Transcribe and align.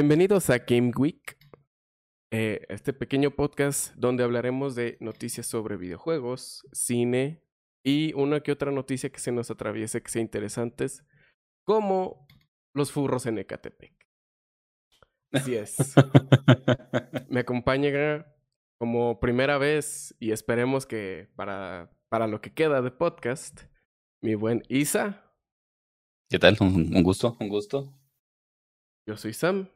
Bienvenidos 0.00 0.48
a 0.48 0.56
Game 0.56 0.92
Week, 0.96 1.36
eh, 2.32 2.64
este 2.70 2.94
pequeño 2.94 3.32
podcast 3.32 3.94
donde 3.96 4.24
hablaremos 4.24 4.74
de 4.74 4.96
noticias 4.98 5.46
sobre 5.46 5.76
videojuegos, 5.76 6.66
cine 6.72 7.44
y 7.84 8.14
una 8.14 8.40
que 8.40 8.50
otra 8.50 8.72
noticia 8.72 9.10
que 9.10 9.18
se 9.18 9.30
nos 9.30 9.50
atraviese 9.50 10.02
que 10.02 10.08
sea 10.08 10.22
interesantes, 10.22 11.04
como 11.66 12.26
los 12.74 12.92
furros 12.92 13.26
en 13.26 13.40
Ecatepec. 13.40 13.92
Así 15.34 15.54
es. 15.54 15.76
Me 17.28 17.40
acompaña 17.40 18.26
como 18.78 19.20
primera 19.20 19.58
vez 19.58 20.16
y 20.18 20.32
esperemos 20.32 20.86
que 20.86 21.28
para, 21.36 21.94
para 22.08 22.26
lo 22.26 22.40
que 22.40 22.54
queda 22.54 22.80
de 22.80 22.90
podcast, 22.90 23.64
mi 24.22 24.34
buen 24.34 24.62
Isa. 24.70 25.30
¿Qué 26.30 26.38
tal? 26.38 26.56
Un, 26.58 26.96
un 26.96 27.02
gusto, 27.02 27.36
un 27.38 27.50
gusto. 27.50 27.94
Yo 29.06 29.18
soy 29.18 29.34
Sam 29.34 29.68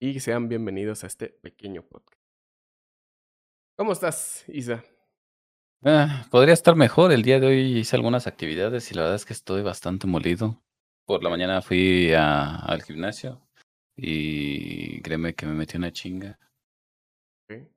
y 0.00 0.20
sean 0.20 0.48
bienvenidos 0.48 1.02
a 1.04 1.08
este 1.08 1.28
pequeño 1.28 1.82
podcast. 1.82 2.20
¿Cómo 3.76 3.92
estás, 3.92 4.44
Isa? 4.48 4.84
Ah, 5.84 6.26
podría 6.30 6.54
estar 6.54 6.74
mejor. 6.76 7.12
El 7.12 7.22
día 7.22 7.40
de 7.40 7.46
hoy 7.46 7.78
hice 7.78 7.96
algunas 7.96 8.26
actividades 8.26 8.90
y 8.90 8.94
la 8.94 9.02
verdad 9.02 9.16
es 9.16 9.24
que 9.24 9.32
estoy 9.32 9.62
bastante 9.62 10.06
molido. 10.06 10.60
Por 11.06 11.22
la 11.22 11.30
mañana 11.30 11.62
fui 11.62 12.12
a, 12.12 12.56
al 12.56 12.82
gimnasio 12.82 13.40
y 13.96 15.00
créeme 15.02 15.34
que 15.34 15.46
me 15.46 15.54
metí 15.54 15.76
una 15.76 15.92
chinga. 15.92 16.38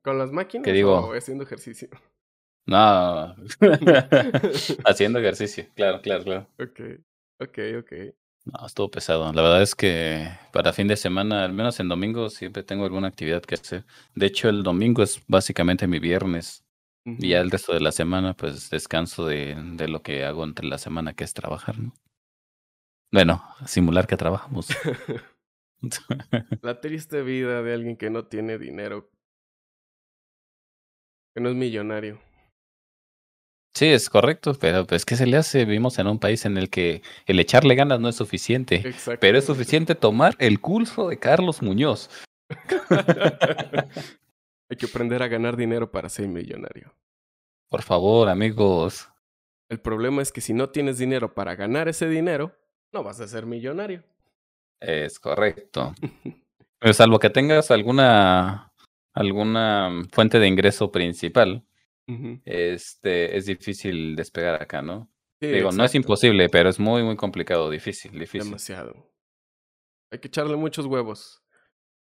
¿Con 0.02 0.18
las 0.18 0.30
máquinas 0.32 0.64
¿Qué 0.64 0.72
digo? 0.72 0.98
o 0.98 1.14
haciendo 1.14 1.44
ejercicio? 1.44 1.88
No, 2.66 3.34
haciendo 4.84 5.18
ejercicio, 5.18 5.66
claro, 5.74 6.00
claro, 6.02 6.24
claro. 6.24 6.48
Ok, 6.58 6.80
ok, 7.40 7.58
ok. 7.78 7.92
No, 8.44 8.66
estuvo 8.66 8.90
pesado. 8.90 9.32
La 9.32 9.42
verdad 9.42 9.62
es 9.62 9.74
que 9.74 10.28
para 10.52 10.72
fin 10.72 10.88
de 10.88 10.96
semana, 10.96 11.44
al 11.44 11.52
menos 11.52 11.78
en 11.78 11.88
domingo, 11.88 12.28
siempre 12.28 12.64
tengo 12.64 12.84
alguna 12.84 13.08
actividad 13.08 13.42
que 13.42 13.54
hacer. 13.54 13.84
De 14.14 14.26
hecho, 14.26 14.48
el 14.48 14.62
domingo 14.64 15.02
es 15.02 15.22
básicamente 15.28 15.86
mi 15.86 16.00
viernes. 16.00 16.64
Y 17.04 17.30
ya 17.30 17.40
el 17.40 17.50
resto 17.50 17.72
de 17.72 17.80
la 17.80 17.92
semana, 17.92 18.34
pues 18.34 18.70
descanso 18.70 19.26
de, 19.26 19.56
de 19.74 19.88
lo 19.88 20.02
que 20.02 20.24
hago 20.24 20.44
entre 20.44 20.66
la 20.66 20.78
semana, 20.78 21.14
que 21.14 21.24
es 21.24 21.34
trabajar, 21.34 21.78
¿no? 21.78 21.92
Bueno, 23.12 23.42
simular 23.66 24.06
que 24.06 24.16
trabajamos. 24.16 24.68
La 26.62 26.80
triste 26.80 27.22
vida 27.22 27.62
de 27.62 27.74
alguien 27.74 27.96
que 27.96 28.10
no 28.10 28.24
tiene 28.26 28.58
dinero. 28.58 29.10
Que 31.34 31.40
no 31.42 31.50
es 31.50 31.56
millonario. 31.56 32.20
Sí, 33.74 33.86
es 33.86 34.10
correcto, 34.10 34.52
pero 34.60 34.86
pues 34.86 35.06
¿qué 35.06 35.16
se 35.16 35.26
le 35.26 35.38
hace? 35.38 35.64
Vivimos 35.64 35.98
en 35.98 36.06
un 36.06 36.18
país 36.18 36.44
en 36.44 36.58
el 36.58 36.68
que 36.68 37.02
el 37.26 37.40
echarle 37.40 37.74
ganas 37.74 38.00
no 38.00 38.08
es 38.08 38.16
suficiente, 38.16 38.76
Exacto. 38.76 39.18
pero 39.20 39.38
es 39.38 39.46
suficiente 39.46 39.94
tomar 39.94 40.34
el 40.38 40.60
curso 40.60 41.08
de 41.08 41.18
Carlos 41.18 41.62
Muñoz. 41.62 42.10
Hay 44.68 44.76
que 44.76 44.86
aprender 44.86 45.22
a 45.22 45.28
ganar 45.28 45.56
dinero 45.56 45.90
para 45.90 46.08
ser 46.10 46.28
millonario. 46.28 46.94
Por 47.70 47.82
favor, 47.82 48.28
amigos. 48.28 49.08
El 49.70 49.80
problema 49.80 50.20
es 50.20 50.32
que 50.32 50.42
si 50.42 50.52
no 50.52 50.68
tienes 50.68 50.98
dinero 50.98 51.32
para 51.32 51.54
ganar 51.54 51.88
ese 51.88 52.06
dinero, 52.08 52.54
no 52.92 53.02
vas 53.02 53.20
a 53.20 53.28
ser 53.28 53.46
millonario. 53.46 54.02
Es 54.80 55.18
correcto. 55.18 55.94
Pero 56.78 56.92
salvo 56.92 57.18
que 57.18 57.30
tengas 57.30 57.70
alguna 57.70 58.72
alguna 59.14 59.90
fuente 60.12 60.38
de 60.38 60.48
ingreso 60.48 60.90
principal, 60.90 61.64
Este 62.44 63.36
es 63.36 63.46
difícil 63.46 64.16
despegar 64.16 64.60
acá, 64.62 64.82
¿no? 64.82 65.10
Sí, 65.40 65.48
Digo, 65.48 65.72
no 65.72 65.84
es 65.84 65.94
imposible, 65.94 66.48
pero 66.48 66.68
es 66.68 66.78
muy 66.78 67.02
muy 67.02 67.16
complicado, 67.16 67.68
difícil, 67.70 68.12
difícil. 68.12 68.44
Demasiado. 68.44 69.10
Hay 70.10 70.18
que 70.18 70.28
echarle 70.28 70.56
muchos 70.56 70.86
huevos. 70.86 71.38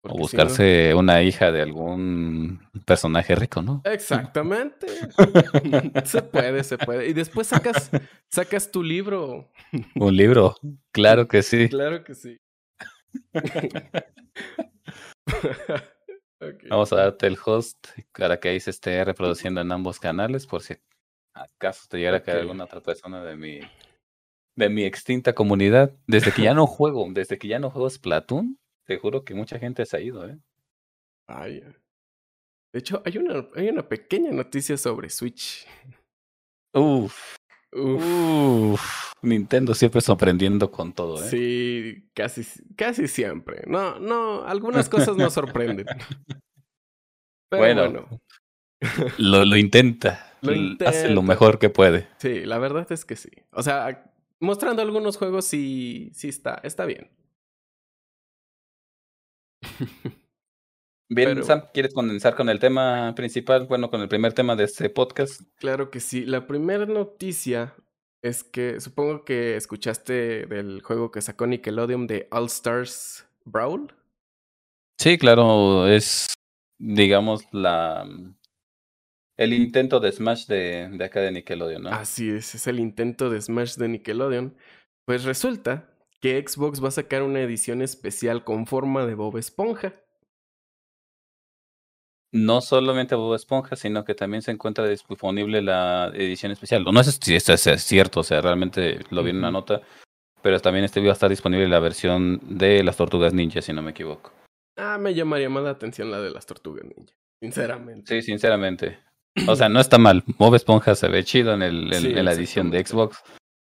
O 0.02 0.08
porque 0.08 0.14
si 0.14 0.16
no- 0.16 0.22
buscarse 0.44 0.94
una 0.94 1.22
hija 1.22 1.52
de 1.52 1.60
algún 1.62 2.60
personaje 2.86 3.34
rico, 3.34 3.62
¿no? 3.62 3.82
Exactamente. 3.84 4.86
se 6.04 6.22
puede, 6.22 6.64
se 6.64 6.78
puede. 6.78 7.08
Y 7.08 7.12
después 7.12 7.46
sacas, 7.46 7.90
sacas 8.30 8.70
tu 8.70 8.82
libro. 8.82 9.50
Un 9.94 10.16
libro, 10.16 10.56
claro 10.90 11.28
que 11.28 11.42
sí. 11.42 11.68
Claro 11.68 12.02
que 12.02 12.14
sí. 12.14 12.38
Vamos 16.68 16.92
a 16.92 16.96
darte 16.96 17.26
el 17.26 17.38
host 17.44 17.88
para 18.16 18.40
que 18.40 18.48
ahí 18.48 18.60
se 18.60 18.70
esté 18.70 19.04
reproduciendo 19.04 19.60
en 19.60 19.70
ambos 19.72 20.00
canales 20.00 20.46
por 20.46 20.62
si 20.62 20.74
acaso 21.34 21.86
te 21.88 21.98
llegara 21.98 22.18
a 22.18 22.22
caer 22.22 22.38
alguna 22.38 22.64
otra 22.64 22.80
persona 22.80 23.22
de 23.22 23.36
mi 23.36 23.60
de 24.56 24.68
mi 24.68 24.84
extinta 24.84 25.34
comunidad. 25.34 25.94
Desde 26.06 26.32
que 26.32 26.42
ya 26.42 26.54
no 26.54 26.66
juego, 26.66 27.06
desde 27.10 27.38
que 27.38 27.48
ya 27.48 27.58
no 27.58 27.70
juego 27.70 27.88
Splatoon, 27.88 28.58
te 28.86 28.98
juro 28.98 29.24
que 29.24 29.34
mucha 29.34 29.58
gente 29.58 29.86
se 29.86 29.96
ha 29.96 30.00
ido, 30.00 30.28
¿eh? 30.28 30.38
Vaya. 31.28 31.74
De 32.72 32.78
hecho, 32.78 33.02
hay 33.04 33.18
una, 33.18 33.48
hay 33.54 33.68
una 33.68 33.88
pequeña 33.88 34.30
noticia 34.32 34.76
sobre 34.76 35.10
Switch. 35.10 35.66
Uf, 36.74 37.36
Uf, 37.72 38.02
uf. 38.04 39.12
Nintendo 39.22 39.74
siempre 39.74 40.00
sorprendiendo 40.00 40.70
con 40.70 40.92
todo, 40.92 41.22
¿eh? 41.22 41.28
sí, 41.28 42.10
casi, 42.14 42.44
casi 42.76 43.06
siempre. 43.06 43.62
No, 43.66 43.98
no, 44.00 44.44
algunas 44.44 44.88
cosas 44.88 45.16
nos 45.16 45.34
sorprenden. 45.34 45.86
Pero 47.50 47.62
Bueno. 47.62 47.82
bueno, 47.82 48.20
Lo, 49.18 49.44
lo 49.44 49.56
intenta. 49.56 50.26
Lo 50.42 50.52
l- 50.52 50.76
Hace 50.86 51.04
lo 51.04 51.10
intenta. 51.10 51.22
mejor 51.22 51.58
que 51.58 51.68
puede. 51.68 52.08
sí, 52.18 52.44
la 52.46 52.58
verdad 52.58 52.90
es 52.90 53.04
que 53.04 53.16
sí. 53.16 53.30
O 53.52 53.62
sea, 53.62 54.10
mostrando 54.40 54.80
algunos 54.82 55.16
juegos 55.18 55.44
sí, 55.44 56.10
sí 56.14 56.28
está, 56.28 56.60
está 56.64 56.86
bien. 56.86 57.10
Bien, 61.12 61.30
Pero- 61.30 61.44
Sam, 61.44 61.64
¿quieres 61.74 61.92
condensar 61.92 62.36
con 62.36 62.48
el 62.48 62.60
tema 62.60 63.12
principal? 63.16 63.66
Bueno, 63.66 63.90
con 63.90 64.00
el 64.00 64.08
primer 64.08 64.32
tema 64.32 64.54
de 64.54 64.62
este 64.64 64.88
podcast. 64.90 65.42
Claro 65.56 65.90
que 65.90 65.98
sí. 65.98 66.24
La 66.24 66.46
primera 66.46 66.86
noticia 66.86 67.74
es 68.22 68.44
que 68.44 68.80
supongo 68.80 69.24
que 69.24 69.56
escuchaste 69.56 70.46
del 70.46 70.82
juego 70.82 71.10
que 71.10 71.20
sacó 71.20 71.48
Nickelodeon 71.48 72.06
de 72.06 72.28
All 72.30 72.46
Stars 72.46 73.26
Brawl. 73.44 73.92
Sí, 75.00 75.18
claro, 75.18 75.88
es, 75.88 76.32
digamos, 76.78 77.42
la 77.52 78.06
el 79.36 79.52
intento 79.54 79.98
de 79.98 80.12
Smash 80.12 80.46
de, 80.46 80.90
de 80.92 81.04
acá 81.04 81.20
de 81.20 81.32
Nickelodeon, 81.32 81.84
¿no? 81.84 81.90
Así 81.90 82.28
es, 82.30 82.54
es 82.54 82.66
el 82.68 82.78
intento 82.78 83.30
de 83.30 83.40
Smash 83.40 83.76
de 83.76 83.88
Nickelodeon. 83.88 84.54
Pues 85.06 85.24
resulta 85.24 85.88
que 86.20 86.44
Xbox 86.46 86.84
va 86.84 86.88
a 86.88 86.92
sacar 86.92 87.22
una 87.22 87.40
edición 87.40 87.82
especial 87.82 88.44
con 88.44 88.66
forma 88.66 89.06
de 89.06 89.14
Bob 89.14 89.38
Esponja. 89.38 89.94
No 92.32 92.60
solamente 92.60 93.14
Bob 93.14 93.34
Esponja, 93.34 93.74
sino 93.76 94.04
que 94.04 94.14
también 94.14 94.42
se 94.42 94.52
encuentra 94.52 94.86
disponible 94.86 95.62
la 95.62 96.12
edición 96.14 96.52
especial. 96.52 96.84
No 96.84 97.02
sé 97.02 97.12
si 97.12 97.34
esto 97.34 97.52
es 97.52 97.62
cierto, 97.82 98.20
o 98.20 98.24
sea, 98.24 98.40
realmente 98.40 99.00
lo 99.10 99.22
vi 99.22 99.30
en 99.30 99.38
una 99.38 99.50
nota, 99.50 99.80
pero 100.40 100.60
también 100.60 100.84
este 100.84 101.00
va 101.00 101.10
a 101.10 101.12
estar 101.12 101.30
disponible 101.30 101.68
la 101.68 101.80
versión 101.80 102.40
de 102.44 102.84
las 102.84 102.96
Tortugas 102.96 103.34
Ninja, 103.34 103.62
si 103.62 103.72
no 103.72 103.82
me 103.82 103.90
equivoco. 103.90 104.32
Ah, 104.80 104.96
me 104.98 105.14
llamaría 105.14 105.50
más 105.50 105.62
la 105.62 105.70
atención 105.70 106.10
la 106.10 106.20
de 106.20 106.30
las 106.30 106.46
tortugas 106.46 106.84
ninja. 106.84 107.12
Sinceramente. 107.42 108.14
Sí, 108.14 108.22
sinceramente. 108.22 108.98
O 109.46 109.54
sea, 109.54 109.68
no 109.68 109.80
está 109.80 109.98
mal. 109.98 110.24
Bob 110.38 110.54
Esponja 110.54 110.94
se 110.94 111.08
ve 111.08 111.22
chido 111.22 111.52
en, 111.52 111.62
el, 111.62 111.92
en, 111.92 112.00
Sí, 112.00 112.12
en 112.16 112.24
la 112.24 112.32
edición 112.32 112.70
de. 112.70 112.84
Xbox. 112.84 113.22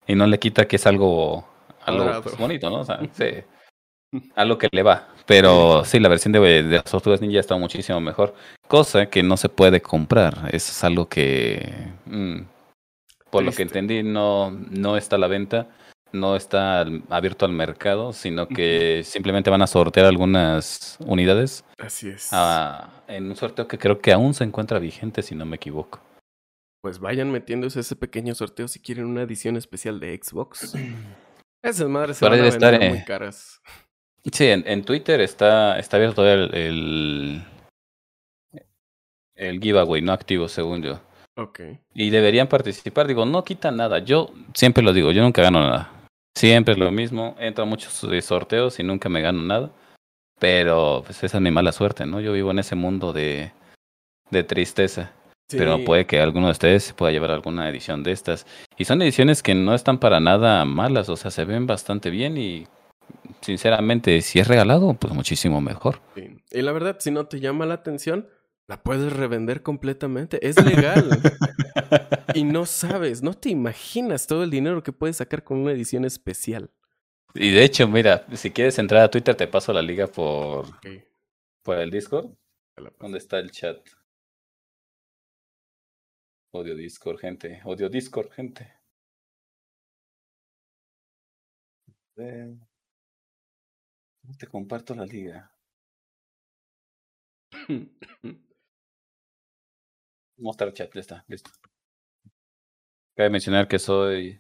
Y 0.08 0.16
no 0.16 0.28
le 0.28 0.40
quita 0.40 0.66
que 0.66 0.78
es 0.78 0.88
algo, 0.88 1.48
algo 1.86 2.22
pues, 2.22 2.38
bonito, 2.38 2.70
¿no? 2.70 2.82
O 2.82 2.86
sea, 2.86 3.00
sí. 3.14 3.44
Algo 4.36 4.58
que 4.58 4.70
le 4.72 4.84
va. 4.84 5.08
Pero 5.26 5.86
sí, 5.86 6.00
la 6.00 6.10
versión 6.10 6.32
de, 6.34 6.40
de 6.40 6.78
las 6.78 6.86
Tortugas 6.86 7.22
Ninja 7.22 7.40
está 7.40 7.56
muchísimo 7.56 8.00
mejor. 8.00 8.34
Cosa 8.68 9.06
que 9.08 9.24
no 9.24 9.38
se 9.38 9.50
puede 9.50 9.82
comprar. 9.82 10.50
Eso 10.52 10.72
es 10.72 10.84
algo 10.84 11.08
que. 11.08 11.74
mm, 12.06 12.42
por 13.30 13.44
lo 13.44 13.52
que 13.52 13.64
entendí, 13.64 14.04
no, 14.04 14.52
no 14.52 14.98
está 14.98 15.16
a 15.16 15.20
la 15.20 15.28
venta. 15.28 15.68
No 16.12 16.36
está 16.36 16.86
abierto 17.10 17.46
al 17.46 17.54
mercado, 17.54 18.14
sino 18.14 18.48
que 18.48 19.02
simplemente 19.04 19.50
van 19.50 19.64
a 19.64 19.68
sortear 19.68 20.06
algunas 20.06 20.98
unidades 21.00 21.66
Así 21.80 22.10
es. 22.10 22.30
ah, 22.32 23.02
en 23.08 23.26
un 23.26 23.36
sorteo 23.36 23.68
que 23.68 23.80
creo 23.80 24.00
que 24.00 24.14
aún 24.14 24.36
se 24.36 24.44
encuentra 24.44 24.78
vigente, 24.78 25.24
si 25.24 25.34
no 25.34 25.44
me 25.46 25.56
equivoco. 25.56 26.00
Pues 26.84 27.00
vayan 27.00 27.32
metiéndose 27.32 27.80
ese 27.80 27.96
pequeño 27.96 28.36
sorteo 28.36 28.68
si 28.68 28.80
quieren 28.80 29.06
una 29.06 29.24
edición 29.24 29.58
especial 29.58 30.00
de 30.00 30.20
Xbox. 30.22 30.76
Esas 31.64 31.88
madres 31.90 32.18
se 32.18 32.26
van 32.26 32.40
a 32.40 32.48
estar, 32.48 32.72
vender 32.74 32.90
eh. 32.90 32.94
muy 32.94 33.06
caras. 33.06 33.62
Sí, 34.32 34.46
en, 34.48 34.64
en 34.66 34.84
Twitter 34.84 35.20
está, 35.22 35.78
está 35.78 35.98
abierto 35.98 36.26
el, 36.26 36.54
el, 36.56 37.44
el 39.36 39.60
giveaway, 39.60 40.02
no 40.02 40.14
activo, 40.14 40.48
según 40.48 40.82
yo. 40.82 41.00
Ok. 41.36 41.62
Y 41.94 42.10
deberían 42.10 42.48
participar. 42.48 43.08
Digo, 43.08 43.26
no 43.26 43.44
quita 43.44 43.72
nada. 43.72 44.00
Yo 44.00 44.32
siempre 44.54 44.84
lo 44.84 44.94
digo, 44.94 45.12
yo 45.12 45.22
nunca 45.24 45.42
gano 45.42 45.60
nada. 45.60 45.92
Siempre 46.36 46.74
es 46.74 46.80
lo 46.80 46.92
mismo. 46.92 47.36
Entro 47.40 47.64
a 47.64 47.68
muchos 47.68 48.04
eh, 48.06 48.22
sorteos 48.22 48.80
y 48.80 48.84
nunca 48.84 49.10
me 49.10 49.22
gano 49.22 49.42
nada. 49.42 49.72
Pero 50.40 51.04
pues 51.06 51.24
esa 51.24 51.38
es 51.38 51.42
mi 51.42 51.52
mala 51.52 51.72
suerte, 51.72 52.06
¿no? 52.06 52.20
Yo 52.22 52.34
vivo 52.34 52.52
en 52.52 52.60
ese 52.60 52.76
mundo 52.76 53.14
de, 53.14 53.52
de 54.30 54.44
tristeza. 54.44 55.12
Pero 55.50 55.84
puede 55.84 56.06
que 56.08 56.20
alguno 56.20 56.48
de 56.48 56.54
ustedes 56.54 56.84
se 56.84 56.94
pueda 56.94 57.12
llevar 57.12 57.30
alguna 57.30 57.70
edición 57.70 58.02
de 58.02 58.12
estas. 58.12 58.48
Y 58.78 58.86
son 58.86 59.02
ediciones 59.02 59.44
que 59.44 59.54
no 59.54 59.76
están 59.76 60.00
para 60.00 60.20
nada 60.20 60.66
malas, 60.66 61.10
o 61.10 61.16
sea, 61.16 61.30
se 61.30 61.46
ven 61.46 61.68
bastante 61.68 62.10
bien 62.10 62.38
y 62.38 62.66
sinceramente, 63.44 64.22
si 64.22 64.40
es 64.40 64.48
regalado, 64.48 64.94
pues 64.96 65.14
muchísimo 65.14 65.62
mejor. 65.62 66.02
Sí. 66.16 66.38
Y 66.52 66.62
la 66.62 66.72
verdad, 66.72 66.98
si 67.00 67.12
no 67.12 67.28
te 67.28 67.40
llama 67.40 67.66
la 67.66 67.76
atención, 67.76 68.28
la 68.68 68.82
puedes 68.82 69.14
revender 69.14 69.62
completamente. 69.62 70.46
Es 70.48 70.64
legal. 70.64 71.10
y 72.34 72.44
no 72.44 72.66
sabes, 72.66 73.22
no 73.22 73.34
te 73.34 73.50
imaginas 73.50 74.28
todo 74.28 74.44
el 74.44 74.50
dinero 74.50 74.84
que 74.84 74.94
puedes 74.94 75.18
sacar 75.18 75.44
con 75.44 75.60
una 75.60 75.72
edición 75.72 76.06
especial. 76.06 76.72
Y 77.36 77.52
de 77.52 77.64
hecho, 77.64 77.88
mira, 77.88 78.26
si 78.34 78.52
quieres 78.52 78.78
entrar 78.80 79.04
a 79.04 79.12
Twitter, 79.12 79.36
te 79.36 79.48
paso 79.48 79.74
la 79.74 79.82
liga 79.82 80.08
por, 80.08 80.68
por 81.64 81.78
el 81.78 81.90
Discord. 81.90 82.30
¿Dónde 83.00 83.18
está 83.18 83.40
el 83.40 83.52
chat? 83.52 83.78
Odio 86.52 86.76
Discord, 86.76 87.20
gente. 87.20 87.62
Odio 87.66 87.90
Discord, 87.90 88.32
gente. 88.32 88.72
Eh, 92.18 92.56
¿Cómo 92.56 92.73
te 94.38 94.48
comparto 94.48 94.96
la 94.96 95.06
liga? 95.06 95.52
Mostrar 100.38 100.74
chat, 100.74 100.94
ya 100.94 101.02
está, 101.02 101.26
listo. 101.28 101.52
Cabe 103.16 103.30
mencionar 103.30 103.68
que 103.68 103.78
soy 103.78 104.40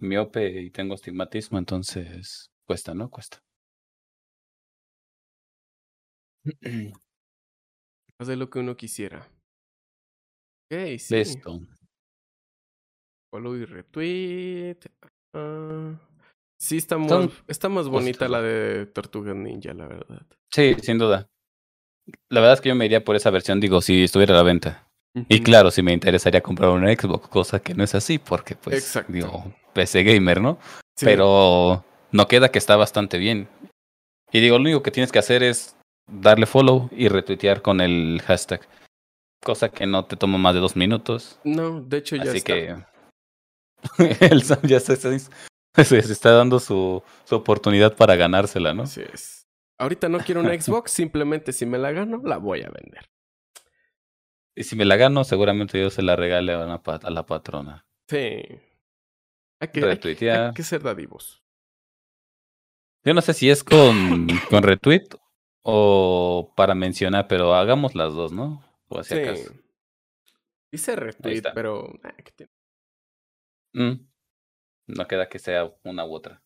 miope 0.00 0.60
y 0.60 0.70
tengo 0.70 0.94
astigmatismo, 0.94 1.58
entonces 1.58 2.50
cuesta, 2.66 2.94
¿no? 2.94 3.10
Cuesta. 3.10 3.42
Más 8.18 8.28
de 8.28 8.36
lo 8.36 8.50
que 8.50 8.58
uno 8.58 8.76
quisiera. 8.76 9.26
Ok, 10.70 10.98
sí. 10.98 11.14
Listo. 11.14 11.60
Follow 13.30 13.56
y 13.56 13.64
retweet. 13.64 14.78
Ah, 15.32 15.98
sí, 16.62 16.76
está, 16.76 16.96
muy, 16.96 17.08
Son 17.08 17.32
está 17.48 17.68
más 17.68 17.88
bonita 17.88 18.28
la 18.28 18.40
de 18.40 18.86
Tortugas 18.86 19.34
Ninja, 19.34 19.74
la 19.74 19.86
verdad. 19.88 20.22
Sí, 20.52 20.76
sin 20.80 20.98
duda. 20.98 21.28
La 22.30 22.40
verdad 22.40 22.54
es 22.54 22.60
que 22.60 22.68
yo 22.68 22.74
me 22.74 22.86
iría 22.86 23.04
por 23.04 23.16
esa 23.16 23.30
versión, 23.30 23.60
digo, 23.60 23.80
si 23.80 24.04
estuviera 24.04 24.34
a 24.34 24.38
la 24.38 24.42
venta. 24.42 24.88
Y 25.28 25.42
claro, 25.42 25.70
si 25.70 25.82
me 25.82 25.92
interesaría 25.92 26.40
comprar 26.40 26.70
una 26.70 26.92
Xbox, 26.92 27.28
cosa 27.28 27.60
que 27.60 27.74
no 27.74 27.84
es 27.84 27.94
así, 27.94 28.18
porque 28.18 28.54
pues, 28.56 28.76
Exacto. 28.76 29.12
digo, 29.12 29.52
PC 29.74 30.04
gamer, 30.04 30.40
¿no? 30.40 30.58
Sí, 30.96 31.04
Pero 31.04 31.84
no 32.12 32.28
queda 32.28 32.50
que 32.50 32.58
está 32.58 32.76
bastante 32.76 33.18
bien. 33.18 33.48
Y 34.32 34.40
digo, 34.40 34.56
lo 34.56 34.62
único 34.62 34.82
que 34.82 34.90
tienes 34.90 35.12
que 35.12 35.18
hacer 35.18 35.42
es 35.42 35.76
darle 36.10 36.46
follow 36.46 36.88
y 36.92 37.08
retuitear 37.08 37.60
con 37.60 37.80
el 37.80 38.22
hashtag. 38.24 38.66
Cosa 39.44 39.68
que 39.68 39.86
no 39.86 40.06
te 40.06 40.16
toma 40.16 40.38
más 40.38 40.54
de 40.54 40.60
dos 40.60 40.76
minutos. 40.76 41.38
No, 41.44 41.82
de 41.82 41.98
hecho 41.98 42.16
ya 42.16 42.30
Así 42.30 42.38
está. 42.38 42.54
que 42.54 42.76
el 44.30 44.42
Sam 44.42 44.60
ya 44.62 44.80
se, 44.80 44.96
se- 45.84 46.02
se 46.02 46.12
está 46.12 46.32
dando 46.32 46.58
su, 46.60 47.02
su 47.24 47.34
oportunidad 47.36 47.96
para 47.96 48.16
ganársela, 48.16 48.74
¿no? 48.74 48.82
Así 48.84 49.02
es. 49.02 49.46
Ahorita 49.78 50.08
no 50.08 50.18
quiero 50.18 50.40
una 50.40 50.52
Xbox, 50.60 50.90
simplemente 50.90 51.52
si 51.52 51.66
me 51.66 51.78
la 51.78 51.92
gano, 51.92 52.20
la 52.24 52.38
voy 52.38 52.60
a 52.62 52.70
vender. 52.70 53.08
Y 54.54 54.64
si 54.64 54.76
me 54.76 54.84
la 54.84 54.96
gano, 54.96 55.24
seguramente 55.24 55.80
yo 55.80 55.88
se 55.90 56.02
la 56.02 56.14
regale 56.14 56.52
a, 56.52 56.64
una 56.64 56.82
pa- 56.82 57.00
a 57.02 57.10
la 57.10 57.24
patrona. 57.24 57.86
Sí. 58.08 58.16
Hay 58.18 58.42
que, 58.42 58.60
hay 59.60 59.70
que- 59.70 59.80
Retuitear. 59.80 60.46
hay 60.48 60.54
que 60.54 60.62
ser 60.62 60.82
dadivos. 60.82 61.42
Yo 63.04 63.14
no 63.14 63.20
sé 63.22 63.32
si 63.34 63.48
es 63.50 63.64
con, 63.64 64.26
con 64.50 64.62
retweet 64.62 65.08
o 65.64 66.52
para 66.56 66.74
mencionar, 66.74 67.26
pero 67.28 67.54
hagamos 67.54 67.94
las 67.94 68.12
dos, 68.12 68.32
¿no? 68.32 68.62
O 68.88 68.98
así 68.98 69.14
Sí. 69.14 69.44
Hice 70.74 70.96
retweet, 70.96 71.42
pero. 71.54 71.92
ah, 72.02 72.12
¿qué 72.24 72.32
tiene? 72.32 72.52
Mm. 73.74 74.06
No 74.86 75.06
queda 75.06 75.28
que 75.28 75.38
sea 75.38 75.72
una 75.84 76.04
u 76.04 76.12
otra. 76.14 76.42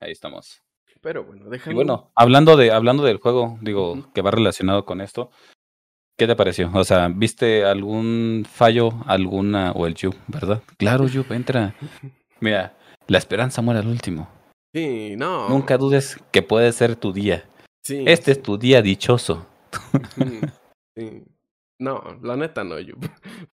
Ahí 0.00 0.12
estamos. 0.12 0.62
Pero 1.00 1.24
bueno, 1.24 1.46
Y 1.46 1.50
dejando. 1.50 1.74
bueno, 1.76 2.12
hablando 2.14 2.56
de 2.56 2.70
hablando 2.72 3.02
del 3.04 3.18
juego, 3.18 3.58
digo, 3.62 4.12
que 4.14 4.22
va 4.22 4.30
relacionado 4.30 4.84
con 4.84 5.00
esto, 5.00 5.30
¿qué 6.16 6.26
te 6.26 6.36
pareció? 6.36 6.70
O 6.74 6.84
sea, 6.84 7.08
¿viste 7.08 7.64
algún 7.64 8.44
fallo, 8.48 8.90
alguna 9.06 9.72
o 9.72 9.86
el 9.86 9.94
Yu, 9.94 10.10
verdad? 10.28 10.62
Claro, 10.76 11.06
Yu, 11.06 11.24
entra. 11.30 11.74
Mira, 12.40 12.76
la 13.06 13.18
esperanza 13.18 13.62
muere 13.62 13.80
al 13.80 13.88
último. 13.88 14.28
Sí, 14.74 15.14
no. 15.16 15.48
Nunca 15.48 15.78
dudes 15.78 16.18
que 16.30 16.42
puede 16.42 16.70
ser 16.72 16.94
tu 16.96 17.12
día. 17.12 17.48
Sí, 17.84 18.04
Este 18.06 18.32
es 18.32 18.42
tu 18.42 18.58
día 18.58 18.82
dichoso. 18.82 19.46
Sí. 20.96 21.24
No, 21.80 22.02
la 22.24 22.34
neta 22.34 22.64
no, 22.64 22.80
yo. 22.80 22.96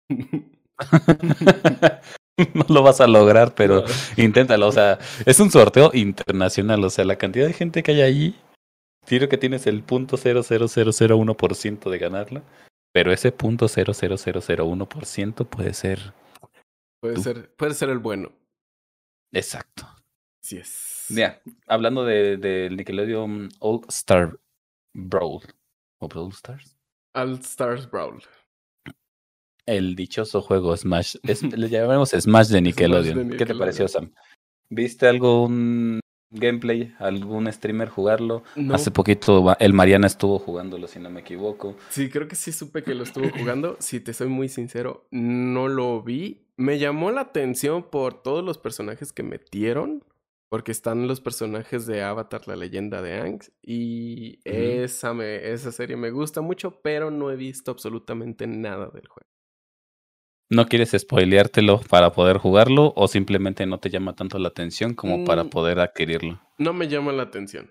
no 2.54 2.66
lo 2.70 2.84
vas 2.84 3.02
a 3.02 3.08
lograr, 3.08 3.56
pero 3.56 3.82
No. 3.82 4.24
inténtalo. 4.24 4.68
O 4.68 4.72
sea, 4.72 5.00
es 5.26 5.40
un 5.40 5.52
sorteo 5.52 5.92
internacional. 5.94 6.84
O 6.84 6.90
sea, 6.90 7.06
la 7.06 7.18
cantidad 7.18 7.48
de 7.48 7.54
gente 7.54 7.84
que 7.84 7.92
hay 7.94 8.02
allí, 8.02 8.36
tiro 9.06 9.30
que 9.30 9.38
tienes 9.38 9.68
el 9.68 9.84
punto 9.84 10.18
cero 10.18 10.42
cero 10.44 10.68
cero 10.68 10.92
cero 10.92 11.18
uno 11.18 11.36
por 11.36 11.56
ciento 11.56 11.90
de 11.90 11.98
ganarla. 12.00 12.44
Pero 12.94 13.12
ese 13.12 13.32
punto 13.32 13.68
cero 13.68 13.94
cero 13.94 14.18
cero 14.18 14.40
cero 14.42 14.66
uno 14.66 14.88
por 14.88 15.06
ciento 15.06 15.46
puede 15.46 15.74
ser 15.74 16.14
Puede 17.02 17.16
Tú. 17.16 17.24
ser, 17.24 17.54
puede 17.56 17.74
ser 17.74 17.90
el 17.90 18.00
bueno. 18.00 18.32
exacto. 19.32 19.86
Sí 20.42 20.58
es. 20.58 21.06
Mira, 21.10 21.42
hablando 21.68 22.04
de, 22.06 22.38
del 22.38 22.78
Nickelodeon 22.78 23.50
All 23.60 23.82
Star 23.90 24.40
Brawl. 24.94 25.42
¿O 26.00 26.08
Brawl 26.08 26.32
Stars? 26.32 26.76
All 27.14 27.34
Stars 27.40 27.90
Brawl. 27.90 28.22
El 29.66 29.96
dichoso 29.96 30.42
juego 30.42 30.76
Smash. 30.76 31.16
Es, 31.24 31.42
le 31.58 31.70
llamaremos 31.70 32.10
Smash 32.12 32.48
de 32.50 32.62
Nickelodeon. 32.62 33.30
de 33.30 33.38
¿Qué 33.38 33.46
te 33.46 33.56
pareció. 33.56 33.88
Sam? 33.88 34.12
¿Viste 34.70 35.08
algún 35.08 36.00
gameplay? 36.32 36.94
¿Algún 37.00 37.52
streamer 37.52 37.90
jugarlo? 37.90 38.44
No, 38.56 38.76
Hace 38.76 38.92
poquito 38.92 39.56
el 39.60 39.74
Mariana 39.74 40.08
estuvo 40.08 40.38
jugándolo, 40.40 40.88
si 40.88 41.00
no 41.00 41.10
me 41.10 41.22
equivoco. 41.22 41.76
sí, 41.90 42.10
creo 42.10 42.28
que 42.28 42.36
sí 42.36 42.52
supe 42.52 42.84
que 42.84 42.94
lo 42.96 43.04
estuvo 43.04 43.30
jugando. 43.30 43.78
Si 43.80 44.00
te 44.00 44.14
soy 44.14 44.28
muy 44.28 44.50
sincero, 44.50 45.08
no 45.12 45.68
lo 45.68 46.02
vi. 46.02 46.42
Me 46.58 46.80
llamó 46.80 47.12
la 47.12 47.22
atención 47.22 47.84
por 47.84 48.22
todos 48.22 48.44
los 48.44 48.58
personajes 48.58 49.14
que 49.14 49.24
metieron. 49.24 50.04
Porque 50.48 50.72
están 50.72 51.08
los 51.08 51.22
personajes 51.22 51.88
de 51.88 52.04
Avatar, 52.04 52.48
la 52.48 52.56
leyenda 52.56 53.02
de 53.02 53.20
Aang. 53.20 53.40
Y 53.64 54.40
esa, 54.46 55.14
me, 55.14 55.52
esa 55.52 55.72
serie 55.72 55.98
me 55.98 56.12
gusta 56.12 56.42
mucho, 56.42 56.80
pero 56.82 57.10
no 57.10 57.32
he 57.32 57.36
visto 57.36 57.72
absolutamente 57.72 58.46
nada 58.46 58.90
del 58.94 59.08
juego. 59.08 59.28
¿No 60.50 60.68
quieres 60.68 60.92
spoileártelo 60.98 61.82
para 61.90 62.12
poder 62.12 62.38
jugarlo 62.38 62.94
o 62.96 63.08
simplemente 63.08 63.66
no 63.66 63.80
te 63.80 63.90
llama 63.90 64.16
tanto 64.16 64.38
la 64.38 64.50
atención 64.50 64.94
como 64.94 65.24
para 65.26 65.44
Mm. 65.44 65.50
poder 65.50 65.80
adquirirlo? 65.80 66.40
No 66.60 66.74
me 66.74 66.88
llama 66.88 67.12
la 67.12 67.24
atención. 67.24 67.70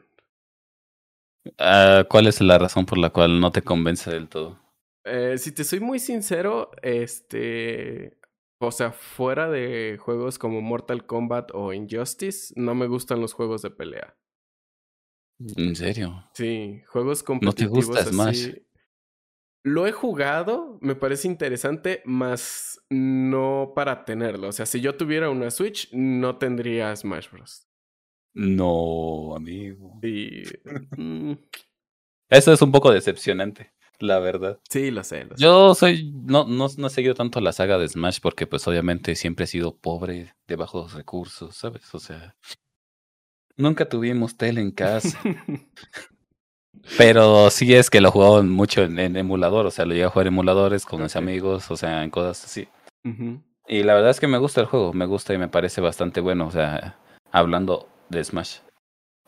Ah, 1.59 2.05
¿Cuál 2.09 2.27
es 2.27 2.41
la 2.41 2.59
razón 2.59 2.87
por 2.87 2.99
la 2.99 3.11
cual 3.11 3.39
no 3.41 3.53
te 3.53 3.63
convence 3.63 4.11
del 4.11 4.29
todo? 4.29 4.59
Eh, 5.05 5.37
si 5.39 5.53
te 5.53 5.65
soy 5.65 5.81
muy 5.81 5.99
sincero, 5.99 6.71
este. 6.83 8.19
O 8.59 8.71
sea, 8.73 8.93
fuera 8.93 9.51
de 9.51 9.99
juegos 10.01 10.39
como 10.39 10.63
Mortal 10.63 11.05
Kombat 11.07 11.51
o 11.53 11.73
Injustice, 11.75 12.55
no 12.57 12.75
me 12.75 12.87
gustan 12.87 13.21
los 13.21 13.35
juegos 13.35 13.61
de 13.63 13.71
pelea. 13.71 14.17
¿En 15.57 15.77
serio? 15.77 16.25
Sí, 16.35 16.83
juegos 16.87 17.19
te 17.21 17.25
competitivos 17.27 17.71
gusta 17.87 18.05
Smash? 18.07 18.49
así. 18.49 18.64
Lo 19.67 19.87
he 19.87 19.93
jugado, 19.93 20.79
me 20.83 20.95
parece 20.95 21.27
interesante, 21.27 22.03
más 22.05 22.83
no 22.91 23.73
para 23.75 24.05
tenerlo. 24.05 24.49
O 24.49 24.53
sea, 24.53 24.67
si 24.67 24.83
yo 24.83 24.97
tuviera 24.97 25.31
una 25.31 25.51
Switch, 25.51 25.89
no 25.93 26.37
tendría 26.37 26.95
Smash 26.95 27.31
Bros. 27.31 27.67
No, 28.35 29.35
amigo. 29.35 29.99
Sí, 30.03 30.43
mm, 30.99 31.33
Eso 32.29 32.53
es 32.53 32.61
un 32.61 32.73
poco 32.73 32.93
decepcionante, 32.93 33.73
la 34.01 34.19
verdad. 34.19 34.61
sí, 34.69 34.91
lo 34.91 35.03
sé, 35.03 35.25
lo. 35.25 35.37
Yo 35.37 35.75
soy, 35.75 36.13
no, 36.13 36.45
no, 36.45 36.67
no 36.77 36.87
he 36.87 36.91
seguido 36.91 37.15
tanto 37.15 37.41
la 37.41 37.53
saga 37.53 37.79
de 37.79 37.89
Smash 37.89 38.19
porque 38.21 38.47
pues 38.47 38.67
obviamente 38.69 39.15
siempre 39.15 39.45
he 39.45 39.49
sido 39.49 39.77
pobre, 39.79 40.35
de 40.47 40.57
bajos 40.57 40.93
recursos, 40.93 41.57
¿sabes? 41.57 41.95
O 41.95 41.99
sea, 42.01 42.37
nunca 43.57 43.89
tuvimos 43.89 44.37
tele 44.37 44.61
en 44.61 44.73
casa, 44.73 45.19
pero 46.97 47.51
sí 47.51 47.75
es 47.75 47.91
que 47.91 48.01
lo 48.01 48.11
jugaba 48.11 48.43
mucho 48.43 48.83
en, 48.83 48.99
en 48.99 49.17
emulador, 49.17 49.67
o 49.67 49.71
sea, 49.71 49.85
lo 49.85 49.93
llegué 49.93 50.05
a 50.05 50.11
jugar 50.11 50.27
en 50.27 50.35
emuladores 50.35 50.85
con 50.85 51.03
mis 51.03 51.17
amigos, 51.17 51.71
o 51.71 51.77
sea, 51.77 52.05
en 52.05 52.11
cosas 52.11 52.45
así. 52.45 52.69
Y 53.67 53.83
la 53.83 53.95
verdad 53.95 54.11
es 54.11 54.21
que 54.21 54.27
me 54.27 54.39
gusta 54.39 54.61
el 54.61 54.67
juego, 54.67 54.93
me 54.93 55.07
gusta 55.07 55.35
y 55.35 55.39
me 55.39 55.49
parece 55.49 55.81
bastante 55.81 56.21
bueno, 56.21 56.47
o 56.47 56.51
sea, 56.51 56.97
hablando 57.33 57.89
de 58.09 58.23
Smash. 58.23 58.59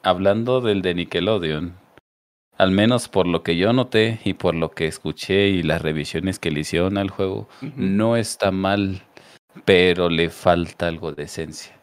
Hablando 0.02 0.60
del 0.60 0.82
de 0.82 0.94
Nickelodeon, 0.94 1.74
al 2.58 2.70
menos 2.70 3.08
por 3.08 3.26
lo 3.26 3.42
que 3.42 3.56
yo 3.56 3.72
noté 3.72 4.20
y 4.24 4.34
por 4.34 4.54
lo 4.54 4.70
que 4.70 4.86
escuché 4.86 5.48
y 5.48 5.62
las 5.62 5.82
revisiones 5.82 6.38
que 6.38 6.50
le 6.50 6.60
hicieron 6.60 6.96
al 6.96 7.10
juego, 7.10 7.48
no 7.76 8.16
está 8.16 8.50
mal, 8.50 9.02
pero 9.64 10.08
le 10.08 10.30
falta 10.30 10.86
algo 10.86 11.12
de 11.12 11.24
esencia. 11.24 11.75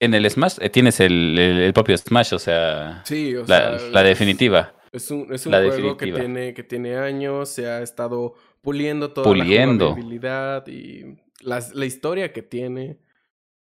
En 0.00 0.14
el 0.14 0.30
Smash 0.30 0.56
eh, 0.60 0.70
tienes 0.70 1.00
el, 1.00 1.38
el, 1.38 1.58
el 1.60 1.72
propio 1.72 1.96
Smash, 1.96 2.34
o 2.34 2.38
sea, 2.38 3.02
Sí, 3.04 3.34
o 3.36 3.40
la, 3.46 3.78
sea, 3.78 3.88
la 3.90 4.02
definitiva. 4.02 4.74
Es 4.92 5.10
un, 5.10 5.32
es 5.32 5.44
un 5.46 5.52
La 5.52 5.58
juego 5.58 5.72
definitiva. 5.72 5.96
que 5.98 6.24
tiene, 6.24 6.54
que 6.54 6.62
tiene 6.62 6.96
años, 6.96 7.48
se 7.50 7.66
ha 7.68 7.82
estado 7.82 8.34
puliendo 8.62 9.10
toda 9.12 9.24
Puliendo. 9.26 9.86
la 9.88 9.94
jugabilidad 9.94 10.66
y 10.68 11.16
las- 11.40 11.74
la 11.74 11.84
historia 11.86 12.32
que 12.32 12.42
tiene. 12.42 12.98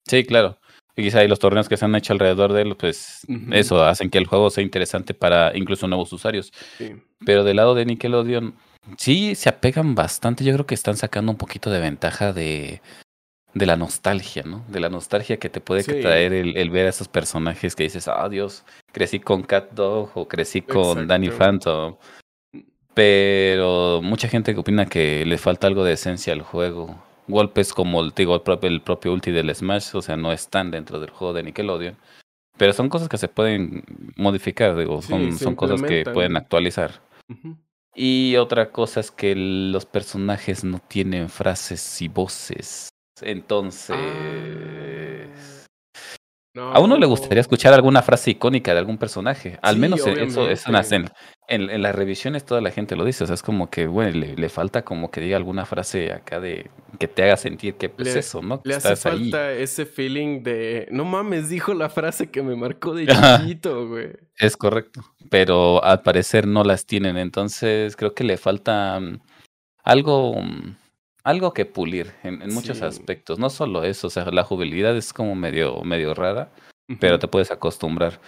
Sí, 0.07 0.23
claro. 0.25 0.59
Y 0.95 1.03
quizá 1.03 1.23
y 1.23 1.27
los 1.27 1.39
torneos 1.39 1.69
que 1.69 1.77
se 1.77 1.85
han 1.85 1.95
hecho 1.95 2.11
alrededor 2.13 2.51
de 2.53 2.63
él, 2.63 2.75
pues 2.75 3.25
eso 3.51 3.83
hacen 3.85 4.09
que 4.09 4.17
el 4.17 4.25
juego 4.25 4.49
sea 4.49 4.63
interesante 4.63 5.13
para 5.13 5.55
incluso 5.55 5.87
nuevos 5.87 6.11
usuarios. 6.11 6.51
Sí. 6.77 6.91
Pero 7.25 7.43
del 7.45 7.55
lado 7.57 7.75
de 7.75 7.85
Nickelodeon, 7.85 8.55
sí 8.97 9.35
se 9.35 9.47
apegan 9.47 9.95
bastante. 9.95 10.43
Yo 10.43 10.51
creo 10.53 10.65
que 10.65 10.73
están 10.75 10.97
sacando 10.97 11.31
un 11.31 11.37
poquito 11.37 11.69
de 11.69 11.79
ventaja 11.79 12.33
de, 12.33 12.81
de 13.53 13.65
la 13.65 13.75
nostalgia, 13.75 14.43
¿no? 14.43 14.63
De 14.67 14.79
la 14.79 14.89
nostalgia 14.89 15.37
que 15.37 15.49
te 15.49 15.59
puede 15.61 15.83
Sí. 15.83 16.01
traer 16.01 16.33
el, 16.33 16.55
el 16.57 16.69
ver 16.69 16.85
a 16.85 16.89
esos 16.89 17.07
personajes 17.07 17.75
que 17.75 17.83
dices, 17.83 18.07
ah, 18.07 18.27
Dios, 18.29 18.63
crecí 18.91 19.19
con 19.19 19.43
Cat 19.43 19.71
Dog 19.71 20.11
o 20.15 20.27
crecí 20.27 20.61
con 20.61 21.07
Danny. 21.07 21.29
Phantom. 21.29 21.95
Pero 22.93 24.01
mucha 24.03 24.27
gente 24.27 24.53
que 24.53 24.59
opina 24.59 24.85
que 24.85 25.25
le 25.25 25.37
falta 25.37 25.67
algo 25.67 25.83
de 25.83 25.93
esencia 25.93 26.33
al 26.33 26.41
juego. 26.41 27.01
Golpes 27.27 27.73
como 27.73 28.01
el, 28.01 28.11
digo, 28.11 28.35
el, 28.35 28.41
propio, 28.41 28.69
el 28.69 28.81
propio 28.81 29.13
ulti 29.13 29.31
del 29.31 29.53
Smash, 29.55 29.95
o 29.95 30.01
sea, 30.01 30.17
no 30.17 30.33
están 30.33 30.71
dentro 30.71 30.99
del 30.99 31.09
juego 31.09 31.33
de 31.33 31.43
Nickelodeon. 31.43 31.95
Pero 32.57 32.73
son 32.73 32.89
cosas 32.89 33.07
que 33.07 33.17
se 33.17 33.29
pueden 33.29 33.83
modificar, 34.17 34.75
digo, 34.77 35.01
Sí, 35.01 35.31
son, 35.33 35.55
cosas 35.55 35.81
que 35.81 36.03
pueden 36.03 36.35
actualizar. 36.35 37.01
Y 37.95 38.35
otra 38.35 38.71
cosa 38.71 38.99
es 38.99 39.09
que 39.09 39.33
los 39.35 39.85
personajes 39.85 40.63
no 40.63 40.79
tienen 40.79 41.29
frases 41.29 42.01
y 42.01 42.07
voces. 42.09 42.90
Entonces, 43.23 43.97
Ah. 46.57 46.73
a 46.73 46.79
uno 46.81 46.97
le 46.97 47.05
gustaría 47.05 47.39
escuchar 47.39 47.73
alguna 47.73 48.01
frase 48.01 48.31
icónica 48.31 48.73
de 48.73 48.79
algún 48.79 48.97
personaje. 48.97 49.57
Al 49.61 49.75
Sí, 49.75 49.79
menos 49.81 50.05
e- 50.05 50.23
eso, 50.23 50.47
las- 50.49 50.67
obviamente. 50.91 51.13
en, 51.47 51.61
en- 51.63 51.69
en 51.69 51.81
las 51.81 51.95
revisiones 51.95 52.43
toda 52.45 52.59
la 52.59 52.71
gente 52.71 52.97
lo 52.97 53.05
dice. 53.05 53.23
O 53.23 53.27
sea, 53.27 53.35
es 53.35 53.41
como 53.41 53.69
que, 53.69 53.87
bueno, 53.87 54.11
le, 54.19 54.35
le 54.35 54.49
falta 54.49 54.81
como 54.83 55.09
que 55.11 55.21
diga 55.21 55.37
alguna 55.37 55.65
frase 55.65 56.11
acá 56.11 56.41
de 56.41 56.69
que 56.99 57.07
te 57.07 57.23
haga 57.23 57.37
sentir 57.37 57.75
que 57.75 57.87
pues 57.87 58.13
Le- 58.13 58.19
eso, 58.19 58.41
¿no? 58.41 58.59
Le 58.65 58.75
hace 58.75 58.91
estás 58.91 59.05
ahí. 59.13 59.31
falta 59.31 59.53
ese 59.53 59.85
feeling 59.85 60.43
de. 60.43 60.87
No 60.91 61.05
mames, 61.05 61.47
dijo 61.47 61.73
la 61.73 61.89
frase 61.89 62.29
que 62.29 62.43
me 62.43 62.57
marcó 62.57 62.93
de 62.95 63.07
chiquito, 63.07 63.87
güey. 63.87 64.09
Es 64.37 64.57
correcto. 64.57 65.01
Pero 65.29 65.81
al 65.85 66.01
parecer 66.01 66.47
no 66.47 66.65
las 66.65 66.85
tienen. 66.85 67.15
Entonces 67.15 67.95
creo 67.95 68.13
que 68.13 68.25
le 68.25 68.35
falta 68.35 68.99
mm, 68.99 69.19
algo, 69.85 70.33
mm, 70.41 70.75
algo 71.23 71.53
que 71.53 71.65
pulir 71.65 72.13
en, 72.23 72.41
en 72.41 72.53
muchos 72.53 72.79
Sí. 72.79 72.83
aspectos. 72.85 73.39
No 73.39 73.49
solo 73.49 73.83
eso, 73.83 74.07
o 74.07 74.09
sea, 74.09 74.25
la 74.31 74.43
jugabilidad 74.43 74.95
es 74.97 75.13
como 75.13 75.35
medio, 75.35 75.81
medio 75.83 76.13
rara, 76.13 76.49
pero 76.99 77.19
te 77.19 77.27
puedes 77.27 77.51
acostumbrar. 77.51 78.19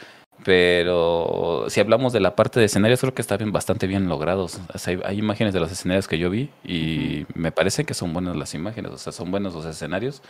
Pero 0.44 1.66
si 1.70 1.80
hablamos 1.80 2.12
de 2.14 2.20
la 2.20 2.36
parte 2.36 2.60
de 2.60 2.66
escenarios, 2.66 3.00
creo 3.02 3.14
que 3.14 3.22
están 3.22 3.38
bien- 3.38 3.52
bastante 3.52 3.88
bien 3.88 4.08
logrados. 4.10 4.60
O 4.74 4.78
sea, 4.78 4.94
hay, 4.94 5.00
hay 5.06 5.20
imágenes 5.20 5.54
de 5.54 5.60
los 5.60 5.72
escenarios 5.72 6.08
que 6.08 6.18
yo 6.18 6.30
vi 6.30 6.50
y 6.64 7.26
me 7.36 7.52
parece 7.52 7.86
que 7.86 7.94
son 7.94 8.14
buenas 8.14 8.36
las 8.36 8.54
imágenes, 8.54 8.92
o 8.92 8.98
sea, 8.98 9.12
son 9.14 9.32
buenos 9.32 9.54
los 9.54 9.66
escenarios. 9.66 10.22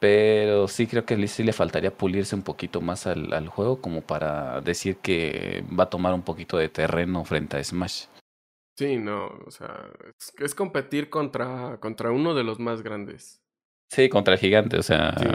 Pero 0.00 0.66
sí 0.66 0.86
creo 0.88 1.04
que 1.04 1.28
sí 1.28 1.44
le 1.44 1.52
faltaría 1.52 1.92
pulirse 1.96 2.34
un 2.34 2.42
poquito 2.42 2.80
más 2.80 3.06
al, 3.06 3.32
al 3.32 3.48
juego 3.48 3.80
como 3.80 4.00
para 4.00 4.60
decir 4.60 4.96
que 4.96 5.62
va 5.78 5.84
a 5.84 5.90
tomar 5.90 6.12
un 6.12 6.22
poquito 6.22 6.56
de 6.56 6.68
terreno 6.68 7.24
frente 7.24 7.56
a 7.56 7.62
Smash. 7.64 8.06
Sí, 8.76 8.96
no, 8.96 9.26
o 9.46 9.50
sea, 9.50 9.90
es, 10.18 10.32
es 10.38 10.54
competir 10.54 11.10
contra, 11.10 11.78
contra 11.80 12.10
uno 12.10 12.34
de 12.34 12.42
los 12.44 12.58
más 12.58 12.82
grandes. 12.82 13.40
Sí, 13.90 14.08
contra 14.08 14.34
el 14.34 14.40
gigante, 14.40 14.78
o 14.78 14.82
sea, 14.82 15.14
Sí. 15.18 15.26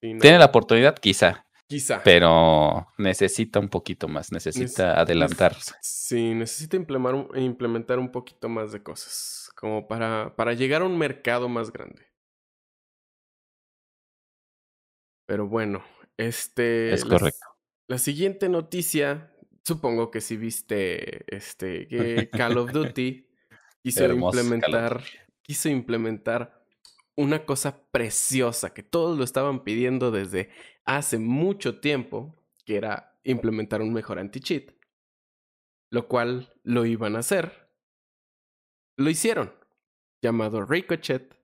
Sí, 0.00 0.14
no, 0.14 0.20
tiene 0.20 0.38
la 0.40 0.46
oportunidad 0.46 0.96
quizá, 0.98 1.46
Quizá. 1.68 2.02
pero 2.02 2.88
necesita 2.98 3.60
un 3.60 3.68
poquito 3.68 4.08
más, 4.08 4.32
necesita 4.32 4.94
Neces- 4.94 4.98
adelantarse. 4.98 5.74
Sí, 5.80 6.34
necesita 6.34 6.76
implementar, 6.76 7.14
un- 7.14 7.38
implementar 7.38 7.98
un 8.00 8.10
poquito 8.10 8.48
más 8.48 8.72
de 8.72 8.82
cosas. 8.82 9.50
Como 9.54 9.86
para, 9.86 10.34
para 10.34 10.54
llegar 10.54 10.82
a 10.82 10.86
un 10.86 10.98
mercado 10.98 11.48
más 11.48 11.72
grande. 11.72 12.04
Pero 15.26 15.46
bueno, 15.46 15.82
este. 16.16 16.92
Es 16.92 17.04
la 17.04 17.10
correcto. 17.18 17.46
La 17.88 17.98
siguiente 17.98 18.48
noticia, 18.48 19.31
supongo 19.64 20.10
que 20.10 20.20
si 20.20 20.36
viste 20.36 21.24
este 21.34 21.86
que 21.88 22.30
Call 22.32 22.58
of 22.58 22.72
Duty 22.72 23.26
quiso 23.82 24.04
Hermoso 24.04 24.40
implementar, 24.40 25.02
quiso 25.42 25.68
implementar 25.68 26.64
una 27.16 27.44
cosa 27.44 27.84
preciosa 27.90 28.72
que 28.72 28.82
todos 28.82 29.18
lo 29.18 29.24
estaban 29.24 29.64
pidiendo 29.64 30.10
desde 30.10 30.50
hace 30.84 31.18
mucho 31.18 31.80
tiempo, 31.80 32.34
que 32.64 32.76
era 32.76 33.18
implementar 33.24 33.82
un 33.82 33.92
mejor 33.92 34.18
anti-cheat, 34.18 34.72
lo 35.90 36.08
cual 36.08 36.52
lo 36.62 36.86
iban 36.86 37.16
a 37.16 37.20
hacer. 37.20 37.70
Lo 38.96 39.10
hicieron, 39.10 39.52
llamado 40.22 40.64
Ricochet. 40.64 41.36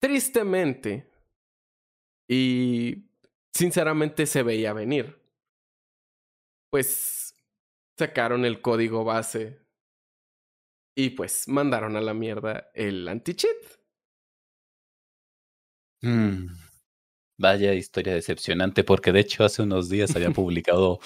Tristemente, 0.00 1.10
y 2.28 3.10
sinceramente 3.52 4.26
se 4.26 4.42
veía 4.42 4.72
venir. 4.72 5.18
Pues 6.70 7.34
sacaron 7.98 8.44
el 8.44 8.60
código 8.60 9.04
base 9.04 9.60
y 10.96 11.10
pues 11.10 11.48
mandaron 11.48 11.96
a 11.96 12.00
la 12.00 12.14
mierda 12.14 12.70
el 12.74 13.06
anti-cheat. 13.08 13.56
Mm, 16.02 16.46
Vaya 17.38 17.72
historia 17.72 18.14
decepcionante, 18.14 18.82
porque 18.82 19.12
de 19.12 19.20
hecho 19.20 19.44
hace 19.44 19.62
unos 19.62 19.88
días 19.88 20.14
había 20.16 20.30
publicado 20.32 20.98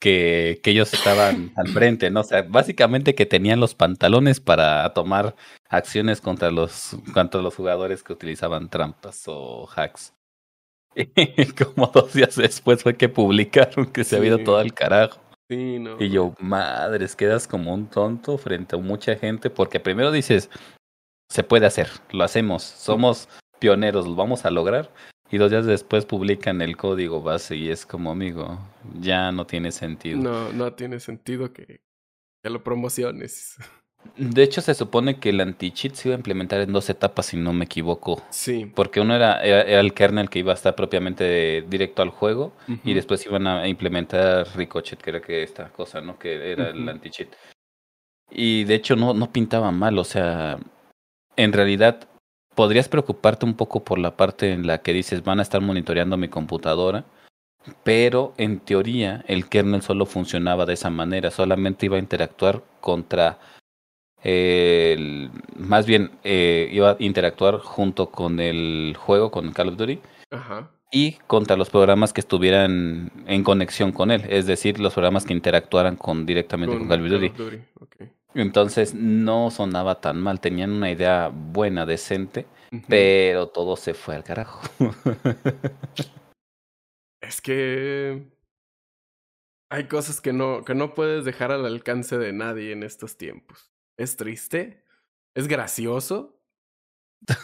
que, 0.00 0.60
que 0.62 0.70
ellos 0.70 0.94
estaban 0.94 1.52
al 1.56 1.68
frente, 1.68 2.10
¿no? 2.10 2.20
O 2.20 2.24
sea, 2.24 2.42
básicamente 2.42 3.16
que 3.16 3.26
tenían 3.26 3.58
los 3.58 3.74
pantalones 3.74 4.40
para 4.40 4.92
tomar 4.94 5.34
acciones 5.68 6.20
contra 6.20 6.52
los, 6.52 6.96
contra 7.12 7.42
los 7.42 7.56
jugadores 7.56 8.04
que 8.04 8.12
utilizaban 8.12 8.70
trampas 8.70 9.24
o 9.26 9.68
hacks. 9.74 10.14
Como 11.74 11.86
dos 11.88 12.12
días 12.12 12.36
después 12.36 12.82
fue 12.82 12.96
que 12.96 13.08
publicaron 13.08 13.86
que 13.86 14.04
se 14.04 14.16
había 14.16 14.28
ido 14.28 14.38
Sí. 14.38 14.44
todo 14.44 14.56
al 14.58 14.74
carajo. 14.74 15.20
Sí, 15.50 15.78
no. 15.78 15.96
Y 15.98 16.10
yo, 16.10 16.34
madres, 16.40 17.16
quedas 17.16 17.46
como 17.48 17.72
un 17.72 17.86
tonto 17.86 18.36
frente 18.36 18.76
a 18.76 18.78
mucha 18.78 19.16
gente, 19.16 19.48
porque 19.48 19.80
primero 19.80 20.10
dices, 20.12 20.50
se 21.30 21.42
puede 21.42 21.64
hacer, 21.66 21.88
lo 22.10 22.22
hacemos, 22.24 22.62
somos 22.62 23.28
pioneros, 23.58 24.06
lo 24.06 24.14
vamos 24.14 24.44
a 24.44 24.50
lograr. 24.50 24.92
Y 25.30 25.38
dos 25.38 25.50
días 25.50 25.66
después 25.66 26.04
publican 26.06 26.60
el 26.62 26.76
código 26.76 27.22
base 27.22 27.56
y 27.56 27.70
es 27.70 27.84
como, 27.86 28.10
amigo, 28.10 28.58
ya 29.00 29.30
no 29.32 29.46
tiene 29.46 29.72
sentido. 29.72 30.18
No, 30.18 30.52
no 30.52 30.72
tiene 30.74 31.00
sentido 31.00 31.52
que, 31.52 31.80
que 32.42 32.50
lo 32.50 32.62
promociones. 32.62 33.56
De 34.16 34.42
hecho, 34.42 34.60
se 34.60 34.74
supone 34.74 35.18
que 35.18 35.30
el 35.30 35.40
anti-cheat 35.40 35.94
se 35.94 36.08
iba 36.08 36.14
a 36.16 36.18
implementar 36.18 36.60
en 36.60 36.72
dos 36.72 36.88
etapas, 36.90 37.26
si 37.26 37.36
no 37.36 37.52
me 37.52 37.64
equivoco. 37.66 38.22
Sí. 38.30 38.70
Porque 38.74 39.00
uno 39.00 39.14
era, 39.14 39.42
era, 39.42 39.62
era 39.62 39.80
el 39.80 39.94
kernel 39.94 40.30
que 40.30 40.38
iba 40.38 40.52
a 40.52 40.54
estar 40.54 40.74
propiamente 40.74 41.24
de- 41.24 41.64
directo 41.68 42.02
al 42.02 42.10
juego. 42.10 42.52
Y 42.84 42.94
después 42.94 43.24
iban 43.26 43.46
a 43.46 43.68
implementar 43.68 44.46
Ricochet, 44.56 45.00
que 45.00 45.10
era 45.10 45.20
que 45.20 45.42
esta 45.42 45.68
cosa, 45.70 46.00
¿no? 46.00 46.18
Que 46.18 46.52
era 46.52 46.70
el 46.70 46.88
anti-cheat. 46.88 47.28
Y 48.30 48.64
de 48.64 48.74
hecho 48.74 48.94
no, 48.96 49.14
no 49.14 49.32
pintaba 49.32 49.70
mal, 49.70 49.98
o 49.98 50.04
sea, 50.04 50.58
en 51.36 51.52
realidad 51.52 52.06
podrías 52.54 52.88
preocuparte 52.88 53.46
un 53.46 53.54
poco 53.54 53.84
por 53.84 53.98
la 53.98 54.16
parte 54.16 54.52
en 54.52 54.66
la 54.66 54.78
que 54.82 54.92
dices 54.92 55.22
van 55.24 55.38
a 55.38 55.42
estar 55.42 55.60
monitoreando 55.62 56.16
mi 56.16 56.28
computadora, 56.28 57.04
pero 57.84 58.34
en 58.36 58.60
teoría 58.60 59.24
el 59.28 59.48
kernel 59.48 59.80
solo 59.82 60.04
funcionaba 60.06 60.66
de 60.66 60.74
esa 60.74 60.90
manera, 60.90 61.30
solamente 61.30 61.86
iba 61.86 61.96
a 61.96 62.00
interactuar 62.00 62.62
contra 62.80 63.38
más 65.56 65.86
bien 65.86 66.10
eh, 66.24 66.68
iba 66.72 66.90
a 66.90 66.96
interactuar 66.98 67.58
junto 67.58 68.10
con 68.10 68.40
el 68.40 68.96
juego, 68.98 69.30
con 69.30 69.52
Call 69.52 69.68
of 69.68 69.76
Duty, 69.76 70.00
Ajá. 70.30 70.70
y 70.90 71.12
contra 71.26 71.56
los 71.56 71.70
programas 71.70 72.12
que 72.12 72.20
estuvieran 72.20 73.12
en 73.26 73.44
conexión 73.44 73.92
con 73.92 74.10
él, 74.10 74.24
es 74.28 74.46
decir, 74.46 74.80
los 74.80 74.94
programas 74.94 75.24
que 75.24 75.34
interactuaran 75.34 75.96
con 75.96 76.26
directamente 76.26 76.76
con, 76.76 76.88
Call 76.88 77.04
of 77.04 77.10
Duty. 77.10 77.32
Entonces 78.34 78.94
no 78.94 79.50
sonaba 79.50 80.00
tan 80.00 80.20
mal, 80.20 80.40
tenían 80.40 80.72
una 80.72 80.90
idea 80.90 81.30
buena, 81.32 81.86
decente, 81.86 82.46
pero 82.88 83.48
todo 83.48 83.76
se 83.76 83.94
fue 83.94 84.16
al 84.16 84.24
carajo. 84.24 84.60
Es 87.20 87.40
que 87.40 88.30
hay 89.70 89.84
cosas 89.88 90.20
que 90.20 90.32
no, 90.32 90.64
que 90.64 90.74
no 90.74 90.94
puedes 90.94 91.24
dejar 91.24 91.52
al 91.52 91.66
alcance 91.66 92.16
de 92.16 92.32
nadie 92.32 92.72
en 92.72 92.82
estos 92.82 93.18
tiempos. 93.18 93.70
Es 93.98 94.16
triste, 94.16 94.84
es 95.34 95.48
gracioso, 95.48 96.40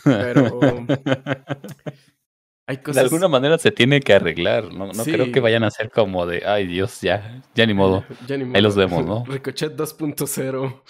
pero 0.04 0.86
hay 2.66 2.76
De 2.76 2.82
cosas. 2.82 3.02
alguna 3.02 3.28
manera 3.28 3.58
se 3.58 3.70
tiene 3.72 4.00
que 4.00 4.14
arreglar, 4.14 4.72
no, 4.72 4.86
no 4.92 5.04
creo 5.04 5.30
que 5.32 5.40
vayan 5.40 5.64
a 5.64 5.70
ser 5.70 5.90
como 5.90 6.24
de, 6.26 6.46
ay 6.46 6.66
Dios, 6.66 7.00
ya, 7.00 7.42
ya 7.54 7.66
ni 7.66 7.74
modo. 7.74 8.04
Ya 8.26 8.36
ni 8.38 8.44
Ahí 8.54 8.62
los 8.62 8.76
modo. 8.76 8.86
vemos, 8.86 9.04
¿no? 9.04 9.24
Ricochet 9.32 9.76
2.0. 9.76 10.80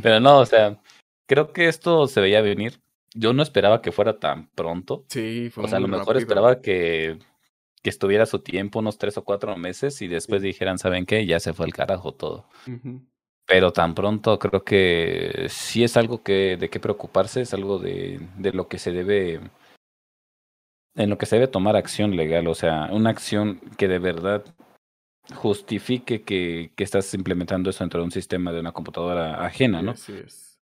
Pero 0.02 0.20
no, 0.20 0.38
o 0.40 0.46
sea, 0.46 0.80
creo 1.26 1.52
que 1.52 1.68
esto 1.68 2.06
se 2.06 2.20
veía 2.20 2.40
venir. 2.42 2.80
Yo 3.14 3.32
no 3.32 3.42
esperaba 3.42 3.82
que 3.82 3.92
fuera 3.92 4.18
tan 4.18 4.48
pronto. 4.54 5.04
Sí, 5.08 5.50
fue 5.50 5.64
O 5.64 5.68
sea, 5.68 5.78
a 5.78 5.80
lo 5.80 5.88
mejor 5.88 6.14
rápido. 6.14 6.20
esperaba 6.20 6.60
que, 6.62 7.18
que 7.82 7.90
estuviera 7.90 8.24
su 8.26 8.38
tiempo, 8.38 8.78
unos 8.78 8.96
tres 8.98 9.18
o 9.18 9.24
cuatro 9.24 9.54
meses, 9.56 10.00
y 10.02 10.08
después 10.08 10.40
dijeran, 10.40 10.78
¿saben 10.78 11.04
qué? 11.04 11.26
Ya 11.26 11.38
se 11.40 11.52
fue 11.52 11.66
al 11.66 11.74
carajo 11.74 12.12
todo. 12.14 12.48
Pero 13.46 13.72
tan 13.72 13.94
pronto 13.94 14.38
creo 14.38 14.64
que 14.64 15.46
sí 15.48 15.82
es 15.84 15.96
algo 15.96 16.22
que 16.22 16.56
de 16.56 16.70
qué 16.70 16.80
preocuparse, 16.80 17.42
es 17.42 17.52
algo 17.54 17.78
de, 17.78 18.20
de 18.38 18.52
lo 18.52 18.68
que 18.68 18.78
se 18.78 18.92
debe 18.92 19.40
en 20.94 21.10
lo 21.10 21.18
que 21.18 21.26
se 21.26 21.36
debe 21.36 21.48
tomar 21.48 21.76
acción 21.76 22.16
legal, 22.16 22.46
o 22.48 22.54
sea, 22.54 22.88
una 22.92 23.10
acción 23.10 23.60
que 23.78 23.88
de 23.88 23.98
verdad 23.98 24.44
justifique 25.34 26.22
que, 26.22 26.72
que 26.76 26.84
estás 26.84 27.14
implementando 27.14 27.70
eso 27.70 27.84
dentro 27.84 28.00
de 28.00 28.04
un 28.04 28.10
sistema 28.10 28.52
de 28.52 28.60
una 28.60 28.72
computadora 28.72 29.44
ajena, 29.44 29.80
¿no? 29.80 29.92
Así 29.92 30.12
es. 30.12 30.58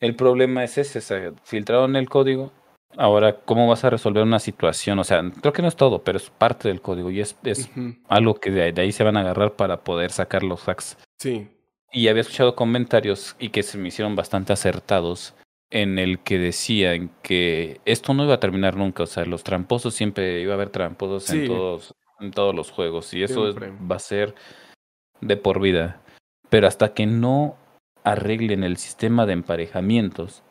El 0.00 0.14
problema 0.14 0.62
es 0.62 0.78
ese, 0.78 0.98
o 0.98 1.02
sea, 1.02 1.32
filtraron 1.42 1.96
el 1.96 2.08
código, 2.08 2.52
ahora, 2.96 3.40
¿cómo 3.40 3.66
vas 3.66 3.84
a 3.84 3.90
resolver 3.90 4.22
una 4.22 4.38
situación? 4.38 4.98
O 4.98 5.04
sea, 5.04 5.22
creo 5.40 5.52
que 5.52 5.62
no 5.62 5.68
es 5.68 5.76
todo, 5.76 6.02
pero 6.02 6.18
es 6.18 6.30
parte 6.30 6.68
del 6.68 6.80
código 6.80 7.10
y 7.10 7.20
es, 7.20 7.36
es 7.44 7.70
algo 8.08 8.34
que 8.34 8.50
de, 8.50 8.72
de 8.72 8.82
ahí 8.82 8.92
se 8.92 9.04
van 9.04 9.16
a 9.16 9.20
agarrar 9.20 9.54
para 9.54 9.82
poder 9.82 10.10
sacar 10.10 10.42
los 10.42 10.68
hacks. 10.68 10.98
Sí, 11.20 11.48
Y 11.94 12.08
había 12.08 12.22
escuchado 12.22 12.56
comentarios 12.56 13.36
y 13.38 13.50
que 13.50 13.62
se 13.62 13.78
me 13.78 13.86
hicieron 13.88 14.16
bastante 14.16 14.52
acertados 14.52 15.34
en 15.70 15.98
el 16.00 16.18
que 16.18 16.38
decían 16.38 17.10
que 17.22 17.80
esto 17.84 18.14
no 18.14 18.24
iba 18.24 18.34
a 18.34 18.40
terminar 18.40 18.76
nunca, 18.76 19.04
o 19.04 19.06
sea, 19.06 19.24
los 19.24 19.44
tramposos 19.44 19.94
siempre 19.94 20.40
iba 20.40 20.52
a 20.52 20.56
haber 20.56 20.70
tramposos 20.70 21.24
Sí. 21.24 21.42
en 21.42 21.46
todos 21.46 21.94
en 22.20 22.30
todos 22.30 22.54
los 22.54 22.70
juegos 22.70 23.12
y 23.12 23.22
eso 23.24 23.48
es- 23.48 23.56
va 23.56 23.96
a 23.96 23.98
ser 23.98 24.34
de 25.20 25.36
por 25.36 25.60
vida. 25.60 26.00
Pero 26.48 26.66
hasta 26.68 26.94
que 26.94 27.06
no 27.06 27.56
arreglen 28.04 28.62
el 28.64 28.76
sistema 28.76 29.26
de 29.26 29.32
emparejamientos, 29.32 30.42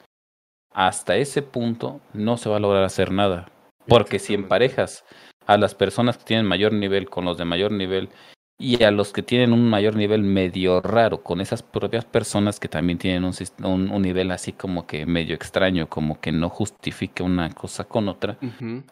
hasta 0.74 1.16
ese 1.18 1.42
punto 1.42 2.02
no 2.14 2.38
se 2.38 2.50
va 2.50 2.58
a 2.58 2.60
lograr 2.60 2.84
hacer 2.84 3.12
nada. 3.12 3.50
Porque 3.88 4.20
si 4.20 4.34
emparejas 4.34 5.06
a 5.48 5.58
las 5.58 5.74
personas 5.76 6.18
que 6.18 6.26
tienen 6.26 6.46
mayor 6.46 6.74
nivel 6.74 7.10
con 7.10 7.26
los 7.26 7.38
de 7.38 7.46
mayor 7.46 7.72
nivel 7.72 8.10
y 8.58 8.84
a 8.84 8.92
los 8.92 9.12
que 9.12 9.24
tienen 9.24 9.52
un 9.52 9.70
mayor 9.70 9.96
nivel 9.96 10.24
medio 10.24 10.80
raro 10.82 11.24
con 11.24 11.42
esas 11.42 11.64
propias 11.64 12.06
personas 12.06 12.60
que 12.60 12.70
también 12.70 12.98
tienen 12.98 13.24
un, 13.26 13.34
un, 13.64 13.92
un 13.92 14.02
nivel 14.02 14.32
así 14.32 14.54
como 14.54 14.86
que 14.86 15.06
medio 15.06 15.36
extraño, 15.36 15.90
como 15.90 16.20
que 16.22 16.32
no 16.32 16.50
justifica 16.50 17.24
una 17.24 17.50
cosa 17.50 17.84
con 17.84 18.08
otra, 18.08 18.38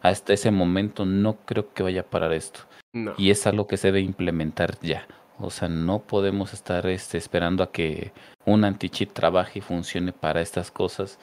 hasta 0.02 0.32
ese 0.32 0.50
momento 0.50 1.06
no 1.06 1.36
creo 1.46 1.72
que 1.72 1.82
vaya 1.82 2.02
a 2.02 2.10
parar 2.10 2.32
esto. 2.32 2.60
No. 2.92 3.14
Y 3.16 3.30
es 3.30 3.46
algo 3.46 3.66
que 3.66 3.78
se 3.78 3.88
debe 3.88 4.00
implementar 4.00 4.78
ya. 4.82 5.06
O 5.38 5.50
sea, 5.50 5.68
no 5.68 6.00
podemos 6.00 6.52
estar 6.52 6.86
este, 6.86 7.16
esperando 7.16 7.62
a 7.62 7.72
que 7.72 8.12
un 8.44 8.64
anti-cheat 8.64 9.12
trabaje 9.12 9.60
y 9.60 9.62
funcione 9.62 10.12
para 10.12 10.42
estas 10.42 10.70
cosas 10.70 11.18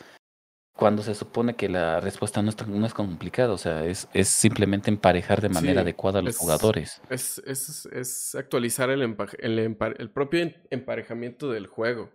cuando 0.80 1.04
se 1.04 1.14
supone 1.14 1.56
que 1.56 1.70
la 1.70 2.00
respuesta 2.00 2.42
no 2.42 2.50
es, 2.50 2.56
tan- 2.56 2.80
no 2.80 2.86
es 2.86 2.94
complicada. 2.94 3.54
O 3.54 3.58
sea, 3.58 3.86
es, 3.86 4.08
es 4.14 4.30
simplemente 4.30 4.90
emparejar 4.90 5.42
de 5.42 5.50
manera 5.50 5.74
Sí, 5.82 5.84
adecuada 5.84 6.20
a 6.20 6.22
los 6.22 6.36
es- 6.36 6.40
jugadores. 6.42 7.02
Es, 7.10 7.40
es, 7.46 7.86
es 7.88 8.36
actualizar 8.36 8.90
el, 8.90 9.02
empa- 9.04 9.36
el, 9.40 9.60
empa- 9.60 9.96
el 10.00 10.10
propio 10.10 10.42
en- 10.42 10.56
emparejamiento 10.70 11.52
del 11.52 11.68
juego. 11.68 12.10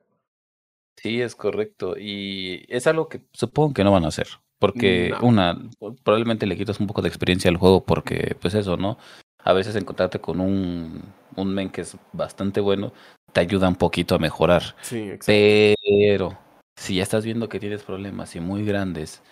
Sí, 0.96 1.20
es 1.20 1.36
correcto. 1.36 1.96
Y 1.98 2.64
es 2.68 2.86
algo 2.86 3.08
que 3.08 3.20
supongo 3.32 3.74
que 3.74 3.84
no 3.84 3.92
van 3.92 4.04
a 4.04 4.08
hacer. 4.08 4.26
Porque, 4.58 5.10
No. 5.20 5.26
una, 5.28 5.68
probablemente 6.02 6.46
le 6.46 6.56
quitas 6.56 6.80
un 6.80 6.86
poco 6.86 7.02
de 7.02 7.08
experiencia 7.08 7.50
al 7.50 7.56
juego 7.58 7.84
porque, 7.84 8.36
pues 8.40 8.54
eso, 8.54 8.76
¿no? 8.78 8.96
A 9.40 9.52
veces 9.52 9.76
encontrarte 9.76 10.20
con 10.20 10.40
un, 10.40 11.02
un 11.36 11.54
men 11.54 11.68
que 11.68 11.82
es 11.82 11.96
bastante 12.12 12.60
bueno 12.60 12.92
te 13.32 13.40
ayuda 13.40 13.68
un 13.68 13.74
poquito 13.76 14.14
a 14.14 14.18
mejorar. 14.18 14.62
Sí, 14.80 15.00
exacto. 15.00 15.24
Pero 15.26 16.38
si 16.76 16.96
ya 16.96 17.02
estás 17.02 17.24
viendo 17.24 17.48
que 17.48 17.60
tienes 17.60 17.82
problemas 17.82 18.34
y 18.36 18.40
muy 18.40 18.64
grandes 18.64 19.22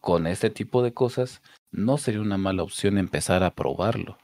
con 0.00 0.26
este 0.26 0.50
tipo 0.50 0.82
de 0.82 0.92
cosas, 0.92 1.42
no 1.72 1.98
sería 1.98 2.20
una 2.20 2.38
mala 2.38 2.62
opción 2.62 2.98
empezar 2.98 3.42
a 3.42 3.54
probarlo. 3.54 4.18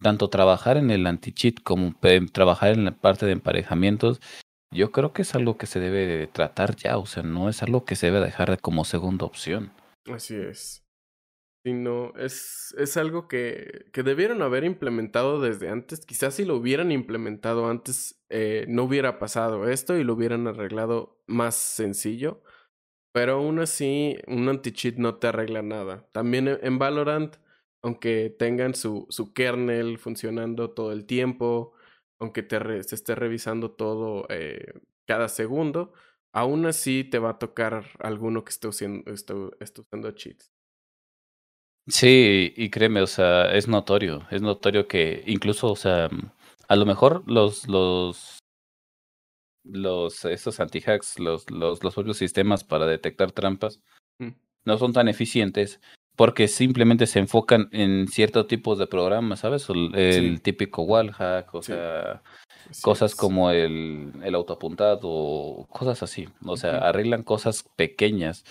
Tanto 0.00 0.28
trabajar 0.30 0.76
en 0.76 0.90
el 0.90 1.06
anti-cheat 1.06 1.62
como 1.62 1.92
pe- 1.92 2.26
trabajar 2.32 2.70
en 2.72 2.84
la 2.84 2.92
parte 2.92 3.26
de 3.26 3.32
emparejamientos, 3.32 4.20
yo 4.72 4.92
creo 4.92 5.12
que 5.12 5.22
es 5.22 5.34
algo 5.34 5.58
que 5.58 5.66
se 5.66 5.80
debe 5.80 6.06
de 6.06 6.26
tratar 6.26 6.76
ya, 6.76 6.96
o 6.96 7.06
sea, 7.06 7.22
no 7.22 7.48
es 7.48 7.62
algo 7.62 7.84
que 7.84 7.96
se 7.96 8.06
debe 8.06 8.20
dejar 8.20 8.60
como 8.60 8.84
segunda 8.84 9.26
opción. 9.26 9.72
Así 10.06 10.36
es. 10.36 10.84
Sino 11.66 12.14
es, 12.16 12.74
es 12.78 12.96
algo 12.96 13.28
que, 13.28 13.86
que 13.92 14.02
debieron 14.02 14.40
haber 14.40 14.64
implementado 14.64 15.40
desde 15.40 15.68
antes. 15.68 16.06
Quizás 16.06 16.34
si 16.34 16.44
lo 16.44 16.56
hubieran 16.56 16.92
implementado 16.92 17.68
antes, 17.68 18.19
eh, 18.30 18.64
no 18.68 18.84
hubiera 18.84 19.18
pasado 19.18 19.68
esto 19.68 19.96
y 19.98 20.04
lo 20.04 20.14
hubieran 20.14 20.46
arreglado 20.48 21.22
más 21.26 21.56
sencillo. 21.56 22.42
Pero 23.12 23.34
aún 23.34 23.58
así, 23.60 24.18
un 24.28 24.48
anti-cheat 24.48 24.96
no 24.96 25.16
te 25.16 25.28
arregla 25.28 25.62
nada. 25.62 26.08
También 26.12 26.48
en- 26.48 26.58
en 26.62 26.78
Valorant, 26.78 27.36
aunque 27.82 28.30
tengan 28.38 28.74
su, 28.74 29.06
su 29.10 29.32
kernel 29.32 29.98
funcionando 29.98 30.70
todo 30.72 30.92
el 30.92 31.06
tiempo, 31.06 31.72
aunque 32.20 32.42
te 32.42 32.58
esté 32.78 33.14
revisando 33.14 33.72
todo 33.72 34.26
eh, 34.30 34.74
cada 35.06 35.28
segundo, 35.28 35.92
aún 36.32 36.66
así 36.66 37.04
te 37.04 37.18
va 37.18 37.30
a 37.30 37.38
tocar 37.38 37.86
alguno 38.00 38.44
que 38.44 38.50
esté 38.50 38.68
usando, 38.68 39.10
esté, 39.12 39.34
esté 39.60 39.80
usando 39.82 40.10
cheats. 40.12 40.52
Sí, 41.86 42.52
y 42.56 42.70
créeme, 42.70 43.00
o 43.02 43.06
sea, 43.06 43.52
es 43.52 43.66
notorio, 43.66 44.26
es 44.30 44.42
notorio 44.42 44.86
que 44.86 45.22
incluso, 45.26 45.68
o 45.72 45.76
sea, 45.76 46.08
a 46.70 46.76
lo 46.76 46.86
mejor 46.86 47.24
los, 47.26 47.66
los, 47.66 48.38
los, 49.64 50.24
estos 50.24 50.60
anti-hacks, 50.60 51.18
los, 51.18 51.50
los, 51.50 51.82
los 51.82 51.94
propios 51.94 52.16
sistemas 52.16 52.62
para 52.62 52.86
detectar 52.86 53.32
trampas, 53.32 53.80
Mm. 54.20 54.34
no 54.66 54.78
son 54.78 54.92
tan 54.92 55.08
eficientes 55.08 55.80
porque 56.14 56.46
simplemente 56.46 57.06
se 57.06 57.18
enfocan 57.18 57.68
en 57.72 58.06
ciertos 58.06 58.46
tipos 58.46 58.78
de 58.78 58.86
programas, 58.86 59.40
¿sabes? 59.40 59.68
El, 59.70 59.94
el 59.96 60.36
Sí. 60.36 60.42
típico 60.42 60.82
wallhack, 60.82 61.52
o 61.54 61.62
Sí. 61.62 61.72
sea, 61.72 62.22
cosas 62.82 63.16
como 63.16 63.50
el, 63.50 64.12
el 64.22 64.34
autoapuntado, 64.36 65.66
cosas 65.70 66.02
así. 66.04 66.28
O 66.44 66.56
sea, 66.56 66.76
arreglan 66.88 67.24
cosas 67.24 67.64
pequeñas, 67.74 68.44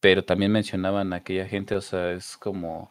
pero 0.00 0.24
también 0.24 0.52
mencionaban 0.52 1.12
a 1.12 1.16
aquella 1.16 1.46
gente, 1.46 1.74
o 1.76 1.80
sea, 1.82 2.12
es 2.12 2.36
como 2.38 2.90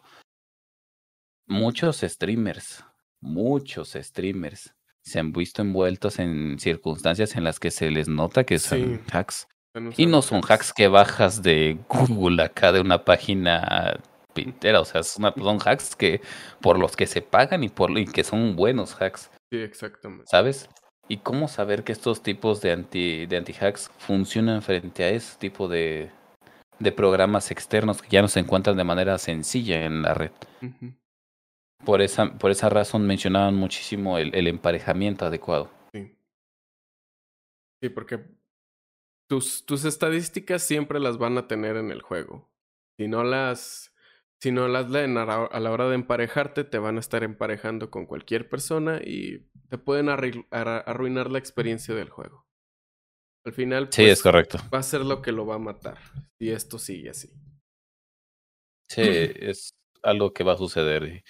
muchos 1.48 2.02
streamers, 2.02 2.84
muchos 3.22 3.94
streamers 3.94 4.75
se 5.06 5.20
han 5.20 5.32
visto 5.32 5.62
envueltos 5.62 6.20
en 6.20 6.58
circunstancias 6.60 7.36
en 7.36 7.44
las 7.44 7.60
que 7.60 7.72
se 7.72 7.92
les 7.92 8.08
nota 8.08 8.44
que 8.44 8.60
son 8.60 8.80
Sí. 8.80 9.00
hacks. 9.12 9.48
Y 9.98 10.06
no 10.06 10.22
son 10.22 10.42
hacks 10.48 10.72
que 10.74 10.88
bajas 10.88 11.44
de 11.44 11.78
Google 11.90 12.42
acá 12.42 12.72
de 12.72 12.80
una 12.80 13.04
página 13.04 14.00
pintera, 14.34 14.80
o 14.82 14.86
sea, 14.86 15.04
son, 15.04 15.34
son 15.38 15.60
hacks 15.66 15.96
que 15.96 16.22
por 16.62 16.80
los 16.80 16.96
que 16.96 17.08
se 17.08 17.22
pagan 17.22 17.64
y 17.64 17.70
por 17.70 17.98
y 17.98 18.06
que 18.06 18.24
son 18.24 18.56
buenos 18.56 19.00
hacks. 19.02 19.30
Sí, 19.52 19.60
exactamente. 19.60 20.26
¿sabes? 20.28 20.70
¿Y 21.08 21.18
cómo 21.18 21.48
saber 21.48 21.84
que 21.84 21.92
estos 21.92 22.24
tipos 22.24 22.62
de 22.62 22.72
anti 22.72 23.26
de 23.28 23.38
anti-hacks 23.38 23.92
funcionan 24.00 24.62
frente 24.64 25.04
a 25.04 25.10
ese 25.10 25.38
tipo 25.38 25.68
de, 25.68 26.10
de 26.80 26.92
programas 26.92 27.52
externos 27.52 28.02
que 28.02 28.10
ya 28.10 28.22
no 28.24 28.28
se 28.28 28.40
encuentran 28.40 28.76
de 28.76 28.84
manera 28.86 29.18
sencilla 29.20 29.86
en 29.86 30.02
la 30.02 30.14
red? 30.16 30.32
Por 31.84 32.02
esa, 32.02 32.38
por 32.38 32.52
esa 32.52 32.70
razón 32.70 33.06
mencionaban 33.06 33.56
muchísimo 33.56 34.18
el, 34.18 34.34
el 34.34 34.48
emparejamiento 34.48 35.26
adecuado. 35.26 35.72
Sí. 35.94 36.18
Sí, 37.82 37.90
porque 37.90 38.24
tus, 39.28 39.66
tus 39.66 39.86
estadísticas 39.86 40.64
siempre 40.64 41.00
las 41.00 41.18
van 41.18 41.38
a 41.38 41.48
tener 41.48 41.76
en 41.78 41.92
el 41.92 42.02
juego. 42.02 42.50
Si 42.98 43.08
no 43.08 43.24
las, 43.24 43.94
si 44.42 44.52
no 44.52 44.68
las 44.68 44.90
leen 44.90 45.18
a 45.18 45.26
la, 45.26 45.72
hora 45.72 45.90
de 45.90 45.96
emparejarte, 45.96 46.64
te 46.64 46.78
van 46.80 46.98
a 46.98 47.02
estar 47.02 47.24
emparejando 47.24 47.92
con 47.92 48.06
cualquier 48.06 48.50
persona 48.50 49.02
y 49.04 49.50
te 49.70 49.78
pueden 49.78 50.10
arruinar 50.10 51.30
la 51.30 51.40
experiencia 51.40 51.94
del 51.94 52.10
juego. 52.10 52.48
Al 53.46 53.54
final, 53.54 53.90
Sí, 53.92 54.02
pues, 54.04 54.14
es 54.14 54.24
correcto. 54.24 54.58
va 54.74 54.80
a 54.80 54.84
ser 54.84 55.02
lo 55.02 55.22
que 55.22 55.32
lo 55.32 55.46
va 55.46 55.56
a 55.56 55.60
matar. 55.60 55.98
Si 56.40 56.50
esto 56.50 56.80
sigue 56.80 57.10
así. 57.12 57.30
Sí, 58.90 59.02
es 59.02 59.72
algo 60.06 60.34
que 60.34 60.44
va 60.44 60.54
a 60.54 60.58
suceder. 60.58 61.04
Y, 61.04 61.24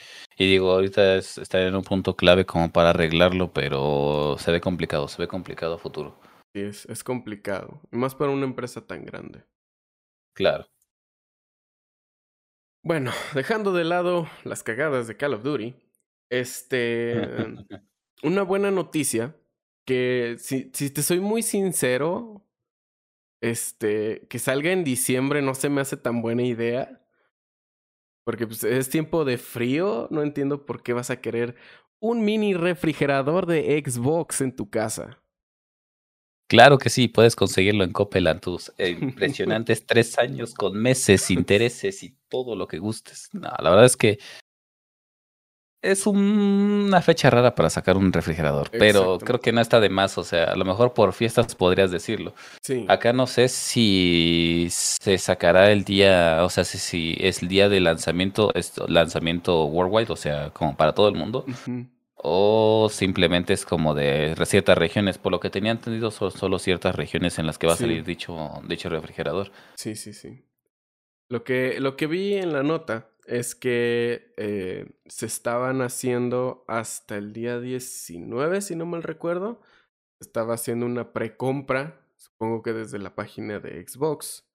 y 0.43 0.49
digo, 0.49 0.71
ahorita 0.71 1.15
es, 1.15 1.37
está 1.37 1.65
en 1.65 1.75
un 1.75 1.83
punto 1.83 2.15
clave 2.15 2.45
como 2.45 2.71
para 2.71 2.91
arreglarlo, 2.91 3.53
pero 3.53 4.35
se 4.39 4.51
ve 4.51 4.61
complicado, 4.61 5.07
se 5.07 5.21
ve 5.21 5.27
complicado 5.27 5.75
a 5.75 5.77
futuro. 5.79 6.19
Sí, 6.53 6.61
es, 6.61 6.85
es 6.85 7.03
complicado. 7.03 7.81
Y 7.91 7.97
más 7.97 8.15
para 8.15 8.31
una 8.31 8.45
empresa 8.45 8.85
tan 8.85 9.05
grande. 9.05 9.43
Claro. 10.33 10.67
Bueno, 12.83 13.11
dejando 13.33 13.73
de 13.73 13.83
lado 13.83 14.27
las 14.43 14.61
cagadas 14.61 15.07
de 15.07 15.17
Call 15.17 15.33
of 15.33 15.43
Duty, 15.43 15.73
este, 16.29 17.15
una 18.23 18.43
buena 18.43 18.69
noticia 18.69 19.35
que 19.85 20.35
si, 20.37 20.71
si 20.73 20.89
te 20.91 21.01
soy 21.01 21.19
muy 21.19 21.41
sincero, 21.41 22.45
este, 23.41 24.27
que 24.27 24.39
salga 24.39 24.71
en 24.71 24.83
diciembre 24.83 25.41
no 25.41 25.55
se 25.55 25.69
me 25.69 25.81
hace 25.81 25.97
tan 25.97 26.21
buena 26.21 26.43
idea. 26.43 27.04
Porque 28.25 28.47
pues, 28.47 28.63
es 28.65 28.89
tiempo 28.89 29.23
de 29.23 29.37
frío, 29.37 30.07
no 30.11 30.21
entiendo 30.21 30.65
por 30.65 30.83
qué 30.83 30.91
vas 30.91 31.09
a 31.09 31.21
querer 31.21 31.55
un 31.99 32.25
mini 32.25 32.53
refrigerador 32.53 33.45
de 33.45 33.81
Xbox 33.85 34.41
en 34.41 34.55
tu 34.55 34.69
casa. 34.69 35.21
Claro 36.47 36.77
que 36.77 36.89
sí, 36.89 37.07
puedes 37.07 37.35
conseguirlo 37.35 37.83
en 37.83 37.91
Copeland 37.91 38.41
tus 38.41 38.71
eh, 38.77 38.89
impresionantes 39.01 39.85
tres 39.85 40.17
años 40.19 40.53
con 40.53 40.75
meses, 40.75 41.29
intereses 41.31 42.03
y 42.03 42.17
todo 42.27 42.55
lo 42.55 42.67
que 42.67 42.79
gustes. 42.79 43.29
No, 43.33 43.51
la 43.59 43.69
verdad 43.69 43.85
es 43.85 43.97
que 43.97 44.19
es 45.85 46.07
una 46.07 47.01
fecha 47.01 47.29
rara 47.29 47.53
para 47.53 47.69
sacar 47.69 47.95
un 47.97 48.11
refrigerador, 48.11 48.69
pero 48.71 49.19
creo 49.19 49.39
que 49.39 49.51
no 49.51 49.61
está 49.61 49.79
de 49.79 49.89
más, 49.89 50.17
o 50.17 50.23
sea, 50.23 50.45
a 50.45 50.55
lo 50.55 50.65
mejor 50.65 50.93
por 50.93 51.13
fiestas 51.13 51.53
podrías 51.55 51.91
decirlo. 51.91 52.33
Sí. 52.61 52.85
Acá 52.89 53.13
no 53.13 53.27
sé 53.27 53.47
si 53.47 54.67
se 54.71 55.17
sacará 55.17 55.71
el 55.71 55.83
día, 55.83 56.39
o 56.43 56.49
sea, 56.49 56.63
si, 56.63 57.15
es 57.19 57.43
el 57.43 57.47
día 57.47 57.69
de 57.69 57.79
lanzamiento, 57.79 58.51
lanzamiento 58.87 59.65
worldwide, 59.65 60.11
o 60.11 60.15
sea, 60.15 60.49
como 60.49 60.75
para 60.75 60.93
todo 60.93 61.07
el 61.07 61.15
mundo, 61.15 61.45
o 62.15 62.89
simplemente 62.91 63.53
es 63.53 63.65
como 63.65 63.93
de 63.93 64.35
ciertas 64.45 64.77
regiones. 64.77 65.19
Por 65.19 65.31
lo 65.31 65.39
que 65.39 65.51
tenía 65.51 65.71
entendido, 65.71 66.09
son 66.09 66.31
solo 66.31 66.57
ciertas 66.57 66.95
regiones 66.95 67.37
en 67.37 67.45
las 67.45 67.59
que 67.59 67.67
va 67.67 67.73
a 67.73 67.77
salir 67.77 68.03
dicho, 68.03 68.61
dicho 68.67 68.89
refrigerador. 68.89 69.51
Sí, 69.75 69.95
sí, 69.95 70.13
sí. 70.13 70.43
Lo 71.27 71.43
que, 71.43 71.79
lo 71.79 71.95
que 71.95 72.07
vi 72.07 72.35
en 72.35 72.53
la 72.53 72.63
nota 72.63 73.09
es 73.27 73.55
que 73.55 74.33
eh, 74.37 74.87
se 75.07 75.25
estaban 75.25 75.81
haciendo 75.81 76.63
hasta 76.67 77.17
el 77.17 77.33
día 77.33 77.59
19, 77.59 78.61
si 78.61 78.75
no 78.75 78.85
mal 78.85 79.03
recuerdo. 79.03 79.61
Estaba 80.19 80.53
haciendo 80.53 80.85
una 80.85 81.11
precompra, 81.13 82.01
supongo 82.15 82.61
que 82.61 82.73
desde 82.73 82.99
la 82.99 83.15
página 83.15 83.59
de 83.59 83.85
Xbox. 83.87 84.49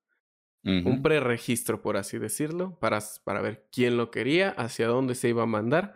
Un 0.62 1.00
preregistro, 1.00 1.80
por 1.80 1.96
así 1.96 2.18
decirlo, 2.18 2.78
para, 2.80 2.98
para 3.24 3.40
ver 3.40 3.66
quién 3.72 3.96
lo 3.96 4.10
quería, 4.10 4.50
hacia 4.50 4.88
dónde 4.88 5.14
se 5.14 5.30
iba 5.30 5.44
a 5.44 5.46
mandar, 5.46 5.94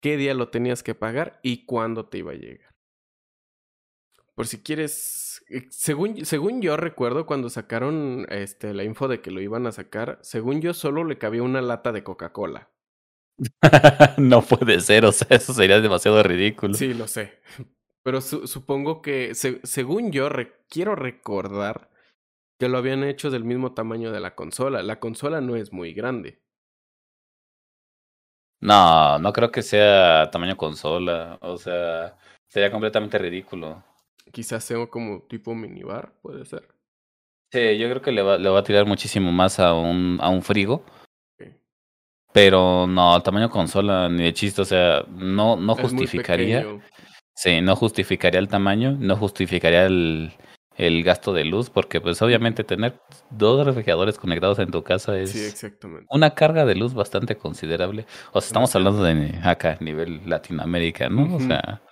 qué 0.00 0.16
día 0.16 0.34
lo 0.34 0.48
tenías 0.48 0.82
que 0.82 0.96
pagar 0.96 1.38
y 1.44 1.66
cuándo 1.66 2.06
te 2.06 2.18
iba 2.18 2.32
a 2.32 2.34
llegar. 2.34 2.71
Por 4.34 4.46
si 4.46 4.62
quieres, 4.62 5.44
eh, 5.50 5.66
según, 5.70 6.24
según 6.24 6.62
yo 6.62 6.76
recuerdo 6.76 7.26
cuando 7.26 7.50
sacaron 7.50 8.26
este, 8.30 8.72
la 8.72 8.84
info 8.84 9.08
de 9.08 9.20
que 9.20 9.30
lo 9.30 9.40
iban 9.40 9.66
a 9.66 9.72
sacar, 9.72 10.18
según 10.22 10.60
yo 10.60 10.72
solo 10.74 11.04
le 11.04 11.18
cabía 11.18 11.42
una 11.42 11.60
lata 11.60 11.92
de 11.92 12.02
Coca-Cola. 12.02 12.70
no 14.18 14.42
puede 14.42 14.80
ser, 14.80 15.04
o 15.04 15.12
sea, 15.12 15.26
eso 15.30 15.52
sería 15.52 15.80
demasiado 15.80 16.22
ridículo. 16.22 16.74
Sí, 16.74 16.94
lo 16.94 17.06
sé. 17.08 17.40
Pero 18.02 18.20
supongo 18.20 19.00
que, 19.00 19.34
según 19.34 20.10
yo, 20.10 20.28
quiero 20.68 20.96
recordar 20.96 21.90
que 22.58 22.68
lo 22.68 22.78
habían 22.78 23.04
hecho 23.04 23.30
del 23.30 23.44
mismo 23.44 23.74
tamaño 23.74 24.10
de 24.12 24.20
la 24.20 24.34
consola. 24.34 24.82
La 24.82 24.98
consola 24.98 25.40
no 25.40 25.56
es 25.56 25.72
muy 25.72 25.92
grande. 25.94 26.40
No, 28.60 29.18
no 29.18 29.32
creo 29.32 29.50
que 29.50 29.62
sea 29.62 30.30
tamaño 30.30 30.56
consola. 30.56 31.38
O 31.42 31.56
sea, 31.56 32.16
sería 32.48 32.70
completamente 32.70 33.18
ridículo. 33.18 33.84
Quizás 34.32 34.64
sea 34.64 34.86
como 34.86 35.22
tipo 35.22 35.54
minibar, 35.54 36.14
puede 36.22 36.44
ser. 36.44 36.68
Sí, 37.52 37.78
yo 37.78 37.88
creo 37.90 38.02
que 38.02 38.12
le 38.12 38.22
va, 38.22 38.38
le 38.38 38.48
va 38.48 38.60
a 38.60 38.64
tirar 38.64 38.86
muchísimo 38.86 39.30
más 39.30 39.60
a 39.60 39.74
un, 39.74 40.18
a 40.20 40.30
un 40.30 40.42
frigo. 40.42 40.84
Pero 42.32 42.86
no, 42.86 43.20
tamaño 43.22 43.50
consola 43.50 44.08
ni 44.08 44.24
de 44.24 44.32
chiste, 44.32 44.62
o 44.62 44.64
sea, 44.64 45.04
no, 45.10 45.56
no 45.56 45.74
justificaría. 45.74 46.66
Sí, 47.34 47.60
no 47.60 47.76
justificaría 47.76 48.40
el 48.40 48.48
tamaño, 48.48 48.96
no 48.98 49.16
justificaría 49.16 49.84
el, 49.84 50.32
el 50.76 51.02
gasto 51.02 51.32
de 51.32 51.44
luz, 51.44 51.70
porque 51.70 52.00
pues 52.00 52.20
obviamente 52.22 52.64
tener 52.64 52.98
dos 53.30 53.66
refrigeradores 53.66 54.18
conectados 54.18 54.58
en 54.58 54.70
tu 54.70 54.82
casa 54.82 55.18
es 55.18 55.34
exactamente. 55.34 56.06
una 56.10 56.34
carga 56.34 56.64
de 56.64 56.74
luz 56.74 56.94
bastante 56.94 57.36
considerable. 57.36 58.06
O 58.32 58.40
sea, 58.40 58.46
estamos 58.46 58.74
hablando 58.74 59.02
de 59.02 59.38
acá, 59.42 59.76
nivel 59.80 60.22
Latinoamérica, 60.26 61.08
¿no? 61.08 61.36
O 61.36 61.40
sea, 61.40 61.82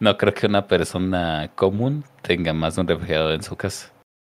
no 0.00 0.16
creo 0.16 0.34
que 0.34 0.46
una 0.46 0.66
persona 0.66 1.50
común 1.54 2.04
tenga 2.22 2.52
más 2.52 2.76
de 2.76 2.82
un 2.82 2.88
refrigerador 2.88 3.32
en 3.32 3.42
su 3.42 3.56
casa. 3.56 3.92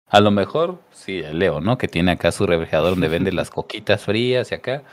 A 0.09 0.21
lo 0.21 0.31
mejor, 0.31 0.81
sí, 0.91 1.21
Leo, 1.21 1.59
¿no? 1.59 1.77
Que 1.77 1.87
tiene 1.87 2.11
acá 2.11 2.31
su 2.31 2.45
refrigerador 2.45 2.91
donde 2.91 3.09
vende 3.09 3.31
las 3.31 3.49
coquitas 3.51 4.03
frías 4.03 4.51
y 4.51 4.55
acá. 4.55 4.83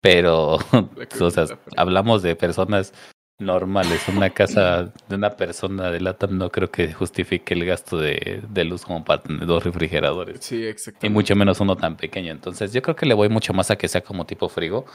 Pero, 0.00 0.58
o 1.20 1.30
sea, 1.30 1.46
hablamos 1.76 2.22
de 2.22 2.36
personas 2.36 2.92
normales. 3.38 4.06
Una 4.08 4.30
casa 4.30 4.92
de 5.08 5.14
una 5.14 5.30
persona 5.36 5.90
de 5.90 6.00
lata 6.00 6.26
no 6.26 6.50
creo 6.50 6.70
que 6.70 6.92
justifique 6.92 7.54
el 7.54 7.64
gasto 7.64 7.98
de, 7.98 8.42
de 8.48 8.64
luz 8.64 8.84
como 8.84 9.04
para 9.04 9.22
tener 9.22 9.46
dos 9.46 9.62
refrigeradores. 9.62 10.38
Sí, 10.40 10.64
exactamente. 10.66 11.06
Y 11.06 11.10
mucho 11.10 11.36
menos 11.36 11.60
uno 11.60 11.76
tan 11.76 11.96
pequeño. 11.96 12.32
Entonces, 12.32 12.72
yo 12.72 12.82
creo 12.82 12.96
que 12.96 13.06
le 13.06 13.14
voy 13.14 13.28
mucho 13.28 13.54
más 13.54 13.70
a 13.70 13.76
que 13.76 13.88
sea 13.88 14.02
como 14.02 14.26
tipo 14.26 14.48
frigo. 14.48 14.86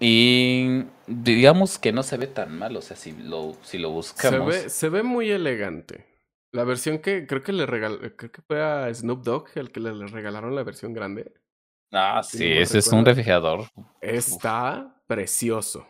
Y 0.00 0.84
digamos 1.06 1.78
que 1.78 1.92
no 1.92 2.02
se 2.02 2.16
ve 2.16 2.26
tan 2.26 2.58
mal, 2.58 2.76
o 2.76 2.80
sea, 2.80 2.96
si 2.96 3.12
lo, 3.12 3.56
si 3.62 3.78
lo 3.78 3.90
buscamos. 3.90 4.54
Se 4.54 4.62
ve, 4.62 4.70
se 4.70 4.88
ve 4.88 5.02
muy 5.02 5.30
elegante. 5.30 6.06
La 6.52 6.64
versión 6.64 6.98
que 6.98 7.26
creo 7.26 7.42
que 7.42 7.52
le 7.52 7.66
regaló, 7.66 7.98
creo 8.16 8.30
que 8.30 8.42
fue 8.42 8.62
a 8.62 8.92
Snoop 8.94 9.22
Dogg 9.22 9.48
el 9.56 9.70
que 9.72 9.80
le, 9.80 10.06
regalaron 10.06 10.54
la 10.54 10.62
versión 10.62 10.94
grande. 10.94 11.32
Ah, 11.92 12.22
sí, 12.22 12.50
ese 12.52 12.78
es 12.78 12.88
un 12.88 13.04
refrigerador. 13.04 13.66
Está 14.00 15.02
precioso. 15.06 15.86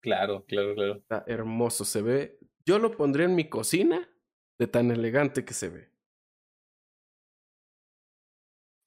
Claro, 0.00 0.44
claro, 0.46 0.74
claro. 0.74 0.96
Está 0.96 1.24
hermoso, 1.26 1.84
se 1.84 2.02
ve. 2.02 2.38
Yo 2.64 2.78
lo 2.78 2.96
pondría 2.96 3.26
en 3.26 3.34
mi 3.34 3.48
cocina 3.48 4.08
de 4.58 4.66
tan 4.66 4.90
elegante 4.90 5.44
que 5.44 5.54
se 5.54 5.68
ve. 5.68 5.90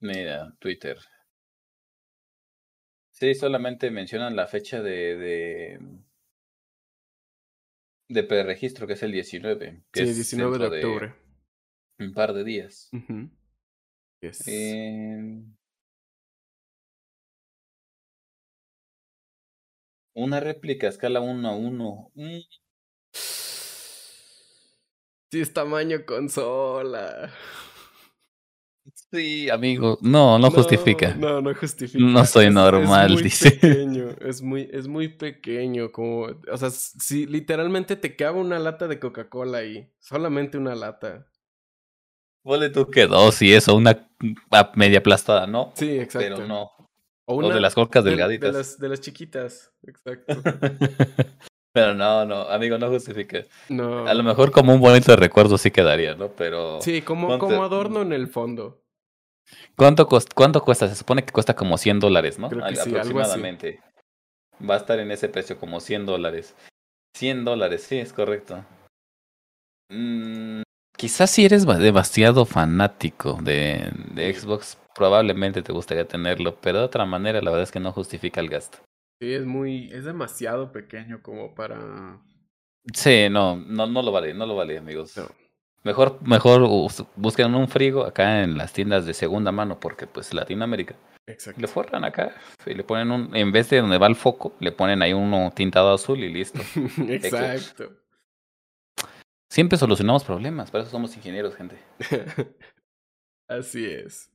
Mira, 0.02 0.54
Twitter. 0.60 0.98
Sí, 3.20 3.36
solamente 3.36 3.92
mencionan 3.92 4.38
la 4.38 4.48
fecha 4.48 4.82
de, 4.82 5.18
de, 5.18 5.80
de 8.08 8.24
preregistro, 8.24 8.88
que 8.88 8.94
es 8.94 9.04
el 9.04 9.12
19. 9.12 9.84
Que 9.92 10.06
sí, 10.08 10.14
19 10.14 10.58
de 10.58 10.66
octubre. 10.68 11.14
un 12.00 12.14
par 12.14 12.34
de 12.34 12.46
días. 12.46 12.90
una 20.14 20.40
réplica 20.40 20.88
a 20.88 20.90
escala 20.90 21.20
1 21.20 21.50
a 21.50 21.56
1. 21.56 22.12
Mm. 22.16 22.40
Sí, 25.32 25.42
es 25.42 25.54
tamaño 25.54 26.06
consola. 26.06 27.32
Sí, 29.12 29.50
amigo. 29.50 29.98
No, 30.02 30.38
no, 30.38 30.52
justifica. 30.52 31.16
No, 31.16 31.42
no 31.42 31.54
justifica. 31.56 32.04
No 32.04 32.26
soy 32.26 32.50
normal, 32.50 33.08
es 33.08 33.14
muy 33.14 33.24
dice. 33.24 33.52
Pequeño, 33.52 34.10
es 34.22 34.42
muy, 34.42 34.70
es 34.72 34.88
muy 34.88 35.08
pequeño. 35.08 35.92
Como, 35.92 36.28
o 36.52 36.58
sea, 36.58 36.70
si 36.70 37.26
literalmente 37.26 37.96
te 37.96 38.16
cabe 38.16 38.40
una 38.40 38.60
lata 38.60 38.88
de 38.88 39.00
Coca-Cola 39.00 39.60
ahí. 39.60 39.92
Solamente 40.00 40.58
una 40.58 40.76
lata. 40.76 41.28
Ponle 42.44 42.70
tú 42.70 42.90
que 42.90 43.06
dos 43.08 43.42
y 43.42 43.54
eso, 43.54 43.76
una 43.76 44.10
media 44.76 45.00
aplastada, 45.00 45.46
¿no? 45.48 45.74
Sí, 45.76 46.00
exacto. 46.00 46.36
Pero 46.36 46.48
no. 46.48 46.72
O, 47.26 47.36
una, 47.36 47.54
de 47.54 47.62
las 47.62 47.76
cocas 47.76 48.04
delgaditas. 48.04 48.52
De 48.52 48.58
las, 48.58 48.80
de 48.80 48.90
las 48.90 49.02
chiquitas, 49.02 49.72
exacto. 49.84 50.34
Pero 51.72 51.94
no, 51.94 52.26
no, 52.26 52.42
amigo, 52.50 52.78
no 52.78 52.90
justifique. 52.90 53.46
No. 53.70 54.08
A 54.08 54.14
lo 54.14 54.24
mejor 54.24 54.52
como 54.52 54.74
un 54.74 54.80
bonito 54.80 55.16
recuerdo 55.16 55.58
sí 55.58 55.72
quedaría, 55.72 56.16
¿no? 56.16 56.30
Pero. 56.30 56.82
Sí, 56.82 57.02
como, 57.02 57.38
como 57.38 57.64
adorno 57.64 58.02
en 58.02 58.14
el 58.14 58.28
fondo. 58.28 58.82
¿Cuánto, 59.76 60.08
¿Cuánto 60.36 60.64
cuesta? 60.64 60.88
Se 60.88 60.96
supone 60.96 61.24
que 61.24 61.32
cuesta 61.32 61.56
como 61.56 61.78
100 61.78 62.00
dólares, 62.00 62.38
¿no? 62.40 62.48
Aproximadamente. 62.48 63.80
Va 64.68 64.76
a 64.76 64.78
estar 64.78 65.00
en 65.00 65.12
ese 65.12 65.30
precio, 65.30 65.58
como 65.58 65.80
100 65.80 66.06
dólares. 66.06 66.56
100 67.16 67.46
dólares, 67.46 67.84
sí, 67.84 67.98
es 67.98 68.14
correcto. 68.14 68.64
Mm, 69.90 70.62
quizás 70.98 71.32
si 71.32 71.46
eres 71.46 71.66
demasiado 71.66 72.46
fanático 72.46 73.40
de, 73.42 73.90
de 74.14 74.34
Xbox, 74.34 74.78
probablemente 74.94 75.62
te 75.62 75.72
gustaría 75.72 76.08
tenerlo, 76.08 76.58
pero 76.62 76.80
de 76.80 76.86
otra 76.86 77.06
manera 77.06 77.42
la 77.42 77.52
verdad 77.52 77.64
es 77.64 77.72
que 77.72 77.80
no 77.80 77.92
justifica 77.92 78.42
el 78.42 78.50
gasto. 78.50 78.80
Sí, 79.20 79.34
es 79.34 79.46
muy, 79.46 79.92
es 79.92 80.06
demasiado 80.06 80.72
pequeño 80.72 81.22
como 81.22 81.54
para... 81.54 82.22
Sí, 82.94 83.28
no, 83.30 83.58
no, 83.58 83.86
no 83.86 84.02
lo 84.02 84.12
vale, 84.12 84.34
no 84.34 84.46
lo 84.46 84.56
vale, 84.56 84.78
amigos. 84.78 85.20
Mejor, 85.84 86.20
mejor 86.26 86.62
busquen 87.16 87.54
un 87.56 87.68
frigo 87.68 88.06
acá 88.06 88.44
en 88.44 88.58
las 88.58 88.74
tiendas 88.74 89.06
de 89.06 89.14
segunda 89.14 89.52
mano, 89.52 89.80
porque 89.80 90.08
pues 90.08 90.34
Latinoamérica. 90.34 90.96
Exacto. 91.28 91.62
Le 91.62 91.68
forran 91.68 92.04
acá 92.04 92.36
y 92.66 92.74
le 92.74 92.84
ponen 92.84 93.12
un, 93.12 93.36
en 93.36 93.52
vez 93.52 93.70
de 93.70 93.82
donde 93.82 93.98
va 93.98 94.08
el 94.08 94.16
foco, 94.16 94.56
le 94.60 94.72
ponen 94.72 95.02
ahí 95.02 95.14
uno 95.14 95.52
tintado 95.54 95.94
azul 95.94 96.24
y 96.24 96.34
listo. 96.34 96.60
Exacto. 97.08 97.92
Siempre 99.52 99.78
solucionamos 99.78 100.24
problemas, 100.24 100.72
para 100.72 100.84
eso 100.84 100.92
somos 100.92 101.16
ingenieros, 101.16 101.56
gente. 101.56 101.78
Así 103.48 103.86
es. 103.86 104.32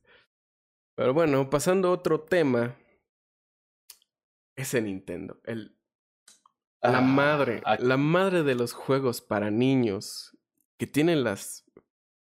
Pero 0.95 1.13
bueno, 1.13 1.49
pasando 1.49 1.89
a 1.89 1.91
otro 1.91 2.21
tema, 2.21 2.75
ese 4.55 4.81
Nintendo. 4.81 5.39
El, 5.43 5.75
la 6.81 6.99
ah, 6.99 7.01
madre, 7.01 7.61
la 7.79 7.97
madre 7.97 8.43
de 8.43 8.55
los 8.55 8.73
juegos 8.73 9.21
para 9.21 9.49
niños 9.49 10.37
que 10.77 10.87
tienen 10.87 11.23
las, 11.23 11.65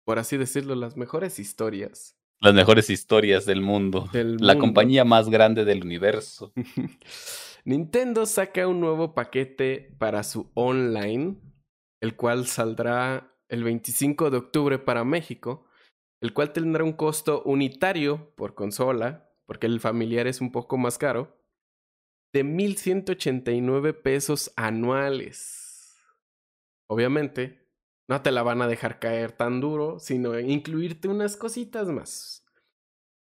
por 0.04 0.20
así 0.20 0.38
decirlo, 0.38 0.76
las 0.76 0.98
mejores 0.98 1.40
historias. 1.40 2.18
Las 2.40 2.54
mejores 2.54 2.90
historias 2.90 3.46
del 3.46 3.62
mundo. 3.62 4.10
la 4.14 4.58
compañía 4.58 5.06
más 5.06 5.30
grande 5.30 5.64
del 5.64 5.84
universo. 5.84 6.52
Nintendo 7.66 8.26
saca 8.26 8.68
un 8.68 8.80
nuevo 8.80 9.14
paquete 9.14 9.96
para 10.00 10.24
su 10.24 10.50
online, 10.56 11.38
el 12.02 12.16
cual 12.16 12.48
saldrá 12.48 13.38
el 13.48 13.64
25 13.64 14.32
de 14.32 14.38
octubre 14.38 14.80
para 14.80 15.04
México, 15.04 15.68
el 16.20 16.34
cual 16.34 16.52
tendrá 16.52 16.84
un 16.84 16.94
costo 16.94 17.44
unitario 17.44 18.34
por 18.36 18.56
consola, 18.56 19.30
porque 19.46 19.68
el 19.68 19.80
familiar 19.80 20.26
es 20.26 20.42
un 20.42 20.52
poco 20.52 20.78
más 20.78 20.98
caro, 20.98 21.41
de 22.34 22.46
1.189 22.46 24.02
pesos 24.02 24.52
anuales. 24.56 25.96
Obviamente, 26.88 27.68
no 28.08 28.22
te 28.22 28.32
la 28.32 28.44
van 28.44 28.62
a 28.62 28.68
dejar 28.68 29.00
caer 29.00 29.32
tan 29.32 29.62
duro, 29.62 30.00
sino 30.00 30.40
incluirte 30.40 31.08
unas 31.08 31.38
cositas 31.38 31.88
más. 31.90 32.46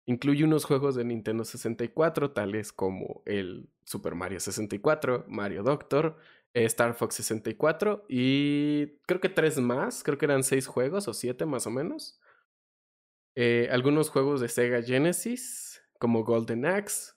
Incluye 0.06 0.44
unos 0.44 0.66
juegos 0.66 0.96
de 0.96 1.06
Nintendo 1.06 1.44
64, 1.44 2.32
tales 2.32 2.72
como 2.74 3.22
el 3.26 3.70
Super 3.84 4.16
Mario 4.16 4.40
64, 4.40 5.26
Mario 5.28 5.64
Doctor, 5.64 6.18
Star 6.54 6.96
Fox 6.96 7.16
64 7.16 8.06
y 8.10 8.98
creo 9.06 9.20
que 9.20 9.30
tres 9.30 9.60
más, 9.60 10.04
creo 10.04 10.18
que 10.18 10.26
eran 10.26 10.44
seis 10.44 10.66
juegos 10.68 11.08
o 11.08 11.14
siete 11.14 11.46
más 11.46 11.68
o 11.68 11.72
menos. 11.72 12.20
Eh, 13.36 13.70
algunos 13.72 14.10
juegos 14.10 14.42
de 14.42 14.50
Sega 14.50 14.82
Genesis, 14.82 15.82
como 16.00 16.24
Golden 16.24 16.66
Axe, 16.66 17.14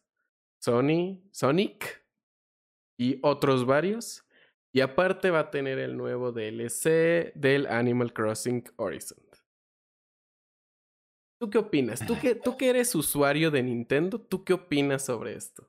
Sony, 0.63 1.21
Sonic 1.33 2.05
y 2.97 3.19
otros 3.23 3.67
varios. 3.67 4.25
Y 4.73 4.81
aparte 4.81 5.31
va 5.31 5.41
a 5.41 5.51
tener 5.51 5.79
el 5.79 5.97
nuevo 5.97 6.33
DLC 6.33 7.33
del 7.35 7.67
Animal 7.67 8.13
Crossing 8.13 8.65
Horizon. 8.77 9.19
¿Tú 11.41 11.51
qué 11.51 11.59
opinas? 11.59 12.07
¿Tú 12.07 12.17
que, 12.19 12.37
tú 12.37 12.57
que 12.57 12.71
eres 12.71 12.95
usuario 12.95 13.51
de 13.51 13.65
Nintendo, 13.65 14.21
¿tú 14.21 14.45
qué 14.45 14.53
opinas 14.53 15.05
sobre 15.05 15.35
esto? 15.35 15.69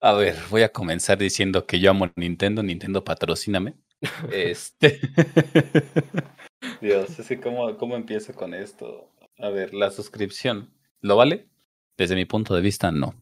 A 0.00 0.12
ver, 0.14 0.36
voy 0.50 0.62
a 0.62 0.70
comenzar 0.70 1.18
diciendo 1.18 1.66
que 1.66 1.80
yo 1.80 1.90
amo 1.90 2.08
Nintendo, 2.14 2.62
Nintendo 2.62 3.02
patrocíname. 3.04 3.74
este. 4.32 5.00
Dios, 6.80 7.18
es 7.18 7.26
que 7.26 7.40
cómo, 7.40 7.76
cómo 7.76 7.96
empiezo 7.96 8.32
con 8.32 8.54
esto. 8.54 9.12
A 9.38 9.48
ver, 9.48 9.74
la 9.74 9.90
suscripción, 9.90 10.72
¿lo 11.00 11.16
vale? 11.16 11.51
Desde 12.02 12.16
mi 12.16 12.24
punto 12.24 12.56
de 12.56 12.62
vista, 12.62 12.90
no. 12.90 13.14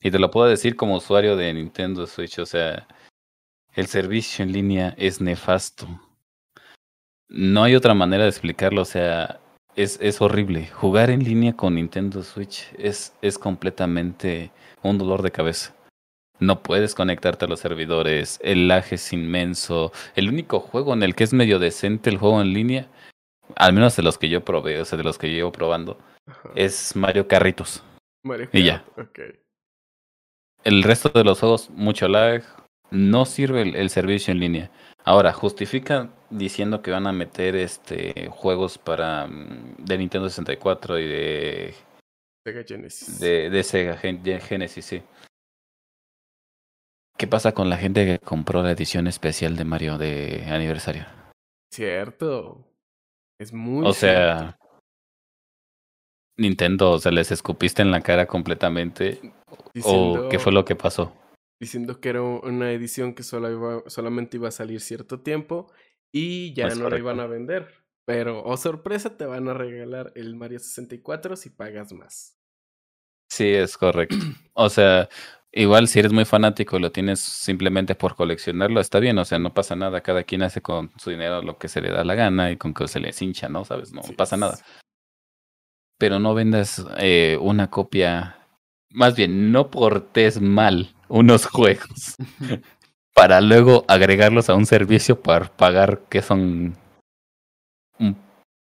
Y 0.00 0.12
te 0.12 0.20
lo 0.20 0.30
puedo 0.30 0.46
decir 0.46 0.76
como 0.76 0.94
usuario 0.94 1.36
de 1.36 1.52
Nintendo 1.52 2.06
Switch, 2.06 2.38
o 2.38 2.46
sea, 2.46 2.86
el 3.74 3.88
servicio 3.88 4.44
en 4.44 4.52
línea 4.52 4.94
es 4.96 5.20
nefasto. 5.20 5.88
No 7.28 7.64
hay 7.64 7.74
otra 7.74 7.94
manera 7.94 8.22
de 8.22 8.28
explicarlo, 8.28 8.82
o 8.82 8.84
sea, 8.84 9.40
es, 9.74 9.98
es 10.00 10.20
horrible. 10.20 10.68
Jugar 10.68 11.10
en 11.10 11.24
línea 11.24 11.54
con 11.54 11.74
Nintendo 11.74 12.22
Switch 12.22 12.72
es, 12.78 13.12
es 13.22 13.38
completamente 13.38 14.52
un 14.84 14.98
dolor 14.98 15.22
de 15.22 15.32
cabeza. 15.32 15.74
No 16.38 16.62
puedes 16.62 16.94
conectarte 16.94 17.46
a 17.46 17.48
los 17.48 17.58
servidores, 17.58 18.38
el 18.40 18.68
lag 18.68 18.84
es 18.92 19.12
inmenso. 19.12 19.90
El 20.14 20.28
único 20.28 20.60
juego 20.60 20.94
en 20.94 21.02
el 21.02 21.16
que 21.16 21.24
es 21.24 21.32
medio 21.32 21.58
decente 21.58 22.08
el 22.08 22.18
juego 22.18 22.40
en 22.40 22.52
línea, 22.52 22.86
al 23.56 23.72
menos 23.72 23.96
de 23.96 24.04
los 24.04 24.16
que 24.16 24.28
yo 24.28 24.44
probé, 24.44 24.80
o 24.80 24.84
sea, 24.84 24.96
de 24.96 25.02
los 25.02 25.18
que 25.18 25.32
llevo 25.32 25.50
probando, 25.50 25.98
es 26.54 26.94
Mario 26.94 27.26
Carritos. 27.26 27.82
Mario 28.26 28.48
y 28.52 28.64
ya. 28.64 28.84
Okay. 28.96 29.40
El 30.64 30.82
resto 30.82 31.08
de 31.08 31.24
los 31.24 31.40
juegos, 31.40 31.70
mucho 31.70 32.08
lag. 32.08 32.42
No 32.90 33.24
sirve 33.24 33.62
el, 33.62 33.90
servicio 33.90 34.32
en 34.32 34.40
línea. 34.40 34.70
Ahora, 35.04 35.32
justifican 35.32 36.14
diciendo 36.30 36.82
que 36.82 36.92
van 36.92 37.06
a 37.06 37.12
meter 37.12 37.56
este 37.56 38.28
juegos 38.30 38.78
para 38.78 39.26
mm, 39.26 39.76
de 39.78 39.98
Nintendo 39.98 40.28
64 40.28 40.98
y 41.00 41.08
de 41.08 41.74
Sega 42.44 42.64
Genesis. 42.64 43.20
De, 43.20 43.50
de 43.50 43.62
Sega 43.64 43.96
Genesis, 43.96 44.84
sí. 44.84 45.02
¿Qué 47.16 47.26
pasa 47.26 47.52
con 47.52 47.70
la 47.70 47.76
gente 47.76 48.04
que 48.04 48.18
compró 48.18 48.62
la 48.62 48.72
edición 48.72 49.06
especial 49.06 49.56
de 49.56 49.64
Mario 49.64 49.98
de 49.98 50.44
aniversario? 50.48 51.06
Cierto. 51.72 52.64
Es 53.38 53.52
muy. 53.52 53.86
O 53.86 53.92
sea. 53.92 54.58
Nintendo, 56.38 56.92
o 56.92 56.98
sea, 56.98 57.12
les 57.12 57.30
escupiste 57.32 57.82
en 57.82 57.90
la 57.90 58.02
cara 58.02 58.26
completamente. 58.26 59.20
¿O 59.82 60.28
qué 60.28 60.38
fue 60.38 60.52
lo 60.52 60.64
que 60.64 60.76
pasó? 60.76 61.12
Diciendo 61.60 62.00
que 62.00 62.10
era 62.10 62.22
una 62.22 62.72
edición 62.72 63.14
que 63.14 63.22
solo 63.22 63.50
iba, 63.50 63.82
solamente 63.86 64.36
iba 64.36 64.48
a 64.48 64.52
salir 64.52 64.80
cierto 64.80 65.20
tiempo 65.20 65.72
y 66.12 66.52
ya 66.54 66.68
no 66.74 66.90
la 66.90 66.98
iban 66.98 67.20
a 67.20 67.26
vender. 67.26 67.68
Pero, 68.06 68.42
oh 68.44 68.56
sorpresa, 68.56 69.16
te 69.16 69.26
van 69.26 69.48
a 69.48 69.54
regalar 69.54 70.12
el 70.14 70.36
Mario 70.36 70.58
64 70.58 71.36
si 71.36 71.50
pagas 71.50 71.92
más. 71.92 72.38
Sí, 73.30 73.48
es 73.48 73.76
correcto. 73.76 74.16
O 74.54 74.70
sea, 74.70 75.08
Igual 75.58 75.88
si 75.88 76.00
eres 76.00 76.12
muy 76.12 76.26
fanático 76.26 76.76
y 76.76 76.80
lo 76.80 76.92
tienes 76.92 77.18
simplemente 77.18 77.94
por 77.94 78.14
coleccionarlo, 78.14 78.78
está 78.78 79.00
bien, 79.00 79.16
o 79.16 79.24
sea, 79.24 79.38
no 79.38 79.54
pasa 79.54 79.74
nada, 79.74 80.02
cada 80.02 80.22
quien 80.22 80.42
hace 80.42 80.60
con 80.60 80.90
su 80.98 81.08
dinero 81.08 81.40
lo 81.40 81.56
que 81.56 81.68
se 81.68 81.80
le 81.80 81.90
da 81.90 82.04
la 82.04 82.14
gana 82.14 82.50
y 82.50 82.58
con 82.58 82.74
que 82.74 82.86
se 82.86 83.00
le 83.00 83.10
hincha, 83.18 83.48
¿no? 83.48 83.64
¿Sabes? 83.64 83.90
No 83.90 84.02
pasa 84.18 84.36
nada. 84.36 84.58
Pero 85.98 86.18
no 86.18 86.34
vendas 86.34 86.84
eh, 86.98 87.38
una 87.40 87.70
copia, 87.70 88.38
más 88.90 89.16
bien, 89.16 89.52
no 89.52 89.70
portes 89.70 90.40
mal 90.40 90.94
unos 91.08 91.46
juegos 91.46 92.16
para 93.16 93.40
luego 93.40 93.84
agregarlos 93.88 94.50
a 94.50 94.54
un 94.54 94.66
servicio 94.66 95.18
para 95.18 95.46
pagar 95.46 96.02
que 96.10 96.20
son 96.20 96.76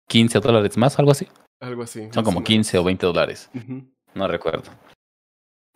15 0.08 0.40
dólares 0.40 0.76
más, 0.76 0.98
algo 0.98 1.12
así. 1.12 1.26
Algo 1.58 1.82
así. 1.82 2.08
Son 2.12 2.22
como 2.22 2.44
15 2.44 2.76
o 2.76 2.84
20 2.84 3.06
dólares. 3.06 3.50
No 4.14 4.28
recuerdo. 4.28 4.70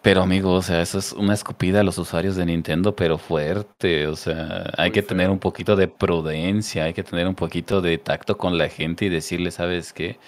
Pero 0.02 0.20
amigo, 0.22 0.52
o 0.52 0.60
sea, 0.60 0.82
eso 0.82 0.98
es 0.98 1.14
una 1.14 1.32
escupida 1.32 1.80
a 1.80 1.82
los 1.82 1.96
usuarios 1.96 2.36
de 2.36 2.44
Nintendo, 2.44 2.94
pero 2.94 3.16
fuerte. 3.16 4.06
O 4.08 4.14
sea, 4.14 4.70
hay 4.76 4.90
que 4.90 5.02
tener 5.02 5.30
un 5.30 5.38
poquito 5.38 5.74
de 5.74 5.88
prudencia, 5.88 6.84
hay 6.84 6.92
que 6.92 7.02
tener 7.02 7.26
un 7.26 7.34
poquito 7.34 7.80
de 7.80 7.96
tacto 7.96 8.36
con 8.36 8.58
la 8.58 8.68
gente 8.68 9.06
y 9.06 9.08
decirle, 9.08 9.52
¿sabes 9.52 9.94
qué? 9.94 10.18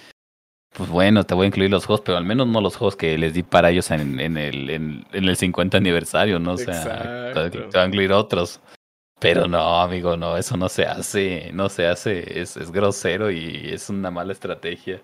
Pues 0.75 0.91
bueno, 0.91 1.25
te 1.25 1.35
voy 1.35 1.45
a 1.45 1.47
incluir 1.49 1.71
los 1.71 1.87
juegos, 1.87 2.03
pero 2.05 2.19
al 2.19 2.25
menos 2.25 2.47
no 2.47 2.61
los 2.61 2.77
juegos 2.77 2.95
que 2.95 3.17
les 3.19 3.35
di 3.35 3.43
para 3.43 3.71
ellos 3.71 3.91
en, 3.91 4.21
en 4.21 4.37
el, 4.37 4.71
en, 4.71 5.07
el 5.13 5.37
50 5.37 5.77
aniversario, 5.77 6.39
¿no? 6.39 6.53
O 6.53 6.59
sea, 6.59 7.33
te, 7.33 7.59
voy 7.59 7.71
a 7.75 7.87
incluir 7.87 8.13
otros. 8.13 8.61
Pero 9.21 9.49
no, 9.49 9.81
amigo, 9.81 10.17
no, 10.17 10.37
eso 10.37 10.57
no 10.57 10.69
se 10.69 10.87
hace, 10.87 11.51
no 11.53 11.69
se 11.69 11.89
hace, 11.89 12.41
es, 12.41 12.57
es 12.57 12.71
grosero 12.71 13.31
y 13.33 13.71
es 13.73 13.91
una 13.91 14.13
mala 14.13 14.33
estrategia. 14.33 15.01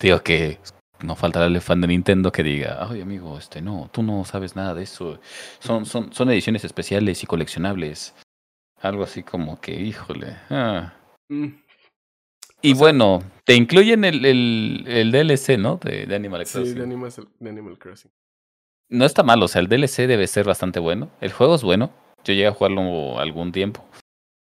Digo 0.00 0.20
que 0.22 0.58
no 1.02 1.14
faltará 1.14 1.46
el 1.46 1.60
fan 1.60 1.80
de 1.80 1.88
Nintendo 1.88 2.32
que 2.32 2.42
diga, 2.42 2.78
ay 2.88 3.02
amigo, 3.02 3.38
este 3.38 3.60
no, 3.60 3.90
tú 3.92 4.02
no 4.02 4.24
sabes 4.24 4.56
nada 4.56 4.72
de 4.74 4.84
eso. 4.84 5.20
Son, 5.58 5.84
son, 5.84 6.12
son 6.14 6.30
ediciones 6.30 6.64
especiales 6.64 7.22
y 7.22 7.26
coleccionables. 7.26 8.14
Algo 8.80 9.02
así 9.02 9.22
como 9.22 9.60
que, 9.60 9.72
híjole. 9.72 10.36
Ah. 10.48 10.94
Mm. 11.28 11.48
Y 12.60 12.74
bueno, 12.74 13.22
te 13.44 13.54
incluyen 13.54 14.04
el, 14.04 14.24
el, 14.24 14.84
el 14.86 15.12
DLC, 15.12 15.58
¿no? 15.58 15.76
De, 15.76 16.06
de 16.06 16.16
Animal 16.16 16.42
Crossing. 16.42 16.66
Sí, 16.66 16.74
de 16.74 16.82
Animal, 16.82 17.12
de 17.38 17.50
Animal 17.50 17.78
Crossing. 17.78 18.10
No 18.90 19.04
está 19.04 19.22
mal, 19.22 19.42
o 19.42 19.48
sea, 19.48 19.60
el 19.60 19.68
DLC 19.68 20.06
debe 20.06 20.26
ser 20.26 20.44
bastante 20.46 20.80
bueno. 20.80 21.10
El 21.20 21.32
juego 21.32 21.54
es 21.54 21.62
bueno. 21.62 21.92
Yo 22.24 22.32
llegué 22.32 22.46
a 22.46 22.52
jugarlo 22.52 23.18
algún 23.20 23.52
tiempo. 23.52 23.84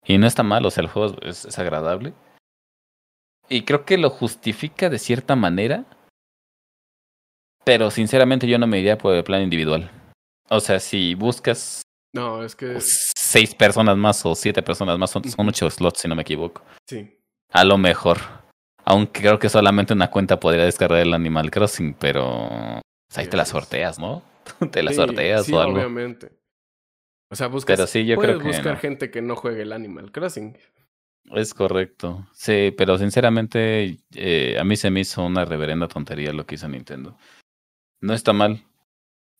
Y 0.06 0.18
no 0.18 0.28
está 0.28 0.44
mal, 0.44 0.66
o 0.66 0.72
sea, 0.72 0.84
el 0.84 0.90
juego 0.90 1.16
es, 1.22 1.46
es 1.46 1.60
agradable. 1.60 2.14
Y 3.50 3.64
creo 3.64 3.86
que 3.86 3.98
lo 3.98 4.10
justifica 4.10 4.90
de 4.90 4.98
cierta 4.98 5.36
manera 5.36 5.86
pero 7.64 7.92
sinceramente 7.92 8.48
yo 8.48 8.58
no 8.58 8.68
me 8.68 8.80
iría 8.80 8.98
por 8.98 9.16
el 9.16 9.24
plan 9.24 9.42
individual. 9.42 9.90
O 10.50 10.60
sea, 10.60 10.80
si 10.80 11.16
buscas 11.16 11.82
no, 12.14 12.44
es 12.44 12.56
que 12.56 12.78
seis 12.82 13.56
personas 13.56 13.96
más 13.96 14.26
o 14.26 14.36
siete 14.36 14.62
personas 14.62 14.98
más, 14.98 15.12
son, 15.12 15.24
son 15.24 15.48
ocho 15.48 15.70
slots 15.70 16.02
si 16.02 16.08
no 16.08 16.16
me 16.16 16.24
equivoco. 16.24 16.62
Sí. 16.86 17.18
A 17.52 17.64
lo 17.64 17.78
mejor. 17.78 18.20
Aunque 18.84 19.22
creo 19.22 19.40
que 19.40 19.50
solamente 19.50 19.94
una 19.94 20.10
cuenta 20.10 20.40
podría 20.40 20.66
descargar 20.66 21.00
el 21.00 21.14
Animal 21.14 21.52
Crossing, 21.52 21.94
pero 21.94 22.82
pues, 23.08 23.18
ahí 23.18 23.28
te 23.28 23.38
la 23.38 23.46
sorteas, 23.46 24.00
¿no? 24.00 24.24
te 24.72 24.84
la 24.84 24.94
sorteas 24.94 25.50
o 25.52 25.62
algo. 25.62 25.78
obviamente. 25.78 26.32
O 27.30 27.36
sea, 27.36 27.48
buscas, 27.48 27.78
pero 27.78 27.88
sí, 27.88 28.06
yo 28.06 28.16
puedes 28.16 28.36
creo 28.36 28.42
que 28.42 28.58
buscar 28.58 28.78
gente 28.78 29.12
que 29.12 29.22
no 29.22 29.36
juegue 29.36 29.62
el 29.62 29.72
Animal 29.72 30.12
Crossing. 30.12 30.58
Es 31.32 31.54
correcto. 31.54 32.28
Sí, 32.34 32.74
pero 32.78 32.98
sinceramente 32.98 34.00
eh, 34.16 34.58
a 34.60 34.64
mí 34.64 34.76
se 34.76 34.90
me 34.90 35.02
hizo 35.02 35.24
una 35.24 35.46
reverenda 35.46 35.88
tontería 35.88 36.34
lo 36.34 36.46
que 36.46 36.56
hizo 36.56 36.68
Nintendo. 36.68 37.18
No 38.02 38.14
está 38.14 38.34
mal, 38.34 38.66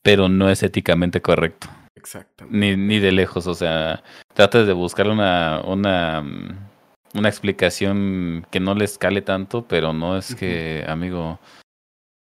pero 0.02 0.28
no 0.28 0.48
es 0.48 0.62
éticamente 0.62 1.20
correcto. 1.20 1.68
Exactamente. 1.94 2.56
Ni, 2.56 2.76
ni 2.76 2.98
de 2.98 3.12
lejos, 3.12 3.46
o 3.46 3.54
sea, 3.54 4.02
tratas 4.32 4.66
de 4.66 4.72
buscar 4.72 5.08
una, 5.08 5.60
una, 5.64 6.22
mm, 6.22 6.71
una 7.14 7.28
explicación 7.28 8.46
que 8.50 8.60
no 8.60 8.74
les 8.74 8.98
cale 8.98 9.22
tanto, 9.22 9.66
pero 9.66 9.92
no 9.92 10.16
es 10.16 10.34
que, 10.34 10.84
amigo, 10.86 11.38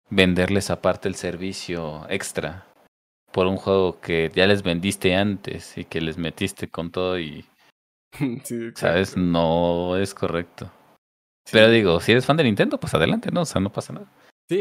venderles 0.10 0.70
aparte 0.70 1.08
el 1.08 1.16
servicio 1.16 2.06
extra 2.10 2.66
por 3.32 3.48
un 3.48 3.58
juego 3.58 4.00
que 4.02 4.30
ya 4.34 4.46
les 4.46 4.64
vendiste 4.64 5.16
antes 5.16 5.78
y 5.78 5.86
que 5.86 6.02
les 6.02 6.18
metiste 6.18 6.68
con 6.68 6.92
todo 6.92 7.20
y... 7.20 7.46
sí, 8.44 8.72
¿Sabes? 8.76 9.16
No 9.16 9.98
es 9.98 10.14
correcto. 10.14 10.72
Pero 11.52 11.70
digo, 11.70 12.00
si 12.00 12.12
eres 12.12 12.26
fan 12.26 12.38
de 12.38 12.44
Nintendo, 12.44 12.80
pues 12.80 12.94
adelante, 12.94 13.32
¿no? 13.32 13.42
O 13.42 13.46
sea, 13.46 13.62
no 13.62 13.72
pasa 13.72 13.94
nada. 13.94 14.12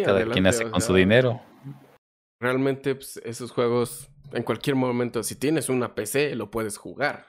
Cada 0.04 0.24
quien 0.26 0.46
hace 0.46 0.70
con 0.70 0.80
su 0.80 0.94
dinero. 0.94 1.40
Realmente, 2.40 2.94
pues, 2.94 3.18
esos 3.24 3.50
juegos, 3.50 4.08
en 4.32 4.44
cualquier 4.44 4.76
momento, 4.76 5.22
si 5.22 5.34
tienes 5.34 5.68
una 5.68 5.94
PC, 5.94 6.34
lo 6.36 6.50
puedes 6.50 6.78
jugar. 6.78 7.26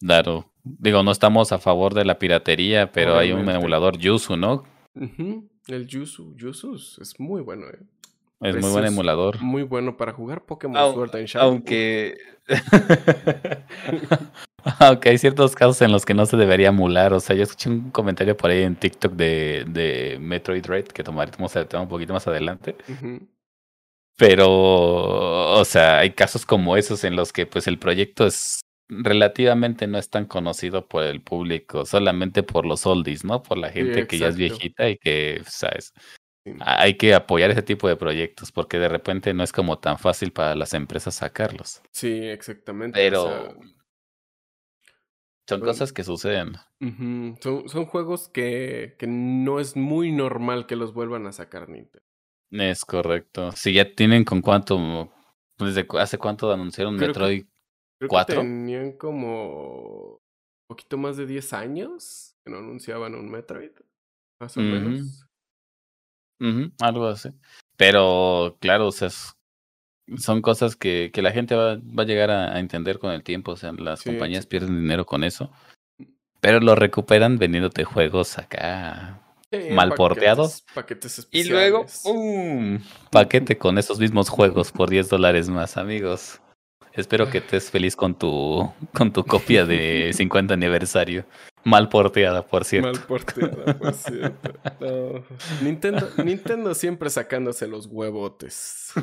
Claro. 0.00 0.50
Digo, 0.64 1.02
no 1.02 1.10
estamos 1.12 1.52
a 1.52 1.58
favor 1.58 1.94
de 1.94 2.04
la 2.04 2.18
piratería, 2.18 2.90
pero 2.92 3.16
hay 3.16 3.32
un 3.32 3.48
emulador 3.48 3.98
Yuzu, 3.98 4.36
¿no? 4.36 4.64
El 4.94 5.86
Yuzu, 5.86 6.34
Yuzu 6.36 6.74
es 6.74 7.14
muy 7.18 7.40
bueno, 7.42 7.66
¿eh? 7.68 7.78
Es 8.42 8.56
muy 8.56 8.70
buen 8.70 8.84
emulador. 8.84 9.40
Muy 9.40 9.62
bueno 9.62 9.96
para 9.96 10.12
jugar 10.12 10.44
Pokémon 10.44 10.76
Au- 10.76 10.92
Sword 10.92 11.16
and 11.16 11.26
Shield. 11.26 11.42
Aunque. 11.44 12.16
Aunque 14.80 15.08
hay 15.10 15.18
ciertos 15.18 15.54
casos 15.54 15.80
en 15.82 15.92
los 15.92 16.04
que 16.04 16.12
no 16.14 16.26
se 16.26 16.36
debería 16.36 16.68
emular. 16.68 17.12
O 17.12 17.20
sea, 17.20 17.36
yo 17.36 17.44
escuché 17.44 17.70
un 17.70 17.90
comentario 17.90 18.36
por 18.36 18.50
ahí 18.50 18.62
en 18.62 18.74
TikTok 18.76 19.12
de, 19.12 19.64
de 19.68 20.18
Metroid 20.20 20.66
Red 20.66 20.86
que 20.88 21.02
tomaremos 21.04 21.54
el 21.56 21.66
tema 21.66 21.84
un 21.84 21.88
poquito 21.88 22.12
más 22.12 22.26
adelante. 22.26 22.74
Pero, 24.18 24.48
o 25.58 25.64
sea, 25.64 25.98
hay 25.98 26.10
casos 26.12 26.44
como 26.44 26.76
esos 26.76 27.04
en 27.04 27.14
los 27.16 27.32
que 27.32 27.46
pues 27.46 27.66
el 27.68 27.78
proyecto 27.78 28.26
es 28.26 28.60
relativamente 28.88 29.86
no 29.86 29.98
es 29.98 30.10
tan 30.10 30.26
conocido 30.26 30.86
por 30.86 31.04
el 31.04 31.20
público, 31.20 31.84
solamente 31.84 32.42
por 32.42 32.66
los 32.66 32.86
oldies, 32.86 33.24
¿no? 33.24 33.42
Por 33.42 33.58
la 33.58 33.70
gente 33.70 34.06
que 34.06 34.18
ya 34.18 34.28
es 34.28 34.36
viejita 34.36 34.88
y 34.88 34.98
que, 34.98 35.42
¿sabes? 35.46 35.92
Hay 36.60 36.96
que 36.96 37.14
apoyar 37.14 37.50
ese 37.50 37.62
tipo 37.62 37.88
de 37.88 37.96
proyectos 37.96 38.52
porque 38.52 38.78
de 38.78 38.88
repente 38.88 39.34
no 39.34 39.42
es 39.42 39.52
como 39.52 39.78
tan 39.78 39.98
fácil 39.98 40.32
para 40.32 40.54
las 40.54 40.74
empresas 40.74 41.16
sacarlos. 41.16 41.82
Sí, 41.90 42.12
exactamente. 42.12 42.96
Pero 42.96 43.24
o 43.24 43.28
sea, 43.28 43.54
son 45.48 45.60
cosas 45.60 45.92
que 45.92 46.04
suceden. 46.04 46.54
son, 47.40 47.68
son 47.68 47.86
juegos 47.86 48.28
que, 48.28 48.96
que 48.98 49.06
no 49.06 49.58
es 49.58 49.76
muy 49.76 50.12
normal 50.12 50.66
que 50.66 50.76
los 50.76 50.92
vuelvan 50.92 51.26
a 51.26 51.32
sacar 51.32 51.68
Nintendo. 51.68 52.06
Es 52.50 52.84
correcto. 52.84 53.52
Si 53.52 53.72
ya 53.72 53.92
tienen 53.94 54.24
con 54.24 54.40
cuánto, 54.40 55.12
desde 55.58 55.86
hace 55.98 56.18
cuánto 56.18 56.52
anunciaron 56.52 56.96
Creo 56.96 57.08
Metroid. 57.08 57.46
Creo 57.98 58.08
¿Cuatro? 58.08 58.36
que 58.36 58.42
tenían 58.42 58.92
como 58.92 60.12
un 60.12 60.68
poquito 60.68 60.98
más 60.98 61.16
de 61.16 61.26
10 61.26 61.52
años 61.52 62.34
que 62.44 62.50
no 62.50 62.58
anunciaban 62.58 63.14
un 63.14 63.30
Metroid. 63.30 63.72
Más 64.40 64.56
o 64.56 64.60
menos. 64.60 65.26
Algo 66.80 67.06
así. 67.06 67.30
Pero 67.76 68.56
claro, 68.60 68.88
o 68.88 68.92
sea, 68.92 69.08
son 70.18 70.42
cosas 70.42 70.76
que, 70.76 71.10
que 71.12 71.22
la 71.22 71.32
gente 71.32 71.54
va, 71.54 71.76
va 71.76 72.02
a 72.02 72.06
llegar 72.06 72.30
a, 72.30 72.54
a 72.54 72.60
entender 72.60 72.98
con 72.98 73.12
el 73.12 73.22
tiempo. 73.22 73.52
O 73.52 73.56
sea, 73.56 73.72
las 73.72 74.00
Sí, 74.00 74.10
compañías 74.10 74.46
pierden 74.46 74.80
dinero 74.80 75.06
con 75.06 75.24
eso. 75.24 75.50
Pero 76.40 76.60
lo 76.60 76.74
recuperan 76.74 77.38
vendiéndote 77.38 77.84
juegos 77.84 78.38
acá 78.38 79.22
Sí, 79.50 79.70
mal 79.72 79.94
porteados. 79.94 80.62
Paquetes, 80.74 81.16
paquetes 81.24 81.28
Y 81.30 81.44
luego, 81.48 81.84
especiales. 81.84 82.18
¡um! 82.18 82.78
paquete 83.10 83.56
con 83.56 83.78
esos 83.78 83.98
mismos 83.98 84.28
juegos 84.28 84.72
por 84.72 84.90
10 84.90 85.08
dólares 85.08 85.48
más, 85.48 85.76
amigos. 85.76 86.40
Espero 86.96 87.28
que 87.28 87.38
estés 87.38 87.70
feliz 87.70 87.94
con 87.94 88.14
tu, 88.14 88.72
con 88.94 89.12
tu 89.12 89.24
copia 89.24 89.66
de 89.66 90.12
50 90.14 90.54
aniversario. 90.54 91.24
Mal 91.64 91.88
porteada, 91.88 92.46
por 92.46 92.64
cierto. 92.64 92.92
Mal 92.92 93.00
porteada, 93.00 93.78
por 93.78 93.92
cierto. 93.92 94.52
No. 94.80 95.24
Nintendo, 95.62 96.08
Nintendo 96.24 96.74
siempre 96.74 97.10
sacándose 97.10 97.66
los 97.66 97.86
huevotes. 97.86 98.92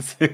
Sí. 0.00 0.26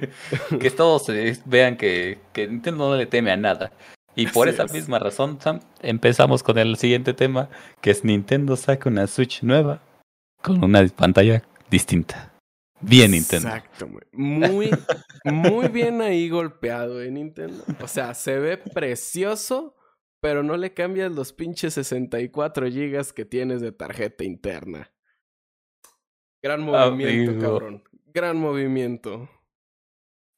Que 0.58 0.70
todos 0.70 1.08
eh, 1.08 1.38
vean 1.44 1.76
que, 1.76 2.18
que 2.32 2.46
Nintendo 2.46 2.90
no 2.90 2.96
le 2.96 3.06
teme 3.06 3.30
a 3.30 3.36
nada. 3.36 3.72
Y 4.14 4.26
por 4.26 4.48
Así 4.48 4.54
esa 4.54 4.64
es. 4.64 4.72
misma 4.72 4.98
razón, 4.98 5.38
Sam, 5.40 5.60
empezamos 5.80 6.42
con 6.42 6.58
el 6.58 6.76
siguiente 6.76 7.14
tema, 7.14 7.48
que 7.80 7.90
es 7.90 8.04
Nintendo 8.04 8.56
saca 8.56 8.88
una 8.88 9.06
Switch 9.06 9.42
nueva 9.42 9.80
con 10.42 10.62
una 10.62 10.86
pantalla 10.88 11.42
distinta. 11.70 12.29
Bien 12.80 13.10
Nintendo. 13.10 13.48
Exacto, 13.48 13.88
güey. 13.88 14.04
Muy, 14.12 14.70
muy 15.24 15.68
bien 15.68 16.00
ahí 16.00 16.28
golpeado, 16.28 17.02
¿eh, 17.02 17.10
Nintendo? 17.10 17.62
O 17.82 17.88
sea, 17.88 18.14
se 18.14 18.38
ve 18.38 18.56
precioso, 18.56 19.76
pero 20.20 20.42
no 20.42 20.56
le 20.56 20.72
cambias 20.72 21.12
los 21.12 21.32
pinches 21.32 21.74
64 21.74 22.68
gigas 22.68 23.12
que 23.12 23.24
tienes 23.24 23.60
de 23.60 23.72
tarjeta 23.72 24.24
interna. 24.24 24.90
Gran 26.42 26.62
movimiento, 26.62 27.32
Amigo. 27.32 27.42
cabrón. 27.42 27.84
Gran 28.06 28.38
movimiento. 28.38 29.28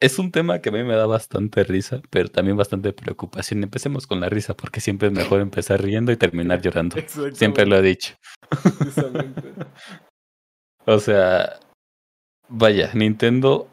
Es 0.01 0.19
un 0.19 0.33
tema 0.33 0.61
que 0.61 0.71
a 0.71 0.73
mí 0.73 0.83
me 0.83 0.97
da 0.97 1.07
bastante 1.07 1.63
risa, 1.63 2.03
pero 2.11 2.29
también 2.29 2.57
bastante 2.57 2.93
preocupación. 2.93 3.63
Empecemos 3.63 4.09
con 4.09 4.21
la 4.21 4.29
risa, 4.29 4.55
porque 4.57 4.81
siempre 4.81 5.07
es 5.07 5.15
mejor 5.15 5.41
empezar 5.41 5.81
riendo 5.81 6.11
y 6.11 6.17
terminar 6.17 6.61
llorando. 6.61 6.97
Siempre 7.35 7.67
lo 7.67 7.77
he 7.77 7.83
dicho. 7.83 8.15
Precisamente. 8.79 9.53
O 10.85 10.99
sea, 10.99 11.61
vaya, 12.53 12.91
Nintendo 12.95 13.69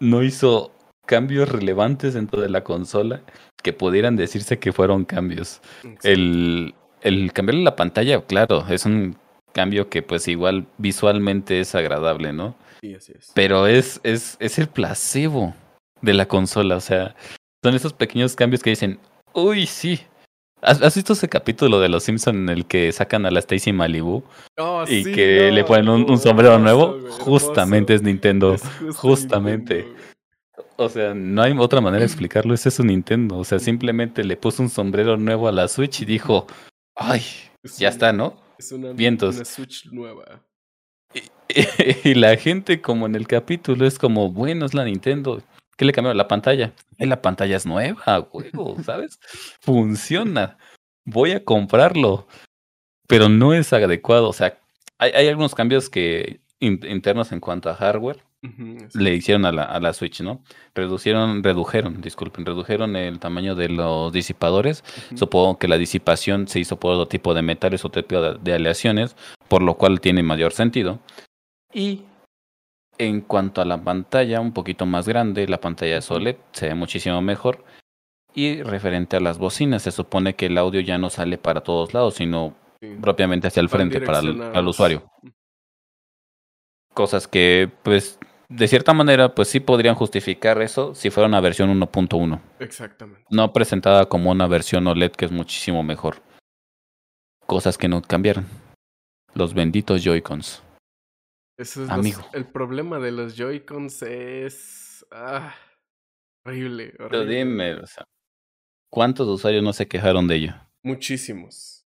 no 0.00 0.22
hizo 0.22 0.72
cambios 1.06 1.48
relevantes 1.48 2.14
dentro 2.14 2.40
de 2.40 2.48
la 2.48 2.62
consola 2.62 3.22
que 3.62 3.72
pudieran 3.72 4.16
decirse 4.16 4.58
que 4.58 4.72
fueron 4.72 5.04
cambios. 5.04 5.60
El, 6.02 6.74
el 7.02 7.32
cambiarle 7.32 7.64
la 7.64 7.76
pantalla, 7.76 8.20
claro, 8.22 8.66
es 8.68 8.84
un 8.86 9.16
cambio 9.52 9.88
que 9.88 10.02
pues 10.02 10.28
igual 10.28 10.66
visualmente 10.78 11.60
es 11.60 11.74
agradable, 11.74 12.32
¿no? 12.32 12.54
Sí, 12.80 12.94
así 12.94 13.12
es. 13.16 13.32
Pero 13.34 13.66
es, 13.66 14.00
es, 14.02 14.36
es 14.40 14.58
el 14.58 14.68
placebo 14.68 15.54
de 16.00 16.14
la 16.14 16.26
consola, 16.26 16.76
o 16.76 16.80
sea, 16.80 17.14
son 17.62 17.74
esos 17.74 17.92
pequeños 17.92 18.34
cambios 18.36 18.62
que 18.62 18.70
dicen, 18.70 18.98
uy, 19.34 19.66
sí. 19.66 20.00
¿Has, 20.62 20.82
has 20.82 20.94
visto 20.94 21.14
ese 21.14 21.28
capítulo 21.28 21.80
de 21.80 21.88
Los 21.88 22.04
Simpson 22.04 22.36
en 22.36 22.48
el 22.48 22.66
que 22.66 22.92
sacan 22.92 23.24
a 23.26 23.30
la 23.30 23.40
Stacy 23.40 23.72
Malibu 23.72 24.22
Oh, 24.58 24.84
y 24.86 25.04
sí, 25.04 25.12
que 25.12 25.48
no, 25.48 25.54
le 25.54 25.64
ponen 25.64 25.88
un, 25.88 26.18
sombrero 26.18 26.58
nuevo? 26.58 26.98
Justamente 27.20 27.94
es. 27.94 28.02
Nintendo. 28.02 28.54
Es 28.54 28.62
justamente. 28.96 29.88
O 30.76 30.88
sea, 30.88 31.14
no 31.14 31.42
hay 31.42 31.54
otra 31.58 31.80
manera 31.80 32.00
de 32.00 32.06
explicarlo. 32.06 32.54
Ese 32.54 32.68
es 32.68 32.78
un 32.78 32.88
Nintendo. 32.88 33.38
O 33.38 33.44
sea, 33.44 33.58
simplemente 33.58 34.24
le 34.24 34.36
puso 34.36 34.62
un 34.62 34.70
sombrero 34.70 35.16
nuevo 35.16 35.48
a 35.48 35.52
la 35.52 35.68
Switch 35.68 36.02
y 36.02 36.04
dijo, 36.04 36.46
ay, 36.94 37.22
Es 37.62 37.78
ya 37.78 37.88
está, 37.88 38.12
¿no? 38.12 38.36
Es 38.58 38.72
una, 38.72 38.92
Vientos. 38.92 39.36
una 39.36 39.44
Switch 39.44 39.86
nueva. 39.86 40.42
Y 42.04 42.14
la 42.14 42.36
gente, 42.36 42.80
como 42.80 43.06
en 43.06 43.16
el 43.16 43.26
capítulo, 43.26 43.84
es 43.86 43.98
como, 43.98 44.30
bueno, 44.30 44.66
es 44.66 44.74
la 44.74 44.84
Nintendo. 44.84 45.42
¿Qué 45.80 45.86
le 45.86 45.94
cambiaron? 45.94 46.18
La 46.18 46.28
pantalla. 46.28 46.74
La 46.98 47.22
pantalla 47.22 47.56
es 47.56 47.64
nueva, 47.64 48.28
huevo, 48.30 48.76
¿sabes? 48.84 49.18
Funciona. 49.62 50.58
Voy 51.06 51.32
a 51.32 51.42
comprarlo. 51.42 52.26
Pero 53.08 53.30
no 53.30 53.54
es 53.54 53.72
adecuado. 53.72 54.28
O 54.28 54.34
sea, 54.34 54.58
hay, 54.98 55.12
hay 55.12 55.28
algunos 55.28 55.54
cambios 55.54 55.88
que 55.88 56.40
in- 56.58 56.84
internos 56.86 57.32
en 57.32 57.40
cuanto 57.40 57.70
a 57.70 57.74
hardware 57.76 58.18
le 58.92 59.14
hicieron 59.14 59.46
a 59.46 59.52
la, 59.52 59.62
a 59.62 59.80
la 59.80 59.94
Switch, 59.94 60.20
¿no? 60.20 60.42
Reducieron, 60.74 61.42
redujeron, 61.42 62.02
disculpen, 62.02 62.44
redujeron 62.44 62.94
el 62.94 63.18
tamaño 63.18 63.54
de 63.54 63.70
los 63.70 64.12
disipadores. 64.12 64.84
Supongo 65.14 65.58
que 65.58 65.66
la 65.66 65.78
disipación 65.78 66.46
se 66.46 66.60
hizo 66.60 66.78
por 66.78 66.92
otro 66.92 67.08
tipo 67.08 67.32
de 67.32 67.40
metales, 67.40 67.86
otro 67.86 68.02
tipo 68.04 68.20
de, 68.20 68.38
de 68.38 68.52
aleaciones, 68.52 69.16
por 69.48 69.62
lo 69.62 69.78
cual 69.78 70.02
tiene 70.02 70.22
mayor 70.22 70.52
sentido. 70.52 71.00
Y 71.72 72.02
en 73.06 73.20
cuanto 73.22 73.60
a 73.60 73.64
la 73.64 73.82
pantalla, 73.82 74.40
un 74.40 74.52
poquito 74.52 74.86
más 74.86 75.08
grande, 75.08 75.46
la 75.48 75.60
pantalla 75.60 75.98
es. 75.98 76.10
OLED, 76.10 76.36
se 76.52 76.68
ve 76.68 76.74
muchísimo 76.74 77.20
mejor. 77.22 77.64
Y 78.34 78.62
referente 78.62 79.16
a 79.16 79.20
las 79.20 79.38
bocinas, 79.38 79.82
se 79.82 79.90
supone 79.90 80.34
que 80.34 80.46
el 80.46 80.58
audio 80.58 80.80
ya 80.80 80.98
no 80.98 81.10
sale 81.10 81.36
para 81.38 81.62
todos 81.62 81.94
lados, 81.94 82.14
sino 82.14 82.54
Sí. 82.80 82.96
propiamente 83.00 83.48
hacia 83.48 83.60
el 83.60 83.66
Van 83.68 83.76
frente 83.90 84.00
para 84.00 84.20
el, 84.20 84.26
direccionados. 84.34 84.66
usuario. 84.70 85.02
Cosas 86.94 87.28
que, 87.28 87.70
pues, 87.82 88.18
de 88.48 88.68
cierta 88.68 88.92
manera, 88.94 89.34
pues 89.34 89.48
sí 89.48 89.60
podrían 89.60 89.94
justificar 89.94 90.60
eso 90.62 90.94
si 90.94 91.10
fuera 91.10 91.28
una 91.28 91.40
versión 91.40 91.70
1.1, 91.70 92.40
Exactamente. 92.58 93.22
no 93.30 93.52
presentada 93.52 94.06
como 94.06 94.30
una 94.30 94.46
versión 94.46 94.86
OLED 94.86 95.12
que 95.12 95.24
es 95.26 95.30
muchísimo 95.32 95.82
mejor. 95.82 96.16
Cosas 97.46 97.76
que 97.78 97.88
no 97.88 98.00
cambiaron. 98.02 98.46
Los 99.34 99.54
benditos 99.54 100.02
Joy-Cons. 100.02 100.62
Eso 101.60 101.84
es 101.84 101.90
Amigo. 101.90 102.20
los- 102.22 102.34
el 102.34 102.46
problema 102.50 102.98
de 102.98 103.12
los 103.12 103.36
Joy-Cons 103.36 104.02
es. 104.02 105.04
Ah, 105.10 105.54
horrible, 106.44 106.94
Pero 106.96 107.06
horrible. 107.06 107.34
dime, 107.36 107.74
o 107.74 107.86
sea, 107.86 108.04
¿cuántos 108.90 109.28
usuarios 109.28 109.62
no 109.62 109.72
se 109.72 109.86
quejaron 109.86 110.26
de 110.26 110.36
ello? 110.36 110.54
Muchísimos. 110.82 111.86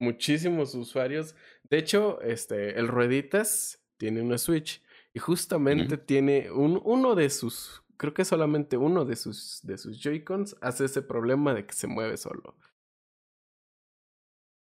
Muchísimos 0.00 0.74
usuarios. 0.74 1.34
De 1.64 1.78
hecho, 1.78 2.20
este, 2.22 2.78
el 2.78 2.88
Rueditas 2.88 3.80
tiene 3.98 4.22
una 4.22 4.38
Switch. 4.38 4.82
Y 5.14 5.18
justamente 5.18 5.98
tiene 5.98 6.50
un, 6.50 6.80
uno 6.82 7.14
de 7.14 7.28
sus. 7.28 7.82
Creo 7.98 8.14
que 8.14 8.24
solamente 8.24 8.78
uno 8.78 9.04
de 9.04 9.14
sus, 9.16 9.60
de 9.62 9.76
sus 9.76 10.00
Joy-Cons 10.02 10.56
hace 10.62 10.86
ese 10.86 11.02
problema 11.02 11.52
de 11.52 11.66
que 11.66 11.74
se 11.74 11.86
mueve 11.86 12.16
solo. 12.16 12.56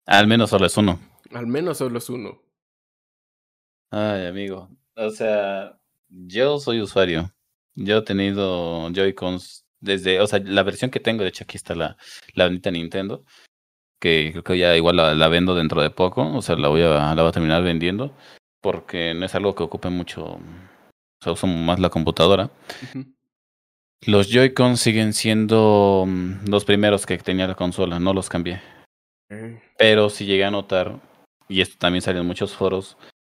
Al 0.05 0.27
menos 0.27 0.51
solo 0.51 0.67
es 0.67 0.77
uno. 0.77 0.99
Al 1.31 1.47
menos 1.47 1.79
solo 1.79 1.97
es 1.97 2.09
uno. 2.09 2.41
Ay, 3.91 4.25
amigo. 4.25 4.69
O 4.95 5.09
sea, 5.09 5.77
yo 6.09 6.59
soy 6.59 6.81
usuario. 6.81 7.31
Yo 7.75 7.99
he 7.99 8.01
tenido 8.01 8.89
Joy-Cons 8.91 9.65
desde, 9.79 10.19
o 10.19 10.27
sea, 10.27 10.39
la 10.39 10.63
versión 10.63 10.91
que 10.91 10.99
tengo, 10.99 11.23
de 11.23 11.29
hecho 11.29 11.43
aquí 11.43 11.57
está 11.57 11.75
la, 11.75 11.97
la 12.33 12.45
bonita 12.45 12.71
Nintendo, 12.71 13.23
que 13.99 14.29
creo 14.31 14.43
que 14.43 14.57
ya 14.57 14.75
igual 14.75 14.97
la, 14.97 15.13
la 15.13 15.27
vendo 15.27 15.55
dentro 15.55 15.81
de 15.81 15.89
poco, 15.89 16.35
o 16.35 16.41
sea, 16.41 16.55
la 16.55 16.67
voy 16.67 16.81
a, 16.81 17.13
la 17.15 17.21
voy 17.21 17.29
a 17.29 17.31
terminar 17.31 17.63
vendiendo, 17.63 18.15
porque 18.61 19.13
no 19.13 19.25
es 19.25 19.35
algo 19.35 19.55
que 19.55 19.63
ocupe 19.63 19.89
mucho, 19.89 20.23
o 20.25 20.39
sea, 21.21 21.33
uso 21.33 21.47
más 21.47 21.79
la 21.79 21.89
computadora. 21.89 22.49
Los 24.05 24.29
Joy-Cons 24.29 24.79
siguen 24.79 25.13
siendo 25.13 26.05
mm, 26.07 26.49
los 26.49 26.65
primeros 26.65 27.05
que 27.05 27.17
tenía 27.17 27.47
la 27.47 27.55
consola, 27.55 27.99
no 27.99 28.13
los 28.13 28.29
cambié. 28.29 28.61
Pero 29.77 30.09
si 30.09 30.25
llegué 30.25 30.45
a 30.45 30.51
notar, 30.51 30.99
y 31.47 31.61
esto 31.61 31.75
también 31.77 32.01
salió 32.01 32.21
en 32.21 32.27
muchos 32.27 32.55
foros, 32.55 32.97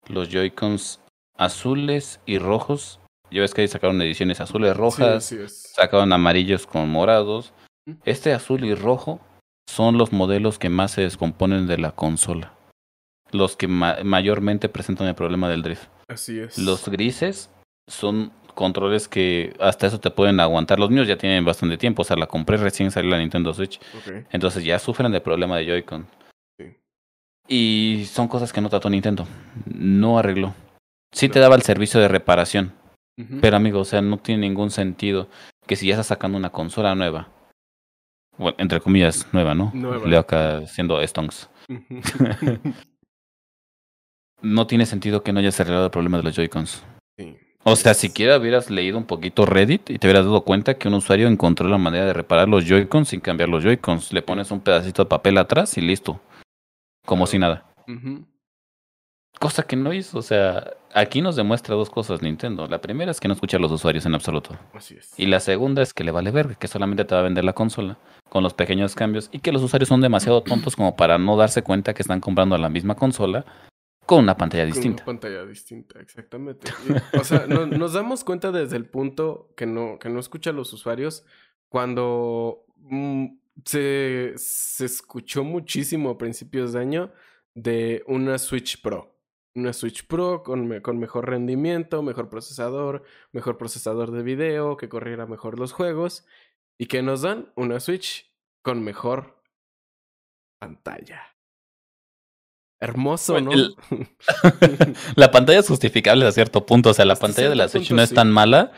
los 0.09 0.29
Joy-Cons 0.29 0.99
azules 1.37 2.19
y 2.25 2.37
rojos. 2.39 2.99
Ya 3.31 3.41
ves 3.41 3.53
que 3.53 3.61
ahí 3.61 3.67
sacaron 3.67 4.01
ediciones 4.01 4.39
azules, 4.39 4.75
rojas, 4.75 5.25
Sí, 5.25 5.35
así 5.35 5.43
es. 5.43 5.73
sacaron 5.75 6.13
amarillos 6.13 6.65
con 6.65 6.89
morados. 6.89 7.53
Este 8.05 8.33
azul 8.33 8.63
y 8.65 8.73
rojo 8.73 9.19
son 9.69 9.97
los 9.97 10.11
modelos 10.13 10.59
que 10.59 10.69
más 10.69 10.91
se 10.91 11.01
descomponen 11.01 11.67
de 11.67 11.77
la 11.77 11.91
consola. 11.91 12.53
Los 13.31 13.57
que 13.57 13.67
ma- 13.67 13.97
mayormente 14.03 14.69
presentan 14.69 15.07
el 15.07 15.15
problema 15.15 15.49
del 15.49 15.61
drift. 15.61 15.83
Así 16.07 16.39
es. 16.39 16.57
Los 16.57 16.87
grises 16.87 17.49
son 17.89 18.31
controles 18.55 19.07
que 19.09 19.53
hasta 19.59 19.87
eso 19.87 19.99
te 19.99 20.09
pueden 20.09 20.39
aguantar. 20.39 20.79
Los 20.79 20.89
míos 20.89 21.07
ya 21.07 21.17
tienen 21.17 21.43
bastante 21.45 21.77
tiempo. 21.77 22.01
O 22.01 22.05
sea, 22.05 22.15
la 22.15 22.27
compré 22.27 22.55
recién 22.57 22.89
salió 22.91 23.11
la 23.11 23.19
Nintendo 23.19 23.53
Switch. 23.53 23.79
Entonces 24.31 24.63
ya 24.63 24.79
sufren 24.79 25.11
del 25.11 25.21
problema 25.21 25.57
de 25.57 25.65
Joy-Con. 25.65 26.07
Y 27.47 28.05
son 28.09 28.27
cosas 28.27 28.51
que 28.51 28.61
no 28.61 28.69
trató 28.69 28.89
Nintendo. 28.89 29.25
No 29.65 30.19
arregló. 30.19 30.53
Sí 31.13 31.29
te 31.29 31.39
daba 31.39 31.55
el 31.55 31.61
servicio 31.61 31.99
de 31.99 32.07
reparación. 32.07 32.73
Pero 33.41 33.57
amigo, 33.57 33.79
o 33.79 33.85
sea, 33.85 34.01
no 34.01 34.17
tiene 34.19 34.41
ningún 34.41 34.69
sentido 34.69 35.27
que 35.65 35.75
si 35.75 35.87
ya 35.87 35.93
estás 35.93 36.07
sacando 36.07 36.37
una 36.37 36.51
consola 36.51 36.93
nueva. 36.93 37.29
Bueno, 38.37 38.55
entre 38.59 38.79
comillas, 38.79 39.27
nueva, 39.31 39.55
¿no? 39.55 39.71
Nueva. 39.73 40.05
Leo 40.05 40.19
acá 40.19 40.67
siendo 40.67 41.05
Stonks. 41.05 41.49
Ujú. 41.69 42.73
No 44.41 44.67
tiene 44.67 44.85
sentido 44.85 45.23
que 45.23 45.33
no 45.33 45.39
hayas 45.39 45.59
arreglado 45.59 45.85
el 45.85 45.91
problema 45.91 46.17
de 46.17 46.23
los 46.23 46.35
Joy-Cons. 46.35 46.83
Sí. 47.17 47.35
O 47.63 47.75
sea, 47.75 47.93
siquiera 47.93 48.37
hubieras 48.37 48.69
leído 48.69 48.97
un 48.97 49.05
poquito 49.05 49.45
Reddit 49.45 49.89
y 49.89 49.97
te 49.97 50.07
hubieras 50.07 50.25
dado 50.25 50.41
cuenta 50.41 50.75
que 50.75 50.87
un 50.87 50.93
usuario 50.93 51.27
encontró 51.27 51.67
la 51.67 51.79
manera 51.79 52.05
de 52.05 52.13
reparar 52.13 52.47
los 52.47 52.65
Joy-Cons 52.65 53.09
sin 53.09 53.19
cambiar 53.19 53.49
los 53.49 53.63
Joy-Cons. 53.63 54.13
Le 54.13 54.21
pones 54.21 54.51
un 54.51 54.61
pedacito 54.61 55.03
de 55.03 55.09
papel 55.09 55.37
atrás 55.39 55.75
y 55.77 55.81
listo. 55.81 56.21
Como 57.07 57.25
si 57.25 57.39
nada. 57.39 57.63
Cosa 59.39 59.63
que 59.63 59.75
no 59.77 59.93
hizo. 59.93 60.19
O 60.19 60.21
sea, 60.21 60.73
aquí 60.93 61.21
nos 61.21 61.35
demuestra 61.37 61.73
dos 61.75 61.89
cosas 61.89 62.21
Nintendo. 62.21 62.67
La 62.67 62.81
primera 62.81 63.11
es 63.11 63.19
que 63.21 63.27
no 63.29 63.33
escucha 63.33 63.55
a 63.57 63.59
los 63.61 63.71
usuarios 63.71 64.05
en 64.05 64.13
absoluto. 64.13 64.57
Así 64.73 64.95
es. 64.97 65.17
Y 65.17 65.27
la 65.27 65.39
segunda 65.39 65.81
es 65.81 65.93
que 65.93 66.03
le 66.03 66.11
vale 66.11 66.31
verga, 66.31 66.55
que 66.55 66.67
solamente 66.67 67.05
te 67.05 67.15
va 67.15 67.21
a 67.21 67.23
vender 67.23 67.45
la 67.45 67.53
consola 67.53 67.97
con 68.29 68.43
los 68.43 68.53
pequeños 68.53 68.93
cambios 68.93 69.29
y 69.31 69.39
que 69.39 69.53
los 69.53 69.63
usuarios 69.63 69.87
son 69.87 70.01
demasiado 70.01 70.41
tontos 70.43 70.75
como 70.75 70.95
para 70.97 71.17
no 71.17 71.37
darse 71.37 71.61
cuenta 71.63 71.93
que 71.93 72.01
están 72.01 72.19
comprando 72.19 72.57
la 72.57 72.67
misma 72.67 72.95
consola 72.95 73.45
con 74.05 74.19
una 74.23 74.35
pantalla 74.35 74.63
Con 74.65 74.73
distinta. 74.73 75.03
Una 75.03 75.05
pantalla 75.05 75.45
distinta, 75.45 75.99
exactamente. 76.01 76.69
Y, 77.13 77.17
o 77.17 77.23
sea, 77.23 77.45
no- 77.47 77.65
nos 77.67 77.93
damos 77.93 78.23
cuenta 78.25 78.51
desde 78.51 78.75
el 78.75 78.85
punto 78.85 79.49
que 79.55 79.65
no, 79.65 79.97
que 79.99 80.09
no 80.09 80.19
escucha 80.19 80.49
a 80.49 80.53
los 80.53 80.73
usuarios 80.73 81.23
cuando 81.69 82.65
mm, 82.77 83.27
se, 83.65 84.33
se 84.37 84.85
escuchó 84.85 85.43
muchísimo 85.43 86.09
a 86.11 86.17
principios 86.17 86.73
de 86.73 86.79
año 86.79 87.11
de 87.55 88.03
una 88.07 88.37
Switch 88.37 88.81
Pro. 88.81 89.15
Una 89.55 89.73
Switch 89.73 90.05
Pro 90.07 90.43
con, 90.43 90.67
me- 90.67 90.81
con 90.81 90.99
mejor 90.99 91.27
rendimiento, 91.29 92.03
mejor 92.03 92.29
procesador, 92.29 93.03
mejor 93.31 93.57
procesador 93.57 94.11
de 94.11 94.21
video, 94.23 94.77
que 94.77 94.87
corriera 94.89 95.25
mejor 95.25 95.57
los 95.57 95.71
juegos. 95.73 96.25
Y 96.79 96.85
que 96.85 97.01
nos 97.01 97.21
dan 97.23 97.51
una 97.55 97.79
Switch 97.79 98.31
con 98.61 98.83
mejor 98.83 99.41
pantalla. 100.59 101.23
Hermoso, 102.79 103.41
¿no? 103.41 103.51
El- 103.51 103.75
la 105.15 105.31
pantalla 105.31 105.59
es 105.59 105.67
justificable 105.67 106.25
a 106.27 106.31
cierto 106.31 106.65
punto. 106.65 106.91
O 106.91 106.93
sea, 106.93 107.05
la 107.05 107.15
pantalla 107.15 107.49
de 107.49 107.55
la 107.55 107.67
Switch 107.67 107.91
no 107.91 108.01
es 108.03 108.13
tan 108.13 108.31
mala, 108.31 108.71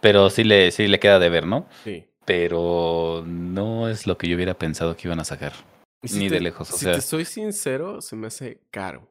pero 0.00 0.30
sí 0.30 0.42
le, 0.42 0.72
sí 0.72 0.88
le 0.88 0.98
queda 0.98 1.18
de 1.20 1.28
ver, 1.28 1.46
¿no? 1.46 1.68
sí. 1.84 2.04
Pero 2.26 3.24
no 3.26 3.88
es 3.88 4.06
lo 4.06 4.18
que 4.18 4.28
yo 4.28 4.36
hubiera 4.36 4.52
pensado 4.54 4.94
que 4.96 5.08
iban 5.08 5.20
a 5.20 5.24
sacar. 5.24 5.52
Si 6.04 6.18
Ni 6.18 6.28
te- 6.28 6.34
de 6.34 6.40
lejos, 6.42 6.70
o 6.70 6.76
si 6.76 6.84
sea. 6.84 6.94
te 6.94 7.00
soy 7.00 7.24
sincero, 7.24 8.02
se 8.02 8.14
me 8.16 8.26
hace 8.26 8.60
caro. 8.70 9.08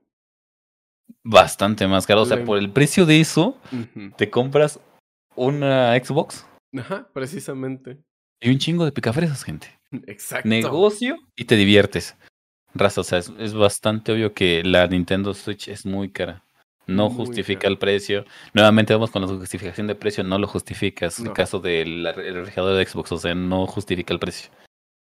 Bastante 1.24 1.88
más 1.88 2.06
caro. 2.06 2.22
O 2.22 2.26
sea, 2.26 2.44
por 2.44 2.58
el 2.58 2.72
precio 2.72 3.06
de 3.06 3.20
eso, 3.20 3.58
te 4.18 4.30
compras 4.30 4.80
una 5.36 5.96
Xbox 5.98 6.46
Ajá, 6.78 7.10
precisamente. 7.14 7.98
y 8.42 8.50
un 8.52 8.60
chingo 8.60 8.86
de 8.86 8.92
picafresas, 8.92 9.44
gente. 9.44 9.68
Exacto. 10.08 10.48
negocio 10.48 11.18
y 11.36 11.46
te 11.46 11.56
diviertes. 11.56 12.16
Raza, 12.74 13.02
o 13.02 13.04
sea, 13.04 13.20
es, 13.20 13.32
es 13.40 13.54
bastante 13.54 14.12
obvio 14.12 14.34
que 14.34 14.62
la 14.64 14.86
Nintendo 14.88 15.34
Switch 15.34 15.68
es 15.70 15.86
muy 15.86 16.12
cara. 16.12 16.44
No 16.88 17.10
Muy 17.10 17.26
justifica 17.26 17.68
el 17.68 17.78
precio. 17.78 18.26
Nuevamente 18.54 18.94
vamos 18.94 19.12
con 19.12 19.22
la 19.22 19.28
justificación 19.28 19.88
de 19.88 19.96
precio, 19.96 20.24
no 20.24 20.38
lo 20.38 20.48
justificas. 20.48 21.18
En 21.20 21.26
No. 21.26 21.32
el 21.32 21.36
caso 21.36 21.60
del 21.60 22.06
el 22.06 22.36
refrigerador 22.36 22.78
de 22.78 22.86
Xbox, 22.86 23.12
o 23.12 23.18
sea, 23.18 23.34
no 23.36 23.66
justifica 23.68 24.14
el 24.14 24.20
precio. 24.20 24.52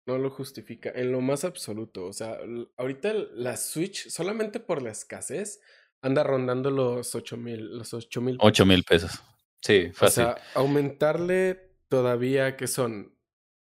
No 0.08 0.18
lo 0.18 0.30
justifica 0.30 0.92
en 0.94 1.12
lo 1.12 1.20
más 1.22 1.44
absoluto. 1.46 2.06
O 2.06 2.14
sea, 2.14 2.38
ahorita 2.78 3.14
la 3.34 3.58
Switch, 3.58 4.08
solamente 4.10 4.60
por 4.60 4.82
la 4.82 4.92
escasez, 4.92 5.60
anda 6.02 6.24
rondando 6.24 6.70
los 6.70 7.16
8 7.16 7.38
mil. 7.38 7.78
Los 7.78 7.94
8 7.94 8.22
mil. 8.22 8.38
8 8.40 8.66
mil 8.66 8.84
pesos. 8.84 9.12
Sí, 9.62 9.88
O 9.90 9.94
fácil. 9.94 10.24
sea, 10.26 10.38
aumentarle 10.54 11.72
todavía 11.90 12.56
que 12.56 12.68
son 12.68 13.18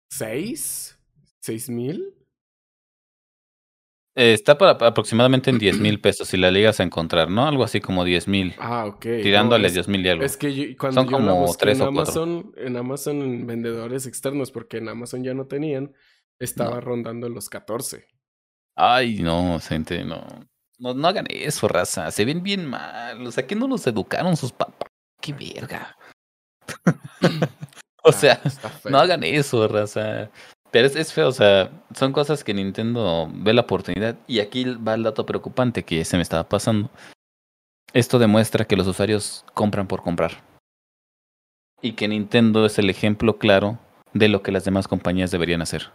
6, 0.10 0.98
6 1.40 1.70
mil. 1.70 2.16
Eh, 4.16 4.34
está 4.34 4.58
para 4.60 4.72
aproximadamente 4.74 5.50
en 5.50 5.58
10 5.58 5.80
mil 5.80 6.00
pesos 6.00 6.28
si 6.28 6.38
la 6.38 6.52
llegas 6.52 6.80
a 6.80 6.84
encontrar, 6.84 7.32
¿no? 7.32 7.48
Algo 7.48 7.64
así 7.64 7.82
como 7.82 8.04
10 8.04 8.28
mil. 8.28 8.54
Ah, 8.60 8.86
ok. 8.86 9.02
tirándole 9.24 9.64
No, 9.64 9.68
es- 9.68 9.74
10 9.74 9.88
mil 9.88 10.06
y 10.06 10.10
algo. 10.10 10.24
Es 10.24 10.38
que 10.38 10.54
yo- 10.54 10.78
cuando 10.78 11.02
Son 11.02 11.10
yo 11.10 11.20
la 11.20 11.32
como 11.32 11.56
tres 11.56 11.80
en 11.80 11.82
o 11.88 11.92
cuatro. 11.92 12.02
Amazon, 12.24 12.54
en 12.58 12.78
Amazon 12.78 13.22
en 13.24 13.48
vendedores 13.48 14.06
externos, 14.06 14.52
porque 14.52 14.78
en 14.78 14.90
Amazon 14.90 15.24
ya 15.24 15.34
no 15.34 15.48
tenían, 15.48 15.94
estaba 16.40 16.76
No. 16.76 16.82
rondando 16.82 17.28
los 17.30 17.50
14. 17.50 18.06
Ay, 18.76 19.20
no, 19.20 19.60
gente, 19.60 20.04
no. 20.04 20.24
no. 20.80 20.94
No 20.94 21.08
hagan 21.08 21.26
eso, 21.30 21.68
raza. 21.68 22.12
Se 22.12 22.24
ven 22.26 22.44
bien 22.44 22.66
mal. 22.68 23.26
O 23.26 23.32
sea, 23.32 23.48
que 23.48 23.56
no 23.56 23.68
los 23.68 23.86
educaron 23.88 24.38
sus 24.38 24.52
papás. 24.52 24.90
Qué 25.22 25.34
verga. 25.34 25.98
o 28.04 28.12
sea, 28.12 28.36
feo. 28.38 28.92
no 28.92 29.00
hagan 29.00 29.24
eso, 29.24 29.68
raza. 29.68 30.30
Pero 30.74 30.88
es, 30.88 30.96
es 30.96 31.14
feo, 31.14 31.28
o 31.28 31.32
sea, 31.32 31.70
son 31.96 32.12
cosas 32.14 32.44
que 32.44 32.52
Nintendo 32.52 33.30
ve 33.32 33.54
la 33.54 33.62
oportunidad. 33.62 34.18
Y 34.26 34.40
aquí 34.40 34.66
va 34.66 34.96
el 34.96 35.04
dato 35.04 35.24
preocupante 35.24 35.84
que 35.84 36.04
se 36.04 36.18
me 36.18 36.24
estaba 36.24 36.50
pasando. 36.50 36.90
Esto 37.94 38.18
demuestra 38.18 38.66
que 38.66 38.76
los 38.76 38.88
usuarios 38.88 39.46
compran 39.54 39.88
por 39.88 40.02
comprar. 40.02 40.42
Y 41.80 41.92
que 41.92 42.08
Nintendo 42.08 42.66
es 42.66 42.80
el 42.80 42.90
ejemplo 42.90 43.38
claro 43.38 43.78
de 44.14 44.30
lo 44.30 44.42
que 44.42 44.52
las 44.52 44.66
demás 44.66 44.88
compañías 44.88 45.30
deberían 45.30 45.62
hacer. 45.62 45.92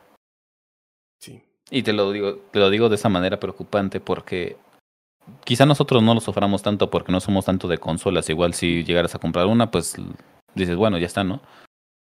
Sí. 1.19 1.43
Y 1.73 1.83
te 1.83 1.93
lo 1.93 2.13
digo, 2.13 2.37
te 2.53 2.61
lo 2.61 2.71
digo 2.71 2.89
de 2.89 2.95
esa 2.95 3.09
manera 3.09 3.41
preocupante 3.41 3.99
porque 3.99 4.57
quizá 5.43 5.67
nosotros 5.67 6.05
no 6.05 6.15
lo 6.15 6.21
suframos 6.21 6.63
tanto 6.63 6.89
porque 6.89 7.11
no 7.11 7.19
somos 7.19 7.47
tanto 7.47 7.67
de 7.67 7.79
consolas. 7.79 8.31
Igual 8.31 8.55
si 8.55 8.85
llegaras 8.85 9.17
a 9.17 9.19
comprar 9.19 9.47
una, 9.47 9.73
pues 9.73 9.97
dices, 10.55 10.77
bueno, 10.77 10.99
ya 10.99 11.07
está, 11.07 11.25
¿no? 11.25 11.41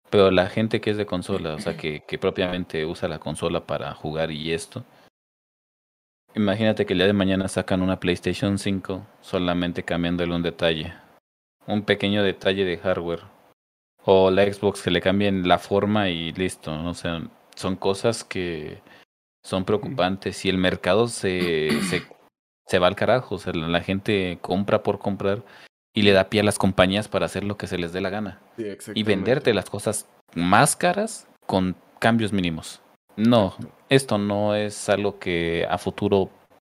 Pero 0.09 0.31
la 0.31 0.47
gente 0.47 0.81
que 0.81 0.89
es 0.89 0.97
de 0.97 1.05
consola, 1.05 1.53
o 1.53 1.59
sea, 1.59 1.77
que, 1.77 2.01
que 2.07 2.17
propiamente 2.17 2.85
usa 2.85 3.07
la 3.07 3.19
consola 3.19 3.65
para 3.65 3.93
jugar 3.93 4.31
y 4.31 4.53
esto. 4.53 4.83
Imagínate 6.35 6.85
que 6.85 6.93
el 6.93 6.99
día 6.99 7.07
de 7.07 7.13
mañana 7.13 7.47
sacan 7.47 7.81
una 7.81 7.99
PlayStation 7.99 8.57
5 8.57 9.05
solamente 9.21 9.83
cambiándole 9.83 10.35
un 10.35 10.43
detalle. 10.43 10.93
Un 11.65 11.83
pequeño 11.83 12.23
detalle 12.23 12.65
de 12.65 12.77
hardware. 12.77 13.23
O 14.05 14.31
la 14.31 14.51
Xbox 14.51 14.81
que 14.81 14.91
le 14.91 15.01
cambien 15.01 15.47
la 15.47 15.59
forma 15.59 16.09
y 16.09 16.31
listo. 16.33 16.71
O 16.71 16.93
sea, 16.93 17.21
son 17.55 17.75
cosas 17.75 18.23
que 18.23 18.81
son 19.43 19.65
preocupantes 19.65 20.45
y 20.45 20.49
el 20.49 20.57
mercado 20.57 21.07
se, 21.07 21.81
se, 21.83 22.03
se 22.65 22.79
va 22.79 22.87
al 22.87 22.95
carajo. 22.95 23.35
O 23.35 23.39
sea, 23.39 23.53
la 23.53 23.81
gente 23.81 24.37
compra 24.41 24.83
por 24.83 24.99
comprar 24.99 25.43
y 25.93 26.03
le 26.03 26.11
da 26.11 26.29
pie 26.29 26.41
a 26.41 26.43
las 26.43 26.57
compañías 26.57 27.07
para 27.07 27.25
hacer 27.25 27.43
lo 27.43 27.57
que 27.57 27.67
se 27.67 27.77
les 27.77 27.93
dé 27.93 28.01
la 28.01 28.09
gana. 28.09 28.41
Sí, 28.57 28.65
Y 28.95 29.03
venderte 29.03 29.53
las 29.53 29.69
cosas 29.69 30.07
más 30.35 30.75
caras 30.75 31.27
con 31.45 31.75
cambios 31.99 32.31
mínimos. 32.33 32.81
No, 33.15 33.55
esto 33.89 34.17
no 34.17 34.55
es 34.55 34.87
algo 34.87 35.19
que 35.19 35.65
a 35.69 35.77
futuro 35.77 36.29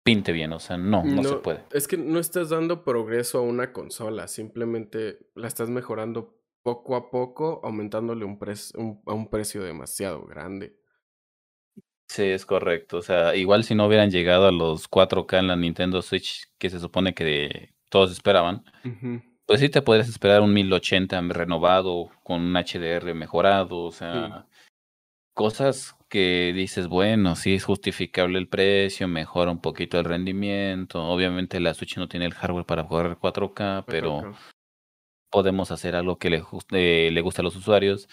pinte 0.05 0.33
bien. 0.33 0.53
O 0.53 0.61
sea, 0.61 0.77
no, 0.79 1.05
no, 1.05 1.23
se 1.23 1.37
puede. 1.37 1.61
Es 1.73 1.87
que 1.87 1.97
no 1.99 2.19
estás 2.19 2.49
dando 2.49 2.85
progreso 2.85 3.39
a 3.39 3.43
una 3.43 3.73
consola, 3.73 4.29
simplemente 4.29 5.19
la 5.35 5.49
estás 5.49 5.69
mejorando 5.69 6.37
poco 6.63 6.95
a 6.97 7.11
poco, 7.11 7.61
aumentándole 7.65 8.25
un, 8.25 8.39
un- 8.77 9.03
a 9.07 9.13
un 9.13 9.29
precio 9.29 9.63
demasiado 9.63 10.25
grande. 10.27 10.77
Sí, 12.09 12.25
es 12.25 12.45
correcto. 12.45 12.99
O 12.99 13.03
sea, 13.03 13.37
igual 13.37 13.65
si 13.65 13.75
no 13.75 13.87
hubieran 13.87 14.11
llegado 14.11 14.47
a 14.47 14.53
los 14.53 14.89
4K 14.89 15.39
en 15.39 15.47
la 15.49 15.57
Nintendo 15.57 16.03
Switch, 16.03 16.45
que 16.59 16.69
se 16.71 16.81
supone 16.81 17.15
que 17.15 17.73
todos 17.91 18.13
esperaban, 18.13 18.65
pues 19.47 19.61
sí 19.61 19.69
te 19.69 19.83
podrías 19.83 20.09
esperar 20.09 20.41
un 20.41 20.55
1080 20.55 21.21
renovado, 21.29 22.09
con 22.23 22.41
un 22.41 22.55
HDR 22.55 23.15
mejorado, 23.15 23.83
o 23.83 23.93
sea, 23.93 24.47
cosas 25.35 25.97
que 26.09 26.53
dices, 26.55 26.89
bueno, 26.89 27.37
sí 27.37 27.55
es 27.55 27.65
justificable 27.65 28.39
el 28.39 28.49
precio, 28.49 29.07
mejora 29.07 29.51
un 29.51 29.61
poquito 29.61 29.99
el 29.99 30.05
rendimiento. 30.05 31.03
Obviamente 31.03 31.61
la 31.61 31.73
Switch 31.73 31.97
no 31.99 32.09
tiene 32.09 32.27
el 32.27 32.35
hardware 32.35 32.67
para 32.67 32.87
correr 32.87 33.17
4K, 33.17 33.85
pero 33.87 34.35
podemos 35.31 35.71
hacer 35.71 35.95
algo 35.95 36.19
que 36.19 36.31
le, 36.31 36.43
eh, 36.73 37.11
le 37.13 37.21
guste 37.21 37.43
a 37.43 37.45
los 37.45 37.57
usuarios. 37.57 38.09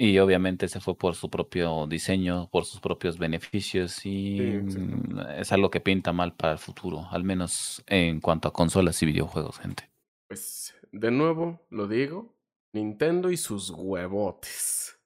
Y 0.00 0.16
obviamente 0.20 0.68
se 0.68 0.78
fue 0.78 0.96
por 0.96 1.16
su 1.16 1.28
propio 1.28 1.88
diseño, 1.88 2.48
por 2.52 2.64
sus 2.64 2.78
propios 2.78 3.18
beneficios 3.18 4.06
y 4.06 4.38
mm, 4.40 5.18
es 5.38 5.50
algo 5.50 5.70
que 5.70 5.80
pinta 5.80 6.12
mal 6.12 6.36
para 6.36 6.52
el 6.52 6.58
futuro, 6.60 7.08
al 7.10 7.24
menos 7.24 7.82
en 7.88 8.20
cuanto 8.20 8.46
a 8.46 8.52
consolas 8.52 9.02
y 9.02 9.06
videojuegos, 9.06 9.58
gente. 9.58 9.90
Pues, 10.28 10.76
de 10.92 11.10
nuevo, 11.10 11.66
lo 11.70 11.88
digo, 11.88 12.32
Nintendo 12.72 13.32
y 13.32 13.36
sus 13.36 13.70
huevotes. 13.70 15.00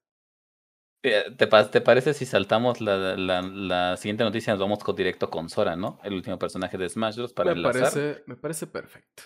Eh, 1.03 1.25
¿Te, 1.39 1.47
te 1.47 1.81
parece 1.81 2.13
si 2.13 2.27
saltamos 2.27 2.83
la, 2.83 3.17
la, 3.17 3.41
la, 3.41 3.97
siguiente 3.97 4.25
noticia? 4.25 4.53
Nos 4.53 4.61
vamos 4.61 4.85
con 4.85 4.95
directo 4.95 5.31
con 5.31 5.49
Sora, 5.49 5.75
¿no? 5.75 6.01
El 6.05 6.13
último 6.13 6.39
personaje 6.39 6.77
de 6.77 6.89
Smash 6.91 7.17
Bros. 7.17 7.33
para 7.33 7.55
me 7.55 7.63
Parece, 7.63 8.23
me 8.27 8.37
parece 8.37 8.67
perfecto. 8.67 9.23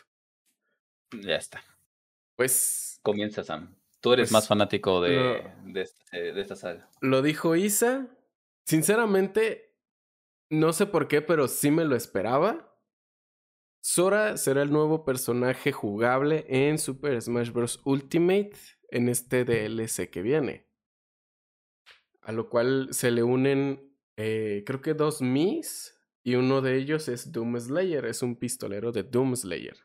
Ya 1.13 1.35
está. 1.35 1.63
Pues. 2.37 3.01
Comienza, 3.03 3.43
Sam. 3.43 3.77
Tú 4.07 4.13
eres 4.13 4.31
más 4.31 4.43
pues, 4.43 4.49
fanático 4.49 5.01
de, 5.01 5.51
de, 5.65 5.81
este, 5.81 6.33
de, 6.33 6.41
esta 6.41 6.55
saga. 6.57 6.89
Lo 7.01 7.23
dijo 7.23 7.57
Isa. 7.57 8.09
Sinceramente, 8.65 9.77
no 10.51 10.73
sé 10.73 10.87
por 10.87 11.09
qué, 11.09 11.23
pero 11.23 11.49
sí 11.49 11.71
me 11.71 11.85
lo 11.85 11.97
esperaba. 11.97 12.79
Sora 13.83 14.37
será 14.37 14.63
el 14.63 14.73
nuevo 14.73 15.05
personaje 15.05 15.73
jugable 15.73 16.45
en 16.49 16.79
Super 16.79 17.21
Smash 17.21 17.51
Bros. 17.51 17.81
Ultimate 17.85 18.57
en 18.91 19.09
este 19.09 19.45
DLC 19.45 20.11
que 20.11 20.23
viene 20.23 20.67
a 22.27 22.33
lo 22.33 22.51
cual 22.51 22.89
se 22.91 23.13
le 23.13 23.23
unen, 23.23 23.97
eh, 24.17 24.65
creo 24.67 24.83
que 24.83 24.95
dos 24.95 25.23
Mis, 25.23 25.97
y 26.25 26.35
uno 26.35 26.61
de 26.61 26.77
ellos 26.77 27.09
es 27.09 27.31
Doom 27.31 27.59
Slayer, 27.61 28.05
es 28.05 28.21
un 28.21 28.35
pistolero 28.35 28.91
de 28.91 29.05
Doom 29.05 29.37
Slayer. 29.37 29.77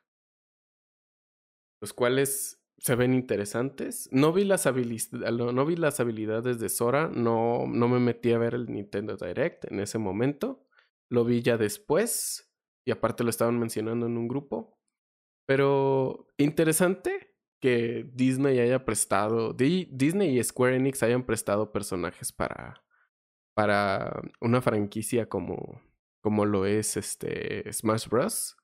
Los 1.80 1.94
cuales 1.94 2.61
se 2.82 2.96
ven 2.96 3.14
interesantes. 3.14 4.10
No 4.12 4.34
vi 4.34 4.44
las, 4.44 4.66
no 4.66 5.66
vi 5.66 5.76
las 5.76 6.00
habilidades 6.00 6.60
de 6.60 6.68
Sora, 6.68 7.10
no, 7.14 7.68
no 7.68 7.88
me 7.88 8.00
metí 8.00 8.34
a 8.34 8.40
ver 8.40 8.56
el 8.56 8.66
Nintendo 8.66 9.16
Direct 9.16 9.66
en 9.72 9.80
ese 9.80 10.00
momento. 10.00 10.66
Lo 11.08 11.24
vi 11.24 11.44
ya 11.44 11.58
después, 11.58 12.52
y 12.84 12.92
aparte 12.92 13.24
lo 13.24 13.30
estaban 13.30 13.60
mencionando 13.60 14.08
en 14.08 14.18
un 14.18 14.28
grupo. 14.28 14.80
Pero 15.46 16.28
interesante, 16.38 17.36
que 17.60 18.10
Disney 18.16 18.60
haya 18.60 18.84
prestado, 18.84 19.54
Disney 19.54 20.40
y 20.40 20.44
Square 20.44 20.78
Enix 20.78 21.04
hayan 21.04 21.24
prestado 21.24 21.72
personajes 21.72 22.32
para, 22.32 22.84
para 23.54 24.24
una 24.40 24.60
franquicia 24.62 25.30
como, 25.30 25.84
como 26.22 26.46
lo 26.46 26.66
es 26.66 26.98
este 26.98 27.72
Smash 27.72 28.08
Bros. 28.08 28.58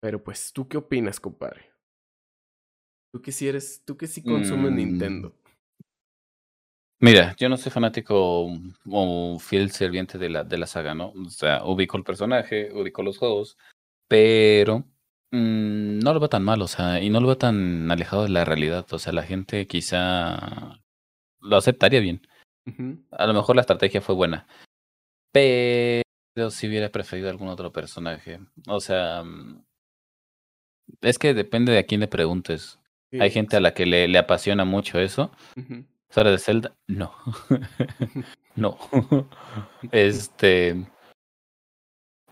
Pero 0.00 0.24
pues, 0.24 0.54
¿tú 0.54 0.68
qué 0.68 0.78
opinas, 0.78 1.20
compadre? 1.20 1.75
Tú 3.16 3.22
que 3.22 3.32
sí 3.32 3.48
eres, 3.48 3.82
tú 3.86 3.96
que 3.96 4.06
sí 4.06 4.22
consumes 4.22 4.72
mm. 4.72 4.76
Nintendo. 4.76 5.32
Mira, 7.00 7.34
yo 7.38 7.48
no 7.48 7.56
soy 7.56 7.72
fanático 7.72 8.50
o 8.90 9.38
fiel 9.38 9.70
serviente 9.70 10.18
de 10.18 10.28
la, 10.28 10.44
de 10.44 10.58
la 10.58 10.66
saga, 10.66 10.94
¿no? 10.94 11.12
O 11.12 11.30
sea, 11.30 11.64
ubico 11.64 11.96
el 11.96 12.04
personaje, 12.04 12.70
ubico 12.72 13.02
los 13.02 13.18
juegos, 13.18 13.56
pero 14.08 14.84
Mm, 15.32 15.98
no 15.98 16.14
lo 16.14 16.20
veo 16.20 16.28
tan 16.28 16.44
mal, 16.44 16.62
o 16.62 16.68
sea, 16.68 17.02
y 17.02 17.10
no 17.10 17.20
lo 17.20 17.26
veo 17.26 17.38
tan 17.38 17.90
alejado 17.90 18.22
de 18.22 18.28
la 18.30 18.44
realidad. 18.44 18.86
O 18.92 18.98
sea, 18.98 19.12
la 19.12 19.22
gente 19.22 19.66
quizá 19.66 20.80
lo 21.40 21.56
aceptaría 21.56 22.00
bien. 22.00 22.26
A 23.12 23.26
lo 23.26 23.34
mejor 23.34 23.56
la 23.56 23.62
estrategia 23.62 24.00
fue 24.00 24.14
buena. 24.14 24.46
Pero 25.32 26.50
si 26.50 26.68
hubiera 26.68 26.90
preferido 26.90 27.30
algún 27.30 27.48
otro 27.48 27.72
personaje. 27.72 28.40
O 28.68 28.80
sea, 28.80 29.22
mm, 29.24 29.64
es 31.02 31.18
que 31.18 31.34
depende 31.34 31.72
de 31.72 31.78
a 31.78 31.86
quién 31.86 32.00
le 32.00 32.08
preguntes. 32.08 32.78
Hay 33.12 33.30
gente 33.30 33.56
a 33.56 33.60
la 33.60 33.72
que 33.72 33.86
le, 33.86 34.08
le 34.08 34.18
apasiona 34.18 34.64
mucho 34.64 34.98
eso. 34.98 35.30
¿Sara 36.10 36.30
de 36.30 36.38
Zelda? 36.38 36.72
No. 36.86 37.12
no. 38.56 38.78
este 39.92 40.86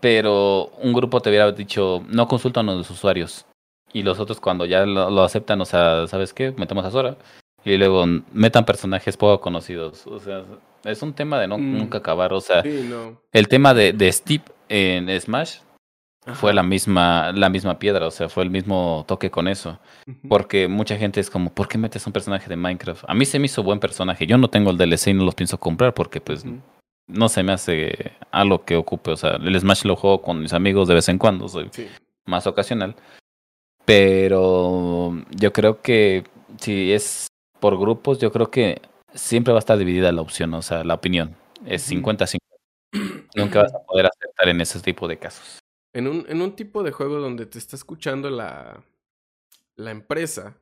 pero 0.05 0.67
un 0.83 0.93
grupo 0.93 1.19
te 1.19 1.29
hubiera 1.29 1.51
dicho, 1.51 2.03
no 2.09 2.27
consultan 2.27 2.69
a 2.69 2.75
los 2.75 2.87
usuarios. 2.91 3.47
Y 3.91 4.03
los 4.03 4.19
otros 4.19 4.39
cuando 4.39 4.65
ya 4.65 4.85
lo, 4.85 5.23
aceptan, 5.23 5.59
o 5.61 5.65
sea, 5.65 6.05
¿sabes 6.05 6.31
qué? 6.31 6.53
Metemos 6.57 6.85
a 6.85 6.91
Sora. 6.91 7.17
Y 7.63 7.75
luego 7.77 8.05
metan 8.31 8.65
personajes 8.65 9.17
poco 9.17 9.41
conocidos. 9.41 10.05
O 10.05 10.19
sea, 10.19 10.43
es 10.83 11.01
un 11.01 11.13
tema 11.13 11.39
de 11.39 11.47
no, 11.47 11.57
mm. 11.57 11.77
nunca 11.79 11.97
acabar. 11.97 12.33
O 12.33 12.39
sea, 12.41 12.61
el 12.61 13.47
tema 13.47 13.73
de, 13.73 13.93
de 13.93 14.11
Steve 14.11 14.43
en 14.69 15.09
Smash 15.19 15.61
fue 16.33 16.53
la 16.53 16.63
misma, 16.63 17.31
la 17.31 17.49
misma 17.49 17.77
piedra, 17.77 18.07
o 18.07 18.11
sea, 18.11 18.29
fue 18.29 18.43
el 18.43 18.49
mismo 18.49 19.05
toque 19.07 19.29
con 19.29 19.47
eso. 19.47 19.79
Porque 20.27 20.67
mucha 20.67 20.97
gente 20.97 21.19
es 21.19 21.29
como, 21.29 21.53
¿por 21.53 21.67
qué 21.67 21.77
metes 21.77 22.07
un 22.07 22.13
personaje 22.13 22.49
de 22.49 22.55
Minecraft? 22.55 23.03
A 23.07 23.13
mí 23.13 23.25
se 23.25 23.37
me 23.37 23.45
hizo 23.45 23.61
buen 23.63 23.79
personaje. 23.79 24.25
Yo 24.25 24.37
no 24.37 24.49
tengo 24.49 24.71
el 24.71 24.77
DLC 24.77 25.07
y 25.07 25.13
no 25.13 25.23
los 25.23 25.35
pienso 25.35 25.59
comprar 25.59 25.93
porque 25.93 26.21
pues 26.21 26.43
no 27.07 27.29
se 27.29 27.43
me 27.43 27.51
hace 27.51 28.13
algo 28.31 28.65
que 28.65 28.75
ocupe. 28.75 29.11
O 29.11 29.17
sea, 29.17 29.31
el 29.35 29.59
Smash 29.59 29.85
lo 29.85 29.95
juego 29.95 30.21
con 30.21 30.41
mis 30.41 30.53
amigos 30.53 30.87
de 30.87 30.95
vez 30.95 31.09
en 31.09 31.19
cuando, 31.19 31.47
soy 31.47 31.69
más 32.25 32.47
ocasional. 32.47 32.95
Pero 33.85 35.13
yo 35.29 35.53
creo 35.53 35.81
que 35.81 36.23
si 36.59 36.91
es 36.91 37.27
por 37.59 37.77
grupos, 37.77 38.19
yo 38.19 38.31
creo 38.31 38.49
que 38.49 38.81
siempre 39.13 39.53
va 39.53 39.59
a 39.59 39.65
estar 39.65 39.77
dividida 39.77 40.11
la 40.11 40.21
opción, 40.21 40.53
o 40.55 40.61
sea, 40.61 40.83
la 40.83 40.95
opinión. 40.95 41.35
Es 41.65 41.89
50-50. 41.91 42.37
Nunca 43.35 43.61
vas 43.61 43.73
a 43.73 43.79
poder 43.85 44.07
aceptar 44.07 44.49
en 44.49 44.61
ese 44.61 44.79
tipo 44.79 45.07
de 45.07 45.17
casos. 45.17 45.59
En 45.95 46.07
un, 46.07 46.25
en 46.27 46.41
un 46.41 46.57
tipo 46.57 46.83
de 46.83 46.91
juego 46.91 47.21
donde 47.21 47.45
te 47.45 47.57
está 47.57 47.77
escuchando 47.77 48.29
la, 48.29 48.83
la 49.77 49.91
empresa, 49.91 50.61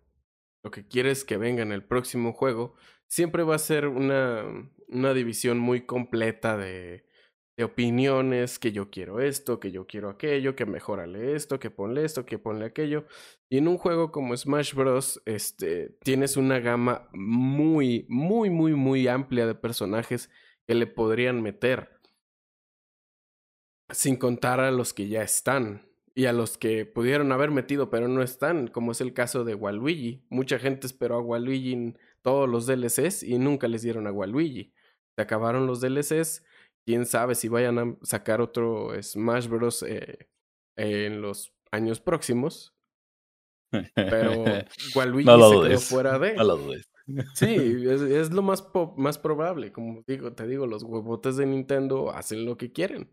lo 0.63 0.69
que 0.69 0.87
quieres 0.87 1.25
que 1.25 1.37
venga 1.37 1.63
en 1.63 1.71
el 1.71 1.83
próximo 1.83 2.33
juego, 2.33 2.75
siempre 3.07 3.41
va 3.41 3.55
a 3.55 3.59
ser 3.59 3.87
una, 3.87 4.45
una 4.89 5.13
división 5.15 5.57
muy 5.57 5.87
completa 5.87 6.55
de, 6.55 7.07
de, 7.57 7.63
opiniones, 7.63 8.59
que 8.59 8.71
yo 8.71 8.91
quiero 8.91 9.21
esto, 9.21 9.59
que 9.59 9.71
yo 9.71 9.87
quiero 9.87 10.11
aquello, 10.11 10.55
que 10.55 10.67
mejorale 10.67 11.33
esto, 11.33 11.59
que 11.59 11.71
ponle 11.71 12.05
esto, 12.05 12.27
que 12.27 12.37
ponle 12.37 12.65
aquello. 12.65 13.07
Y 13.49 13.57
en 13.57 13.67
un 13.67 13.79
juego 13.79 14.11
como 14.11 14.37
Smash 14.37 14.75
Bros. 14.75 15.19
Este, 15.25 15.97
tienes 16.03 16.37
una 16.37 16.59
gama 16.59 17.09
muy, 17.11 18.05
muy, 18.07 18.51
muy, 18.51 18.75
muy 18.75 19.07
amplia 19.07 19.47
de 19.47 19.55
personajes 19.55 20.29
que 20.67 20.75
le 20.75 20.85
podrían 20.85 21.41
meter. 21.41 22.02
Sin 23.93 24.17
contar 24.17 24.59
a 24.59 24.71
los 24.71 24.93
que 24.93 25.07
ya 25.07 25.21
están 25.21 25.87
y 26.15 26.25
a 26.25 26.33
los 26.33 26.57
que 26.57 26.85
pudieron 26.85 27.31
haber 27.31 27.49
metido 27.49 27.89
pero 27.89 28.07
no 28.07 28.21
están, 28.21 28.67
como 28.67 28.91
es 28.91 29.01
el 29.01 29.13
caso 29.13 29.43
de 29.43 29.55
Waluigi. 29.55 30.25
Mucha 30.29 30.59
gente 30.59 30.87
esperó 30.87 31.15
a 31.15 31.21
Waluigi 31.21 31.95
todos 32.21 32.49
los 32.49 32.65
DLCs 32.67 33.23
y 33.23 33.37
nunca 33.37 33.67
les 33.67 33.81
dieron 33.81 34.07
a 34.07 34.11
Waluigi. 34.11 34.73
Se 35.15 35.21
acabaron 35.21 35.67
los 35.67 35.81
DLCs. 35.81 36.43
Quién 36.85 37.05
sabe 37.05 37.35
si 37.35 37.47
vayan 37.47 37.79
a 37.79 37.95
sacar 38.03 38.41
otro 38.41 38.91
Smash 39.01 39.47
Bros. 39.47 39.83
Eh, 39.83 40.27
en 40.75 41.21
los 41.21 41.53
años 41.71 41.99
próximos. 41.99 42.75
Pero 43.95 44.43
Waluigi 44.95 45.29
se 45.29 45.67
quedó 45.67 45.79
fuera 45.79 46.19
de. 46.19 46.35
Sí, 47.33 47.55
es, 47.89 48.31
lo 48.31 48.41
más, 48.41 48.65
más 48.97 49.17
probable. 49.17 49.71
Como 49.71 50.03
digo, 50.07 50.33
te 50.33 50.47
digo, 50.47 50.67
los 50.67 50.83
huevotes 50.83 51.37
de 51.37 51.45
Nintendo 51.45 52.11
hacen 52.11 52.45
lo 52.45 52.57
que 52.57 52.71
quieren. 52.71 53.11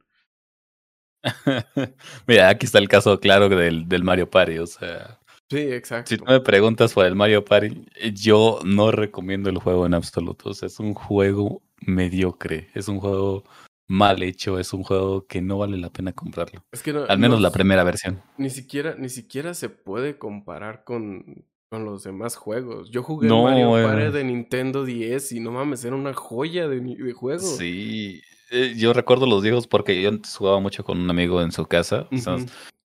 Mira, 2.26 2.48
aquí 2.48 2.66
está 2.66 2.78
el 2.78 2.88
caso 2.88 3.18
claro 3.20 3.48
del, 3.48 3.88
del 3.88 4.04
Mario 4.04 4.28
Party, 4.30 4.58
o 4.58 4.66
sea. 4.66 5.18
Sí, 5.50 5.58
exacto. 5.58 6.10
Si 6.10 6.16
tú 6.16 6.24
me 6.24 6.40
preguntas 6.40 6.92
por 6.92 7.06
el 7.06 7.16
Mario 7.16 7.44
Party, 7.44 7.84
yo 8.14 8.60
no 8.64 8.92
recomiendo 8.92 9.50
el 9.50 9.58
juego 9.58 9.86
en 9.86 9.94
absoluto. 9.94 10.50
O 10.50 10.54
sea, 10.54 10.66
es 10.66 10.78
un 10.78 10.94
juego 10.94 11.62
mediocre, 11.80 12.68
es 12.74 12.88
un 12.88 13.00
juego 13.00 13.44
mal 13.88 14.22
hecho, 14.22 14.60
es 14.60 14.72
un 14.72 14.84
juego 14.84 15.26
que 15.26 15.42
no 15.42 15.58
vale 15.58 15.76
la 15.76 15.90
pena 15.90 16.12
comprarlo. 16.12 16.62
Es 16.70 16.82
que 16.82 16.92
Al 16.92 17.18
menos 17.18 17.40
la 17.40 17.50
primera 17.50 17.82
versión. 17.82 18.22
Ni 18.38 18.48
siquiera, 18.48 18.94
ni 18.96 19.08
siquiera 19.08 19.52
se 19.54 19.68
puede 19.68 20.16
comparar 20.16 20.84
con, 20.84 21.44
con 21.68 21.84
los 21.84 22.04
demás 22.04 22.36
juegos. 22.36 22.90
Yo 22.92 23.02
jugué 23.02 23.28
Mario 23.28 23.72
Party 23.72 24.12
de 24.12 24.22
Nintendo 24.22 24.84
10 24.84 25.32
y 25.32 25.40
no 25.40 25.50
mames, 25.50 25.84
era 25.84 25.96
una 25.96 26.14
joya 26.14 26.68
de, 26.68 26.80
de 26.80 27.12
juego. 27.12 27.40
Sí, 27.40 28.22
eh, 28.50 28.74
yo 28.76 28.92
recuerdo 28.92 29.26
los 29.26 29.42
viejos 29.42 29.66
porque 29.66 30.00
yo 30.00 30.10
jugaba 30.36 30.60
mucho 30.60 30.84
con 30.84 31.00
un 31.00 31.10
amigo 31.10 31.40
en 31.42 31.52
su 31.52 31.66
casa 31.66 32.06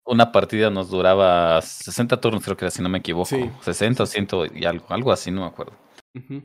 una 0.04 0.32
partida 0.32 0.70
nos 0.70 0.90
duraba 0.90 1.60
60 1.62 2.20
turnos, 2.20 2.42
creo 2.42 2.56
que 2.56 2.64
era, 2.64 2.70
si 2.70 2.82
no 2.82 2.88
me 2.88 2.98
equivoco. 2.98 3.36
60 3.60 4.02
o 4.02 4.06
100 4.06 4.28
y 4.54 4.64
algo, 4.64 4.86
algo 4.88 5.12
así, 5.12 5.30
no 5.30 5.42
me 5.42 5.46
acuerdo. 5.46 5.72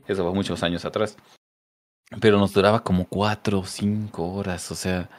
Eso 0.06 0.24
fue 0.24 0.32
muchos 0.32 0.62
años 0.62 0.84
atrás. 0.84 1.16
Pero 2.20 2.38
nos 2.38 2.52
duraba 2.52 2.82
como 2.82 3.06
4 3.06 3.58
o 3.60 3.64
5 3.64 4.32
horas, 4.32 4.70
o 4.70 4.74
sea, 4.74 5.10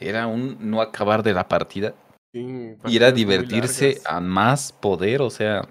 era 0.00 0.26
un 0.26 0.56
no 0.58 0.80
acabar 0.80 1.22
de 1.22 1.32
la 1.32 1.46
partida. 1.46 1.94
y 2.32 2.96
era 2.96 3.12
divertirse 3.12 4.00
a 4.04 4.18
más 4.20 4.72
poder, 4.72 5.22
o 5.22 5.30
sea, 5.30 5.68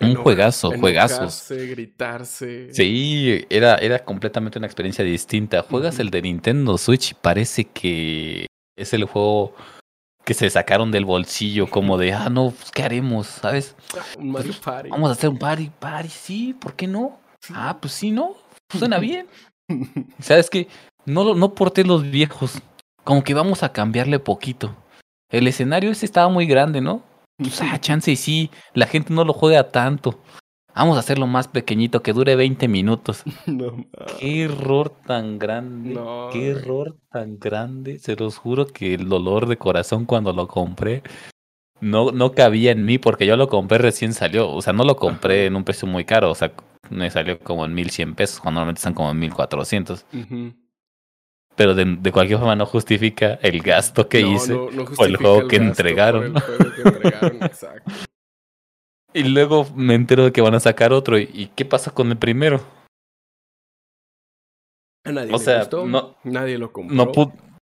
un 0.00 0.14
juegazo, 0.14 0.70
juegazos. 0.78 1.46
gritarse. 1.50 2.72
Sí, 2.72 3.44
era, 3.50 3.76
era 3.76 4.04
completamente 4.04 4.58
una 4.58 4.66
experiencia 4.66 5.04
distinta. 5.04 5.62
Juegas 5.62 5.98
el 5.98 6.10
de 6.10 6.22
Nintendo 6.22 6.78
Switch 6.78 7.12
y 7.12 7.14
parece 7.14 7.64
que 7.64 8.46
es 8.76 8.92
el 8.92 9.04
juego 9.04 9.54
que 10.24 10.34
se 10.34 10.50
sacaron 10.50 10.90
del 10.90 11.04
bolsillo 11.04 11.68
como 11.68 11.96
de, 11.96 12.12
ah, 12.12 12.28
no, 12.28 12.50
pues, 12.50 12.70
¿qué 12.70 12.82
haremos? 12.82 13.26
¿Sabes? 13.26 13.74
Un 14.18 14.30
Mario 14.30 14.52
pues, 14.52 14.60
Party. 14.60 14.90
Vamos 14.90 15.08
a 15.08 15.12
hacer 15.12 15.30
un 15.30 15.38
party, 15.38 15.70
party, 15.78 16.08
sí, 16.08 16.54
¿por 16.54 16.74
qué 16.74 16.86
no? 16.86 17.18
Ah, 17.52 17.78
pues 17.80 17.94
sí, 17.94 18.10
¿no? 18.10 18.36
Pues 18.68 18.78
suena 18.78 18.98
bien. 19.00 19.26
¿Sabes 20.20 20.50
qué? 20.50 20.68
No, 21.06 21.34
no 21.34 21.54
porté 21.54 21.84
los 21.84 22.02
viejos. 22.10 22.60
Como 23.04 23.24
que 23.24 23.32
vamos 23.32 23.62
a 23.62 23.72
cambiarle 23.72 24.18
poquito. 24.18 24.76
El 25.30 25.46
escenario 25.46 25.90
ese 25.90 26.04
estaba 26.04 26.28
muy 26.28 26.46
grande, 26.46 26.80
¿no? 26.82 27.02
Pues, 27.38 27.60
ah, 27.62 27.78
chance 27.80 28.10
y 28.10 28.16
sí, 28.16 28.50
la 28.74 28.86
gente 28.86 29.14
no 29.14 29.24
lo 29.24 29.32
juega 29.32 29.70
tanto. 29.70 30.20
Vamos 30.74 30.96
a 30.96 31.00
hacerlo 31.00 31.26
más 31.26 31.48
pequeñito, 31.48 32.02
que 32.02 32.12
dure 32.12 32.36
20 32.36 32.68
minutos. 32.68 33.24
No, 33.46 33.86
Qué 34.18 34.42
error 34.44 34.90
tan 35.06 35.38
grande. 35.38 35.94
No, 35.94 36.30
qué 36.32 36.50
error 36.50 36.96
tan 37.10 37.38
grande. 37.38 37.98
Se 37.98 38.16
los 38.16 38.36
juro 38.36 38.66
que 38.66 38.94
el 38.94 39.08
dolor 39.08 39.46
de 39.46 39.56
corazón 39.56 40.04
cuando 40.04 40.32
lo 40.32 40.48
compré 40.48 41.02
no, 41.80 42.10
no 42.10 42.32
cabía 42.32 42.72
en 42.72 42.84
mí 42.84 42.98
porque 42.98 43.26
yo 43.26 43.36
lo 43.36 43.48
compré 43.48 43.78
recién 43.78 44.12
salió. 44.12 44.50
O 44.50 44.60
sea, 44.62 44.72
no 44.72 44.84
lo 44.84 44.96
compré 44.96 45.46
en 45.46 45.56
un 45.56 45.64
precio 45.64 45.86
muy 45.86 46.04
caro. 46.04 46.30
O 46.30 46.34
sea, 46.34 46.52
me 46.90 47.10
salió 47.10 47.38
como 47.38 47.64
en 47.64 47.74
1100 47.74 48.14
pesos, 48.14 48.40
cuando 48.40 48.60
normalmente 48.60 48.80
están 48.80 48.94
como 48.94 49.10
en 49.10 49.18
1400. 49.18 50.04
Ujú. 50.12 50.54
Pero 51.58 51.74
de, 51.74 51.84
de 51.98 52.12
cualquier 52.12 52.38
forma 52.38 52.54
no 52.54 52.64
justifica 52.66 53.34
el 53.42 53.60
gasto 53.60 54.08
que 54.08 54.22
No, 54.22 54.32
hice. 54.32 54.54
no- 54.54 54.70
no 54.70 54.84
por 54.84 55.08
el 55.08 55.16
juego 55.16 55.40
el 55.40 55.48
que 55.48 55.56
entregaron. 55.56 56.32
por 56.32 56.36
el 56.36 56.40
juego 56.58 56.74
que 56.74 56.82
entregaron, 56.82 57.36
exacto. 57.42 57.92
Y 59.12 59.24
luego 59.24 59.66
me 59.74 59.94
entero 59.94 60.24
de 60.24 60.32
que 60.32 60.40
van 60.40 60.54
a 60.54 60.60
sacar 60.60 60.92
otro. 60.92 61.18
¿Y, 61.18 61.50
qué 61.56 61.64
pasa 61.64 61.90
con 61.90 62.10
el 62.12 62.16
primero? 62.16 62.60
A 65.04 65.10
nadie 65.12 65.30
O 65.34 65.38
le 65.38 65.44
sea, 65.44 65.58
gustó, 65.60 66.16
nadie 66.24 66.58
lo 66.58 66.70
compró. 66.72 66.94
No, 66.94 67.10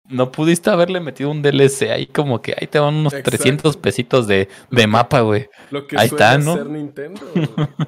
no 0.09 0.31
pudiste 0.31 0.69
haberle 0.69 0.99
metido 0.99 1.29
un 1.29 1.41
DLC 1.41 1.89
ahí 1.91 2.05
como 2.07 2.41
que 2.41 2.55
ahí 2.59 2.67
te 2.67 2.79
van 2.79 2.95
unos 2.95 3.13
Exacto. 3.13 3.31
300 3.31 3.77
pesitos 3.77 4.27
de, 4.27 4.47
de 4.71 4.87
mapa, 4.87 5.21
güey. 5.21 5.49
Lo 5.69 5.85
que 5.85 5.97
Ahí 5.97 6.07
suele 6.07 6.23
está, 6.25 6.37
¿no? 6.37 6.53
hacer 6.53 6.69
Nintendo. 6.69 7.21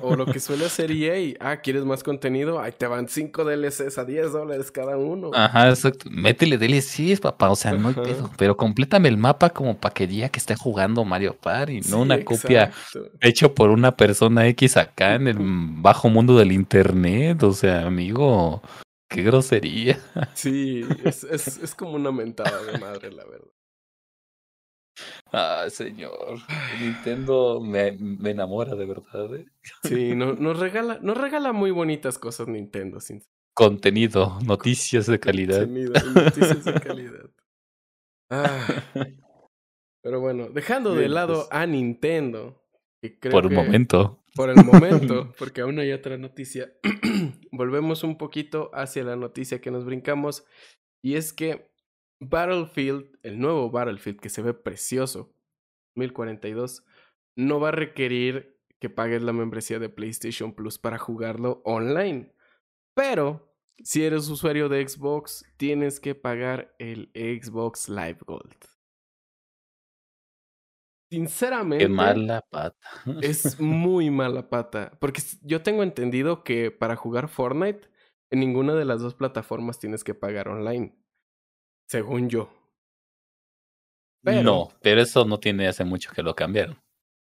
o 0.02 0.16
lo 0.16 0.26
que 0.26 0.40
suele 0.40 0.66
hacer 0.66 0.92
EA. 0.92 1.36
Ah, 1.40 1.58
¿quieres 1.58 1.86
más 1.86 2.04
contenido? 2.04 2.60
Ahí 2.60 2.74
te 2.78 2.88
van 2.88 3.08
5 3.08 3.44
DLCs 3.46 3.98
a 3.98 4.06
10 4.06 4.32
dólares 4.34 4.72
cada 4.72 4.98
uno. 4.98 5.32
Ajá, 5.34 5.70
exacto. 5.70 6.10
Métele 6.12 6.58
DLCs, 6.58 7.22
papá. 7.22 7.50
O 7.50 7.56
sea, 7.56 7.72
no 7.74 7.88
hay 7.90 7.94
Ajá. 7.94 8.04
pedo. 8.04 8.30
Pero 8.38 8.58
complétame 8.58 9.08
el 9.10 9.18
mapa 9.18 9.50
como 9.52 9.78
para 9.78 9.94
que 9.94 10.06
diga 10.08 10.30
que 10.30 10.40
esté 10.40 10.56
jugando 10.56 11.06
Mario 11.06 11.36
Party, 11.40 11.84
Sí, 11.84 11.92
no 11.92 12.02
una 12.02 12.24
copia 12.24 12.72
hecho 13.22 13.54
por 13.54 13.70
una 13.70 13.96
persona 13.96 14.48
X 14.48 14.76
acá 14.78 15.16
en 15.16 15.28
el 15.28 15.38
bajo 15.82 16.10
mundo 16.10 16.38
del 16.38 16.52
internet. 16.52 17.44
O 17.44 17.54
sea, 17.54 17.86
amigo, 17.88 18.62
qué 19.10 19.24
grosería. 19.24 20.00
Sí, 20.36 20.84
es, 21.04 21.24
es, 21.26 21.58
es 21.58 21.76
como 21.76 21.94
una 21.94 22.12
mentada 22.12 22.62
de 22.64 22.78
madre, 22.78 23.12
la 23.12 23.26
verdad. 23.26 23.52
Ah, 25.32 25.66
señor. 25.70 26.40
Nintendo 26.82 27.62
me, 27.62 27.92
me 27.94 28.32
enamora 28.32 28.76
de 28.76 28.86
verdad. 28.86 29.36
¿eh? 29.36 29.46
Sí, 29.84 30.16
no, 30.16 30.34
nos, 30.40 30.60
regala, 30.60 31.00
nos 31.02 31.18
regala 31.18 31.54
muy 31.54 31.72
bonitas 31.72 32.18
cosas 32.18 32.48
Nintendo, 32.48 33.00
sin 33.00 33.24
Contenido, 33.56 34.40
noticias 34.46 35.06
de 35.08 35.20
calidad. 35.20 35.60
contenido 35.62 35.94
noticias 36.14 36.64
de 36.64 36.74
calidad. 36.76 37.30
Ah, 38.32 38.84
pero 40.04 40.22
bueno, 40.22 40.50
dejando 40.50 40.94
de 40.94 41.10
lado 41.10 41.36
pues. 41.36 41.48
a 41.52 41.66
Nintendo, 41.66 42.64
que 43.02 43.20
creo 43.20 43.32
Por 43.32 43.46
un 43.46 43.50
que- 43.50 43.56
momento. 43.56 44.24
Por 44.40 44.52
el 44.52 44.64
momento, 44.64 45.34
porque 45.38 45.60
aún 45.60 45.80
hay 45.80 45.92
otra 45.92 46.18
noticia. 46.18 46.72
Volvemos 47.52 48.06
un 48.06 48.18
poquito 48.18 48.72
hacia 48.74 49.04
la 49.04 49.18
noticia 49.18 49.60
que 49.60 49.70
nos 49.70 49.84
brincamos. 49.84 50.46
Y 51.04 51.16
es 51.16 51.34
que 51.34 51.70
Battlefield, 52.22 53.20
el 53.22 53.38
nuevo 53.38 53.70
Battlefield 53.70 54.22
que 54.22 54.30
se 54.30 54.42
ve 54.42 54.54
precioso, 54.54 55.36
1042, 55.96 56.86
no 57.36 57.60
va 57.60 57.68
a 57.68 57.72
requerir 57.74 58.58
que 58.80 58.90
pagues 58.90 59.24
la 59.24 59.34
membresía 59.34 59.78
de 59.78 59.90
PlayStation 59.90 60.54
Plus 60.54 60.80
para 60.80 60.98
jugarlo 60.98 61.62
online. 61.66 62.34
Pero 62.94 63.54
si 63.84 64.06
eres 64.06 64.30
usuario 64.30 64.70
de 64.70 64.88
Xbox, 64.88 65.44
tienes 65.58 66.00
que 66.00 66.16
pagar 66.16 66.74
el 66.80 67.12
Xbox 67.14 67.90
Live 67.90 68.20
Gold. 68.26 68.79
Sinceramente, 71.12 71.86
Qué 71.86 71.90
mala 71.90 72.42
pata. 72.50 72.78
es 73.22 73.60
muy 73.60 74.10
mala 74.12 74.50
pata. 74.50 74.92
Porque 75.00 75.22
yo 75.42 75.64
tengo 75.64 75.84
entendido 75.84 76.44
que 76.44 76.72
para 76.72 76.96
jugar 76.96 77.28
Fortnite, 77.30 77.90
en 78.32 78.40
ninguna 78.40 78.76
de 78.76 78.86
las 78.86 79.02
dos 79.02 79.16
plataformas 79.16 79.80
tienes 79.80 80.04
que 80.04 80.14
pagar 80.14 80.48
online. 80.50 80.96
Según 81.88 82.30
yo. 82.30 82.54
Pero- 84.24 84.44
No, 84.44 84.70
pero 84.82 85.02
eso 85.02 85.26
no 85.26 85.40
tiene 85.40 85.68
hace 85.68 85.84
mucho 85.84 86.12
que 86.14 86.22
lo 86.22 86.36
cambiaron. 86.36 86.78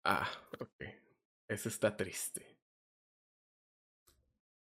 Ah, 0.05 0.27
ok. 0.59 0.83
Eso 1.49 1.69
está 1.69 1.95
triste. 1.95 2.57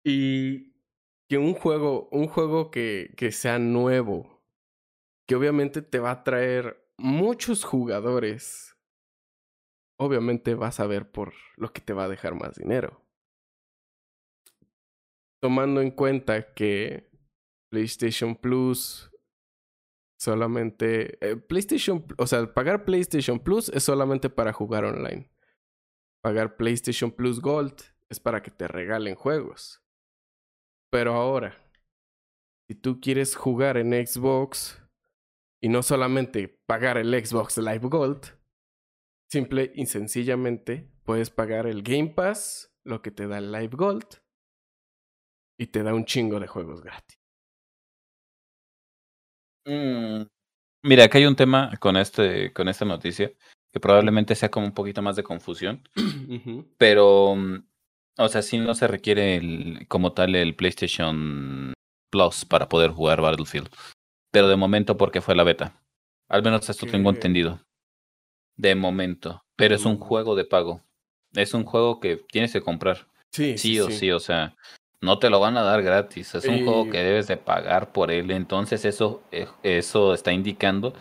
Y 0.04 0.72
que 1.28 1.38
un 1.38 1.54
juego, 1.54 2.08
un 2.12 2.28
juego 2.28 2.70
que, 2.70 3.12
que 3.16 3.32
sea 3.32 3.58
nuevo, 3.58 4.44
que 5.26 5.34
obviamente 5.34 5.82
te 5.82 5.98
va 5.98 6.12
a 6.12 6.24
traer 6.24 6.88
muchos 6.96 7.64
jugadores, 7.64 8.75
obviamente 9.98 10.54
vas 10.54 10.80
a 10.80 10.86
ver 10.86 11.10
por 11.10 11.34
lo 11.56 11.72
que 11.72 11.80
te 11.80 11.92
va 11.92 12.04
a 12.04 12.08
dejar 12.08 12.34
más 12.34 12.56
dinero. 12.56 13.02
Tomando 15.40 15.80
en 15.80 15.90
cuenta 15.90 16.54
que 16.54 17.10
PlayStation 17.70 18.36
Plus 18.36 19.10
solamente... 20.18 21.18
eh, 21.26 21.36
PlayStation, 21.36 22.04
o 22.18 22.26
sea, 22.26 22.52
pagar 22.52 22.84
PlayStation 22.84 23.38
Plus 23.38 23.68
es 23.68 23.84
solamente 23.84 24.30
para 24.30 24.52
jugar 24.52 24.84
online. 24.84 25.30
Pagar 26.22 26.56
PlayStation 26.56 27.10
Plus 27.10 27.40
Gold 27.40 27.74
es 28.08 28.20
para 28.20 28.42
que 28.42 28.50
te 28.50 28.66
regalen 28.66 29.14
juegos. 29.14 29.82
Pero 30.90 31.14
ahora, 31.14 31.56
si 32.68 32.74
tú 32.74 33.00
quieres 33.00 33.36
jugar 33.36 33.76
en 33.76 33.92
Xbox 34.06 34.82
y 35.60 35.68
no 35.68 35.82
solamente 35.82 36.48
pagar 36.66 36.96
el 36.96 37.12
Xbox 37.24 37.58
Live 37.58 37.88
Gold, 37.88 38.36
simple 39.30 39.72
y 39.74 39.86
sencillamente 39.86 40.90
puedes 41.04 41.30
pagar 41.30 41.66
el 41.66 41.82
Game 41.82 42.10
Pass, 42.10 42.74
lo 42.84 43.02
que 43.02 43.10
te 43.10 43.26
da 43.26 43.38
el 43.38 43.52
Live 43.52 43.76
Gold, 43.76 44.06
y 45.58 45.66
te 45.66 45.82
da 45.82 45.94
un 45.94 46.04
chingo 46.04 46.40
de 46.40 46.46
juegos 46.46 46.82
gratis. 46.82 47.18
Mm, 49.66 50.22
Mira, 50.86 51.04
acá 51.04 51.18
hay 51.18 51.26
un 51.26 51.34
tema 51.34 51.72
con 51.80 51.96
este, 51.96 52.52
con 52.52 52.68
esta 52.68 52.84
noticia 52.84 53.32
que 53.72 53.80
probablemente 53.80 54.36
sea 54.36 54.52
como 54.52 54.66
un 54.66 54.72
poquito 54.72 55.02
más 55.02 55.16
de 55.16 55.24
confusión, 55.24 55.82
pero, 56.78 57.34
mm, 57.34 57.66
o 58.18 58.28
sea, 58.28 58.40
sí 58.40 58.58
no 58.58 58.72
se 58.74 58.86
requiere 58.86 59.34
el, 59.34 59.88
como 59.88 60.12
tal 60.12 60.36
el 60.36 60.54
PlayStation 60.54 61.72
Plus 62.12 62.44
para 62.44 62.68
poder 62.68 62.92
jugar 62.92 63.20
Battlefield, 63.20 63.68
pero 64.30 64.46
de 64.46 64.54
momento 64.54 64.96
porque 64.96 65.20
fue 65.20 65.34
la 65.34 65.42
beta. 65.42 65.82
Al 66.28 66.44
menos 66.44 66.68
esto 66.70 66.86
tengo 66.86 67.10
entendido. 67.10 67.60
De 68.56 68.74
momento, 68.74 69.42
pero 69.56 69.74
es 69.74 69.84
un 69.84 69.94
Mm. 69.94 70.00
juego 70.00 70.34
de 70.34 70.44
pago. 70.44 70.80
Es 71.34 71.52
un 71.54 71.64
juego 71.64 72.00
que 72.00 72.16
tienes 72.30 72.52
que 72.52 72.60
comprar. 72.62 73.06
Sí, 73.32 73.58
Sí 73.58 73.78
o 73.80 73.90
sí, 73.90 74.10
o 74.12 74.20
sea, 74.20 74.54
no 75.02 75.18
te 75.18 75.28
lo 75.28 75.40
van 75.40 75.56
a 75.58 75.62
dar 75.62 75.82
gratis. 75.82 76.34
Es 76.34 76.46
un 76.46 76.64
juego 76.64 76.88
que 76.90 76.98
debes 77.02 77.26
de 77.26 77.36
pagar 77.36 77.92
por 77.92 78.10
él. 78.10 78.30
Entonces 78.30 78.84
eso, 78.86 79.22
eh, 79.30 79.46
eso 79.62 80.14
está 80.14 80.32
indicando 80.32 80.94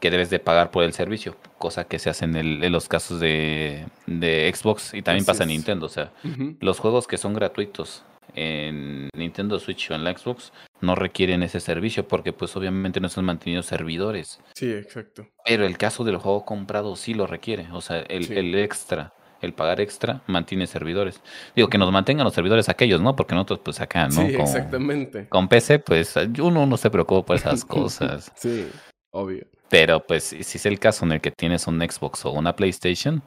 que 0.00 0.10
debes 0.10 0.30
de 0.30 0.38
pagar 0.40 0.70
por 0.70 0.82
el 0.84 0.92
servicio, 0.92 1.36
cosa 1.58 1.84
que 1.84 1.98
se 1.98 2.10
hace 2.10 2.24
en, 2.24 2.36
el- 2.36 2.62
en 2.64 2.72
los 2.72 2.88
casos 2.88 3.20
de, 3.20 3.86
de 4.06 4.52
Xbox 4.54 4.94
y 4.94 5.02
también 5.02 5.22
Así 5.22 5.26
pasa 5.26 5.42
en. 5.44 5.50
Nintendo. 5.50 5.86
O 5.86 5.88
sea, 5.88 6.12
los 6.60 6.78
juegos 6.80 7.06
que 7.06 7.18
son 7.18 7.34
gratuitos 7.34 8.04
en 8.34 9.08
Nintendo 9.14 9.58
Switch 9.58 9.90
o 9.90 9.94
en 9.94 10.04
la 10.04 10.16
Xbox 10.16 10.52
no 10.80 10.94
requieren 10.94 11.42
ese 11.42 11.60
servicio 11.60 12.06
porque 12.06 12.32
pues 12.32 12.56
obviamente 12.56 13.00
no 13.00 13.08
están 13.08 13.24
manteniendo 13.24 13.62
servidores. 13.62 14.40
Sí, 14.54 14.70
exacto. 14.72 15.26
Pero 15.44 15.66
el 15.66 15.76
caso 15.76 16.04
del 16.04 16.16
juego 16.18 16.44
comprado 16.44 16.94
sí 16.96 17.14
lo 17.14 17.26
requiere. 17.26 17.66
O 17.72 17.80
sea, 17.80 17.98
el, 18.00 18.26
Sí. 18.26 18.34
el 18.36 18.54
extra, 18.54 19.12
el 19.40 19.52
pagar 19.54 19.80
extra, 19.80 20.22
mantiene 20.26 20.66
servidores. 20.66 21.20
Digo, 21.56 21.68
que 21.68 21.78
nos 21.78 21.90
mantengan 21.92 22.24
los 22.24 22.34
servidores 22.34 22.68
aquellos, 22.68 23.00
¿no? 23.00 23.16
Porque 23.16 23.34
nosotros, 23.34 23.60
pues 23.64 23.80
acá, 23.80 24.06
¿no? 24.08 24.12
Sí, 24.26 24.32
con, 24.34 24.42
exactamente. 24.42 25.28
con 25.28 25.48
PC, 25.48 25.78
pues 25.80 26.14
uno 26.40 26.66
no 26.66 26.76
se 26.76 26.90
preocupa 26.90 27.26
por 27.26 27.36
esas 27.36 27.64
cosas. 27.64 28.32
Sí, 28.36 28.68
obvio. 29.10 29.46
Pero, 29.70 30.00
pues, 30.06 30.24
si 30.24 30.40
es 30.58 30.66
el 30.66 30.78
caso 30.78 31.04
en 31.04 31.12
el 31.12 31.20
que 31.20 31.30
tienes 31.30 31.66
un 31.66 31.78
Xbox 31.80 32.24
o 32.24 32.30
una 32.30 32.56
PlayStation, 32.56 33.22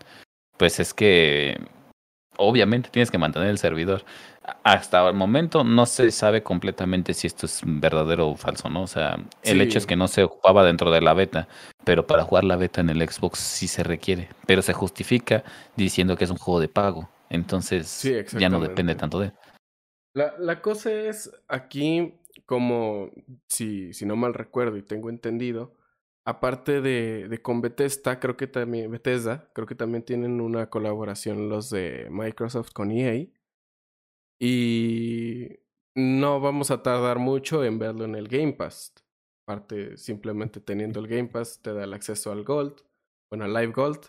pues 0.57 0.79
es 0.79 0.93
que 0.93 1.55
obviamente 2.37 2.89
tienes 2.89 3.11
que 3.11 3.17
mantener 3.17 3.49
el 3.49 3.57
servidor. 3.57 4.03
Hasta 4.63 5.07
el 5.07 5.15
momento 5.15 5.63
no 5.63 5.85
se 5.85 6.09
sabe 6.11 6.41
completamente 6.41 7.13
si 7.13 7.27
esto 7.27 7.45
es 7.45 7.61
verdadero 7.63 8.29
o 8.29 8.35
falso, 8.35 8.69
¿no? 8.69 8.83
O 8.83 8.87
sea, 8.87 9.15
el 9.43 9.57
Sí. 9.57 9.61
hecho 9.61 9.77
es 9.77 9.85
que 9.85 9.95
no 9.95 10.07
se 10.07 10.23
ocupaba 10.23 10.63
dentro 10.65 10.91
de 10.91 11.01
la 11.01 11.13
beta, 11.13 11.47
pero 11.83 12.07
para 12.07 12.23
jugar 12.23 12.43
la 12.43 12.55
beta 12.55 12.81
en 12.81 12.89
el 12.89 13.07
Xbox 13.07 13.39
sí 13.39 13.67
se 13.67 13.83
requiere, 13.83 14.29
pero 14.47 14.61
se 14.61 14.73
justifica 14.73 15.43
diciendo 15.75 16.15
que 16.17 16.23
es 16.23 16.31
un 16.31 16.37
juego 16.37 16.59
de 16.59 16.69
pago. 16.69 17.09
Entonces 17.29 17.87
Sí, 17.87 18.13
ya 18.37 18.49
no 18.49 18.59
depende 18.59 18.95
tanto 18.95 19.19
de... 19.19 19.31
La, 20.13 20.33
la 20.39 20.61
cosa 20.61 20.91
es 20.91 21.31
aquí, 21.47 22.15
como 22.45 23.09
si, 23.47 23.93
si 23.93 24.05
no 24.05 24.15
mal 24.15 24.33
recuerdo 24.33 24.75
y 24.77 24.81
tengo 24.83 25.09
entendido, 25.09 25.73
aparte 26.25 26.81
de, 26.81 27.27
de 27.27 27.41
con 27.41 27.61
Bethesda, 27.61 28.19
creo 28.19 28.37
que 28.37 28.47
también, 28.47 28.91
Bethesda, 28.91 29.49
creo 29.53 29.67
que 29.67 29.75
también 29.75 30.03
tienen 30.03 30.41
una 30.41 30.69
colaboración 30.69 31.49
los 31.49 31.69
de 31.69 32.07
Microsoft 32.11 32.71
con 32.73 32.91
EA. 32.91 33.27
Y 34.39 35.59
no 35.95 36.39
vamos 36.39 36.71
a 36.71 36.81
tardar 36.81 37.19
mucho 37.19 37.63
en 37.63 37.79
verlo 37.79 38.05
en 38.05 38.15
el 38.15 38.27
Game 38.27 38.53
Pass. 38.53 38.93
Aparte, 39.45 39.97
simplemente 39.97 40.59
teniendo 40.59 40.99
el 40.99 41.07
Game 41.07 41.27
Pass, 41.27 41.61
te 41.61 41.73
da 41.73 41.83
el 41.83 41.93
acceso 41.93 42.31
al 42.31 42.43
Gold, 42.43 42.81
bueno, 43.29 43.45
al 43.45 43.53
Live 43.53 43.73
Gold. 43.73 43.99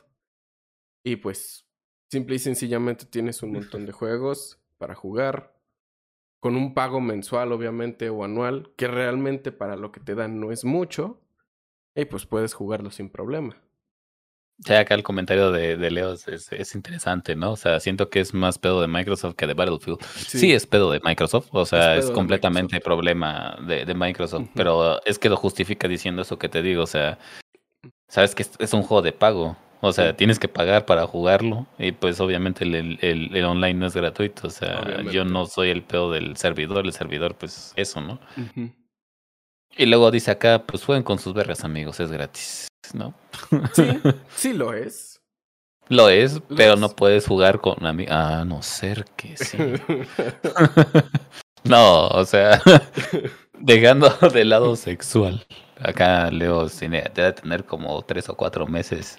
Y 1.05 1.17
pues, 1.17 1.67
simple 2.11 2.37
y 2.37 2.39
sencillamente 2.39 3.07
tienes 3.07 3.43
un 3.43 3.53
montón 3.53 3.87
de 3.87 3.93
juegos 3.93 4.61
para 4.79 4.95
jugar. 4.95 5.59
Con 6.41 6.57
un 6.57 6.75
pago 6.75 7.01
mensual, 7.01 7.53
obviamente, 7.53 8.11
o 8.11 8.25
anual, 8.25 8.73
que 8.77 8.89
realmente 8.89 9.53
para 9.53 9.77
lo 9.77 9.93
que 9.93 10.01
te 10.01 10.15
dan 10.15 10.41
no 10.41 10.51
es 10.51 10.65
mucho. 10.65 11.22
Y 11.95 12.05
pues 12.05 12.27
puedes 12.27 12.55
jugarlo 12.55 12.91
sin 12.91 13.11
problema. 13.11 13.57
Ya 14.59 14.81
acá 14.81 14.95
el 14.95 15.03
comentario 15.03 15.51
de, 15.51 15.77
de 15.77 15.91
Leo 15.91 16.13
es, 16.13 16.53
es, 16.53 16.75
interesante, 16.75 17.35
¿no? 17.35 17.53
O 17.53 17.57
sea, 17.57 17.81
siento 17.81 18.11
que 18.11 18.21
es 18.21 18.33
más 18.33 18.59
pedo 18.59 18.81
de 18.81 18.87
Microsoft 18.87 19.35
que 19.35 19.47
de 19.47 19.55
Battlefield. 19.55 20.01
Sí, 20.05 20.53
es 20.53 20.67
pedo 20.67 20.93
de 20.93 21.01
Microsoft, 21.03 21.49
o 21.51 21.67
sea, 21.67 21.97
es, 21.97 22.11
completamente 22.11 22.81
problema 22.81 23.57
de, 23.67 23.85
de 23.85 23.95
Microsoft, 23.95 24.49
pero 24.55 25.05
es 25.05 25.19
que 25.19 25.29
lo 25.29 25.37
justifica 25.37 25.89
diciendo 25.89 26.23
eso 26.23 26.39
que 26.39 26.49
te 26.49 26.63
digo, 26.63 26.85
o 26.85 26.87
sea, 26.87 27.19
sabes 28.09 28.35
que 28.37 28.45
es 28.59 28.73
un 28.73 28.83
juego 28.83 29.03
de 29.03 29.13
pago, 29.13 29.57
o 29.81 29.93
sea, 29.93 30.15
tienes 30.15 30.39
que 30.39 30.47
pagar 30.47 30.87
para 30.87 31.09
jugarlo 31.09 31.67
y 31.77 31.91
pues 31.91 32.21
obviamente 32.21 32.63
el, 32.63 32.99
el, 33.01 33.35
el 33.35 33.45
online 33.45 33.75
no 33.75 33.87
es 33.87 33.97
gratuito, 33.97 34.47
o 34.47 34.51
sea, 34.51 35.03
yo 35.11 35.25
no 35.25 35.47
soy 35.47 35.71
el 35.71 35.83
pedo 35.83 36.13
del 36.13 36.37
servidor, 36.37 36.85
el 36.85 36.93
servidor 36.93 37.35
pues 37.35 37.73
eso, 37.75 38.01
¿no? 38.01 38.21
Y 39.77 39.87
luego 39.87 40.11
dice 40.11 40.31
acá, 40.31 40.63
pues 40.67 40.85
jueguen 40.85 41.03
con 41.03 41.19
sus 41.19 41.35
vergas 41.35 41.65
amigos, 41.65 42.01
es 42.01 42.11
gratis. 42.11 42.69
¿no? 42.95 43.15
Sí, 43.73 44.01
sí 44.37 44.53
lo 44.53 44.75
es. 44.75 45.21
Lo 45.89 46.09
es, 46.09 46.41
pero 46.57 46.77
no 46.77 46.91
puedes 46.91 47.27
jugar 47.27 47.61
con 47.61 47.85
amigos. 47.85 48.15
Ah, 48.15 48.45
no 48.47 48.63
ser 48.63 49.05
que 49.17 49.37
sí. 49.37 49.59
no, 51.65 52.07
o 52.09 52.25
sea, 52.25 52.63
dejando 53.59 54.09
de 54.33 54.45
lado 54.45 54.77
sexual. 54.77 55.45
Acá 55.81 56.31
Leo 56.31 56.69
debe 56.69 57.33
tener 57.33 57.65
como 57.65 58.01
tres 58.03 58.29
o 58.29 58.37
cuatro 58.37 58.67
meses 58.67 59.17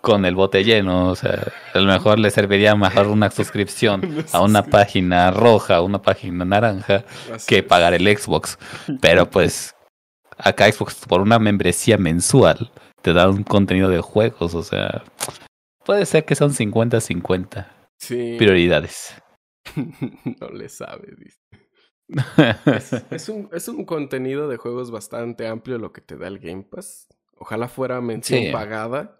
con 0.00 0.24
el 0.24 0.34
bote 0.34 0.64
lleno. 0.64 1.08
O 1.08 1.16
sea, 1.16 1.52
a 1.74 1.78
lo 1.78 1.86
mejor 1.86 2.18
le 2.18 2.30
serviría 2.30 2.74
mejor 2.74 3.08
una 3.08 3.30
suscripción 3.30 4.24
a 4.32 4.42
una 4.42 4.62
página 4.64 5.30
roja, 5.30 5.82
una 5.82 6.02
página 6.02 6.44
naranja, 6.44 7.04
que 7.46 7.62
pagar 7.62 7.94
el 7.94 8.06
Xbox. 8.06 8.58
Pero 9.00 9.30
pues 9.30 9.74
acá 10.38 10.70
Xbox 10.70 11.06
por 11.06 11.20
una 11.20 11.38
membresía 11.38 11.98
mensual 11.98 12.70
te 13.02 13.12
da 13.12 13.28
un 13.28 13.44
contenido 13.44 13.88
de 13.88 14.00
juegos, 14.00 14.54
o 14.54 14.62
sea, 14.62 15.04
puede 15.84 16.04
ser 16.06 16.24
que 16.24 16.34
son 16.34 16.52
50-50 16.52 17.66
sí. 17.98 18.36
prioridades. 18.38 19.14
no 20.40 20.48
le 20.48 20.68
sabe, 20.68 21.14
dice. 21.18 21.38
es, 23.10 23.28
un, 23.28 23.48
es 23.52 23.68
un 23.68 23.84
contenido 23.84 24.48
de 24.48 24.56
juegos 24.56 24.90
bastante 24.90 25.46
amplio 25.46 25.78
lo 25.78 25.92
que 25.92 26.00
te 26.00 26.16
da 26.16 26.26
el 26.26 26.38
Game 26.38 26.64
Pass. 26.64 27.06
Ojalá 27.36 27.68
fuera 27.68 28.00
mención 28.00 28.52
pagada. 28.52 29.19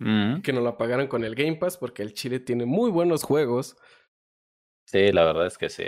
Mm. 0.00 0.42
Que 0.42 0.52
no 0.52 0.60
la 0.60 0.76
pagaran 0.76 1.08
con 1.08 1.24
el 1.24 1.34
Game 1.34 1.56
Pass 1.56 1.76
porque 1.76 2.02
el 2.02 2.14
Chile 2.14 2.40
tiene 2.40 2.66
muy 2.66 2.90
buenos 2.90 3.24
juegos. 3.24 3.76
Sí, 4.86 5.12
la 5.12 5.24
verdad 5.24 5.46
es 5.46 5.58
que 5.58 5.68
sí. 5.68 5.84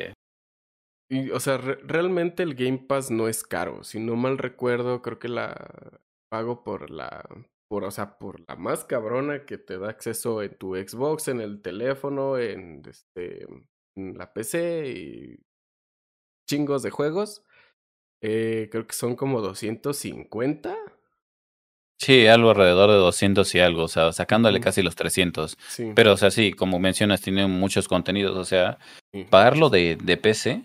Y, 1.09 1.31
o 1.31 1.41
sea, 1.41 1.59
realmente 1.59 2.43
el 2.43 2.55
Game 2.55 2.79
Pass 2.79 3.11
no 3.11 3.29
es 3.29 3.43
caro. 3.43 3.83
Si 3.83 3.99
no 3.99 4.15
mal 4.17 4.39
recuerdo, 4.39 5.03
creo 5.03 5.19
que 5.19 5.29
la 5.29 6.01
pago 6.31 6.63
por 6.65 6.91
la. 6.91 7.29
Por, 7.69 7.85
o 7.85 7.91
sea, 7.91 8.19
por 8.19 8.41
la 8.49 8.57
más 8.57 8.85
cabrona 8.85 9.47
que 9.47 9.57
te 9.57 9.79
da 9.79 9.91
acceso 9.91 10.43
en 10.43 10.57
tu 10.59 10.75
Xbox, 10.75 11.29
en 11.29 11.41
el 11.41 11.63
teléfono, 11.63 12.37
en, 12.37 12.83
este, 12.85 13.47
en 13.97 14.19
la 14.19 14.33
PC 14.33 14.89
y 14.89 15.41
chingos 16.49 16.83
de 16.83 16.91
juegos. 16.91 17.45
Eh, 18.23 18.69
creo 18.71 18.87
que 18.87 18.95
son 18.95 19.17
como 19.17 19.41
250. 19.41 20.77
Sí, 22.01 22.26
algo 22.26 22.51
alrededor 22.51 22.90
de 22.90 22.96
200 22.96 23.55
y 23.55 23.61
algo, 23.61 23.82
o 23.82 23.88
sea, 23.88 24.11
sacándole 24.12 24.59
casi 24.61 24.80
los 24.80 24.96
300. 24.96 25.59
Pero, 25.94 26.14
o 26.14 26.16
sea, 26.16 26.30
sí, 26.30 26.53
como 26.53 26.78
mencionas, 26.78 27.20
tiene 27.20 27.46
muchos 27.46 27.88
contenidos, 27.88 28.38
o 28.38 28.44
sea, 28.46 28.78
pagarlo 29.28 29.68
de, 29.68 29.98
de 30.03 30.16
PC 30.16 30.62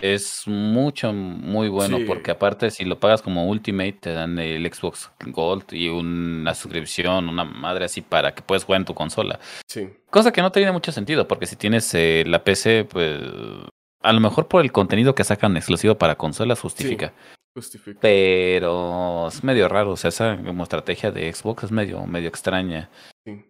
es 0.00 0.44
mucho, 0.46 1.12
muy 1.12 1.68
bueno, 1.68 1.98
porque 2.06 2.30
aparte 2.30 2.70
si 2.70 2.84
lo 2.84 2.98
pagas 2.98 3.20
como 3.20 3.48
Ultimate 3.48 3.92
te 3.92 4.12
dan 4.12 4.38
el 4.38 4.70
Xbox 4.72 5.10
Gold 5.26 5.72
y 5.72 5.88
una 5.88 6.54
suscripción, 6.54 7.28
una 7.28 7.44
madre 7.44 7.84
así 7.84 8.00
para 8.00 8.34
que 8.34 8.42
puedas 8.42 8.64
jugar 8.64 8.80
en 8.80 8.86
tu 8.86 8.94
consola. 8.94 9.38
Sí. 9.66 9.88
Cosa 10.10 10.32
que 10.32 10.42
no 10.42 10.52
tiene 10.52 10.72
mucho 10.72 10.92
sentido, 10.92 11.28
porque 11.28 11.46
si 11.46 11.56
tienes 11.56 11.92
eh, 11.94 12.24
la 12.26 12.42
PC, 12.42 12.84
pues 12.84 13.20
a 14.02 14.12
lo 14.12 14.20
mejor 14.20 14.48
por 14.48 14.62
el 14.62 14.72
contenido 14.72 15.14
que 15.14 15.24
sacan 15.24 15.56
exclusivo 15.56 15.94
para 15.96 16.16
consolas 16.16 16.60
justifica. 16.60 17.12
Pero 18.00 19.28
es 19.28 19.44
medio 19.44 19.68
raro, 19.68 19.92
o 19.92 19.96
sea, 19.96 20.08
esa 20.08 20.36
como 20.36 20.62
estrategia 20.62 21.10
de 21.10 21.32
Xbox 21.32 21.64
es 21.64 21.72
medio, 21.72 22.06
medio 22.06 22.28
extraña. 22.28 22.88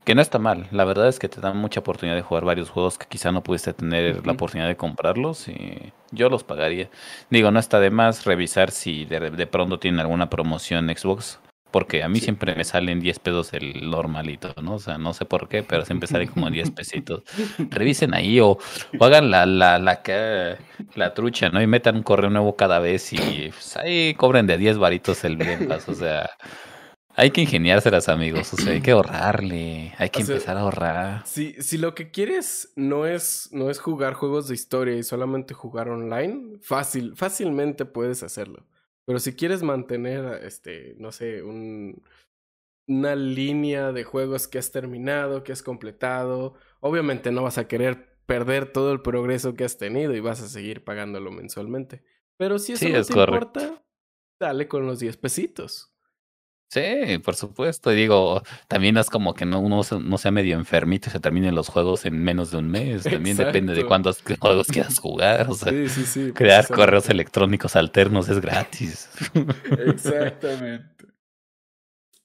Que 0.04 0.14
no 0.14 0.20
está 0.20 0.38
mal, 0.38 0.66
la 0.72 0.84
verdad 0.84 1.08
es 1.08 1.18
que 1.18 1.28
te 1.28 1.40
dan 1.40 1.56
mucha 1.56 1.80
oportunidad 1.80 2.16
de 2.16 2.22
jugar 2.22 2.44
varios 2.44 2.70
juegos 2.70 2.98
que 2.98 3.06
quizá 3.06 3.30
no 3.32 3.42
pudiste 3.42 3.72
tener 3.72 4.26
la 4.26 4.32
oportunidad 4.32 4.68
de 4.68 4.76
comprarlos 4.76 5.48
y 5.48 5.92
yo 6.10 6.28
los 6.28 6.44
pagaría. 6.44 6.90
Digo, 7.30 7.50
no 7.50 7.60
está 7.60 7.78
de 7.80 7.90
más 7.90 8.24
revisar 8.26 8.72
si 8.72 9.04
de, 9.04 9.30
de 9.30 9.46
pronto 9.46 9.78
tienen 9.78 10.00
alguna 10.00 10.28
promoción 10.28 10.88
Xbox 10.88 11.38
porque 11.70 12.02
a 12.02 12.08
mí 12.08 12.20
siempre 12.20 12.54
me 12.54 12.64
salen 12.64 13.00
10 13.00 13.18
pesos 13.20 13.52
el 13.52 13.90
normalito, 13.90 14.54
¿no? 14.62 14.74
O 14.74 14.78
sea, 14.78 14.98
no 14.98 15.14
sé 15.14 15.24
por 15.24 15.48
qué, 15.48 15.62
pero 15.62 15.84
siempre 15.84 16.06
salen 16.08 16.28
como 16.28 16.50
10 16.50 16.70
pesitos. 16.70 17.22
Revisen 17.58 18.14
ahí 18.14 18.40
o, 18.40 18.58
hagan 19.00 19.30
la, 19.30 19.46
la, 19.46 19.78
la, 19.78 20.00
la, 20.94 21.14
trucha, 21.14 21.48
¿no? 21.50 21.62
Y 21.62 21.66
metan 21.66 21.96
un 21.96 22.02
correo 22.02 22.30
nuevo 22.30 22.56
cada 22.56 22.78
vez 22.78 23.12
y 23.12 23.50
pues, 23.50 23.76
ahí 23.76 24.14
cobren 24.14 24.46
de 24.46 24.58
10 24.58 24.78
varitos 24.78 25.24
el 25.24 25.36
bien 25.36 25.68
O 25.70 25.94
sea, 25.94 26.30
hay 27.16 27.30
que 27.30 27.42
ingeniárselas, 27.42 28.08
amigos. 28.08 28.52
O 28.54 28.56
sea, 28.56 28.72
hay 28.72 28.80
que 28.80 28.92
ahorrarle. 28.92 29.92
Hay 29.98 30.10
que 30.10 30.20
empezar 30.20 30.56
a 30.56 30.60
ahorrar. 30.60 31.26
Si, 31.26 31.52
si 31.60 31.76
lo 31.76 31.94
que 31.94 32.10
quieres 32.10 32.72
no 32.76 33.06
es, 33.06 33.48
no 33.52 33.68
es 33.68 33.78
jugar 33.78 34.14
juegos 34.14 34.48
de 34.48 34.54
historia 34.54 34.96
y 34.96 35.02
solamente 35.02 35.52
jugar 35.52 35.88
online, 35.88 36.58
fácil, 36.62 37.14
fácilmente 37.16 37.84
puedes 37.84 38.22
hacerlo. 38.22 38.64
Pero 39.06 39.18
si 39.18 39.34
quieres 39.34 39.62
mantener, 39.62 40.44
este, 40.44 40.94
no 40.98 41.12
sé, 41.12 41.42
un, 41.42 42.02
una 42.86 43.14
línea 43.16 43.92
de 43.92 44.04
juegos 44.04 44.48
que 44.48 44.58
has 44.58 44.70
terminado, 44.72 45.42
que 45.42 45.52
has 45.52 45.62
completado, 45.62 46.54
obviamente 46.80 47.30
no 47.30 47.42
vas 47.42 47.58
a 47.58 47.68
querer 47.68 48.18
perder 48.26 48.72
todo 48.72 48.92
el 48.92 49.02
progreso 49.02 49.54
que 49.54 49.64
has 49.64 49.78
tenido 49.78 50.14
y 50.14 50.20
vas 50.20 50.42
a 50.42 50.48
seguir 50.48 50.84
pagándolo 50.84 51.30
mensualmente. 51.30 52.04
Pero 52.36 52.58
si 52.58 52.72
eso 52.72 52.88
no 52.88 53.04
te 53.04 53.18
importa, 53.18 53.84
dale 54.40 54.68
con 54.68 54.86
los 54.86 55.00
10 55.00 55.16
pesitos. 55.16 55.94
Sí, 56.70 57.18
por 57.24 57.34
supuesto. 57.34 57.92
Y 57.92 57.96
digo, 57.96 58.42
también 58.68 58.96
es 58.96 59.10
como 59.10 59.34
que 59.34 59.44
no 59.44 59.58
uno 59.58 59.80
no 60.00 60.18
sea 60.18 60.30
medio 60.30 60.56
enfermito 60.56 61.08
y 61.08 61.12
se 61.12 61.18
terminen 61.18 61.56
los 61.56 61.68
juegos 61.68 62.06
en 62.06 62.22
menos 62.22 62.52
de 62.52 62.58
un 62.58 62.70
mes. 62.70 63.02
También 63.02 63.36
depende 63.36 63.74
de 63.74 63.84
cuántos 63.84 64.22
juegos 64.40 64.68
quieras 64.68 65.00
jugar. 65.00 65.50
O 65.50 65.54
sea, 65.54 65.72
sí, 65.72 65.88
sí, 65.88 66.04
sí, 66.04 66.32
crear 66.32 66.68
correos 66.68 67.08
electrónicos 67.10 67.74
alternos 67.74 68.28
es 68.28 68.40
gratis. 68.40 69.10
Exactamente. 69.86 71.06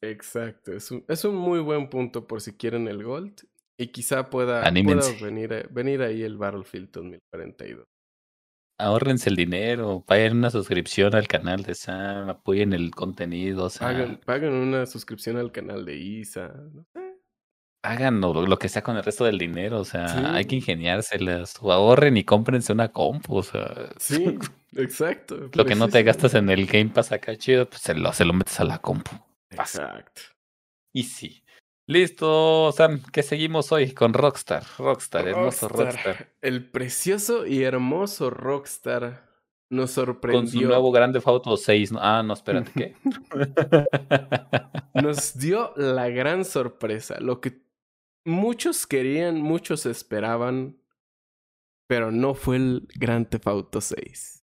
Exacto. 0.02 0.74
Es 0.74 0.92
un, 0.92 1.04
es 1.08 1.26
un 1.26 1.36
muy 1.36 1.60
buen 1.60 1.90
punto 1.90 2.28
por 2.28 2.40
si 2.40 2.54
quieren 2.54 2.88
el 2.88 3.04
Gold. 3.04 3.48
Y 3.78 3.88
quizá 3.88 4.30
pueda, 4.30 4.62
pueda 4.62 5.12
venir, 5.22 5.70
venir 5.72 6.02
ahí 6.04 6.22
el 6.22 6.38
Battlefield 6.38 6.92
2042 6.92 7.95
ahorrense 8.78 9.30
el 9.30 9.36
dinero, 9.36 10.04
paguen 10.06 10.38
una 10.38 10.50
suscripción 10.50 11.16
al 11.16 11.28
canal 11.28 11.64
de 11.64 11.76
Sam, 11.76 12.30
apoyen 12.30 12.74
el 12.74 12.92
contenido. 12.92 13.66
O 13.66 13.70
paguen, 14.26 14.54
una 14.54 14.86
suscripción 14.86 15.38
al 15.38 15.52
canal 15.52 15.86
de 15.86 15.96
Isa, 15.98 16.54
no. 16.74 16.86
Hagan 17.84 18.20
lo, 18.20 18.58
que 18.58 18.68
sea 18.68 18.82
con 18.82 18.98
el 18.98 19.04
resto 19.04 19.26
del 19.26 19.38
dinero, 19.38 19.80
o 19.80 19.86
sea, 19.86 20.34
hay 20.34 20.46
que 20.46 20.56
ingeniárselas. 20.56 21.54
O 21.62 21.72
ahorren 21.72 22.18
y 22.18 22.24
cómprense 22.24 22.74
una 22.74 22.90
compu, 22.90 23.38
o 23.38 23.44
sea. 23.44 23.90
Sí, 24.00 24.40
exacto. 24.76 25.52
lo 25.54 25.66
que 25.66 25.76
no 25.76 25.88
te 25.88 26.02
gastas 26.02 26.34
en 26.34 26.50
el 26.50 26.66
Game 26.66 26.90
Pass 26.90 27.12
acá 27.12 27.36
chido, 27.36 27.70
pues 27.70 27.84
se 27.84 27.94
lo, 27.94 28.12
se 28.12 28.26
lo 28.26 28.34
metes 28.34 28.60
a 28.60 28.64
la 28.64 28.80
compu. 28.80 29.12
Exacto. 29.52 30.22
Y 30.92 31.04
sí. 31.04 31.45
Listo, 31.88 32.72
Sam, 32.72 33.00
¿qué 33.12 33.22
seguimos 33.22 33.72
hoy 33.72 33.92
con 33.92 34.14
Rockstar? 34.14 34.64
Rockstar, 34.80 35.28
hermoso 35.28 35.68
Rockstar. 35.68 36.34
El 36.42 36.68
precioso 36.72 37.46
y 37.46 37.62
hermoso 37.62 38.32
Rockstar 38.32 39.30
nos 39.70 39.92
sorprendió. 39.92 40.42
Con 40.42 40.48
su 40.48 40.62
nuevo 40.62 40.92
Grande 40.92 41.22
Auto 41.24 41.56
6. 41.56 41.94
Ah, 42.00 42.24
no, 42.26 42.34
espérate, 42.34 42.72
¿qué? 42.76 42.96
nos 45.02 45.38
dio 45.38 45.74
la 45.76 46.10
gran 46.10 46.44
sorpresa. 46.44 47.20
Lo 47.20 47.40
que 47.40 47.62
muchos 48.26 48.88
querían, 48.88 49.40
muchos 49.40 49.86
esperaban, 49.86 50.80
pero 51.88 52.12
no 52.12 52.34
fue 52.34 52.56
el 52.56 52.88
Theft 53.00 53.46
Auto 53.48 53.80
6. 53.80 54.44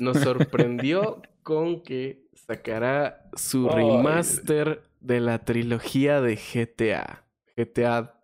Nos 0.00 0.18
sorprendió 0.18 1.22
con 1.44 1.82
que 1.82 2.28
sacará 2.34 3.30
su 3.36 3.68
remaster 3.68 4.89
de 5.00 5.20
la 5.20 5.44
trilogía 5.44 6.20
de 6.20 6.36
GTA. 6.36 7.26
GTA, 7.56 8.14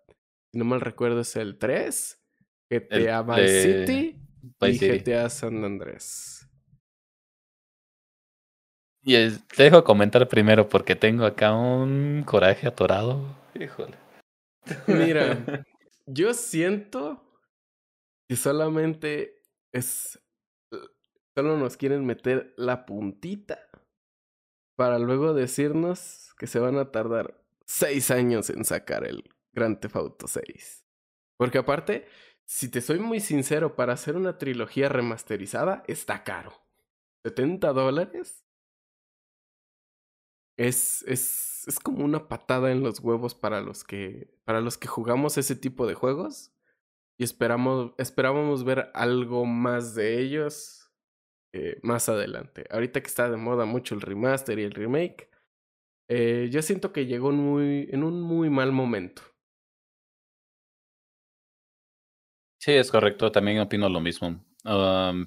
si 0.53 0.59
no 0.59 0.64
mal 0.64 0.81
recuerdo, 0.81 1.20
es 1.20 1.37
el 1.37 1.59
3, 1.59 2.22
GTA 2.70 3.22
Vice 3.22 3.62
City 3.62 4.20
y 4.61 4.79
GTA 4.79 5.29
San 5.29 5.64
Andrés. 5.64 6.49
Y 9.03 9.14
te 9.57 9.62
dejo 9.62 9.85
comentar 9.85 10.27
primero 10.27 10.68
porque 10.68 10.97
tengo 10.97 11.24
acá 11.24 11.55
un 11.55 12.24
coraje 12.27 12.66
atorado. 12.66 13.37
Híjole. 13.55 13.97
Mira, 14.89 15.45
yo 16.07 16.35
siento 16.35 17.22
que 18.29 18.35
solamente 18.35 19.43
es. 19.72 20.20
Solo 21.37 21.57
nos 21.57 21.77
quieren 21.77 22.05
meter 22.05 22.53
la 22.57 22.85
puntita 22.85 23.66
para 24.77 24.99
luego 24.99 25.35
decirnos 25.35 26.35
que 26.39 26.47
se 26.47 26.59
van 26.59 26.79
a 26.79 26.93
tardar 26.93 27.43
seis 27.64 28.11
años 28.11 28.51
en 28.51 28.64
sacar 28.64 29.05
el 29.05 29.24
Grand 29.53 29.81
Theft 29.81 29.97
Auto 29.97 30.29
6. 30.29 30.87
Porque 31.37 31.59
aparte, 31.59 32.07
si 32.45 32.70
te 32.70 32.81
soy 32.81 32.99
muy 32.99 33.20
sincero, 33.20 33.74
para 33.74 33.95
hacer 33.95 34.16
una 34.16 34.39
trilogía 34.39 34.89
remasterizada 34.89 35.83
está 35.89 36.22
caro. 36.22 36.53
70 37.24 37.72
dólares 37.72 38.45
es, 40.57 41.03
es, 41.07 41.66
es 41.66 41.81
como 41.81 42.05
una 42.05 42.29
patada 42.29 42.70
en 42.70 42.83
los 42.83 43.01
huevos 43.01 43.35
para 43.35 43.61
los 43.61 43.83
que, 43.83 44.31
para 44.45 44.61
los 44.61 44.79
que 44.79 44.89
jugamos 44.89 45.39
ese 45.39 45.57
tipo 45.57 45.87
de 45.87 45.95
juegos 45.95 46.53
y 47.18 47.24
esperamos, 47.24 47.93
esperábamos 47.99 48.64
ver 48.64 48.91
algo 48.95 49.45
más 49.47 49.95
de 49.95 50.20
ellos 50.20 50.86
eh, 51.53 51.79
más 51.83 52.09
adelante. 52.09 52.67
Ahorita 52.71 53.01
que 53.01 53.07
está 53.07 53.31
de 53.31 53.37
moda 53.37 53.65
mucho 53.65 53.95
el 53.95 54.01
remaster 54.01 54.59
y 54.59 54.65
el 54.65 54.73
remake, 54.73 55.29
eh, 56.09 56.49
yo 56.51 56.63
siento 56.63 56.93
que 56.93 57.07
llegó 57.07 57.33
muy, 57.33 57.89
en 57.91 58.05
un 58.05 58.21
muy 58.21 58.51
mal 58.51 58.73
momento. 58.73 59.23
Sí, 62.61 62.73
es 62.73 62.91
correcto, 62.91 63.31
también 63.31 63.61
opino 63.61 63.89
lo 63.89 64.01
mismo. 64.01 64.45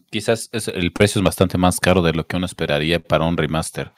quizás 0.09 0.49
es, 0.51 0.67
el 0.67 0.91
precio 0.91 1.19
es 1.19 1.23
bastante 1.23 1.57
más 1.57 1.79
caro 1.79 2.01
de 2.01 2.13
lo 2.13 2.27
que 2.27 2.35
uno 2.35 2.45
esperaría 2.45 2.99
para 2.99 3.25
un 3.25 3.37
remaster. 3.37 3.93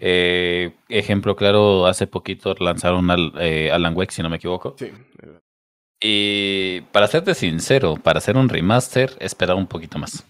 Eh, 0.00 0.76
ejemplo 0.88 1.34
claro, 1.34 1.86
hace 1.86 2.06
poquito 2.06 2.54
lanzaron 2.60 3.10
al, 3.10 3.32
eh, 3.40 3.70
Alan 3.72 3.96
Wake, 3.96 4.12
si 4.12 4.22
no 4.22 4.30
me 4.30 4.36
equivoco. 4.36 4.76
Sí. 4.78 4.92
Y 6.00 6.82
para 6.92 7.08
serte 7.08 7.34
sincero, 7.34 7.96
para 7.96 8.18
hacer 8.18 8.36
un 8.36 8.48
remaster, 8.48 9.16
esperaba 9.18 9.58
un 9.58 9.66
poquito 9.66 9.98
más. 9.98 10.24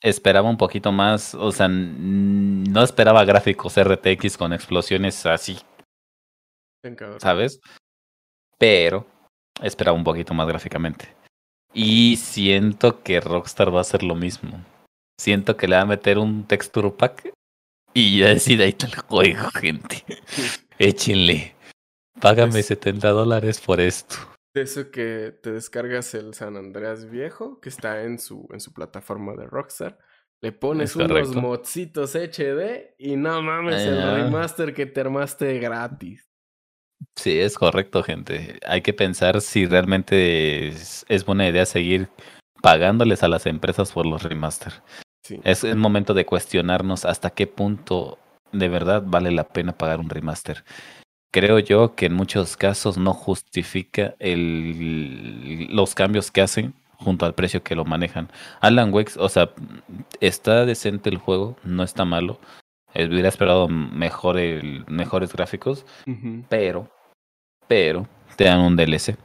Esperaba 0.00 0.48
un 0.48 0.56
poquito 0.56 0.92
más, 0.92 1.34
o 1.34 1.50
sea, 1.50 1.66
no 1.68 2.82
esperaba 2.82 3.24
gráficos 3.24 3.76
RTX 3.76 4.36
con 4.36 4.52
explosiones 4.52 5.26
así. 5.26 5.58
¿Sabes? 7.18 7.60
Pero 8.58 9.06
esperaba 9.60 9.96
un 9.96 10.04
poquito 10.04 10.34
más 10.34 10.46
gráficamente. 10.46 11.16
Y 11.74 12.16
siento 12.16 13.02
que 13.02 13.20
Rockstar 13.20 13.74
va 13.74 13.78
a 13.78 13.82
hacer 13.82 14.02
lo 14.02 14.14
mismo. 14.14 14.64
Siento 15.20 15.56
que 15.56 15.66
le 15.66 15.76
va 15.76 15.82
a 15.82 15.86
meter 15.86 16.18
un 16.18 16.44
texture 16.44 16.90
pack 16.90 17.32
y 17.92 18.20
ya 18.20 18.28
decide 18.28 18.64
ahí 18.64 18.70
está 18.70 18.86
el 18.86 18.96
juego, 18.96 19.50
gente. 19.50 20.04
Échenle. 20.78 21.54
Págame 22.20 22.62
70 22.62 23.08
dólares 23.10 23.60
por 23.60 23.80
esto. 23.80 24.16
De 24.58 24.64
eso 24.64 24.90
que 24.90 25.38
te 25.40 25.52
descargas 25.52 26.14
el 26.14 26.34
San 26.34 26.56
Andreas 26.56 27.08
viejo, 27.08 27.60
que 27.60 27.68
está 27.68 28.02
en 28.02 28.18
su, 28.18 28.48
en 28.52 28.58
su 28.58 28.72
plataforma 28.72 29.34
de 29.36 29.46
Rockstar. 29.46 30.00
Le 30.40 30.50
pones 30.50 30.96
unos 30.96 31.36
modcitos 31.36 32.16
HD 32.16 32.96
y 32.98 33.14
no 33.14 33.40
mames 33.40 33.86
el 33.86 34.02
remaster 34.02 34.74
que 34.74 34.86
te 34.86 35.02
armaste 35.02 35.60
gratis. 35.60 36.28
Sí, 37.14 37.38
es 37.38 37.56
correcto, 37.56 38.02
gente. 38.02 38.58
Hay 38.66 38.82
que 38.82 38.92
pensar 38.92 39.40
si 39.42 39.64
realmente 39.64 40.66
es, 40.66 41.06
es 41.08 41.24
buena 41.24 41.48
idea 41.48 41.64
seguir 41.64 42.08
pagándoles 42.60 43.22
a 43.22 43.28
las 43.28 43.46
empresas 43.46 43.92
por 43.92 44.06
los 44.06 44.24
remaster. 44.24 44.72
Es 45.44 45.62
el 45.62 45.76
momento 45.76 46.14
de 46.14 46.26
cuestionarnos 46.26 47.04
hasta 47.04 47.30
qué 47.30 47.46
punto 47.46 48.18
de 48.50 48.68
verdad 48.68 49.04
vale 49.06 49.30
la 49.30 49.44
pena 49.44 49.78
pagar 49.78 50.00
un 50.00 50.10
remaster. 50.10 50.64
Creo 51.30 51.58
yo 51.58 51.94
que 51.94 52.06
en 52.06 52.14
muchos 52.14 52.56
casos 52.56 52.96
no 52.96 53.12
justifica 53.12 54.14
el, 54.18 55.68
los 55.74 55.94
cambios 55.94 56.30
que 56.30 56.40
hacen 56.40 56.74
junto 56.98 57.26
al 57.26 57.34
precio 57.34 57.62
que 57.62 57.76
lo 57.76 57.84
manejan. 57.84 58.30
Alan 58.60 58.92
Wake, 58.92 59.12
o 59.18 59.28
sea, 59.28 59.50
está 60.20 60.64
decente 60.64 61.10
el 61.10 61.18
juego, 61.18 61.56
no 61.64 61.82
está 61.82 62.04
malo. 62.04 62.40
Eh, 62.94 63.06
hubiera 63.06 63.28
esperado 63.28 63.68
mejor 63.68 64.36
mejores 64.88 65.32
gráficos, 65.32 65.84
pero, 66.48 66.90
pero 67.68 68.08
te 68.36 68.44
dan 68.44 68.60
un 68.60 68.76
DLC. 68.76 69.16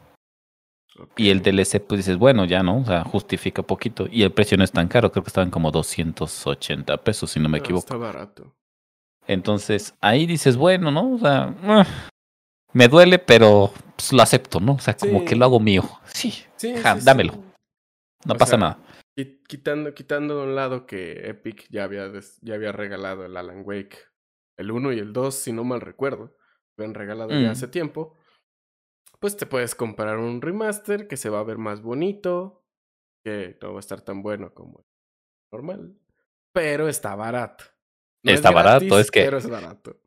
Y 1.18 1.30
el 1.30 1.41
DLC, 1.41 1.80
pues 1.80 1.99
dices, 1.99 2.18
bueno, 2.18 2.45
ya 2.45 2.62
no, 2.62 2.80
o 2.80 2.86
sea, 2.86 3.04
justifica 3.04 3.64
poquito. 3.64 4.08
Y 4.12 4.24
el 4.24 4.32
precio 4.32 4.58
no 4.58 4.64
es 4.64 4.72
tan 4.72 4.88
caro, 4.88 5.12
creo 5.12 5.24
que 5.24 5.30
estaban 5.30 5.49
como 5.49 5.72
280 5.72 6.97
pesos, 6.97 7.32
si 7.32 7.39
no 7.39 7.49
me 7.49 7.60
equivoco. 7.60 7.86
Está 7.86 7.97
barato. 7.97 8.54
Entonces, 9.28 9.95
ahí 10.01 10.26
dices, 10.26 10.57
bueno, 10.57 10.91
¿no? 10.91 11.13
O 11.13 11.17
sea, 11.17 11.55
ah, 11.63 11.86
me 12.74 12.88
duele, 12.88 13.19
pero 13.19 13.71
pues, 13.95 14.11
lo 14.13 14.21
acepto, 14.21 14.59
¿no? 14.59 14.74
O 14.74 14.80
sea, 14.80 14.95
como 14.95 15.24
que 15.26 15.36
lo 15.36 15.45
hago 15.45 15.59
mío. 15.59 15.84
Sí, 16.13 16.34
sí, 16.55 16.74
dámelo. 17.03 17.34
No 18.26 18.36
pasa 18.36 18.57
nada. 18.57 18.80
Quitando, 19.47 19.93
quitando 19.93 20.38
de 20.39 20.43
un 20.47 20.55
lado 20.55 20.86
que 20.86 21.30
Epic 21.30 21.67
ya 21.69 21.84
había, 21.84 22.11
ya 22.41 22.55
había 22.55 22.71
regalado 22.71 23.26
el 23.26 23.38
Alan 23.38 23.61
Wake, 23.63 23.97
el 24.57 24.71
1 24.71 24.93
y 24.93 24.99
el 24.99 25.13
2, 25.13 25.36
si 25.36 25.53
no 25.53 25.63
mal 25.63 25.82
recuerdo, 25.82 26.36
lo 26.76 26.84
habían 26.84 26.95
regalado 26.95 27.30
ya 27.30 27.49
mm. 27.49 27.51
hace 27.51 27.67
tiempo 27.67 28.17
pues 29.24 29.38
te 29.38 29.45
puedes 29.45 29.74
comprar 29.74 30.17
un 30.17 30.41
remaster 30.41 31.07
que 31.07 31.15
se 31.15 31.30
va 31.30 31.39
a 31.39 31.43
ver 31.43 31.57
más 31.57 31.82
bonito, 31.82 32.65
que 33.24 33.57
no 33.61 33.71
va 33.71 33.78
a 33.78 33.80
estar 33.80 34.01
tan 34.01 34.21
bueno 34.21 34.53
como 34.53 34.86
normal, 35.49 35.97
pero 36.51 36.89
está 36.89 37.15
barato. 37.15 37.63
Está 38.24 38.51
barato, 38.51 38.99
es 38.99 39.11
que... 39.11 39.24
Pero 39.24 39.38
es 39.38 39.49
barato. 39.49 39.97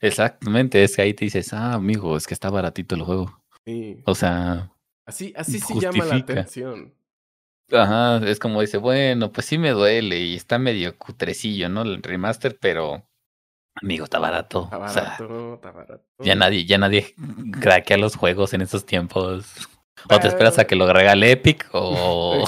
Exactamente, 0.00 0.82
es 0.82 0.96
que 0.96 1.02
ahí 1.02 1.14
te 1.14 1.24
dices, 1.24 1.52
ah, 1.52 1.74
amigo, 1.74 2.16
es 2.16 2.26
que 2.26 2.34
está 2.34 2.50
baratito 2.50 2.94
el 2.94 3.02
juego. 3.02 3.42
Sí. 3.64 4.02
O 4.04 4.14
sea... 4.14 4.72
Así, 5.06 5.32
así 5.36 5.60
sí 5.60 5.80
llama 5.80 6.04
la 6.04 6.16
atención. 6.16 6.94
Ajá, 7.70 8.18
es 8.28 8.38
como 8.38 8.60
dice, 8.60 8.78
bueno, 8.78 9.32
pues 9.32 9.46
sí 9.46 9.58
me 9.58 9.70
duele 9.70 10.18
y 10.18 10.34
está 10.34 10.58
medio 10.58 10.96
cutrecillo, 10.98 11.68
¿no? 11.68 11.82
El 11.82 12.02
remaster, 12.02 12.58
pero 12.58 13.06
Amigo, 13.82 14.04
está 14.04 14.18
barato. 14.18 14.64
Está 14.64 14.78
barato, 14.78 15.54
está 15.54 15.72
barato. 15.72 16.04
Ya 16.20 16.34
nadie, 16.36 16.64
ya 16.64 16.78
nadie 16.78 17.14
craquea 17.60 17.96
los 17.96 18.16
juegos 18.16 18.54
en 18.54 18.60
estos 18.60 18.86
tiempos. 18.86 19.46
O 20.08 20.20
te 20.20 20.28
esperas 20.28 20.58
a 20.58 20.66
que 20.66 20.76
lo 20.76 20.92
regale 20.92 21.32
Epic 21.32 21.68
o. 21.72 22.44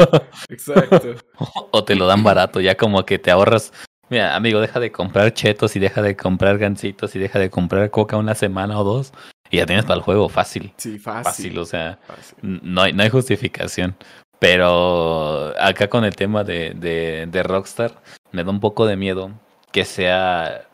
Exacto. 0.48 1.16
o 1.70 1.84
te 1.84 1.96
lo 1.96 2.06
dan 2.06 2.22
barato, 2.22 2.60
ya 2.60 2.76
como 2.76 3.04
que 3.04 3.18
te 3.18 3.30
ahorras. 3.30 3.72
Mira, 4.10 4.34
amigo, 4.34 4.60
deja 4.60 4.80
de 4.80 4.90
comprar 4.90 5.32
chetos 5.32 5.76
y 5.76 5.78
deja 5.78 6.02
de 6.02 6.16
comprar 6.16 6.58
gancitos 6.58 7.14
y 7.14 7.20
deja 7.20 7.38
de 7.38 7.48
comprar 7.48 7.90
coca 7.90 8.16
una 8.16 8.34
semana 8.34 8.78
o 8.80 8.84
dos. 8.84 9.12
Y 9.50 9.58
ya 9.58 9.66
tienes 9.66 9.84
para 9.84 9.96
el 9.98 10.02
juego 10.02 10.28
fácil. 10.28 10.72
Sí, 10.76 10.98
fácil. 10.98 11.24
Fácil, 11.24 11.58
o 11.58 11.64
sea, 11.64 11.98
No, 12.42 12.82
hay, 12.82 12.92
no 12.92 13.04
hay 13.04 13.08
justificación. 13.08 13.96
Pero 14.40 15.54
acá 15.60 15.88
con 15.88 16.04
el 16.04 16.16
tema 16.16 16.42
de, 16.42 16.70
de, 16.74 17.26
de 17.30 17.42
Rockstar, 17.44 18.02
me 18.32 18.42
da 18.42 18.50
un 18.50 18.60
poco 18.60 18.84
de 18.84 18.96
miedo 18.96 19.30
que 19.70 19.84
sea 19.84 20.66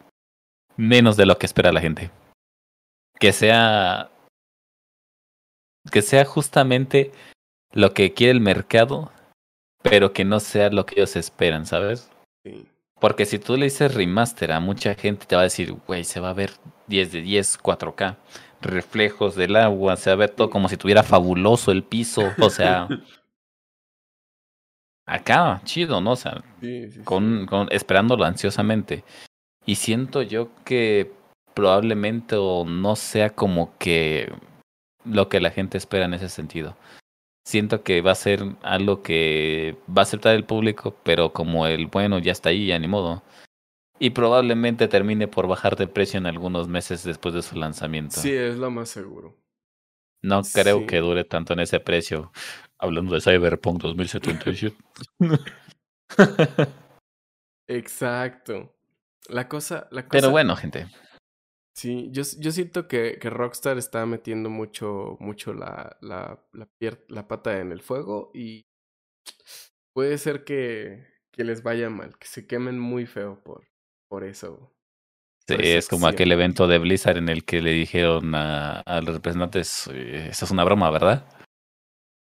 menos 0.77 1.17
de 1.19 1.27
lo 1.27 1.37
que 1.37 1.47
espera 1.47 1.73
la 1.73 1.81
gente. 1.81 2.11
Que 3.19 3.33
sea. 3.33 4.11
Que 5.91 6.01
sea 6.01 6.25
justamente 6.25 7.13
lo 7.73 7.93
que 7.93 8.15
quiere 8.15 8.33
el 8.33 8.41
mercado, 8.41 9.11
pero 9.83 10.13
que 10.13 10.25
no 10.25 10.41
sea 10.41 10.71
lo 10.71 10.87
que 10.87 10.95
ellos 10.97 11.17
esperan, 11.17 11.67
¿sabes? 11.67 12.11
Sí. 12.45 12.67
Porque 12.99 13.27
si 13.27 13.39
tú 13.39 13.57
le 13.57 13.65
dices 13.65 13.95
remaster 13.95 14.53
a 14.53 14.61
mucha 14.61 14.95
gente, 14.95 15.27
te 15.27 15.37
va 15.37 15.43
a 15.43 15.45
decir, 15.45 15.73
güey, 15.87 16.05
se 16.05 16.21
va 16.21 16.31
a 16.31 16.35
ver 16.35 16.53
10 16.87 17.13
de 17.13 17.21
10, 17.21 17.61
4K, 17.61 18.17
reflejos 18.63 19.35
del 19.35 19.57
agua, 19.57 19.97
se 19.97 20.11
va 20.11 20.15
a 20.15 20.17
ver 20.17 20.31
todo 20.31 20.49
como 20.49 20.69
si 20.69 20.77
tuviera 20.77 21.03
fabuloso 21.03 21.73
el 21.73 21.83
piso, 21.83 22.33
o 22.39 22.51
sea. 22.51 22.89
acá, 25.07 25.61
chido, 25.65 26.01
¿no? 26.01 26.13
O 26.13 26.17
sea, 26.17 26.43
con, 27.05 27.47
con, 27.47 27.69
esperándolo 27.71 28.25
ansiosamente. 28.25 29.05
Y 29.65 29.77
siento 29.77 30.23
yo 30.23 30.51
que 30.65 31.13
probablemente 31.55 32.37
o 32.37 32.65
no 32.65 32.97
sea 32.97 33.31
como 33.31 33.77
que 33.79 34.33
lo 35.05 35.29
que 35.29 35.41
la 35.41 35.51
gente 35.51 35.79
espera 35.79 36.05
en 36.05 36.15
ese 36.15 36.29
sentido. 36.29 36.77
Siento 37.47 37.85
que 37.85 38.01
va 38.01 38.11
a 38.11 38.17
ser 38.17 38.43
algo 38.63 39.05
que 39.05 39.79
va 39.89 40.01
a 40.01 40.03
aceptar 40.03 40.35
el 40.35 40.45
público, 40.45 40.97
pero 41.05 41.33
como 41.33 41.69
el 41.69 41.87
bueno 41.87 42.19
ya 42.19 42.33
está 42.33 42.49
ahí, 42.49 42.67
ya 42.67 42.79
ni 42.81 42.89
modo. 42.89 43.23
Y 44.01 44.11
probablemente 44.11 44.89
termine 44.89 45.29
por 45.29 45.47
bajar 45.47 45.77
de 45.77 45.87
precio 45.87 46.19
en 46.19 46.27
algunos 46.27 46.67
meses 46.67 47.05
después 47.05 47.37
de 47.37 47.43
su 47.43 47.55
lanzamiento. 47.55 48.17
Sí, 48.21 48.33
es 48.33 48.57
lo 48.57 48.73
más 48.73 48.89
seguro. 48.89 49.37
No 50.23 50.43
creo 50.43 50.87
que 50.87 50.99
dure 50.99 51.23
tanto 51.23 51.53
en 51.53 51.61
ese 51.61 51.79
precio. 51.79 52.33
Hablando 52.79 53.15
de 53.15 53.21
Cyberpunk 53.21 53.81
2077. 53.81 54.77
Exacto. 57.69 58.75
La 59.29 59.47
cosa, 59.47 59.87
la 59.93 60.03
cosa. 60.03 60.11
Pero 60.11 60.31
bueno, 60.31 60.57
gente. 60.57 60.89
Sí, 61.77 62.09
yo, 62.11 62.23
yo 62.39 62.53
siento 62.53 62.89
que, 62.89 63.19
que 63.21 63.29
Rockstar 63.29 63.77
está 63.77 64.07
metiendo 64.07 64.49
mucho, 64.49 65.19
mucho 65.21 65.53
la, 65.53 65.99
la, 66.01 66.43
la, 66.53 66.69
la 67.09 67.29
pata 67.29 67.61
en 67.61 67.71
el 67.71 67.83
fuego 67.83 68.31
y 68.33 68.67
puede 69.93 70.17
ser 70.17 70.45
que, 70.45 71.07
que 71.31 71.45
les 71.45 71.63
vaya 71.63 71.91
mal, 71.91 72.17
que 72.19 72.27
se 72.29 72.47
quemen 72.47 72.79
muy 72.79 73.05
feo 73.05 73.43
por, 73.45 73.69
por 74.09 74.25
eso. 74.25 74.75
Sí, 75.47 75.55
es 75.59 75.87
como 75.87 76.07
aquel 76.07 76.33
evento 76.33 76.67
de 76.67 76.79
Blizzard 76.79 77.19
en 77.19 77.29
el 77.29 77.45
que 77.45 77.61
le 77.61 77.73
dijeron 77.73 78.35
a, 78.35 78.81
a 78.81 79.03
los 79.03 79.15
representantes, 79.15 79.87
eso 79.89 80.45
es 80.45 80.51
una 80.51 80.65
broma, 80.65 80.91
¿verdad? 80.91 81.29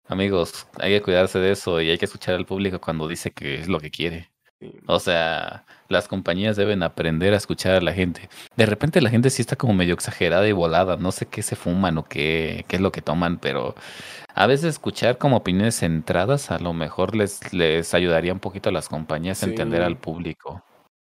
Amigos, 0.07 0.67
hay 0.75 0.93
que 0.93 1.01
cuidarse 1.01 1.39
de 1.39 1.51
eso 1.51 1.81
y 1.81 1.89
hay 1.89 1.97
que 1.97 2.05
escuchar 2.05 2.35
al 2.35 2.45
público 2.45 2.79
cuando 2.79 3.07
dice 3.07 3.31
que 3.31 3.55
es 3.55 3.67
lo 3.67 3.79
que 3.79 3.89
quiere. 3.89 4.30
O 4.85 4.99
sea, 4.99 5.65
las 5.87 6.07
compañías 6.07 6.55
deben 6.55 6.83
aprender 6.83 7.33
a 7.33 7.37
escuchar 7.37 7.73
a 7.73 7.81
la 7.81 7.93
gente. 7.93 8.29
De 8.55 8.65
repente 8.65 9.01
la 9.01 9.09
gente 9.09 9.29
sí 9.29 9.41
está 9.41 9.55
como 9.55 9.73
medio 9.73 9.93
exagerada 9.93 10.47
y 10.47 10.51
volada. 10.51 10.97
No 10.97 11.11
sé 11.11 11.25
qué 11.25 11.41
se 11.41 11.55
fuman 11.55 11.97
o 11.97 12.03
qué, 12.03 12.65
qué 12.67 12.75
es 12.75 12.81
lo 12.81 12.91
que 12.91 13.01
toman, 13.01 13.39
pero 13.39 13.75
a 14.33 14.47
veces 14.47 14.65
escuchar 14.65 15.17
como 15.17 15.37
opiniones 15.37 15.79
centradas 15.79 16.51
a 16.51 16.59
lo 16.59 16.73
mejor 16.73 17.15
les, 17.15 17.53
les 17.53 17.93
ayudaría 17.93 18.33
un 18.33 18.39
poquito 18.39 18.69
a 18.69 18.71
las 18.71 18.89
compañías 18.89 19.43
a 19.43 19.47
entender 19.47 19.81
al 19.81 19.97
público. 19.97 20.63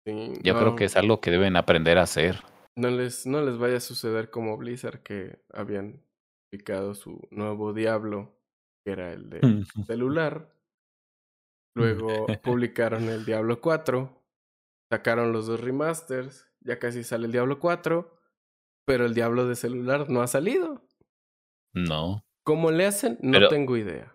Yo 0.05 0.57
creo 0.57 0.75
que 0.75 0.85
es 0.85 0.95
algo 0.95 1.21
que 1.21 1.31
deben 1.31 1.55
aprender 1.55 1.97
a 1.97 2.03
hacer. 2.03 2.43
No 2.75 2.89
les, 2.89 3.27
no 3.27 3.41
les 3.43 3.57
vaya 3.57 3.77
a 3.77 3.81
suceder 3.81 4.29
como 4.29 4.57
Blizzard 4.57 5.03
que 5.03 5.39
habían 5.53 6.01
publicado 6.49 6.95
su 6.95 7.27
nuevo 7.29 7.73
Diablo, 7.73 8.33
que 8.83 8.93
era 8.93 9.13
el 9.13 9.29
de 9.29 9.41
celular 9.85 10.49
Luego 11.73 12.25
publicaron 12.43 13.09
el 13.09 13.25
Diablo 13.25 13.61
4, 13.61 14.23
sacaron 14.89 15.31
los 15.31 15.47
dos 15.47 15.59
remasters, 15.59 16.47
ya 16.61 16.79
casi 16.79 17.03
sale 17.03 17.25
el 17.25 17.31
Diablo 17.31 17.59
4, 17.59 18.17
pero 18.85 19.05
el 19.05 19.13
Diablo 19.13 19.47
de 19.47 19.55
celular 19.55 20.09
no 20.09 20.21
ha 20.21 20.27
salido. 20.27 20.83
No. 21.73 22.25
¿Cómo 22.43 22.71
le 22.71 22.85
hacen? 22.85 23.17
No 23.21 23.47
tengo 23.47 23.77
idea. 23.77 24.13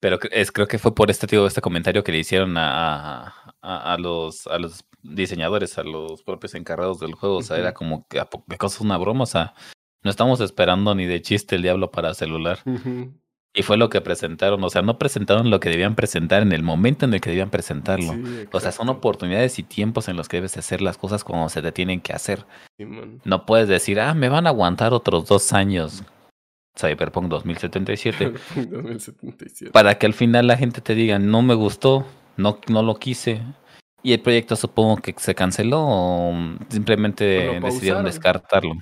Pero 0.00 0.18
es, 0.30 0.52
creo 0.52 0.68
que 0.68 0.78
fue 0.78 0.94
por 0.94 1.10
este 1.10 1.26
tipo, 1.26 1.46
este 1.46 1.60
comentario 1.60 2.04
que 2.04 2.12
le 2.12 2.18
hicieron 2.18 2.56
a, 2.56 3.34
a, 3.60 3.92
a, 3.92 3.98
los, 3.98 4.46
a 4.46 4.58
los 4.58 4.84
diseñadores, 5.02 5.76
a 5.78 5.82
los 5.82 6.22
propios 6.22 6.54
encargados 6.54 7.00
del 7.00 7.14
juego. 7.14 7.38
O 7.38 7.42
sea, 7.42 7.58
era 7.58 7.74
como 7.74 8.06
que, 8.06 8.22
¿qué 8.48 8.56
cosa 8.58 8.76
es 8.76 8.80
una 8.80 8.96
broma? 8.96 9.24
O 9.24 9.26
sea, 9.26 9.54
no 10.02 10.10
estamos 10.10 10.40
esperando 10.40 10.94
ni 10.94 11.06
de 11.06 11.20
chiste 11.20 11.56
el 11.56 11.62
diablo 11.62 11.90
para 11.90 12.14
celular. 12.14 12.60
Y 13.58 13.64
fue 13.64 13.76
lo 13.76 13.88
que 13.88 14.00
presentaron, 14.00 14.62
o 14.62 14.70
sea, 14.70 14.82
no 14.82 14.98
presentaron 14.98 15.50
lo 15.50 15.58
que 15.58 15.68
debían 15.68 15.96
presentar 15.96 16.42
en 16.42 16.52
el 16.52 16.62
momento 16.62 17.06
en 17.06 17.12
el 17.12 17.20
que 17.20 17.30
debían 17.30 17.50
presentarlo. 17.50 18.14
o 18.52 18.60
sea, 18.60 18.70
son 18.70 18.88
oportunidades 18.88 19.58
y 19.58 19.64
tiempos 19.64 20.08
en 20.08 20.16
los 20.16 20.28
que 20.28 20.36
debes 20.36 20.56
hacer 20.56 20.80
las 20.80 20.96
cosas 20.96 21.24
como 21.24 21.48
se 21.48 21.60
te 21.60 21.72
tienen 21.72 22.00
que 22.00 22.12
hacer. 22.12 22.46
no 23.24 23.46
puedes 23.46 23.66
decir, 23.66 23.98
ah, 23.98 24.14
me 24.14 24.28
van 24.28 24.46
a 24.46 24.50
aguantar 24.50 24.94
otros 24.94 25.26
dos 25.26 25.52
años. 25.52 26.04
Cyberpunk 26.78 27.26
2077. 27.26 28.34
2077. 28.54 29.70
Para 29.72 29.98
que 29.98 30.06
al 30.06 30.14
final 30.14 30.46
la 30.46 30.56
gente 30.56 30.80
te 30.80 30.94
diga, 30.94 31.18
no 31.18 31.42
me 31.42 31.54
gustó, 31.54 32.06
no, 32.36 32.60
no 32.68 32.84
lo 32.84 32.94
quise. 32.94 33.42
Y 34.04 34.12
el 34.12 34.20
proyecto 34.20 34.54
supongo 34.54 34.98
que 34.98 35.16
se 35.18 35.34
canceló 35.34 35.80
o 35.84 36.32
simplemente 36.68 37.58
decidieron 37.60 38.04
descartarlo. 38.04 38.74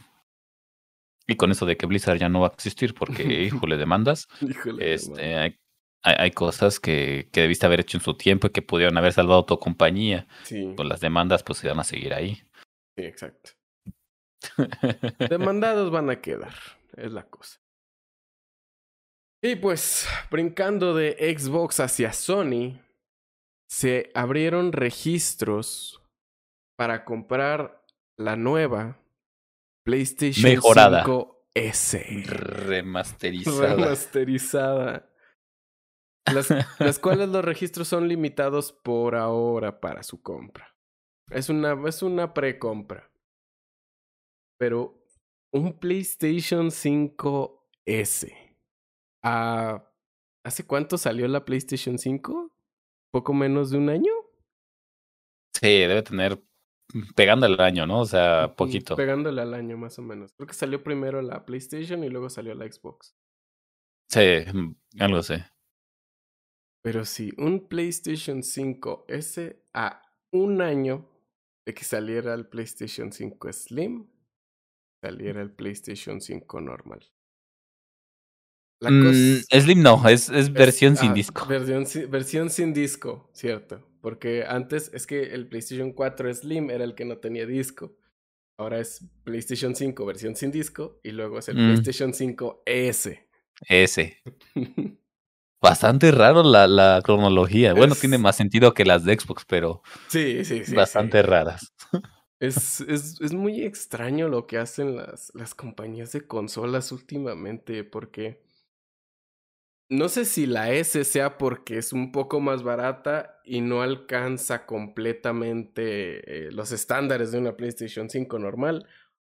Y 1.27 1.37
con 1.37 1.51
eso 1.51 1.67
de 1.67 1.77
que 1.77 1.87
Blizzard 1.87 2.19
ya 2.19 2.29
no 2.29 2.41
va 2.41 2.49
a 2.49 2.53
existir 2.53 2.95
porque, 2.95 3.23
híjole, 3.43 3.77
demandas. 3.77 4.29
híjole, 4.41 4.95
este, 4.95 5.37
hay, 5.37 5.59
hay, 6.03 6.31
cosas 6.31 6.79
que, 6.79 7.29
que 7.33 7.43
debiste 7.43 7.67
haber 7.67 7.81
hecho 7.81 7.99
en 7.99 8.05
su 8.05 8.15
tiempo 8.15 8.47
y 8.47 8.51
que 8.51 8.63
pudieron 8.63 8.97
haber 8.97 9.13
salvado 9.13 9.45
tu 9.45 9.59
compañía. 9.59 10.27
Sí. 10.45 10.73
Con 10.77 10.89
las 10.89 11.01
demandas, 11.01 11.43
pues 11.43 11.59
se 11.59 11.69
van 11.69 11.81
a 11.81 11.85
seguir 11.85 12.15
ahí. 12.15 12.43
Sí, 12.97 13.05
exacto. 13.05 13.51
Demandados 15.31 15.91
van 15.91 16.11
a 16.11 16.21
quedar, 16.21 16.55
es 16.97 17.13
la 17.13 17.25
cosa. 17.25 17.61
Y 19.43 19.57
pues, 19.57 20.09
brincando 20.31 20.95
de 20.95 21.37
Xbox 21.39 21.81
hacia 21.81 22.13
Sony, 22.13 22.81
se 23.69 24.11
abrieron 24.15 24.73
registros 24.73 26.03
para 26.77 27.05
comprar 27.05 27.85
la 28.17 28.37
nueva 28.37 28.99
PlayStation 29.87 30.51
Mejorada. 30.51 31.05
5S. 31.05 32.25
Remasterizada. 32.25 33.75
Remasterizada. 33.77 35.13
Las, 36.35 36.51
las 36.81 36.99
cuales 36.99 37.29
los 37.29 37.45
registros 37.45 37.87
son 37.87 38.09
limitados 38.09 38.73
por 38.73 39.15
ahora 39.15 39.81
para 39.81 40.03
su 40.03 40.21
compra. 40.21 40.77
Es 41.31 41.49
una, 41.49 41.81
es 41.89 42.03
una 42.03 42.35
precompra. 42.35 43.13
Pero 44.59 45.07
un 45.53 45.79
PlayStation 45.79 46.67
5S. 46.67 48.33
Ah, 49.23 49.89
¿Hace 50.45 50.67
cuánto 50.67 50.99
salió 50.99 51.29
la 51.29 51.45
PlayStation 51.45 51.97
5? 51.97 52.53
¿Poco 53.13 53.33
menos 53.33 53.71
de 53.71 53.79
un 53.79 53.89
año? 53.89 54.13
Sí, 55.55 55.69
debe 55.69 56.03
tener 56.03 56.43
pegándole 57.15 57.55
al 57.55 57.61
año, 57.61 57.87
¿no? 57.87 58.01
O 58.01 58.07
sea, 58.07 58.55
poquito. 58.57 58.97
Pegándole 58.97 59.43
al 59.43 59.55
año, 59.55 59.77
más 59.77 59.99
o 59.99 60.03
menos. 60.03 60.33
Creo 60.37 60.47
que 60.47 60.55
salió 60.55 60.83
primero 60.83 61.23
la 61.23 61.45
PlayStation 61.45 62.05
y 62.05 62.09
luego 62.09 62.31
salió 62.31 62.55
la 62.55 62.71
Xbox. 62.71 63.15
Sí, 64.09 64.45
mm, 64.53 64.75
algo 65.01 65.23
sé. 65.23 65.47
Pero 66.83 67.05
sí, 67.05 67.33
un 67.39 67.67
PlayStation 67.69 68.43
5 68.43 69.07
S 69.09 69.65
a 69.75 70.03
un 70.31 70.63
año 70.63 71.09
de 71.67 71.75
que 71.75 71.85
saliera 71.85 72.33
el 72.35 72.47
PlayStation 72.47 73.13
5 73.13 73.53
Slim, 73.53 74.07
saliera 75.03 75.43
el 75.43 75.51
PlayStation 75.51 76.21
5 76.21 76.61
normal. 76.61 77.05
Mm, 78.83 79.39
Slim 79.51 79.83
no, 79.83 80.07
es, 80.09 80.29
es 80.29 80.53
versión 80.53 80.97
sin 80.97 81.11
ah, 81.11 81.15
disco. 81.15 81.47
Versión, 81.47 82.11
versión 82.11 82.51
sin 82.51 82.75
disco, 82.75 83.31
cierto. 83.33 83.83
Porque 84.07 84.45
antes 84.47 84.93
es 84.95 85.05
que 85.05 85.35
el 85.35 85.49
PlayStation 85.49 85.91
4 85.91 86.33
Slim 86.33 86.71
era 86.71 86.85
el 86.85 86.95
que 86.95 87.05
no 87.05 87.19
tenía 87.19 87.45
disco. 87.45 87.97
Ahora 88.57 88.79
es 88.79 89.05
PlayStation 89.25 89.75
5 89.75 90.07
versión 90.07 90.37
sin 90.37 90.53
disco 90.53 91.01
y 91.03 91.11
luego 91.11 91.41
es 91.41 91.49
el 91.49 91.57
mm. 91.57 91.73
PlayStation 91.73 92.15
5 92.15 92.63
S. 92.67 93.29
S. 93.69 94.23
Bastante 95.61 96.13
raro 96.13 96.45
la, 96.45 96.69
la 96.69 97.03
cronología. 97.03 97.75
Bueno, 97.75 97.97
tiene 97.97 98.17
más 98.17 98.37
sentido 98.37 98.75
que 98.75 98.85
las 98.85 99.05
de 99.05 99.19
Xbox, 99.19 99.45
pero. 99.45 99.83
Sí, 100.07 100.45
sí, 100.45 100.65
sí. 100.65 100.73
Bastante 100.73 101.23
raras. 101.23 101.75
Es, 102.39 102.83
es, 102.83 103.19
es 103.23 103.33
muy 103.33 103.65
extraño 103.65 104.29
lo 104.29 104.47
que 104.47 104.59
hacen 104.59 104.95
las, 104.95 105.33
las 105.35 105.55
compañías 105.55 106.13
de 106.13 106.27
consolas 106.27 106.93
últimamente, 106.93 107.83
porque 107.83 108.46
no 109.89 110.09
sé 110.09 110.25
si 110.25 110.47
la 110.47 110.73
S 110.73 111.05
sea 111.05 111.39
porque 111.39 111.79
es 111.79 111.93
un 111.93 112.13
poco 112.13 112.41
más 112.41 112.63
barata 112.63 113.41
y 113.45 113.61
no 113.61 113.83
alcanza 113.83 114.67
completamente 114.67 116.49
eh, 116.49 116.53
los 116.53 116.73
estándares 116.73 117.33
de 117.33 117.39
una 117.39 117.57
PlayStation 117.57 118.11
5 118.11 118.39
normal 118.39 118.87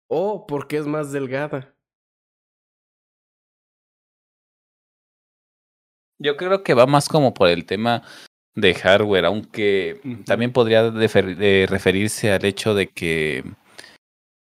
o 0.08 0.46
porque 0.46 0.76
es 0.76 0.86
más 0.86 1.12
delgada. 1.12 1.74
Yo 6.18 6.36
creo 6.36 6.62
que 6.62 6.74
va 6.74 6.86
más 6.86 7.08
como 7.08 7.34
por 7.34 7.48
el 7.48 7.64
tema 7.66 8.02
de 8.54 8.74
hardware, 8.74 9.24
aunque 9.24 10.00
también 10.26 10.52
podría 10.52 10.90
referirse 10.90 12.30
al 12.30 12.44
hecho 12.44 12.74
de 12.74 12.88
que 12.88 13.42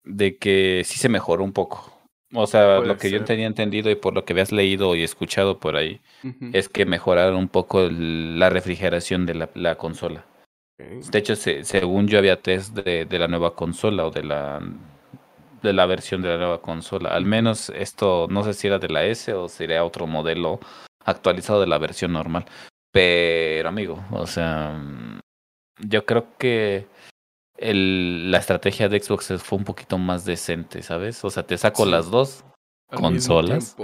de 0.04 0.38
que 0.38 0.82
sí 0.86 0.98
se 0.98 1.08
mejoró 1.08 1.44
un 1.44 1.54
poco. 1.54 1.99
O 2.34 2.46
sea, 2.46 2.80
lo 2.80 2.98
que 2.98 3.10
yo 3.10 3.24
tenía 3.24 3.48
entendido 3.48 3.90
y 3.90 3.96
por 3.96 4.14
lo 4.14 4.24
que 4.24 4.34
habías 4.34 4.52
leído 4.52 4.96
y 4.96 5.04
escuchado 5.04 5.60
por 5.60 5.76
ahí, 5.76 6.00
es 6.54 6.70
que 6.70 6.86
mejoraron 6.86 7.36
un 7.36 7.48
poco 7.48 7.90
la 7.90 8.50
refrigeración 8.50 9.26
de 9.26 9.34
la, 9.36 9.50
la 9.56 9.76
consola. 9.76 10.26
De 10.78 11.20
hecho, 11.20 11.36
según 11.36 12.08
yo 12.08 12.20
había 12.20 12.42
test 12.42 12.76
de, 12.76 13.06
de, 13.06 13.20
la 13.20 13.28
nueva 13.28 13.56
consola 13.56 14.06
o 14.06 14.12
de 14.12 14.24
la, 14.24 14.62
de 15.62 15.74
la 15.74 15.86
versión 15.86 16.22
de 16.22 16.30
la 16.30 16.38
nueva 16.38 16.62
consola. 16.62 17.10
Al 17.10 17.26
menos 17.26 17.70
esto, 17.70 18.28
no 18.30 18.44
sé 18.44 18.54
si 18.54 18.68
era 18.68 18.80
de 18.80 18.90
la 18.90 19.04
S 19.06 19.34
o 19.34 19.50
sería 19.50 19.84
otro 19.84 20.08
modelo 20.08 20.60
actualizado 21.04 21.60
de 21.60 21.68
la 21.68 21.78
versión 21.80 22.14
normal. 22.14 22.46
Pero, 22.92 23.70
amigo, 23.70 24.04
o 24.12 24.26
sea, 24.26 24.80
yo 25.80 26.06
creo 26.06 26.28
que 26.38 26.88
el, 27.60 28.32
la 28.32 28.38
estrategia 28.38 28.90
de 28.90 29.00
Xbox 29.00 29.34
fue 29.44 29.58
un 29.58 29.66
poquito 29.66 29.98
más 29.98 30.26
decente, 30.26 30.82
¿sabes? 30.82 31.24
O 31.24 31.30
sea, 31.30 31.44
te 31.44 31.58
saco 31.58 31.86
las 31.86 32.10
dos 32.10 32.46
consolas 32.88 33.76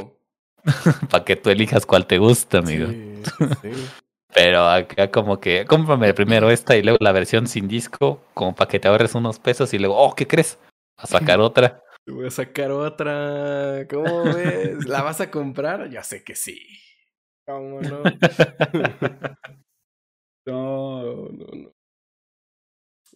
para 1.09 1.25
que 1.25 1.35
tú 1.35 1.49
elijas 1.49 1.85
cuál 1.85 2.07
te 2.07 2.17
gusta, 2.17 2.59
amigo. 2.59 2.87
Pero 4.33 4.67
acá 4.67 5.11
como 5.11 5.39
que 5.39 5.65
cómprame 5.65 6.13
primero 6.13 6.49
esta 6.49 6.75
y 6.75 6.83
luego 6.83 6.97
la 6.99 7.13
versión 7.13 7.47
sin 7.47 7.67
disco, 7.67 8.21
como 8.33 8.53
para 8.53 8.69
que 8.69 8.79
te 8.79 8.87
ahorres 8.87 9.15
unos 9.15 9.39
pesos 9.39 9.73
y 9.73 9.79
luego, 9.79 9.95
oh, 9.97 10.13
¿qué 10.13 10.27
crees? 10.27 10.59
A 10.97 11.07
sacar 11.07 11.39
otra. 11.41 11.81
Voy 12.07 12.27
a 12.27 12.31
sacar 12.31 12.71
otra. 12.71 13.87
¿Cómo 13.89 14.23
ves? 14.25 14.85
¿La 14.87 15.01
vas 15.01 15.21
a 15.21 15.31
comprar? 15.31 15.89
Ya 15.89 16.03
sé 16.03 16.23
que 16.23 16.35
sí. 16.35 16.59
¿Cómo 17.47 17.79
no? 17.81 18.03
no, 20.45 21.29
no, 21.29 21.45
no 21.53 21.74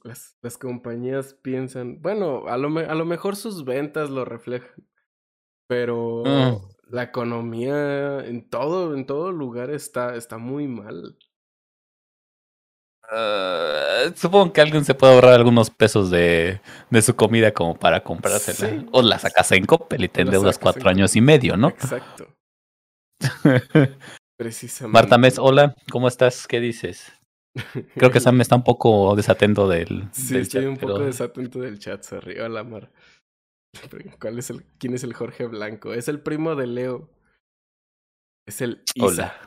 las, 0.04 0.38
las 0.42 0.58
compañías 0.58 1.34
piensan, 1.34 2.02
bueno, 2.02 2.48
a 2.48 2.58
lo, 2.58 2.78
a 2.80 2.96
lo 2.96 3.06
mejor 3.06 3.36
sus 3.36 3.66
ventas 3.66 4.10
lo 4.10 4.26
reflejan, 4.26 4.88
pero 5.68 6.24
mm. 6.26 6.94
la 6.94 7.04
economía 7.04 8.26
en 8.26 8.50
todo, 8.50 8.96
en 8.96 9.06
todo 9.06 9.32
lugar 9.32 9.70
está, 9.70 10.16
está 10.16 10.38
muy 10.38 10.68
mal. 10.68 11.18
Uh, 13.12 14.14
supongo 14.16 14.54
que 14.54 14.62
alguien 14.62 14.86
se 14.86 14.94
puede 14.94 15.14
ahorrar 15.14 15.34
algunos 15.34 15.72
pesos 15.72 16.12
de, 16.12 16.62
de 16.92 17.02
su 17.02 17.16
comida 17.16 17.52
como 17.52 17.78
para 17.78 18.04
comprársela. 18.04 18.70
Sí. 18.70 18.86
O 18.92 19.02
la 19.02 19.18
sacas 19.18 19.52
en 19.52 19.66
Coppel 19.66 20.04
y 20.04 20.10
te 20.10 20.22
endeudas 20.22 20.60
cuatro 20.60 20.90
años 20.90 21.16
y 21.16 21.22
medio, 21.22 21.58
¿no? 21.58 21.70
Exacto. 21.70 22.28
Precisamente. 24.38 24.94
Marta 24.94 25.18
Mes, 25.18 25.40
hola, 25.40 25.76
¿cómo 25.92 26.08
estás? 26.08 26.48
¿Qué 26.48 26.60
dices? 26.60 27.12
Creo 27.96 28.12
que 28.12 28.20
Sam 28.20 28.42
está 28.42 28.56
un 28.56 28.64
poco 28.64 29.16
desatento 29.16 29.68
del. 29.68 30.08
Sí, 30.12 30.34
del 30.34 30.42
estoy 30.44 30.62
chat, 30.62 30.70
un 30.70 30.78
poco 30.78 30.94
pero- 30.94 31.06
desatento 31.06 31.60
del 31.60 31.80
chat, 31.80 32.04
sorry. 32.04 32.40
Hola, 32.40 32.64
Mar. 32.64 32.92
¿Cuál 34.20 34.40
es 34.40 34.50
el, 34.50 34.64
¿Quién 34.78 34.94
es 34.94 35.04
el 35.04 35.14
Jorge 35.14 35.46
Blanco? 35.46 35.94
Es 35.94 36.08
el 36.08 36.22
primo 36.22 36.56
de 36.56 36.68
Leo. 36.68 37.10
Es 38.48 38.62
el 38.62 38.84
Isa. 38.96 39.06
Hola. 39.06 39.46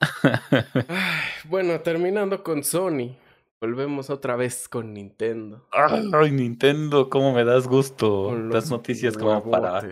Ay, 0.88 1.48
bueno, 1.48 1.80
terminando 1.80 2.42
con 2.42 2.64
Sony. 2.64 3.16
Volvemos 3.60 4.08
otra 4.08 4.36
vez 4.36 4.68
con 4.70 4.94
Nintendo. 4.94 5.68
Ay, 5.72 6.30
Nintendo, 6.30 7.10
cómo 7.10 7.34
me 7.34 7.44
das 7.44 7.66
gusto. 7.66 8.34
Das 8.50 8.70
noticias 8.70 9.16
como 9.18 9.50
para. 9.50 9.82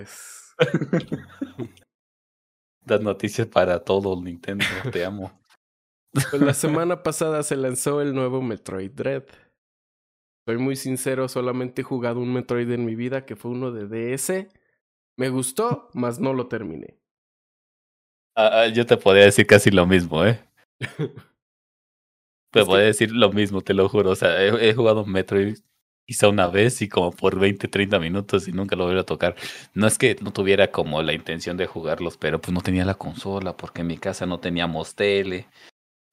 Das 2.85 3.03
noticias 3.03 3.47
para 3.47 3.85
todo 3.85 4.18
Nintendo. 4.22 4.64
Te 4.91 5.05
amo. 5.05 5.39
Pues 6.12 6.42
la 6.42 6.54
semana 6.54 7.02
pasada 7.02 7.42
se 7.42 7.56
lanzó 7.56 8.00
el 8.00 8.14
nuevo 8.14 8.42
Metroid 8.42 8.90
Dread. 8.90 9.24
Soy 10.46 10.56
muy 10.59 10.76
sincero, 10.76 11.28
solamente 11.28 11.82
he 11.82 11.84
jugado 11.84 12.20
un 12.20 12.32
Metroid 12.32 12.70
en 12.70 12.84
mi 12.84 12.94
vida, 12.94 13.26
que 13.26 13.36
fue 13.36 13.50
uno 13.50 13.70
de 13.70 13.86
DS. 13.86 14.48
Me 15.18 15.28
gustó, 15.28 15.90
mas 15.94 16.20
no 16.20 16.32
lo 16.32 16.48
terminé. 16.48 16.98
Ah, 18.34 18.62
ah, 18.62 18.66
yo 18.68 18.86
te 18.86 18.96
podría 18.96 19.24
decir 19.24 19.46
casi 19.46 19.70
lo 19.70 19.86
mismo, 19.86 20.24
¿eh? 20.24 20.40
Te 22.50 22.61
Es 22.61 22.64
que- 22.64 22.64
podría 22.64 22.86
decir 22.86 23.12
lo 23.12 23.30
mismo, 23.30 23.61
te 23.61 23.74
lo 23.74 23.88
juro. 23.88 24.11
O 24.11 24.16
sea, 24.16 24.42
he, 24.42 24.70
he 24.70 24.74
jugado 24.74 25.04
Metroid 25.04 25.59
quizá 26.06 26.28
una 26.28 26.46
vez 26.46 26.80
y 26.80 26.88
como 26.88 27.11
por 27.12 27.38
20, 27.38 27.68
30 27.68 27.98
minutos 27.98 28.48
y 28.48 28.52
nunca 28.52 28.74
lo 28.76 28.86
volví 28.86 28.98
a 28.98 29.04
tocar. 29.04 29.36
No 29.74 29.86
es 29.86 29.98
que 29.98 30.16
no 30.22 30.32
tuviera 30.32 30.70
como 30.70 31.02
la 31.02 31.12
intención 31.12 31.59
de 31.59 31.66
jugarlos, 31.66 32.16
pero 32.16 32.40
pues 32.40 32.52
no 32.54 32.62
tenía 32.62 32.86
la 32.86 32.94
consola 32.94 33.54
porque 33.56 33.82
en 33.82 33.88
mi 33.88 33.98
casa 33.98 34.24
no 34.24 34.40
teníamos 34.40 34.94
tele. 34.94 35.46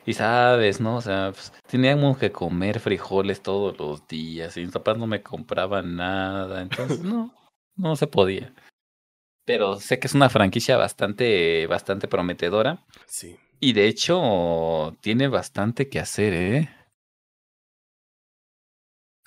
Y 0.06 0.14
sabes, 0.14 0.80
¿no? 0.80 0.98
O 0.98 1.02
sea, 1.02 1.32
pues, 1.32 1.52
teníamos 1.68 2.18
que 2.18 2.32
comer 2.32 2.80
frijoles 2.80 3.42
todos 3.42 3.78
los 3.80 4.08
días 4.08 4.56
y 4.58 4.62
mis 4.62 4.72
papás 4.72 4.98
no 4.98 5.08
me 5.08 5.24
compraban 5.24 5.96
nada. 5.96 6.62
Entonces, 6.62 7.00
no, 7.02 7.34
no 7.76 7.96
se 7.96 8.08
podía. 8.08 8.54
Pero 9.46 9.80
sé 9.80 10.00
que 10.00 10.08
es 10.08 10.14
una 10.14 10.30
franquicia 10.30 10.78
bastante, 10.78 11.66
bastante 11.68 12.08
prometedora. 12.08 12.84
Sí. 13.08 13.38
Y 13.60 13.74
de 13.74 13.88
hecho, 13.88 14.96
tiene 15.02 15.28
bastante 15.28 15.90
que 15.90 16.00
hacer, 16.00 16.34
¿eh? 16.34 16.70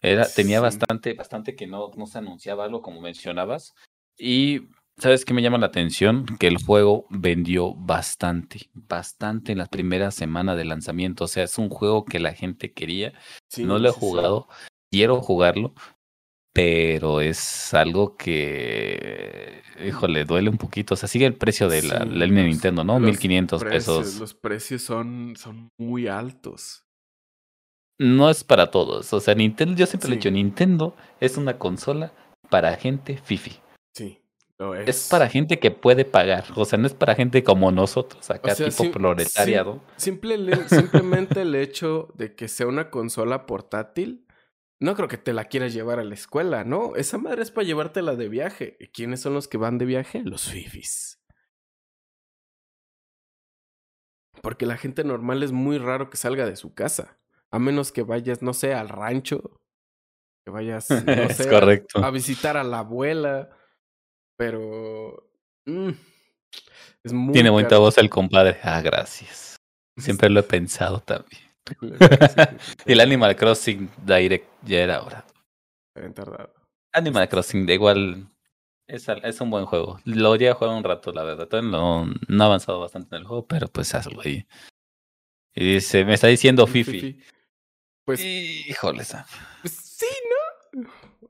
Era, 0.01 0.27
tenía 0.33 0.59
Sí. 0.59 0.63
bastante, 0.63 1.15
bastante 1.15 1.57
que 1.57 1.67
no, 1.67 1.91
no 1.97 2.07
se 2.07 2.19
anunciaba 2.19 2.65
algo 2.65 2.83
como 2.83 3.01
mencionabas. 3.01 3.75
Y 4.17 4.69
¿sabes 4.99 5.25
qué 5.25 5.35
me 5.35 5.43
llama 5.43 5.59
la 5.59 5.67
atención? 5.67 6.27
Que 6.39 6.47
el 6.49 6.57
juego 6.63 7.07
vendió 7.11 7.75
bastante, 7.75 8.69
bastante 8.75 9.53
en 9.53 9.59
las 9.59 9.69
primeras 9.69 10.15
semanas 10.15 10.57
de 10.57 10.65
lanzamiento. 10.65 11.25
O 11.25 11.29
sea, 11.29 11.45
es 11.45 11.59
un 11.59 11.69
juego 11.69 12.05
que 12.05 12.19
la 12.19 12.33
gente 12.35 12.73
quería. 12.73 13.13
sí, 13.49 13.65
no 13.65 13.79
lo 13.79 13.89
he 13.89 13.93
sí, 13.93 13.99
sí. 13.99 14.01
jugado, 14.07 14.49
quiero 14.91 15.21
jugarlo, 15.21 15.75
pero 16.53 17.21
es 17.21 17.73
algo 17.75 18.17
que, 18.17 19.63
híjole, 19.87 20.25
duele 20.25 20.51
un 20.51 20.59
poquito. 20.59 20.95
O 20.95 20.97
sea, 20.97 21.09
sigue 21.09 21.27
el 21.27 21.35
precio 21.37 21.69
de 21.69 21.83
la, 21.83 22.01
la 22.01 22.27
línea 22.27 22.43
de 22.43 22.49
Nintendo, 22.51 22.85
¿no? 22.85 22.95
los 22.95 23.03
1500 23.03 23.63
precios- 23.63 23.99
pesos. 23.99 24.21
Los 24.21 24.35
precios 24.35 24.83
son, 24.83 25.35
son 25.37 25.69
muy 25.79 26.09
altos. 26.09 26.83
No 28.01 28.31
es 28.31 28.45
para 28.45 28.71
todos. 28.71 29.13
O 29.13 29.21
sea, 29.21 29.35
Nintendo, 29.35 29.75
yo 29.77 29.87
siempre 29.87 30.09
le 30.09 30.15
he 30.15 30.19
dicho, 30.19 30.31
Nintendo 30.31 30.95
es 31.21 31.37
una 31.37 31.59
consola 31.59 32.13
para 32.49 32.77
gente 32.77 33.17
fifi. 33.17 33.57
Lo 34.59 34.75
es. 34.75 34.89
Es 34.89 35.09
para 35.09 35.29
gente 35.29 35.59
que 35.61 35.71
puede 35.71 36.05
pagar. 36.05 36.45
O 36.57 36.65
sea, 36.65 36.79
no 36.79 36.87
es 36.89 36.95
para 36.95 37.15
gente 37.15 37.45
como 37.45 37.71
nosotros, 37.71 38.29
acá 38.31 38.55
sea, 38.57 38.69
tipo 38.71 38.91
proletariado. 38.91 39.81
Simple, 39.97 40.37
le- 40.39 40.69
simplemente 40.69 41.43
el 41.43 41.55
hecho 41.55 42.09
de 42.17 42.35
que 42.35 42.49
sea 42.49 42.67
una 42.67 42.91
consola 42.91 43.47
portátil, 43.47 44.27
no 44.81 44.97
creo 44.97 45.07
que 45.09 45.17
te 45.19 45.33
la 45.33 45.45
quieras 45.45 45.73
llevar 45.75 46.01
a 46.01 46.05
la 46.05 46.15
escuela, 46.15 46.65
¿no? 46.65 46.97
Esa 46.97 47.19
madre 47.19 47.43
es 47.43 47.51
para 47.53 47.67
llevártela 47.67 48.17
de 48.17 48.29
viaje. 48.29 48.77
¿Y 48.81 48.89
quiénes 48.89 49.21
son 49.21 49.35
los 49.35 49.47
que 49.47 49.59
van 49.59 49.79
de 49.79 49.85
viaje? 49.85 50.23
Los 50.25 50.49
fifis. 50.51 51.21
Porque 54.43 54.67
la 54.67 54.77
gente 54.77 55.05
normal 55.05 55.43
es 55.43 55.53
muy 55.53 55.79
raro 55.79 56.11
que 56.11 56.17
salga 56.17 56.47
de 56.47 56.57
su 56.57 56.75
casa. 56.75 57.19
A 57.51 57.59
menos 57.59 57.93
que 57.93 58.03
vayas, 58.03 58.43
no 58.43 58.55
sé, 58.55 58.75
al 58.75 58.89
rancho. 58.89 59.61
Que 60.45 60.53
vayas, 60.53 60.91
no 60.91 60.97
Es 61.31 61.37
sé, 61.37 61.83
a 61.95 62.11
visitar 62.11 62.57
a 62.57 62.65
la 62.65 62.81
abuela. 62.81 63.51
Pero. 64.39 65.29
mm, 65.67 65.91
es 67.03 67.13
muy. 67.13 67.33
Tiene 67.35 67.51
bonita 67.51 67.71
caro. 67.71 67.83
voz 67.83 67.99
el 67.99 68.09
compadre. 68.09 68.59
Ah, 68.63 68.81
gracias. 68.81 69.57
Siempre 69.99 70.31
lo 70.31 70.41
he 70.41 70.45
pensado 70.45 71.01
también. 71.01 71.43
Y 72.87 72.93
el 72.93 73.01
Animal 73.01 73.37
Crossing 73.37 73.91
Direct 74.07 74.47
ya 74.63 74.79
era 74.79 75.03
hora. 75.03 75.27
Habían 75.95 76.15
tardado. 76.15 76.55
Animal 76.93 77.29
Crossing, 77.29 77.67
de 77.67 77.75
igual. 77.75 78.29
Es, 78.87 79.07
es 79.09 79.41
un 79.43 79.51
buen 79.51 79.67
juego. 79.67 80.01
Lo 80.05 80.31
voy 80.31 80.47
a 80.47 80.55
jugar 80.55 80.75
un 80.75 80.85
rato, 80.85 81.13
la 81.13 81.25
verdad. 81.25 81.47
Todavía 81.47 81.71
no, 81.71 82.07
no 82.07 82.43
ha 82.43 82.47
avanzado 82.47 82.81
bastante 82.81 83.17
en 83.17 83.23
el 83.23 83.29
juego, 83.29 83.47
pero 83.47 83.69
pues 83.69 83.95
hazlo 83.95 84.23
ahí. 84.23 84.47
Y 85.55 85.75
dice, 85.75 86.05
me 86.05 86.15
está 86.15 86.29
diciendo 86.29 86.67
Fifi. 86.67 87.21
Pues, 88.07 88.25
Híjole, 88.25 89.03
pues 89.61 89.75
sí. 89.75 90.07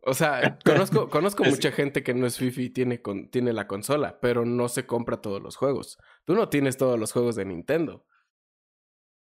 O 0.03 0.15
sea, 0.15 0.59
conozco, 0.65 1.09
conozco 1.11 1.45
Es- 1.45 1.51
mucha 1.51 1.73
gente 1.73 2.03
que 2.03 2.15
no 2.15 2.27
es 2.27 2.39
Fifi 2.39 2.65
y 2.65 2.71
tiene, 2.71 3.03
con, 3.03 3.31
tiene 3.31 3.53
la 3.53 3.67
consola, 3.67 4.19
pero 4.21 4.45
no 4.45 4.69
se 4.69 4.87
compra 4.87 5.21
todos 5.21 5.43
los 5.43 5.57
juegos. 5.57 5.99
Tú 6.25 6.35
no 6.35 6.49
tienes 6.49 6.77
todos 6.77 6.99
los 6.99 7.13
juegos 7.13 7.37
de 7.37 7.45
Nintendo. 7.45 8.05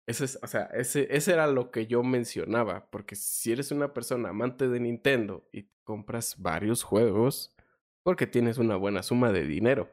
Ese 0.07 0.25
es, 0.25 0.39
o 0.41 0.47
sea, 0.47 0.63
ese, 0.73 1.07
ese 1.15 1.33
era 1.33 1.45
lo 1.45 1.69
que 1.69 1.85
yo 1.85 2.01
mencionaba, 2.01 2.89
porque 2.89 3.15
si 3.15 3.51
eres 3.51 3.71
una 3.71 3.93
persona 3.93 4.29
amante 4.29 4.67
de 4.67 4.79
Nintendo 4.79 5.47
y 5.51 5.69
compras 5.83 6.35
varios 6.39 6.81
juegos, 6.81 7.53
porque 8.01 8.25
tienes 8.25 8.57
una 8.57 8.75
buena 8.75 9.03
suma 9.03 9.31
de 9.31 9.45
dinero, 9.45 9.91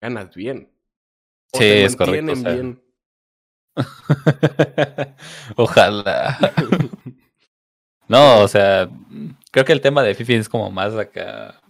ganas 0.00 0.34
bien. 0.34 0.72
O 1.52 1.58
Sí, 1.58 1.64
te 1.64 1.84
es 1.84 1.96
correcto, 1.96 2.32
o 2.32 2.36
sea. 2.36 2.52
bien. 2.54 2.82
Ojalá. 5.56 6.38
No, 8.08 8.42
o 8.42 8.48
sea, 8.48 8.88
creo 9.52 9.64
que 9.64 9.72
el 9.72 9.80
tema 9.80 10.02
de 10.02 10.14
Fifi 10.16 10.34
es 10.34 10.48
como 10.48 10.70
más 10.70 10.94
acá. 10.96 11.60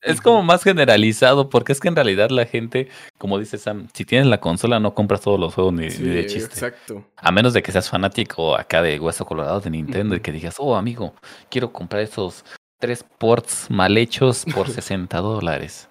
Es 0.00 0.20
como 0.20 0.44
más 0.44 0.62
generalizado, 0.62 1.50
porque 1.50 1.72
es 1.72 1.80
que 1.80 1.88
en 1.88 1.96
realidad 1.96 2.30
la 2.30 2.46
gente, 2.46 2.88
como 3.18 3.36
dice 3.36 3.58
Sam, 3.58 3.88
si 3.92 4.04
tienes 4.04 4.28
la 4.28 4.38
consola 4.38 4.78
no 4.78 4.94
compras 4.94 5.22
todos 5.22 5.40
los 5.40 5.54
juegos 5.54 5.72
ni, 5.74 5.90
Sí, 5.90 6.04
ni 6.04 6.10
de 6.10 6.26
chiste. 6.26 6.54
exacto. 6.54 7.04
A 7.16 7.32
menos 7.32 7.52
de 7.52 7.64
que 7.64 7.72
seas 7.72 7.90
fanático 7.90 8.54
acá 8.56 8.80
de 8.80 9.00
Hueso 9.00 9.26
Colorado 9.26 9.60
de 9.60 9.70
Nintendo 9.70 10.14
y 10.14 10.20
que 10.20 10.30
digas, 10.30 10.54
oh 10.60 10.76
amigo, 10.76 11.14
quiero 11.50 11.72
comprar 11.72 12.02
esos 12.02 12.44
tres 12.78 13.02
ports 13.02 13.68
mal 13.70 13.98
hechos 13.98 14.44
por 14.54 14.68
60 14.70 15.18
dólares. 15.18 15.88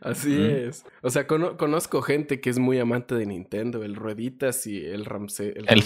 Así 0.00 0.36
es. 0.42 0.84
O 1.02 1.10
sea, 1.10 1.28
cono- 1.28 1.56
conozco 1.56 2.02
gente 2.02 2.40
que 2.40 2.50
es 2.50 2.58
muy 2.58 2.80
amante 2.80 3.14
de 3.14 3.26
Nintendo, 3.26 3.84
el 3.84 3.94
Rueditas 3.94 4.66
y 4.66 4.84
el 4.84 5.04
Ramse 5.04 5.50
el 5.56 5.66
El-. 5.68 5.84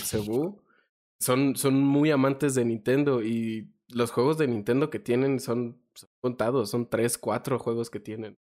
Son, 1.22 1.56
son 1.56 1.74
muy 1.82 2.10
amantes 2.10 2.54
de 2.54 2.64
Nintendo 2.64 3.22
y 3.22 3.68
los 3.92 4.10
juegos 4.10 4.38
de 4.38 4.48
Nintendo 4.48 4.90
que 4.90 4.98
tienen 4.98 5.40
son, 5.40 5.80
son 5.94 6.10
contados, 6.20 6.70
son 6.70 6.88
tres, 6.88 7.18
cuatro 7.18 7.58
juegos 7.58 7.90
que 7.90 8.00
tienen. 8.00 8.38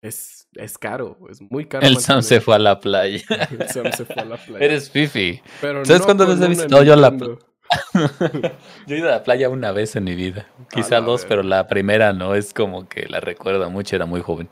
Es, 0.00 0.46
es 0.54 0.78
caro, 0.78 1.18
es 1.28 1.40
muy 1.40 1.66
caro. 1.66 1.84
El 1.84 1.98
Sam 1.98 2.22
se 2.22 2.40
fue 2.40 2.54
a 2.54 2.58
la 2.58 2.78
playa. 2.78 3.20
El 3.50 3.68
Sam 3.68 3.90
se 3.92 4.04
fue 4.04 4.16
a 4.16 4.24
la 4.24 4.36
playa. 4.46 4.64
Eres 4.64 4.90
Fifi. 4.90 5.42
Pero 5.60 5.84
¿Sabes 5.84 6.00
no 6.00 6.04
cuándo 6.06 6.26
les 6.26 6.40
he 6.40 6.48
visitado 6.48 6.82
yo 6.84 6.92
a 6.92 6.96
la 6.96 7.10
Nintendo. 7.10 7.38
Yo 8.86 8.96
he 8.96 8.98
ido 8.98 9.08
a 9.08 9.12
la 9.12 9.22
playa 9.22 9.50
una 9.50 9.72
vez 9.72 9.94
en 9.94 10.04
mi 10.04 10.14
vida, 10.14 10.48
quizá 10.70 11.02
dos, 11.02 11.26
pero 11.26 11.42
la 11.42 11.66
primera 11.66 12.14
no 12.14 12.34
es 12.34 12.54
como 12.54 12.88
que 12.88 13.06
la 13.10 13.20
recuerdo 13.20 13.68
mucho, 13.68 13.94
era 13.94 14.06
muy 14.06 14.22
joven. 14.22 14.48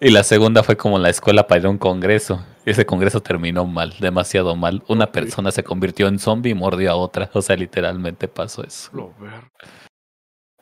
Y 0.00 0.10
la 0.10 0.22
segunda 0.22 0.62
fue 0.62 0.76
como 0.76 0.98
la 0.98 1.08
escuela 1.08 1.46
para 1.46 1.60
ir 1.60 1.66
a 1.66 1.70
un 1.70 1.78
congreso. 1.78 2.44
Ese 2.66 2.84
congreso 2.84 3.20
terminó 3.20 3.64
mal, 3.64 3.94
demasiado 4.00 4.54
mal. 4.56 4.82
Una 4.88 5.10
persona 5.12 5.50
se 5.50 5.62
convirtió 5.64 6.08
en 6.08 6.18
zombie 6.18 6.50
y 6.50 6.54
mordió 6.54 6.90
a 6.92 6.96
otra. 6.96 7.30
O 7.32 7.40
sea, 7.42 7.56
literalmente 7.56 8.28
pasó 8.28 8.64
eso. 8.64 8.90
Lo 8.92 9.14
ver- 9.18 9.50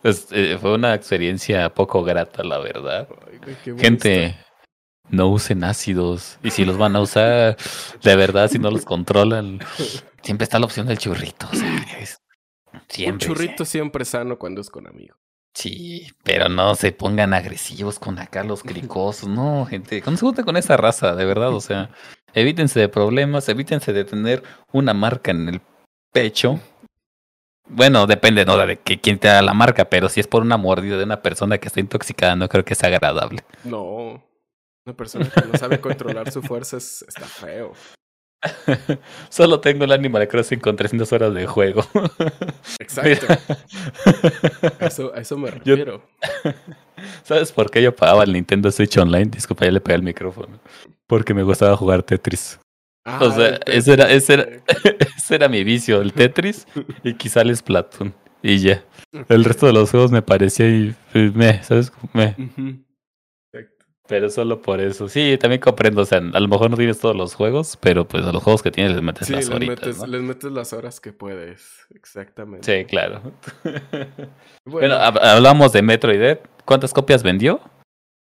Es- 0.02 0.28
eh, 0.32 0.58
fue 0.60 0.74
una 0.74 0.94
experiencia 0.94 1.72
poco 1.72 2.02
grata, 2.04 2.42
la 2.42 2.58
verdad. 2.58 3.08
Ay, 3.46 3.76
Gente, 3.78 4.36
no 5.08 5.28
usen 5.28 5.62
ácidos. 5.64 6.38
Y 6.42 6.50
si 6.50 6.64
los 6.64 6.76
van 6.76 6.94
a 6.96 7.00
usar, 7.00 7.56
de 8.02 8.16
verdad, 8.16 8.48
si 8.50 8.58
no 8.58 8.70
los 8.70 8.84
controlan, 8.84 9.60
siempre 10.22 10.44
está 10.44 10.58
la 10.58 10.66
opción 10.66 10.86
del 10.88 10.98
churrito. 10.98 11.46
O 11.52 11.56
sea, 11.56 11.76
es-. 12.00 12.18
Un 12.72 13.18
churrito 13.18 13.64
siempre 13.64 14.04
sano 14.04 14.38
cuando 14.38 14.60
es 14.60 14.70
con 14.70 14.86
amigos. 14.88 15.16
Sí, 15.54 16.08
pero 16.24 16.48
no 16.48 16.74
se 16.74 16.92
pongan 16.92 17.34
agresivos 17.34 17.98
con 17.98 18.18
acá 18.18 18.42
los 18.44 18.62
cricosos. 18.62 19.28
No, 19.28 19.66
gente, 19.66 20.02
no 20.06 20.16
se 20.16 20.20
junten 20.20 20.44
con 20.44 20.56
esa 20.56 20.76
raza, 20.76 21.14
de 21.14 21.24
verdad. 21.24 21.54
O 21.54 21.60
sea, 21.60 21.90
evítense 22.34 22.80
de 22.80 22.88
problemas, 22.88 23.48
evítense 23.48 23.92
de 23.92 24.04
tener 24.04 24.42
una 24.72 24.94
marca 24.94 25.30
en 25.30 25.48
el 25.48 25.60
pecho. 26.12 26.60
Bueno, 27.68 28.06
depende, 28.06 28.44
¿no? 28.44 28.56
De 28.58 28.78
que 28.78 29.00
quién 29.00 29.18
te 29.18 29.28
da 29.28 29.40
la 29.40 29.54
marca, 29.54 29.88
pero 29.88 30.08
si 30.08 30.20
es 30.20 30.26
por 30.26 30.42
una 30.42 30.56
mordida 30.56 30.98
de 30.98 31.04
una 31.04 31.22
persona 31.22 31.58
que 31.58 31.68
está 31.68 31.80
intoxicada, 31.80 32.36
no 32.36 32.48
creo 32.48 32.64
que 32.64 32.74
sea 32.74 32.88
agradable. 32.88 33.44
No. 33.64 34.22
Una 34.84 34.96
persona 34.96 35.30
que 35.30 35.46
no 35.46 35.56
sabe 35.56 35.80
controlar 35.80 36.30
su 36.32 36.42
fuerza 36.42 36.76
es, 36.76 37.04
está 37.06 37.24
feo. 37.24 37.72
Solo 39.28 39.60
tengo 39.60 39.84
el 39.84 39.92
Animal 39.92 40.26
Crossing 40.28 40.60
con 40.60 40.76
300 40.76 41.12
horas 41.12 41.34
de 41.34 41.46
juego. 41.46 41.84
Exacto. 42.78 43.26
A 44.80 44.86
eso, 44.86 45.12
a 45.14 45.20
eso 45.20 45.38
me 45.38 45.50
refiero. 45.50 46.02
¿Sabes 47.24 47.52
por 47.52 47.70
qué 47.70 47.82
yo 47.82 47.94
pagaba 47.94 48.24
el 48.24 48.32
Nintendo 48.32 48.70
Switch 48.70 48.96
Online? 48.98 49.26
Disculpa, 49.26 49.64
ya 49.64 49.72
le 49.72 49.80
pegué 49.80 49.96
el 49.96 50.02
micrófono. 50.02 50.60
Porque 51.06 51.34
me 51.34 51.42
gustaba 51.42 51.76
jugar 51.76 52.02
Tetris. 52.02 52.58
Ah, 53.04 53.18
o 53.20 53.30
sea, 53.32 53.58
ese 53.66 53.94
era, 53.94 54.10
ese, 54.10 54.34
era, 54.34 54.46
ese 55.16 55.34
era 55.34 55.48
mi 55.48 55.64
vicio, 55.64 56.00
el 56.00 56.12
Tetris 56.12 56.66
y 57.02 57.14
quizá 57.14 57.42
el 57.42 57.56
Splatoon. 57.56 58.14
Y 58.42 58.58
ya. 58.58 58.84
El 59.28 59.44
resto 59.44 59.66
de 59.66 59.72
los 59.72 59.90
juegos 59.90 60.10
me 60.10 60.22
parecía 60.22 60.68
y 60.68 60.94
pues, 61.12 61.34
me, 61.34 61.62
¿sabes? 61.62 61.92
Me. 62.12 62.36
Exacto. 62.36 62.91
Pero 64.12 64.28
solo 64.28 64.60
por 64.60 64.78
eso. 64.82 65.08
Sí, 65.08 65.38
también 65.40 65.58
comprendo. 65.62 66.02
O 66.02 66.04
sea, 66.04 66.18
a 66.18 66.40
lo 66.40 66.46
mejor 66.46 66.70
no 66.70 66.76
tienes 66.76 67.00
todos 67.00 67.16
los 67.16 67.34
juegos, 67.34 67.78
pero 67.80 68.06
pues 68.06 68.26
a 68.26 68.30
los 68.32 68.42
juegos 68.42 68.62
que 68.62 68.70
tienes 68.70 68.92
les 68.92 69.00
metes 69.02 69.26
Sí, 69.26 69.32
las 69.32 69.48
horitas, 69.48 69.78
metes, 69.86 69.98
¿no? 70.00 70.06
les 70.06 70.20
metes 70.20 70.52
las 70.52 70.74
horas 70.74 71.00
que 71.00 71.14
puedes. 71.14 71.86
Exactamente. 71.94 72.80
Sí, 72.80 72.84
claro. 72.84 73.22
Bueno, 73.64 74.28
Bueno, 74.64 74.94
hab- 74.96 75.18
hablamos 75.18 75.72
de 75.72 75.80
Metroid. 75.80 76.36
¿Cuántas 76.66 76.92
copias 76.92 77.22
vendió? 77.22 77.62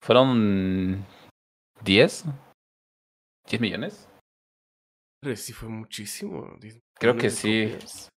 ¿Fueron 0.00 1.04
10? 1.82 2.24
¿10 3.48 3.60
millones? 3.60 4.08
sí 5.34 5.52
fue 5.52 5.68
muchísimo. 5.68 6.56
10 6.60 6.78
Creo 7.00 7.16
que 7.16 7.30
sí. 7.30 7.68
copias. 7.72 8.08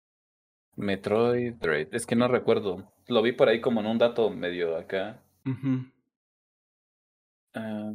Metroid 0.75 1.53
Dread. 1.55 1.87
Es 1.91 2.05
que 2.05 2.15
no 2.15 2.27
recuerdo. 2.27 2.87
Lo 3.07 3.23
vi 3.23 3.31
por 3.31 3.49
ahí 3.49 3.61
como 3.61 3.79
en 3.81 3.87
un 3.87 3.97
dato 3.97 4.29
medio 4.29 4.77
acá. 4.77 5.23
Ujú. 5.45 5.85
Ah, 7.53 7.93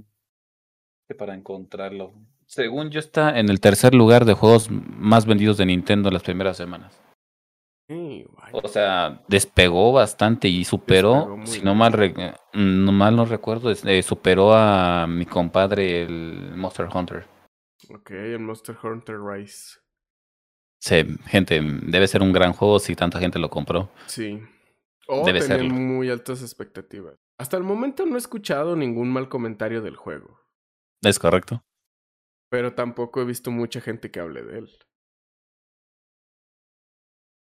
que 1.06 1.14
para 1.14 1.34
encontrarlo. 1.34 2.14
Según 2.46 2.90
yo 2.90 3.00
está 3.00 3.38
en 3.38 3.48
el 3.48 3.60
tercer 3.60 3.94
lugar 3.94 4.24
de 4.24 4.34
juegos 4.34 4.70
más 4.70 5.26
vendidos 5.26 5.58
de 5.58 5.66
Nintendo 5.66 6.08
en 6.08 6.14
las 6.14 6.22
primeras 6.22 6.56
semanas. 6.56 6.98
Sí. 7.88 8.26
O 8.52 8.68
sea, 8.68 9.22
despegó 9.28 9.92
bastante 9.92 10.48
y 10.48 10.64
superó, 10.64 11.38
si 11.44 11.62
no 11.62 11.74
mal, 11.74 11.92
mm, 12.52 12.84
no 12.84 12.92
mal 12.92 13.16
no 13.16 13.24
recuerdo, 13.24 13.70
eh, 13.70 14.02
superó 14.02 14.52
a 14.54 15.06
mi 15.06 15.24
compadre 15.24 16.02
el 16.02 16.52
Monster 16.54 16.88
Hunter. 16.92 17.26
Ok, 17.90 18.10
el 18.10 18.40
Monster 18.40 18.76
Hunter 18.82 19.16
Rise. 19.18 19.78
Sí, 20.80 21.04
gente, 21.26 21.60
debe 21.62 22.06
ser 22.06 22.22
un 22.22 22.32
gran 22.32 22.52
juego 22.52 22.78
si 22.78 22.94
tanta 22.94 23.18
gente 23.18 23.38
lo 23.38 23.48
compró. 23.48 23.90
Sí. 24.06 24.38
O 25.06 25.24
Debe 25.24 25.40
tenían 25.40 25.60
serlo. 25.60 25.74
muy 25.74 26.10
altas 26.10 26.42
expectativas. 26.42 27.14
Hasta 27.38 27.56
el 27.56 27.62
momento 27.62 28.04
no 28.04 28.16
he 28.16 28.18
escuchado 28.18 28.74
ningún 28.74 29.10
mal 29.12 29.28
comentario 29.28 29.80
del 29.80 29.96
juego. 29.96 30.40
¿Es 31.02 31.18
correcto? 31.18 31.62
Pero 32.50 32.74
tampoco 32.74 33.20
he 33.20 33.24
visto 33.24 33.50
mucha 33.50 33.80
gente 33.80 34.10
que 34.10 34.20
hable 34.20 34.42
de 34.42 34.58
él. 34.58 34.70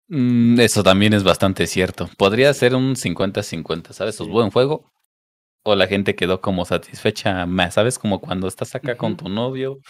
Mm, 0.09 0.60
eso 0.60 0.82
también 0.82 1.14
es 1.14 1.24
bastante 1.24 1.66
cierto. 1.66 2.09
Podría 2.18 2.52
ser 2.55 2.74
un 2.74 2.94
50-50, 2.94 3.93
¿sabes? 3.93 4.20
Es 4.20 4.27
Sí. 4.27 4.31
buen 4.31 4.51
juego. 4.51 4.93
O 5.64 5.74
la 5.74 5.86
gente 5.89 6.14
quedó 6.14 6.40
como 6.40 6.64
satisfecha 6.64 7.44
más, 7.47 7.74
¿sabes? 7.74 7.98
Como 7.98 8.20
cuando 8.20 8.47
estás 8.47 8.74
acá 8.77 8.97
con 8.97 9.16
tu 9.16 9.28
novio 9.28 9.81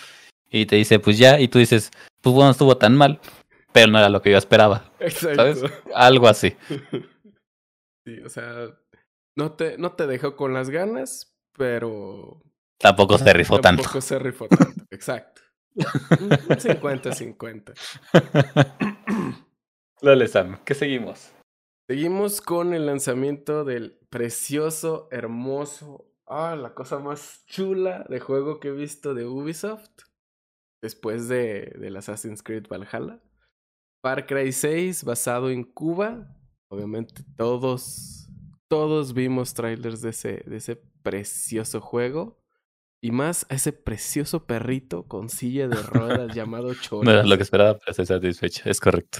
y 0.48 0.64
te 0.66 0.76
dice, 0.76 0.98
pues 1.00 1.18
ya, 1.18 1.38
y 1.38 1.48
tú 1.48 1.58
dices, 1.58 1.90
pues 2.22 2.34
bueno, 2.34 2.50
estuvo 2.50 2.78
tan 2.78 2.96
mal, 2.96 3.20
pero 3.72 3.88
no 3.90 3.98
era 3.98 4.08
lo 4.08 4.22
que 4.22 4.30
yo 4.30 4.38
esperaba, 4.38 4.90
Exacto. 5.00 5.36
¿sabes? 5.36 5.72
Algo 5.94 6.28
así. 6.28 6.56
sí, 8.06 8.20
o 8.24 8.28
sea, 8.30 8.70
no 9.36 9.52
te, 9.52 9.78
no 9.78 9.92
te 9.92 10.06
dejó 10.06 10.34
con 10.36 10.52
las 10.54 10.70
ganas, 10.70 11.36
pero 11.52 12.42
Tampoco 12.78 13.18
se 13.18 13.32
rifó 13.32 13.60
tanto. 13.60 13.82
tampoco 13.82 14.00
se 14.00 14.18
rifó 14.18 14.48
tanto. 14.48 14.84
Exacto. 14.90 15.42
Un 15.74 16.30
50-50. 16.30 17.74
Dale, 20.02 20.28
Sam, 20.28 20.58
¿qué 20.64 20.74
seguimos? 20.74 21.30
Seguimos 21.88 22.40
con 22.40 22.74
el 22.74 22.86
lanzamiento 22.86 23.64
del 23.64 23.98
precioso, 24.10 25.08
hermoso, 25.10 26.10
ah, 26.26 26.56
la 26.56 26.74
cosa 26.74 26.98
más 26.98 27.44
chula 27.46 28.04
de 28.08 28.20
juego 28.20 28.58
que 28.58 28.68
he 28.68 28.72
visto 28.72 29.14
de 29.14 29.26
Ubisoft. 29.26 29.90
Después 30.82 31.28
de, 31.28 31.72
del 31.78 31.96
Assassin's 31.96 32.42
Creed 32.42 32.66
Valhalla. 32.68 33.20
Far 34.02 34.26
Cry 34.26 34.52
6, 34.52 35.04
basado 35.04 35.50
en 35.50 35.64
Cuba. 35.64 36.36
Obviamente 36.68 37.22
todos, 37.36 38.25
todos 38.68 39.14
vimos 39.14 39.54
trailers 39.54 40.02
de 40.02 40.10
ese, 40.10 40.42
de 40.46 40.56
ese 40.56 40.76
precioso 41.02 41.80
juego. 41.80 42.38
Y 43.02 43.10
más 43.10 43.46
a 43.50 43.54
ese 43.54 43.72
precioso 43.72 44.46
perrito 44.46 45.06
con 45.06 45.28
silla 45.28 45.68
de 45.68 45.76
ruedas 45.76 46.34
llamado 46.34 46.74
Cholas. 46.74 47.04
No 47.04 47.10
era 47.12 47.22
lo 47.24 47.36
que 47.36 47.42
esperaba, 47.42 47.78
pero 47.78 47.90
estoy 47.90 48.06
satisfecho, 48.06 48.68
es 48.68 48.80
correcto. 48.80 49.18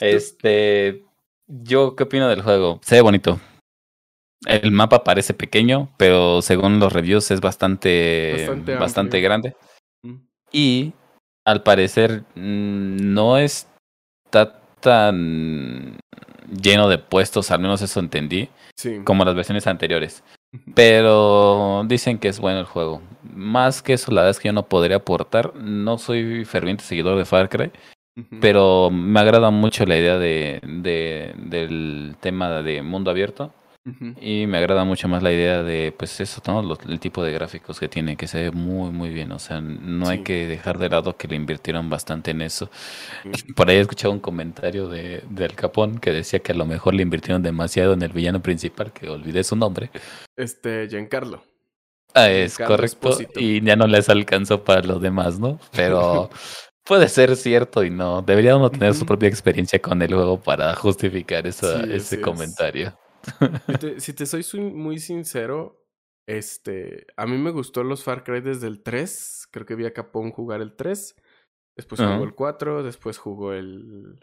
Este, 0.00 1.04
yo 1.46 1.94
qué 1.94 2.02
opino 2.02 2.28
del 2.28 2.42
juego? 2.42 2.80
Se 2.82 2.96
ve 2.96 3.00
bonito. 3.02 3.40
El 4.44 4.72
mapa 4.72 5.04
parece 5.04 5.34
pequeño, 5.34 5.94
pero 5.96 6.42
según 6.42 6.80
los 6.80 6.92
reviews 6.92 7.30
es 7.30 7.40
bastante, 7.40 8.32
Bastante 8.38 8.74
bastante, 8.74 9.20
grande. 9.20 9.56
Mm. 10.02 10.16
Y 10.50 10.92
al 11.44 11.62
parecer 11.62 12.24
mm, 12.34 13.14
no 13.14 13.38
está 13.38 14.60
tan 14.80 15.96
lleno 16.62 16.88
de 16.88 16.98
puestos, 16.98 17.50
al 17.50 17.60
menos 17.60 17.82
eso 17.82 18.00
entendí, 18.00 18.48
Sí. 18.76 19.00
como 19.04 19.24
las 19.24 19.34
versiones 19.34 19.66
anteriores. 19.66 20.22
Pero 20.74 21.82
dicen 21.86 22.18
que 22.18 22.28
es 22.28 22.38
bueno 22.40 22.60
el 22.60 22.66
juego. 22.66 23.00
Más 23.34 23.82
que 23.82 23.94
eso, 23.94 24.10
la 24.10 24.22
verdad 24.22 24.30
es 24.32 24.40
que 24.40 24.48
yo 24.48 24.52
no 24.52 24.64
podría 24.66 24.96
aportar. 24.96 25.54
No 25.56 25.98
soy 25.98 26.44
ferviente 26.44 26.84
seguidor 26.84 27.16
de 27.16 27.24
Far 27.24 27.48
Cry, 27.48 27.70
pero 28.40 28.90
me 28.90 29.20
agrada 29.20 29.50
mucho 29.50 29.86
la 29.86 29.96
idea 29.96 30.18
de, 30.18 30.60
de- 30.62 31.32
del 31.36 32.16
tema 32.20 32.62
de 32.62 32.82
mundo 32.82 33.10
abierto. 33.10 33.52
Y 34.20 34.46
me 34.46 34.58
agrada 34.58 34.84
mucho 34.84 35.08
más 35.08 35.24
la 35.24 35.32
idea 35.32 35.62
de, 35.64 35.92
pues 35.96 36.20
eso, 36.20 36.40
¿no? 36.46 36.62
Los- 36.62 36.78
el 36.88 37.00
tipo 37.00 37.24
de 37.24 37.32
gráficos 37.32 37.80
que 37.80 37.88
tiene, 37.88 38.16
que 38.16 38.28
se 38.28 38.40
ve 38.42 38.50
muy, 38.52 38.92
muy 38.92 39.10
bien. 39.10 39.32
O 39.32 39.38
sea, 39.40 39.60
no 39.60 40.08
hay 40.08 40.22
que 40.22 40.46
dejar 40.46 40.78
de 40.78 40.88
lado 40.88 41.16
que 41.16 41.26
le 41.26 41.34
invirtieron 41.34 41.90
bastante 41.90 42.30
en 42.30 42.42
eso. 42.42 42.70
Por 43.56 43.68
ahí 43.68 43.76
he 43.78 43.80
escuchado 43.80 44.12
un 44.12 44.20
comentario 44.20 44.88
de, 44.88 45.24
del 45.28 45.54
Capón 45.54 45.98
que 45.98 46.12
decía 46.12 46.38
que 46.38 46.52
a 46.52 46.54
lo 46.54 46.64
mejor 46.64 46.94
le 46.94 47.02
invirtieron 47.02 47.42
demasiado 47.42 47.94
en 47.94 48.02
el 48.02 48.12
villano 48.12 48.40
principal, 48.40 48.92
que 48.92 49.08
olvidé 49.08 49.42
su 49.42 49.56
nombre. 49.56 49.90
Este, 50.36 50.86
Giancarlo. 50.88 51.42
Ah, 52.14 52.30
es 52.30 52.58
correcto. 52.58 53.10
Y 53.36 53.62
ya 53.64 53.74
no 53.74 53.86
les 53.86 54.08
alcanzó 54.08 54.62
para 54.64 54.82
los 54.82 55.00
demás, 55.00 55.40
¿no? 55.40 55.58
Pero 55.74 56.30
puede 56.84 57.08
ser 57.08 57.34
cierto 57.36 57.82
y 57.84 57.90
no. 57.90 58.22
Debería 58.22 58.56
uno 58.56 58.70
tener 58.70 58.94
su 58.94 59.06
propia 59.06 59.28
experiencia 59.28 59.80
con 59.80 60.00
el 60.02 60.12
juego 60.14 60.40
para 60.40 60.74
justificar 60.76 61.46
esa, 61.46 61.82
Sí, 61.84 61.90
ese 61.94 62.16
es. 62.16 63.01
Si 63.66 63.78
te, 63.78 64.00
si 64.00 64.12
te 64.12 64.26
soy 64.26 64.60
muy 64.60 64.98
sincero, 64.98 65.84
este, 66.26 67.06
a 67.16 67.26
mí 67.26 67.36
me 67.38 67.50
gustó 67.50 67.84
los 67.84 68.04
Far 68.04 68.24
Cry 68.24 68.40
desde 68.40 68.66
el 68.66 68.82
3. 68.82 69.48
Creo 69.50 69.66
que 69.66 69.74
vi 69.74 69.86
a 69.86 69.92
Capón 69.92 70.30
jugar 70.30 70.60
el 70.60 70.76
3. 70.76 71.16
Después 71.76 72.00
jugó 72.00 72.24
el 72.24 72.34
4. 72.34 72.82
Después 72.82 73.18
jugó 73.18 73.52
el. 73.52 74.20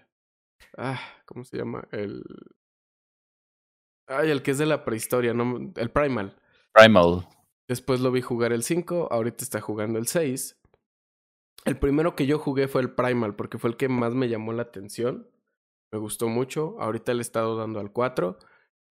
Ah, 0.78 1.00
¿cómo 1.26 1.44
se 1.44 1.58
llama? 1.58 1.88
El. 1.92 2.24
Ay, 4.08 4.32
el 4.32 4.42
que 4.42 4.52
es 4.52 4.58
de 4.58 4.66
la 4.66 4.86
prehistoria, 4.86 5.34
no, 5.34 5.72
el 5.76 5.92
Primal. 5.92 6.36
Primal. 6.74 7.28
Después 7.68 8.00
lo 8.00 8.12
vi 8.12 8.22
jugar 8.22 8.52
el 8.54 8.64
5, 8.64 9.10
ahorita 9.12 9.44
está 9.44 9.62
jugando 9.62 10.00
el 10.00 10.08
6. 10.08 10.60
El 11.66 11.78
primero 11.78 12.16
que 12.16 12.26
yo 12.26 12.40
jugué 12.40 12.68
fue 12.68 12.82
el 12.82 12.92
Primal, 12.96 13.36
porque 13.36 13.60
fue 13.60 13.70
el 13.70 13.78
que 13.78 13.88
más 13.88 14.16
me 14.16 14.28
llamó 14.28 14.54
la 14.54 14.64
atención. 14.64 15.30
Me 15.92 16.00
gustó 16.00 16.28
mucho. 16.28 16.76
Ahorita 16.80 17.14
le 17.14 17.20
he 17.20 17.22
estado 17.22 17.56
dando 17.56 17.80
al 17.80 17.92
4. 17.92 18.40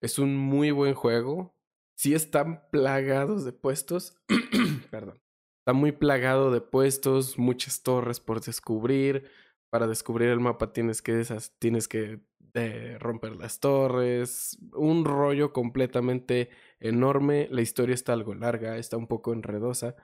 Es 0.01 0.19
un 0.19 0.35
muy 0.35 0.71
buen 0.71 0.93
juego. 0.93 1.55
Sí 1.97 2.13
están 2.13 2.69
plagados 2.71 3.43
de 3.45 3.51
puestos. 3.53 4.15
Perdón. 4.91 5.21
Está 5.61 5.73
muy 5.73 5.91
plagado 5.91 6.51
de 6.51 6.61
puestos, 6.61 7.37
muchas 7.37 7.83
torres 7.83 8.19
por 8.19 8.41
descubrir. 8.41 9.29
Para 9.71 9.85
descubrir 9.87 10.29
el 10.29 10.39
mapa 10.39 10.73
tienes 10.73 11.01
que, 11.01 11.13
desas- 11.13 11.53
tienes 11.59 11.87
que 11.87 12.21
eh, 12.53 12.97
romper 12.99 13.35
las 13.35 13.59
torres. 13.59 14.57
Un 14.73 15.05
rollo 15.05 15.53
completamente 15.53 16.49
enorme. 16.79 17.47
La 17.51 17.61
historia 17.61 17.93
está 17.93 18.13
algo 18.13 18.33
larga, 18.33 18.77
está 18.77 18.97
un 18.97 19.07
poco 19.07 19.33
enredosa. 19.33 19.95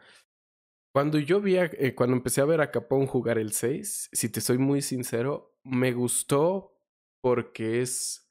Cuando 0.93 1.19
yo 1.19 1.41
vi, 1.41 1.57
a- 1.57 1.65
eh, 1.73 1.95
cuando 1.95 2.15
empecé 2.15 2.41
a 2.41 2.45
ver 2.45 2.61
a 2.61 2.71
Capón 2.71 3.05
jugar 3.07 3.37
el 3.37 3.51
6, 3.51 4.09
si 4.11 4.29
te 4.29 4.41
soy 4.41 4.57
muy 4.57 4.81
sincero, 4.81 5.57
me 5.63 5.93
gustó 5.93 6.77
porque 7.21 7.81
es 7.81 8.24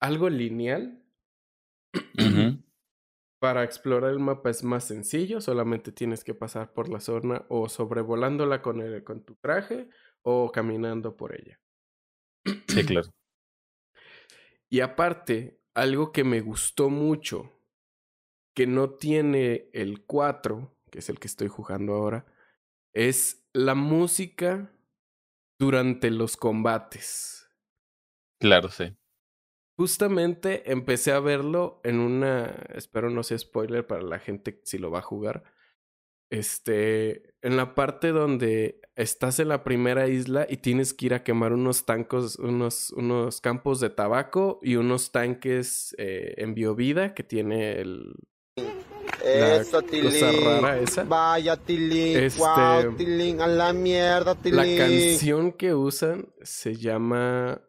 algo 0.00 0.28
lineal. 0.28 1.02
Para 3.38 3.64
explorar 3.64 4.10
el 4.10 4.18
mapa 4.18 4.50
es 4.50 4.64
más 4.64 4.84
sencillo, 4.84 5.40
solamente 5.40 5.92
tienes 5.92 6.24
que 6.24 6.34
pasar 6.34 6.72
por 6.72 6.88
la 6.88 7.00
zona 7.00 7.44
o 7.48 7.68
sobrevolándola 7.68 8.62
con, 8.62 8.80
el, 8.80 9.04
con 9.04 9.24
tu 9.24 9.36
traje 9.36 9.88
o 10.22 10.50
caminando 10.50 11.16
por 11.16 11.34
ella. 11.34 11.60
Sí, 12.68 12.84
claro. 12.84 13.08
Y 14.68 14.80
aparte, 14.80 15.60
algo 15.74 16.10
que 16.10 16.24
me 16.24 16.40
gustó 16.40 16.90
mucho, 16.90 17.62
que 18.52 18.66
no 18.66 18.90
tiene 18.90 19.70
el 19.72 20.04
4, 20.04 20.76
que 20.90 20.98
es 20.98 21.08
el 21.08 21.20
que 21.20 21.28
estoy 21.28 21.46
jugando 21.46 21.94
ahora, 21.94 22.26
es 22.92 23.46
la 23.52 23.76
música 23.76 24.72
durante 25.56 26.10
los 26.10 26.36
combates. 26.36 27.48
Claro, 28.40 28.70
sí. 28.70 28.96
Justamente 29.76 30.70
empecé 30.72 31.12
a 31.12 31.20
verlo 31.20 31.80
en 31.84 31.98
una, 31.98 32.46
espero 32.74 33.10
no 33.10 33.22
sea 33.22 33.38
spoiler 33.38 33.86
para 33.86 34.02
la 34.02 34.18
gente 34.18 34.60
si 34.64 34.78
lo 34.78 34.90
va 34.90 35.00
a 35.00 35.02
jugar. 35.02 35.44
Este, 36.30 37.34
en 37.42 37.56
la 37.56 37.74
parte 37.74 38.08
donde 38.08 38.80
estás 38.96 39.38
en 39.38 39.48
la 39.48 39.62
primera 39.62 40.08
isla 40.08 40.46
y 40.48 40.56
tienes 40.56 40.92
que 40.94 41.06
ir 41.06 41.14
a 41.14 41.22
quemar 41.22 41.52
unos 41.52 41.84
tancos, 41.84 42.36
unos, 42.36 42.90
unos 42.92 43.40
campos 43.40 43.78
de 43.80 43.90
tabaco 43.90 44.58
y 44.62 44.76
unos 44.76 45.12
tanques 45.12 45.94
eh, 45.98 46.34
en 46.38 46.54
biovida 46.54 47.14
que 47.14 47.22
tiene 47.22 47.78
el, 47.80 48.14
la 48.56 49.56
Eso, 49.56 49.82
cosa 49.82 49.86
Tilín. 49.90 50.44
rara 50.44 50.78
esa. 50.80 51.04
Vaya, 51.04 51.56
Tilín. 51.56 52.16
Este, 52.16 52.40
Wow, 52.40 52.96
Tilín. 52.96 53.40
A 53.40 53.46
la 53.46 53.72
mierda, 53.72 54.34
Tilín. 54.34 54.56
La 54.56 54.84
canción 54.84 55.52
que 55.52 55.74
usan 55.74 56.28
se 56.42 56.74
llama 56.76 57.60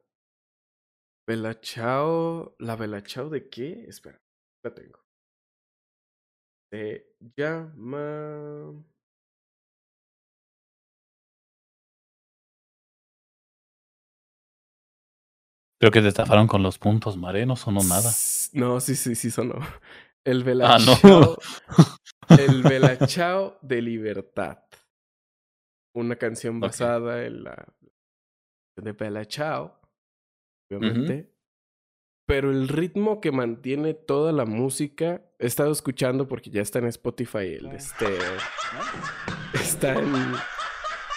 Bella 1.27 1.59
Chao. 1.59 2.55
¿La 2.59 2.75
Bella 2.77 3.03
Chao 3.03 3.29
de 3.29 3.49
qué? 3.49 3.85
Espera, 3.87 4.21
la 4.63 4.73
tengo. 4.73 4.99
Se 6.71 7.15
llama. 7.35 8.83
Creo 15.79 15.91
que 15.91 16.01
te 16.01 16.07
estafaron 16.07 16.47
con 16.47 16.63
los 16.63 16.79
puntos, 16.79 17.17
Mare, 17.17 17.45
no 17.45 17.55
sonó 17.55 17.81
nada. 17.83 18.09
No, 18.53 18.79
sí, 18.79 18.95
sí, 18.95 19.15
sí 19.15 19.29
sonó. 19.29 19.55
El 20.25 20.43
Bella 20.43 20.75
Ah, 20.75 20.77
no. 20.79 21.37
El 22.39 22.63
Bella 22.63 22.97
Chao 23.05 23.59
de 23.61 23.81
Libertad. 23.81 24.63
Una 25.95 26.15
canción 26.15 26.59
basada 26.59 27.25
en 27.25 27.43
la 27.43 27.73
de 28.77 28.91
Bella 28.91 29.25
Chao, 29.25 29.79
obviamente. 30.69 31.33
Pero 32.27 32.51
el 32.51 32.67
ritmo 32.67 33.21
que 33.21 33.31
mantiene 33.31 33.93
toda 33.93 34.33
la 34.33 34.45
música, 34.45 35.21
he 35.39 35.47
estado 35.47 35.71
escuchando 35.71 36.27
porque 36.27 36.49
ya 36.49 36.61
está 36.61 36.79
en 36.79 36.87
Spotify 36.87 37.55
el 37.57 37.67
este 37.67 38.05
está 39.53 39.93
en 39.93 40.13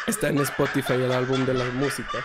está 0.06 0.28
en 0.28 0.38
Spotify 0.38 0.94
el 0.94 1.10
álbum 1.12 1.44
de 1.46 1.54
la 1.54 1.64
música. 1.72 2.24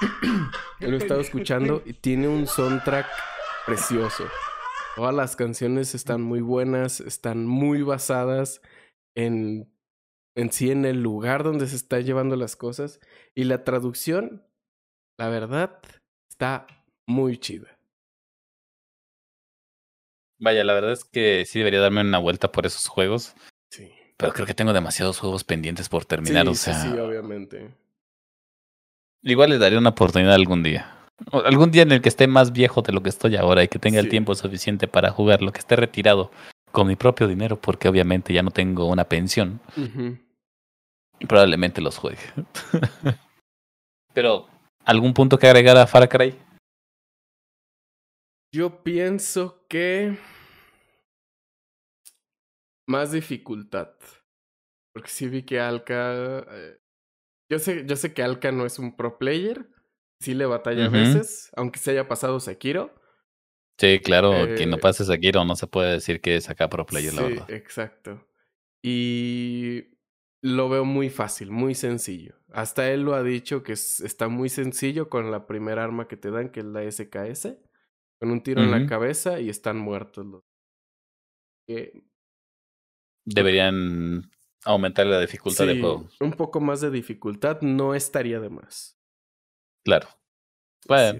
Lo 0.80 0.94
he 0.94 0.96
estado 0.96 1.20
escuchando 1.20 1.82
y 1.84 1.92
tiene 1.92 2.28
un 2.28 2.46
soundtrack 2.46 3.06
precioso. 3.66 4.24
Todas 4.94 5.14
las 5.14 5.36
canciones 5.36 5.94
están 5.94 6.22
muy 6.22 6.40
buenas, 6.40 7.00
están 7.00 7.46
muy 7.46 7.82
basadas 7.82 8.62
en, 9.14 9.70
en 10.34 10.52
sí, 10.52 10.70
en 10.70 10.86
el 10.86 11.02
lugar 11.02 11.44
donde 11.44 11.66
se 11.66 11.76
está 11.76 12.00
llevando 12.00 12.36
las 12.36 12.56
cosas. 12.56 13.00
Y 13.34 13.44
la 13.44 13.64
traducción, 13.64 14.46
la 15.18 15.28
verdad, 15.28 15.80
está 16.36 16.66
muy 17.06 17.38
chida. 17.38 17.66
Vaya, 20.38 20.64
la 20.64 20.74
verdad 20.74 20.92
es 20.92 21.04
que 21.04 21.44
sí 21.46 21.60
debería 21.60 21.80
darme 21.80 22.02
una 22.02 22.18
vuelta 22.18 22.52
por 22.52 22.66
esos 22.66 22.86
juegos, 22.88 23.34
Sí. 23.70 23.90
pero 24.18 24.34
creo 24.34 24.44
que 24.46 24.52
tengo 24.52 24.74
demasiados 24.74 25.18
juegos 25.18 25.44
pendientes 25.44 25.88
por 25.88 26.04
terminar, 26.04 26.44
sí, 26.44 26.50
o 26.50 26.54
sí, 26.54 26.60
sea, 26.64 26.74
sí, 26.74 26.88
obviamente. 26.98 27.70
igual 29.22 29.48
les 29.50 29.60
daré 29.60 29.78
una 29.78 29.90
oportunidad 29.90 30.34
algún 30.34 30.62
día. 30.62 30.92
O 31.32 31.38
algún 31.40 31.70
día 31.70 31.82
en 31.84 31.92
el 31.92 32.02
que 32.02 32.10
esté 32.10 32.26
más 32.26 32.52
viejo 32.52 32.82
de 32.82 32.92
lo 32.92 33.02
que 33.02 33.08
estoy 33.08 33.34
ahora 33.36 33.64
y 33.64 33.68
que 33.68 33.78
tenga 33.78 34.00
Sí. 34.00 34.04
el 34.04 34.10
tiempo 34.10 34.34
suficiente 34.34 34.86
para 34.88 35.10
jugarlo, 35.10 35.52
que 35.52 35.60
esté 35.60 35.74
retirado 35.74 36.30
con 36.70 36.86
mi 36.86 36.96
propio 36.96 37.26
dinero, 37.26 37.58
porque 37.58 37.88
obviamente 37.88 38.34
ya 38.34 38.42
no 38.42 38.50
tengo 38.50 38.84
una 38.90 39.04
pensión, 39.04 39.58
Ujú. 39.78 40.18
probablemente 41.26 41.80
los 41.80 41.96
juegue. 41.96 42.20
pero, 44.12 44.48
¿algún 44.86 45.12
punto 45.12 45.38
que 45.38 45.46
agregar 45.48 45.76
a 45.76 45.86
Far 45.86 46.08
Cry? 46.08 46.34
Yo 48.54 48.82
pienso 48.82 49.66
que 49.68 50.16
más 52.88 53.12
dificultad. 53.12 53.90
Porque 54.94 55.10
sí 55.10 55.28
vi 55.28 55.42
que 55.42 55.60
Alka. 55.60 56.38
eh, 56.50 56.78
yo 57.50 57.58
sé, 57.58 57.84
yo 57.86 57.96
sé 57.96 58.14
que 58.14 58.22
Alka 58.22 58.52
no 58.52 58.64
es 58.64 58.78
un 58.78 58.96
pro 58.96 59.18
player. 59.18 59.68
Sí 60.20 60.32
le 60.34 60.46
batalla 60.46 60.86
a 60.86 60.88
veces, 60.88 61.50
aunque 61.56 61.78
se 61.78 61.90
haya 61.90 62.08
pasado 62.08 62.40
Sekiro. 62.40 62.94
Sí, 63.78 64.00
claro, 64.02 64.46
que 64.56 64.66
no 64.66 64.78
Eh, 64.78 64.80
pases 64.80 65.10
aquí 65.10 65.30
no 65.30 65.54
se 65.54 65.66
puede 65.66 65.92
decir 65.92 66.22
que 66.22 66.36
es 66.36 66.48
acá 66.48 66.70
pro 66.70 66.86
player, 66.86 67.12
la 67.12 67.22
verdad. 67.22 67.50
exacto. 67.50 68.26
Y 68.82 69.84
lo 70.42 70.70
veo 70.70 70.86
muy 70.86 71.10
fácil, 71.10 71.50
muy 71.50 71.74
sencillo. 71.74 72.36
Hasta 72.56 72.90
él 72.90 73.02
lo 73.02 73.14
ha 73.14 73.22
dicho 73.22 73.62
que 73.62 73.72
es- 73.74 74.00
está 74.00 74.28
muy 74.28 74.48
sencillo 74.48 75.08
con 75.10 75.30
la 75.30 75.46
primera 75.46 75.84
arma 75.84 76.08
que 76.08 76.16
te 76.16 76.30
dan, 76.30 76.48
que 76.50 76.60
es 76.60 76.66
la 76.66 76.82
SKS. 76.82 77.58
Con 78.18 78.30
un 78.30 78.42
tiro 78.42 78.62
en 78.62 78.70
la 78.70 78.86
cabeza 78.86 79.40
y 79.40 79.50
están 79.50 79.76
muertos 79.78 80.24
los. 80.24 80.42
Deberían 83.26 84.30
aumentar 84.64 85.06
la 85.06 85.20
dificultad 85.20 85.66
de 85.66 85.80
juego. 85.80 86.08
un 86.20 86.32
poco 86.32 86.60
más 86.60 86.80
de 86.80 86.90
dificultad 86.90 87.60
no 87.60 87.94
estaría 87.94 88.40
de 88.40 88.48
más. 88.50 88.96
Claro. 89.84 90.08
Bueno, 90.88 91.18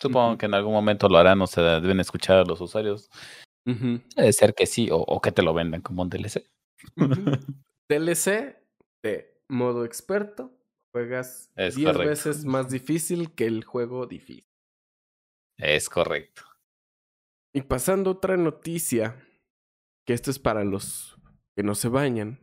supongo 0.00 0.38
que 0.38 0.46
en 0.46 0.54
algún 0.54 0.72
momento 0.72 1.08
lo 1.08 1.18
harán, 1.18 1.40
o 1.42 1.46
sea, 1.46 1.80
deben 1.80 2.00
escuchar 2.00 2.38
a 2.38 2.44
los 2.44 2.60
usuarios. 2.60 3.10
Ujú. 3.66 4.00
Puede 4.14 4.32
ser 4.32 4.54
que 4.54 4.66
sí, 4.66 4.90
o, 4.90 4.96
o 4.98 5.20
que 5.20 5.32
te 5.32 5.42
lo 5.42 5.54
vendan 5.54 5.82
como 5.82 6.02
un 6.02 6.10
DLC. 6.10 6.44
DLC 7.88 8.56
de 9.02 9.40
modo 9.48 9.84
experto. 9.84 10.50
Juegas 10.94 11.50
Es 11.56 11.74
10 11.74 11.88
correcto. 11.88 12.08
veces 12.08 12.44
más 12.44 12.70
difícil 12.70 13.34
que 13.34 13.46
el 13.46 13.64
juego 13.64 14.06
difícil. 14.06 14.46
Es 15.58 15.88
correcto. 15.88 16.42
Y 17.52 17.62
pasando 17.62 18.10
a 18.10 18.12
otra 18.12 18.36
noticia, 18.36 19.20
que 20.06 20.12
esto 20.12 20.30
es 20.30 20.38
para 20.38 20.62
los 20.62 21.18
que 21.56 21.64
no 21.64 21.74
se 21.74 21.88
bañan. 21.88 22.38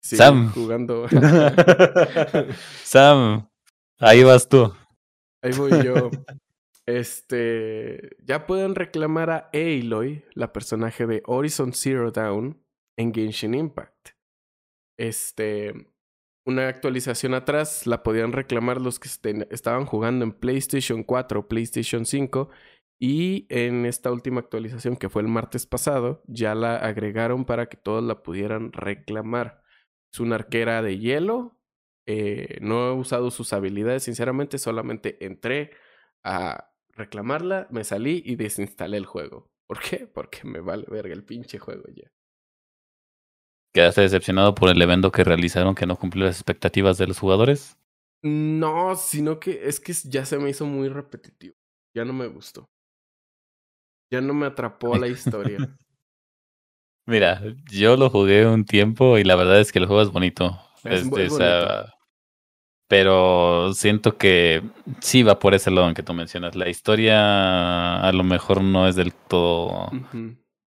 Sam. 0.00 0.52
jugando. 0.52 1.08
Sam, 2.84 3.48
ahí 3.98 4.22
vas 4.22 4.48
tú. 4.48 4.72
Ahí 5.42 5.52
voy 5.52 5.84
yo. 5.84 6.10
Este, 6.86 8.14
ya 8.22 8.46
pueden 8.46 8.74
reclamar 8.74 9.30
a 9.30 9.48
Aloy, 9.54 10.22
la 10.34 10.52
personaje 10.52 11.06
de 11.06 11.22
Horizon 11.24 11.72
Zero 11.72 12.10
Dawn, 12.10 12.62
en 12.98 13.14
Genshin 13.14 13.54
Impact. 13.54 14.10
Este, 14.98 15.93
una 16.44 16.68
actualización 16.68 17.34
atrás 17.34 17.86
la 17.86 18.02
podían 18.02 18.32
reclamar 18.32 18.80
los 18.80 18.98
que 18.98 19.08
estaban 19.50 19.86
jugando 19.86 20.24
en 20.24 20.32
PlayStation 20.32 21.02
4 21.04 21.40
o 21.40 21.48
PlayStation 21.48 22.04
5 22.06 22.50
y 22.98 23.46
en 23.50 23.86
esta 23.86 24.12
última 24.12 24.40
actualización 24.40 24.96
que 24.96 25.08
fue 25.08 25.22
el 25.22 25.28
martes 25.28 25.66
pasado 25.66 26.22
ya 26.26 26.54
la 26.54 26.76
agregaron 26.76 27.44
para 27.44 27.66
que 27.68 27.76
todos 27.76 28.02
la 28.04 28.22
pudieran 28.22 28.72
reclamar. 28.72 29.62
Es 30.12 30.20
una 30.20 30.36
arquera 30.36 30.82
de 30.82 30.98
hielo. 30.98 31.58
eh, 32.06 32.58
no 32.60 32.88
he 32.90 32.92
usado 32.92 33.30
sus 33.30 33.52
habilidades, 33.54 34.02
sinceramente, 34.04 34.58
solamente 34.58 35.24
entré 35.24 35.70
a 36.24 36.70
reclamarla, 36.92 37.66
me 37.70 37.84
salí 37.84 38.22
y 38.26 38.36
desinstalé 38.36 38.96
el 38.98 39.06
juego. 39.06 39.50
¿Por 39.66 39.80
qué? 39.80 40.06
Porque 40.14 40.40
me 40.44 40.60
vale 40.60 40.84
verga 40.88 41.14
el 41.14 41.24
pinche 41.24 41.58
juego 41.58 41.84
ya. 41.94 42.10
¿Quedaste 43.74 44.00
decepcionado 44.00 44.54
por 44.54 44.70
el 44.70 44.80
evento 44.80 45.12
que 45.12 45.22
realizaron 45.22 45.74
que 45.74 45.84
no 45.84 45.96
cumplió 45.98 46.24
las 46.24 46.36
expectativas 46.36 46.96
de 46.96 47.06
los 47.08 47.18
jugadores? 47.18 47.76
No, 48.22 48.96
sino 48.96 49.38
que 49.38 49.68
es 49.68 49.78
que 49.80 49.92
ya 49.92 50.24
se 50.24 50.38
me 50.38 50.50
hizo 50.50 50.66
muy 50.66 50.88
repetitivo. 50.88 51.54
Ya 51.94 52.04
no 52.04 52.12
me 52.12 52.26
gustó. 52.26 52.68
Ya 54.10 54.20
no 54.22 54.32
me 54.34 54.46
atrapó 54.46 54.96
la 54.96 55.08
historia. 55.08 55.58
Mira, 57.06 57.40
yo 57.70 57.96
lo 57.96 58.08
jugué 58.10 58.46
un 58.46 58.64
tiempo 58.64 59.18
y 59.18 59.24
la 59.24 59.36
verdad 59.36 59.60
es 59.60 59.72
que 59.72 59.78
el 59.78 59.86
juego 59.86 60.02
es 60.02 60.10
bonito. 60.10 60.58
Es 60.82 61.02
Es- 61.02 61.02
muy 61.02 61.22
es, 61.22 61.38
bonito. 61.38 61.76
pero 62.88 63.72
siento 63.74 64.18
que 64.18 64.62
sí 65.00 65.22
va 65.22 65.38
por 65.38 65.54
ese 65.54 65.70
lado 65.70 65.88
en 65.88 65.94
que 65.94 66.02
tú 66.02 66.14
mencionas. 66.14 66.54
La 66.54 66.68
historia 66.68 68.00
a 68.00 68.12
lo 68.12 68.24
mejor 68.24 68.62
no 68.62 68.86
es 68.88 68.96
del 68.96 69.12
todo. 69.14 69.90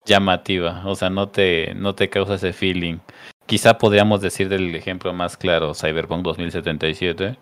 Llamativa, 0.06 0.82
o 0.86 0.94
sea, 0.94 1.10
no 1.10 1.28
te, 1.28 1.74
no 1.74 1.94
te 1.94 2.08
causa 2.08 2.34
ese 2.36 2.52
feeling. 2.52 2.98
Quizá 3.46 3.76
podríamos 3.78 4.20
decir 4.22 4.48
del 4.48 4.74
ejemplo 4.74 5.12
más 5.12 5.36
claro, 5.36 5.74
Cyberpunk 5.74 6.22
2077. 6.24 7.36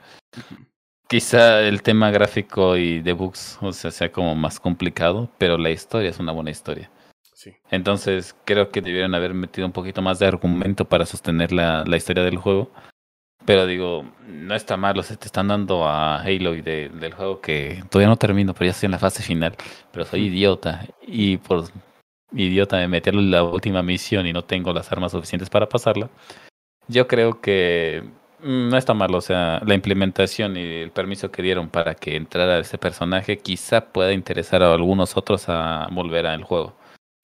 Quizá 1.09 1.61
el 1.61 1.82
tema 1.82 2.11
gráfico 2.11 2.77
y 2.77 3.01
de 3.01 3.12
bugs, 3.12 3.59
o 3.61 3.73
sea, 3.73 3.91
sea 3.91 4.11
como 4.11 4.35
más 4.35 4.59
complicado, 4.59 5.31
pero 5.39 5.59
la 5.59 5.70
historia 5.70 6.11
es 6.11 6.19
una 6.19 6.32
buena 6.32 6.51
historia. 6.51 6.91
Sí. 7.35 7.53
Entonces 7.70 8.35
creo 8.45 8.70
que 8.70 8.81
debieron 8.81 9.15
haber 9.15 9.35
metido 9.35 9.66
un 9.66 9.73
poquito 9.73 10.01
más 10.01 10.19
de 10.19 10.27
argumento 10.27 10.86
para 10.86 11.05
sostener 11.05 11.53
la, 11.53 11.85
la 11.86 11.97
historia 11.97 12.24
del 12.24 12.39
juego. 12.39 12.70
Pero 13.45 13.66
digo, 13.66 14.07
no 14.27 14.55
está 14.55 14.78
mal, 14.78 14.99
o 14.99 15.03
sea, 15.03 15.16
te 15.19 15.27
están 15.27 15.49
dando 15.49 15.85
a 15.86 16.23
Halo 16.23 16.55
y 16.55 16.62
de- 16.62 16.89
del 16.89 17.12
juego 17.12 17.43
que 17.43 17.85
todavía 17.91 18.09
no 18.09 18.16
termino, 18.16 18.55
pero 18.55 18.66
ya 18.66 18.70
estoy 18.70 18.86
en 18.86 18.93
la 18.93 18.99
fase 18.99 19.23
final. 19.23 19.55
Pero 19.93 20.07
soy 20.07 20.27
idiota. 20.28 20.86
Y 21.07 21.36
por 21.36 21.65
idiota 22.35 22.77
de 22.78 22.89
meterlo 22.89 23.20
en 23.20 23.31
la 23.31 23.43
última 23.43 23.82
misión 23.82 24.27
y 24.27 24.32
no 24.32 24.44
tengo 24.44 24.73
las 24.73 24.90
armas 24.93 25.12
suficientes 25.12 25.51
para 25.51 25.69
pasarla. 25.69 26.11
Yo 26.89 27.06
creo 27.06 27.40
que 27.40 28.02
mm, 28.40 28.69
no 28.69 28.77
está 28.77 28.94
mal, 28.94 29.15
o 29.15 29.20
sea, 29.20 29.61
la 29.65 29.74
implementación 29.74 30.56
y 30.56 30.62
el 30.62 30.90
permiso 30.90 31.31
que 31.31 31.43
dieron 31.43 31.69
para 31.69 31.94
que 31.94 32.16
entrara 32.16 32.59
ese 32.59 32.78
personaje 32.78 33.39
quizá 33.39 33.86
pueda 33.93 34.12
interesar 34.12 34.62
a 34.62 34.73
algunos 34.74 35.16
otros 35.16 35.48
a 35.48 35.89
volver 35.90 36.27
al 36.27 36.43
juego. 36.44 36.74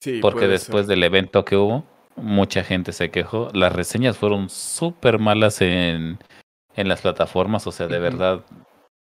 Sí, 0.01 0.19
Porque 0.21 0.47
después 0.47 0.87
ser. 0.87 0.95
del 0.95 1.03
evento 1.03 1.45
que 1.45 1.55
hubo, 1.55 1.85
mucha 2.15 2.63
gente 2.63 2.91
se 2.91 3.11
quejó. 3.11 3.49
Las 3.53 3.73
reseñas 3.73 4.17
fueron 4.17 4.49
súper 4.49 5.19
malas 5.19 5.61
en, 5.61 6.17
en 6.75 6.87
las 6.87 7.01
plataformas. 7.01 7.67
O 7.67 7.71
sea, 7.71 7.87
de 7.87 7.99
verdad, 7.99 8.43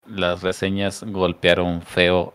las 0.06 0.42
reseñas 0.42 1.02
golpearon 1.04 1.82
feo. 1.82 2.34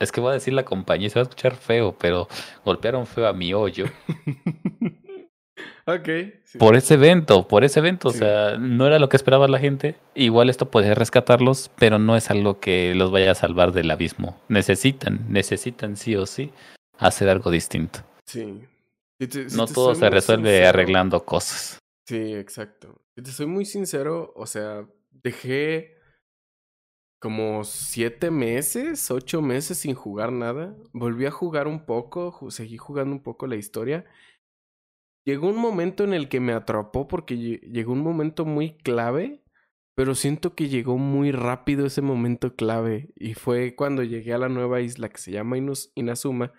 Es 0.00 0.10
que 0.12 0.20
voy 0.20 0.30
a 0.30 0.34
decir 0.34 0.52
la 0.54 0.64
compañía, 0.64 1.08
se 1.08 1.14
va 1.18 1.22
a 1.22 1.24
escuchar 1.24 1.54
feo, 1.56 1.96
pero 1.98 2.28
golpearon 2.64 3.06
feo 3.06 3.26
a 3.28 3.32
mi 3.32 3.54
hoyo 3.54 3.86
ok. 5.86 6.08
sí. 6.44 6.58
por 6.58 6.76
ese 6.76 6.94
evento, 6.94 7.46
por 7.46 7.64
ese 7.64 7.80
evento. 7.80 8.10
Sí. 8.10 8.16
O 8.16 8.18
sea, 8.20 8.56
no 8.58 8.86
era 8.86 8.98
lo 8.98 9.08
que 9.08 9.16
esperaba 9.16 9.46
la 9.48 9.58
gente. 9.58 9.96
Igual 10.14 10.50
esto 10.50 10.70
podría 10.70 10.94
rescatarlos, 10.94 11.70
pero 11.76 11.98
no 11.98 12.16
es 12.16 12.30
algo 12.30 12.60
que 12.60 12.94
los 12.94 13.10
vaya 13.10 13.30
a 13.32 13.34
salvar 13.34 13.72
del 13.72 13.90
abismo. 13.90 14.40
Necesitan, 14.48 15.24
necesitan 15.28 15.96
sí 15.96 16.16
o 16.16 16.26
sí 16.26 16.52
hacer 16.98 17.28
algo 17.28 17.50
distinto. 17.50 18.00
Sí. 18.26 18.62
Si 19.20 19.26
te- 19.28 19.48
si 19.50 19.56
No 19.56 19.66
todo 19.66 19.94
se 19.94 20.10
resuelve 20.10 20.50
sincero- 20.50 20.68
arreglando 20.70 21.24
cosas. 21.24 21.78
Sí, 22.06 22.34
exacto. 22.34 23.00
Si 23.14 23.22
te 23.22 23.30
soy 23.30 23.46
muy 23.46 23.64
sincero, 23.64 24.32
o 24.36 24.46
sea, 24.46 24.84
dejé 25.10 25.93
como 27.24 27.64
siete 27.64 28.30
meses, 28.30 29.10
ocho 29.10 29.40
meses 29.40 29.78
sin 29.78 29.94
jugar 29.94 30.30
nada. 30.30 30.76
Volví 30.92 31.24
a 31.24 31.30
jugar 31.30 31.68
un 31.68 31.86
poco, 31.86 32.50
seguí 32.50 32.76
jugando 32.76 33.14
un 33.16 33.22
poco 33.22 33.46
la 33.46 33.56
historia. 33.56 34.04
Llegó 35.26 35.48
un 35.48 35.56
momento 35.56 36.04
en 36.04 36.12
el 36.12 36.28
que 36.28 36.38
me 36.40 36.52
atrapó 36.52 37.08
porque 37.08 37.34
lle- 37.36 37.60
llegó 37.62 37.94
un 37.94 38.02
momento 38.02 38.44
muy 38.44 38.76
clave, 38.76 39.42
pero 39.96 40.14
siento 40.14 40.54
que 40.54 40.68
llegó 40.68 40.98
muy 40.98 41.32
rápido 41.32 41.86
ese 41.86 42.02
momento 42.02 42.56
clave. 42.56 43.14
Y 43.16 43.32
fue 43.32 43.74
cuando 43.74 44.02
llegué 44.02 44.34
a 44.34 44.38
la 44.38 44.50
nueva 44.50 44.82
isla 44.82 45.08
que 45.08 45.16
se 45.16 45.32
llama 45.32 45.56
Inazuma, 45.94 46.52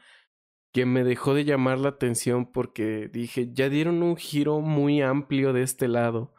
que 0.74 0.88
me 0.88 1.04
dejó 1.04 1.36
de 1.36 1.46
llamar 1.46 1.78
la 1.78 1.90
atención 1.90 2.52
porque 2.52 3.08
dije, 3.08 3.52
ya 3.54 3.70
dieron 3.70 4.02
un 4.02 4.18
giro 4.18 4.62
muy 4.62 5.04
amplio 5.04 5.54
de 5.54 5.62
este 5.62 5.88
lado. 5.88 6.34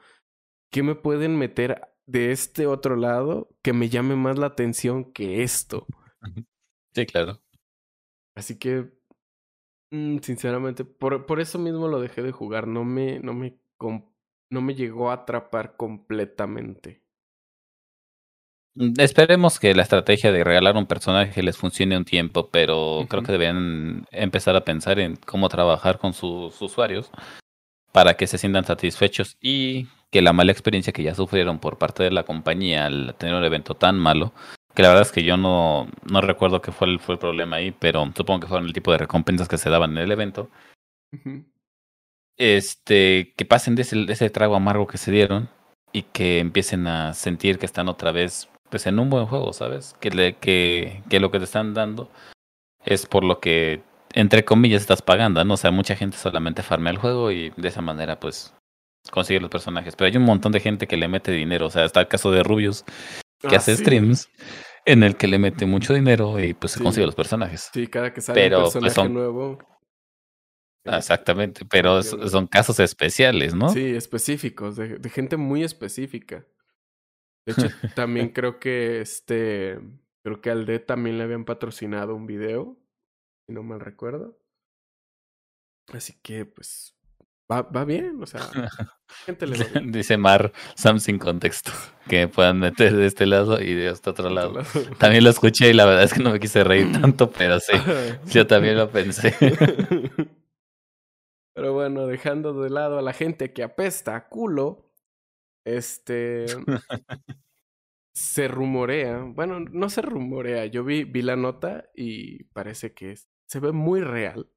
¿Qué 0.73 0.83
me 0.83 0.97
pueden 0.97 1.39
meter 1.39 1.81
de 2.07 2.33
este 2.33 2.67
otro 2.67 2.97
lado 2.97 3.49
que 3.63 3.73
me 3.73 3.89
llame 3.89 4.17
más 4.17 4.39
la 4.39 4.47
atención 4.47 5.13
que 5.13 5.43
esto? 5.43 5.87
Sí, 6.95 7.07
claro. 7.07 7.41
Así 8.35 8.59
que, 8.59 8.93
mm, 9.91 10.19
sinceramente, 10.23 10.85
por, 10.85 11.27
por 11.27 11.41
eso 11.41 11.59
mismo 11.59 11.89
lo 11.89 12.01
dejé 12.01 12.23
de 12.23 12.33
jugar. 12.33 12.67
No 12.67 12.85
me, 12.85 13.19
no 13.21 13.35
me, 13.35 13.59
no 14.51 14.61
me 14.61 14.75
llegó 14.75 15.11
a 15.11 15.15
atrapar 15.15 15.77
completamente. 15.77 17.03
Mm, 18.75 19.01
Esperemos 19.01 19.59
que 19.59 19.75
la 19.75 19.83
estrategia 19.83 20.33
de 20.33 20.45
regalar 20.45 20.77
un 20.77 20.87
personaje 20.87 21.43
les 21.43 21.57
funcione 21.57 21.97
un 21.97 22.05
tiempo, 22.05 22.51
pero 22.51 23.07
creo 23.09 23.23
que 23.23 23.33
deberían 23.33 24.07
empezar 24.11 24.57
a 24.57 24.65
pensar 24.65 24.99
en 24.99 25.17
cómo 25.17 25.49
trabajar 25.49 25.99
con 25.99 26.13
sus 26.13 26.61
usuarios 26.61 27.11
para 27.97 28.19
que 28.19 28.27
se 28.27 28.37
sientan 28.37 28.67
satisfechos 28.67 29.39
y 29.41 29.87
que 30.11 30.21
la 30.21 30.35
mala 30.35 30.53
experiencia 30.53 30.93
que 30.93 31.03
ya 31.03 31.15
sufrieron 31.15 31.59
por 31.59 31.79
parte 31.79 32.03
de 32.03 32.11
la 32.11 32.25
compañía 32.25 32.85
al 32.85 33.15
tener 33.17 33.35
un 33.35 33.43
evento 33.43 33.75
tan 33.75 33.99
malo, 33.99 34.35
que 34.75 34.83
la 34.83 34.89
verdad 34.89 35.07
es 35.07 35.13
que 35.13 35.25
yo 35.25 35.39
no, 35.39 35.89
no 36.05 36.21
recuerdo 36.21 36.61
qué 36.61 36.73
fue 36.73 36.89
el, 36.89 37.01
fue 37.01 37.15
el 37.15 37.19
problema 37.19 37.57
ahí, 37.57 37.71
pero 37.71 38.05
supongo 38.15 38.41
que 38.41 38.49
fueron 38.49 38.67
el 38.67 38.75
tipo 38.75 38.93
de 38.93 38.99
recompensas 38.99 39.49
que 39.49 39.57
se 39.57 39.71
daban 39.71 39.93
en 39.93 40.05
el 40.05 40.13
evento, 40.13 40.51
este, 42.37 43.33
que 43.35 43.47
pasen 43.47 43.77
de 43.77 43.81
ese, 43.81 43.97
de 43.97 44.13
ese 44.13 44.29
trago 44.29 44.57
amargo 44.57 44.87
que 44.87 44.99
se 44.99 45.11
dieron 45.11 45.49
y 45.91 46.03
que 46.03 46.41
empiecen 46.41 46.87
a 46.89 47.15
sentir 47.15 47.59
que 47.59 47.65
están 47.65 47.89
otra 47.89 48.13
vez 48.13 48.51
pues 48.69 48.87
en 48.87 48.99
un 48.99 49.09
buen 49.09 49.25
juego, 49.25 49.55
¿sabes? 49.55 49.97
Que, 50.01 50.11
le, 50.11 50.37
que, 50.37 51.03
que 51.09 51.19
lo 51.19 51.31
que 51.31 51.39
te 51.39 51.47
están 51.47 51.73
dando 51.73 52.11
es 52.85 53.07
por 53.07 53.25
lo 53.25 53.41
que, 53.41 53.81
entre 54.17 54.45
comillas, 54.45 54.81
estás 54.83 55.03
pagando, 55.03 55.45
¿no? 55.45 55.55
O 55.55 55.57
sea, 55.57 55.71
mucha 55.71 55.95
gente 55.95 56.17
solamente 56.17 56.63
farmea 56.65 56.91
el 56.93 56.99
juego 56.99 57.31
y 57.31 57.51
de 57.57 57.69
esa 57.69 57.83
manera, 57.83 58.19
pues, 58.19 58.53
consigue 59.13 59.39
los 59.41 59.51
personajes. 59.51 59.95
Pero 59.95 60.11
hay 60.11 60.17
un 60.17 60.25
montón 60.25 60.51
de 60.53 60.59
gente 60.61 60.87
que 60.89 60.97
le 60.97 61.07
mete 61.07 61.31
dinero, 61.31 61.67
o 61.67 61.71
sea, 61.71 61.85
está 61.85 62.01
el 62.01 62.09
caso 62.09 62.31
de 62.33 62.43
Rubius, 62.43 62.83
que 63.41 63.55
Ah, 63.55 63.59
hace 63.59 63.77
sí. 63.77 63.83
streams 63.85 64.29
en 64.87 65.03
el 65.03 65.17
que 65.17 65.29
le 65.29 65.39
mete 65.39 65.67
mucho 65.67 65.93
dinero 65.95 66.41
y 66.41 66.55
pues 66.55 66.73
se 66.73 66.79
Sí. 66.79 66.85
consigue 66.85 67.07
los 67.07 67.15
personajes. 67.15 67.71
Sí, 67.73 67.87
cada 67.89 68.13
que 68.13 68.21
sale 68.21 68.41
Pero, 68.41 68.57
un 68.59 68.63
pues, 68.65 68.73
personaje 68.75 68.95
son- 68.95 69.13
nuevo. 69.15 69.59
Exactamente, 70.85 71.65
pero 71.69 71.99
es- 71.99 72.17
son 72.31 72.47
casos 72.47 72.79
especiales, 72.81 73.55
¿no? 73.55 73.69
Sí, 73.71 73.85
específicos, 73.95 74.77
de, 74.77 74.99
de 74.99 75.11
gente 75.11 75.37
muy 75.37 75.65
específica. 75.65 76.47
De 77.45 77.53
hecho, 77.53 77.67
también 77.97 78.29
creo 78.31 78.59
que 78.61 79.01
este, 79.01 79.79
creo 80.25 80.41
que 80.41 80.51
al 80.51 80.65
D 80.65 80.79
también 80.79 81.19
le 81.19 81.25
habían 81.25 81.45
patrocinado 81.45 82.15
un 82.15 82.27
video, 82.27 82.79
si 83.47 83.53
no 83.53 83.63
mal 83.63 83.81
recuerdo. 83.81 84.39
Así 85.93 86.19
que, 86.21 86.45
pues, 86.47 86.97
va, 87.51 87.63
va 87.63 87.85
bien, 87.85 88.21
o 88.23 88.27
sea, 88.27 88.41
gente 89.25 89.47
le 89.47 89.57
va. 89.57 89.81
Dice 89.85 90.17
Mar, 90.17 90.53
Sam 90.75 90.99
sin 90.99 91.19
contexto, 91.19 91.71
que 92.09 92.27
puedan 92.29 92.59
meter 92.59 92.95
de 92.97 93.07
este 93.07 93.25
lado 93.27 93.61
y 93.61 93.75
de 93.75 93.91
este 93.91 94.11
otro 94.11 94.29
lado. 94.31 94.55
También 94.99 95.23
lo 95.25 95.31
escuché 95.31 95.71
y 95.71 95.75
la 95.75 95.87
verdad 95.87 96.03
es 96.05 96.13
que 96.13 96.23
no 96.23 96.33
me 96.33 96.41
quise 96.41 96.65
reír 96.65 96.91
tanto, 97.01 97.31
pero 97.31 97.61
sí, 97.61 97.73
yo 98.27 98.47
también 98.47 98.77
lo 98.77 98.91
pensé. 98.91 99.35
Pero 101.55 101.73
bueno, 101.73 102.07
dejando 102.07 102.53
de 102.61 102.69
lado 102.71 102.99
a 102.99 103.03
la 103.03 103.13
gente 103.15 103.53
que 103.53 103.63
apesta 103.63 104.15
a 104.15 104.29
culo, 104.29 104.93
este 105.65 106.47
se 108.15 108.49
rumorea, 108.49 109.21
bueno, 109.23 109.61
no 109.61 109.89
se 109.91 110.03
rumorea, 110.03 110.67
yo 110.67 110.85
vi, 110.85 111.05
vi 111.05 111.23
la 111.23 111.37
nota 111.37 111.89
y 111.95 112.45
parece 112.45 112.93
que 112.95 113.13
es- 113.13 113.29
se 113.47 113.61
ve 113.61 113.73
muy 113.73 114.01
real. 114.01 114.51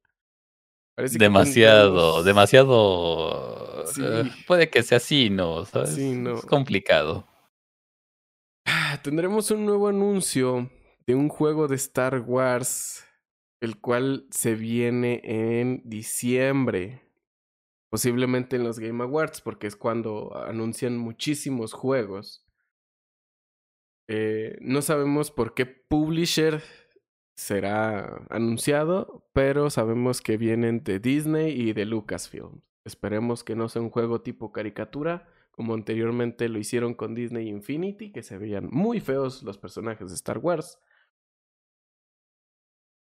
Parece 0.96 1.18
demasiado, 1.18 2.22
demasiado. 2.22 3.86
Sí. 3.86 4.02
eh, 4.04 4.30
puede 4.46 4.68
que 4.70 4.82
sea 4.82 4.98
así, 4.98 5.30
¿no? 5.30 5.64
¿Sabes? 5.64 5.94
Sí, 5.94 6.14
no. 6.14 6.36
Es 6.38 6.44
complicado. 6.46 7.26
Ah, 8.66 9.00
Tendremos 9.02 9.50
un 9.50 9.64
nuevo 9.64 9.88
anuncio 9.88 10.70
de 11.06 11.14
un 11.14 11.28
juego 11.28 11.68
de 11.68 11.76
Star 11.76 12.20
Wars, 12.20 13.04
el 13.60 13.80
cual 13.80 14.26
se 14.30 14.54
viene 14.54 15.20
en 15.24 15.82
diciembre. 15.84 17.02
Posiblemente 17.90 18.56
en 18.56 18.64
los 18.64 18.78
Game 18.78 19.02
Awards, 19.02 19.40
porque 19.40 19.66
es 19.66 19.74
cuando 19.74 20.36
anuncian 20.36 20.96
muchísimos 20.98 21.72
juegos. 21.72 22.46
Eh, 24.08 24.56
no 24.60 24.82
sabemos 24.82 25.30
por 25.30 25.54
qué 25.54 25.66
publisher 25.66 26.62
será 27.40 28.22
anunciado, 28.28 29.24
pero 29.32 29.70
sabemos 29.70 30.20
que 30.20 30.36
vienen 30.36 30.84
de 30.84 31.00
Disney 31.00 31.52
y 31.58 31.72
de 31.72 31.86
Lucasfilm. 31.86 32.60
Esperemos 32.84 33.44
que 33.44 33.56
no 33.56 33.68
sea 33.68 33.80
un 33.82 33.90
juego 33.90 34.20
tipo 34.20 34.52
caricatura, 34.52 35.26
como 35.50 35.72
anteriormente 35.74 36.48
lo 36.50 36.58
hicieron 36.58 36.94
con 36.94 37.14
Disney 37.14 37.48
Infinity, 37.48 38.12
que 38.12 38.22
se 38.22 38.36
veían 38.38 38.68
muy 38.70 39.00
feos 39.00 39.42
los 39.42 39.56
personajes 39.58 40.08
de 40.10 40.14
Star 40.16 40.38
Wars. 40.38 40.78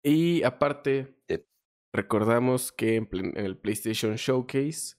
Y 0.04 0.42
aparte, 0.44 1.16
Sí. 1.28 1.44
recordamos 1.92 2.72
que 2.72 2.96
en 2.96 3.36
el 3.36 3.56
PlayStation 3.56 4.14
Showcase 4.14 4.96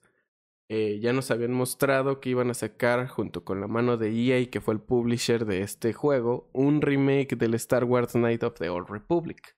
eh, 0.69 0.99
ya 1.01 1.13
nos 1.13 1.29
habían 1.31 1.53
mostrado 1.53 2.19
que 2.19 2.29
iban 2.29 2.49
a 2.49 2.53
sacar, 2.53 3.07
junto 3.07 3.43
con 3.43 3.61
la 3.61 3.67
mano 3.67 3.97
de 3.97 4.09
EA, 4.11 4.49
que 4.49 4.61
fue 4.61 4.73
el 4.73 4.79
publisher 4.81 5.45
de 5.45 5.61
este 5.61 5.93
juego, 5.93 6.49
un 6.53 6.81
remake 6.81 7.35
del 7.35 7.53
Star 7.55 7.83
Wars 7.83 8.15
Night 8.15 8.43
of 8.43 8.55
the 8.55 8.69
Old 8.69 8.89
Republic. 8.89 9.55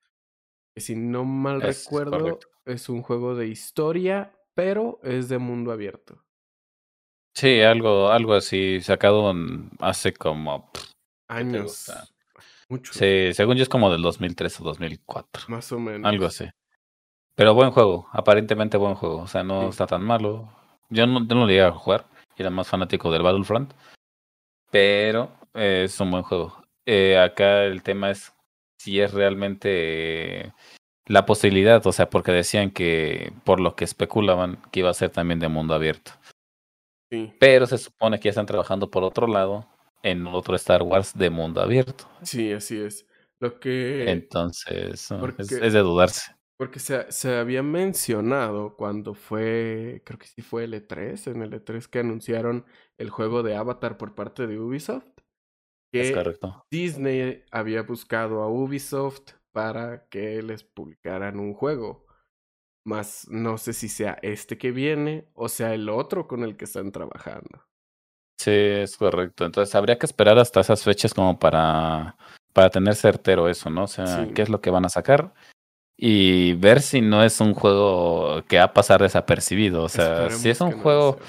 Que 0.75 0.81
si 0.81 0.95
no 0.95 1.23
mal 1.23 1.61
Es 1.63 1.85
recuerdo, 1.85 2.19
correcto. 2.19 2.47
es 2.65 2.89
un 2.89 3.01
juego 3.01 3.35
de 3.35 3.47
historia, 3.47 4.37
pero 4.55 4.99
es 5.03 5.29
de 5.29 5.37
mundo 5.37 5.71
abierto. 5.71 6.21
Sí, 7.35 7.61
algo, 7.61 8.09
algo 8.09 8.33
así, 8.33 8.81
sacado 8.81 9.33
hace 9.79 10.13
como. 10.13 10.71
pff, 10.71 10.91
Años. 11.29 11.91
Mucho. 12.69 12.93
Sí, 12.93 13.33
según 13.33 13.57
yo 13.57 13.63
es 13.63 13.69
como 13.69 13.91
del 13.91 14.01
2003 14.01 14.61
o 14.61 14.63
2004. 14.63 15.43
Más 15.49 15.71
o 15.71 15.79
menos. 15.79 16.09
Algo 16.09 16.25
así. 16.25 16.45
Pero 17.35 17.53
buen 17.53 17.71
juego, 17.71 18.07
aparentemente 18.13 18.77
buen 18.77 18.95
juego. 18.95 19.17
O 19.19 19.27
sea, 19.27 19.43
no 19.43 19.63
Sí. 19.63 19.69
está 19.69 19.85
tan 19.87 20.03
malo. 20.03 20.49
Yo 20.89 21.07
no, 21.07 21.19
yo 21.25 21.35
no 21.35 21.41
lo 21.41 21.47
llegué 21.47 21.63
a 21.63 21.71
jugar. 21.71 22.05
Era 22.37 22.49
más 22.49 22.67
fanático 22.67 23.11
del 23.11 23.23
Battlefront. 23.23 23.73
Pero 24.71 25.31
eh, 25.53 25.83
es 25.85 25.99
un 25.99 26.11
buen 26.11 26.23
juego. 26.23 26.63
Eh, 26.85 27.17
acá 27.17 27.63
el 27.63 27.81
tema 27.81 28.11
es 28.11 28.33
si 28.77 28.99
es 28.99 29.13
realmente 29.13 30.53
la 31.07 31.25
posibilidad, 31.25 31.85
o 31.85 31.91
sea, 31.91 32.09
porque 32.09 32.31
decían 32.31 32.71
que 32.71 33.33
por 33.43 33.59
lo 33.59 33.75
que 33.75 33.85
especulaban 33.85 34.61
que 34.71 34.81
iba 34.81 34.89
a 34.89 34.93
ser 34.93 35.11
también 35.11 35.39
de 35.39 35.47
mundo 35.47 35.73
abierto. 35.73 36.11
Sí, 37.09 37.33
Pero 37.39 37.67
se 37.67 37.77
supone 37.77 38.19
que 38.19 38.25
ya 38.25 38.31
están 38.31 38.45
trabajando 38.47 38.89
por 38.89 39.03
otro 39.03 39.27
lado 39.27 39.67
en 40.03 40.27
otro 40.27 40.55
Star 40.55 40.83
Wars 40.83 41.17
de 41.17 41.29
mundo 41.29 41.61
abierto. 41.61 42.07
sí, 42.21 42.51
así 42.51 42.79
es. 42.79 43.05
Lo 43.39 43.59
que... 43.59 44.09
Entonces, 44.09 45.11
es 45.39 45.73
de 45.73 45.79
dudarse. 45.79 46.34
Porque 46.57 46.79
se, 46.79 47.11
se 47.11 47.35
había 47.37 47.63
mencionado 47.63 48.75
cuando 48.77 49.13
fue, 49.13 50.01
creo 50.05 50.17
que 50.17 50.27
sí 50.27 50.41
fue 50.41 50.63
el 50.63 50.73
E3, 50.73 51.27
en 51.27 51.41
el 51.41 51.53
E3 51.53 51.87
que 51.87 51.99
anunciaron 51.99 52.65
el 52.97 53.09
juego 53.09 53.43
de 53.43 53.55
Avatar 53.55 53.97
por 53.97 54.15
parte 54.15 54.47
de 54.47 54.57
Ubisoft, 54.57 55.05
Es 55.93 56.09
que 56.09 56.13
correcto. 56.13 56.65
Disney 56.71 57.43
había 57.51 57.83
buscado 57.83 58.41
a 58.41 58.47
Ubisoft 58.49 59.33
para 59.51 60.07
que 60.07 60.41
les 60.41 60.63
publicaran 60.63 61.39
un 61.39 61.53
juego. 61.53 62.05
Más 62.85 63.27
no 63.29 63.57
sé 63.57 63.73
si 63.73 63.89
sea 63.89 64.17
este 64.21 64.57
que 64.57 64.71
viene 64.71 65.27
o 65.33 65.49
sea 65.49 65.73
el 65.73 65.89
otro 65.89 66.27
con 66.27 66.43
el 66.43 66.55
que 66.55 66.65
están 66.65 66.91
trabajando. 66.91 67.65
Sí, 68.39 68.51
es 68.51 68.95
correcto. 68.95 69.45
Entonces 69.45 69.73
habría 69.75 69.97
que 69.97 70.05
esperar 70.05 70.37
hasta 70.37 70.59
esas 70.59 70.83
fechas 70.83 71.13
como 71.13 71.39
para, 71.39 72.15
para 72.53 72.69
tener 72.69 72.95
certero 72.95 73.49
eso, 73.49 73.69
¿no? 73.69 73.85
O 73.85 73.87
sea, 73.87 74.25
Sí. 74.25 74.33
qué 74.33 74.41
es 74.43 74.49
lo 74.49 74.61
que 74.61 74.69
van 74.69 74.85
a 74.85 74.89
sacar 74.89 75.33
y 75.97 76.53
ver 76.53 76.81
si 76.81 77.01
no 77.01 77.23
es 77.23 77.39
un 77.39 77.53
juego 77.53 78.43
que 78.47 78.57
va 78.57 78.65
a 78.65 78.73
pasar 78.73 79.01
desapercibido. 79.01 79.83
O 79.83 79.89
sea, 79.89 80.29
si 80.29 80.49
es 80.49 80.59
un 80.61 80.71
no 80.71 80.77
juego 80.79 81.19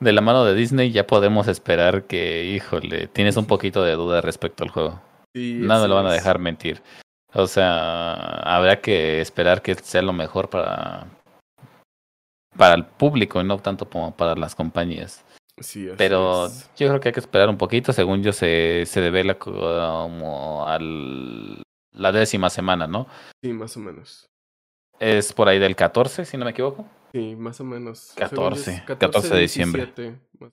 de 0.00 0.12
la 0.12 0.20
mano 0.20 0.44
de 0.44 0.54
Disney, 0.54 0.90
ya 0.90 1.06
podemos 1.06 1.48
esperar 1.48 2.04
que, 2.04 2.44
híjole, 2.46 3.08
tienes 3.08 3.36
un 3.36 3.46
poquito 3.46 3.82
de 3.82 3.92
duda 3.94 4.20
respecto 4.20 4.64
al 4.64 4.70
juego. 4.70 5.00
Sí, 5.34 5.58
No 5.60 5.80
me 5.80 5.88
lo 5.88 5.94
van 5.94 6.06
a 6.06 6.12
dejar 6.12 6.38
mentir. 6.38 6.82
O 7.34 7.46
sea, 7.46 8.14
habrá 8.14 8.80
que 8.80 9.20
esperar 9.20 9.60
que 9.62 9.74
sea 9.74 10.02
lo 10.02 10.12
mejor 10.12 10.48
para, 10.48 11.06
para 12.56 12.74
el 12.74 12.86
público 12.86 13.40
y 13.40 13.44
no 13.44 13.58
tanto 13.58 13.88
como 13.88 14.16
para 14.16 14.34
las 14.34 14.54
compañías. 14.54 15.24
Sí, 15.60 15.88
Pero 15.96 16.46
es. 16.46 16.70
yo 16.76 16.88
creo 16.88 17.00
que 17.00 17.08
hay 17.08 17.12
que 17.12 17.20
esperar 17.20 17.48
un 17.48 17.58
poquito. 17.58 17.92
Según 17.92 18.22
yo, 18.22 18.32
se, 18.32 18.84
se 18.86 19.00
devela 19.00 19.38
como 19.38 20.66
al 20.66 21.62
la 21.98 22.12
décima 22.12 22.48
semana, 22.50 22.86
¿no? 22.86 23.06
Sí, 23.42 23.52
más 23.52 23.76
o 23.76 23.80
menos. 23.80 24.26
Es 24.98 25.32
por 25.32 25.48
ahí 25.48 25.58
del 25.58 25.76
14, 25.76 26.24
si 26.24 26.36
no 26.36 26.44
me 26.44 26.50
equivoco. 26.52 26.86
Sí, 27.12 27.36
más 27.36 27.60
o 27.60 27.64
menos. 27.64 27.98
Según 28.16 28.54
yo 28.54 28.60
es 28.60 28.80
14, 28.82 28.84
14 28.86 29.34
de 29.34 29.40
diciembre. 29.40 29.82
17, 29.96 30.20
más 30.40 30.50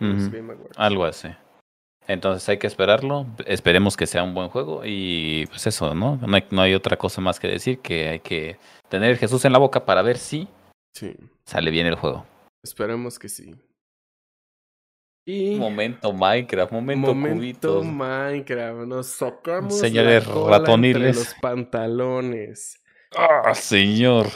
o 0.00 0.04
menos, 0.04 0.22
Ujú, 0.24 0.36
Game 0.36 0.52
Awards. 0.52 0.78
Algo 0.78 1.04
así. 1.04 1.28
Entonces 2.08 2.48
hay 2.48 2.58
que 2.58 2.66
esperarlo. 2.66 3.26
Esperemos 3.46 3.96
que 3.96 4.06
sea 4.06 4.22
un 4.22 4.34
buen 4.34 4.48
juego. 4.48 4.82
Y 4.84 5.46
pues 5.46 5.66
eso, 5.66 5.94
¿no? 5.94 6.16
No 6.16 6.36
hay, 6.36 6.44
no 6.50 6.62
hay 6.62 6.74
otra 6.74 6.96
cosa 6.96 7.20
más 7.20 7.40
que 7.40 7.48
decir 7.48 7.80
que 7.80 8.08
hay 8.08 8.20
que 8.20 8.58
tener 8.88 9.16
Jesús 9.16 9.44
en 9.44 9.52
la 9.52 9.58
boca 9.58 9.84
para 9.84 10.02
ver 10.02 10.18
si 10.18 10.48
Sí, 10.94 11.14
sale 11.44 11.70
bien 11.70 11.86
el 11.86 11.96
juego. 11.96 12.24
esperemos 12.64 13.18
que 13.18 13.28
sí. 13.28 13.54
Y 15.28 15.56
Momento 15.56 16.12
Minecraft, 16.12 16.72
momento, 16.72 17.08
momento 17.12 17.36
cubitos. 17.80 17.84
Minecraft, 17.84 18.86
nos 18.86 19.06
sacamos 19.08 19.76
Señores 19.76 20.24
la 20.26 20.32
cola 20.32 20.58
ratoniles. 20.60 20.96
entre 20.96 21.12
los 21.14 21.34
pantalones. 21.42 22.80
¡Ah, 23.16 23.52
señor! 23.54 24.26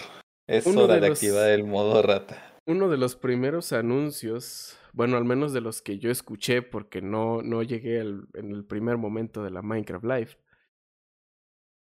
Es 0.48 0.66
Uno 0.66 0.82
hora 0.84 0.94
de 0.98 1.08
los- 1.08 1.18
activar 1.22 1.48
el 1.50 1.62
modo 1.64 2.02
rata. 2.02 2.56
Uno 2.66 2.88
de 2.88 2.96
los 2.98 3.14
primeros 3.14 3.72
anuncios, 3.72 4.76
bueno, 4.92 5.16
al 5.16 5.24
menos 5.24 5.52
de 5.52 5.60
los 5.60 5.80
que 5.80 5.98
yo 5.98 6.10
escuché 6.10 6.60
porque 6.62 7.00
no, 7.00 7.40
no 7.42 7.62
llegué 7.62 8.00
al- 8.00 8.26
en 8.34 8.50
el 8.50 8.64
primer 8.64 8.96
momento 8.96 9.44
de 9.44 9.50
la 9.50 9.62
Minecraft 9.62 10.04
Live. 10.04 10.30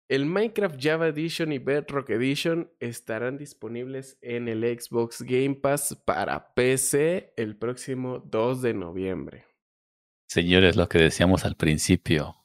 El 0.07 0.27
Minecraft 0.27 0.75
Java 0.79 1.07
Edition 1.07 1.51
y 1.51 1.57
Bedrock 1.57 2.11
Edition 2.11 2.71
estarán 2.79 3.37
disponibles 3.37 4.17
en 4.21 4.47
el 4.47 4.61
Xbox 4.79 5.23
Game 5.23 5.55
Pass 5.55 5.99
para 6.05 6.53
PC 6.53 7.33
el 7.37 7.57
próximo 7.57 8.19
2 8.19 8.61
de 8.61 8.73
noviembre. 8.75 9.45
Señores, 10.29 10.75
lo 10.75 10.87
que 10.87 10.99
decíamos 10.99 11.43
al 11.45 11.55
principio. 11.55 12.35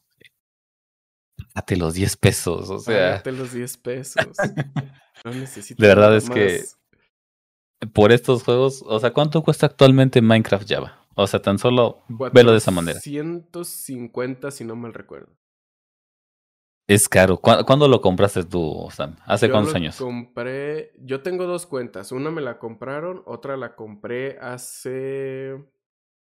Date 1.55 1.77
los 1.77 1.95
10 1.95 2.17
pesos, 2.17 2.71
o 2.71 2.79
sea, 2.79 3.11
Págate 3.13 3.33
los 3.33 3.53
10 3.53 3.77
pesos. 3.79 4.27
No 5.23 5.33
necesito 5.35 5.83
De 5.83 5.87
verdad 5.87 6.17
es 6.17 6.31
que- 6.31 6.63
por 7.93 8.11
estos 8.11 8.43
juegos, 8.43 8.83
o 8.87 8.99
sea, 9.01 9.13
¿cuánto 9.13 9.43
cuesta 9.43 9.67
actualmente 9.67 10.23
Minecraft 10.23 10.67
Java? 10.67 11.07
O 11.15 11.27
sea, 11.27 11.43
tan 11.43 11.59
solo 11.59 12.03
velo 12.33 12.53
de 12.53 12.57
esa 12.59 12.71
manera. 12.71 12.99
150 13.01 14.51
si 14.51 14.65
no 14.65 14.77
mal 14.77 14.95
recuerdo. 14.95 15.37
Es 16.91 17.09
caro. 17.09 17.39
¿Cuá- 17.39 17.63
¿Cuándo 17.65 17.87
lo 17.87 18.01
compraste 18.01 18.43
tú, 18.43 18.89
Sam? 18.91 19.15
¿Hace 19.25 19.47
Yo 19.47 19.53
cuántos 19.53 19.75
lo 19.75 19.77
años? 19.77 19.97
Compré, 19.97 20.91
yo 20.99 21.23
tengo 21.23 21.47
dos 21.47 21.65
cuentas. 21.65 22.11
Una 22.11 22.33
me 22.33 22.41
la 22.41 22.59
compraron, 22.59 23.23
otra 23.27 23.57
la 23.57 23.77
compré 23.77 24.39
hace 24.41 25.55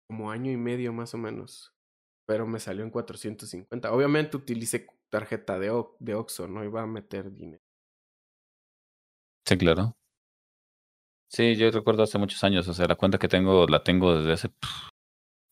como 0.08 0.30
año 0.30 0.52
y 0.52 0.58
medio 0.58 0.94
más 0.94 1.16
o 1.16 1.18
menos. 1.18 1.74
Pero 2.28 2.46
me 2.46 2.60
salió 2.60 2.84
en 2.84 2.91
450. 2.91 3.91
Obviamente 3.91 4.38
utilicé 4.38 4.86
tarjeta 5.10 5.58
de, 5.58 5.72
O- 5.72 5.98
de 6.00 6.14
Oxxo, 6.14 6.48
no 6.48 6.64
iba 6.64 6.84
a 6.84 6.86
meter 6.86 7.34
dinero. 7.34 7.64
Sí, 9.48 9.58
claro. 9.58 9.94
Sí, 11.32 11.56
yo 11.56 11.72
recuerdo 11.72 12.04
hace 12.04 12.20
muchos 12.20 12.44
años, 12.44 12.68
o 12.68 12.76
sea, 12.76 12.86
la 12.86 12.96
cuenta 12.96 13.18
que 13.18 13.28
tengo 13.28 13.66
la 13.66 13.82
tengo 13.84 14.16
desde 14.16 14.34
hace 14.34 14.50
pff, 14.50 14.90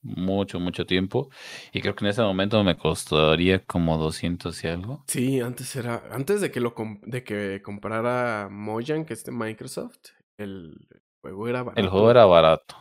mucho, 0.01 0.59
mucho 0.59 0.85
tiempo. 0.85 1.29
Y 1.71 1.81
creo 1.81 1.95
que 1.95 2.05
en 2.05 2.11
ese 2.11 2.21
momento 2.21 2.63
me 2.63 2.77
costaría 2.77 3.63
como 3.63 3.97
200 3.97 4.63
y 4.63 4.67
algo. 4.67 5.03
Sí, 5.07 5.41
antes 5.41 5.75
era, 5.75 6.03
antes 6.11 6.41
de 6.41 6.51
que 6.51 6.59
lo 6.59 6.73
de 7.03 7.23
que 7.23 7.61
comprara 7.63 8.47
Mojang, 8.49 9.05
que 9.05 9.13
es 9.13 9.23
de 9.23 9.31
Microsoft, 9.31 10.09
el 10.37 10.77
juego 11.21 11.47
era 11.47 11.63
barato. 11.63 11.81
El 11.81 11.89
juego 11.89 12.11
era 12.11 12.25
barato. 12.25 12.75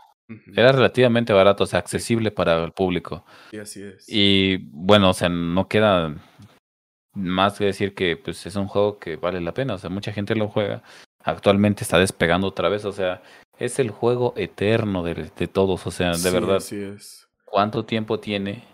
Era 0.55 0.73
relativamente 0.73 1.33
barato, 1.33 1.65
o 1.65 1.67
sea, 1.67 1.79
accesible 1.79 2.33
para 2.33 2.65
el 2.65 2.73
público. 2.73 3.25
sí, 3.51 3.59
así 3.59 3.83
es. 3.83 4.05
Y 4.09 4.57
bueno, 4.73 5.11
o 5.11 5.15
sea, 5.15 5.29
no 5.29 5.69
queda 5.69 6.17
más 7.15 7.59
que 7.59 7.65
decir 7.65 7.95
que 7.95 8.17
pues 8.17 8.45
es 8.45 8.57
un 8.57 8.67
juego 8.67 8.99
que 8.99 9.17
vale 9.17 9.41
la 9.41 9.55
pena, 9.55 9.75
o 9.75 9.79
sea, 9.79 9.89
mucha 9.89 10.13
gente 10.13 10.35
lo 10.35 10.49
juega. 10.49 10.83
Actualmente 11.23 11.83
está 11.83 11.99
despegando 11.99 12.47
otra 12.47 12.69
vez, 12.69 12.85
o 12.85 12.93
sea, 12.93 13.23
es 13.59 13.79
el 13.79 13.91
juego 13.91 14.35
eterno 14.37 15.03
de, 15.03 15.31
de 15.37 15.47
todos, 15.49 15.87
o 15.87 15.91
sea, 15.91 16.11
de 16.11 16.17
Sí, 16.19 16.31
verdad, 16.31 16.57
Así 16.57 16.77
es. 16.81 17.29
cuánto 17.45 17.85
tiempo 17.85 18.19
tiene 18.21 18.65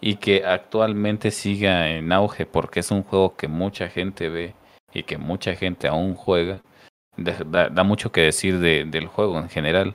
y 0.00 0.16
que 0.16 0.44
actualmente 0.44 1.30
siga 1.30 1.88
en 1.90 2.12
auge 2.12 2.46
porque 2.46 2.80
es 2.80 2.90
un 2.90 3.02
juego 3.02 3.36
que 3.36 3.48
mucha 3.48 3.88
gente 3.88 4.28
ve 4.28 4.54
y 4.94 5.02
que 5.02 5.18
mucha 5.18 5.54
gente 5.54 5.88
aún 5.88 6.14
juega. 6.14 6.62
Da, 7.16 7.82
mucho 7.84 8.10
que 8.12 8.22
decir 8.22 8.58
de- 8.60 8.84
del 8.86 9.06
juego 9.06 9.38
en 9.38 9.48
general. 9.50 9.94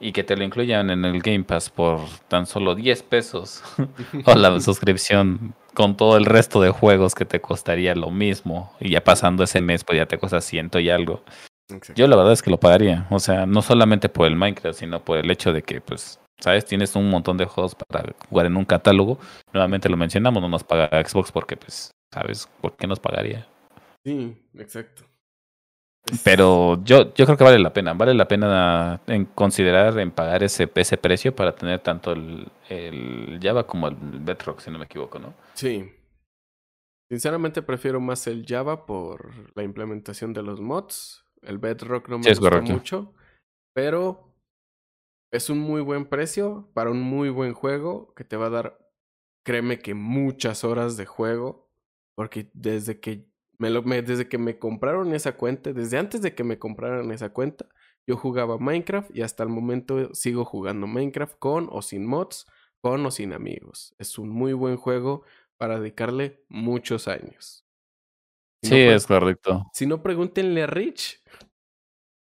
Y 0.00 0.12
que 0.12 0.22
te 0.22 0.36
lo 0.36 0.44
incluyan 0.44 0.90
en 0.90 1.04
el 1.04 1.20
Game 1.20 1.42
Pass 1.42 1.68
por 1.70 1.98
tan 2.28 2.46
solo 2.46 2.74
10 2.76 3.02
pesos. 3.02 3.62
o 4.26 4.34
la 4.34 4.58
suscripción 4.60 5.54
con 5.74 5.96
todo 5.96 6.16
el 6.16 6.24
resto 6.24 6.60
de 6.60 6.70
juegos 6.70 7.14
que 7.16 7.24
te 7.24 7.40
costaría 7.40 7.94
lo 7.96 8.10
mismo. 8.10 8.72
Y 8.80 8.90
ya 8.90 9.02
pasando 9.02 9.42
ese 9.44 9.60
mes, 9.60 9.82
pues 9.84 9.98
ya 9.98 10.06
te 10.06 10.16
cuesta 10.16 10.40
ciento 10.40 10.78
y 10.78 10.88
algo. 10.88 11.22
Exacto. 11.70 11.94
Yo 11.94 12.06
la 12.06 12.16
verdad 12.16 12.32
es 12.32 12.42
que 12.42 12.50
lo 12.50 12.58
pagaría. 12.58 13.06
O 13.10 13.18
sea, 13.18 13.46
no 13.46 13.62
solamente 13.62 14.08
por 14.08 14.26
el 14.26 14.36
Minecraft, 14.36 14.78
sino 14.78 15.04
por 15.04 15.18
el 15.18 15.30
hecho 15.30 15.52
de 15.52 15.62
que, 15.62 15.80
pues, 15.80 16.18
¿sabes? 16.38 16.64
Tienes 16.64 16.96
un 16.96 17.10
montón 17.10 17.36
de 17.36 17.44
juegos 17.44 17.74
para 17.74 18.14
jugar 18.28 18.46
en 18.46 18.56
un 18.56 18.64
catálogo. 18.64 19.18
Nuevamente 19.52 19.88
lo 19.88 19.96
mencionamos, 19.96 20.42
no 20.42 20.48
nos 20.48 20.64
paga 20.64 20.88
Xbox 21.04 21.30
porque, 21.32 21.56
pues, 21.56 21.90
¿sabes? 22.12 22.48
¿Por 22.60 22.76
qué 22.76 22.86
nos 22.86 23.00
pagaría? 23.00 23.46
Sí, 24.04 24.36
exacto. 24.54 25.04
Pero 26.24 26.82
yo, 26.84 27.12
yo 27.14 27.26
creo 27.26 27.36
que 27.36 27.44
vale 27.44 27.58
la 27.58 27.72
pena. 27.72 27.92
Vale 27.92 28.14
la 28.14 28.26
pena 28.26 29.00
en 29.06 29.26
considerar 29.26 29.98
en 29.98 30.10
pagar 30.10 30.42
ese, 30.42 30.70
ese 30.74 30.96
precio 30.96 31.34
para 31.34 31.54
tener 31.54 31.80
tanto 31.80 32.12
el, 32.12 32.48
el 32.68 33.38
Java 33.42 33.66
como 33.66 33.88
el 33.88 33.96
Bedrock, 33.96 34.60
si 34.60 34.70
no 34.70 34.78
me 34.78 34.86
equivoco, 34.86 35.18
¿no? 35.18 35.34
Sí. 35.54 35.92
Sinceramente 37.10 37.62
prefiero 37.62 38.00
más 38.00 38.26
el 38.26 38.44
Java 38.46 38.86
por 38.86 39.54
la 39.54 39.62
implementación 39.62 40.32
de 40.32 40.42
los 40.42 40.60
mods. 40.60 41.24
El 41.42 41.58
Bedrock 41.58 42.08
no 42.08 42.18
me 42.18 42.24
Sí, 42.32 42.34
correcto. 42.40 42.72
mucho. 42.72 43.14
Pero 43.74 44.34
es 45.30 45.50
un 45.50 45.58
muy 45.58 45.82
buen 45.82 46.06
precio 46.06 46.70
para 46.74 46.90
un 46.90 47.00
muy 47.00 47.28
buen 47.30 47.54
juego 47.54 48.14
que 48.14 48.24
te 48.24 48.36
va 48.36 48.46
a 48.46 48.50
dar, 48.50 48.78
créeme 49.44 49.78
que 49.80 49.94
muchas 49.94 50.64
horas 50.64 50.96
de 50.96 51.06
juego. 51.06 51.68
Porque 52.16 52.50
desde 52.54 53.00
que 53.00 53.28
me 53.58 53.70
lo, 53.70 53.82
me- 53.84 54.02
desde 54.02 54.28
que 54.28 54.38
me 54.38 54.58
compraron 54.58 55.14
esa 55.14 55.36
cuenta, 55.36 55.72
desde 55.72 55.98
antes 55.98 56.22
de 56.22 56.34
que 56.34 56.44
me 56.44 56.58
compraran 56.58 57.10
esa 57.12 57.32
cuenta, 57.32 57.68
yo 58.08 58.16
jugaba 58.16 58.58
Minecraft 58.58 59.14
y 59.16 59.22
hasta 59.22 59.44
el 59.44 59.50
momento 59.50 60.14
sigo 60.14 60.44
jugando 60.44 60.86
Minecraft 60.88 61.38
con 61.38 61.68
o 61.70 61.82
sin 61.82 62.06
mods, 62.06 62.46
con 62.80 63.04
o 63.06 63.10
sin 63.12 63.32
amigos. 63.34 63.94
Es 63.98 64.18
un 64.18 64.30
muy 64.30 64.52
buen 64.54 64.76
juego 64.78 65.22
para 65.58 65.78
dedicarle 65.80 66.44
muchos 66.48 67.06
años. 67.08 67.67
Si 68.62 68.70
no, 68.70 68.76
Sí, 68.76 68.84
pues, 68.86 68.96
es 68.96 69.06
correcto. 69.06 69.66
Si 69.72 69.86
no, 69.86 70.02
pregúntenle 70.02 70.62
a 70.62 70.66
Rich. 70.66 71.20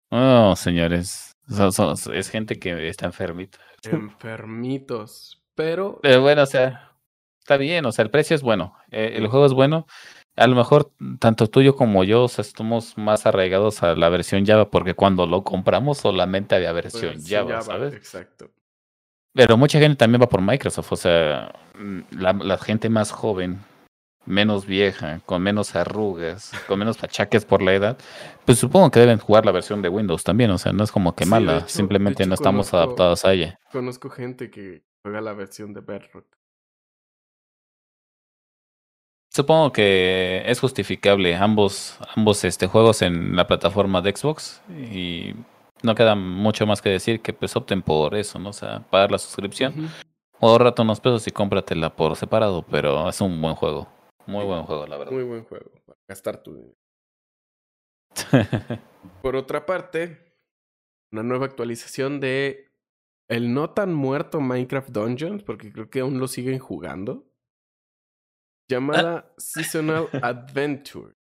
Oh, 0.10 0.55
señores. 0.55 1.35
Son- 1.49 1.72
son- 1.73 1.95
es 2.15 2.30
gente 2.30 2.57
que 2.60 2.88
está 2.88 3.05
enfermita. 3.05 3.60
Enfermitos. 3.91 5.41
Pero 5.55 5.99
Pero 6.01 6.22
bueno, 6.22 6.43
o 6.43 6.45
sea, 6.45 6.91
está 7.39 7.57
bien, 7.57 7.85
o 7.85 7.91
sea, 7.91 8.03
el 8.03 8.10
precio 8.11 8.35
es 8.35 8.41
bueno, 8.41 8.76
eh, 8.91 9.14
el 9.15 9.27
juego 9.27 9.45
es 9.45 9.53
bueno. 9.53 9.85
A 10.35 10.47
lo 10.47 10.55
mejor 10.55 10.91
tanto 11.19 11.47
tú 11.47 11.61
yo 11.61 11.76
como 11.76 12.03
yo 12.03 12.23
o 12.23 12.27
sea, 12.27 12.41
estamos 12.41 12.97
más 12.97 13.27
arraigados 13.27 13.84
a 13.84 13.93
la 13.95 14.10
versión 14.10 14.45
Java 14.47 14.72
porque 14.72 14.95
cuando 14.95 15.27
lo 15.27 15.43
compramos 15.43 15.99
solamente 15.99 16.55
había 16.55 16.72
versión 16.72 17.14
Pues, 17.14 17.26
sí, 17.26 17.35
Java, 17.35 17.61
¿sabes? 17.61 17.93
Exacto. 17.93 18.49
Pero 19.35 19.57
mucha 19.57 19.80
gente 19.80 19.97
también 19.97 20.22
va 20.23 20.30
por 20.30 20.41
Microsoft, 20.41 20.91
o 20.91 20.95
sea, 20.95 21.53
mm, 21.77 21.99
la, 22.19 22.34
la 22.34 22.57
gente 22.57 22.89
más 22.89 23.11
joven, 23.11 23.60
menos 24.25 24.65
vieja, 24.65 25.19
con 25.25 25.41
menos 25.41 25.75
arrugas, 25.75 26.51
con 26.67 26.79
menos 26.79 27.03
achaques 27.03 27.43
por 27.45 27.61
la 27.61 27.73
edad, 27.73 27.97
pues 28.45 28.57
supongo 28.59 28.89
que 28.91 28.99
deben 28.99 29.19
jugar 29.19 29.45
la 29.45 29.51
versión 29.51 29.81
de 29.81 29.89
Windows 29.89 30.23
también, 30.23 30.51
o 30.51 30.57
sea, 30.57 30.71
no 30.71 30.83
es 30.83 30.91
como 30.91 31.13
que 31.15 31.25
Sí, 31.25 31.29
mala, 31.29 31.57
hecho- 31.57 31.67
simplemente 31.69 32.23
hecho 32.23 32.29
no 32.29 32.35
estamos 32.35 32.69
conozco- 32.71 32.77
adaptados 32.77 33.25
a 33.25 33.33
ella. 33.33 33.59
Conozco 33.71 34.09
gente 34.09 34.49
que 34.49 34.83
juega 35.03 35.19
la 35.21 35.33
versión 35.33 35.73
de 35.73 35.81
Bedrock. 35.81 36.25
Supongo 39.33 39.71
que 39.71 40.43
es 40.45 40.59
justificable 40.59 41.35
ambos, 41.35 41.97
ambos 42.15 42.43
este, 42.43 42.67
juegos 42.67 43.01
en 43.01 43.35
la 43.35 43.47
plataforma 43.47 44.01
de 44.01 44.15
Xbox 44.15 44.61
y 44.69 45.33
no 45.81 45.95
queda 45.95 46.13
mucho 46.15 46.67
más 46.67 46.81
que 46.83 46.89
decir 46.89 47.19
que 47.21 47.33
pues 47.33 47.55
opten 47.55 47.81
por 47.81 48.13
eso, 48.15 48.37
¿no? 48.37 48.49
O 48.49 48.53
sea, 48.53 48.81
pagar 48.91 49.11
la 49.11 49.17
suscripción 49.17 49.89
o 50.39 50.49
ahorrate 50.49 50.83
unos 50.83 50.99
pesos 50.99 51.27
y 51.27 51.31
cómpratela 51.31 51.95
por 51.95 52.15
separado, 52.15 52.61
pero 52.61 53.09
es 53.09 53.19
un 53.21 53.41
buen 53.41 53.55
juego, 53.55 53.87
muy 54.27 54.45
buen 54.45 54.63
juego, 54.63 54.87
la 54.87 54.97
verdad. 54.97 55.13
Muy 55.13 55.23
buen 55.23 55.43
juego 55.43 55.71
para 55.85 55.99
gastar 56.07 56.41
tu 56.43 56.55
dinero. 56.55 56.77
Por 59.21 59.35
otra 59.35 59.65
parte, 59.65 60.33
una 61.11 61.23
nueva 61.23 61.45
actualización 61.45 62.19
de 62.19 62.71
el 63.27 63.53
no 63.53 63.71
tan 63.71 63.93
muerto 63.93 64.41
Minecraft 64.41 64.89
Dungeons, 64.89 65.43
porque 65.43 65.71
creo 65.71 65.89
que 65.89 66.01
aún 66.01 66.19
lo 66.19 66.27
siguen 66.27 66.59
jugando, 66.59 67.25
llamada 68.67 69.33
Seasonal 69.37 70.09
Adventure, 70.21 71.15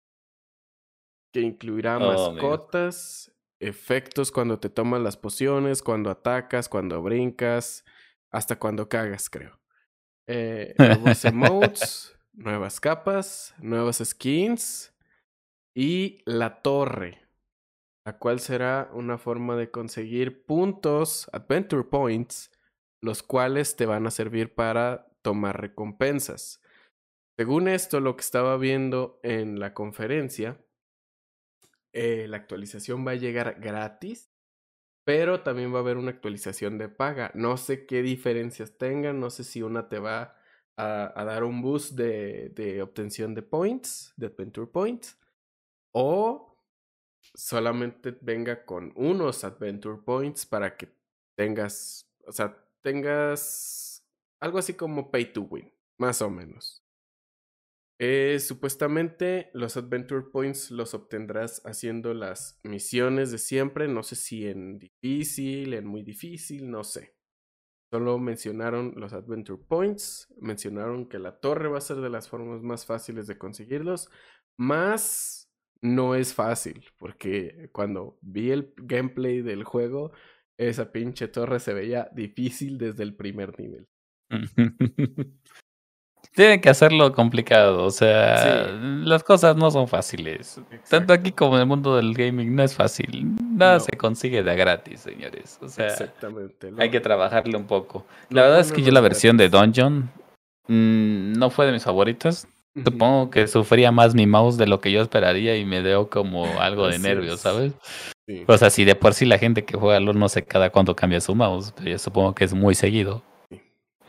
que 1.33 1.41
incluirá 1.41 1.97
Oh, 1.97 1.99
mascotas, 1.99 3.31
efectos 3.59 4.31
cuando 4.31 4.59
te 4.59 4.69
tomas 4.69 5.01
las 5.01 5.17
pociones, 5.17 5.81
cuando 5.81 6.09
atacas, 6.09 6.67
cuando 6.67 7.01
brincas, 7.01 7.85
hasta 8.31 8.57
cuando 8.57 8.89
cagas, 8.89 9.29
creo. 9.29 9.59
Eh, 10.27 10.73
nuevos 10.77 11.23
emotes, 11.25 12.17
nuevas 12.33 12.79
capas, 12.79 13.53
nuevas 13.59 14.01
skins 14.03 14.93
y 15.75 16.21
la 16.25 16.61
torre, 16.61 17.21
la 18.05 18.17
cual 18.17 18.39
será 18.39 18.89
una 18.93 19.17
forma 19.17 19.55
de 19.55 19.71
conseguir 19.71 20.45
puntos, 20.45 21.29
adventure 21.33 21.83
points, 21.83 22.51
los 23.01 23.23
cuales 23.23 23.75
te 23.75 23.85
van 23.85 24.05
a 24.07 24.11
servir 24.11 24.53
para 24.53 25.07
tomar 25.21 25.59
recompensas. 25.59 26.61
Según 27.37 27.67
esto, 27.67 27.99
lo 27.99 28.15
que 28.15 28.21
estaba 28.21 28.57
viendo 28.57 29.19
en 29.23 29.59
la 29.59 29.73
conferencia, 29.73 30.63
eh, 31.93 32.27
la 32.27 32.37
actualización 32.37 33.05
va 33.05 33.11
a 33.11 33.15
llegar 33.15 33.59
gratis, 33.59 34.31
pero 35.03 35.41
también 35.41 35.73
va 35.73 35.77
a 35.77 35.81
haber 35.81 35.97
una 35.97 36.11
actualización 36.11 36.77
de 36.77 36.89
paga. 36.89 37.31
No 37.33 37.57
sé 37.57 37.85
qué 37.85 38.01
diferencias 38.01 38.77
tengan, 38.77 39.19
no 39.19 39.29
sé 39.29 39.43
si 39.43 39.61
una 39.63 39.89
te 39.89 39.99
va 39.99 40.35
a, 40.77 41.23
dar 41.25 41.43
un 41.43 41.61
boost 41.61 41.93
de, 41.93 42.49
de 42.49 42.81
obtención 42.81 43.33
de 43.35 43.41
points, 43.41 44.13
de 44.17 44.27
adventure 44.27 44.67
points, 44.67 45.17
o 45.91 46.57
solamente 47.35 48.17
venga 48.21 48.65
con 48.65 48.91
unos 48.95 49.43
adventure 49.43 50.01
points 50.03 50.45
para 50.45 50.75
que 50.75 50.89
tengas, 51.35 52.09
o 52.25 52.31
sea, 52.31 52.57
tengas 52.81 54.05
algo 54.39 54.57
así 54.57 54.73
como 54.73 55.11
pay 55.11 55.31
to 55.31 55.41
win, 55.43 55.71
más 55.97 56.21
o 56.21 56.29
menos. 56.29 56.83
Eh, 58.03 58.39
supuestamente 58.39 59.51
los 59.53 59.77
Adventure 59.77 60.23
Points 60.31 60.71
los 60.71 60.95
obtendrás 60.95 61.61
haciendo 61.67 62.15
las 62.15 62.59
misiones 62.63 63.31
de 63.31 63.37
siempre. 63.37 63.87
No 63.87 64.01
sé 64.01 64.15
si 64.15 64.47
en 64.47 64.79
difícil, 64.79 65.75
en 65.75 65.85
muy 65.85 66.01
difícil, 66.01 66.71
no 66.71 66.83
sé. 66.83 67.15
Solo 67.91 68.17
mencionaron 68.19 68.93
los 68.95 69.11
Adventure 69.11 69.61
Points. 69.67 70.33
Mencionaron 70.39 71.09
que 71.09 71.19
la 71.19 71.39
torre 71.39 71.67
va 71.67 71.77
a 71.77 71.81
ser 71.81 71.97
de 71.97 72.09
las 72.09 72.29
formas 72.29 72.61
más 72.61 72.85
fáciles 72.85 73.27
de 73.27 73.37
conseguirlos. 73.37 74.09
Más 74.57 75.51
no 75.81 76.15
es 76.15 76.33
fácil, 76.33 76.85
porque 76.97 77.69
cuando 77.73 78.17
vi 78.21 78.51
el 78.51 78.73
gameplay 78.77 79.41
del 79.41 79.65
juego, 79.65 80.11
esa 80.57 80.91
pinche 80.91 81.27
torre 81.27 81.59
se 81.59 81.73
veía 81.73 82.09
difícil 82.13 82.77
desde 82.77 83.03
el 83.03 83.15
primer 83.15 83.59
nivel. 83.59 83.87
Tienen 86.33 86.61
que 86.61 86.69
hacerlo 86.69 87.11
complicado, 87.11 87.83
o 87.83 87.91
sea, 87.91 88.65
Sí. 88.65 88.71
las 89.03 89.21
cosas 89.23 89.57
no 89.57 89.69
son 89.69 89.87
fáciles. 89.87 90.61
Tanto 90.89 91.11
aquí 91.11 91.31
como 91.33 91.55
en 91.55 91.61
el 91.61 91.67
mundo 91.67 91.97
del 91.97 92.13
gaming 92.13 92.55
no 92.55 92.63
es 92.63 92.73
fácil. 92.73 93.35
Nada 93.53 93.73
No. 93.75 93.79
se 93.81 93.97
consigue 93.97 94.41
de 94.41 94.55
gratis, 94.55 95.01
señores. 95.01 95.59
O 95.61 95.67
sea, 95.67 95.87
Exactamente. 95.87 96.71
hay 96.77 96.89
que 96.89 97.01
trabajarle 97.01 97.57
un 97.57 97.65
poco. 97.65 98.05
lo 98.29 98.35
La 98.37 98.43
verdad 98.43 98.59
es 98.61 98.71
que 98.71 98.81
yo 98.81 98.91
la 98.91 99.01
versión 99.01 99.35
de. 99.35 99.49
Dungeon 99.49 100.09
mm, 100.67 101.33
no 101.33 101.49
fue 101.49 101.65
de 101.65 101.73
mis 101.73 101.83
favoritas. 101.83 102.47
Supongo 102.85 103.29
que 103.29 103.47
sufría 103.47 103.91
más 103.91 104.15
mi 104.15 104.25
mouse 104.25 104.55
de 104.55 104.65
lo 104.65 104.79
que 104.79 104.93
yo 104.93 105.01
esperaría 105.01 105.57
y 105.57 105.65
me 105.65 105.83
dio 105.83 106.09
como 106.09 106.45
algo 106.61 106.87
de 106.87 106.99
nervios, 106.99 107.33
es. 107.35 107.41
¿sabes? 107.41 107.73
Sí. 108.25 108.45
O 108.47 108.57
sea, 108.57 108.69
si 108.69 108.85
de 108.85 108.95
por 108.95 109.13
sí 109.13 109.25
la 109.25 109.37
gente 109.37 109.65
que 109.65 109.75
juega 109.77 109.99
LOL 109.99 110.17
no 110.17 110.29
sé 110.29 110.43
cada 110.45 110.69
cuánto 110.69 110.95
cambia 110.95 111.19
su 111.19 111.35
mouse, 111.35 111.73
pero 111.75 111.89
yo 111.89 111.97
supongo 111.99 112.33
que 112.33 112.45
es 112.45 112.53
muy 112.53 112.73
seguido. 112.73 113.21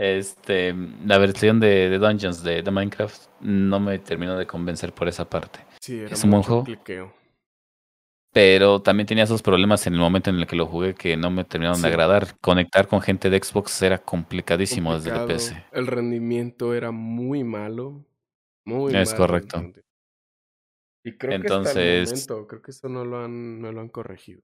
Este, 0.04 0.74
la 1.04 1.16
versión 1.18 1.60
de, 1.60 1.88
de 1.88 1.98
Dungeons 1.98 2.42
de, 2.42 2.60
de 2.62 2.70
Minecraft 2.72 3.22
no 3.40 3.78
me 3.78 4.00
terminó 4.00 4.36
de 4.36 4.48
convencer 4.48 4.92
por 4.92 5.06
esa 5.06 5.30
parte. 5.30 5.60
Sí, 5.80 6.00
era 6.00 6.12
¿Es 6.12 6.24
un 6.24 6.30
buen 6.32 6.42
juego? 6.42 6.64
cliqueo. 6.64 7.14
Pero 8.32 8.82
también 8.82 9.06
tenía 9.06 9.22
esos 9.24 9.42
problemas 9.42 9.86
en 9.86 9.92
el 9.94 10.00
momento 10.00 10.30
en 10.30 10.40
el 10.40 10.46
que 10.48 10.56
lo 10.56 10.66
jugué 10.66 10.94
que 10.94 11.16
no 11.16 11.30
me 11.30 11.44
terminaron 11.44 11.76
Sí. 11.76 11.82
de 11.82 11.88
agradar. 11.88 12.36
Conectar 12.40 12.88
con 12.88 13.00
gente 13.00 13.30
de 13.30 13.38
Xbox 13.40 13.80
era 13.82 13.98
complicadísimo 13.98 14.92
desde 14.94 15.10
el 15.16 15.24
PC. 15.26 15.64
El 15.70 15.86
rendimiento 15.86 16.74
era 16.74 16.90
muy 16.90 17.44
malo. 17.44 18.04
Muy 18.64 18.96
Es 18.96 19.10
malo 19.12 19.16
correcto. 19.18 19.72
Y 21.04 21.12
creo 21.16 21.30
que 21.30 21.36
Entonces- 21.36 22.12
hasta 22.12 22.32
el 22.32 22.36
momento, 22.38 22.46
creo 22.48 22.62
que 22.62 22.70
eso 22.72 22.88
no 22.88 23.04
lo 23.04 23.22
han, 23.22 23.60
no 23.60 23.70
lo 23.70 23.80
han 23.80 23.88
corregido. 23.88 24.40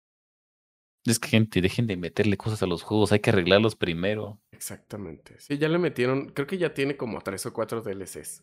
Es 1.04 1.18
que 1.18 1.28
gente, 1.28 1.60
dejen 1.62 1.86
de 1.88 1.96
meterle 1.96 2.36
cosas 2.36 2.62
a 2.62 2.66
los 2.66 2.82
juegos, 2.82 3.10
hay 3.10 3.20
que 3.20 3.30
arreglarlos 3.30 3.74
primero. 3.74 4.38
Exactamente. 4.58 5.38
Sí, 5.38 5.56
ya 5.56 5.68
le 5.68 5.78
metieron, 5.78 6.30
creo 6.32 6.48
que 6.48 6.58
ya 6.58 6.74
tiene 6.74 6.96
como 6.96 7.20
tres 7.20 7.46
o 7.46 7.52
cuatro 7.52 7.80
DLCs. 7.80 8.42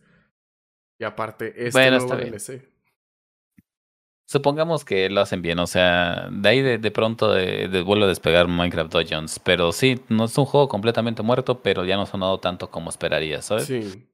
Y 1.00 1.04
aparte, 1.06 1.68
este 1.68 1.90
Bueno, 1.90 1.92
nuevo 1.92 2.16
bien. 2.16 2.32
DLC. 2.32 2.70
Supongamos 4.28 4.84
que 4.86 5.08
lo 5.10 5.22
hacen 5.22 5.42
bien, 5.44 5.60
o 5.60 5.68
sea, 5.68 6.30
de 6.32 6.50
ahí 6.50 6.62
de, 6.62 6.78
de 6.80 6.92
pronto 6.92 7.32
de, 7.32 7.68
de 7.68 7.82
vuelve 7.82 8.06
a 8.06 8.08
despegar 8.08 8.48
Minecraft 8.48 8.92
Dungeons. 8.92 9.40
Pero 9.40 9.72
sí, 9.72 10.02
no 10.10 10.26
es 10.26 10.38
un 10.38 10.46
juego 10.46 10.68
completamente 10.68 11.22
muerto, 11.22 11.62
pero 11.62 11.86
ya 11.86 11.96
no 11.96 12.04
ha 12.04 12.06
sonado 12.08 12.40
tanto 12.40 12.72
como 12.72 12.90
esperaría, 12.90 13.42
¿sabes? 13.44 13.66
Sí. 13.66 14.08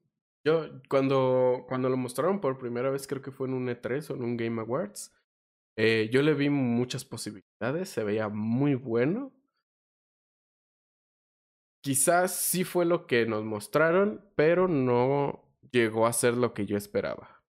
Yo, 0.44 0.82
cuando, 0.90 1.66
cuando 1.68 1.90
lo 1.90 1.98
mostraron 1.98 2.42
por 2.42 2.58
primera 2.58 2.90
vez, 2.90 3.08
creo 3.08 3.22
que 3.22 3.32
fue 3.32 3.48
en 3.48 3.54
un 3.54 3.70
E3 3.70 4.10
o 4.10 4.16
en 4.16 4.24
un 4.24 4.38
Game 4.38 4.60
Awards, 4.62 5.14
eh, 5.78 6.10
yo 6.12 6.22
le 6.24 6.34
vi 6.34 6.50
muchas 6.50 7.06
posibilidades, 7.06 7.90
se 7.90 8.04
veía 8.04 8.30
muy 8.30 8.76
bueno. 8.76 9.34
Quizás 11.82 12.36
sí 12.36 12.64
fue 12.64 12.86
lo 12.86 13.08
que 13.08 13.26
nos 13.26 13.44
mostraron, 13.44 14.24
pero 14.36 14.68
no 14.68 15.44
llegó 15.72 16.06
a 16.06 16.14
ser 16.14 16.36
lo 16.36 16.54
que 16.54 16.66
yo 16.66 16.78
esperaba. 16.78 17.42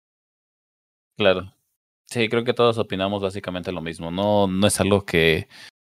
Claro. 1.16 1.52
Sí, 2.06 2.28
creo 2.28 2.44
que 2.44 2.54
todos 2.54 2.78
opinamos 2.78 3.22
básicamente 3.22 3.72
lo 3.72 3.80
mismo. 3.80 4.10
No, 4.10 4.46
no 4.46 4.66
es 4.66 4.80
algo 4.80 5.04
que, 5.04 5.48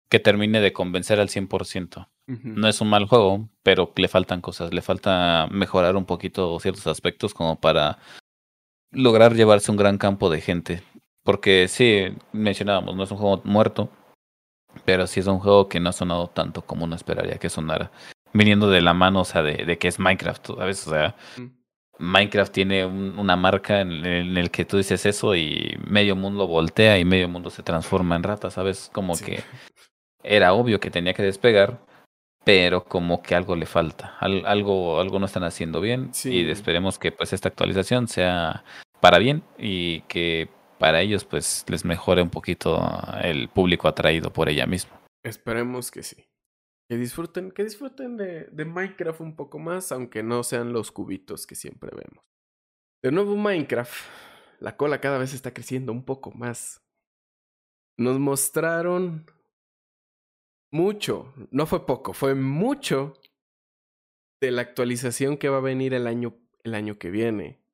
que 0.09 0.19
termine 0.19 0.61
de 0.61 0.73
convencer 0.73 1.21
al 1.21 1.29
100%. 1.29 2.09
Ujú. 2.29 2.49
No 2.49 2.69
es 2.69 2.81
un 2.81 2.89
mal 2.89 3.07
juego, 3.07 3.49
pero 3.63 3.93
le 3.97 4.09
faltan 4.09 4.41
cosas. 4.41 4.73
Le 4.73 4.83
falta 4.83 5.47
mejorar 5.51 5.97
un 5.97 6.07
poquito 6.07 6.59
ciertos 6.61 6.87
aspectos 6.87 7.35
como 7.35 7.61
para 7.61 7.99
lograr 8.91 9.35
llevarse 9.35 9.71
un 9.71 9.77
gran 9.77 9.99
campo 9.99 10.31
de 10.31 10.41
gente. 10.41 10.83
Porque 11.23 11.69
sí, 11.69 12.07
mencionábamos, 12.33 12.97
no 12.97 13.05
es 13.05 13.11
un 13.11 13.19
juego 13.19 13.41
muerto, 13.45 13.91
pero 14.85 15.07
sí 15.07 15.21
es 15.21 15.27
un 15.27 15.39
juego 15.39 15.69
que 15.69 15.81
no 15.81 15.91
ha 15.91 15.93
sonado 15.93 16.29
tanto 16.29 16.63
como 16.63 16.85
uno 16.85 16.97
esperaría 16.97 17.39
que 17.39 17.49
sonara. 17.49 17.91
Viniendo 18.35 18.71
de 18.71 18.81
la 18.81 18.95
mano, 18.95 19.21
o 19.21 19.25
sea, 19.25 19.43
de, 19.43 19.65
de 19.65 19.79
que 19.79 19.89
es 19.89 19.99
Minecraft, 19.99 20.47
¿sabes? 20.59 20.87
O 20.87 20.91
sea. 20.91 21.15
Minecraft 21.99 22.53
tiene 22.53 22.85
un- 22.87 23.19
una 23.19 23.37
marca 23.37 23.81
en, 23.81 24.05
en 24.05 24.37
el 24.37 24.51
que 24.51 24.65
tú 24.65 24.79
dices 24.79 25.05
eso 25.07 25.37
y 25.37 25.77
medio 25.87 26.17
mundo 26.17 26.47
voltea 26.47 26.99
y 26.99 27.05
medio 27.05 27.29
mundo 27.29 27.51
se 27.51 27.63
transforma 27.63 28.17
en 28.17 28.23
rata, 28.25 28.51
¿sabes? 28.51 28.91
Como 28.93 29.15
Sí. 29.15 29.25
que 29.27 29.41
era 30.25 30.53
obvio 30.55 30.81
que 30.81 30.91
tenía 30.91 31.13
que 31.15 31.23
despegar, 31.23 31.79
pero 32.45 32.85
como 32.85 33.23
que 33.23 33.35
algo 33.37 33.55
le 33.55 33.67
falta, 33.67 34.17
al- 34.19 34.47
algo, 34.47 35.01
algo 35.01 35.19
no 35.21 35.27
están 35.27 35.45
haciendo 35.45 35.81
bien 35.81 36.13
Sí. 36.13 36.33
y 36.41 36.51
esperemos 36.51 36.99
que 36.99 37.13
pues 37.13 37.33
esta 37.33 37.49
actualización 37.51 38.09
sea 38.09 38.65
para 39.01 39.19
bien 39.19 39.43
y 39.59 40.01
que 40.03 40.49
para 40.79 41.03
ellos 41.03 41.25
pues 41.25 41.65
les 41.69 41.85
mejore 41.85 42.23
un 42.23 42.31
poquito 42.31 42.81
el 43.23 43.49
público 43.49 43.87
atraído 43.87 44.33
por 44.33 44.49
ella 44.49 44.67
misma. 44.67 44.99
Esperemos 45.23 45.91
que 45.93 46.03
sí. 46.03 46.25
Que 46.93 46.98
disfruten, 46.98 47.52
que 47.52 47.64
disfruten 47.64 48.19
de, 48.19 48.44
de 48.52 48.66
Minecraft 48.66 49.23
un 49.23 49.35
poco 49.35 49.59
más, 49.59 49.93
aunque 49.93 50.23
no 50.23 50.43
sean 50.43 50.74
los 50.74 50.93
cubitos 50.93 51.47
que 51.47 51.55
siempre 51.55 51.90
vemos. 51.90 52.23
De 53.02 53.10
nuevo 53.10 53.35
Minecraft, 53.35 53.94
la 54.60 54.77
cola 54.77 55.01
cada 55.01 55.16
vez 55.16 55.32
está 55.32 55.55
creciendo 55.55 55.90
un 55.90 56.05
poco 56.05 56.32
más. 56.32 56.85
Nos 57.97 58.19
mostraron 58.20 59.24
mucho, 60.70 61.32
no 61.51 61.64
fue 61.64 61.86
poco, 61.86 62.12
fue 62.12 62.35
mucho 62.35 63.14
de 64.43 64.51
la 64.51 64.60
actualización 64.60 65.39
que 65.39 65.48
va 65.48 65.56
a 65.56 65.60
venir 65.62 65.94
el 65.94 66.06
año, 66.06 66.36
el 66.62 66.74
año 66.74 66.98
que 66.98 67.10
viene. 67.10 67.64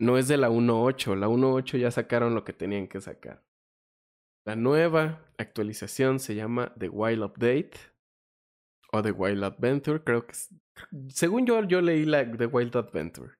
No 0.00 0.18
es 0.18 0.26
de 0.26 0.36
la 0.36 0.50
1.8, 0.50 1.14
la 1.14 1.28
1.8 1.28 1.78
ya 1.78 1.92
sacaron 1.92 2.34
lo 2.34 2.42
que 2.42 2.54
tenían 2.54 2.88
que 2.88 3.00
sacar. 3.00 3.46
La 4.44 4.56
nueva 4.56 5.32
actualización 5.38 6.18
se 6.18 6.34
llama 6.34 6.74
The 6.76 6.88
Wild 6.88 7.22
Update 7.22 7.97
o 8.92 9.02
The 9.02 9.12
Wild 9.12 9.44
Adventure, 9.44 10.02
creo 10.02 10.26
que 10.26 10.34
según 11.08 11.46
yo 11.46 11.62
yo 11.64 11.80
leí 11.80 12.04
la 12.04 12.30
The 12.30 12.46
Wild 12.46 12.76
Adventure. 12.76 13.34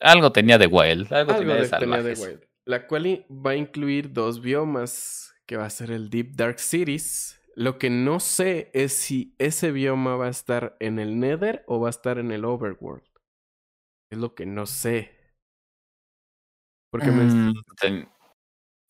Algo 0.00 0.30
tenía 0.32 0.58
de 0.58 0.66
Wild, 0.66 1.12
algo, 1.12 1.32
Algo 1.32 1.38
tenía 1.40 1.54
de 1.56 1.68
tenía 1.68 1.68
salvajes. 1.96 2.20
Wild. 2.20 2.44
La 2.66 2.86
cual 2.86 3.26
va 3.30 3.52
a 3.52 3.56
incluir 3.56 4.12
dos 4.12 4.40
biomas, 4.40 5.34
que 5.46 5.56
va 5.56 5.64
a 5.64 5.70
ser 5.70 5.90
el 5.90 6.10
Deep 6.10 6.36
Dark 6.36 6.58
Cities. 6.60 7.40
Lo 7.56 7.78
que 7.78 7.90
no 7.90 8.20
sé 8.20 8.70
es 8.74 8.92
si 8.92 9.34
ese 9.38 9.72
bioma 9.72 10.14
va 10.16 10.26
a 10.26 10.30
estar 10.30 10.76
en 10.78 10.98
el 10.98 11.18
Nether 11.18 11.64
o 11.66 11.80
va 11.80 11.88
a 11.88 11.90
estar 11.90 12.18
en 12.18 12.30
el 12.30 12.44
Overworld. 12.44 13.02
Es 14.12 14.18
lo 14.18 14.34
que 14.34 14.46
no 14.46 14.66
sé. 14.66 15.16
Porque 16.92 17.10
Mm, 17.10 17.54
ten- 17.80 18.08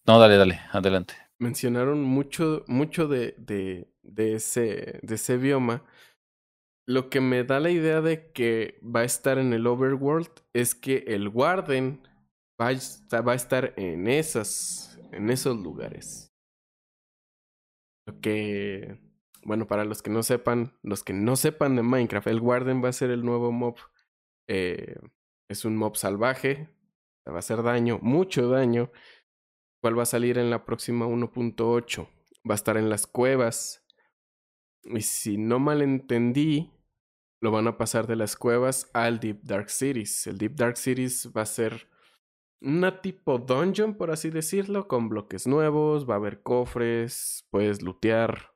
No, 0.07 0.19
dale, 0.19 0.37
dale, 0.37 0.61
adelante. 0.73 1.15
mencionaron 1.41 2.03
mucho, 2.03 2.65
mucho 2.69 3.09
de, 3.09 3.35
de, 3.39 3.89
de, 4.09 4.35
ese, 4.35 5.01
de 5.03 5.15
ese 5.15 5.37
bioma. 5.37 5.85
Lo 6.87 7.11
que 7.11 7.21
me 7.21 7.45
da 7.45 7.61
la 7.61 7.71
idea 7.71 8.01
de 8.01 8.33
que 8.33 8.81
va 8.83 9.01
a 9.01 9.05
estar 9.05 9.39
en 9.39 9.53
el 9.53 9.67
Overworld 9.67 10.31
es 10.55 10.75
que 10.75 11.05
el 11.09 11.29
Warden 11.29 12.03
va 12.61 12.69
a, 12.71 13.21
va 13.21 13.33
a 13.33 13.37
estar 13.37 13.75
en 13.77 14.09
esas, 14.09 14.99
en 15.13 15.31
esos 15.31 15.57
lugares. 15.57 16.33
Lo 18.07 18.21
que, 18.21 18.99
bueno, 19.45 19.67
para 19.67 19.85
los 19.85 20.03
que 20.03 20.11
no 20.11 20.23
sepan, 20.23 20.73
los 20.83 21.05
que 21.05 21.13
no 21.13 21.37
sepan 21.37 21.77
de 21.77 21.83
Minecraft, 21.83 22.29
el 22.29 22.41
Warden 22.41 22.83
va 22.83 22.89
a 22.89 22.93
ser 22.93 23.11
el 23.11 23.25
nuevo 23.25 23.53
mob. 23.53 23.77
eh, 24.49 24.97
es 25.51 25.65
un 25.65 25.77
mob 25.77 25.97
salvaje, 25.97 26.69
va 27.29 27.37
a 27.37 27.39
hacer 27.39 27.63
daño, 27.63 27.99
mucho 28.03 28.49
daño 28.49 28.91
cuál 29.81 29.99
va 29.99 30.03
a 30.05 30.07
salir 30.07 30.39
en 30.39 30.51
la 30.51 30.65
próxima 30.65 31.07
1.8. 31.07 32.09
Va 32.49 32.55
a 32.55 32.57
estar 32.57 32.77
en 32.77 32.89
las 32.91 33.07
cuevas. 33.07 33.85
Y 34.89 35.03
si 35.03 35.37
no 35.37 35.59
mal 35.59 35.83
entendí, 35.83 36.71
lo 37.41 37.51
van 37.51 37.67
a 37.67 37.77
pasar 37.77 38.07
de 38.07 38.17
las 38.17 38.37
cuevas 38.37 38.91
al 38.95 39.21
Deep 39.21 39.43
Dark 39.43 39.71
Cities. 39.71 40.27
El 40.27 40.39
Deep 40.39 40.55
Dark 40.55 40.77
Cities 40.77 41.31
va 41.37 41.43
a 41.43 41.47
ser 41.47 41.89
una 42.61 43.01
tipo 43.01 43.39
dungeon, 43.39 43.95
por 43.95 44.11
así 44.11 44.31
decirlo, 44.31 44.89
con 44.89 45.09
bloques 45.09 45.47
nuevos, 45.47 46.09
va 46.09 46.15
a 46.15 46.17
haber 46.17 46.43
cofres, 46.43 47.47
puedes 47.51 47.83
lootear. 47.83 48.55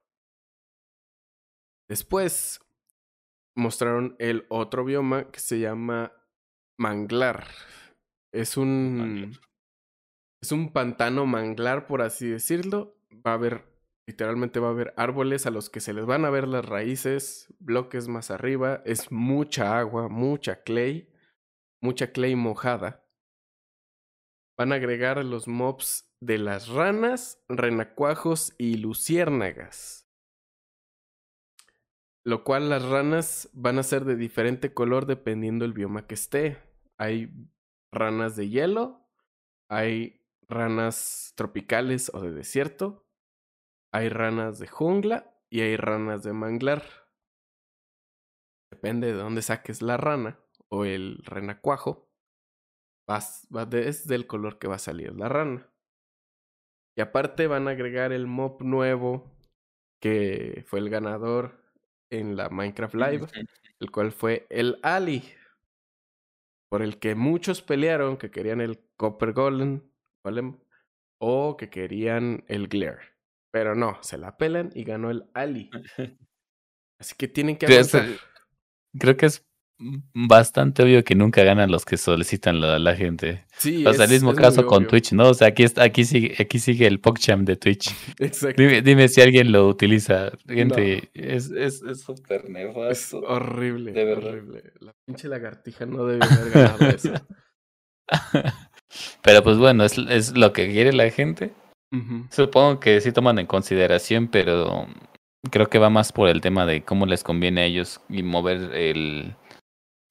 Después 1.89 2.61
mostraron 3.55 4.17
el 4.19 4.47
otro 4.49 4.85
bioma 4.85 5.31
que 5.31 5.41
se 5.41 5.61
llama 5.61 6.13
Manglar. 6.79 7.47
Es 8.33 8.57
un 8.57 8.97
Manglar. 8.97 9.41
es 10.41 10.53
un 10.53 10.73
pantano 10.73 11.27
manglar, 11.27 11.87
por 11.87 12.03
así 12.03 12.27
decirlo. 12.27 12.97
Va 13.25 13.33
a 13.33 13.35
haber, 13.35 13.65
literalmente 14.07 14.61
va 14.61 14.69
a 14.69 14.73
haber 14.73 14.93
árboles 14.97 15.47
a 15.47 15.51
los 15.51 15.71
que 15.71 15.81
se 15.81 15.93
les 15.93 16.07
van 16.07 16.25
a 16.25 16.31
ver 16.31 16.49
las 16.49 16.65
raíces, 16.65 17.53
bloques 17.59 18.09
más 18.09 18.31
arriba. 18.31 18.83
Es 18.85 19.13
mucha 19.13 19.79
agua, 19.79 20.09
mucha 20.09 20.63
clay, 20.63 21.13
mucha 21.81 22.13
clay 22.13 22.35
mojada. 22.35 23.07
Van 24.59 24.73
a 24.73 24.77
agregar 24.77 25.25
los 25.25 25.49
mobs 25.49 26.13
de 26.21 26.39
las 26.39 26.69
ranas, 26.69 27.43
renacuajos 27.49 28.55
y 28.59 28.77
luciérnagas. 28.77 30.09
Lo 32.25 32.45
cual 32.45 32.69
las 32.69 32.85
ranas 32.85 33.51
van 33.53 33.79
a 33.79 33.83
ser 33.83 34.05
de 34.05 34.15
diferente 34.15 34.73
color 34.73 35.07
dependiendo 35.07 35.65
el 35.65 35.73
bioma 35.73 36.07
que 36.07 36.15
esté. 36.15 36.59
Hay 36.99 37.33
ranas 37.91 38.37
de 38.37 38.49
hielo, 38.49 39.09
hay 39.69 40.21
ranas 40.49 41.33
tropicales 41.35 42.13
o 42.15 42.21
de 42.21 42.31
desierto, 42.31 43.09
hay 43.93 44.09
ranas 44.09 44.59
de 44.59 44.67
jungla 44.67 45.35
y 45.51 45.61
hay 45.61 45.77
ranas 45.77 46.23
de 46.23 46.33
manglar. 46.33 46.83
Depende 48.71 49.09
de 49.09 49.13
dónde 49.15 49.43
saques 49.43 49.83
la 49.83 49.97
rana 49.97 50.41
o 50.69 50.85
el 50.85 51.19
renacuajo, 51.25 52.09
vas, 53.07 53.47
va 53.55 53.67
de- 53.67 53.89
es 53.89 54.07
del 54.09 54.27
color 54.27 54.59
que 54.59 54.69
va 54.69 54.77
a 54.77 54.79
salir 54.79 55.15
la 55.15 55.29
rana. 55.29 55.71
Y 56.97 57.01
aparte 57.01 57.47
van 57.47 57.69
a 57.69 57.73
agregar 57.73 58.13
el 58.13 58.27
mob 58.27 58.63
nuevo 58.63 59.31
que 60.01 60.65
fue 60.67 60.81
el 60.81 60.91
ganador 60.91 61.63
en 62.11 62.37
la 62.37 62.51
Minecraft 62.51 62.95
Live, 62.95 63.27
el 63.81 63.91
cual 63.91 64.13
fue 64.13 64.47
el 64.51 64.79
Ali, 64.83 65.23
por 66.69 66.83
el 66.83 66.99
que 66.99 67.15
muchos 67.15 67.63
pelearon 67.63 68.17
que 68.17 68.31
querían 68.31 68.61
el 68.61 68.81
Copper 68.97 69.33
Golem, 69.33 69.83
Golem 70.25 70.59
o 71.21 71.57
que 71.57 71.71
querían 71.71 72.45
el 72.49 72.69
Glare. 72.69 73.12
Pero 73.53 73.75
no, 73.75 73.99
se 74.01 74.19
la 74.19 74.37
pelan 74.37 74.71
y 74.75 74.83
ganó 74.85 75.11
el 75.11 75.25
Ali. 75.35 75.71
Así 76.99 77.15
que 77.17 77.29
tienen 77.29 77.57
que 77.57 77.67
aguantar. 77.67 78.07
Creo 78.99 79.17
que 79.17 79.27
es 79.27 79.45
bastante 80.15 80.83
obvio 80.85 81.03
que 81.03 81.17
nunca 81.17 81.43
ganan 81.43 81.71
los 81.71 81.85
que 81.85 81.97
solicitan 81.97 82.61
la, 82.61 82.79
la 82.79 82.95
gente. 82.95 83.45
Sí, 83.59 83.85
O 83.85 83.93
sea, 83.93 84.05
el 84.05 84.13
mismo 84.13 84.33
caso 84.35 84.65
con 84.65 84.79
obvio. 84.79 84.89
Twitch, 84.91 85.13
¿no? 85.13 85.29
O 85.29 85.35
sea, 85.35 85.49
aquí, 85.49 85.65
está, 85.65 85.83
aquí, 85.83 86.05
sigue, 86.05 86.37
aquí 86.39 86.59
sigue 86.61 86.87
el 86.87 87.01
PogChamp 87.01 87.47
de 87.47 87.57
Twitch. 87.57 87.91
Exacto. 88.21 88.63
Dime, 88.63 88.81
dime 88.83 89.09
si 89.09 89.21
alguien 89.21 89.51
lo 89.53 89.69
utiliza. 89.69 90.31
Gente, 90.47 91.11
es 91.15 91.51
es 91.51 91.83
es 91.83 92.01
súper 92.03 92.43
Es 92.45 92.51
nefasto. 92.51 93.19
horrible. 93.21 93.93
De 93.93 94.05
verdad. 94.05 94.29
horrible. 94.31 94.73
La 94.81 94.95
pinche 95.05 95.29
lagartija 95.29 95.85
no 95.85 96.07
debe 96.07 96.25
haber 96.25 96.51
ganado 96.53 96.87
eso. 96.87 97.13
Pero 99.23 99.43
pues 99.43 99.57
bueno, 99.59 99.85
es, 99.85 99.99
es 99.99 100.37
lo 100.37 100.53
que 100.53 100.69
quiere 100.71 100.93
la 100.93 101.11
gente. 101.11 101.55
Supongo 102.31 102.81
que 102.81 103.01
sí 103.01 103.13
toman 103.13 103.39
en 103.39 103.47
consideración, 103.47 104.29
pero 104.29 104.87
creo 105.51 105.69
que 105.69 105.79
va 105.79 105.91
más 105.91 106.13
por 106.13 106.29
el 106.29 106.41
tema 106.41 106.65
de 106.67 106.83
cómo 106.83 107.05
les 107.07 107.23
conviene 107.23 107.61
a 107.61 107.65
ellos 107.65 108.01
y 108.09 108.23
mover 108.23 108.75
el, 108.75 109.35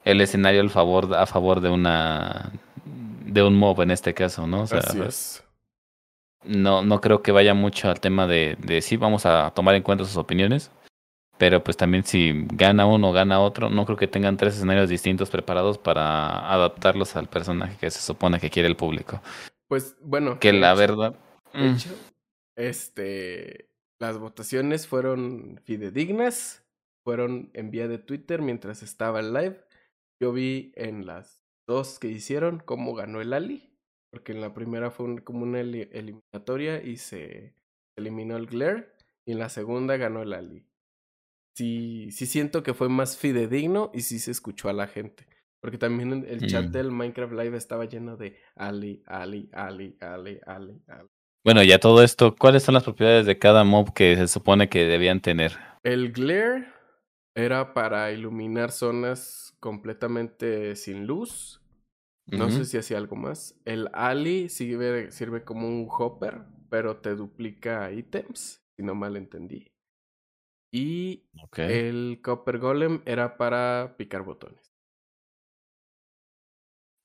el 0.03 0.21
escenario 0.21 0.61
al 0.61 0.69
favor, 0.69 1.15
a 1.15 1.25
favor 1.25 1.59
de 1.61 1.69
una 1.69 2.51
de 2.85 3.41
un 3.43 3.55
mob 3.57 3.81
en 3.81 3.91
este 3.91 4.13
caso, 4.13 4.45
¿no? 4.45 4.63
O 4.63 4.67
sea, 4.67 4.79
Así 4.79 4.99
es. 5.01 5.43
no, 6.43 6.81
no 6.83 6.99
creo 7.01 7.21
que 7.21 7.31
vaya 7.31 7.53
mucho 7.53 7.89
al 7.89 7.99
tema 7.99 8.27
de, 8.27 8.57
de 8.59 8.81
sí, 8.81 8.97
vamos 8.97 9.25
a 9.25 9.51
tomar 9.51 9.73
en 9.75 9.83
cuenta 9.83 10.05
sus 10.05 10.17
opiniones. 10.17 10.69
Pero 11.37 11.63
pues 11.63 11.75
también 11.75 12.03
si 12.03 12.45
gana 12.53 12.85
uno 12.85 13.09
o 13.09 13.13
gana 13.13 13.39
otro, 13.39 13.71
no 13.71 13.85
creo 13.85 13.97
que 13.97 14.07
tengan 14.07 14.37
tres 14.37 14.55
escenarios 14.55 14.89
distintos 14.89 15.31
preparados 15.31 15.79
para 15.79 16.51
adaptarlos 16.53 17.15
al 17.15 17.25
personaje 17.27 17.77
que 17.79 17.89
se 17.89 17.99
supone 18.01 18.39
que 18.39 18.51
quiere 18.51 18.67
el 18.69 18.75
público. 18.75 19.19
Pues 19.67 19.95
bueno. 20.03 20.37
Que 20.39 20.53
la 20.53 20.71
hecho- 20.73 20.79
verdad... 20.79 21.15
De 21.53 21.59
mm, 21.59 21.75
hecho, 21.75 21.95
este, 22.57 23.69
las 23.99 24.17
votaciones 24.17 24.87
fueron 24.87 25.59
fidedignas, 25.63 26.63
fueron 27.03 27.49
en 27.53 27.71
vía 27.71 27.87
de 27.87 27.97
Twitter 27.97 28.41
mientras 28.41 28.83
estaba 28.83 29.19
el 29.19 29.33
live. 29.33 29.59
Yo 30.21 30.31
vi 30.33 30.71
en 30.75 31.05
las 31.05 31.41
dos 31.67 31.99
que 31.99 32.07
hicieron 32.07 32.59
cómo 32.59 32.93
ganó 32.93 33.21
el 33.21 33.33
Ali, 33.33 33.77
porque 34.11 34.33
en 34.33 34.41
la 34.41 34.53
primera 34.53 34.91
fue 34.91 35.05
un- 35.05 35.17
como 35.19 35.43
una 35.43 35.61
eli- 35.61 35.89
eliminatoria 35.91 36.81
y 36.83 36.97
se 36.97 37.55
eliminó 37.97 38.37
el 38.37 38.45
Glare, 38.47 38.89
y 39.25 39.31
en 39.33 39.39
la 39.39 39.49
segunda 39.49 39.97
ganó 39.97 40.21
el 40.21 40.33
Ali. 40.33 40.67
Sí, 41.55 42.09
sí 42.11 42.25
siento 42.25 42.63
que 42.63 42.73
fue 42.73 42.89
más 42.89 43.17
fidedigno 43.17 43.91
y 43.93 44.01
sí 44.01 44.19
se 44.19 44.31
escuchó 44.31 44.69
a 44.69 44.73
la 44.73 44.87
gente. 44.87 45.27
Porque 45.61 45.77
también 45.77 46.11
en 46.13 46.25
el 46.25 46.47
chat 46.47 46.67
Mm. 46.67 46.71
del 46.71 46.91
Minecraft 46.91 47.33
Live 47.33 47.57
estaba 47.57 47.85
lleno 47.85 48.17
de 48.17 48.37
Ali, 48.55 49.03
Ali, 49.05 49.49
Ali, 49.53 49.95
Ali, 49.99 50.39
Ali, 50.45 50.81
Ali. 50.87 51.09
Bueno, 51.43 51.63
ya 51.63 51.79
todo 51.79 52.03
esto, 52.03 52.35
¿cuáles 52.35 52.61
son 52.61 52.75
las 52.75 52.83
propiedades 52.83 53.25
de 53.25 53.39
cada 53.39 53.63
mob 53.63 53.93
que 53.93 54.15
se 54.15 54.27
supone 54.27 54.69
que 54.69 54.85
debían 54.85 55.21
tener? 55.21 55.57
El 55.83 56.11
glare 56.11 56.67
era 57.33 57.73
para 57.73 58.11
iluminar 58.11 58.71
zonas 58.71 59.55
completamente 59.59 60.75
sin 60.75 61.07
luz. 61.07 61.61
No 62.27 62.49
sé 62.51 62.65
si 62.65 62.77
hacía 62.77 62.97
algo 62.97 63.15
más. 63.15 63.59
El 63.65 63.89
Ali 63.93 64.49
sirve, 64.49 65.11
sirve 65.11 65.43
como 65.43 65.67
un 65.67 65.87
hopper, 65.89 66.43
pero 66.69 66.97
te 66.97 67.15
duplica 67.15 67.91
ítems, 67.91 68.63
si 68.77 68.83
no 68.83 68.93
mal 68.93 69.17
entendí. 69.17 69.71
Y 70.71 71.25
el 71.57 72.21
Copper 72.23 72.59
Golem 72.59 73.01
era 73.05 73.35
para 73.35 73.95
picar 73.97 74.23
botones. 74.23 74.70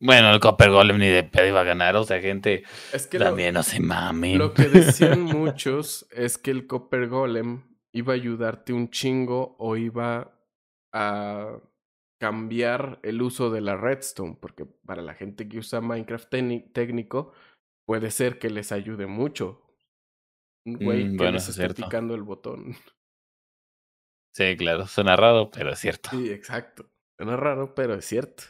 Bueno, 0.07 0.31
el 0.33 0.41
Copper 0.41 0.71
Golem 0.71 0.99
ni 0.99 1.09
de 1.09 1.25
pedo 1.25 1.47
iba 1.49 1.61
a 1.61 1.65
ganar, 1.65 1.97
o 1.97 2.05
sea, 2.05 2.21
gente, 2.21 2.65
Es 2.93 3.07
que 3.07 3.19
lo, 3.19 3.25
también 3.27 3.55
no 3.55 3.63
se 3.63 3.81
mamen. 3.81 4.39
lo 4.39 4.55
que 4.55 4.69
decían 4.69 5.23
muchos 5.23 6.07
es 6.13 6.39
que 6.39 6.51
el 6.51 6.67
Copper 6.67 7.09
Golem 7.09 7.63
iba 7.93 8.13
a 8.13 8.17
ayudarte 8.17 8.73
un 8.73 8.91
chingo 8.91 9.57
o 9.59 9.77
iba 9.77 10.33
a 10.93 11.59
cambiar 12.21 13.01
el 13.03 13.21
uso 13.21 13.51
de 13.51 13.61
la 13.61 13.77
redstone, 13.77 14.37
porque 14.41 14.65
para 14.65 15.03
la 15.03 15.15
gente 15.15 15.49
que 15.49 15.59
usa 15.59 15.81
Minecraft 15.81 16.29
técnico, 16.73 17.33
puede 17.87 18.11
ser 18.11 18.39
que 18.39 18.49
les 18.51 18.73
ayude 18.73 19.07
mucho. 19.07 19.63
Un 20.65 20.75
güey 20.79 21.05
Mm, 21.05 21.17
que 21.17 21.17
bueno, 21.17 21.33
les 21.33 21.43
eso 21.43 21.51
es 21.53 21.59
esté 21.59 21.75
cierto. 21.75 21.83
picando 21.85 22.15
el 22.15 22.23
botón. 22.23 22.75
Sí, 24.35 24.57
claro, 24.57 24.87
suena 24.87 25.17
raro, 25.17 25.51
pero 25.51 25.71
es 25.73 25.79
cierto. 25.79 26.11
Sí, 26.11 26.31
exacto. 26.31 26.91
Suena 27.19 27.37
raro, 27.37 27.75
pero 27.75 27.95
es 27.95 28.05
cierto. 28.05 28.45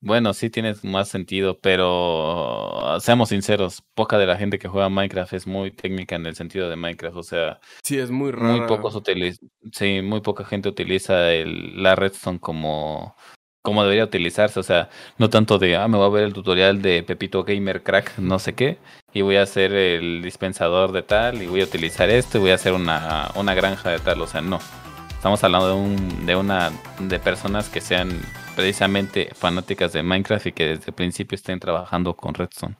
Bueno, 0.00 0.32
sí 0.32 0.48
tienes 0.48 0.84
más 0.84 1.08
sentido, 1.08 1.58
pero 1.60 2.98
seamos 3.00 3.30
sinceros, 3.30 3.82
poca 3.94 4.16
de 4.16 4.26
la 4.26 4.36
gente 4.36 4.58
que 4.58 4.68
juega 4.68 4.88
Minecraft 4.88 5.32
es 5.32 5.46
muy 5.46 5.72
técnica 5.72 6.14
en 6.14 6.26
el 6.26 6.36
sentido 6.36 6.70
de 6.70 6.76
Minecraft, 6.76 7.16
o 7.16 7.22
sea, 7.24 7.60
Sí, 7.82 7.98
es 7.98 8.10
muy 8.10 8.30
raro. 8.30 8.58
muy 8.58 8.68
pocos 8.68 8.94
utilizan, 8.94 9.50
sí, 9.72 10.00
muy 10.02 10.20
poca 10.20 10.44
gente 10.44 10.68
utiliza 10.68 11.32
el, 11.32 11.82
la 11.82 11.96
redstone 11.96 12.38
como, 12.38 13.16
como 13.60 13.82
debería 13.82 14.04
utilizarse, 14.04 14.60
o 14.60 14.62
sea, 14.62 14.88
no 15.18 15.30
tanto 15.30 15.58
de, 15.58 15.74
ah, 15.74 15.88
me 15.88 15.96
voy 15.96 16.06
a 16.06 16.10
ver 16.10 16.24
el 16.24 16.32
tutorial 16.32 16.80
de 16.80 17.02
Pepito 17.02 17.42
Gamer 17.42 17.82
Crack, 17.82 18.18
no 18.18 18.38
sé 18.38 18.54
qué, 18.54 18.78
y 19.12 19.22
voy 19.22 19.34
a 19.34 19.42
hacer 19.42 19.72
el 19.72 20.22
dispensador 20.22 20.92
de 20.92 21.02
tal, 21.02 21.42
y 21.42 21.48
voy 21.48 21.62
a 21.62 21.64
utilizar 21.64 22.08
esto, 22.08 22.38
y 22.38 22.42
voy 22.42 22.50
a 22.52 22.54
hacer 22.54 22.72
una, 22.72 23.32
una 23.34 23.52
granja 23.54 23.90
de 23.90 23.98
tal, 23.98 24.22
o 24.22 24.28
sea, 24.28 24.42
no. 24.42 24.60
Estamos 25.18 25.42
hablando 25.42 25.66
de 25.66 25.74
un, 25.74 26.26
de 26.26 26.36
una, 26.36 26.70
de 27.00 27.18
personas 27.18 27.68
que 27.68 27.80
sean 27.80 28.08
precisamente 28.54 29.34
fanáticas 29.34 29.92
de 29.92 30.04
Minecraft 30.04 30.46
y 30.46 30.52
que 30.52 30.66
desde 30.68 30.84
el 30.86 30.94
principio 30.94 31.34
estén 31.34 31.58
trabajando 31.58 32.16
con 32.16 32.34
Redstone. 32.34 32.78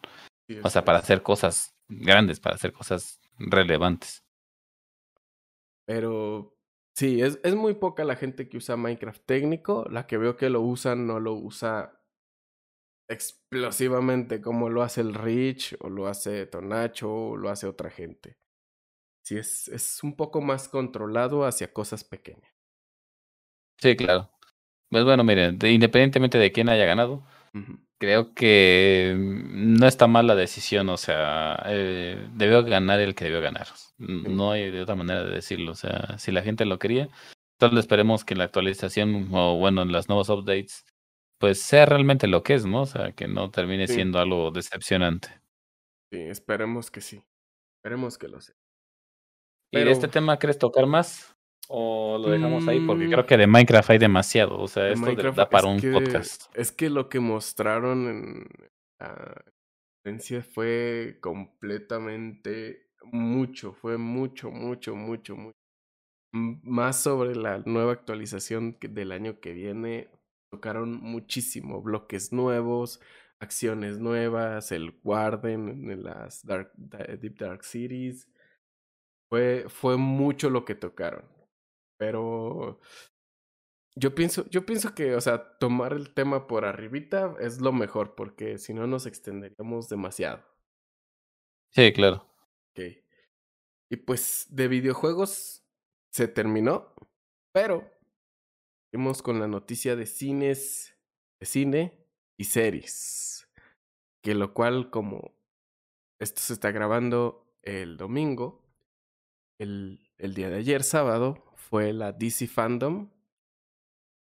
Sí, 0.49 0.61
O 0.63 0.71
sea, 0.71 0.85
para 0.85 0.99
hacer 0.99 1.25
cosas 1.25 1.75
grandes, 1.89 2.39
para 2.39 2.55
hacer 2.55 2.73
cosas 2.73 3.19
relevantes. 3.39 4.23
Pero 5.85 6.57
sí, 6.97 7.21
es, 7.21 7.41
es 7.43 7.57
muy 7.57 7.75
poca 7.75 8.05
la 8.05 8.15
gente 8.15 8.49
que 8.49 8.59
usa 8.59 8.77
Minecraft 8.77 9.27
técnico. 9.27 9.85
La 9.91 10.07
que 10.07 10.17
veo 10.17 10.37
que 10.37 10.49
lo 10.49 10.61
usa 10.61 10.95
no 10.95 11.19
lo 11.19 11.35
usa 11.35 12.01
explosivamente 13.11 14.41
como 14.41 14.69
lo 14.69 14.83
hace 14.85 15.01
el 15.01 15.15
Rich 15.15 15.77
o 15.81 15.89
lo 15.89 16.07
hace 16.07 16.47
Tonacho 16.47 17.13
o 17.13 17.37
lo 17.37 17.51
hace 17.51 17.67
otra 17.67 17.91
gente. 17.91 18.37
Sí, 19.29 19.37
es, 19.37 19.69
es 19.69 20.03
un 20.03 20.17
poco 20.17 20.41
más 20.41 20.71
controlado 20.71 21.45
hacia 21.45 21.71
cosas 21.71 22.03
pequeñas. 22.03 22.51
Sí, 23.79 23.95
claro. 23.95 24.31
Pues 24.89 25.05
bueno, 25.05 25.23
miren, 25.23 25.59
de- 25.59 25.71
independientemente 25.71 26.39
de 26.39 26.51
quién 26.51 26.71
haya 26.71 26.87
ganado, 26.87 27.23
creo 28.01 28.33
que 28.33 29.15
mm, 29.15 29.75
no 29.79 29.87
está 29.87 30.07
mal 30.07 30.27
la 30.27 30.35
decisión, 30.35 30.89
o 30.89 30.97
sea, 30.97 31.63
eh, 31.67 32.27
debió 32.37 32.65
ganar 32.65 33.01
el 33.01 33.15
que 33.15 33.25
debió 33.27 33.43
ganar. 33.43 33.67
No 33.99 34.53
hay 34.53 34.71
de 34.71 34.81
otra 34.81 34.95
manera 34.95 35.23
de 35.25 35.35
decirlo, 35.35 35.73
o 35.73 35.75
sea, 35.75 36.17
si 36.19 36.33
la 36.33 36.41
gente 36.41 36.65
lo 36.65 36.79
quería, 36.79 37.11
solo 37.61 37.79
esperemos 37.81 38.25
que 38.25 38.35
la 38.35 38.45
actualización 38.45 39.29
o 39.33 39.59
bueno, 39.59 39.83
en 39.83 39.93
las 39.93 40.09
nuevos 40.09 40.31
updates, 40.31 40.87
pues 41.39 41.61
sea 41.61 41.85
realmente 41.85 42.29
lo 42.29 42.43
que 42.43 42.55
es, 42.55 42.65
¿no? 42.65 42.81
O 42.83 42.87
sea, 42.87 43.13
que 43.13 43.29
no 43.29 43.51
termine 43.51 43.87
Sí. 43.89 43.95
siendo 43.97 44.21
algo 44.21 44.51
decepcionante. 44.53 45.29
Sí, 46.11 46.19
esperemos 46.21 46.91
que 46.91 47.03
sí. 47.03 47.23
Esperemos 47.77 48.17
que 48.17 48.29
lo 48.29 48.41
sea. 48.41 48.55
¿Y 49.71 49.79
de 49.85 49.91
este 49.91 50.09
tema 50.09 50.39
crees 50.39 50.59
tocar 50.59 50.87
más? 50.87 51.35
¿O 51.69 52.17
lo 52.19 52.31
dejamos 52.31 52.67
ahí? 52.67 52.81
Porque 52.87 53.07
Mm. 53.07 53.11
creo 53.13 53.27
que 53.27 53.37
de 53.37 53.47
Minecraft 53.47 53.91
hay 53.91 53.99
demasiado. 53.99 54.59
O 54.59 54.69
sea, 54.69 54.85
De 54.85 54.93
esto 54.95 55.05
Minecraft 55.05 55.37
da 55.37 55.51
para 55.51 55.69
es 55.69 55.75
un 55.75 55.81
que- 55.81 55.93
podcast. 55.93 56.45
Es 56.57 56.73
que 56.73 56.89
lo 56.89 57.09
que 57.11 57.21
mostraron 57.21 58.09
en 58.09 58.47
la 58.99 59.45
conferencia 60.03 60.43
fue 60.43 61.19
completamente 61.21 62.91
mucho, 63.13 63.73
fue 63.75 63.99
mucho, 63.99 64.51
mucho, 64.51 64.95
mucho, 64.97 65.37
mucho. 65.37 65.53
Más 66.33 67.03
sobre 67.03 67.35
la 67.37 67.59
nueva 67.65 67.93
actualización 67.93 68.77
del 68.81 69.13
año 69.13 69.41
que 69.41 69.53
viene. 69.53 70.09
Tocaron 70.51 70.95
muchísimo, 71.03 71.83
bloques 71.83 72.33
nuevos, 72.33 73.01
acciones 73.41 73.99
nuevas, 73.99 74.73
el 74.73 74.99
Warden 75.05 75.91
en 75.91 76.03
las 76.03 76.45
Dark, 76.47 76.73
Da- 76.77 77.05
Deep 77.21 77.37
Dark 77.39 77.65
Cities. 77.65 78.27
Fue, 79.31 79.67
fue 79.69 79.97
mucho 79.97 80.51
lo 80.51 80.65
que 80.65 80.75
tocaron. 80.75 81.25
Pero 81.99 82.81
yo 83.97 84.15
pienso, 84.15 84.49
yo 84.49 84.65
pienso 84.65 84.95
que, 84.95 85.15
o 85.15 85.21
sea, 85.21 85.59
tomar 85.59 85.93
el 85.93 86.15
tema 86.15 86.47
por 86.47 86.65
arribita 86.65 87.35
es 87.41 87.61
lo 87.61 87.73
mejor, 87.73 88.15
porque 88.15 88.59
si 88.59 88.73
no 88.73 88.87
nos 88.87 89.07
extenderíamos 89.07 89.89
demasiado. 89.89 90.45
Sí, 91.73 91.93
claro. 91.93 92.27
Ok. 92.71 92.85
Y 93.91 93.97
pues 93.97 94.47
de 94.51 94.69
videojuegos 94.69 95.65
se 96.13 96.29
terminó, 96.29 96.95
pero 97.53 97.91
seguimos 98.91 99.23
con 99.23 99.41
la 99.41 99.49
noticia 99.49 99.97
de 99.97 100.07
cines, 100.07 100.97
de 101.41 101.47
cine 101.47 102.07
y 102.39 102.45
series. 102.45 103.49
Que 104.23 104.35
lo 104.35 104.55
cual, 104.55 104.91
como 104.91 105.35
esto 106.21 106.41
se 106.41 106.53
está 106.53 106.71
grabando 106.71 107.57
el 107.63 107.97
domingo, 107.97 108.68
el, 109.59 110.01
el 110.19 110.35
día 110.35 110.51
de 110.51 110.57
ayer, 110.57 110.83
sábado, 110.83 111.45
fue 111.57 111.93
la 111.93 112.13
DC 112.13 112.47
Fandom, 112.47 113.11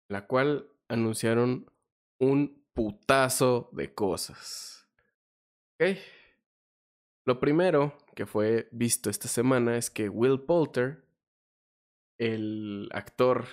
la 0.10 0.28
cual 0.28 0.70
anunciaron 0.88 1.72
un 2.20 2.66
putazo 2.74 3.70
de 3.74 3.94
cosas. 3.94 4.88
Ok. 5.80 5.98
Lo 7.26 7.40
primero 7.40 7.98
que 8.16 8.26
fue 8.26 8.70
visto 8.72 9.10
esta 9.10 9.28
semana 9.28 9.78
es 9.78 9.90
que 9.90 10.10
Will 10.10 10.41
Poulter, 10.41 11.03
el 12.20 12.88
actor 12.94 13.45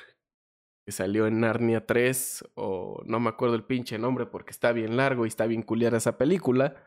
que 0.84 0.92
salió 0.92 1.26
en 1.26 1.40
Narnia 1.40 1.86
3, 1.86 2.44
o 2.54 3.02
no 3.06 3.20
me 3.20 3.30
acuerdo 3.30 3.54
el 3.54 3.64
pinche 3.64 3.98
nombre 3.98 4.26
porque 4.26 4.50
está 4.50 4.72
bien 4.72 4.96
largo 4.96 5.24
y 5.24 5.28
está 5.28 5.46
bien 5.46 5.62
culiar 5.62 5.94
esa 5.94 6.18
película. 6.18 6.84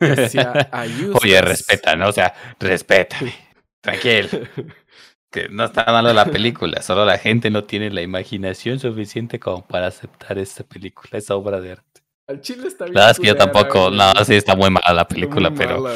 Oye, 1.22 1.42
respeta, 1.42 1.94
¿no? 1.94 2.08
O 2.08 2.12
sea, 2.12 2.32
respétame. 2.58 3.34
Tranquilo. 3.80 4.28
Que 5.32 5.48
no 5.48 5.62
está 5.64 5.84
malo 5.86 6.12
la 6.12 6.24
película, 6.24 6.82
solo 6.82 7.04
la 7.04 7.16
gente 7.16 7.50
no 7.50 7.62
tiene 7.62 7.90
la 7.90 8.02
imaginación 8.02 8.80
suficiente 8.80 9.38
como 9.38 9.64
para 9.64 9.86
aceptar 9.86 10.38
esta 10.38 10.64
película, 10.64 11.18
esa 11.18 11.36
obra 11.36 11.60
de 11.60 11.70
arte. 11.70 12.00
Al 12.26 12.40
chile 12.40 12.66
está 12.66 12.86
bien. 12.86 12.94
La 12.94 13.00
verdad 13.02 13.10
es 13.12 13.20
que 13.20 13.26
yo 13.28 13.36
tampoco, 13.36 13.90
no, 13.92 14.12
sí 14.24 14.34
está 14.34 14.56
muy 14.56 14.70
mala 14.70 14.92
la 14.92 15.06
película, 15.06 15.52
pero 15.54 15.80
mala, 15.82 15.94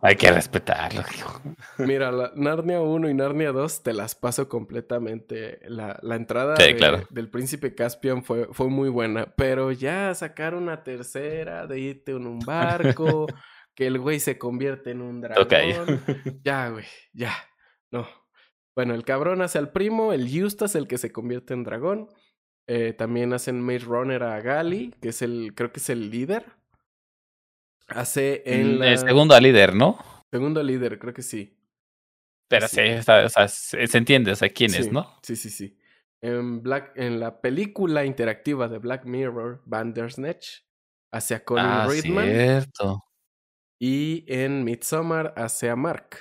hay 0.00 0.16
que 0.16 0.30
respetarlo. 0.32 1.02
hijo. 1.14 1.42
Mira, 1.78 2.10
la 2.10 2.32
Narnia 2.36 2.80
1 2.80 3.10
y 3.10 3.14
Narnia 3.14 3.52
2 3.52 3.82
te 3.82 3.92
las 3.92 4.14
paso 4.14 4.48
completamente. 4.48 5.60
La, 5.68 5.98
la 6.02 6.16
entrada 6.16 6.56
Sí, 6.56 6.72
de- 6.72 6.76
claro. 6.76 7.06
del 7.10 7.28
príncipe 7.30 7.74
Caspian 7.74 8.24
fue, 8.24 8.48
fue 8.52 8.68
muy 8.68 8.88
buena, 8.88 9.26
pero 9.36 9.72
ya 9.72 10.14
sacar 10.14 10.54
una 10.54 10.82
tercera 10.84 11.66
de 11.66 11.80
irte 11.80 12.12
en 12.12 12.26
un 12.26 12.38
barco, 12.38 13.26
que 13.78 13.86
el 13.86 14.00
güey 14.00 14.18
se 14.18 14.38
convierte 14.38 14.90
en 14.90 15.00
un 15.02 15.20
dragón. 15.20 15.44
Toca 15.44 15.60
ya. 16.44 16.68
Güey, 16.70 16.84
ya. 17.12 17.32
No. 17.92 18.08
Bueno, 18.74 18.92
el 18.92 19.04
cabrón 19.04 19.40
hace 19.40 19.58
al 19.58 19.70
primo, 19.70 20.12
el 20.12 20.26
Eustace, 20.36 20.76
el 20.78 20.88
que 20.88 20.98
se 20.98 21.12
convierte 21.12 21.54
en 21.54 21.62
dragón. 21.62 22.08
Eh, 22.66 22.92
también 22.92 23.32
hacen 23.32 23.60
Maze 23.60 23.84
Runner 23.84 24.20
a 24.24 24.40
Gali, 24.40 24.92
que 25.00 25.10
es 25.10 25.22
el, 25.22 25.52
creo 25.54 25.70
que 25.70 25.78
es 25.78 25.88
el 25.90 26.10
líder. 26.10 26.44
Hace 27.86 28.42
en 28.46 28.74
Mm, 28.74 28.78
la... 28.80 28.90
El 28.90 28.98
segundo 28.98 29.38
líder, 29.40 29.74
¿no? 29.76 29.96
Segundo 30.32 30.60
líder, 30.60 30.98
creo 30.98 31.14
que 31.14 31.22
sí. 31.22 31.56
Pero 32.48 32.66
Sí. 32.66 32.76
sí, 32.76 32.82
está- 32.82 33.24
o 33.24 33.28
sea, 33.28 33.46
se, 33.46 33.86
se 33.86 33.98
entiende, 33.98 34.32
o 34.32 34.36
sea, 34.36 34.48
quién 34.48 34.74
es, 34.74 34.90
¿no? 34.90 35.18
Sí, 35.22 35.36
sí, 35.36 35.50
sí. 35.50 35.78
En, 36.20 36.62
Black, 36.64 36.92
en 36.96 37.20
la 37.20 37.40
película 37.40 38.04
interactiva 38.04 38.66
de 38.66 38.78
Black 38.78 39.04
Mirror, 39.04 39.62
Bandersnatch, 39.66 40.62
hace 41.12 41.36
a 41.36 41.44
Colin 41.44 41.64
Ah, 41.64 41.86
Reedman. 41.88 42.26
cierto. 42.26 43.04
Y 43.80 44.24
en 44.26 44.64
Midsommar 44.64 45.34
hace 45.36 45.70
a 45.70 45.76
Mark. 45.76 46.16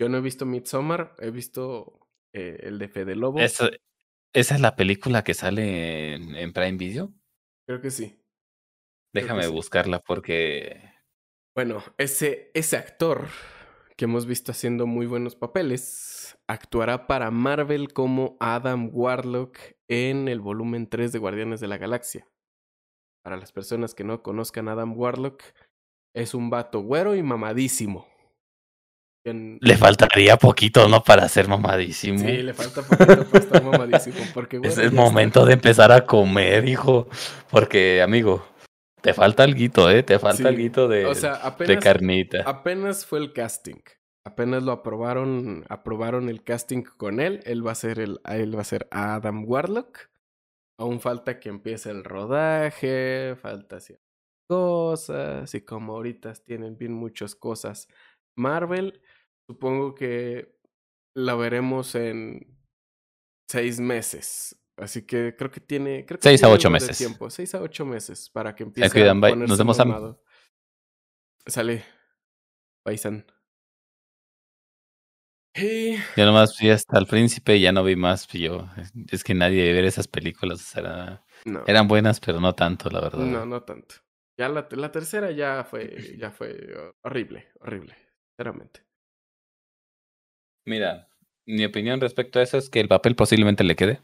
Yo 0.00 0.08
no 0.08 0.18
he 0.18 0.20
visto 0.20 0.46
Midsommar, 0.46 1.14
he 1.18 1.30
visto 1.30 2.08
eh, 2.32 2.58
el 2.62 2.78
de 2.78 2.88
Fede 2.88 3.16
Lobo. 3.16 3.40
Esa, 3.40 3.70
esa 4.32 4.54
es 4.54 4.60
la 4.60 4.76
película 4.76 5.24
que 5.24 5.34
sale 5.34 6.14
en, 6.14 6.34
en 6.34 6.52
Prime 6.52 6.76
Video. 6.76 7.12
Creo 7.66 7.80
que 7.80 7.90
sí. 7.90 8.22
Que 9.12 9.22
Déjame 9.22 9.44
sí. 9.44 9.50
buscarla 9.50 10.00
porque 10.00 10.92
Bueno, 11.54 11.82
ese, 11.96 12.50
ese 12.54 12.76
actor 12.76 13.28
que 13.96 14.04
hemos 14.04 14.26
visto 14.26 14.52
haciendo 14.52 14.86
muy 14.86 15.06
buenos 15.06 15.36
papeles 15.36 16.38
actuará 16.46 17.06
para 17.06 17.30
Marvel 17.30 17.92
como 17.92 18.36
Adam 18.40 18.90
Warlock 18.92 19.58
en 19.88 20.28
el 20.28 20.40
volumen 20.40 20.88
3 20.88 21.12
de 21.12 21.18
Guardianes 21.18 21.60
de 21.60 21.68
la 21.68 21.78
Galaxia. 21.78 22.28
Para 23.24 23.36
las 23.38 23.52
personas 23.52 23.94
que 23.94 24.04
no 24.04 24.22
conozcan 24.22 24.68
a 24.68 24.72
Adam 24.72 24.96
Warlock, 24.96 25.42
es 26.16 26.34
un 26.34 26.50
vato 26.50 26.80
güero 26.80 27.14
y 27.14 27.22
mamadísimo. 27.22 28.06
En- 29.24 29.58
le 29.60 29.76
faltaría 29.76 30.36
poquito, 30.36 30.88
¿no? 30.88 31.02
Para 31.02 31.28
ser 31.28 31.48
mamadísimo. 31.48 32.18
Sí, 32.20 32.42
le 32.42 32.54
falta 32.54 32.82
poquito 32.82 33.24
para 33.28 33.44
estar 33.44 33.62
mamadísimo. 33.62 34.16
Porque, 34.32 34.60
es 34.62 34.78
el 34.78 34.86
está. 34.86 34.96
momento 35.00 35.44
de 35.44 35.54
empezar 35.54 35.90
a 35.92 36.06
comer, 36.06 36.68
hijo. 36.68 37.08
Porque, 37.50 38.02
amigo, 38.02 38.46
te 39.02 39.12
falta 39.14 39.42
alguito, 39.42 39.90
¿eh? 39.90 40.02
Te 40.04 40.18
falta 40.18 40.38
Sí, 40.44 40.46
alguito 40.48 40.86
de, 40.88 41.06
O 41.06 41.14
sea, 41.14 41.54
de 41.58 41.78
carnita. 41.78 42.42
apenas 42.46 43.04
fue 43.04 43.18
el 43.18 43.32
casting. 43.32 43.80
apenas 44.24 44.62
lo 44.64 44.72
aprobaron, 44.72 45.64
aprobaron 45.68 46.28
el 46.28 46.42
casting 46.42 46.82
con 46.82 47.20
él. 47.20 47.40
Él 47.44 47.64
va 47.66 47.72
a 47.72 47.76
ser 47.76 47.98
el, 48.00 48.20
él 48.28 48.56
va 48.56 48.62
a 48.62 48.64
ser 48.64 48.88
Adam 48.90 49.44
Warlock. 49.46 50.08
Aún 50.78 51.00
falta 51.00 51.38
que 51.40 51.48
empiece 51.48 51.90
el 51.90 52.04
rodaje, 52.04 53.34
falta 53.40 53.80
ciertas 53.80 54.05
cosas 54.48 55.54
y 55.54 55.60
como 55.62 55.94
ahorita 55.94 56.32
tienen 56.34 56.76
bien 56.78 56.92
muchas 56.92 57.34
cosas 57.34 57.88
Marvel, 58.36 59.00
supongo 59.48 59.94
que 59.94 60.56
la 61.16 61.34
veremos 61.34 61.94
en 61.94 62.58
seis 63.50 63.80
meses. 63.80 64.60
Así 64.78 65.06
que 65.06 65.34
creo 65.36 65.50
que 65.50 65.60
tiene. 65.60 66.04
Creo 66.04 66.18
que 66.18 66.22
Seis 66.28 66.44
a 66.44 66.50
ocho 66.50 66.68
meses. 66.68 66.98
tiempo. 66.98 67.30
Seis 67.30 67.54
a 67.54 67.62
ocho 67.62 67.86
meses 67.86 68.28
para 68.28 68.54
que 68.54 68.62
empiece 68.64 68.92
cuidan, 68.92 69.24
a 69.24 69.28
ponerse 69.30 69.48
Nos 69.48 69.58
vemos, 69.58 69.78
mamado. 69.78 70.22
Sale. 71.46 71.82
Paisan. 72.84 73.24
Y 75.54 75.96
Yo 76.16 76.26
nomás 76.26 76.58
vi 76.60 76.68
hasta 76.68 76.98
el 76.98 77.06
príncipe 77.06 77.56
y 77.56 77.62
ya 77.62 77.72
no 77.72 77.82
vi 77.82 77.96
más. 77.96 78.28
y 78.34 78.40
Yo, 78.40 78.68
es 79.10 79.24
que 79.24 79.34
nadie 79.34 79.62
debe 79.62 79.76
ver 79.76 79.84
esas 79.86 80.06
películas. 80.08 80.76
era- 80.76 81.24
no, 81.46 81.64
eran 81.66 81.88
buenas, 81.88 82.20
pero 82.20 82.38
no 82.40 82.54
tanto, 82.54 82.90
la 82.90 83.00
verdad. 83.00 83.24
no, 83.24 83.46
no 83.46 83.62
tanto. 83.62 83.94
Ya 84.38 84.48
la, 84.48 84.68
la 84.70 84.92
tercera 84.92 85.30
ya 85.30 85.64
fue, 85.64 85.96
ya 86.18 86.30
fue 86.30 86.94
horrible, 87.02 87.48
horrible, 87.60 87.94
sinceramente. 88.30 88.84
Mira, 90.66 91.08
mi 91.46 91.64
opinión 91.64 92.00
respecto 92.00 92.38
a 92.38 92.42
eso 92.42 92.58
es 92.58 92.68
que 92.68 92.80
el 92.80 92.88
papel 92.88 93.14
posiblemente 93.14 93.64
le 93.64 93.76
quede. 93.76 94.00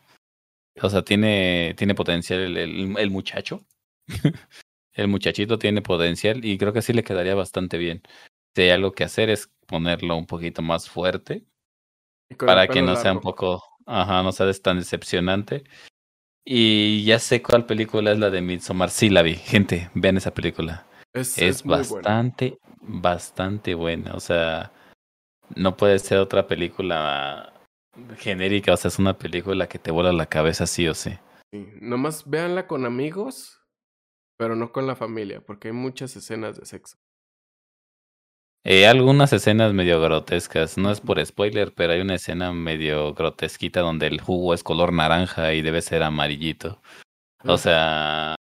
O 0.81 0.89
sea, 0.89 1.03
tiene, 1.03 1.75
tiene 1.77 1.95
potencial 1.95 2.41
el, 2.41 2.57
el, 2.57 2.99
el 2.99 3.11
muchacho. 3.11 3.67
el 4.95 5.09
muchachito 5.09 5.59
tiene 5.59 5.83
potencial 5.83 6.45
y 6.45 6.57
creo 6.59 6.73
que 6.73 6.83
sí 6.83 6.93
le 6.93 7.05
quedaría 7.05 7.35
bastante 7.35 7.79
bien. 7.79 8.03
Si 8.55 8.63
hay 8.63 8.71
algo 8.71 8.93
que 8.93 9.05
hacer 9.05 9.29
es 9.29 9.51
ponerlo 9.67 10.17
un 10.17 10.27
poquito 10.27 10.63
más 10.63 10.89
fuerte 10.89 11.45
para 12.39 12.69
que 12.69 12.83
no 12.83 12.97
sea 12.97 13.13
un 13.13 13.21
poco, 13.21 13.63
ajá, 13.87 14.23
no 14.23 14.33
sea 14.33 14.51
tan 14.55 14.79
decepcionante. 14.79 15.65
Y 16.45 17.05
ya 17.05 17.19
sé 17.19 17.43
cuál 17.43 17.67
película 17.67 18.13
es 18.13 18.19
la 18.19 18.31
de 18.31 18.41
Midsommar. 18.43 18.91
Sí 18.91 19.09
la 19.09 19.23
vi. 19.23 19.35
Gente, 19.37 19.91
vean 19.95 20.17
esa 20.17 20.35
película. 20.35 20.87
Es, 21.13 21.39
Es, 21.39 21.59
es 21.59 21.65
muy 21.65 21.77
buena. 21.77 21.95
bastante, 21.95 22.59
bastante 22.81 23.75
buena. 23.75 24.15
O 24.15 24.21
sea, 24.21 24.73
no 25.55 25.77
puede 25.77 25.99
ser 25.99 26.19
otra 26.19 26.47
película 26.47 27.53
genérica. 28.19 28.73
O 28.73 28.77
sea, 28.77 28.89
es 28.89 28.99
una 28.99 29.17
película 29.17 29.69
que 29.69 29.79
te 29.79 29.91
vuela 29.91 30.13
la 30.13 30.27
cabeza 30.27 30.67
sí 30.67 30.89
o 30.89 30.95
sí. 30.95 31.11
Sí, 31.53 31.67
Nomás 31.81 32.29
véanla 32.29 32.67
con 32.67 32.87
amigos, 32.87 33.61
pero 34.39 34.57
no 34.57 34.73
con 34.73 34.87
la 34.87 34.97
familia, 34.97 35.41
porque 35.41 35.69
hay 35.69 35.75
muchas 35.75 36.17
escenas 36.17 36.59
de 36.59 36.67
sexo. 36.67 36.97
Eh, 38.65 38.87
algunas 38.87 39.33
escenas 39.33 39.73
medio 39.73 40.01
grotescas. 40.01 40.79
No 40.79 40.91
es 40.93 41.01
por 41.01 41.25
spoiler, 41.25 41.73
pero 41.75 41.93
hay 41.93 42.01
una 42.01 42.15
escena 42.15 42.53
medio 42.53 43.13
grotesquita 43.15 43.81
donde 43.81 44.07
el 44.07 44.21
jugo 44.21 44.55
es 44.55 44.63
color 44.63 44.93
naranja 44.93 45.53
y 45.55 45.63
debe 45.63 45.83
ser 45.83 46.03
amarillito. 46.05 46.81
O 47.45 47.59
sea, 47.59 48.37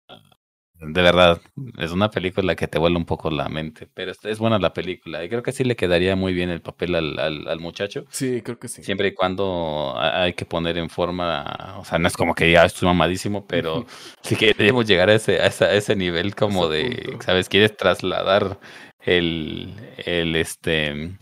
de 0.81 1.03
verdad, 1.03 1.41
es 1.79 1.93
una 1.93 2.11
película 2.11 2.57
que 2.57 2.69
te 2.69 2.79
vuela 2.79 2.99
un 2.99 3.07
poco 3.07 3.31
la 3.31 3.49
mente. 3.49 3.89
Pero 3.95 4.13
es, 4.25 4.39
buena 4.39 4.59
la 4.59 4.73
película. 4.75 5.25
Y 5.25 5.29
creo 5.29 5.43
que 5.43 5.53
sí 5.53 5.65
le 5.65 5.77
quedaría 5.77 6.17
muy 6.17 6.35
bien 6.35 6.51
el 6.51 6.63
papel 6.63 6.95
al, 6.97 7.19
al, 7.19 7.49
al 7.49 7.61
muchacho. 7.61 8.05
Sí, 8.11 8.43
creo 8.43 8.59
que 8.59 8.69
sí. 8.69 8.83
Siempre 8.85 9.09
y 9.09 9.15
cuando 9.15 9.95
ha- 9.97 10.23
hay 10.25 10.35
que 10.35 10.47
poner 10.47 10.79
en 10.79 10.91
forma, 10.91 11.77
o 11.79 11.85
sea, 11.85 11.99
no 11.99 12.09
es 12.09 12.17
como 12.17 12.35
que 12.35 12.51
ya 12.53 12.65
estoy 12.65 12.87
mamadísimo, 12.89 13.47
pero 13.47 13.87
sí 14.23 14.37
que 14.37 14.55
debemos 14.55 14.87
llegar 14.87 15.11
a 15.11 15.15
ese, 15.15 15.41
a 15.41 15.47
ese, 15.47 15.65
a 15.67 15.75
ese 15.75 15.97
nivel 15.97 16.35
como 16.37 16.73
Ese 16.73 16.91
de, 16.91 17.03
punto. 17.05 17.25
¿sabes? 17.27 17.49
Quieres 17.49 17.77
trasladar 17.77 18.59
el, 19.01 19.75
el, 20.05 20.37
este, 20.37 21.17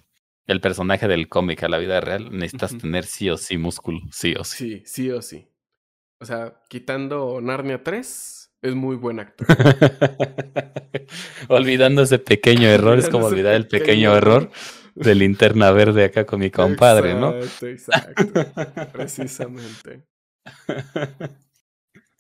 el 0.47 0.61
personaje 0.61 1.09
del 1.09 1.29
cómic 1.29 1.63
a 1.63 1.69
la 1.69 1.79
vida 1.79 2.01
real, 2.01 2.31
necesitas 2.31 2.77
tener 2.79 3.05
sí 3.05 3.31
o 3.31 3.37
sí 3.37 3.59
músculo, 3.59 4.01
sí 4.11 4.35
o 4.39 4.45
sí. 4.45 4.57
Sí, 4.57 4.83
sí 4.87 5.11
o 5.11 5.23
sí. 5.23 5.49
O 6.21 6.25
sea, 6.25 6.61
quitando 6.69 7.41
Narnia 7.41 7.83
3, 7.83 8.53
es 8.63 8.75
muy 8.75 8.97
buen 8.97 9.21
actor. 9.21 9.47
Olvidando 11.49 12.03
ese 12.03 12.19
pequeño 12.19 12.69
error, 12.69 12.99
es 12.99 13.09
como 13.09 13.27
olvidar 13.27 13.55
el 13.55 13.69
pequeño 13.69 14.17
error 14.17 14.51
de 14.95 15.15
linterna 15.15 15.71
verde 15.73 16.05
acá 16.05 16.25
con 16.25 16.41
mi 16.41 16.51
compadre, 16.51 17.15
¿no? 17.15 17.37
Exacto, 17.37 17.67
exacto. 17.67 18.93
Precisamente. 18.93 20.03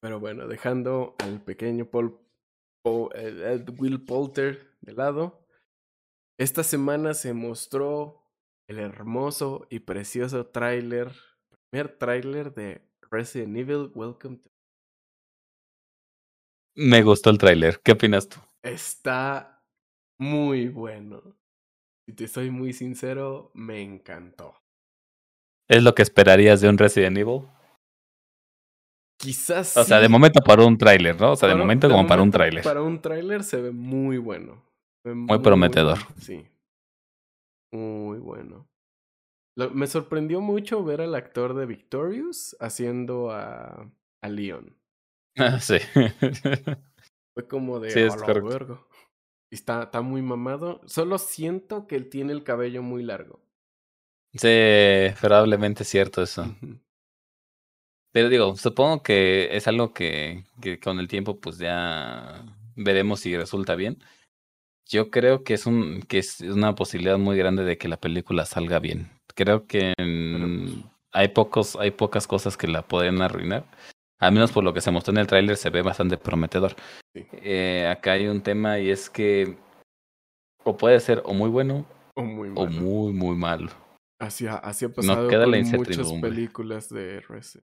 Pero 0.00 0.20
bueno, 0.20 0.46
dejando 0.46 1.16
al 1.18 1.40
pequeño 1.40 1.86
Paul, 1.86 2.18
Paul- 2.82 3.10
eh, 3.14 3.64
Will 3.78 4.04
Poulter 4.04 4.68
de 4.82 4.92
lado, 4.92 5.45
esta 6.38 6.62
semana 6.62 7.14
se 7.14 7.32
mostró 7.32 8.22
el 8.68 8.78
hermoso 8.78 9.66
y 9.70 9.80
precioso 9.80 10.46
tráiler, 10.46 11.12
primer 11.70 11.96
tráiler 11.96 12.52
de 12.52 12.82
Resident 13.10 13.56
Evil 13.56 13.90
Welcome 13.94 14.38
to... 14.38 14.50
Me 16.74 17.02
gustó 17.02 17.30
el 17.30 17.38
tráiler, 17.38 17.80
¿qué 17.82 17.92
opinas 17.92 18.28
tú? 18.28 18.38
Está 18.62 19.64
muy 20.18 20.68
bueno. 20.68 21.22
Si 22.06 22.14
te 22.14 22.28
soy 22.28 22.50
muy 22.50 22.72
sincero, 22.72 23.50
me 23.54 23.82
encantó. 23.82 24.54
¿Es 25.68 25.82
lo 25.82 25.94
que 25.94 26.02
esperarías 26.02 26.60
de 26.60 26.68
un 26.68 26.78
Resident 26.78 27.16
Evil? 27.18 27.42
Quizás 29.18 29.76
O 29.76 29.84
sea, 29.84 30.00
de 30.00 30.08
momento 30.08 30.40
para 30.42 30.64
un 30.64 30.76
tráiler, 30.76 31.18
¿no? 31.18 31.32
O 31.32 31.36
sea, 31.36 31.48
de 31.48 31.54
momento 31.54 31.88
de 31.88 31.94
como 31.94 32.06
para 32.06 32.22
un 32.22 32.30
tráiler. 32.30 32.62
Para 32.62 32.82
un 32.82 33.00
tráiler 33.00 33.42
se 33.42 33.60
ve 33.60 33.70
muy 33.70 34.18
bueno. 34.18 34.65
Muy, 35.14 35.38
prometedor. 35.38 35.98
bueno, 35.98 36.14
Sí. 36.20 36.46
Muy 37.72 38.18
bueno. 38.18 38.68
Lo- 39.56 39.70
me 39.70 39.86
sorprendió 39.86 40.40
mucho 40.40 40.84
ver 40.84 41.00
al 41.00 41.14
actor 41.14 41.54
de 41.54 41.66
Victorious 41.66 42.56
haciendo 42.60 43.30
a, 43.30 43.90
a 44.22 44.28
Leon. 44.28 44.76
Ah, 45.38 45.58
sí. 45.60 45.76
Fue 47.34 47.46
como 47.46 47.78
de 47.80 47.90
Sí, 47.90 48.00
es. 48.00 48.14
Y 49.50 49.54
Está, 49.56 49.84
está 49.84 50.00
muy 50.02 50.22
mamado. 50.22 50.80
Solo 50.86 51.18
siento 51.18 51.86
que 51.86 51.96
él 51.96 52.08
tiene 52.10 52.32
el 52.32 52.44
cabello 52.44 52.82
muy 52.82 53.02
largo. 53.02 53.40
sí, 54.34 55.14
probablemente 55.20 55.82
es 55.82 55.88
cierto 55.88 56.22
eso. 56.22 56.44
Pero 58.12 58.28
digo, 58.28 58.56
supongo 58.56 59.02
que 59.02 59.54
es 59.56 59.66
algo 59.68 59.92
que, 59.92 60.44
que 60.60 60.80
con 60.80 60.98
el 60.98 61.08
tiempo 61.08 61.38
pues 61.40 61.58
ya 61.58 62.44
veremos 62.74 63.20
si 63.20 63.36
resulta 63.36 63.74
bien. 63.74 63.98
Yo 64.88 65.10
creo 65.10 65.42
que 65.42 65.54
es 65.54 65.66
un 65.66 66.02
que 66.02 66.18
es 66.18 66.40
una 66.40 66.74
posibilidad 66.74 67.18
muy 67.18 67.36
grande 67.36 67.64
de 67.64 67.76
que 67.76 67.88
la 67.88 67.96
película 67.96 68.44
salga 68.46 68.78
bien. 68.78 69.10
Creo 69.34 69.66
que 69.66 69.92
mm, 69.98 70.82
hay 71.12 71.28
pocos 71.28 71.76
hay 71.76 71.90
pocas 71.90 72.26
cosas 72.26 72.56
que 72.56 72.68
la 72.68 72.82
pueden 72.82 73.20
arruinar. 73.20 73.64
Al 74.18 74.32
menos 74.32 74.52
por 74.52 74.64
lo 74.64 74.72
que 74.72 74.80
se 74.80 74.90
mostró 74.90 75.12
en 75.12 75.18
el 75.18 75.26
tráiler 75.26 75.56
se 75.56 75.70
ve 75.70 75.82
bastante 75.82 76.16
prometedor. 76.16 76.74
Sí. 77.14 77.26
Eh, 77.32 77.86
acá 77.90 78.12
hay 78.12 78.28
un 78.28 78.40
tema 78.42 78.78
y 78.78 78.90
es 78.90 79.10
que 79.10 79.56
o 80.64 80.76
puede 80.76 81.00
ser 81.00 81.22
o 81.24 81.34
muy 81.34 81.50
bueno 81.50 81.84
O 82.14 82.22
muy 82.22 82.48
o 82.50 82.66
malo. 82.66 82.70
muy 82.70 83.12
muy 83.12 83.36
malo. 83.36 83.70
Así 84.20 84.46
ha, 84.46 84.54
así 84.54 84.84
ha 84.84 84.88
pasado 84.88 85.28
queda 85.28 85.44
con 85.44 85.52
la 85.52 85.58
muchas 85.58 86.12
películas 86.12 86.88
de 86.88 87.20
Resident. 87.20 87.66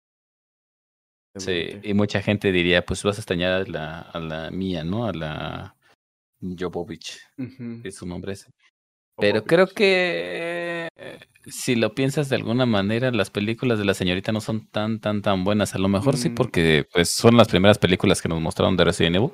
Sí, 1.35 1.79
y 1.83 1.93
mucha 1.93 2.21
gente 2.21 2.51
diría, 2.51 2.83
pues 2.85 3.03
vas 3.03 3.17
a 3.17 3.21
extrañar 3.21 3.51
a 3.51 3.63
la, 3.63 4.01
a 4.01 4.19
la 4.19 4.49
mía, 4.49 4.83
¿no? 4.83 5.05
A 5.05 5.13
la 5.13 5.76
Jovovich, 6.41 7.19
es 7.83 7.95
su 7.95 8.05
nombre 8.05 8.33
ese. 8.33 8.51
Pero 9.19 9.43
creo 9.43 9.65
que 9.65 10.87
eh, 10.95 11.19
si 11.47 11.75
lo 11.75 11.95
piensas 11.95 12.29
de 12.29 12.35
alguna 12.35 12.67
manera, 12.67 13.09
las 13.09 13.31
películas 13.31 13.79
de 13.79 13.85
la 13.85 13.95
señorita 13.95 14.31
no 14.31 14.41
son 14.41 14.67
tan, 14.67 14.99
tan, 14.99 15.23
tan 15.23 15.43
buenas. 15.43 15.73
A 15.73 15.79
lo 15.79 15.87
mejor 15.87 16.17
sí 16.17 16.29
Mm. 16.29 16.35
porque 16.35 16.85
pues 16.93 17.09
son 17.09 17.35
las 17.35 17.47
primeras 17.47 17.79
películas 17.79 18.21
que 18.21 18.29
nos 18.29 18.39
mostraron 18.39 18.77
de 18.77 18.83
Resident 18.83 19.15
Evil 19.15 19.31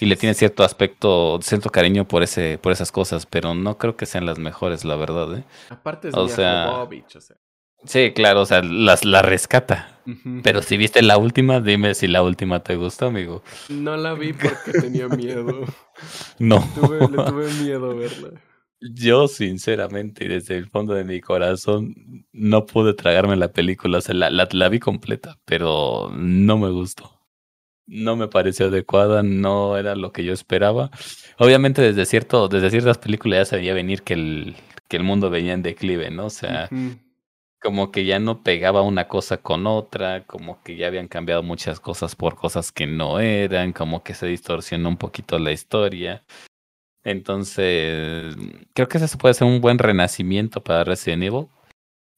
y 0.00 0.06
le 0.06 0.16
tiene 0.16 0.34
cierto 0.34 0.64
aspecto, 0.64 1.38
cierto 1.42 1.70
cariño 1.70 2.08
por 2.08 2.24
ese, 2.24 2.58
por 2.58 2.72
esas 2.72 2.90
cosas, 2.90 3.24
pero 3.24 3.54
no 3.54 3.78
creo 3.78 3.96
que 3.96 4.04
sean 4.06 4.26
las 4.26 4.40
mejores, 4.40 4.84
la 4.84 4.96
verdad, 4.96 5.38
¿eh? 5.38 5.44
Aparte 5.68 6.08
es 6.08 6.14
o 6.14 6.26
sea, 6.26 6.66
Jovovich, 6.72 7.14
o 7.14 7.20
sea. 7.20 7.36
Sí, 7.84 8.12
claro, 8.12 8.40
o 8.40 8.46
sea, 8.46 8.62
las, 8.62 9.04
la 9.04 9.22
rescata. 9.22 9.89
Pero 10.42 10.62
si 10.62 10.76
viste 10.76 11.02
la 11.02 11.18
última, 11.18 11.60
dime 11.60 11.94
si 11.94 12.06
la 12.06 12.22
última 12.22 12.62
te 12.62 12.76
gustó, 12.76 13.06
amigo. 13.06 13.42
No 13.68 13.96
la 13.96 14.14
vi 14.14 14.32
porque 14.32 14.72
tenía 14.80 15.08
miedo. 15.08 15.64
No. 16.38 16.66
Tuve, 16.74 17.00
le 17.00 17.08
tuve 17.08 17.52
miedo 17.62 17.94
verla. 17.94 18.30
Yo, 18.80 19.28
sinceramente, 19.28 20.24
y 20.24 20.28
desde 20.28 20.56
el 20.56 20.70
fondo 20.70 20.94
de 20.94 21.04
mi 21.04 21.20
corazón, 21.20 21.94
no 22.32 22.64
pude 22.64 22.94
tragarme 22.94 23.36
la 23.36 23.52
película. 23.52 23.98
O 23.98 24.00
sea, 24.00 24.14
la, 24.14 24.30
la, 24.30 24.48
la 24.50 24.68
vi 24.70 24.78
completa, 24.78 25.38
pero 25.44 26.10
no 26.14 26.56
me 26.56 26.70
gustó. 26.70 27.20
No 27.86 28.16
me 28.16 28.28
pareció 28.28 28.66
adecuada, 28.68 29.22
no 29.22 29.76
era 29.76 29.94
lo 29.96 30.12
que 30.12 30.24
yo 30.24 30.32
esperaba. 30.32 30.90
Obviamente, 31.38 31.82
desde 31.82 32.06
cierto, 32.06 32.48
desde 32.48 32.70
ciertas 32.70 32.96
películas 32.96 33.40
ya 33.40 33.44
se 33.44 33.56
veía 33.56 33.74
venir 33.74 34.02
que 34.02 34.14
el, 34.14 34.56
que 34.88 34.96
el 34.96 35.02
mundo 35.02 35.28
venía 35.28 35.52
en 35.52 35.62
declive, 35.62 36.10
¿no? 36.10 36.26
O 36.26 36.30
sea. 36.30 36.70
Como 37.60 37.92
que 37.92 38.04
ya 38.04 38.18
no 38.18 38.42
pegaba 38.42 38.82
una 38.82 39.06
cosa 39.08 39.38
con 39.38 39.66
otra, 39.66 40.24
como 40.26 40.62
que 40.62 40.76
ya 40.76 40.86
habían 40.86 41.08
cambiado 41.08 41.42
muchas 41.42 41.78
cosas 41.80 42.16
por 42.16 42.36
cosas 42.36 42.72
que 42.72 42.86
no 42.86 43.20
eran, 43.20 43.72
como 43.72 44.02
que 44.02 44.14
se 44.14 44.26
distorsionó 44.26 44.88
un 44.88 44.96
poquito 44.96 45.38
la 45.38 45.52
historia. 45.52 46.24
Entonces, 47.04 48.36
creo 48.74 48.88
que 48.88 48.98
eso 48.98 49.18
puede 49.18 49.34
ser 49.34 49.46
un 49.46 49.60
buen 49.60 49.78
renacimiento 49.78 50.62
para 50.62 50.84
Resident 50.84 51.22
Evil. 51.24 51.48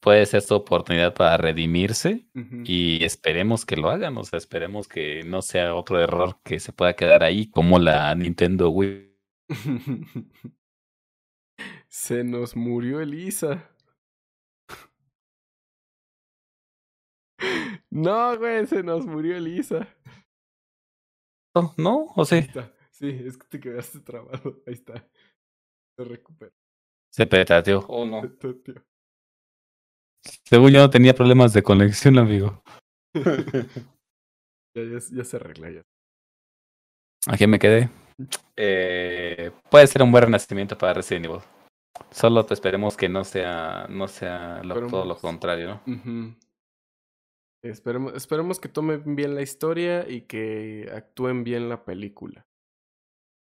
Puede 0.01 0.25
ser 0.25 0.41
su 0.41 0.53
oportunidad 0.55 1.13
para 1.13 1.37
redimirse 1.37 2.27
y 2.65 3.03
esperemos 3.05 3.65
que 3.65 3.77
lo 3.77 3.89
hagan. 3.89 4.17
O 4.17 4.23
sea, 4.25 4.37
esperemos 4.37 4.89
que 4.89 5.23
no 5.23 5.41
sea 5.41 5.75
otro 5.75 6.01
error 6.01 6.39
que 6.43 6.59
se 6.59 6.73
pueda 6.73 6.93
quedar 6.93 7.23
ahí 7.23 7.49
como 7.49 7.79
la 7.79 8.13
Nintendo 8.15 8.69
Wii. 8.69 9.15
Se 11.87 12.23
nos 12.23 12.55
murió 12.55 12.99
Elisa. 12.99 13.69
No, 17.89 18.37
güey, 18.37 18.65
se 18.67 18.83
nos 18.83 19.05
murió 19.05 19.35
Elisa. 19.37 19.87
¿No? 21.77 22.05
¿O 22.15 22.21
Ahí 22.21 22.25
sí? 22.25 22.35
está. 22.37 22.71
Sí, 22.91 23.09
es 23.25 23.37
que 23.37 23.47
te 23.47 23.59
quedaste 23.59 23.99
trabado. 23.99 24.61
Ahí 24.67 24.73
está. 24.73 24.93
Se 25.97 26.03
recupera. 26.03 26.51
Se 27.11 27.27
petateó. 27.27 27.79
Oh, 27.87 28.05
no. 28.05 28.21
Según 30.45 30.71
yo 30.71 30.79
no 30.79 30.89
tenía 30.89 31.13
problemas 31.13 31.53
de 31.53 31.63
conexión, 31.63 32.17
amigo. 32.17 32.61
Ya, 34.75 34.81
ya, 34.85 34.97
ya 35.11 35.23
se 35.23 35.35
arregla 35.35 35.69
ya. 35.69 35.81
Aquí 37.27 37.45
me 37.45 37.59
quedé. 37.59 37.91
Eh, 38.57 39.51
puede 39.69 39.85
ser 39.85 40.01
un 40.01 40.11
buen 40.11 40.23
renacimiento 40.23 40.75
para 40.75 40.95
Resident 40.95 41.25
Evil. 41.27 41.41
Solo 42.09 42.43
te 42.43 42.55
esperemos 42.55 42.97
que 42.97 43.07
no 43.07 43.23
sea, 43.23 43.85
no 43.87 44.07
sea 44.07 44.63
lo- 44.63 44.87
todo 44.87 45.05
lo 45.05 45.15
contrario, 45.15 45.79
¿no? 45.85 45.93
Ujú. 45.93 46.35
Esperemos, 47.63 48.13
esperemos 48.15 48.59
que 48.59 48.67
tomen 48.69 49.15
bien 49.15 49.35
la 49.35 49.41
historia 49.41 50.07
y 50.09 50.21
que 50.21 50.91
actúen 50.93 51.43
bien 51.43 51.69
la 51.69 51.85
película. 51.85 52.45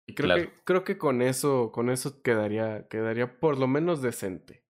Y 0.09 0.15
creo 0.15 0.27
Claro. 0.29 0.43
que 0.43 0.63
creo 0.65 0.85
que 0.85 0.97
con 0.99 1.21
eso 1.23 1.73
con 1.73 1.91
eso 1.91 2.23
quedaría 2.23 2.87
quedaría 2.89 3.41
por 3.41 3.59
lo 3.59 3.67
menos 3.67 4.03
decente. 4.03 4.63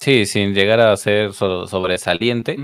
Sí, 0.00 0.24
sin 0.24 0.54
llegar 0.54 0.80
a 0.80 0.96
ser 0.96 1.32
so- 1.32 1.66
sobresaliente, 1.66 2.56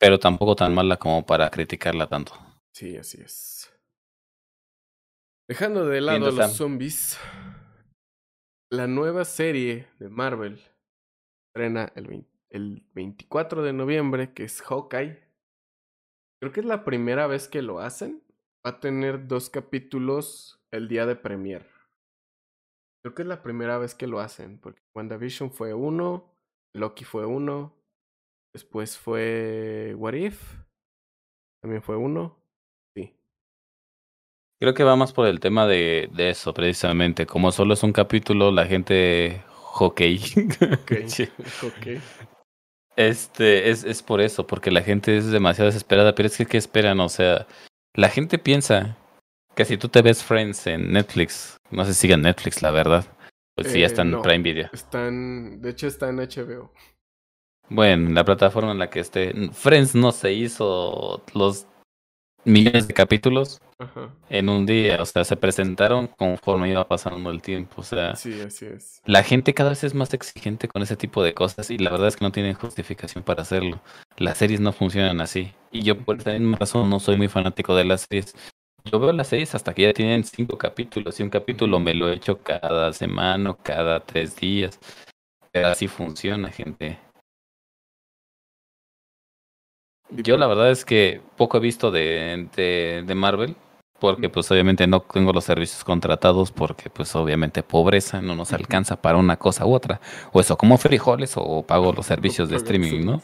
pero 0.00 0.18
tampoco 0.18 0.56
tan 0.56 0.74
mala 0.74 0.96
como 0.96 1.24
para 1.26 1.50
criticarla 1.50 2.08
tanto. 2.08 2.32
Sí, 2.74 2.96
así 2.96 3.20
es. 3.20 3.70
Dejando 5.48 5.86
de 5.86 6.00
lado 6.00 6.26
los 6.30 6.36
Sam. 6.36 6.50
zombies, 6.50 7.18
la 8.72 8.86
nueva 8.86 9.24
serie 9.26 9.86
de 9.98 10.08
Marvel 10.08 10.60
estrena 11.50 11.92
el, 11.94 12.06
vein- 12.08 12.26
el 12.50 12.82
24 12.94 13.62
de 13.62 13.72
noviembre, 13.72 14.32
que 14.32 14.44
es 14.44 14.62
Hawkeye. 14.62 15.18
Creo 16.40 16.52
que 16.52 16.60
es 16.60 16.66
la 16.66 16.84
primera 16.84 17.26
vez 17.26 17.48
que 17.48 17.62
lo 17.62 17.80
hacen. 17.80 18.22
Va 18.66 18.70
a 18.70 18.80
tener 18.80 19.26
dos 19.26 19.50
capítulos 19.50 20.60
el 20.70 20.88
día 20.88 21.06
de 21.06 21.16
premier. 21.16 21.66
Creo 23.02 23.14
que 23.14 23.22
es 23.22 23.28
la 23.28 23.42
primera 23.42 23.78
vez 23.78 23.94
que 23.94 24.06
lo 24.06 24.20
hacen, 24.20 24.58
porque 24.58 24.82
WandaVision 24.94 25.52
fue 25.52 25.72
uno, 25.72 26.34
Loki 26.74 27.04
fue 27.04 27.26
uno, 27.26 27.74
después 28.52 28.98
fue 28.98 29.94
What 29.96 30.14
If, 30.14 30.58
también 31.62 31.82
fue 31.82 31.96
uno. 31.96 32.36
Sí. 32.94 33.14
Creo 34.60 34.74
que 34.74 34.84
va 34.84 34.96
más 34.96 35.12
por 35.12 35.26
el 35.26 35.40
tema 35.40 35.66
de, 35.66 36.08
de 36.12 36.30
eso, 36.30 36.52
precisamente. 36.52 37.26
Como 37.26 37.52
solo 37.52 37.74
es 37.74 37.82
un 37.82 37.92
capítulo, 37.92 38.50
la 38.50 38.66
gente 38.66 39.44
hockey. 39.78 40.20
Ok. 40.72 40.92
Sí. 41.06 41.28
ok. 41.62 42.02
Este, 42.98 43.70
es, 43.70 43.84
es 43.84 44.02
por 44.02 44.20
eso, 44.20 44.44
porque 44.44 44.72
la 44.72 44.82
gente 44.82 45.16
es 45.16 45.30
demasiado 45.30 45.66
desesperada, 45.70 46.16
pero 46.16 46.26
es 46.26 46.36
que, 46.36 46.46
¿qué 46.46 46.56
esperan? 46.56 46.98
O 46.98 47.08
sea, 47.08 47.46
la 47.94 48.08
gente 48.08 48.38
piensa 48.38 48.96
que 49.54 49.64
si 49.64 49.76
tú 49.78 49.88
te 49.88 50.02
ves 50.02 50.24
Friends 50.24 50.66
en 50.66 50.92
Netflix, 50.92 51.56
no 51.70 51.84
sé 51.84 51.94
si 51.94 52.00
sigan 52.00 52.22
Netflix, 52.22 52.60
la 52.60 52.72
verdad, 52.72 53.04
pues 53.54 53.68
sí, 53.68 53.78
ya 53.78 53.84
Eh, 53.84 53.86
está 53.86 54.02
en 54.02 54.10
no. 54.10 54.22
Prime 54.22 54.42
Video. 54.42 54.68
Están, 54.72 55.60
de 55.60 55.70
hecho 55.70 55.86
está 55.86 56.08
en 56.08 56.16
HBO. 56.16 56.72
Bueno, 57.68 58.10
la 58.10 58.24
plataforma 58.24 58.72
en 58.72 58.78
la 58.80 58.90
que 58.90 58.98
esté. 59.00 59.32
Friends 59.52 59.94
no 59.94 60.10
se 60.10 60.32
hizo 60.32 61.22
los 61.34 61.68
millones 62.44 62.88
de 62.88 62.94
capítulos 62.94 63.60
Ajá. 63.78 64.10
en 64.30 64.48
un 64.48 64.64
día, 64.66 65.00
o 65.02 65.04
sea, 65.06 65.24
se 65.24 65.36
presentaron 65.36 66.06
conforme 66.06 66.70
iba 66.70 66.86
pasando 66.88 67.30
el 67.30 67.42
tiempo, 67.42 67.76
o 67.80 67.84
sea, 67.84 68.16
Sí, 68.16 68.40
así 68.40 68.66
es. 68.66 69.00
la 69.04 69.22
gente 69.22 69.54
cada 69.54 69.70
vez 69.70 69.84
es 69.84 69.94
más 69.94 70.14
exigente 70.14 70.68
con 70.68 70.82
ese 70.82 70.96
tipo 70.96 71.22
de 71.22 71.34
cosas 71.34 71.70
y 71.70 71.78
la 71.78 71.90
verdad 71.90 72.08
es 72.08 72.16
que 72.16 72.24
no 72.24 72.32
tienen 72.32 72.54
justificación 72.54 73.22
para 73.24 73.42
hacerlo. 73.42 73.80
Las 74.16 74.38
series 74.38 74.60
no 74.60 74.72
funcionan 74.72 75.20
así 75.20 75.52
y 75.70 75.82
yo 75.82 75.98
por 75.98 76.18
esa 76.20 76.32
misma 76.32 76.56
razón 76.58 76.88
no 76.88 77.00
soy 77.00 77.16
muy 77.16 77.28
fanático 77.28 77.74
de 77.76 77.84
las 77.84 78.06
series. 78.08 78.34
Yo 78.84 78.98
veo 79.00 79.12
las 79.12 79.28
series 79.28 79.54
hasta 79.54 79.74
que 79.74 79.82
ya 79.82 79.92
tienen 79.92 80.24
cinco 80.24 80.56
capítulos 80.56 81.18
y 81.20 81.22
un 81.22 81.30
capítulo 81.30 81.78
me 81.80 81.92
lo 81.94 82.08
he 82.08 82.14
hecho 82.14 82.38
cada 82.38 82.92
semana 82.92 83.50
o 83.50 83.56
cada 83.56 84.00
tres 84.00 84.36
días. 84.36 84.78
Pero 85.52 85.68
así 85.68 85.88
funciona, 85.88 86.50
gente. 86.50 86.98
Yo 90.10 90.36
la 90.36 90.46
verdad 90.46 90.70
es 90.70 90.84
que 90.84 91.20
poco 91.36 91.58
he 91.58 91.60
visto 91.60 91.90
de, 91.90 92.48
de, 92.56 93.04
de 93.06 93.14
Marvel, 93.14 93.56
porque 94.00 94.28
pues 94.30 94.50
obviamente 94.50 94.86
no 94.86 95.00
tengo 95.00 95.32
los 95.32 95.44
servicios 95.44 95.84
contratados, 95.84 96.50
porque 96.50 96.88
pues 96.88 97.14
obviamente 97.14 97.62
pobreza 97.62 98.22
no 98.22 98.34
nos 98.34 98.52
alcanza 98.52 99.00
para 99.00 99.18
una 99.18 99.36
cosa 99.36 99.66
u 99.66 99.74
otra. 99.74 100.00
O 100.32 100.40
eso, 100.40 100.56
como 100.56 100.78
frijoles 100.78 101.34
o 101.36 101.62
pago 101.62 101.92
los 101.92 102.06
servicios 102.06 102.48
de 102.48 102.56
streaming, 102.56 103.04
¿no? 103.04 103.22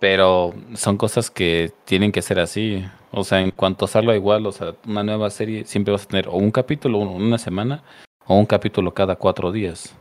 Pero 0.00 0.54
son 0.74 0.96
cosas 0.96 1.30
que 1.30 1.72
tienen 1.84 2.10
que 2.10 2.22
ser 2.22 2.40
así. 2.40 2.84
O 3.12 3.22
sea, 3.22 3.40
en 3.40 3.50
cuanto 3.50 3.86
salga 3.86 4.16
igual, 4.16 4.46
o 4.46 4.52
sea, 4.52 4.74
una 4.86 5.02
nueva 5.04 5.28
serie, 5.30 5.66
siempre 5.66 5.92
vas 5.92 6.04
a 6.04 6.08
tener 6.08 6.28
o 6.28 6.32
un 6.32 6.50
capítulo 6.50 6.98
uno- 6.98 7.12
una 7.12 7.38
semana 7.38 7.82
o 8.26 8.34
un 8.36 8.46
capítulo 8.46 8.94
cada 8.94 9.16
cuatro 9.16 9.52
días. 9.52 9.94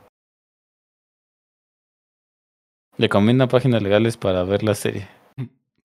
Le 2.98 3.08
recomiendo 3.08 3.48
páginas 3.48 3.82
legales 3.84 4.16
para 4.18 4.44
ver 4.44 4.64
la 4.64 4.76
serie. 4.76 5.08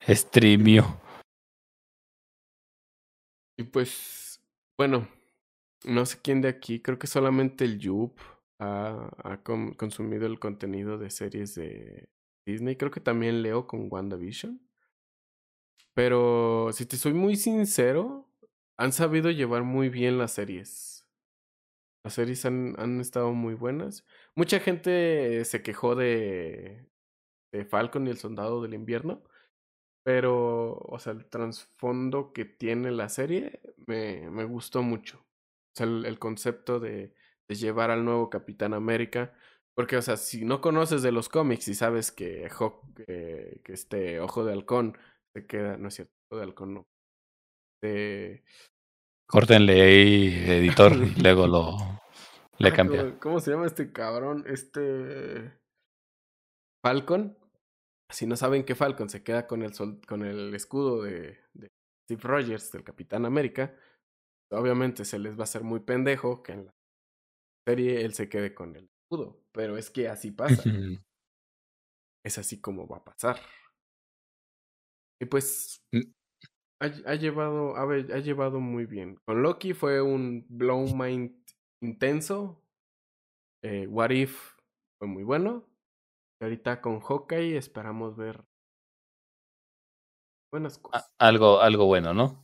Streamio. 0.08 1.00
Y 3.56 3.64
pues, 3.64 4.40
bueno, 4.76 5.08
no 5.84 6.04
sé 6.06 6.18
quién 6.22 6.40
de 6.40 6.48
aquí, 6.48 6.80
creo 6.80 6.98
que 6.98 7.06
solamente 7.06 7.64
el 7.64 7.78
Yup 7.78 8.18
ha, 8.58 9.40
consumido 9.76 10.26
el 10.26 10.38
contenido 10.38 10.98
de 10.98 11.10
series 11.10 11.54
de 11.54 12.08
Disney. 12.46 12.76
Creo 12.76 12.90
que 12.90 13.00
también 13.00 13.42
Leo 13.42 13.66
con 13.66 13.88
WandaVision. 13.90 14.60
Pero 15.94 16.70
si 16.72 16.86
te 16.86 16.96
soy 16.96 17.14
muy 17.14 17.36
sincero, 17.36 18.28
han 18.76 18.92
sabido 18.92 19.30
llevar 19.30 19.62
muy 19.62 19.88
bien 19.88 20.18
las 20.18 20.32
series. 20.32 21.06
Las 22.04 22.14
series 22.14 22.44
han, 22.44 22.74
han 22.78 23.00
estado 23.00 23.32
muy 23.32 23.54
buenas. 23.54 24.04
Mucha 24.34 24.60
gente 24.60 25.44
se 25.44 25.62
quejó 25.62 25.94
de, 25.94 26.86
de 27.52 27.64
Falcon 27.64 28.06
y 28.06 28.10
el 28.10 28.18
Soldado 28.18 28.60
del 28.60 28.74
Invierno. 28.74 29.22
Pero, 30.04 30.74
o 30.76 30.98
sea, 30.98 31.12
el 31.14 31.26
trasfondo 31.26 32.32
que 32.32 32.44
tiene 32.44 32.90
la 32.92 33.08
serie 33.08 33.60
me, 33.86 34.30
me 34.30 34.44
gustó 34.44 34.82
mucho. 34.82 35.18
O 35.20 35.76
sea, 35.76 35.86
el, 35.86 36.04
el 36.06 36.18
concepto 36.18 36.80
de, 36.80 37.14
de 37.48 37.54
llevar 37.56 37.90
al 37.90 38.04
nuevo 38.04 38.30
Capitán 38.30 38.74
América. 38.74 39.34
Porque, 39.74 39.96
o 39.96 40.02
sea, 40.02 40.16
si 40.18 40.44
no 40.44 40.60
conoces 40.60 41.02
de 41.02 41.12
los 41.12 41.28
cómics 41.28 41.68
y 41.68 41.74
sabes 41.74 42.12
que, 42.12 42.48
Hawk- 42.50 42.94
que, 43.06 43.60
que 43.64 43.72
este 43.72 44.20
Ojo 44.20 44.44
de 44.44 44.52
Halcón 44.52 44.98
se 45.34 45.46
queda, 45.46 45.78
no 45.78 45.88
es 45.88 45.94
cierto, 45.94 46.12
Ojo 46.30 46.38
de 46.38 46.44
Halcón 46.44 46.74
no. 46.74 46.88
Este, 47.82 48.44
Córtenle 49.26 49.82
ahí, 49.82 50.44
editor, 50.48 50.92
y 50.94 51.14
luego 51.22 51.46
lo 51.46 51.76
le 52.58 52.70
ah, 52.70 52.72
cambia. 52.72 53.02
¿cómo, 53.02 53.18
cómo 53.20 53.40
se 53.40 53.50
llama 53.52 53.66
este 53.66 53.92
cabrón? 53.92 54.44
Este. 54.46 55.52
Falcon. 56.82 57.36
Si 58.10 58.26
no 58.26 58.36
saben 58.36 58.64
que 58.64 58.74
Falcon 58.74 59.08
se 59.08 59.22
queda 59.22 59.46
con 59.46 59.62
el, 59.62 59.74
sol- 59.74 60.00
con 60.06 60.22
el 60.24 60.54
escudo 60.54 61.02
de, 61.02 61.38
de 61.54 61.68
Steve 62.04 62.22
Rogers, 62.22 62.70
del 62.72 62.84
Capitán 62.84 63.24
América, 63.24 63.74
obviamente 64.52 65.04
se 65.04 65.18
les 65.18 65.34
va 65.36 65.40
a 65.40 65.44
hacer 65.44 65.62
muy 65.64 65.80
pendejo 65.80 66.42
que 66.42 66.52
en 66.52 66.66
la 66.66 66.74
serie 67.66 68.04
él 68.04 68.14
se 68.14 68.28
quede 68.28 68.54
con 68.54 68.76
el 68.76 68.88
escudo. 69.02 69.40
Pero 69.52 69.76
es 69.76 69.90
que 69.90 70.08
así 70.08 70.30
pasa. 70.30 70.62
es 72.24 72.38
así 72.38 72.60
como 72.60 72.86
va 72.86 72.98
a 72.98 73.04
pasar. 73.04 73.40
Y 75.20 75.26
pues 75.26 75.80
Mm. 75.92 76.00
ha, 76.82 76.86
ha 77.12 77.14
llevado, 77.14 77.76
ha 77.76 78.18
llevado 78.18 78.60
muy 78.60 78.84
bien. 78.86 79.16
Con 79.24 79.42
Loki 79.42 79.72
fue 79.72 80.02
un 80.02 80.44
blow 80.48 80.86
mind 80.94 81.34
intenso. 81.82 82.60
Eh, 83.62 83.86
What 83.86 84.10
If 84.10 84.54
fue 84.98 85.08
muy 85.08 85.22
bueno. 85.22 85.66
Ahorita 86.40 86.80
con 86.80 87.00
Hawkeye 87.00 87.56
esperamos 87.56 88.16
ver 88.16 88.44
buenas 90.50 90.78
A- 90.92 91.04
cosas. 91.04 91.10
algo, 91.18 91.60
algo 91.60 91.84
bueno, 91.84 92.14
¿no? 92.14 92.40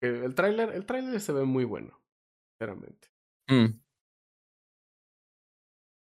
Eh, 0.00 0.22
El 0.24 0.34
tráiler, 0.34 0.70
el 0.70 0.86
tráiler 0.86 1.20
se 1.20 1.32
ve 1.32 1.44
muy 1.44 1.64
bueno, 1.64 2.00
sinceramente. 2.52 3.08
Mm. 3.50 3.78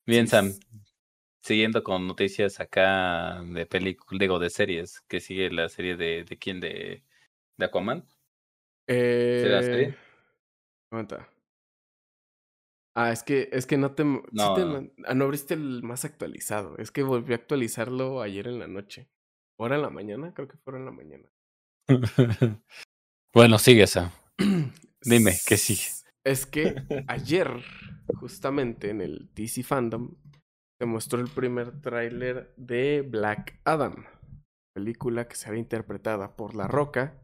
Bien, 0.07 0.27
Sí, 0.27 0.29
Sam. 0.29 0.59
Siguiendo 1.43 1.85
con 1.85 2.07
noticias 2.09 2.61
acá 2.61 3.43
de 3.45 3.67
películas, 3.67 4.19
digo, 4.21 4.39
de 4.41 4.51
series, 4.51 5.03
que 5.03 5.21
sigue 5.21 5.51
la 5.51 5.69
serie 5.71 5.97
de, 5.97 6.25
de 6.25 6.39
quién, 6.39 6.61
de, 6.61 7.05
de 7.59 7.67
Aquaman. 7.67 8.07
¿Será 9.37 9.57
la 9.57 9.63
Eh, 9.63 9.63
serie? 9.63 9.95
Aguanta. 10.91 11.29
Ah, 12.97 13.11
es 13.11 13.25
que, 13.25 13.49
es 13.53 13.67
que 13.67 13.77
no 13.77 13.93
te, 13.93 14.05
sí 14.05 14.39
ah, 14.39 15.15
no 15.15 15.25
abriste 15.25 15.55
el 15.55 15.83
más 15.83 16.05
actualizado. 16.05 16.77
Es 16.79 16.93
que 16.93 17.03
volví 17.03 17.33
a 17.33 17.37
actualizarlo 17.37 18.23
ayer 18.23 18.47
en 18.47 18.61
la 18.61 18.69
noche. 18.69 19.09
¿Hora 19.59 19.77
en 19.77 19.83
la 19.83 19.91
mañana? 19.91 20.33
Creo 20.33 20.47
que 20.47 20.57
fue 20.59 20.77
en 20.77 20.85
la 20.85 20.93
mañana. 20.93 21.29
bueno, 23.35 23.59
sigue 23.59 23.83
esa. 23.83 24.13
Dime, 25.03 25.33
¿qué 25.47 25.57
sigue? 25.57 25.83
Es 26.25 26.47
que 26.47 26.75
ayer, 27.09 27.51
justamente 28.21 28.91
en 28.91 29.01
el 29.01 29.29
DC 29.35 29.63
Fandom, 29.63 30.17
se 30.81 30.87
mostró 30.87 31.21
el 31.21 31.29
primer 31.29 31.81
tráiler 31.81 32.55
de 32.57 33.03
Black 33.03 33.61
Adam, 33.65 34.07
película 34.75 35.29
que 35.29 35.37
será 35.37 35.59
interpretada 35.59 36.37
por 36.37 36.55
La 36.55 36.67
Roca. 36.67 37.24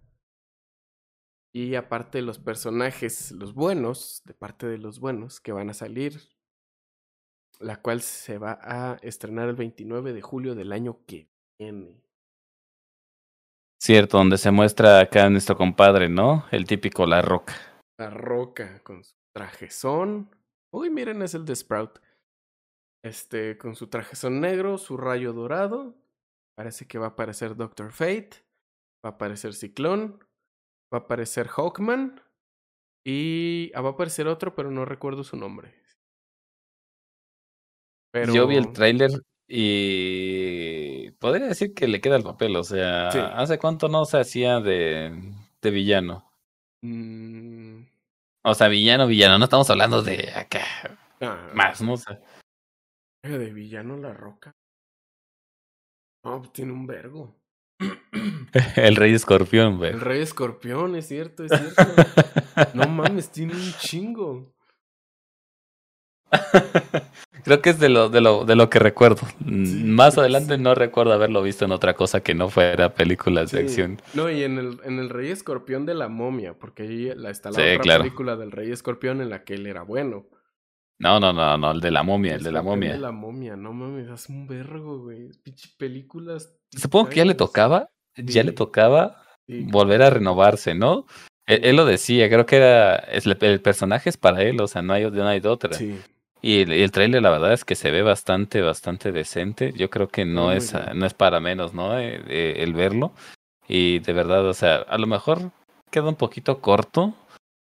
Y 1.52 1.74
aparte 1.74 2.22
los 2.22 2.38
personajes, 2.38 3.32
los 3.32 3.54
buenos, 3.54 4.22
de 4.24 4.34
parte 4.34 4.66
de 4.66 4.78
los 4.78 5.00
buenos, 5.00 5.40
que 5.40 5.52
van 5.52 5.70
a 5.70 5.74
salir, 5.74 6.20
la 7.58 7.82
cual 7.82 8.00
se 8.00 8.38
va 8.38 8.58
a 8.62 8.98
estrenar 9.02 9.48
el 9.48 9.56
29 9.56 10.12
de 10.12 10.22
julio 10.22 10.54
del 10.54 10.72
año 10.72 11.04
que 11.06 11.28
viene. 11.58 12.00
Cierto, 13.82 14.18
donde 14.18 14.38
se 14.38 14.50
muestra 14.50 15.00
acá 15.00 15.28
nuestro 15.30 15.56
compadre, 15.56 16.08
¿no? 16.08 16.44
El 16.50 16.66
típico 16.66 17.06
La 17.06 17.22
Roca. 17.22 17.54
La 17.98 18.10
Roca 18.10 18.82
con 18.84 19.02
su 19.02 19.16
trajezón. 19.34 20.30
Uy, 20.72 20.90
miren, 20.90 21.22
es 21.22 21.34
el 21.34 21.44
de 21.44 21.56
Sprout. 21.56 21.98
Este, 23.02 23.56
con 23.56 23.74
su 23.74 23.88
trajezón 23.88 24.40
negro, 24.40 24.78
su 24.78 24.96
rayo 24.96 25.32
dorado. 25.32 25.96
Parece 26.56 26.86
que 26.86 26.98
va 26.98 27.06
a 27.06 27.10
aparecer 27.10 27.56
Doctor 27.56 27.92
Fate. 27.92 28.44
Va 29.04 29.10
a 29.10 29.12
aparecer 29.14 29.54
Ciclón. 29.54 30.22
Va 30.92 30.98
a 30.98 31.00
aparecer 31.02 31.48
Hawkman. 31.48 32.20
Y 33.04 33.72
ah, 33.74 33.80
va 33.80 33.90
a 33.90 33.92
aparecer 33.92 34.26
otro, 34.28 34.54
pero 34.54 34.70
no 34.70 34.84
recuerdo 34.84 35.24
su 35.24 35.36
nombre. 35.36 35.74
Pero... 38.12 38.34
Yo 38.34 38.46
vi 38.46 38.56
el 38.56 38.72
tráiler 38.72 39.10
y 39.48 41.10
podría 41.12 41.46
decir 41.46 41.74
que 41.74 41.88
le 41.88 42.00
queda 42.00 42.16
el 42.16 42.22
papel, 42.22 42.54
o 42.56 42.64
sea, 42.64 43.10
Sí. 43.10 43.18
¿hace 43.18 43.58
cuánto 43.58 43.88
no 43.88 44.04
se 44.04 44.20
hacía 44.20 44.60
de, 44.60 45.32
de 45.60 45.70
villano? 45.70 46.30
Mm, 46.82 47.82
O 48.44 48.54
sea, 48.54 48.68
villano, 48.68 49.06
villano, 49.06 49.38
no 49.38 49.44
estamos 49.44 49.68
hablando 49.70 50.02
de 50.02 50.30
acá 50.34 50.64
ah, 51.20 51.50
más, 51.54 51.80
¿no? 51.82 51.94
O 51.94 51.96
sea, 51.96 52.20
De 53.22 53.52
villano 53.52 53.96
la 53.96 54.12
roca. 54.12 54.52
No, 56.24 56.38
pues 56.38 56.52
tiene 56.52 56.72
un 56.72 56.86
vergo. 56.86 57.39
El 58.76 58.96
rey 58.96 59.14
escorpión, 59.14 59.78
güey. 59.78 59.90
El 59.92 60.00
rey 60.00 60.20
escorpión, 60.22 60.96
es 60.96 61.08
cierto, 61.08 61.44
es 61.44 61.52
cierto. 61.52 61.82
No 62.74 62.86
mames, 62.88 63.30
tiene 63.30 63.54
un 63.54 63.72
chingo. 63.78 64.52
Creo 67.44 67.62
que 67.62 67.70
es 67.70 67.78
de 67.80 67.88
lo, 67.88 68.08
de 68.10 68.20
lo, 68.20 68.44
de 68.44 68.54
lo 68.54 68.68
que 68.68 68.78
recuerdo. 68.78 69.26
Mm, 69.40 69.64
Sí, 69.64 69.84
Más 69.84 70.18
adelante 70.18 70.56
sí. 70.56 70.62
no 70.62 70.74
recuerdo 70.74 71.12
haberlo 71.12 71.42
visto 71.42 71.64
en 71.64 71.72
otra 71.72 71.94
cosa 71.94 72.22
que 72.22 72.34
no 72.34 72.50
fuera 72.50 72.94
películas 72.94 73.50
de 73.50 73.58
Sí. 73.58 73.64
acción. 73.64 74.02
No, 74.14 74.30
y 74.30 74.42
en 74.44 74.58
el, 74.58 74.78
en 74.84 74.98
el 74.98 75.08
Rey 75.08 75.30
Escorpión 75.30 75.86
de 75.86 75.94
la 75.94 76.08
momia, 76.08 76.58
porque 76.58 76.82
ahí 76.84 77.12
la, 77.16 77.30
está 77.30 77.50
la 77.50 77.64
otra 77.64 77.78
claro. 77.80 78.02
película 78.04 78.36
del 78.36 78.52
Rey 78.52 78.70
Escorpión 78.70 79.20
en 79.22 79.30
la 79.30 79.42
que 79.44 79.54
él 79.54 79.66
era 79.66 79.82
bueno. 79.82 80.26
No, 80.98 81.18
no, 81.18 81.32
no, 81.32 81.56
no, 81.56 81.70
el 81.72 81.80
de 81.80 81.90
la 81.90 82.02
momia, 82.02 82.34
el 82.34 82.42
de 82.42 82.52
la 82.52 82.62
momia. 82.62 82.92
De 82.92 82.98
la 82.98 83.10
momia, 83.10 83.56
no 83.56 83.72
mames, 83.72 84.08
es 84.08 84.28
un 84.28 84.46
vergo, 84.46 84.98
güey. 85.00 85.30
Pinche 85.42 85.70
películas. 85.78 86.59
Supongo 86.76 87.08
que 87.10 87.16
ya 87.16 87.24
le 87.24 87.34
trailers. 87.34 87.38
tocaba, 87.38 87.90
ya 88.16 88.42
le 88.44 88.52
tocaba 88.52 89.22
volver 89.48 90.02
a 90.02 90.10
renovarse, 90.10 90.74
¿no? 90.74 91.06
Él, 91.46 91.60
él 91.64 91.76
lo 91.76 91.84
decía, 91.84 92.28
creo 92.28 92.46
que 92.46 92.56
era, 92.56 92.96
el, 92.96 93.36
el 93.40 93.60
personaje 93.60 94.08
es 94.10 94.16
para 94.16 94.42
él, 94.42 94.60
o 94.60 94.68
sea, 94.68 94.82
no 94.82 94.92
hay, 94.92 95.10
no 95.10 95.26
hay 95.28 95.40
de 95.40 95.48
otra. 95.48 95.74
Sí. 95.74 96.00
Y 96.42 96.62
el, 96.62 96.72
el 96.72 96.90
tráiler, 96.90 97.20
la 97.22 97.30
verdad 97.30 97.52
es 97.52 97.64
que 97.64 97.74
se 97.74 97.90
ve 97.90 98.02
bastante, 98.02 98.62
bastante 98.62 99.12
decente. 99.12 99.72
Yo 99.76 99.90
creo 99.90 100.08
que 100.08 100.24
no 100.24 100.46
Muy 100.46 100.56
es, 100.56 100.72
bien. 100.72 100.98
no 100.98 101.06
es 101.06 101.12
para 101.14 101.40
menos, 101.40 101.74
¿no? 101.74 101.98
Eh, 101.98 102.22
eh, 102.28 102.54
el 102.58 102.72
verlo. 102.72 103.12
Y 103.68 103.98
de 103.98 104.12
verdad, 104.12 104.46
o 104.46 104.54
sea, 104.54 104.76
a 104.76 104.96
lo 104.98 105.06
mejor 105.06 105.50
queda 105.90 106.08
un 106.08 106.16
poquito 106.16 106.60
corto, 106.60 107.14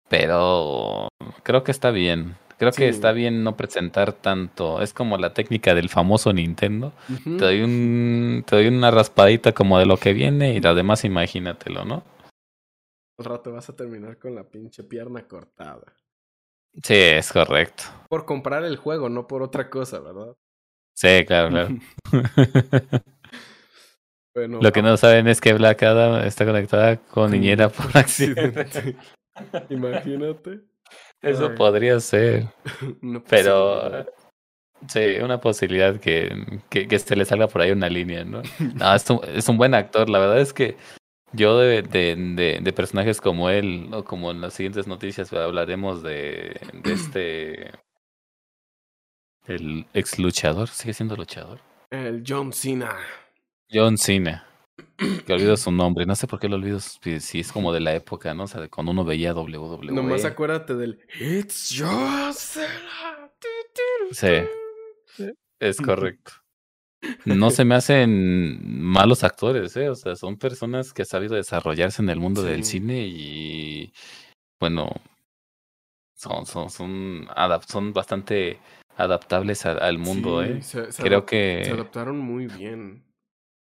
pero 0.08 1.08
creo 1.44 1.64
que 1.64 1.72
está 1.72 1.92
bien. 1.92 2.36
Creo 2.60 2.74
que 2.74 2.90
está 2.90 3.14
bien 3.14 3.42
no 3.46 3.56
presentar 3.56 4.12
tanto. 4.12 4.82
Es 4.82 4.94
como 4.94 5.18
la 5.18 5.34
técnica 5.34 5.74
del 5.74 5.88
famoso 5.88 6.34
Nintendo. 6.34 6.92
Te 7.24 7.46
doy 7.46 7.62
un, 7.62 8.44
te 8.46 8.58
doy 8.58 8.68
una 8.68 8.92
raspadita 8.92 9.54
como 9.54 9.80
de 9.80 9.86
lo 9.86 9.96
que 9.96 10.12
viene 10.12 10.54
y 10.54 10.60
lo 10.60 10.76
demás 10.76 11.06
imagínatelo, 11.06 11.86
¿no? 11.86 12.04
Al 13.18 13.26
rato 13.26 13.54
vas 13.54 13.70
a 13.70 13.76
terminar 13.78 14.20
con 14.20 14.36
la 14.36 14.44
pinche 14.44 14.84
pierna 14.84 15.26
cortada. 15.26 15.94
Sí, 16.84 16.96
es 16.96 17.32
correcto. 17.32 17.84
Por 18.10 18.26
comprar 18.26 18.66
el 18.66 18.76
juego, 18.76 19.08
no 19.08 19.26
por 19.26 19.42
otra 19.42 19.70
cosa, 19.70 20.02
¿verdad? 20.02 20.36
Sí, 20.96 21.24
claro, 21.26 21.50
claro. 21.50 21.70
Bueno, 24.36 24.60
Lo 24.62 24.72
que 24.72 24.84
no 24.84 24.96
saben 24.96 25.28
es 25.28 25.42
que 25.42 25.54
Black 25.54 25.82
Adam 25.84 26.24
está 26.24 26.46
conectada 26.46 26.98
con 26.98 27.32
niñera 27.32 27.68
por 27.70 27.98
accidente. 27.98 28.96
Imagínate. 29.70 30.62
Eso 31.22 31.50
Ay. 31.50 31.56
podría 31.58 32.00
ser, 32.00 32.48
pero 33.30 34.06
sí, 34.88 35.18
una 35.22 35.42
posibilidad 35.42 36.00
que, 36.00 36.62
que, 36.70 36.88
que 36.88 37.00
se 37.00 37.16
le 37.16 37.26
salga 37.26 37.48
por 37.48 37.62
ahí 37.62 37.72
una 37.72 37.90
línea, 37.90 38.24
¿no? 38.24 38.42
No, 38.76 38.96
es 38.96 39.10
un, 39.10 39.20
es 39.28 39.50
un 39.50 39.58
buen 39.58 39.74
actor. 39.74 40.10
La 40.10 40.20
verdad 40.20 40.40
es 40.40 40.54
que 40.54 40.78
yo 41.34 41.58
de, 41.60 41.82
de, 41.82 42.16
de, 42.16 42.60
de 42.62 42.74
personajes 42.74 43.22
como 43.22 43.50
él, 43.50 43.90
o 43.94 44.04
como 44.04 44.32
en 44.32 44.42
las 44.42 44.54
siguientes 44.54 44.88
noticias 44.88 45.32
hablaremos 45.34 46.02
de, 46.04 46.60
de 46.74 46.94
este... 46.94 47.72
El 49.48 49.88
ex 49.96 50.20
luchador, 50.20 50.68
sigue 50.68 50.94
siendo 50.94 51.16
luchador. 51.16 51.60
El 51.90 52.24
John 52.26 52.54
Cena. 52.54 52.96
John 53.72 53.98
Cena. 53.98 54.46
Que 55.26 55.34
olvido 55.34 55.56
su 55.58 55.72
nombre. 55.72 56.06
No 56.06 56.16
sé 56.16 56.28
por 56.28 56.40
qué 56.40 56.50
lo 56.50 56.56
olvido 56.56 56.80
si, 56.80 57.40
es 57.40 57.52
como 57.52 57.72
de 57.74 57.80
la 57.80 57.94
época, 57.96 58.34
¿no? 58.34 58.44
O 58.44 58.48
sea, 58.48 58.62
de 58.62 58.70
cuando 58.70 58.92
uno 58.92 59.06
veía 59.06 59.34
WWE. 59.34 59.92
Nomás 59.92 60.26
acuérdate 60.26 60.76
del 60.76 61.00
It's 61.20 61.70
tu, 61.70 62.34
Sí. 64.12 65.32
Es 65.60 65.78
correcto. 65.78 66.32
No 67.26 67.50
se 67.52 67.64
me 67.64 67.76
hacen 67.76 68.60
malos 68.82 69.24
actores, 69.24 69.76
¿eh? 69.78 69.90
O 69.90 69.96
sea, 69.96 70.16
son 70.16 70.38
personas 70.38 70.94
que 70.94 71.04
han 71.04 71.06
sabido 71.06 71.36
desarrollarse 71.36 72.02
en 72.02 72.10
el 72.10 72.20
mundo 72.20 72.44
del 72.44 72.64
cine 72.64 73.06
y, 73.08 73.94
bueno, 74.60 74.90
son, 76.16 76.46
son, 76.46 76.70
son, 76.70 77.28
bastante 77.94 78.60
adaptables 78.98 79.66
a- 79.66 79.72
al 79.74 79.98
mundo, 79.98 80.44
Sí, 80.44 80.50
¿eh? 80.52 80.62
se- 80.62 80.92
se 80.92 81.04
Creo 81.04 81.26
que 81.26 81.62
Se 81.66 81.72
adaptaron 81.72 82.18
muy 82.20 82.48
bien. 82.48 83.04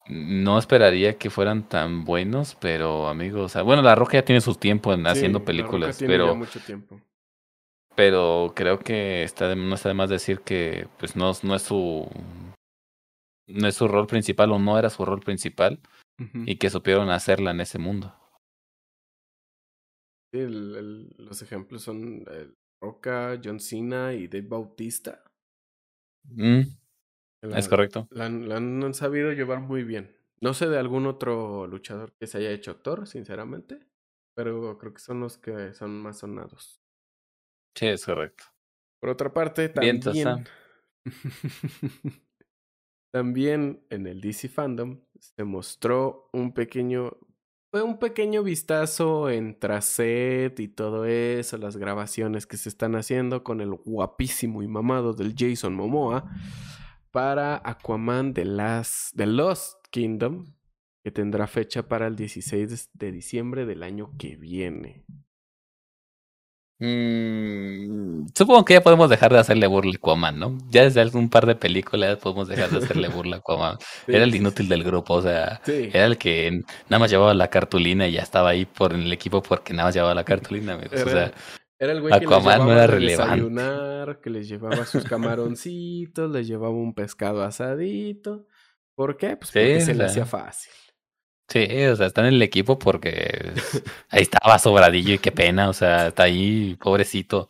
No 0.09 0.57
esperaría 0.57 1.17
que 1.17 1.29
fueran 1.29 1.67
tan 1.69 2.03
buenos, 2.03 2.55
pero 2.59 3.07
amigos, 3.07 3.41
o 3.45 3.49
sea, 3.49 3.61
bueno, 3.61 3.81
La 3.81 3.95
Roca 3.95 4.13
ya 4.13 4.25
tiene 4.25 4.41
su 4.41 4.55
tiempo 4.55 4.91
en 4.93 5.01
Sí, 5.03 5.07
haciendo 5.09 5.45
películas, 5.45 5.97
tiene 5.97 6.13
ya 6.15 6.17
pero 6.23 6.35
mucho 6.35 6.59
tiempo. 6.59 6.99
pero 7.95 8.53
creo 8.55 8.79
que 8.79 9.23
está 9.23 9.49
de- 9.49 9.55
no 9.55 9.75
está 9.75 9.89
de 9.89 9.95
más 9.95 10.09
decir 10.09 10.39
que 10.41 10.87
pues 10.99 11.15
no, 11.15 11.31
no 11.43 11.55
es 11.55 11.61
su 11.61 12.07
no 13.47 13.67
es 13.67 13.75
su 13.75 13.87
rol 13.87 14.07
principal 14.07 14.51
o 14.51 14.59
no 14.59 14.77
era 14.77 14.89
su 14.89 15.03
rol 15.05 15.19
principal 15.21 15.79
y 16.45 16.57
que 16.57 16.69
supieron 16.69 17.09
hacerla 17.09 17.51
en 17.51 17.61
ese 17.61 17.79
mundo. 17.79 18.13
Sí, 20.31 20.39
el- 20.39 20.75
el- 20.75 21.15
los 21.17 21.41
ejemplos 21.41 21.81
son 21.83 22.23
el 22.31 22.55
Roca, 22.81 23.39
John 23.43 23.59
Cena 23.59 24.13
y 24.13 24.27
Dave 24.27 24.47
Bautista. 24.47 25.23
Mm, 26.25 26.61
La- 27.41 27.57
es 27.59 27.67
correcto. 27.67 28.07
La, 28.11 28.25
han- 28.25 28.49
la 28.49 28.57
han 28.57 28.93
sabido 28.93 29.31
llevar 29.31 29.61
muy 29.61 29.83
bien. 29.83 30.15
No 30.41 30.53
sé 30.53 30.67
de 30.69 30.77
algún 30.79 31.05
otro 31.05 31.67
luchador 31.67 32.13
que 32.19 32.27
se 32.27 32.37
haya 32.37 32.51
hecho 32.51 32.71
actor, 32.71 33.07
sinceramente. 33.07 33.79
Pero 34.35 34.77
creo 34.77 34.93
que 34.93 35.01
son 35.01 35.19
los 35.19 35.37
que 35.37 35.73
son 35.73 35.91
más 36.01 36.19
sonados. 36.19 36.81
Sí, 37.75 37.87
es 37.87 38.05
correcto. 38.05 38.45
Por 39.01 39.09
otra 39.11 39.33
parte, 39.33 39.69
también. 39.69 39.99
también 43.13 43.83
en 43.89 44.07
el 44.07 44.21
DC 44.21 44.49
Fandom 44.49 45.01
se 45.19 45.43
mostró 45.43 46.29
un 46.33 46.53
pequeño. 46.53 47.17
Fue 47.71 47.83
un 47.83 47.99
pequeño 47.99 48.41
vistazo 48.43 49.29
en 49.29 49.59
Traset 49.59 50.59
y 50.59 50.67
todo 50.69 51.05
eso, 51.05 51.57
las 51.57 51.77
grabaciones 51.77 52.47
que 52.47 52.57
se 52.57 52.67
están 52.69 52.95
haciendo 52.95 53.43
con 53.43 53.61
el 53.61 53.71
guapísimo 53.73 54.63
y 54.63 54.67
mamado 54.67 55.13
del 55.13 55.35
Jason 55.37 55.75
Momoa 55.75 56.31
para 57.11 57.61
Aquaman 57.63 58.33
de, 58.33 58.45
las, 58.45 59.09
de 59.13 59.25
Lost 59.27 59.77
Kingdom, 59.91 60.45
que 61.03 61.11
tendrá 61.11 61.47
fecha 61.47 61.87
para 61.87 62.07
el 62.07 62.15
16 62.15 62.89
de 62.93 63.11
diciembre 63.11 63.65
del 63.65 63.83
año 63.83 64.11
que 64.17 64.35
viene. 64.35 65.05
Mm, 66.81 68.27
supongo 68.33 68.63
que 68.63 68.73
ya 68.75 68.81
podemos 68.81 69.09
dejar 69.09 69.33
de 69.33 69.39
hacerle 69.39 69.67
burla 69.67 69.91
a 69.91 69.95
Aquaman, 69.97 70.39
¿no? 70.39 70.57
Ya 70.69 70.83
desde 70.83 71.05
un 71.17 71.29
par 71.29 71.45
de 71.45 71.55
películas 71.55 72.17
podemos 72.19 72.47
dejar 72.47 72.69
de 72.69 72.77
hacerle 72.77 73.09
burla 73.09 73.37
a 73.37 73.39
Aquaman. 73.39 73.77
Era 74.07 74.23
el 74.23 74.33
inútil 74.33 74.69
del 74.69 74.83
grupo, 74.85 75.15
o 75.15 75.21
sea, 75.21 75.59
Sí. 75.65 75.89
era 75.91 76.05
el 76.05 76.17
que 76.17 76.63
nada 76.89 76.99
más 76.99 77.11
llevaba 77.11 77.33
la 77.33 77.49
cartulina 77.49 78.07
y 78.07 78.13
ya 78.13 78.21
estaba 78.21 78.49
ahí 78.49 78.65
por 78.65 78.93
en 78.93 79.01
el 79.01 79.11
equipo 79.11 79.41
porque 79.41 79.73
nada 79.73 79.87
más 79.89 79.95
llevaba 79.95 80.13
la 80.15 80.23
cartulina, 80.25 80.73
amigos. 80.75 80.93
O 81.03 81.09
Era- 81.09 81.11
sea, 81.11 81.33
Era 81.79 81.93
el 81.93 82.01
güey 82.01 82.13
que 82.13 82.19
les 82.19 82.27
Aquaman 82.27 82.57
no 82.57 82.65
llevaba 82.65 82.83
era 82.83 82.87
relevante. 82.87 83.31
desayunar, 83.31 84.19
que 84.19 84.29
les 84.29 84.49
llevaba 84.49 84.85
sus 84.85 85.05
camaroncitos, 85.05 86.29
les 86.29 86.45
llevaba 86.45 86.73
un 86.73 86.93
pescado 86.93 87.41
asadito. 87.41 88.45
¿Por 88.95 89.15
qué? 89.15 89.37
Pues 89.37 89.49
Sí, 89.49 89.59
porque 89.59 89.81
se 89.81 89.95
le 89.95 90.03
hacía 90.03 90.25
fácil. 90.25 90.73
Sí, 91.47 91.65
o 91.85 91.95
sea, 91.95 92.07
está 92.07 92.21
en 92.21 92.27
el 92.27 92.41
equipo 92.41 92.77
porque 92.77 93.53
ahí 94.09 94.21
estaba 94.21 94.59
sobradillo 94.59 95.13
y 95.13 95.19
qué 95.19 95.31
pena, 95.31 95.69
o 95.69 95.73
sea, 95.73 96.07
está 96.07 96.23
ahí, 96.23 96.75
pobrecito. 96.79 97.47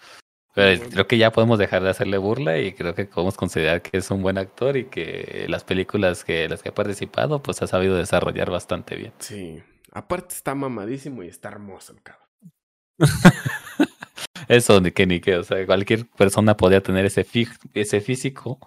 Pero 0.53 0.89
creo 0.89 1.07
que 1.07 1.17
ya 1.17 1.31
podemos 1.31 1.57
dejar 1.57 1.83
de 1.83 1.89
hacerle 1.89 2.17
burla 2.17 2.59
y 2.59 2.73
creo 2.73 2.93
que 2.93 3.05
podemos 3.05 3.35
considerar 3.35 3.81
que 3.81 3.97
es 3.97 4.11
un 4.11 4.21
buen 4.21 4.37
actor 4.37 4.77
y 4.77 4.85
que 4.85 5.45
las 5.49 5.63
películas 5.63 6.23
que 6.23 6.47
las 6.49 6.61
que 6.61 6.69
ha 6.69 6.73
participado, 6.73 7.41
pues 7.41 7.61
ha 7.61 7.67
sabido 7.67 7.95
desarrollar 7.95 8.49
bastante 8.51 8.95
bien. 8.95 9.13
Sí. 9.19 9.61
Aparte 9.91 10.35
está 10.35 10.55
mamadísimo 10.55 11.23
y 11.23 11.27
está 11.27 11.49
hermoso 11.49 11.93
el 11.93 12.01
cabrón. 12.03 12.29
Eso 14.47 14.79
ni 14.81 14.91
que 14.91 15.05
ni 15.05 15.19
que, 15.19 15.37
o 15.37 15.43
sea, 15.43 15.65
cualquier 15.65 16.07
persona 16.09 16.55
podría 16.55 16.81
tener 16.81 17.05
ese, 17.05 17.25
ese 17.73 18.01
físico 18.01 18.59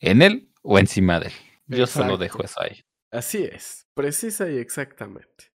en 0.00 0.22
él 0.22 0.52
o 0.62 0.78
encima 0.78 1.20
de 1.20 1.28
él. 1.28 1.32
Yo 1.66 1.86
solo 1.86 2.16
dejo 2.16 2.42
eso 2.42 2.60
ahí. 2.60 2.82
Así 3.12 3.44
es, 3.44 3.88
precisa 3.94 4.50
y 4.50 4.58
exactamente. 4.58 5.52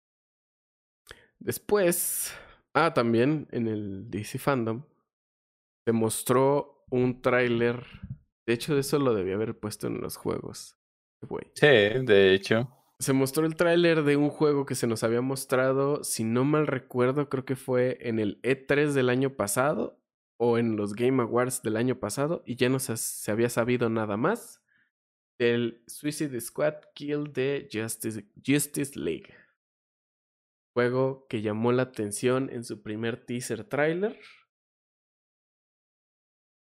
Después, 1.40 2.34
ah, 2.74 2.94
también 2.94 3.48
en 3.52 3.68
el 3.68 4.10
DC 4.10 4.40
Fandom 4.40 4.84
se 5.86 5.92
mostró 5.92 6.86
un 6.90 7.22
tráiler. 7.22 7.86
De 8.46 8.54
hecho, 8.54 8.78
eso 8.78 9.00
lo 9.00 9.14
debía 9.14 9.36
haber 9.36 9.60
puesto 9.60 9.88
en 9.88 10.02
los 10.02 10.18
juegos. 10.18 10.78
Sí, 11.56 11.68
de 11.68 12.34
hecho. 12.34 12.70
Se 13.00 13.14
mostró 13.14 13.46
el 13.46 13.56
tráiler 13.56 14.04
de 14.04 14.16
un 14.16 14.30
juego 14.30 14.66
que 14.66 14.76
se 14.76 14.88
nos 14.88 15.04
había 15.04 15.22
mostrado, 15.22 16.04
si 16.04 16.24
no 16.24 16.46
mal 16.46 16.68
recuerdo, 16.68 17.28
creo 17.30 17.44
que 17.44 17.56
fue 17.56 17.98
en 18.02 18.20
el 18.20 18.42
E3 18.44 18.94
del 18.94 19.10
año 19.10 19.36
pasado 19.36 20.00
o 20.38 20.58
en 20.58 20.76
los 20.76 20.94
Game 20.94 21.22
Awards 21.22 21.62
del 21.64 21.78
año 21.78 22.00
pasado 22.00 22.44
y 22.46 22.56
ya 22.56 22.70
no 22.70 22.80
se, 22.80 22.98
se 22.98 23.32
había 23.32 23.50
sabido 23.50 23.90
nada 23.90 24.18
más 24.18 24.64
del 25.40 25.84
Suicide 25.88 26.40
Squad 26.40 26.76
Kill 26.94 27.34
de 27.34 27.68
Justice, 27.72 28.26
Justice 28.46 28.98
League. 29.00 29.34
Juego 30.76 31.28
que 31.28 31.42
llamó 31.42 31.72
la 31.72 31.84
atención 31.84 32.50
en 32.50 32.64
su 32.64 32.82
primer 32.82 33.26
teaser 33.26 33.64
trailer, 33.64 34.20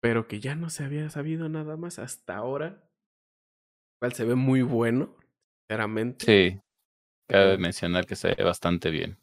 pero 0.01 0.27
que 0.27 0.39
ya 0.39 0.55
no 0.55 0.69
se 0.69 0.83
había 0.83 1.09
sabido 1.09 1.49
nada 1.49 1.77
más 1.77 1.97
hasta 1.97 2.35
ahora. 2.35 2.89
Cual 3.99 4.13
se 4.13 4.25
ve 4.25 4.35
muy 4.35 4.61
bueno, 4.61 5.15
sinceramente. 5.73 6.25
Sí. 6.25 6.59
Cabe 7.29 7.53
Eh, 7.53 7.57
mencionar 7.57 8.05
que 8.05 8.15
se 8.15 8.35
ve 8.35 8.43
bastante 8.43 8.89
bien. 8.91 9.17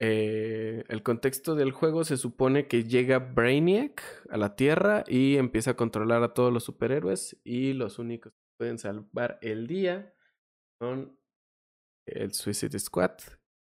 Eh, 0.00 0.84
el 0.88 1.02
contexto 1.02 1.54
del 1.54 1.72
juego 1.72 2.04
se 2.04 2.16
supone 2.16 2.66
que 2.68 2.84
llega 2.84 3.18
Brainiac 3.20 4.02
a 4.28 4.36
la 4.36 4.56
Tierra 4.56 5.04
y 5.06 5.36
empieza 5.36 5.72
a 5.72 5.76
controlar 5.76 6.22
a 6.22 6.34
todos 6.34 6.52
los 6.52 6.64
superhéroes 6.64 7.38
y 7.44 7.72
los 7.72 7.98
únicos 7.98 8.32
que 8.32 8.38
pueden 8.58 8.78
salvar 8.78 9.38
el 9.40 9.66
día 9.66 10.12
son 10.80 11.18
el 12.06 12.32
Suicide 12.34 12.78
Squad. 12.78 13.12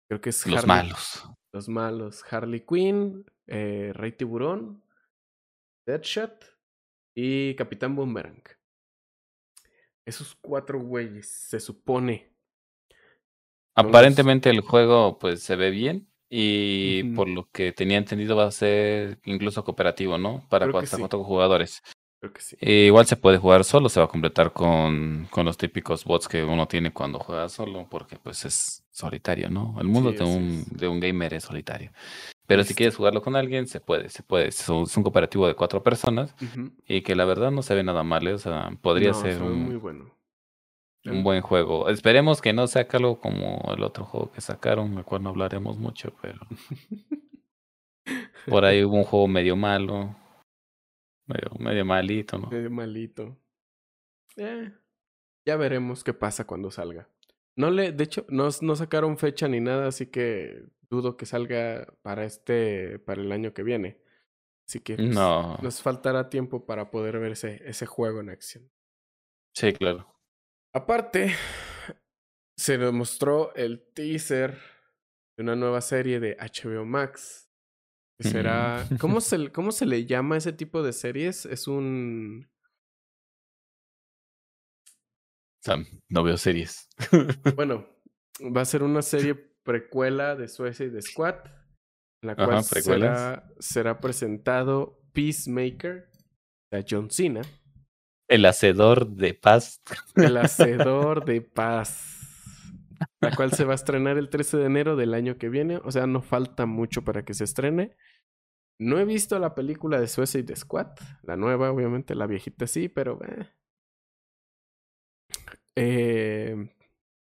Creo 0.08 0.20
que 0.20 0.30
es 0.30 0.46
Los 0.46 0.64
Harley- 0.64 0.66
malos. 0.66 1.24
Los 1.52 1.68
malos. 1.68 2.24
Harley 2.32 2.60
Quinn, 2.66 3.24
eh, 3.46 3.92
Rey 3.94 4.12
Tiburón, 4.12 4.82
Deadshot 5.86 6.44
y 7.16 7.54
Capitán 7.54 7.94
Boomerang. 7.94 8.42
Esos 10.06 10.36
cuatro 10.40 10.80
güeyes, 10.80 11.28
se 11.28 11.60
supone. 11.60 12.30
Aparentemente 13.74 14.50
el 14.50 14.60
juego 14.60 15.18
pues 15.18 15.42
se 15.42 15.56
ve 15.56 15.70
bien 15.70 16.08
y 16.28 17.04
por 17.14 17.28
lo 17.28 17.48
que 17.50 17.72
tenía 17.72 17.98
entendido 17.98 18.36
va 18.36 18.46
a 18.46 18.50
ser 18.50 19.18
incluso 19.24 19.64
cooperativo, 19.64 20.18
¿no? 20.18 20.46
Para 20.48 20.66
Creo 20.66 20.78
hasta 20.78 20.96
sí. 20.96 21.00
cuatro 21.00 21.24
jugadores. 21.24 21.82
Creo 22.20 22.32
que 22.32 22.40
sí. 22.40 22.56
E 22.60 22.86
igual 22.86 23.06
se 23.06 23.16
puede 23.16 23.38
jugar 23.38 23.64
solo, 23.64 23.88
se 23.88 24.00
va 24.00 24.06
a 24.06 24.08
completar 24.08 24.52
con, 24.52 25.26
con 25.30 25.44
los 25.44 25.58
típicos 25.58 26.04
bots 26.04 26.28
que 26.28 26.42
uno 26.44 26.66
tiene 26.68 26.92
cuando 26.92 27.18
juega 27.18 27.48
solo, 27.48 27.86
porque 27.90 28.16
pues 28.16 28.44
es 28.44 28.84
solitario, 28.90 29.50
¿no? 29.50 29.76
El 29.80 29.88
mundo 29.88 30.12
Sí, 30.12 30.18
de, 30.18 30.24
un, 30.24 30.64
de 30.70 30.88
un 30.88 31.00
gamer 31.00 31.34
es 31.34 31.44
solitario. 31.44 31.92
Pero 32.46 32.62
si 32.64 32.74
quieres 32.74 32.96
jugarlo 32.96 33.22
con 33.22 33.36
alguien, 33.36 33.66
se 33.66 33.80
puede, 33.80 34.10
se 34.10 34.22
puede. 34.22 34.48
Es 34.48 34.68
un, 34.68 34.82
es 34.82 34.96
un 34.96 35.02
cooperativo 35.02 35.46
de 35.46 35.54
cuatro 35.54 35.82
personas 35.82 36.34
y 36.86 37.00
que 37.02 37.14
la 37.14 37.24
verdad 37.24 37.50
no 37.50 37.62
se 37.62 37.74
ve 37.74 37.82
nada 37.82 38.02
mal, 38.02 38.26
¿eh? 38.28 38.34
O 38.34 38.38
sea, 38.38 38.70
podría 38.82 39.10
No, 39.12 39.14
ser 39.20 39.34
se 39.38 39.42
un, 39.42 39.62
muy 39.64 39.76
bueno. 39.76 40.14
un 41.06 41.22
buen 41.24 41.40
juego. 41.40 41.88
Esperemos 41.88 42.42
que 42.42 42.52
no 42.52 42.66
sea 42.66 42.86
algo 42.92 43.18
como 43.18 43.62
el 43.74 43.82
otro 43.82 44.04
juego 44.04 44.30
que 44.30 44.40
sacaron, 44.42 44.94
del 44.94 45.04
cual 45.04 45.22
no 45.22 45.30
hablaremos 45.30 45.78
mucho, 45.78 46.12
pero 46.20 46.38
por 48.46 48.64
ahí 48.64 48.84
hubo 48.84 48.96
un 48.96 49.04
juego 49.04 49.26
medio 49.28 49.56
malo, 49.56 50.14
medio, 51.26 51.50
medio 51.58 51.84
malito, 51.84 52.36
¿no? 52.38 52.48
Medio 52.50 52.70
malito. 52.70 53.38
Eh, 54.36 54.70
ya 55.46 55.56
veremos 55.56 56.04
qué 56.04 56.12
pasa 56.12 56.46
cuando 56.46 56.70
salga. 56.70 57.08
No 57.56 57.70
le, 57.70 57.92
de 57.92 58.04
hecho, 58.04 58.26
no, 58.28 58.48
no 58.62 58.76
sacaron 58.76 59.16
fecha 59.18 59.46
ni 59.48 59.60
nada, 59.60 59.86
así 59.88 60.06
que 60.06 60.64
dudo 60.90 61.16
que 61.16 61.26
salga 61.26 61.86
para 62.02 62.24
este, 62.24 62.98
para 63.00 63.22
el 63.22 63.30
año 63.32 63.54
que 63.54 63.62
viene. 63.62 64.00
Así 64.68 64.80
que 64.80 64.96
pues, 64.96 65.08
No, 65.08 65.56
nos 65.62 65.82
faltará 65.82 66.30
tiempo 66.30 66.66
para 66.66 66.90
poder 66.90 67.18
ver 67.18 67.32
ese, 67.32 67.62
ese 67.68 67.86
juego 67.86 68.20
en 68.20 68.30
acción. 68.30 68.70
sí, 69.54 69.72
claro. 69.72 70.10
Aparte, 70.72 71.32
se 72.56 72.78
nos 72.78 72.92
mostró 72.92 73.54
el 73.54 73.80
teaser 73.94 74.58
de 75.36 75.42
una 75.44 75.54
nueva 75.54 75.80
serie 75.80 76.18
de 76.20 76.36
HBO 76.36 76.84
Max. 76.84 77.48
Que 78.18 78.28
será. 78.28 78.86
Mm. 78.90 78.96
¿Cómo 78.98 79.20
se, 79.20 79.52
¿Cómo 79.52 79.70
se 79.72 79.86
le 79.86 80.06
llama 80.06 80.36
ese 80.36 80.52
tipo 80.52 80.82
de 80.82 80.92
series? 80.92 81.46
Es 81.46 81.68
un. 81.68 82.48
No 86.08 86.22
veo 86.22 86.36
series. 86.36 86.88
Bueno, 87.56 87.86
va 88.54 88.62
a 88.62 88.64
ser 88.64 88.82
una 88.82 89.02
serie 89.02 89.34
precuela 89.34 90.34
de 90.36 90.48
Suicide 90.48 91.00
Squad. 91.02 91.36
En 92.22 92.28
la 92.28 92.32
Ajá, 92.32 92.44
cual 92.46 92.64
será, 92.64 93.50
será 93.58 94.00
presentado 94.00 95.00
Peacemaker, 95.12 96.10
sea, 96.72 96.84
John 96.88 97.10
Cena, 97.10 97.42
El 98.28 98.46
hacedor 98.46 99.06
de 99.08 99.34
paz. 99.34 99.82
el 100.16 100.36
hacedor 100.38 101.24
de 101.26 101.40
paz. 101.42 102.10
La 103.20 103.34
cual 103.34 103.52
se 103.52 103.64
va 103.64 103.72
a 103.72 103.74
estrenar 103.74 104.16
el 104.18 104.30
13 104.30 104.56
de 104.56 104.64
enero 104.66 104.96
del 104.96 105.14
año 105.14 105.36
que 105.36 105.48
viene. 105.48 105.78
O 105.84 105.90
sea, 105.90 106.06
no 106.06 106.22
falta 106.22 106.64
mucho 106.64 107.02
para 107.04 107.24
que 107.24 107.34
se 107.34 107.44
estrene. 107.44 107.96
No 108.80 108.98
he 108.98 109.04
visto 109.04 109.38
la 109.38 109.54
película 109.54 110.00
de 110.00 110.08
Suicide 110.08 110.56
Squad. 110.56 110.88
La 111.22 111.36
nueva, 111.36 111.70
obviamente, 111.70 112.14
la 112.14 112.26
viejita 112.26 112.66
sí, 112.66 112.88
pero. 112.88 113.20
eh. 113.24 113.46
Eh, 115.76 116.70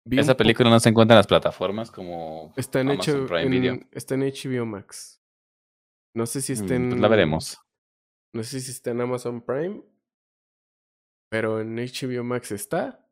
Esa 0.10 0.36
película 0.36 0.70
no 0.70 0.80
se 0.80 0.90
encuentra 0.90 1.16
en 1.16 1.20
las 1.20 1.28
plataformas 1.28 1.92
como 1.92 2.54
Está 2.58 2.82
en, 2.82 2.92
Amazon 2.92 3.16
hecho, 3.24 3.28
Prime 3.28 3.50
Video. 3.50 3.80
está 3.92 4.16
en 4.16 4.22
HBO 4.22 4.66
Max. 4.66 5.22
No 6.16 6.26
sé 6.26 6.42
si 6.42 6.54
está 6.54 6.74
Mm, 6.74 6.78
en. 6.78 6.90
pues 6.90 7.02
la 7.02 7.08
veremos. 7.08 7.60
No 8.34 8.44
sé 8.44 8.60
si 8.60 8.72
está 8.72 8.92
en 8.92 9.02
Amazon 9.02 9.42
Prime. 9.42 9.84
Pero 11.30 11.62
en 11.62 11.76
HBO 11.78 12.24
Max 12.24 12.52
está. 12.52 13.08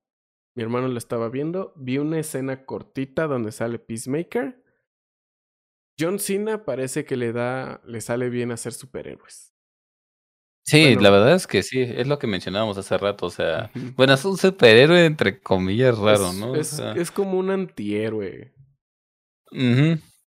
Mi 0.58 0.64
hermano 0.64 0.88
lo 0.88 0.98
estaba 0.98 1.30
viendo. 1.30 1.74
Vi 1.78 1.98
una 2.00 2.20
escena 2.20 2.66
cortita 2.66 3.28
donde 3.28 3.52
sale 3.52 3.80
Peacemaker. 3.80 4.64
John 5.98 6.20
Cena 6.20 6.66
parece 6.66 7.06
que 7.06 7.16
le 7.18 7.32
da. 7.32 7.82
le 7.86 8.02
sale 8.02 8.30
bien 8.30 8.52
hacer 8.52 8.74
superhéroes. 8.74 9.54
Sí, 10.70 10.84
Bueno. 10.96 11.02
la 11.02 11.10
verdad 11.10 11.34
es 11.36 11.48
que 11.48 11.64
sí, 11.64 11.82
es 11.82 12.06
lo 12.08 12.20
que 12.20 12.28
mencionábamos 12.28 12.78
hace 12.78 12.98
rato, 12.98 13.26
o 13.26 13.30
sea, 13.32 13.72
bueno, 13.96 14.14
es 14.14 14.24
un 14.26 14.38
superhéroe 14.38 15.06
entre 15.06 15.40
comillas 15.42 15.98
raro, 15.98 16.30
es, 16.30 16.36
¿no? 16.36 16.52
O 16.52 16.56
Es, 16.56 16.68
sea, 16.68 16.94
es 16.94 17.10
como 17.12 17.40
un 17.40 17.50
antihéroe. 17.50 18.54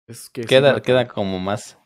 Es 0.08 0.30
que 0.30 0.42
Queda, 0.42 0.82
queda 0.82 1.08
como 1.08 1.40
más, 1.40 1.78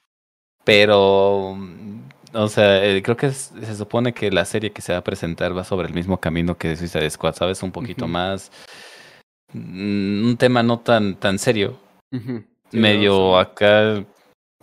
pero, 0.64 1.56
mm, 1.58 2.00
o 2.34 2.48
sea, 2.48 2.84
eh, 2.86 3.02
creo 3.04 3.18
que 3.18 3.32
se 3.32 3.76
supone 3.76 4.14
que 4.14 4.32
la 4.32 4.46
serie 4.46 4.72
que 4.72 4.82
se 4.82 4.94
va 4.94 5.00
a 5.00 5.04
presentar 5.04 5.56
va 5.56 5.64
sobre 5.64 5.88
el 5.88 5.94
mismo 5.94 6.20
camino 6.20 6.58
que 6.58 6.76
Suicide 6.76 7.10
Squad, 7.10 7.36
¿sabes? 7.36 7.62
Un 7.64 7.72
poquito 7.72 8.08
más, 8.08 8.52
mm, 9.54 10.28
un 10.30 10.38
tema 10.38 10.64
no 10.64 10.80
tan, 10.80 11.16
tan 11.20 11.38
serio. 11.40 11.78
Sí, 12.12 12.78
medio 12.80 13.12
no, 13.12 13.40
acá 13.40 14.06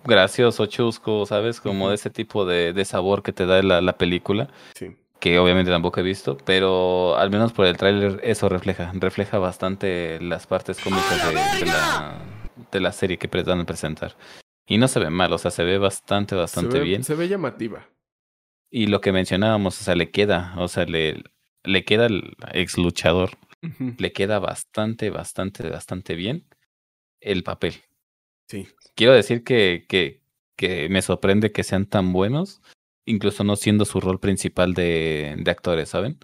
gracioso, 0.04 0.66
chusco, 0.66 1.26
¿sabes? 1.26 1.60
Como 1.60 1.88
de 1.88 1.94
ese 1.96 2.10
tipo 2.10 2.44
de, 2.44 2.72
de 2.72 2.84
sabor 2.84 3.22
que 3.22 3.32
te 3.32 3.46
da 3.46 3.62
la, 3.62 3.80
la 3.80 3.96
película, 3.98 4.48
Sí. 4.74 4.96
que 5.20 5.38
obviamente 5.38 5.70
tampoco 5.70 6.00
he 6.00 6.02
visto, 6.02 6.36
pero 6.44 7.16
al 7.16 7.30
menos 7.30 7.52
por 7.52 7.66
el 7.66 7.76
tráiler 7.76 8.20
eso 8.24 8.48
refleja, 8.48 8.90
refleja 8.94 9.38
bastante 9.38 10.20
las 10.20 10.46
partes 10.46 10.80
cómicas 10.80 11.22
de, 11.28 11.64
de 11.64 11.66
la, 11.72 12.18
de 12.70 12.80
la 12.80 12.92
serie 12.92 13.18
que 13.18 13.28
pretenden 13.28 13.60
a 13.60 13.66
presentar. 13.66 14.16
Y 14.66 14.78
no 14.78 14.88
se 14.88 15.00
ve 15.00 15.10
mal, 15.10 15.32
o 15.32 15.38
sea, 15.38 15.50
se 15.50 15.64
ve 15.64 15.78
bastante, 15.78 16.34
bastante 16.34 16.72
se 16.72 16.78
ve, 16.78 16.84
bien. 16.84 17.04
Se 17.04 17.14
ve 17.14 17.28
llamativa. 17.28 17.88
Y 18.70 18.86
lo 18.86 19.00
que 19.00 19.12
mencionábamos, 19.12 19.80
o 19.80 19.84
sea, 19.84 19.94
le 19.94 20.10
queda, 20.10 20.54
o 20.56 20.66
sea, 20.68 20.84
le, 20.86 21.22
le 21.64 21.84
queda 21.84 22.06
al 22.06 22.36
ex 22.52 22.78
luchador, 22.78 23.30
le 23.98 24.12
queda 24.12 24.38
bastante, 24.38 25.10
bastante, 25.10 25.68
bastante 25.68 26.14
bien 26.14 26.46
el 27.20 27.42
papel. 27.44 27.74
Sí. 28.48 28.68
quiero 28.94 29.12
decir 29.14 29.44
que, 29.44 29.86
que, 29.88 30.20
que 30.56 30.88
me 30.88 31.00
sorprende 31.02 31.52
que 31.52 31.64
sean 31.64 31.86
tan 31.86 32.12
buenos, 32.12 32.60
incluso 33.06 33.44
no 33.44 33.56
siendo 33.56 33.84
su 33.84 34.00
rol 34.00 34.20
principal 34.20 34.74
de, 34.74 35.36
de 35.38 35.50
actores, 35.50 35.88
¿saben? 35.88 36.18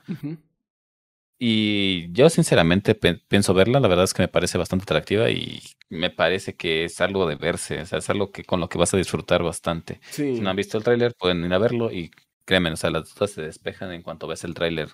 Y 1.40 2.10
yo 2.12 2.28
sinceramente 2.30 2.94
pe- 2.96 3.22
pienso 3.28 3.54
verla, 3.54 3.78
la 3.78 3.86
verdad 3.88 4.04
es 4.04 4.12
que 4.14 4.22
me 4.22 4.28
parece 4.28 4.58
bastante 4.58 4.82
atractiva 4.82 5.30
y 5.30 5.60
me 5.88 6.10
parece 6.10 6.56
que 6.56 6.84
es 6.84 7.00
algo 7.00 7.28
de 7.28 7.36
verse, 7.36 7.80
o 7.80 7.86
sea, 7.86 8.00
es 8.00 8.10
algo 8.10 8.32
que 8.32 8.42
con 8.44 8.58
lo 8.60 8.68
que 8.68 8.78
vas 8.78 8.92
a 8.92 8.96
disfrutar 8.96 9.42
bastante. 9.44 10.00
Sí. 10.10 10.34
Si 10.36 10.40
no 10.40 10.50
han 10.50 10.56
visto 10.56 10.78
el 10.78 10.84
tráiler, 10.84 11.14
pueden 11.16 11.44
ir 11.44 11.54
a 11.54 11.58
verlo 11.58 11.92
y 11.92 12.10
créanme, 12.44 12.72
o 12.72 12.76
sea, 12.76 12.90
las 12.90 13.14
dudas 13.14 13.30
se 13.30 13.42
despejan 13.42 13.92
en 13.92 14.02
cuanto 14.02 14.26
ves 14.26 14.42
el 14.42 14.54
tráiler. 14.54 14.88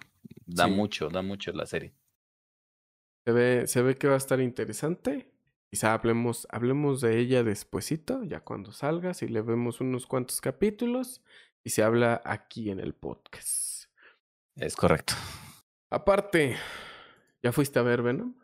Da 0.47 0.67
Sí. 0.67 0.71
mucho, 0.73 1.09
da 1.09 1.23
mucho 1.23 1.51
la 1.53 1.65
serie. 1.65 1.95
Se 3.25 3.33
ve, 3.33 3.67
se 3.67 3.81
ve 3.81 3.95
que 3.97 4.07
va 4.09 4.15
a 4.15 4.19
estar 4.19 4.39
interesante. 4.41 5.31
Quizá 5.75 5.93
hablemos, 5.93 6.47
hablemos 6.51 7.01
de 7.01 7.19
ella 7.19 7.43
despuesito, 7.43 8.23
ya 8.23 8.39
cuando 8.39 8.71
salga, 8.71 9.13
si 9.13 9.27
le 9.27 9.43
vemos 9.43 9.81
unos 9.81 10.07
cuantos 10.07 10.41
capítulos 10.41 11.21
y 11.65 11.71
se 11.71 11.83
habla 11.83 12.23
aquí 12.25 12.71
en 12.71 12.79
el 12.79 12.95
podcast. 12.95 13.87
Es 14.55 14.77
correcto. 14.77 15.15
Aparte, 15.91 16.55
¿ya 17.43 17.51
fuiste 17.51 17.81
a 17.81 17.83
ver 17.83 18.03
Venom? 18.03 18.37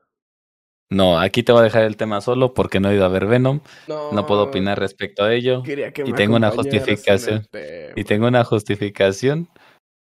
No, 0.91 1.21
aquí 1.21 1.45
te 1.45 1.53
voy 1.53 1.61
a 1.61 1.65
dejar 1.67 1.85
el 1.85 1.97
tema 1.97 2.21
solo 2.21 2.53
porque 2.53 2.81
no 2.81 2.91
he 2.91 2.97
ido 2.97 3.05
a 3.05 3.09
ver 3.09 3.27
Venom, 3.27 3.61
no 3.87 4.27
puedo 4.27 4.43
opinar 4.43 4.81
respecto 4.81 5.23
a 5.23 5.33
ello 5.33 5.63
Quería 5.63 5.93
que 5.93 6.03
y 6.05 6.13
tengo 6.13 6.35
una 6.35 6.51
justificación. 6.51 7.47
y 7.95 8.03
tengo 8.03 8.27
una 8.27 8.43
justificación 8.43 9.49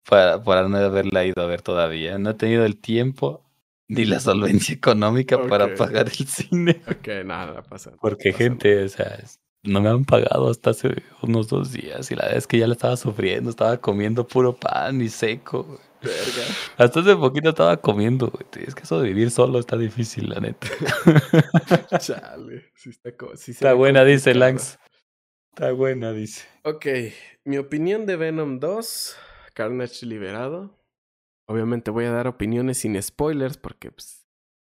para, 0.10 0.42
para 0.42 0.70
no 0.70 0.78
haberla 0.78 1.26
ido 1.26 1.44
a 1.44 1.46
ver 1.46 1.62
todavía. 1.62 2.18
No 2.20 2.30
he 2.30 2.36
tenido 2.36 2.64
el 2.64 2.80
tiempo 2.80 3.44
ni 3.88 4.06
la 4.06 4.20
solvencia 4.20 4.76
económica 4.76 5.42
para 5.48 5.74
pagar 5.76 6.08
el 6.08 6.28
cine. 6.28 6.82
Ok, 6.90 7.08
nada, 7.26 7.62
pasa. 7.64 7.92
no 7.92 7.98
Porque 7.98 8.32
pasa 8.32 8.44
gente, 8.44 8.84
o 8.84 8.90
sea, 8.90 9.18
no 9.64 9.82
me 9.82 9.90
han 9.90 10.06
pagado 10.06 10.50
hasta 10.50 10.72
hace 10.72 11.04
unos 11.22 11.48
dos 11.48 11.72
días 11.72 12.12
y 12.12 12.16
la 12.16 12.24
verdad 12.24 12.38
es 12.38 12.48
que 12.48 12.58
ya 12.58 12.68
la 12.68 12.74
estaba 12.74 12.98
sufriendo, 12.98 13.50
estaba 13.50 13.78
comiendo 13.78 14.28
puro 14.28 14.56
pan 14.56 15.02
y 15.02 15.10
seco. 15.10 15.64
güey. 15.64 15.80
Verga. 16.02 16.48
Hasta 16.78 17.00
hace 17.00 17.16
poquito 17.16 17.50
estaba 17.50 17.78
comiendo, 17.78 18.28
güey. 18.30 18.46
Es 18.66 18.76
que 18.76 18.84
eso 18.84 19.02
de 19.02 19.08
vivir 19.08 19.32
solo 19.32 19.60
está 19.60 19.78
difícil, 19.78 20.30
la 20.30 20.40
neta. 20.40 20.68
Chale. 22.00 22.72
Sí 22.76 22.92
está, 22.92 23.12
sí 23.36 23.54
buena, 23.76 24.04
dice. 24.04 24.36
Lanx. 24.36 24.78
Está 25.50 25.72
buena, 25.72 26.14
dice. 26.14 26.46
Ok, 26.64 26.86
mi 27.44 27.58
opinión 27.58 28.06
de 28.06 28.16
Venom 28.16 28.60
2, 28.60 29.18
Carnage 29.56 30.06
liberado. 30.06 30.77
Obviamente 31.50 31.92
voy 31.92 32.06
a 32.06 32.12
dar 32.12 32.28
opiniones 32.28 32.80
sin 32.80 33.02
spoilers 33.02 33.58
porque 33.58 33.92
pues, 33.92 34.28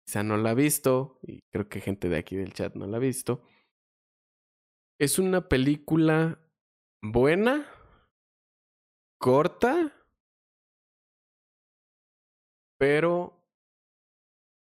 quizá 0.06 0.22
no 0.22 0.36
la 0.36 0.50
ha 0.50 0.54
visto 0.54 1.18
y 1.22 1.40
creo 1.50 1.68
que 1.68 1.80
gente 1.80 2.08
de 2.08 2.16
aquí 2.16 2.36
del 2.36 2.54
chat 2.54 2.74
no 2.74 2.86
la 2.86 2.96
ha 2.96 3.00
visto. 3.00 3.42
Es 4.98 5.18
una 5.18 5.48
película 5.48 6.38
buena, 7.02 7.66
corta, 9.20 9.92
pero 12.78 13.44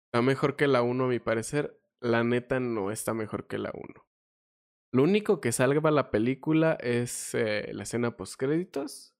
está 0.05 0.21
mejor 0.21 0.55
que 0.55 0.67
la 0.67 0.81
1 0.81 1.03
a 1.03 1.07
mi 1.07 1.19
parecer. 1.19 1.79
La 2.01 2.23
neta 2.23 2.59
no 2.59 2.91
está 2.91 3.13
mejor 3.13 3.47
que 3.47 3.57
la 3.57 3.71
1. 3.73 3.83
Lo 4.91 5.03
único 5.03 5.41
que 5.41 5.51
salva 5.51 5.91
la 5.91 6.09
película 6.09 6.73
es 6.79 7.35
eh, 7.35 7.71
la 7.73 7.83
escena 7.83 8.15
post 8.17 8.39
créditos. 8.39 9.18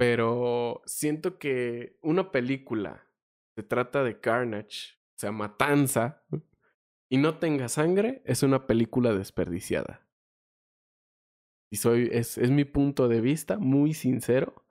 Pero 0.00 0.80
siento 0.86 1.38
que 1.38 1.98
una 2.00 2.32
película 2.32 3.06
se 3.54 3.62
trata 3.62 4.02
de 4.02 4.18
Carnage, 4.18 4.94
o 5.14 5.18
sea, 5.18 5.30
matanza, 5.30 6.24
y 7.10 7.18
no 7.18 7.38
tenga 7.38 7.68
sangre, 7.68 8.22
es 8.24 8.42
una 8.42 8.66
película 8.66 9.12
desperdiciada. 9.12 10.08
Y 11.70 11.76
soy, 11.76 12.08
es, 12.12 12.38
es 12.38 12.50
mi 12.50 12.64
punto 12.64 13.08
de 13.08 13.20
vista, 13.20 13.58
muy 13.58 13.92
sincero. 13.92 14.64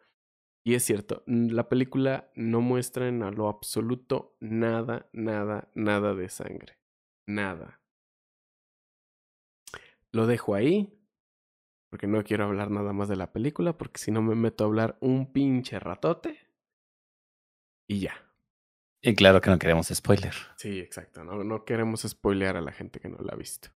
Y 0.66 0.74
es 0.74 0.84
cierto, 0.84 1.22
la 1.28 1.70
película 1.70 2.32
no 2.34 2.62
muestra 2.62 3.08
en 3.08 3.22
a 3.22 3.30
lo 3.30 3.50
absoluto 3.50 4.36
nada, 4.40 5.12
nada, 5.14 5.70
nada 5.76 6.16
de 6.16 6.28
sangre. 6.30 6.80
Nada. 7.28 7.84
Lo 10.12 10.26
dejo 10.26 10.56
ahí. 10.56 10.99
Porque 11.90 12.08
no 12.08 12.24
quiero 12.24 12.46
hablar 12.46 12.70
nada 12.72 12.94
más 12.94 13.10
de 13.10 13.16
la 13.16 13.32
película. 13.32 13.78
Porque 13.78 14.00
si 14.00 14.12
no 14.12 14.22
me 14.22 14.36
meto 14.36 14.64
a 14.64 14.68
hablar 14.68 14.98
un 15.00 15.32
pinche 15.32 15.80
ratote. 15.80 16.40
Y 17.88 18.00
ya. 18.02 18.14
Y 19.02 19.16
claro 19.16 19.42
que 19.42 19.50
no 19.50 19.58
queremos 19.58 19.88
spoiler. 19.88 20.34
Sí, 20.58 20.80
exacto. 20.80 21.24
No, 21.24 21.44
no 21.44 21.64
queremos 21.66 22.02
spoilear 22.02 22.58
a 22.58 22.62
la 22.62 22.72
gente 22.72 23.00
que 23.00 23.10
no 23.10 23.18
la 23.20 23.34
ha 23.34 23.36
visto. 23.36 23.70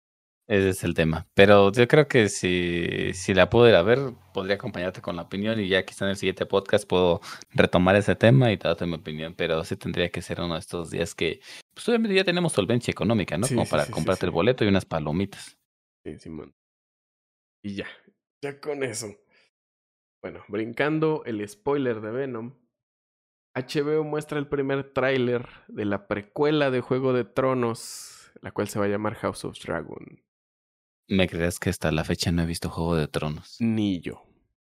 Ese 0.48 0.70
es 0.70 0.82
el 0.82 0.94
tema. 0.94 1.28
Pero 1.34 1.70
yo 1.70 1.86
creo 1.86 2.08
que 2.08 2.28
si, 2.28 3.12
si 3.14 3.34
la 3.34 3.48
puedo 3.48 3.68
ir 3.68 3.76
a 3.76 3.82
ver, 3.82 4.00
podría 4.34 4.56
acompañarte 4.56 5.00
con 5.00 5.14
la 5.14 5.22
opinión 5.22 5.60
y 5.60 5.68
ya 5.68 5.84
quizá 5.84 6.06
en 6.06 6.10
el 6.10 6.16
siguiente 6.16 6.44
podcast 6.44 6.88
puedo 6.88 7.20
retomar 7.52 7.94
ese 7.94 8.16
tema 8.16 8.50
y 8.50 8.56
darte 8.56 8.84
mi 8.84 8.94
opinión. 8.94 9.34
Pero 9.36 9.62
sí 9.62 9.76
tendría 9.76 10.10
que 10.10 10.22
ser 10.22 10.40
uno 10.40 10.54
de 10.54 10.60
estos 10.60 10.90
días 10.90 11.14
que, 11.14 11.40
pues 11.72 11.88
obviamente 11.88 12.16
ya 12.16 12.24
tenemos 12.24 12.52
solvencia 12.52 12.90
económica, 12.90 13.38
¿no? 13.38 13.46
Sí, 13.46 13.54
Como 13.54 13.64
sí, 13.64 13.70
para 13.70 13.84
sí, 13.84 13.92
comprarte 13.92 14.26
el 14.26 14.32
boleto 14.32 14.64
y 14.64 14.68
unas 14.68 14.86
palomitas. 14.86 15.56
Sí, 16.02 16.18
Simón. 16.18 16.52
Y 17.62 17.74
ya. 17.76 17.86
Ya 18.42 18.60
con 18.60 18.82
eso. 18.82 19.14
Bueno, 20.22 20.44
brincando 20.48 21.22
el 21.24 21.46
spoiler 21.48 22.00
de 22.00 22.10
Venom. 22.10 22.54
HBO 23.54 24.04
muestra 24.04 24.38
el 24.38 24.48
primer 24.48 24.92
tráiler 24.92 25.48
de 25.68 25.84
la 25.84 26.06
precuela 26.06 26.70
de 26.70 26.80
Juego 26.80 27.12
de 27.12 27.24
Tronos, 27.24 28.32
la 28.40 28.52
cual 28.52 28.68
se 28.68 28.78
va 28.78 28.84
a 28.84 28.88
llamar 28.88 29.14
House 29.16 29.44
of 29.44 29.58
Dragon. 29.58 30.22
¿Me 31.08 31.28
crees 31.28 31.58
que 31.58 31.70
hasta 31.70 31.90
la 31.90 32.04
fecha 32.04 32.30
no 32.30 32.42
he 32.42 32.46
visto 32.46 32.70
Juego 32.70 32.94
de 32.96 33.08
Tronos? 33.08 33.56
Ni 33.60 34.00
yo. 34.00 34.22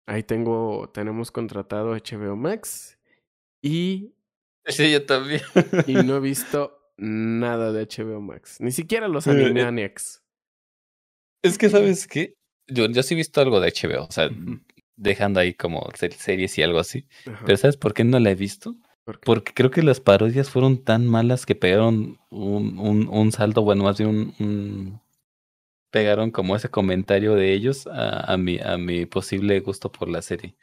Ahí 0.07 0.23
tengo, 0.23 0.89
tenemos 0.93 1.31
contratado 1.31 1.93
HBO 1.93 2.35
Max 2.35 2.99
y, 3.61 4.13
Sí, 4.67 4.91
yo 4.91 5.05
también. 5.05 5.41
y 5.87 5.93
no 5.93 6.17
he 6.17 6.19
visto 6.19 6.91
nada 6.97 7.71
de 7.71 7.87
HBO 7.87 8.19
Max. 8.21 8.59
Ni 8.59 8.71
siquiera 8.71 9.07
los. 9.07 9.27
Animaniacs. 9.27 10.23
Es 11.43 11.57
que, 11.57 11.69
¿sabes 11.69 12.07
qué? 12.07 12.33
Yo, 12.67 12.87
yo 12.87 13.03
sí 13.03 13.13
he 13.13 13.17
visto 13.17 13.41
algo 13.41 13.59
de 13.59 13.67
HBO, 13.71 14.05
o 14.05 14.11
sea, 14.11 14.29
dejando 14.95 15.39
ahí 15.39 15.53
como 15.53 15.87
ser- 15.95 16.13
series 16.13 16.57
y 16.57 16.63
algo 16.63 16.79
así. 16.79 17.05
Pero 17.45 17.57
¿sabes 17.57 17.77
por 17.77 17.93
qué 17.93 18.03
no 18.03 18.19
la 18.19 18.31
he 18.31 18.35
visto? 18.35 18.75
Porque 19.25 19.53
creo 19.53 19.69
que 19.71 19.83
las 19.83 19.99
parodias 19.99 20.49
fueron 20.49 20.83
tan 20.83 21.05
malas 21.05 21.45
que 21.45 21.53
pegaron 21.55 22.17
un, 22.29 22.79
un, 22.79 23.07
un 23.07 23.31
salto, 23.31 23.61
bueno, 23.61 23.83
más 23.83 23.97
bien 23.99 24.09
un, 24.09 24.33
un- 24.39 25.01
pegaron 25.91 26.31
como 26.31 26.55
ese 26.55 26.69
comentario 26.69 27.35
de 27.35 27.53
ellos 27.53 27.87
a, 27.87 28.33
a 28.33 28.37
mi, 28.37 28.59
a 28.59 28.77
mi 28.77 29.05
posible 29.05 29.59
gusto 29.61 29.91
por 29.91 30.09
la 30.09 30.21
serie. 30.21 30.55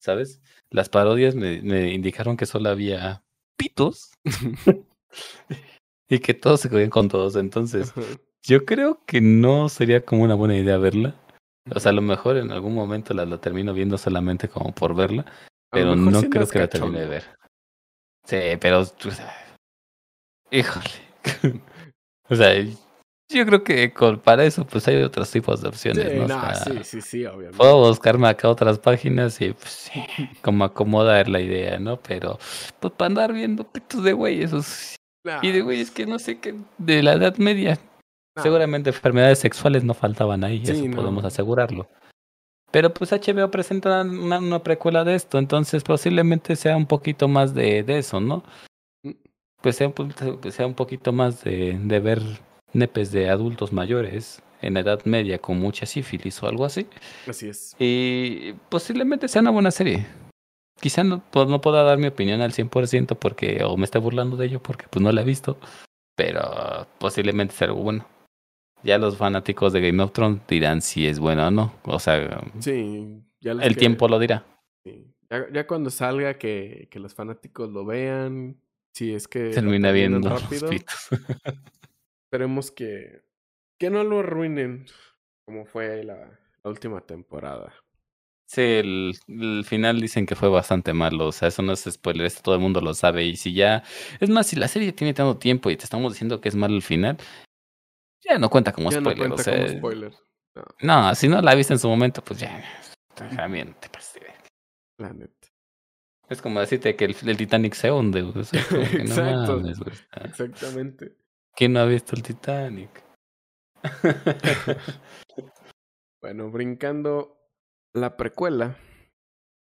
¿Sabes? 0.00 0.40
Las 0.70 0.88
parodias 0.88 1.34
me, 1.34 1.60
me 1.62 1.92
indicaron 1.92 2.36
que 2.36 2.46
solo 2.46 2.70
había 2.70 3.24
pitos 3.56 4.12
y 6.08 6.18
que 6.20 6.34
todos 6.34 6.60
se 6.60 6.70
cogían 6.70 6.90
con 6.90 7.08
todos. 7.08 7.36
Entonces, 7.36 7.92
yo 8.42 8.64
creo 8.64 9.02
que 9.06 9.20
no 9.20 9.68
sería 9.68 10.04
como 10.04 10.22
una 10.24 10.34
buena 10.34 10.56
idea 10.56 10.78
verla. 10.78 11.14
O 11.74 11.80
sea, 11.80 11.90
a 11.90 11.94
lo 11.94 12.02
mejor 12.02 12.36
en 12.36 12.50
algún 12.52 12.74
momento 12.74 13.14
la, 13.14 13.24
la 13.26 13.38
termino 13.38 13.72
viendo 13.74 13.98
solamente 13.98 14.48
como 14.48 14.72
por 14.74 14.94
verla, 14.94 15.24
pero 15.70 15.94
no 15.96 16.22
creo 16.28 16.46
que 16.48 16.58
la 16.58 16.68
termine 16.68 17.00
de 17.00 17.06
ver. 17.06 17.24
Sí, 18.24 18.38
pero... 18.60 18.80
o 18.80 18.84
sea, 18.84 19.34
Híjole. 20.50 20.90
o 22.28 22.34
sea, 22.36 22.54
yo 23.30 23.44
creo 23.46 23.62
que 23.62 23.92
con- 23.92 24.18
para 24.20 24.44
eso 24.44 24.66
pues 24.66 24.88
hay 24.88 25.02
otros 25.02 25.30
tipos 25.30 25.60
de 25.60 25.68
opciones, 25.68 26.10
Sí, 26.10 26.16
¿no? 26.18 26.24
O 26.24 26.28
no, 26.28 26.40
sea, 26.40 26.54
sí, 26.54 26.78
sí, 26.84 27.00
sí, 27.02 27.26
obviamente. 27.26 27.58
Puedo 27.58 27.78
buscarme 27.86 28.28
acá 28.28 28.48
otras 28.48 28.78
páginas 28.78 29.40
y 29.40 29.52
pues 29.52 29.70
sí, 29.70 30.02
como 30.42 30.64
acomodar 30.64 31.28
la 31.28 31.40
idea, 31.40 31.78
¿no? 31.78 31.98
Pero 31.98 32.38
pues 32.80 32.92
para 32.94 33.06
andar 33.08 33.32
viendo 33.32 33.64
pitos 33.64 34.02
de 34.02 34.12
güey, 34.12 34.42
esos... 34.42 34.94
Nah, 35.24 35.40
Y 35.42 35.50
de 35.52 35.60
güeyes 35.62 35.90
que 35.90 36.06
no 36.06 36.18
sé 36.18 36.38
qué, 36.38 36.54
de 36.78 37.02
la 37.02 37.14
Edad 37.14 37.36
Media, 37.38 37.78
Seguramente 38.42 38.90
enfermedades 38.90 39.38
sexuales 39.38 39.84
no 39.84 39.94
faltaban 39.94 40.44
ahí, 40.44 40.64
Sí, 40.64 40.72
eso 40.72 40.86
no. 40.86 40.96
podemos 40.96 41.24
asegurarlo. 41.24 41.88
Pero 42.70 42.92
pues 42.92 43.12
HBO 43.12 43.50
presenta 43.50 44.02
una, 44.02 44.38
una 44.38 44.62
precuela 44.62 45.02
de 45.04 45.14
esto, 45.14 45.38
entonces 45.38 45.82
posiblemente 45.82 46.54
sea 46.56 46.76
un 46.76 46.86
poquito 46.86 47.26
más 47.26 47.54
de, 47.54 47.82
de 47.82 47.98
eso, 47.98 48.20
¿no? 48.20 48.44
Mm. 49.02 49.12
Pues 49.62 49.76
sea, 49.76 49.88
pues 49.90 50.54
sea 50.54 50.66
un 50.66 50.74
poquito 50.74 51.12
más 51.12 51.42
de, 51.44 51.78
de 51.82 52.00
ver 52.00 52.22
nepes 52.74 53.10
de 53.10 53.30
adultos 53.30 53.72
mayores 53.72 54.42
en 54.60 54.76
edad 54.76 55.04
media 55.04 55.38
con 55.38 55.58
mucha 55.58 55.86
sífilis 55.86 56.42
o 56.42 56.48
algo 56.48 56.64
así. 56.64 56.86
Así 57.26 57.48
es. 57.48 57.74
Y 57.78 58.52
posiblemente 58.68 59.28
sea 59.28 59.40
una 59.42 59.50
buena 59.50 59.70
serie. 59.70 60.06
Quizá 60.80 61.02
no, 61.04 61.22
pues, 61.30 61.48
no 61.48 61.60
pueda 61.60 61.82
dar 61.82 61.98
mi 61.98 62.06
opinión 62.08 62.40
al 62.40 62.52
100% 62.52 63.16
porque, 63.16 63.64
o 63.64 63.76
me 63.76 63.84
esté 63.84 63.98
burlando 63.98 64.36
de 64.36 64.46
ello 64.46 64.62
porque 64.62 64.86
pues 64.90 65.02
no 65.02 65.10
la 65.10 65.22
he 65.22 65.24
visto, 65.24 65.56
pero 66.14 66.86
posiblemente 66.98 67.54
sea 67.54 67.68
algo 67.68 67.82
bueno. 67.82 68.04
Ya 68.82 68.98
los 68.98 69.16
fanáticos 69.16 69.72
de 69.72 69.80
Game 69.80 70.02
of 70.02 70.12
Thrones 70.12 70.40
dirán 70.48 70.80
si 70.82 71.06
es 71.06 71.18
bueno 71.18 71.48
o 71.48 71.50
no. 71.50 71.74
O 71.84 71.98
sea, 71.98 72.40
Sí, 72.60 73.22
ya 73.40 73.54
los 73.54 73.64
el 73.64 73.74
que- 73.74 73.78
tiempo 73.80 74.08
lo 74.08 74.18
dirá. 74.18 74.44
sí. 74.84 75.12
Ya, 75.30 75.46
ya 75.52 75.66
cuando 75.66 75.90
salga 75.90 76.38
que, 76.38 76.88
que 76.90 76.98
los 77.00 77.14
fanáticos 77.14 77.68
lo 77.70 77.84
vean, 77.84 78.58
si 78.94 79.12
es 79.12 79.28
que 79.28 79.50
Termina 79.50 79.90
viendo 79.92 80.26
rápido, 80.30 80.70
esperemos 82.26 82.70
que, 82.70 83.22
que 83.78 83.90
no 83.90 84.04
lo 84.04 84.20
arruinen 84.20 84.86
como 85.44 85.66
fue 85.66 86.02
la, 86.04 86.16
la 86.64 86.70
última 86.70 87.00
temporada. 87.02 87.72
Sí, 88.46 88.62
el, 88.62 89.12
el 89.28 89.64
final 89.66 90.00
dicen 90.00 90.24
que 90.24 90.34
fue 90.34 90.48
bastante 90.48 90.94
malo, 90.94 91.26
o 91.26 91.32
sea, 91.32 91.48
eso 91.48 91.60
no 91.60 91.72
es 91.74 91.84
spoiler, 91.84 92.24
esto 92.26 92.40
todo 92.42 92.54
el 92.54 92.62
mundo 92.62 92.80
lo 92.80 92.94
sabe, 92.94 93.24
y 93.24 93.36
si 93.36 93.52
ya, 93.52 93.82
es 94.20 94.30
más, 94.30 94.46
si 94.46 94.56
la 94.56 94.68
serie 94.68 94.92
tiene 94.92 95.12
tanto 95.12 95.36
tiempo 95.38 95.68
y 95.70 95.76
te 95.76 95.84
estamos 95.84 96.14
diciendo 96.14 96.40
que 96.40 96.48
es 96.48 96.54
malo 96.56 96.74
el 96.74 96.80
final, 96.82 97.18
ya 98.24 98.38
no 98.38 98.48
cuenta 98.50 98.72
como 98.72 98.90
ya 98.90 99.00
no 99.00 99.10
spoiler, 99.10 99.28
cuenta 99.28 99.40
o 99.40 99.44
sea, 99.44 99.66
como 99.66 99.78
spoiler. 99.78 100.14
No, 100.82 101.08
no, 101.08 101.14
si 101.14 101.28
no 101.28 101.40
la 101.40 101.54
viste 101.54 101.72
en 101.72 101.78
su 101.78 101.88
momento, 101.88 102.22
pues 102.22 102.40
ya, 102.40 102.64
también 103.14 103.74
te 103.80 103.88
la 104.98 105.12
neta. 105.12 105.48
Es 106.28 106.42
como 106.42 106.60
decirte 106.60 106.94
que 106.96 107.06
el, 107.06 107.16
el 107.26 107.36
Titanic 107.36 107.74
se 107.74 107.90
hunde, 107.90 108.22
o 108.22 108.44
sea, 108.44 108.62
no 108.70 108.78
Exacto. 108.80 109.56
mames, 109.60 109.78
Exactamente. 110.24 111.16
¿Quién 111.54 111.72
no 111.72 111.80
ha 111.80 111.86
visto 111.86 112.14
el 112.14 112.22
Titanic? 112.22 113.02
Bueno, 116.20 116.50
brincando 116.50 117.38
la 117.94 118.16
precuela. 118.16 118.76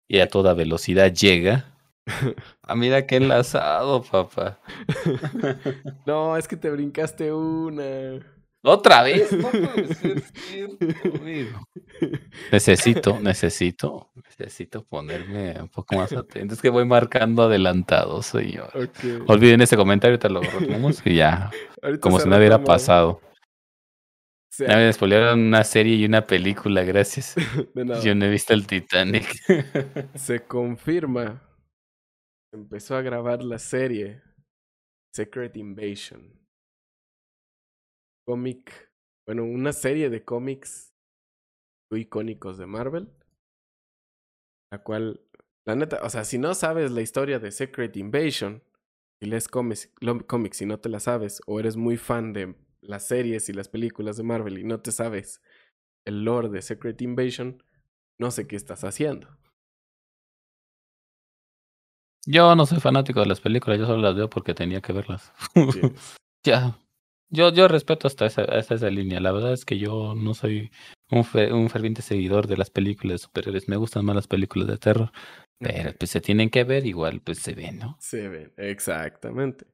y 0.08 0.20
a 0.20 0.28
toda 0.28 0.54
velocidad 0.54 1.12
llega. 1.12 1.78
Ah, 2.62 2.74
mira 2.76 3.06
qué 3.06 3.16
enlazado, 3.16 4.02
papá. 4.02 4.60
no, 6.06 6.36
es 6.36 6.46
que 6.46 6.56
te 6.56 6.70
brincaste 6.70 7.32
una. 7.32 8.20
¿Otra 8.62 9.02
vez? 9.04 9.32
No 9.32 9.48
puede 9.48 9.94
ser 9.94 10.20
cierto, 10.20 10.86
amigo. 11.18 11.66
Necesito, 12.52 13.18
necesito, 13.20 14.10
necesito 14.14 14.84
ponerme 14.84 15.60
un 15.60 15.68
poco 15.68 15.96
más 15.96 16.12
atento. 16.12 16.54
Es 16.54 16.60
que 16.60 16.68
voy 16.68 16.84
marcando 16.84 17.44
adelantado, 17.44 18.22
señor. 18.22 18.70
Ok. 18.74 19.28
Olviden 19.28 19.62
ese 19.62 19.76
comentario, 19.76 20.18
te 20.18 20.28
lo 20.28 20.42
retomamos 20.42 21.02
y 21.04 21.16
ya, 21.16 21.50
Ahorita 21.82 22.00
como 22.00 22.20
si 22.20 22.28
no 22.28 22.36
hubiera 22.36 22.62
pasado. 22.62 23.20
Sí, 24.52 24.64
me 24.66 24.92
spoilearon 24.92 25.40
una 25.40 25.64
serie 25.64 25.94
y 25.96 26.04
una 26.04 26.26
película, 26.26 26.82
gracias. 26.82 27.36
de 27.74 27.84
nada. 27.84 28.02
Yo 28.02 28.14
no 28.14 28.26
he 28.26 28.30
visto 28.30 28.52
el 28.52 28.66
Titanic. 28.66 29.26
Se 30.16 30.40
confirma. 30.40 31.40
Empezó 32.52 32.96
a 32.96 33.02
grabar 33.02 33.42
la 33.42 33.58
serie 33.58 34.22
Secret 35.14 35.56
Invasion. 35.56 36.38
Cómic. 38.26 38.92
Bueno, 39.26 39.44
una 39.44 39.72
serie 39.72 40.10
de 40.10 40.24
cómics 40.24 40.92
muy 41.90 42.02
icónicos 42.02 42.58
de 42.58 42.66
Marvel. 42.66 43.08
La 44.72 44.82
cual, 44.82 45.20
la 45.66 45.76
neta, 45.76 46.00
o 46.02 46.10
sea, 46.10 46.24
si 46.24 46.38
no 46.38 46.54
sabes 46.54 46.90
la 46.90 47.02
historia 47.02 47.38
de 47.38 47.50
Secret 47.50 47.96
Invasion, 47.96 48.62
y 49.22 49.26
lees 49.26 49.48
cómics, 49.48 49.92
cómics 50.26 50.62
y 50.62 50.66
no 50.66 50.80
te 50.80 50.88
la 50.88 50.98
sabes, 50.98 51.42
o 51.46 51.60
eres 51.60 51.76
muy 51.76 51.96
fan 51.96 52.32
de 52.32 52.56
las 52.80 53.06
series 53.06 53.48
y 53.48 53.52
las 53.52 53.68
películas 53.68 54.16
de 54.16 54.22
Marvel 54.22 54.58
y 54.58 54.64
no 54.64 54.80
te 54.80 54.92
sabes 54.92 55.42
el 56.06 56.24
lore 56.24 56.48
de 56.48 56.62
Secret 56.62 57.00
Invasion, 57.02 57.62
no 58.18 58.30
sé 58.30 58.46
qué 58.46 58.56
estás 58.56 58.84
haciendo. 58.84 59.39
Yo 62.26 62.54
no 62.54 62.66
soy 62.66 62.80
fanático 62.80 63.20
de 63.20 63.26
las 63.26 63.40
películas, 63.40 63.78
yo 63.78 63.86
solo 63.86 64.02
las 64.02 64.14
veo 64.14 64.28
porque 64.30 64.54
tenía 64.54 64.80
que 64.80 64.92
verlas. 64.92 65.32
Ya. 66.44 66.78
Yo, 67.28 67.50
yo 67.52 67.68
respeto 67.68 68.06
hasta 68.08 68.24
esa, 68.24 68.42
hasta 68.42 68.74
esa 68.74 68.88
línea. 68.88 69.20
La 69.20 69.30
verdad 69.30 69.52
es 69.52 69.64
que 69.66 69.78
yo 69.78 70.14
no 70.14 70.32
soy 70.32 70.70
un, 71.10 71.22
fe- 71.22 71.52
un 71.52 71.68
ferviente 71.68 72.00
seguidor 72.00 72.46
de 72.46 72.56
las 72.56 72.70
películas 72.70 73.12
de 73.12 73.18
superhéroes. 73.26 73.68
Me 73.68 73.76
gustan 73.76 74.06
más 74.06 74.16
las 74.16 74.26
películas 74.26 74.66
de 74.66 74.78
terror. 74.78 75.12
Pero 75.58 75.92
pues 75.98 76.10
se 76.10 76.22
tienen 76.22 76.48
que 76.48 76.64
ver, 76.64 76.86
igual 76.86 77.20
pues 77.20 77.38
se 77.40 77.54
ven, 77.54 77.78
¿no? 77.78 77.96
Se 78.00 78.28
ven, 78.28 78.52
exactamente. 78.56 79.66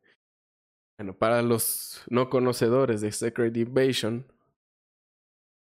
Bueno, 0.98 1.16
para 1.16 1.40
los 1.42 2.02
no 2.10 2.28
conocedores 2.28 3.00
de 3.00 3.12
Secret 3.12 3.56
Invasion, 3.56 4.26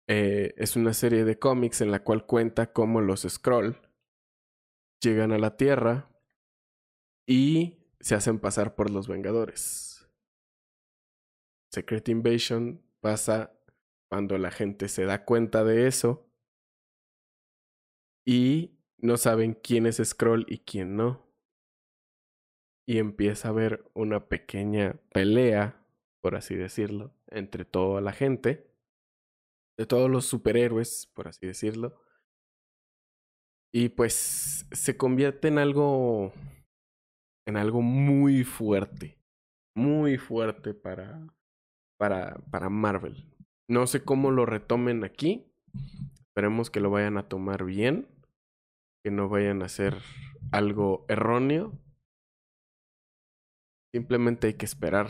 eh, 0.08 0.54
es 0.56 0.74
una 0.74 0.94
serie 0.94 1.24
de 1.24 1.38
cómics 1.38 1.82
en 1.82 1.90
la 1.90 2.02
cual 2.02 2.24
cuenta 2.24 2.72
cómo 2.72 3.02
los 3.02 3.22
Skrull 3.28 3.76
llegan 5.02 5.32
a 5.32 5.38
la 5.38 5.56
Tierra 5.56 6.08
y 7.28 7.76
se 8.00 8.14
hacen 8.14 8.38
pasar 8.38 8.74
por 8.74 8.90
los 8.90 9.06
Vengadores. 9.06 10.08
Secret 11.70 12.08
Invasion 12.08 12.82
pasa 13.00 13.52
cuando 14.08 14.38
la 14.38 14.50
gente 14.50 14.88
se 14.88 15.04
da 15.04 15.26
cuenta 15.26 15.62
de 15.62 15.86
eso 15.86 16.26
y 18.24 18.78
no 18.96 19.18
saben 19.18 19.52
quién 19.52 19.86
es 19.86 20.00
Skrull 20.02 20.46
y 20.48 20.60
quién 20.60 20.96
no 20.96 21.28
y 22.86 22.96
empieza 22.96 23.48
a 23.48 23.50
haber 23.50 23.84
una 23.92 24.28
pequeña 24.28 24.98
pelea, 25.12 25.78
por 26.22 26.34
así 26.34 26.54
decirlo, 26.54 27.14
entre 27.26 27.66
toda 27.66 28.00
la 28.00 28.12
gente, 28.12 28.66
de 29.76 29.84
todos 29.84 30.10
los 30.10 30.24
superhéroes, 30.24 31.10
por 31.12 31.28
así 31.28 31.46
decirlo. 31.46 32.00
Y 33.70 33.90
pues 33.90 34.66
se 34.72 34.96
convierte 34.96 35.48
en 35.48 35.58
algo 35.58 36.32
en 37.48 37.56
algo 37.56 37.82
muy 37.82 38.44
fuerte, 38.44 39.18
muy 39.74 40.18
fuerte 40.18 40.74
para 40.74 41.26
para 41.98 42.36
para 42.50 42.68
Marvel. 42.68 43.24
No 43.68 43.86
sé 43.86 44.04
cómo 44.04 44.30
lo 44.30 44.46
retomen 44.46 45.04
aquí. 45.04 45.52
Esperemos 46.20 46.70
que 46.70 46.80
lo 46.80 46.90
vayan 46.90 47.18
a 47.18 47.28
tomar 47.28 47.64
bien, 47.64 48.08
que 49.02 49.10
no 49.10 49.28
vayan 49.28 49.62
a 49.62 49.66
hacer 49.66 49.96
algo 50.52 51.04
erróneo 51.08 51.72
Simplemente 53.92 54.48
hay 54.48 54.54
que 54.54 54.66
esperar 54.66 55.08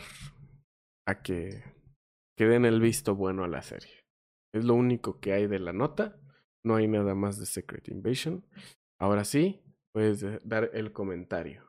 a 1.05 1.21
que, 1.21 1.63
que 2.37 2.45
den 2.45 2.65
el 2.65 2.79
visto 2.79 3.13
bueno 3.13 3.43
a 3.43 3.47
la 3.47 3.61
serie. 3.61 4.05
Es 4.53 4.63
lo 4.63 4.73
único 4.73 5.19
que 5.19 5.33
hay 5.33 5.47
de 5.47 5.59
la 5.59 5.73
nota. 5.73 6.17
No 6.63 6.75
hay 6.75 6.87
nada 6.87 7.13
más 7.13 7.37
de 7.37 7.45
Secret 7.45 7.89
Invasion. 7.89 8.45
Ahora 8.97 9.25
sí, 9.25 9.61
puedes 9.93 10.25
dar 10.47 10.71
el 10.73 10.93
comentario. 10.93 11.68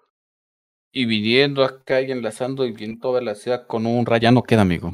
Y 0.92 1.04
viniendo 1.04 1.62
acá 1.62 2.00
y 2.00 2.10
enlazando 2.10 2.64
y 2.64 2.72
viendo 2.72 3.00
toda 3.00 3.20
la 3.20 3.36
ciudad 3.36 3.66
con 3.66 3.86
un 3.86 4.06
raya 4.06 4.32
no 4.32 4.42
queda, 4.42 4.62
amigo. 4.62 4.92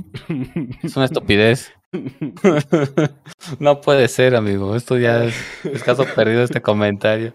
Es 0.83 0.95
una 0.97 1.07
estupidez. 1.07 1.73
no 3.59 3.81
puede 3.81 4.09
ser, 4.09 4.37
amigo. 4.37 4.77
Esto 4.77 4.99
ya 4.99 5.25
es, 5.25 5.65
es 5.65 5.83
caso 5.83 6.05
perdido 6.15 6.43
este 6.43 6.61
comentario. 6.61 7.33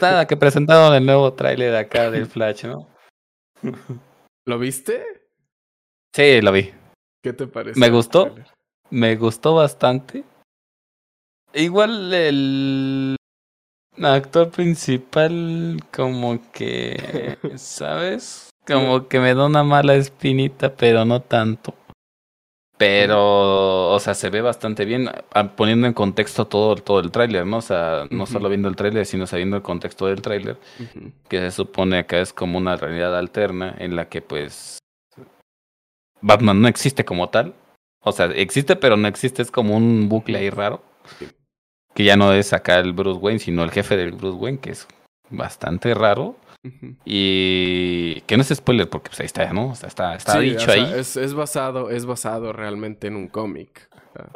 Nada, 0.00 0.26
que 0.26 0.36
presentaron 0.36 0.94
el 0.94 1.06
nuevo 1.06 1.32
tráiler 1.32 1.74
acá 1.74 2.10
del 2.10 2.26
Flash, 2.26 2.66
¿no? 2.66 2.88
¿Lo 4.44 4.58
viste? 4.58 5.02
Sí, 6.14 6.42
lo 6.42 6.52
vi. 6.52 6.70
¿Qué 7.22 7.32
te 7.32 7.46
parece? 7.46 7.80
Me 7.80 7.88
gustó. 7.88 8.34
Me 8.90 9.16
gustó 9.16 9.54
bastante. 9.54 10.24
Igual 11.54 12.12
el 12.12 13.16
actor 14.00 14.50
principal 14.50 15.80
como 15.92 16.40
que, 16.52 17.38
¿sabes? 17.56 18.50
Como 18.66 19.08
que 19.08 19.20
me 19.20 19.34
da 19.34 19.46
una 19.46 19.64
mala 19.64 19.94
espinita, 19.94 20.74
pero 20.74 21.04
no 21.04 21.20
tanto. 21.20 21.74
Pero, 22.78 23.90
o 23.90 24.00
sea, 24.00 24.14
se 24.14 24.28
ve 24.28 24.40
bastante 24.40 24.84
bien 24.84 25.08
poniendo 25.56 25.86
en 25.86 25.92
contexto 25.92 26.48
todo, 26.48 26.74
todo 26.74 26.98
el 26.98 27.12
tráiler, 27.12 27.46
¿no? 27.46 27.58
O 27.58 27.62
sea, 27.62 28.08
no 28.10 28.26
solo 28.26 28.48
viendo 28.48 28.68
el 28.68 28.74
tráiler, 28.74 29.06
sino 29.06 29.26
sabiendo 29.26 29.56
el 29.56 29.62
contexto 29.62 30.06
del 30.06 30.20
tráiler, 30.20 30.56
que 31.28 31.38
se 31.38 31.52
supone 31.52 32.06
que 32.06 32.20
es 32.20 32.32
como 32.32 32.58
una 32.58 32.76
realidad 32.76 33.16
alterna 33.16 33.72
en 33.78 33.94
la 33.94 34.08
que 34.08 34.20
pues 34.20 34.78
Batman 36.20 36.60
no 36.60 36.66
existe 36.66 37.04
como 37.04 37.28
tal. 37.28 37.54
O 38.02 38.10
sea, 38.10 38.26
existe 38.26 38.74
pero 38.74 38.96
no 38.96 39.06
existe, 39.06 39.42
es 39.42 39.52
como 39.52 39.76
un 39.76 40.08
bucle 40.08 40.38
ahí 40.38 40.50
raro. 40.50 40.82
Que 41.94 42.04
ya 42.04 42.16
no 42.16 42.32
es 42.32 42.52
acá 42.52 42.78
el 42.78 42.92
Bruce 42.92 43.20
Wayne, 43.20 43.38
sino 43.38 43.62
el 43.64 43.70
jefe 43.70 43.96
del 43.96 44.12
Bruce 44.12 44.38
Wayne, 44.38 44.58
que 44.58 44.70
es 44.70 44.86
bastante 45.30 45.94
raro. 45.94 46.36
Y 47.04 48.20
que 48.22 48.36
no 48.36 48.42
es 48.42 48.48
spoiler 48.54 48.88
porque 48.88 49.08
pues 49.10 49.20
ahí 49.20 49.26
está, 49.26 49.52
¿no? 49.52 49.70
O 49.70 49.74
sea, 49.74 49.88
está, 49.88 50.14
está 50.14 50.32
Sí, 50.34 50.38
o 50.38 50.40
dicho 50.42 50.60
sea, 50.60 50.74
ahí. 50.74 50.92
Es, 51.00 51.16
es 51.16 51.34
basado, 51.34 51.90
es 51.90 52.06
basado 52.06 52.52
realmente 52.52 53.08
en 53.08 53.16
un 53.16 53.28
cómic. 53.28 53.88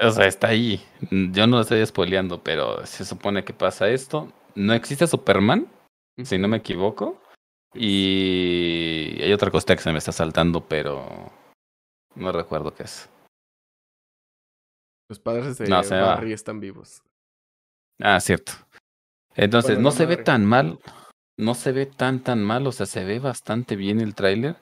O 0.02 0.10
sea, 0.10 0.26
está 0.26 0.48
ahí. 0.48 0.84
Yo 1.10 1.46
no 1.46 1.56
lo 1.56 1.62
estoy 1.62 1.84
spoileando, 1.86 2.42
pero 2.42 2.84
se 2.84 3.04
supone 3.04 3.44
que 3.44 3.52
pasa 3.52 3.88
esto. 3.88 4.32
No 4.54 4.72
existe 4.72 5.06
Superman, 5.06 5.68
si 6.22 6.38
no 6.38 6.48
me 6.48 6.56
equivoco. 6.56 7.20
Y 7.74 9.20
hay 9.22 9.32
otra 9.32 9.50
cosa 9.50 9.76
que 9.76 9.82
se 9.82 9.92
me 9.92 9.98
está 9.98 10.12
saltando, 10.12 10.66
pero 10.66 11.30
no 12.14 12.32
recuerdo 12.32 12.74
qué 12.74 12.84
es. 12.84 13.08
Los 15.08 15.20
padres 15.20 15.58
de 15.58 15.68
No. 15.68 15.82
Barry 15.82 16.32
están 16.32 16.58
vivos. 16.58 17.02
Ah, 18.00 18.20
cierto. 18.20 18.52
Entonces, 19.34 19.78
no 19.78 19.90
se 19.90 20.06
ve 20.06 20.16
tan 20.16 20.44
mal. 20.44 20.78
No 21.38 21.54
se 21.54 21.72
ve 21.72 21.86
tan 21.86 22.20
tan 22.20 22.42
mal. 22.42 22.66
O 22.66 22.72
sea, 22.72 22.86
se 22.86 23.04
ve 23.04 23.18
bastante 23.18 23.76
bien 23.76 24.00
el 24.00 24.14
tráiler. 24.14 24.56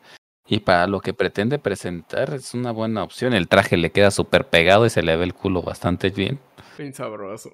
Y 0.47 0.61
para 0.61 0.87
lo 0.87 1.01
que 1.01 1.15
pretende 1.15 1.59
presentar 1.59 2.35
es 2.35 2.53
una 2.53 2.71
buena 2.71 3.03
opción. 3.03 3.33
El 3.33 3.49
traje 3.49 3.77
le 3.77 3.91
queda 3.91 4.11
súper 4.11 4.47
pegado 4.47 4.85
y 4.85 4.91
se 4.91 5.03
le 5.03 5.17
ve 5.17 5.25
el 5.25 5.35
culo 5.35 5.63
bastante 5.63 6.11
bien. 6.11 6.39
Bien 6.77 6.93
sabroso. 6.93 7.51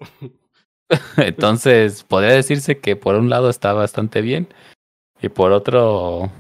Entonces, 1.16 2.02
podría 2.02 2.32
decirse 2.32 2.80
que 2.80 2.96
por 2.96 3.14
un 3.14 3.30
lado 3.30 3.48
está 3.48 3.72
bastante 3.72 4.22
bien. 4.22 4.48
Y 5.22 5.28
por 5.28 5.52
otro, 5.52 6.32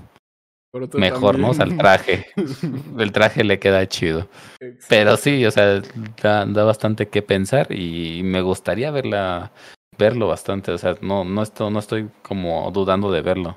Mejor, 0.94 1.38
¿no? 1.38 1.50
O 1.50 1.54
sea, 1.54 1.64
el 1.64 1.76
traje. 1.76 2.26
El 2.98 3.12
traje 3.12 3.42
le 3.44 3.58
queda 3.58 3.86
chido. 3.88 4.28
Pero 4.88 5.16
sí, 5.16 5.44
o 5.44 5.50
sea, 5.50 5.82
da, 6.22 6.46
da 6.46 6.64
bastante 6.64 7.08
que 7.08 7.22
pensar 7.22 7.72
y 7.72 8.22
me 8.22 8.40
gustaría 8.40 8.90
verla, 8.90 9.50
verlo 9.98 10.28
bastante. 10.28 10.70
O 10.70 10.78
sea, 10.78 10.96
no, 11.00 11.24
no, 11.24 11.42
estoy, 11.42 11.72
no 11.72 11.78
estoy 11.80 12.08
como 12.22 12.70
dudando 12.70 13.10
de 13.10 13.22
verlo. 13.22 13.56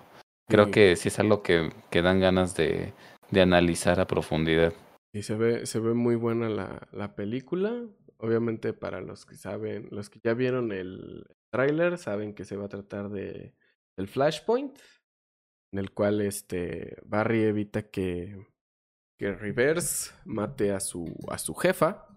Creo 0.49 0.65
Sí. 0.65 0.71
que 0.71 0.95
sí 0.95 1.07
es 1.09 1.19
algo 1.19 1.43
que, 1.43 1.71
que 1.91 2.01
dan 2.01 2.19
ganas 2.19 2.55
de, 2.55 2.93
de 3.29 3.41
analizar 3.41 3.99
a 3.99 4.07
profundidad. 4.07 4.73
Y 5.13 5.21
se 5.21 5.35
ve, 5.35 5.65
se 5.67 5.79
ve 5.79 5.93
muy 5.93 6.15
buena 6.15 6.49
la, 6.49 6.87
la 6.91 7.15
película. 7.15 7.73
Obviamente 8.17 8.73
para 8.73 9.01
los 9.01 9.25
que 9.25 9.35
saben, 9.35 9.87
los 9.91 10.09
que 10.09 10.19
ya 10.23 10.33
vieron 10.33 10.71
el 10.71 11.25
tráiler, 11.51 11.97
saben 11.99 12.33
que 12.33 12.45
se 12.45 12.55
va 12.57 12.65
a 12.65 12.69
tratar 12.69 13.09
de 13.09 13.53
del 13.95 14.07
Flashpoint, 14.07 14.75
en 15.73 15.79
el 15.79 15.91
cual 15.91 16.21
este 16.21 16.97
Barry 17.03 17.41
evita 17.41 17.89
que, 17.89 18.45
que 19.17 19.33
Reverse 19.33 20.13
mate 20.23 20.71
a 20.71 20.79
su, 20.79 21.11
a 21.29 21.39
su 21.39 21.55
jefa, 21.55 22.07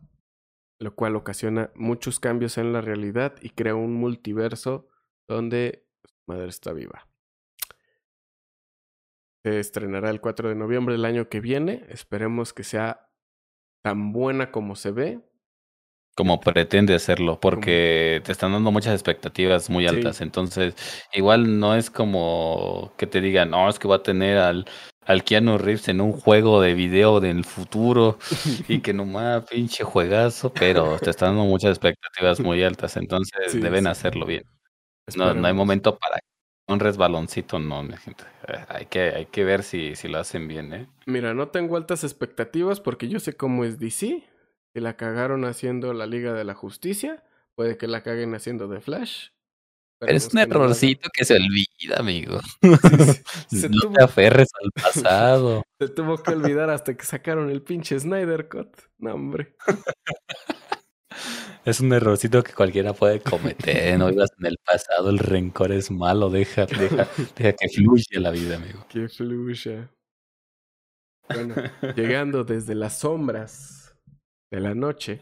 lo 0.78 0.94
cual 0.94 1.16
ocasiona 1.16 1.70
muchos 1.74 2.20
cambios 2.20 2.58
en 2.58 2.74
la 2.74 2.82
realidad 2.82 3.34
y 3.40 3.48
crea 3.48 3.74
un 3.74 3.94
multiverso 3.94 4.90
donde 5.26 5.88
su 6.04 6.14
madre 6.26 6.48
está 6.48 6.74
viva. 6.74 7.08
Se 9.42 9.58
estrenará 9.58 10.10
el 10.10 10.20
4 10.20 10.50
de 10.50 10.54
noviembre 10.54 10.92
del 10.92 11.06
año 11.06 11.30
que 11.30 11.40
viene. 11.40 11.86
Esperemos 11.88 12.52
que 12.52 12.62
sea 12.62 13.08
tan 13.82 14.12
buena 14.12 14.50
como 14.50 14.76
se 14.76 14.90
ve. 14.90 15.25
Como 16.16 16.40
pretende 16.40 16.94
hacerlo, 16.94 17.38
porque 17.38 18.22
te 18.24 18.32
están 18.32 18.52
dando 18.52 18.72
muchas 18.72 18.94
expectativas 18.94 19.68
muy 19.68 19.86
Sí. 19.86 19.94
altas. 19.94 20.22
Entonces, 20.22 20.74
igual 21.12 21.60
no 21.60 21.74
es 21.74 21.90
como 21.90 22.92
que 22.96 23.06
te 23.06 23.20
digan, 23.20 23.50
no, 23.50 23.68
es 23.68 23.78
que 23.78 23.86
va 23.86 23.96
a 23.96 24.02
tener 24.02 24.38
al, 24.38 24.64
al 25.04 25.24
Keanu 25.24 25.58
Reeves 25.58 25.88
en 25.88 26.00
un 26.00 26.12
juego 26.12 26.62
de 26.62 26.72
video 26.72 27.20
del 27.20 27.44
futuro 27.44 28.18
y 28.68 28.80
que 28.80 28.94
nomás 28.94 29.44
pinche 29.44 29.84
juegazo, 29.84 30.52
pero 30.54 30.98
te 30.98 31.10
están 31.10 31.36
dando 31.36 31.44
muchas 31.44 31.70
expectativas 31.70 32.40
muy 32.40 32.62
altas. 32.62 32.96
Entonces, 32.96 33.52
Sí, 33.52 33.60
deben 33.60 33.84
sí. 33.84 33.90
hacerlo 33.90 34.24
bien. 34.24 34.44
No, 35.16 35.34
no 35.34 35.46
hay 35.46 35.52
momento 35.52 35.98
para 35.98 36.18
un 36.68 36.80
resbaloncito, 36.80 37.58
no, 37.58 37.82
mi 37.82 37.96
gente. 37.98 38.24
Hay 38.68 38.86
que, 38.86 39.00
hay 39.14 39.26
que 39.26 39.44
ver 39.44 39.62
si, 39.62 39.94
si 39.96 40.08
lo 40.08 40.18
hacen 40.18 40.48
bien, 40.48 40.72
¿eh? 40.72 40.88
Mira, 41.04 41.34
no 41.34 41.48
tengo 41.48 41.76
altas 41.76 42.04
expectativas 42.04 42.80
porque 42.80 43.08
yo 43.08 43.20
sé 43.20 43.34
cómo 43.36 43.64
es 43.64 43.78
DC. 43.78 44.24
Si 44.76 44.82
la 44.82 44.94
cagaron 44.98 45.46
haciendo 45.46 45.94
la 45.94 46.04
Liga 46.04 46.34
de 46.34 46.44
la 46.44 46.52
Justicia, 46.52 47.24
puede 47.54 47.78
que 47.78 47.86
la 47.86 48.02
caguen 48.02 48.34
haciendo 48.34 48.68
The 48.68 48.82
Flash. 48.82 49.28
Pero 49.98 50.12
es 50.14 50.26
un 50.26 50.32
que 50.32 50.40
errorcito 50.42 51.08
que 51.14 51.24
se 51.24 51.34
olvida, 51.36 51.96
amigo. 51.96 52.40
Sí, 52.60 52.68
sí, 53.48 53.56
se 53.62 53.68
no 53.70 53.80
tuvo- 53.80 53.94
te 53.94 54.04
aferres 54.04 54.48
al 54.62 54.70
pasado. 54.72 55.62
Se 55.80 55.88
tuvo 55.88 56.22
que 56.22 56.32
olvidar 56.32 56.68
hasta 56.68 56.94
que 56.94 57.06
sacaron 57.06 57.48
el 57.48 57.62
pinche 57.62 57.98
Snyder 57.98 58.50
Cut. 58.50 58.68
No, 58.98 59.14
hombre. 59.14 59.56
Es 61.64 61.80
un 61.80 61.90
errorcito 61.94 62.42
que 62.42 62.52
cualquiera 62.52 62.92
puede 62.92 63.20
cometer. 63.20 63.98
No 63.98 64.10
vivas 64.10 64.28
en 64.38 64.44
el 64.44 64.58
pasado, 64.62 65.08
el 65.08 65.18
rencor 65.18 65.72
es 65.72 65.90
malo. 65.90 66.28
Deja, 66.28 66.66
deja, 66.66 67.08
deja 67.34 67.52
que 67.54 67.68
fluya 67.70 68.20
la 68.20 68.30
vida, 68.30 68.56
amigo. 68.56 68.84
Qué 68.90 69.08
fluya. 69.08 69.90
Bueno, 71.30 71.54
llegando 71.96 72.44
desde 72.44 72.74
las 72.74 72.98
sombras 72.98 73.75
de 74.56 74.62
la 74.62 74.74
noche. 74.74 75.20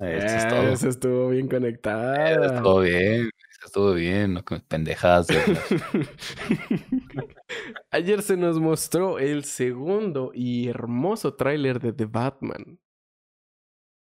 Es 0.00 0.48
todo. 0.48 0.62
Eso 0.62 0.88
estuvo 0.88 1.28
bien 1.28 1.48
conectada. 1.48 2.56
Estuvo 2.56 2.80
bien, 2.80 3.30
estuvo 3.64 3.92
bien. 3.92 4.34
No 4.34 4.44
con 4.44 4.60
pendejadas. 4.62 5.28
Ayer 7.90 8.22
se 8.22 8.36
nos 8.36 8.58
mostró 8.58 9.18
el 9.18 9.44
segundo 9.44 10.32
y 10.34 10.68
hermoso 10.68 11.34
tráiler 11.34 11.78
de 11.78 11.92
The 11.92 12.06
Batman. 12.06 12.80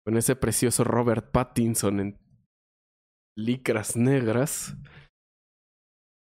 Con 0.05 0.17
ese 0.17 0.35
precioso 0.35 0.83
Robert 0.83 1.31
Pattinson 1.31 1.99
en 1.99 2.19
licras 3.35 3.95
negras 3.95 4.75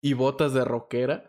y 0.03 0.14
botas 0.14 0.53
de 0.53 0.65
rockera. 0.65 1.26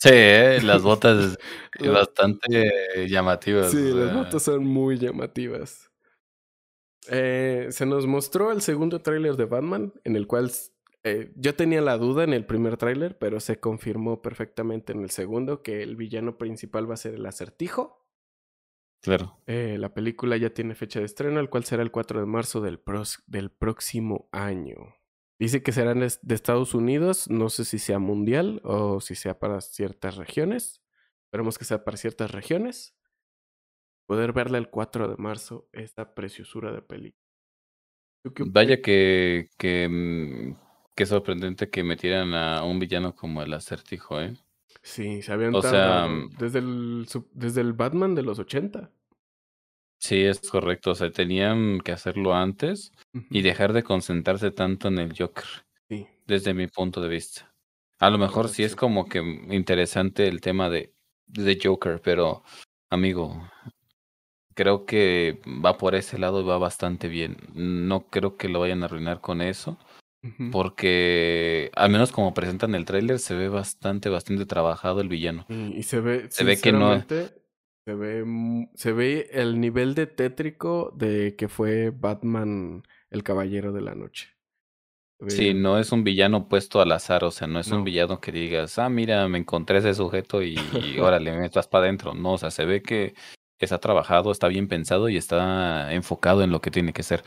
Sí, 0.00 0.08
eh, 0.12 0.60
las 0.62 0.82
botas 0.82 1.38
bastante 1.78 3.06
llamativas. 3.06 3.70
Sí, 3.70 3.76
o 3.76 3.96
las 3.96 4.14
botas 4.14 4.42
son 4.42 4.64
muy 4.64 4.98
llamativas. 4.98 5.90
Eh, 7.08 7.68
se 7.70 7.86
nos 7.86 8.06
mostró 8.06 8.52
el 8.52 8.62
segundo 8.62 9.02
tráiler 9.02 9.36
de 9.36 9.44
Batman, 9.44 9.92
en 10.04 10.16
el 10.16 10.26
cual 10.26 10.50
eh, 11.02 11.32
yo 11.36 11.54
tenía 11.54 11.80
la 11.80 11.96
duda 11.98 12.24
en 12.24 12.32
el 12.32 12.44
primer 12.44 12.76
tráiler, 12.76 13.18
pero 13.18 13.40
se 13.40 13.58
confirmó 13.58 14.22
perfectamente 14.22 14.92
en 14.92 15.02
el 15.02 15.10
segundo 15.10 15.62
que 15.62 15.82
el 15.82 15.96
villano 15.96 16.38
principal 16.38 16.88
va 16.88 16.94
a 16.94 16.98
ser 16.98 17.14
el 17.14 17.26
acertijo. 17.26 18.06
Claro. 19.02 19.38
Eh, 19.46 19.76
la 19.78 19.94
película 19.94 20.36
ya 20.36 20.50
tiene 20.50 20.74
fecha 20.74 21.00
de 21.00 21.06
estreno, 21.06 21.40
el 21.40 21.48
cual 21.48 21.64
será 21.64 21.82
el 21.82 21.90
4 21.90 22.20
de 22.20 22.26
marzo 22.26 22.60
del, 22.60 22.80
del 23.26 23.50
próximo 23.50 24.28
año. 24.30 24.94
Dice 25.40 25.62
que 25.62 25.72
será 25.72 25.92
en 25.92 26.02
es- 26.02 26.20
de 26.20 26.34
Estados 26.34 26.74
Unidos, 26.74 27.30
no 27.30 27.48
sé 27.48 27.64
si 27.64 27.78
sea 27.78 27.98
mundial 27.98 28.60
o 28.62 29.00
si 29.00 29.14
sea 29.14 29.38
para 29.38 29.62
ciertas 29.62 30.16
regiones. 30.16 30.82
Esperemos 31.24 31.56
que 31.56 31.64
sea 31.64 31.82
para 31.82 31.96
ciertas 31.96 32.30
regiones. 32.30 32.94
Poder 34.06 34.34
verla 34.34 34.58
el 34.58 34.68
4 34.68 35.08
de 35.08 35.16
marzo, 35.16 35.66
esta 35.72 36.14
preciosura 36.14 36.72
de 36.72 36.82
película. 36.82 37.24
¿Tú 38.22 38.34
qué 38.34 38.44
Vaya 38.46 38.82
que, 38.82 39.48
que, 39.56 39.88
mm, 39.88 40.56
qué 40.94 41.06
sorprendente 41.06 41.70
que 41.70 41.84
metieran 41.84 42.34
a 42.34 42.62
un 42.64 42.78
villano 42.78 43.16
como 43.16 43.42
el 43.42 43.54
acertijo, 43.54 44.20
¿eh? 44.20 44.36
Sí, 44.82 45.22
se 45.22 45.32
habían 45.32 45.54
O 45.54 45.62
sea, 45.62 46.06
mm, 46.06 46.36
desde, 46.38 46.58
el, 46.58 47.06
desde 47.32 47.62
el 47.62 47.72
Batman 47.72 48.14
de 48.14 48.24
los 48.24 48.38
80. 48.38 48.90
Sí, 50.00 50.24
es 50.24 50.40
correcto. 50.50 50.92
O 50.92 50.94
sea, 50.94 51.10
tenían 51.12 51.80
que 51.80 51.92
hacerlo 51.92 52.34
antes 52.34 52.92
y 53.30 53.42
dejar 53.42 53.72
de 53.72 53.82
concentrarse 53.82 54.50
tanto 54.50 54.88
en 54.88 54.98
el 54.98 55.14
Joker, 55.16 55.44
Sí, 55.88 56.06
desde 56.26 56.54
mi 56.54 56.66
punto 56.66 57.00
de 57.00 57.08
vista. 57.08 57.52
A 57.98 58.08
lo 58.10 58.16
mejor 58.16 58.48
sí 58.48 58.62
es 58.64 58.74
como 58.74 59.08
que 59.08 59.18
interesante 59.50 60.26
el 60.26 60.40
tema 60.40 60.70
de, 60.70 60.94
de 61.26 61.58
Joker, 61.62 62.00
pero 62.02 62.42
amigo, 62.90 63.46
creo 64.54 64.86
que 64.86 65.40
va 65.64 65.76
por 65.76 65.94
ese 65.94 66.18
lado 66.18 66.40
y 66.40 66.44
va 66.44 66.56
bastante 66.58 67.08
bien. 67.08 67.36
No 67.54 68.06
creo 68.08 68.36
que 68.36 68.48
lo 68.48 68.60
vayan 68.60 68.82
a 68.82 68.86
arruinar 68.86 69.20
con 69.20 69.42
eso, 69.42 69.78
porque 70.50 71.70
al 71.74 71.90
menos 71.90 72.12
como 72.12 72.34
presentan 72.34 72.74
el 72.74 72.84
tráiler 72.84 73.18
se 73.18 73.34
ve 73.34 73.48
bastante, 73.48 74.08
bastante 74.08 74.46
trabajado 74.46 75.00
el 75.00 75.08
villano. 75.08 75.44
Y, 75.48 75.76
y 75.78 75.82
se 75.82 76.00
ve, 76.00 76.30
Se 76.30 76.44
ve 76.44 76.58
que 76.58 76.72
no- 76.72 77.04
se 77.84 77.94
ve, 77.94 78.68
se 78.74 78.92
ve 78.92 79.28
el 79.32 79.60
nivel 79.60 79.94
de 79.94 80.06
tétrico 80.06 80.92
de 80.96 81.34
que 81.36 81.48
fue 81.48 81.90
Batman 81.90 82.82
el 83.10 83.22
Caballero 83.22 83.72
de 83.72 83.80
la 83.80 83.94
Noche. 83.94 84.28
Sí, 85.28 85.52
no 85.52 85.78
es 85.78 85.92
un 85.92 86.02
villano 86.02 86.48
puesto 86.48 86.80
al 86.80 86.92
azar, 86.92 87.24
o 87.24 87.30
sea, 87.30 87.46
no 87.46 87.60
es 87.60 87.68
No. 87.68 87.78
un 87.78 87.84
villano 87.84 88.20
que 88.20 88.32
digas, 88.32 88.78
ah, 88.78 88.88
mira, 88.88 89.28
me 89.28 89.36
encontré 89.38 89.78
ese 89.78 89.94
sujeto 89.94 90.42
y, 90.42 90.54
y 90.54 90.56
órale, 91.00 91.32
me 91.32 91.40
metas 91.40 91.68
para 91.68 91.84
adentro. 91.84 92.14
No, 92.14 92.32
o 92.32 92.38
sea, 92.38 92.50
se 92.50 92.64
ve 92.64 92.82
que 92.82 93.14
está 93.58 93.78
trabajado, 93.78 94.32
está 94.32 94.48
bien 94.48 94.66
pensado 94.66 95.10
y 95.10 95.18
está 95.18 95.92
enfocado 95.92 96.42
en 96.42 96.50
lo 96.50 96.62
que 96.62 96.70
tiene 96.70 96.94
que 96.94 97.02
ser. 97.02 97.22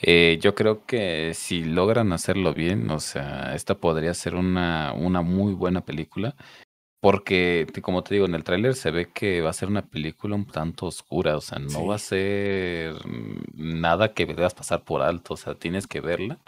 Eh, 0.00 0.38
yo 0.40 0.54
creo 0.54 0.86
que 0.86 1.32
si 1.34 1.64
logran 1.64 2.12
hacerlo 2.12 2.54
bien, 2.54 2.88
o 2.90 3.00
sea, 3.00 3.54
esta 3.54 3.76
podría 3.76 4.14
ser 4.14 4.36
una, 4.36 4.92
una 4.92 5.22
muy 5.22 5.54
buena 5.54 5.84
película. 5.84 6.36
Porque, 7.04 7.66
como 7.82 8.02
te 8.02 8.14
digo, 8.14 8.24
en 8.24 8.34
el 8.34 8.44
tráiler 8.44 8.74
se 8.74 8.90
ve 8.90 9.10
que 9.12 9.42
va 9.42 9.50
a 9.50 9.52
ser 9.52 9.68
una 9.68 9.82
película 9.82 10.36
un 10.36 10.46
tanto 10.46 10.86
oscura, 10.86 11.36
o 11.36 11.42
sea, 11.42 11.58
no 11.58 11.84
va 11.86 11.96
a 11.96 11.98
ser 11.98 12.94
nada 13.52 14.14
que 14.14 14.24
debas 14.24 14.54
pasar 14.54 14.84
por 14.84 15.02
alto, 15.02 15.34
o 15.34 15.36
sea, 15.36 15.54
tienes 15.54 15.86
que 15.86 16.00
verla. 16.00 16.38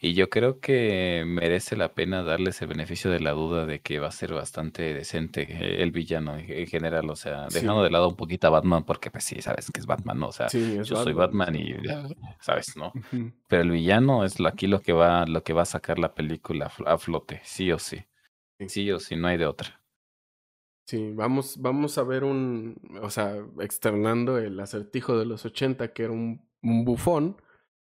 Y 0.00 0.14
yo 0.14 0.30
creo 0.30 0.60
que 0.60 1.24
merece 1.26 1.76
la 1.76 1.92
pena 1.92 2.22
darles 2.22 2.62
el 2.62 2.68
beneficio 2.68 3.10
de 3.10 3.20
la 3.20 3.32
duda 3.32 3.66
de 3.66 3.80
que 3.80 3.98
va 3.98 4.08
a 4.08 4.12
ser 4.12 4.32
bastante 4.32 4.94
decente 4.94 5.42
eh, 5.42 5.82
el 5.82 5.90
villano 5.90 6.38
en 6.38 6.50
en 6.50 6.66
general, 6.66 7.10
o 7.10 7.14
sea, 7.14 7.50
Sí. 7.50 7.60
dejando 7.60 7.82
de 7.84 7.90
lado 7.90 8.08
un 8.08 8.16
poquito 8.16 8.46
a 8.46 8.50
Batman, 8.50 8.84
porque 8.84 9.10
pues 9.10 9.24
sí, 9.24 9.42
sabes 9.42 9.70
que 9.70 9.78
es 9.78 9.84
Batman, 9.84 10.18
¿no? 10.20 10.28
O 10.28 10.32
sea, 10.32 10.48
Sí, 10.48 10.74
yo 10.82 10.96
soy 10.96 11.12
Batman, 11.12 11.54
y 11.54 11.74
sabes, 12.40 12.78
¿no? 12.78 12.94
Pero 13.46 13.62
el 13.62 13.70
villano 13.70 14.24
es 14.24 14.40
aquí 14.40 14.68
lo 14.68 14.80
que 14.80 14.94
va, 14.94 15.26
lo 15.26 15.42
que 15.42 15.52
va 15.52 15.62
a 15.62 15.66
sacar 15.66 15.98
la 15.98 16.14
película 16.14 16.64
a 16.64 16.70
fl- 16.70 16.88
a 16.88 16.96
flote, 16.96 17.42
sí 17.44 17.70
o. 17.70 17.78
Sí. 17.78 18.02
Sí 18.68 18.90
o 18.90 18.98
sí, 18.98 19.16
no 19.16 19.28
hay 19.28 19.36
de 19.36 19.44
otra. 19.46 19.81
Sí, 20.86 21.12
vamos, 21.14 21.56
vamos 21.60 21.96
a 21.96 22.02
ver 22.02 22.24
un, 22.24 22.76
o 23.00 23.08
sea, 23.10 23.36
externando 23.60 24.38
el 24.38 24.58
acertijo 24.60 25.16
de 25.18 25.24
los 25.26 25.44
80, 25.44 25.92
que 25.92 26.04
era 26.04 26.12
un, 26.12 26.46
un 26.62 26.84
bufón, 26.84 27.36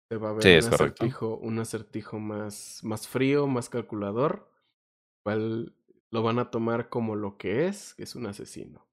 se 0.09 0.17
va 0.17 0.31
a 0.31 0.33
ver 0.33 0.43
Sí, 0.43 0.49
un 0.49 0.73
acertijo, 0.73 1.37
un 1.37 1.59
acertijo 1.59 2.19
más, 2.19 2.79
más 2.83 3.07
frío, 3.07 3.47
más 3.47 3.69
calculador, 3.69 4.51
cual 5.23 5.75
lo 6.11 6.23
van 6.23 6.39
a 6.39 6.51
tomar 6.51 6.89
como 6.89 7.15
lo 7.15 7.37
que 7.37 7.67
es, 7.67 7.95
que 7.95 8.03
es 8.03 8.15
un 8.15 8.27
asesino. 8.27 8.87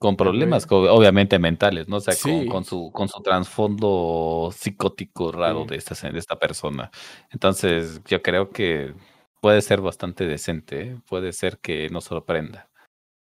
Con 0.00 0.16
problemas, 0.16 0.66
obviamente, 0.70 1.38
mentales, 1.38 1.88
¿no? 1.88 1.98
O 1.98 2.00
sea, 2.00 2.14
con, 2.20 2.42
Sí. 2.42 2.46
con 2.48 2.64
su, 2.64 2.90
con 2.92 3.08
su 3.08 3.22
trasfondo 3.22 4.50
psicótico 4.52 5.30
raro 5.30 5.62
Sí. 5.62 5.68
de 5.68 5.76
esta, 5.76 6.10
de 6.10 6.18
esta 6.18 6.38
persona. 6.40 6.90
Entonces, 7.30 8.02
yo 8.06 8.20
creo 8.20 8.50
que 8.50 8.94
puede 9.40 9.62
ser 9.62 9.80
bastante 9.80 10.26
decente, 10.26 10.80
¿eh? 10.82 11.00
Puede 11.08 11.32
ser 11.32 11.58
que 11.60 11.88
nos 11.90 12.04
sorprenda. 12.04 12.68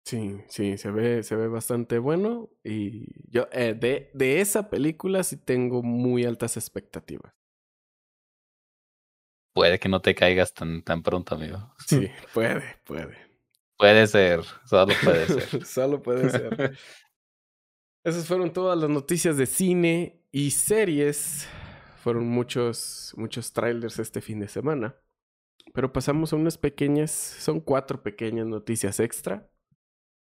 Sí, 0.08 0.40
sí, 0.48 0.78
se 0.78 0.90
ve, 0.90 1.22
se 1.22 1.36
ve 1.36 1.48
bastante 1.48 1.98
bueno. 1.98 2.48
Y 2.64 3.04
yo, 3.30 3.46
eh, 3.52 3.74
de, 3.78 4.10
de 4.14 4.40
esa 4.40 4.70
película 4.70 5.22
sí 5.22 5.36
tengo 5.36 5.82
muy 5.82 6.24
altas 6.24 6.56
expectativas. 6.56 7.34
Puede 9.52 9.78
que 9.78 9.90
no 9.90 10.00
te 10.00 10.14
caigas 10.14 10.54
tan, 10.54 10.80
tan 10.82 11.02
pronto, 11.02 11.34
amigo. 11.34 11.74
Sí, 11.86 12.08
puede, 12.32 12.62
puede. 12.84 13.18
Puede 13.76 14.06
ser, 14.06 14.44
solo 14.64 14.94
puede 15.04 15.26
ser. 15.50 15.66
Solo 15.66 16.02
puede 16.02 16.30
ser. 16.30 16.78
Esas 18.02 18.26
fueron 18.26 18.50
todas 18.50 18.78
las 18.78 18.88
noticias 18.88 19.36
de 19.36 19.44
cine 19.44 20.24
y 20.32 20.52
series. 20.52 21.46
Fueron 22.02 22.26
muchos, 22.28 23.12
muchos 23.18 23.52
trailers 23.52 23.98
este 23.98 24.22
fin 24.22 24.40
de 24.40 24.48
semana. 24.48 24.96
Pero 25.74 25.92
pasamos 25.92 26.32
a 26.32 26.36
unas 26.36 26.56
pequeñas, 26.56 27.10
son 27.10 27.60
cuatro 27.60 28.02
pequeñas 28.02 28.46
noticias 28.46 29.00
extra. 29.00 29.50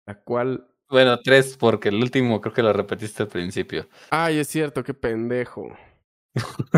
La 0.06 0.16
cual. 0.22 0.68
Bueno, 0.90 1.20
tres, 1.22 1.58
porque 1.58 1.90
el 1.90 1.96
último 1.96 2.40
creo 2.42 2.54
que 2.54 2.62
lo 2.64 2.74
repetiste 2.74 3.24
al 3.24 3.30
principio. 3.30 3.88
Ay, 4.12 4.40
es 4.40 4.48
cierto, 4.48 4.84
qué 4.84 4.94
pendejo. 4.94 5.76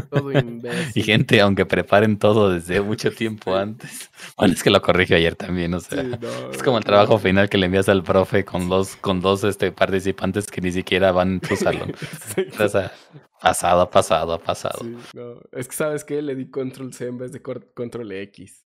Todo 0.09 0.31
imbécil. 0.37 0.91
Y 1.01 1.03
gente, 1.03 1.41
aunque 1.41 1.65
preparen 1.65 2.17
todo 2.19 2.49
desde 2.51 2.81
mucho 2.81 3.11
tiempo 3.11 3.55
antes. 3.55 4.09
Bueno, 4.37 4.53
es 4.53 4.63
que 4.63 4.69
lo 4.69 4.81
corrigió 4.81 5.15
ayer 5.15 5.35
también, 5.35 5.73
o 5.73 5.79
sea. 5.79 6.01
Sí, 6.03 6.09
no, 6.19 6.51
Es 6.51 6.61
como 6.61 6.77
el 6.77 6.83
no. 6.83 6.87
trabajo 6.87 7.17
final 7.19 7.49
que 7.49 7.57
le 7.57 7.67
envías 7.67 7.87
al 7.89 8.03
profe 8.03 8.43
con 8.43 8.67
dos, 8.67 8.95
con 8.97 9.21
dos 9.21 9.43
este, 9.45 9.71
participantes 9.71 10.47
que 10.47 10.59
ni 10.61 10.71
siquiera 10.73 11.11
van 11.13 11.33
en 11.33 11.39
tu 11.39 11.55
salón. 11.55 11.93
Sí, 12.35 12.47
O 12.59 12.67
sea, 12.67 12.91
pasado, 13.41 13.89
pasado, 13.89 14.39
pasado. 14.39 14.79
sí, 14.81 14.95
no. 15.13 15.39
Es 15.53 15.67
que, 15.69 15.75
¿sabes 15.75 16.03
qué? 16.03 16.21
Le 16.21 16.35
di 16.35 16.49
control 16.49 16.93
C 16.93 17.07
en 17.07 17.17
vez 17.17 17.31
de 17.31 17.41
control 17.41 18.11
X. 18.11 18.65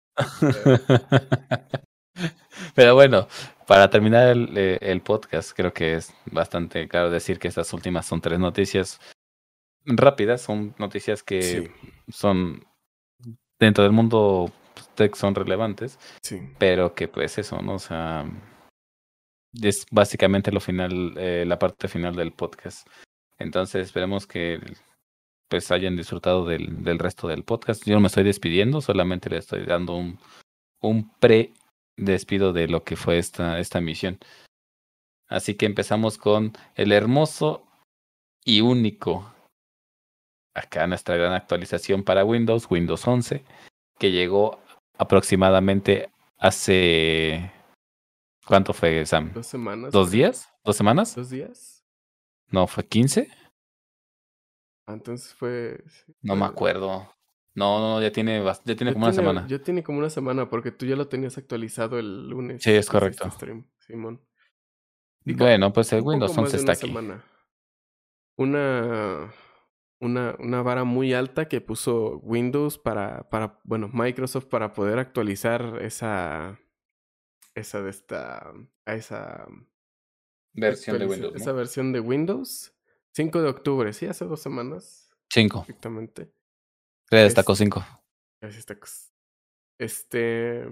Pero 2.74 2.94
bueno, 2.94 3.26
para 3.66 3.90
terminar 3.90 4.28
el, 4.28 4.56
eh, 4.56 4.78
el 4.80 5.00
podcast, 5.00 5.52
creo 5.54 5.72
que 5.72 5.94
es 5.94 6.14
bastante 6.26 6.88
claro 6.88 7.10
decir 7.10 7.38
que 7.38 7.48
estas 7.48 7.72
últimas 7.72 8.06
son 8.06 8.20
tres 8.20 8.38
noticias 8.38 9.00
rápidas, 9.84 10.42
son 10.42 10.74
noticias 10.78 11.22
que 11.22 11.42
Sí, 11.42 11.70
son 12.08 12.64
dentro 13.58 13.84
del 13.84 13.92
mundo 13.92 14.52
tech 14.94 15.14
son 15.16 15.34
relevantes, 15.34 15.98
sí. 16.22 16.40
pero 16.58 16.94
que 16.94 17.08
pues 17.08 17.38
eso, 17.38 17.60
¿no? 17.62 17.74
O 17.74 17.78
sea, 17.78 18.24
es 19.62 19.86
básicamente 19.90 20.52
lo 20.52 20.60
final, 20.60 21.14
eh, 21.16 21.44
la 21.46 21.58
parte 21.58 21.88
final 21.88 22.14
del 22.16 22.32
podcast. 22.32 22.86
Entonces 23.38 23.86
esperemos 23.86 24.26
que 24.26 24.60
pues 25.48 25.70
hayan 25.70 25.96
disfrutado 25.96 26.46
del, 26.46 26.82
del 26.82 26.98
resto 26.98 27.28
del 27.28 27.44
podcast. 27.44 27.84
Yo 27.84 27.94
no 27.94 28.00
me 28.00 28.08
estoy 28.08 28.24
despidiendo, 28.24 28.80
solamente 28.80 29.30
le 29.30 29.38
estoy 29.38 29.64
dando 29.64 29.94
un, 29.94 30.18
un 30.80 31.10
pre 31.18 31.52
despido 31.96 32.52
de 32.52 32.68
lo 32.68 32.84
que 32.84 32.96
fue 32.96 33.18
esta, 33.18 33.58
esta 33.58 33.80
misión. 33.80 34.18
Así 35.28 35.54
que 35.54 35.66
empezamos 35.66 36.18
con 36.18 36.52
el 36.74 36.92
hermoso 36.92 37.66
y 38.44 38.60
único. 38.60 39.32
Acá 40.54 40.86
nuestra 40.86 41.16
gran 41.16 41.32
actualización 41.32 42.04
para 42.04 42.24
Windows, 42.24 42.70
Windows 42.70 43.06
11, 43.06 43.44
que 43.98 44.12
llegó 44.12 44.60
aproximadamente 44.98 46.10
hace... 46.38 47.50
¿Cuánto 48.46 48.74
fue, 48.74 49.06
Sam? 49.06 49.32
Dos 49.32 49.46
semanas. 49.46 49.92
¿Dos 49.92 50.10
días? 50.10 50.52
¿Dos 50.62 50.76
semanas? 50.76 51.14
¿Dos 51.14 51.30
días? 51.30 51.82
No, 52.50 52.66
fue 52.66 52.86
15. 52.86 53.28
Ah, 54.86 54.92
entonces 54.92 55.32
fue. 55.32 55.82
No 56.20 56.36
me 56.36 56.44
acuerdo. 56.44 57.10
No, 57.56 57.78
no, 57.78 58.02
ya 58.02 58.10
tiene, 58.10 58.42
ya 58.44 58.54
tiene 58.76 58.86
Ya 58.86 58.92
como 58.94 59.04
una 59.06 59.12
semana. 59.14 59.46
Ya 59.46 59.58
tiene 59.60 59.82
como 59.84 59.98
una 59.98 60.10
semana 60.10 60.48
porque 60.50 60.72
tú 60.72 60.86
ya 60.86 60.96
lo 60.96 61.06
tenías 61.08 61.38
actualizado 61.38 61.98
el 61.98 62.28
lunes. 62.28 62.62
Sí, 62.62 62.72
es 62.72 62.88
correcto. 62.88 63.30
stream, 63.30 63.66
Simón. 63.78 64.20
Digo, 65.24 65.38
Bueno, 65.44 65.72
pues 65.72 65.92
el 65.92 66.02
Windows 66.02 66.32
más 66.36 66.52
11 66.52 66.52
de 66.52 66.58
está 66.58 66.72
una 66.72 66.72
aquí. 66.72 66.86
semana. 66.88 67.24
Una, 68.36 69.32
una, 70.00 70.36
una 70.40 70.62
vara 70.62 70.82
muy 70.84 71.14
alta 71.14 71.46
que 71.48 71.60
puso 71.60 72.18
Windows 72.18 72.78
para, 72.78 73.28
para, 73.30 73.60
bueno, 73.64 73.88
Microsoft 73.92 74.46
para 74.46 74.72
poder 74.72 74.98
actualizar 74.98 75.78
esa, 75.80 76.58
esa 77.54 77.82
de 77.82 77.90
esta, 77.90 78.52
a 78.84 78.94
esa 78.94 79.46
Versión 80.52 80.98
de 80.98 81.06
Windows. 81.06 81.34
esa 81.36 81.52
versión 81.52 81.92
de 81.92 82.00
Windows. 82.00 82.72
5 83.12 83.42
de 83.42 83.48
octubre, 83.48 83.92
sí, 83.92 84.06
hace 84.06 84.24
dos 84.24 84.40
semanas, 84.40 85.08
5. 85.30 85.60
exactamente. 85.68 86.32
Destacó 87.10 87.52
Es- 87.52 87.58
5. 87.58 87.84
Así 88.40 88.58
está. 88.58 88.74
cos- 88.78 89.10
Este. 89.78 90.66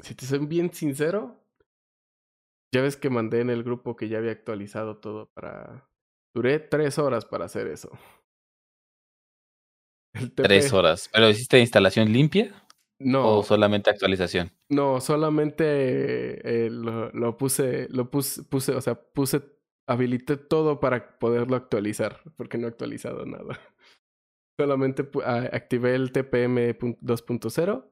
Si 0.00 0.14
te 0.14 0.24
soy 0.26 0.38
bien 0.46 0.72
sincero, 0.72 1.36
ya 2.72 2.82
ves 2.82 2.96
que 2.96 3.10
mandé 3.10 3.40
en 3.40 3.50
el 3.50 3.62
grupo 3.64 3.96
que 3.96 4.08
ya 4.08 4.18
había 4.18 4.32
actualizado 4.32 4.98
todo 4.98 5.30
para. 5.32 5.88
Duré 6.34 6.58
tres 6.60 6.98
horas 6.98 7.24
para 7.24 7.46
hacer 7.46 7.66
eso. 7.66 7.90
Tres 10.36 10.72
horas. 10.72 11.08
¿Pero 11.12 11.28
hiciste 11.28 11.58
instalación 11.60 12.12
limpia 12.12 12.52
No, 12.98 13.38
o 13.38 13.42
solamente 13.44 13.90
actualización? 13.90 14.50
no, 14.68 15.00
solamente 15.00 16.64
eh, 16.66 16.70
lo, 16.70 17.10
lo 17.12 17.36
puse, 17.36 17.88
lo 17.90 18.10
puse, 18.10 18.42
puse, 18.44 18.72
o 18.74 18.80
sea, 18.80 18.94
puse, 19.00 19.42
habilité 19.86 20.36
todo 20.36 20.80
para 20.80 21.18
poderlo 21.18 21.56
actualizar, 21.56 22.20
porque 22.36 22.58
no 22.58 22.66
he 22.66 22.70
actualizado 22.70 23.24
nada. 23.26 23.58
Solamente 24.64 25.08
activé 25.52 25.94
el 25.94 26.12
TPM 26.12 26.78
pun- 26.78 26.98
2.0 27.00 27.88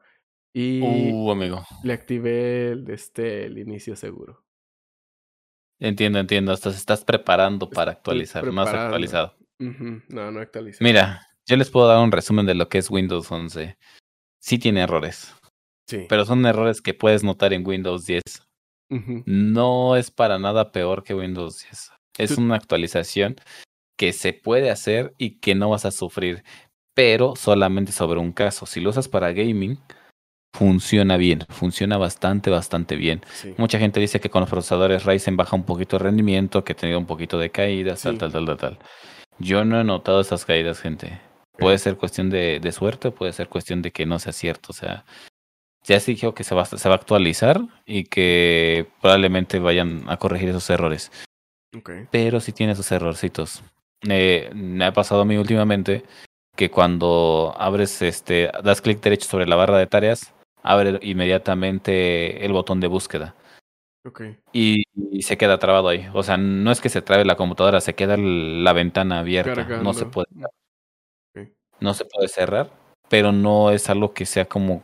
y 0.55 0.81
Uh, 1.13 1.31
amigo. 1.33 1.65
le 1.85 1.93
activé 1.93 2.71
el, 2.73 2.91
este, 2.91 3.47
el 3.47 3.59
inicio 3.59 3.97
seguro. 3.97 4.45
Entiendo, 5.81 6.19
entiendo. 6.19 6.53
Estás, 6.53 6.77
estás 6.77 7.05
preparando 7.05 7.71
para 7.71 7.93
actualizar. 7.93 8.45
No 8.45 8.61
has 8.63 8.69
preparando. 8.69 8.87
actualizado. 8.87 9.37
No, 10.09 10.31
no 10.31 10.41
actualicé. 10.41 10.83
Mira, 10.83 11.27
yo 11.47 11.57
les 11.57 11.71
puedo 11.71 11.87
dar 11.89 12.03
un 12.03 12.13
resumen 12.13 12.47
de 12.47 12.55
lo 12.55 12.69
que 12.69 12.79
es 12.79 12.91
Windows 12.91 13.31
11. 13.31 13.77
Sí 14.41 14.59
tiene 14.59 14.83
errores, 14.83 15.35
Sí. 15.89 16.07
pero 16.09 16.25
son 16.25 16.45
errores 16.47 16.81
que 16.83 16.95
puedes 16.95 17.25
notar 17.25 17.53
en 17.53 17.67
Windows 17.67 18.07
10. 18.07 18.23
Ujú, 18.91 19.23
No 19.27 19.97
es 19.97 20.11
para 20.11 20.39
nada 20.39 20.73
peor 20.73 21.03
que 21.05 21.15
Windows 21.15 21.63
10. 21.63 21.93
Es 22.19 22.37
una 22.39 22.57
actualización 22.57 23.37
que 23.99 24.15
se 24.15 24.33
puede 24.33 24.70
hacer 24.70 25.12
y 25.18 25.41
que 25.41 25.55
no 25.55 25.68
vas 25.68 25.85
a 25.85 25.91
sufrir, 25.91 26.43
pero 26.94 27.36
solamente 27.36 27.93
sobre 27.93 28.18
un 28.20 28.33
caso. 28.33 28.65
Si 28.65 28.81
lo 28.81 28.91
usas 28.91 29.09
para 29.09 29.33
gaming, 29.33 29.78
funciona 30.55 31.17
bien, 31.17 31.41
funciona 31.51 31.99
bastante, 31.99 32.49
bastante 32.51 32.97
bien. 32.97 33.20
sí. 33.33 33.55
Mucha 33.59 33.78
gente 33.78 34.01
dice 34.01 34.20
que 34.20 34.31
con 34.31 34.41
los 34.41 34.49
procesadores 34.51 35.05
Ryzen 35.05 35.36
baja 35.36 35.55
un 35.57 35.65
poquito 35.65 35.97
el 35.97 36.02
rendimiento, 36.05 36.65
que 36.65 36.73
ha 36.73 36.77
tenido 36.77 36.99
un 36.99 37.07
poquito 37.07 37.39
de 37.39 37.51
caídas, 37.51 38.01
tal, 38.02 38.15
Sí. 38.15 38.18
tal, 38.18 38.33
tal, 38.33 38.47
tal, 38.47 38.57
tal. 38.57 38.78
Yo 39.39 39.65
no 39.65 39.81
he 39.81 39.85
notado 39.85 40.20
esas 40.20 40.44
caídas, 40.44 40.81
gente. 40.81 41.20
Puede 41.59 41.78
ser 41.78 41.97
cuestión 41.97 42.31
de, 42.31 42.60
de 42.60 42.73
suerte, 42.73 43.10
puede 43.10 43.33
ser 43.33 43.49
cuestión 43.49 43.83
de 43.83 43.91
que 43.91 44.07
no 44.07 44.18
sea 44.18 44.33
cierto. 44.33 44.68
O 44.70 44.73
sea, 44.73 45.05
ya 45.85 45.99
se 46.01 46.12
dijo 46.12 46.35
que 46.35 46.44
se 46.44 46.55
va, 46.55 46.65
se 46.65 46.89
va 46.89 46.94
a 46.94 46.99
actualizar 46.99 47.60
y 47.85 48.05
que 48.05 48.86
probablemente 49.01 49.59
vayan 49.59 50.05
a 50.09 50.17
corregir 50.18 50.49
esos 50.51 50.68
errores. 50.70 51.10
Ok. 51.77 51.91
Pero 52.10 52.41
sí 52.41 52.52
tiene 52.52 52.73
esos 52.73 52.91
errorcitos. 52.93 53.62
Eh, 54.09 54.51
me 54.55 54.85
ha 54.85 54.93
pasado 54.93 55.23
a 55.23 55.25
mí 55.25 55.36
últimamente 55.36 56.05
que 56.57 56.70
cuando 56.70 57.55
abres, 57.59 58.02
este, 58.02 58.51
das 58.62 58.81
clic 58.81 59.01
derecho 59.01 59.28
sobre 59.28 59.47
la 59.47 59.57
barra 59.57 59.78
de 59.78 59.86
tareas, 59.86 60.35
abre 60.62 60.99
inmediatamente 61.02 62.44
el 62.44 62.52
botón 62.52 62.81
de 62.81 62.89
búsqueda 62.89 63.35
y, 64.52 64.85
y 64.94 65.23
se 65.23 65.36
queda 65.36 65.59
trabado 65.59 65.89
ahí. 65.89 66.09
O 66.15 66.23
sea, 66.23 66.36
no 66.36 66.70
es 66.70 66.81
que 66.81 66.89
se 66.89 67.02
trabe 67.02 67.25
la 67.25 67.36
computadora, 67.36 67.81
se 67.81 67.94
queda 67.94 68.17
la 68.17 68.73
ventana 68.73 69.20
abierta. 69.20 69.65
No 69.83 69.93
se 69.93 70.07
puede, 70.07 70.28
no 71.81 71.94
se 71.94 72.05
puede 72.05 72.28
cerrar, 72.28 72.70
pero 73.09 73.33
no 73.33 73.70
es 73.70 73.89
algo 73.91 74.12
que 74.12 74.27
sea 74.27 74.47
como 74.47 74.83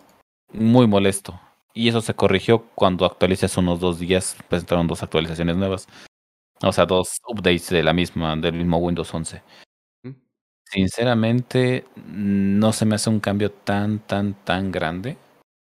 muy 0.52 0.86
molesto. 0.86 1.40
Y 1.72 1.88
eso 1.88 2.00
se 2.00 2.14
corrigió 2.14 2.66
cuando 2.74 3.04
actualizas 3.04 3.56
unos 3.56 3.80
dos 3.80 3.98
días, 3.98 4.36
presentaron 4.48 4.86
dos 4.86 5.02
actualizaciones 5.02 5.56
nuevas. 5.56 5.88
O 6.64 6.72
sea, 6.72 6.86
dos 6.86 7.18
updates 7.28 7.70
de 7.70 7.82
la 7.82 7.92
misma, 7.92 8.36
del 8.36 8.54
mismo 8.54 8.78
Windows 8.78 9.12
11. 9.14 9.42
Mm. 10.04 10.10
Sinceramente, 10.64 11.86
no 12.06 12.72
se 12.72 12.86
me 12.86 12.96
hace 12.96 13.10
un 13.10 13.20
cambio 13.20 13.50
tan, 13.52 14.00
tan, 14.00 14.34
tan 14.44 14.72
grande 14.72 15.16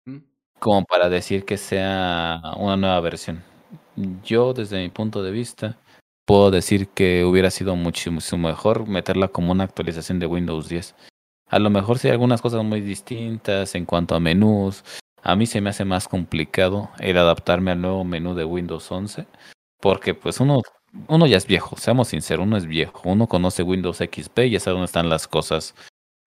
Mm, 0.06 0.20
como 0.60 0.86
para 0.86 1.10
decir 1.10 1.46
que 1.46 1.58
sea 1.58 2.42
una 2.58 2.78
nueva 2.78 3.00
versión. 3.02 3.44
Yo, 4.24 4.54
desde 4.54 4.82
mi 4.82 4.90
punto 4.90 5.24
de 5.24 5.32
vista, 5.32 5.78
puedo 6.26 6.52
decir 6.52 6.90
que 6.90 7.26
hubiera 7.26 7.52
sido 7.52 7.76
muchísimo 7.76 8.20
mejor 8.38 8.88
meterla 8.88 9.28
como 9.30 9.52
una 9.52 9.66
actualización 9.66 10.20
de 10.20 10.28
Windows 10.28 10.70
10. 10.70 10.96
A 11.48 11.60
lo 11.60 11.70
mejor 11.70 12.00
sí 12.00 12.08
hay 12.08 12.14
algunas 12.14 12.42
cosas 12.42 12.64
muy 12.64 12.82
distintas 12.82 13.76
en 13.76 13.86
cuanto 13.86 14.16
a 14.16 14.20
menús. 14.20 14.84
A 15.24 15.36
mí 15.36 15.46
se 15.48 15.62
me 15.62 15.70
hace 15.72 15.86
más 15.86 16.08
complicado 16.08 16.90
el 17.00 17.18
adaptarme 17.18 17.72
al 17.72 17.82
nuevo 17.82 18.04
menú 18.06 18.36
de 18.36 18.46
Windows 18.46 18.92
11, 18.92 19.28
porque 19.82 20.14
pues 20.16 20.40
uno, 20.40 20.62
uno 21.08 21.28
ya 21.28 21.38
es 21.38 21.46
viejo, 21.48 21.78
seamos 21.78 22.10
sinceros, 22.10 22.46
uno 22.46 22.58
es 22.58 22.66
viejo, 22.66 23.02
uno 23.06 23.28
conoce 23.28 23.64
Windows 23.64 23.98
XP 23.98 24.40
y 24.48 24.52
ya 24.52 24.60
sabe 24.60 24.74
dónde 24.76 24.86
están 24.86 25.10
las 25.10 25.28
cosas. 25.28 25.76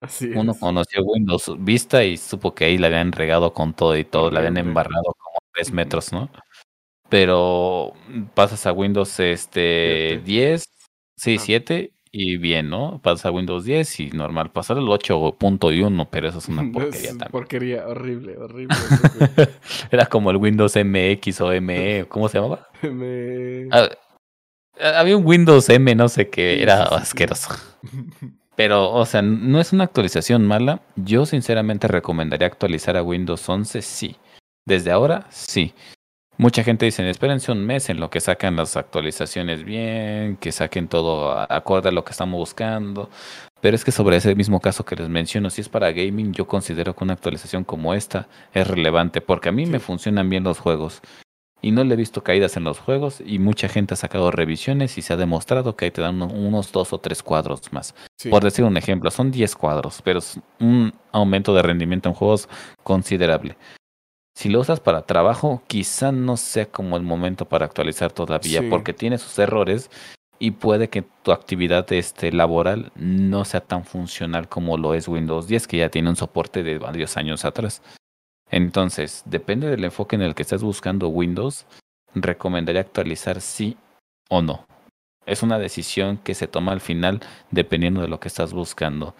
Así 0.01 0.31
Uno 0.35 0.51
es. 0.51 0.59
conoció 0.59 1.01
Windows 1.03 1.49
Vista 1.59 2.03
y 2.03 2.17
supo 2.17 2.53
que 2.53 2.65
ahí 2.65 2.77
la 2.77 2.87
habían 2.87 3.13
regado 3.13 3.53
con 3.53 3.73
todo 3.73 3.95
y 3.97 4.03
todo, 4.03 4.29
la 4.31 4.39
habían 4.39 4.57
embarrado 4.57 5.13
como 5.17 5.37
tres 5.53 5.71
metros, 5.71 6.11
¿no? 6.11 6.29
pero 7.09 7.93
pasas 8.33 8.65
a 8.65 8.71
Windows 8.73 9.19
este 9.19 10.19
Siete. 10.19 10.23
10, 10.25 10.65
sí, 11.17 11.35
Ah. 11.37 11.41
7 11.43 11.91
y 12.11 12.37
bien, 12.37 12.69
¿no? 12.69 12.99
Pasas 13.01 13.25
a 13.27 13.31
Windows 13.31 13.65
10 13.65 13.99
y 13.99 14.09
normal. 14.11 14.51
Pasar 14.51 14.77
el 14.77 14.87
8.1, 14.87 16.07
pero 16.11 16.27
eso 16.29 16.37
es 16.39 16.47
una 16.47 16.63
porquería 16.71 16.99
Es 16.99 17.07
también. 17.17 17.31
porquería, 17.31 17.87
horrible, 17.87 18.37
horrible. 18.37 18.75
horrible. 19.35 19.49
Era 19.91 20.05
como 20.07 20.31
el 20.31 20.37
Windows 20.37 20.75
MX 20.75 21.41
o 21.41 21.51
ME, 21.53 22.05
¿cómo 22.09 22.29
se 22.29 22.39
llamaba? 22.39 22.67
Me- 22.83 23.67
Ah, 23.71 23.89
había 24.79 25.17
un 25.17 25.25
Windows 25.25 25.69
M, 25.69 25.93
no 25.95 26.09
sé 26.09 26.29
qué, 26.29 26.61
era 26.61 26.83
asqueroso. 26.83 27.55
Pero, 28.55 28.91
o 28.91 29.05
sea, 29.05 29.21
no 29.21 29.59
es 29.59 29.73
una 29.73 29.85
actualización 29.85 30.45
mala. 30.45 30.81
Yo 30.95 31.25
sinceramente 31.25 31.87
recomendaría 31.87 32.47
actualizar 32.47 32.97
a 32.97 33.03
Windows 33.03 33.47
11, 33.47 33.81
sí. 33.81 34.15
Desde 34.65 34.91
ahora, 34.91 35.25
sí. 35.29 35.73
Mucha 36.37 36.63
gente 36.63 36.85
dice, 36.85 37.07
espérense 37.09 37.51
un 37.51 37.65
mes 37.65 37.89
en 37.89 37.99
lo 37.99 38.09
que 38.09 38.19
sacan 38.19 38.55
las 38.55 38.75
actualizaciones 38.75 39.63
bien, 39.63 40.37
que 40.37 40.51
saquen 40.51 40.87
todo 40.87 41.31
acorde 41.31 41.89
a 41.89 41.91
lo 41.91 42.03
que 42.03 42.11
estamos 42.11 42.39
buscando. 42.39 43.09
Pero 43.61 43.75
es 43.75 43.85
que 43.85 43.91
sobre 43.91 44.17
ese 44.17 44.35
mismo 44.35 44.59
caso 44.59 44.83
que 44.83 44.95
les 44.95 45.09
menciono, 45.09 45.49
si 45.49 45.61
es 45.61 45.69
para 45.69 45.91
gaming, 45.91 46.33
yo 46.33 46.47
considero 46.47 46.95
que 46.95 47.03
una 47.03 47.13
actualización 47.13 47.63
como 47.63 47.93
esta 47.93 48.27
es 48.53 48.67
relevante, 48.67 49.21
porque 49.21 49.49
a 49.49 49.51
mí 49.51 49.65
me 49.65 49.79
funcionan 49.79 50.29
bien 50.29 50.43
los 50.43 50.59
juegos. 50.59 51.01
Y 51.63 51.71
no 51.71 51.83
le 51.85 51.93
he 51.93 51.97
visto 51.97 52.21
caídas 52.23 52.57
en 52.57 52.65
los 52.65 52.77
juegos 52.79 53.23
y 53.25 53.39
mucha 53.39 53.69
gente 53.69 53.93
ha 53.93 53.97
sacado 53.97 54.31
revisiones 54.31 54.97
y 54.97 55.01
se 55.01 55.13
ha 55.13 55.17
demostrado 55.17 55.77
que 55.77 55.85
ahí 55.85 55.91
te 55.91 56.01
dan 56.01 56.21
uno- 56.21 56.33
unos 56.33 56.71
dos 56.73 56.91
o 56.91 56.97
tres 56.99 57.23
cuadros 57.23 57.61
más. 57.71 57.95
Sí. 58.19 58.29
Por 58.29 58.43
decir 58.43 58.65
un 58.65 58.75
ejemplo, 58.75 59.09
son 59.11 59.31
10 59.31 59.55
cuadros, 59.55 60.01
pero 60.03 60.19
es 60.19 60.39
un 60.59 60.93
aumento 61.13 61.55
de 61.55 61.61
rendimiento 61.61 62.09
en 62.09 62.15
juegos 62.15 62.49
considerable. 62.83 63.55
Si 64.35 64.49
lo 64.49 64.59
usas 64.59 64.79
para 64.81 65.03
trabajo, 65.03 65.63
quizá 65.67 66.11
no 66.11 66.35
sea 66.37 66.65
como 66.65 66.97
el 66.97 67.03
momento 67.03 67.45
para 67.45 67.65
actualizar 67.65 68.11
todavía, 68.11 68.59
Sí. 68.61 68.67
porque 68.69 68.91
tiene 68.93 69.17
sus 69.17 69.39
errores 69.39 69.89
y 70.39 70.51
puede 70.51 70.89
que 70.89 71.03
tu 71.21 71.31
actividad 71.31 71.89
este, 71.93 72.33
laboral 72.33 72.91
no 72.95 73.45
sea 73.45 73.61
tan 73.61 73.85
funcional 73.85 74.49
como 74.49 74.77
lo 74.77 74.95
es 74.95 75.07
Windows 75.07 75.47
10, 75.47 75.65
que 75.67 75.77
ya 75.77 75.87
tiene 75.89 76.09
un 76.09 76.17
soporte 76.17 76.61
de 76.63 76.77
varios 76.79 77.15
años 77.15 77.45
atrás. 77.45 77.81
Entonces, 78.49 79.23
depende 79.25 79.67
del 79.67 79.83
enfoque 79.83 80.15
en 80.15 80.21
el 80.21 80.35
que 80.35 80.43
estés 80.43 80.61
buscando 80.61 81.07
Windows, 81.07 81.65
recomendaría 82.13 82.81
actualizar 82.81 83.41
sí 83.41 83.77
o 84.29 84.41
no. 84.41 84.65
Es 85.25 85.41
una 85.41 85.57
decisión 85.57 86.17
que 86.17 86.35
se 86.35 86.47
toma 86.47 86.73
al 86.73 86.81
final 86.81 87.21
dependiendo 87.49 88.01
de 88.01 88.07
lo 88.07 88.19
que 88.19 88.27
estás 88.27 88.53
buscando. 88.53 89.15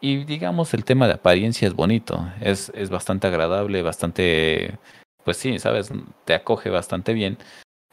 Y 0.00 0.24
digamos, 0.24 0.72
el 0.72 0.84
tema 0.84 1.06
de 1.06 1.14
apariencia 1.14 1.68
es 1.68 1.74
bonito, 1.74 2.26
es, 2.40 2.72
es 2.74 2.88
bastante 2.88 3.26
agradable, 3.26 3.82
bastante, 3.82 4.78
pues 5.24 5.36
sí, 5.36 5.58
sabes, 5.58 5.92
te 6.24 6.34
acoge 6.34 6.70
bastante 6.70 7.12
bien. 7.12 7.36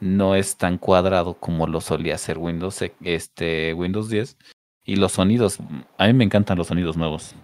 No 0.00 0.34
es 0.34 0.56
tan 0.56 0.78
cuadrado 0.78 1.34
como 1.34 1.66
lo 1.66 1.80
solía 1.80 2.14
hacer 2.14 2.38
Windows, 2.38 2.82
este, 3.02 3.74
Windows 3.74 4.08
10. 4.08 4.38
Y 4.84 4.96
los 4.96 5.12
sonidos, 5.12 5.58
a 5.98 6.06
mí 6.06 6.14
me 6.14 6.24
encantan 6.24 6.56
los 6.56 6.68
sonidos 6.68 6.96
nuevos. 6.96 7.34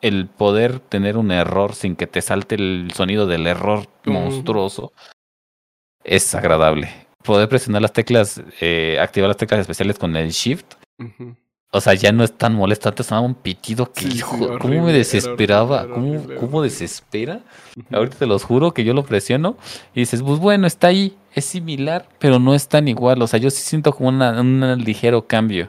El 0.00 0.26
poder 0.28 0.78
tener 0.80 1.16
un 1.16 1.30
error 1.32 1.74
sin 1.74 1.96
que 1.96 2.06
te 2.06 2.22
salte 2.22 2.54
el 2.54 2.90
sonido 2.94 3.26
del 3.26 3.46
error 3.46 3.86
monstruoso 4.04 4.92
es 6.04 6.34
agradable. 6.34 6.88
Poder 7.24 7.48
presionar 7.48 7.82
las 7.82 7.92
teclas, 7.92 8.40
eh, 8.60 8.98
activar 9.00 9.28
las 9.28 9.36
teclas 9.36 9.60
especiales 9.60 9.98
con 9.98 10.14
el 10.16 10.30
Shift 10.30 10.74
o 11.70 11.80
sea, 11.82 11.92
ya 11.92 12.12
no 12.12 12.24
es 12.24 12.32
tan 12.32 12.54
molesto. 12.54 12.88
Antes 12.88 13.06
sonaba 13.06 13.26
un 13.26 13.34
pitido 13.34 13.92
que, 13.92 14.00
Sí, 14.02 14.10
sí, 14.12 14.18
hijo, 14.18 14.36
horrible, 14.36 14.58
¿cómo 14.58 14.74
me 14.74 14.80
era 14.90 14.98
desesperaba? 14.98 15.82
horrible, 15.82 15.94
¿Cómo, 15.94 16.12
horrible, 16.16 16.34
¿Cómo 16.36 16.62
desespera? 16.62 17.40
Ahorita 17.92 18.16
te 18.16 18.26
los 18.26 18.42
juro 18.44 18.72
que 18.72 18.84
yo 18.84 18.94
lo 18.94 19.04
presiono 19.04 19.56
y 19.94 20.00
dices, 20.00 20.22
pues 20.22 20.38
bueno, 20.40 20.66
está 20.66 20.86
ahí, 20.86 21.18
es 21.34 21.44
similar, 21.44 22.08
pero 22.18 22.38
no 22.38 22.54
es 22.54 22.68
tan 22.68 22.88
igual. 22.88 23.20
O 23.20 23.26
sea, 23.26 23.38
yo 23.38 23.50
sí 23.50 23.60
siento 23.62 23.92
como 23.92 24.08
una- 24.08 24.40
un 24.40 24.82
ligero 24.82 25.26
cambio. 25.26 25.68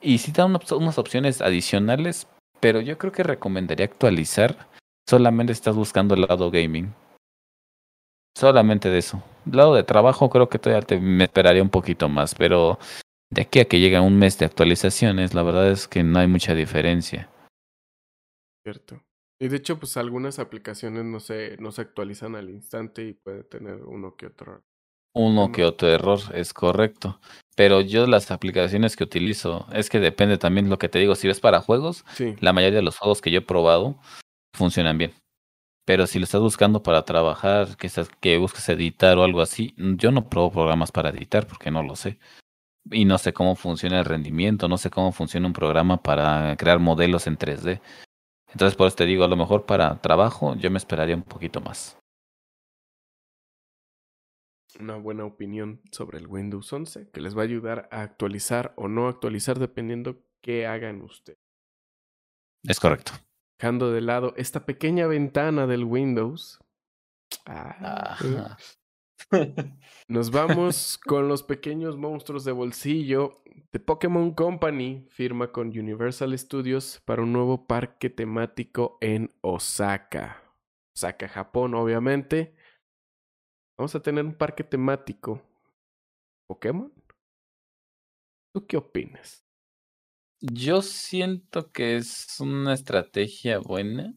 Y 0.00 0.18
sí 0.18 0.32
da 0.32 0.46
una 0.46 0.56
op- 0.56 0.72
unas 0.72 0.98
opciones 0.98 1.40
adicionales, 1.40 2.26
pero 2.64 2.80
yo 2.80 2.96
creo 2.96 3.12
que 3.12 3.22
recomendaría 3.22 3.84
actualizar 3.84 4.70
solamente 5.06 5.52
estás 5.52 5.76
buscando 5.76 6.14
el 6.14 6.22
lado 6.22 6.50
gaming. 6.50 6.94
Solamente 8.34 8.88
de 8.88 8.96
eso. 8.96 9.22
Lado 9.44 9.74
de 9.74 9.82
trabajo 9.82 10.30
creo 10.30 10.48
que 10.48 10.58
todavía 10.58 10.80
te, 10.80 10.98
me 10.98 11.24
esperaría 11.24 11.62
un 11.62 11.68
poquito 11.68 12.08
más, 12.08 12.34
pero 12.34 12.78
de 13.30 13.42
aquí 13.42 13.60
a 13.60 13.66
que 13.66 13.80
llegue 13.80 14.00
un 14.00 14.18
mes 14.18 14.38
de 14.38 14.46
actualizaciones, 14.46 15.34
la 15.34 15.42
verdad 15.42 15.70
es 15.70 15.86
que 15.86 16.02
no 16.02 16.18
hay 16.20 16.26
mucha 16.26 16.54
diferencia. 16.54 17.28
Cierto. 18.62 18.98
Y 19.38 19.48
de 19.48 19.58
hecho, 19.58 19.78
pues 19.78 19.98
algunas 19.98 20.38
aplicaciones 20.38 21.04
no 21.04 21.20
se, 21.20 21.58
no 21.58 21.70
se 21.70 21.82
actualizan 21.82 22.34
al 22.34 22.48
instante 22.48 23.06
y 23.06 23.12
puede 23.12 23.44
tener 23.44 23.82
uno 23.84 24.16
que 24.16 24.28
otro. 24.28 24.64
Uno 25.14 25.52
que 25.52 25.64
otro 25.64 25.88
error, 25.90 26.20
es 26.32 26.54
correcto. 26.54 27.20
Pero 27.56 27.80
yo 27.80 28.06
las 28.06 28.30
aplicaciones 28.30 28.96
que 28.96 29.04
utilizo, 29.04 29.66
es 29.72 29.88
que 29.88 30.00
depende 30.00 30.38
también 30.38 30.68
lo 30.68 30.78
que 30.78 30.88
te 30.88 30.98
digo, 30.98 31.14
si 31.14 31.28
ves 31.28 31.40
para 31.40 31.60
juegos, 31.60 32.04
Sí. 32.14 32.34
la 32.40 32.52
mayoría 32.52 32.78
de 32.78 32.82
los 32.84 32.98
juegos 32.98 33.20
que 33.20 33.30
yo 33.30 33.38
he 33.38 33.42
probado 33.42 33.96
funcionan 34.54 34.98
bien. 34.98 35.12
Pero 35.86 36.06
si 36.06 36.18
lo 36.18 36.24
estás 36.24 36.40
buscando 36.40 36.82
para 36.82 37.04
trabajar, 37.04 37.76
que, 37.76 37.86
estás, 37.86 38.08
que 38.20 38.38
busques 38.38 38.68
editar 38.70 39.18
o 39.18 39.22
algo 39.24 39.40
así, 39.42 39.74
yo 39.76 40.10
no 40.10 40.28
pruebo 40.28 40.50
programas 40.50 40.90
para 40.90 41.10
editar 41.10 41.46
porque 41.46 41.70
no 41.70 41.82
lo 41.82 41.94
sé. 41.94 42.18
Y 42.90 43.04
no 43.04 43.18
sé 43.18 43.32
cómo 43.32 43.54
funciona 43.54 43.98
el 43.98 44.04
rendimiento, 44.04 44.66
no 44.68 44.78
sé 44.78 44.90
cómo 44.90 45.12
funciona 45.12 45.46
un 45.46 45.52
programa 45.52 46.02
para 46.02 46.56
crear 46.56 46.78
modelos 46.80 47.26
en 47.26 47.36
3D. 47.36 47.80
Entonces, 48.52 48.76
por 48.76 48.86
eso 48.86 48.96
te 48.96 49.06
digo, 49.06 49.24
a 49.24 49.28
lo 49.28 49.36
mejor 49.36 49.66
para 49.66 50.00
trabajo 50.00 50.54
yo 50.56 50.70
me 50.70 50.78
esperaría 50.78 51.14
un 51.16 51.22
poquito 51.22 51.60
más. 51.60 51.98
Una 54.80 54.96
buena 54.96 55.24
opinión 55.24 55.80
sobre 55.92 56.18
el 56.18 56.26
Windows 56.26 56.72
11 56.72 57.10
que 57.10 57.20
les 57.20 57.36
va 57.36 57.42
a 57.42 57.44
ayudar 57.44 57.88
a 57.92 58.02
actualizar 58.02 58.72
o 58.76 58.88
no 58.88 59.08
actualizar 59.08 59.58
dependiendo 59.58 60.22
qué 60.40 60.66
hagan 60.66 61.02
ustedes. 61.02 61.38
Es 62.64 62.80
correcto. 62.80 63.12
Dejando 63.58 63.92
de 63.92 64.00
lado 64.00 64.34
esta 64.36 64.66
pequeña 64.66 65.06
ventana 65.06 65.66
del 65.66 65.84
Windows. 65.84 66.58
Ah, 67.46 68.16
Ajá. 68.18 68.56
Nos 70.08 70.30
vamos 70.30 70.98
con 71.04 71.28
los 71.28 71.42
pequeños 71.42 71.96
monstruos 71.96 72.44
de 72.44 72.52
bolsillo. 72.52 73.42
The 73.70 73.80
Pokémon 73.80 74.32
Company 74.34 75.06
firma 75.10 75.52
con 75.52 75.68
Universal 75.68 76.36
Studios 76.38 77.00
para 77.04 77.22
un 77.22 77.32
nuevo 77.32 77.66
parque 77.66 78.10
temático 78.10 78.98
en 79.00 79.30
Osaka. 79.40 80.42
Osaka, 80.94 81.28
Japón, 81.28 81.74
obviamente. 81.74 82.54
Vamos 83.76 83.94
a 83.94 84.00
tener 84.00 84.24
un 84.24 84.34
parque 84.34 84.62
temático. 84.62 85.42
¿Pokémon? 86.46 86.92
¿Tú 88.52 88.66
qué 88.66 88.76
opinas? 88.76 89.44
Yo 90.40 90.82
siento 90.82 91.72
que 91.72 91.96
es 91.96 92.38
una 92.38 92.74
estrategia 92.74 93.58
buena, 93.58 94.14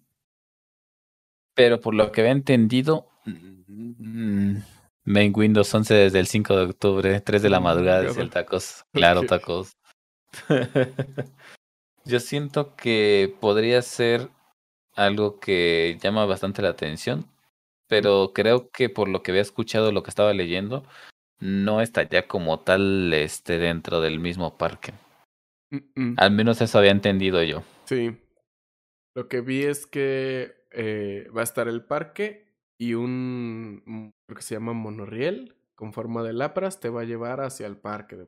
pero 1.56 1.80
por 1.80 1.96
lo 1.96 2.12
que 2.12 2.22
había 2.22 2.34
entendido, 2.34 3.10
mm, 3.26 4.58
Main 5.06 5.34
Windows 5.36 5.74
11 5.74 5.94
desde 5.94 6.20
el 6.20 6.28
5 6.28 6.56
de 6.56 6.66
octubre, 6.66 7.22
3 7.22 7.42
de 7.42 7.50
la 7.50 7.60
Mm, 7.60 7.64
madrugada, 7.64 8.02
decía 8.04 8.24
el 8.24 8.30
tacos. 8.30 8.84
Claro, 8.92 9.24
tacos. 9.26 9.78
Yo 12.06 12.20
siento 12.20 12.76
que 12.76 13.36
podría 13.40 13.82
ser 13.82 14.30
algo 14.96 15.40
que 15.40 15.98
llama 16.02 16.26
bastante 16.26 16.62
la 16.62 16.70
atención, 16.70 17.26
pero 17.88 18.32
creo 18.34 18.70
que 18.70 18.90
por 18.90 19.08
lo 19.10 19.24
que 19.24 19.32
había 19.32 19.42
escuchado, 19.42 19.92
lo 19.92 20.04
que 20.04 20.10
estaba 20.10 20.34
leyendo, 20.34 20.84
no 21.40 21.82
estaría 21.82 22.28
como 22.28 22.60
tal 22.60 23.14
este 23.14 23.58
dentro 23.58 24.02
del 24.02 24.20
mismo 24.20 24.58
parque. 24.58 24.94
Mm, 25.72 25.78
mm. 26.02 26.16
Al 26.18 26.32
menos 26.32 26.62
eso 26.62 26.78
había 26.80 26.92
entendido 26.92 27.44
yo. 27.44 27.64
Sí. 27.86 28.18
Lo 29.16 29.28
que 29.28 29.42
vi 29.42 29.64
es 29.64 29.88
que 29.88 30.56
eh, 30.72 31.28
va 31.36 31.42
a 31.42 31.44
estar 31.44 31.68
el 31.68 31.84
parque 31.84 32.46
y 32.78 32.94
un, 32.94 33.84
un- 33.88 34.12
creo 34.28 34.36
que 34.38 34.44
se 34.44 34.56
llama 34.56 34.74
monorriel 34.74 35.56
con 35.76 35.94
forma 35.94 36.24
de 36.24 36.34
lapras 36.34 36.80
te 36.80 36.90
va 36.90 37.02
a 37.02 37.06
llevar 37.06 37.42
hacia 37.42 37.68
el 37.68 37.78
parque. 37.78 38.16
De... 38.16 38.28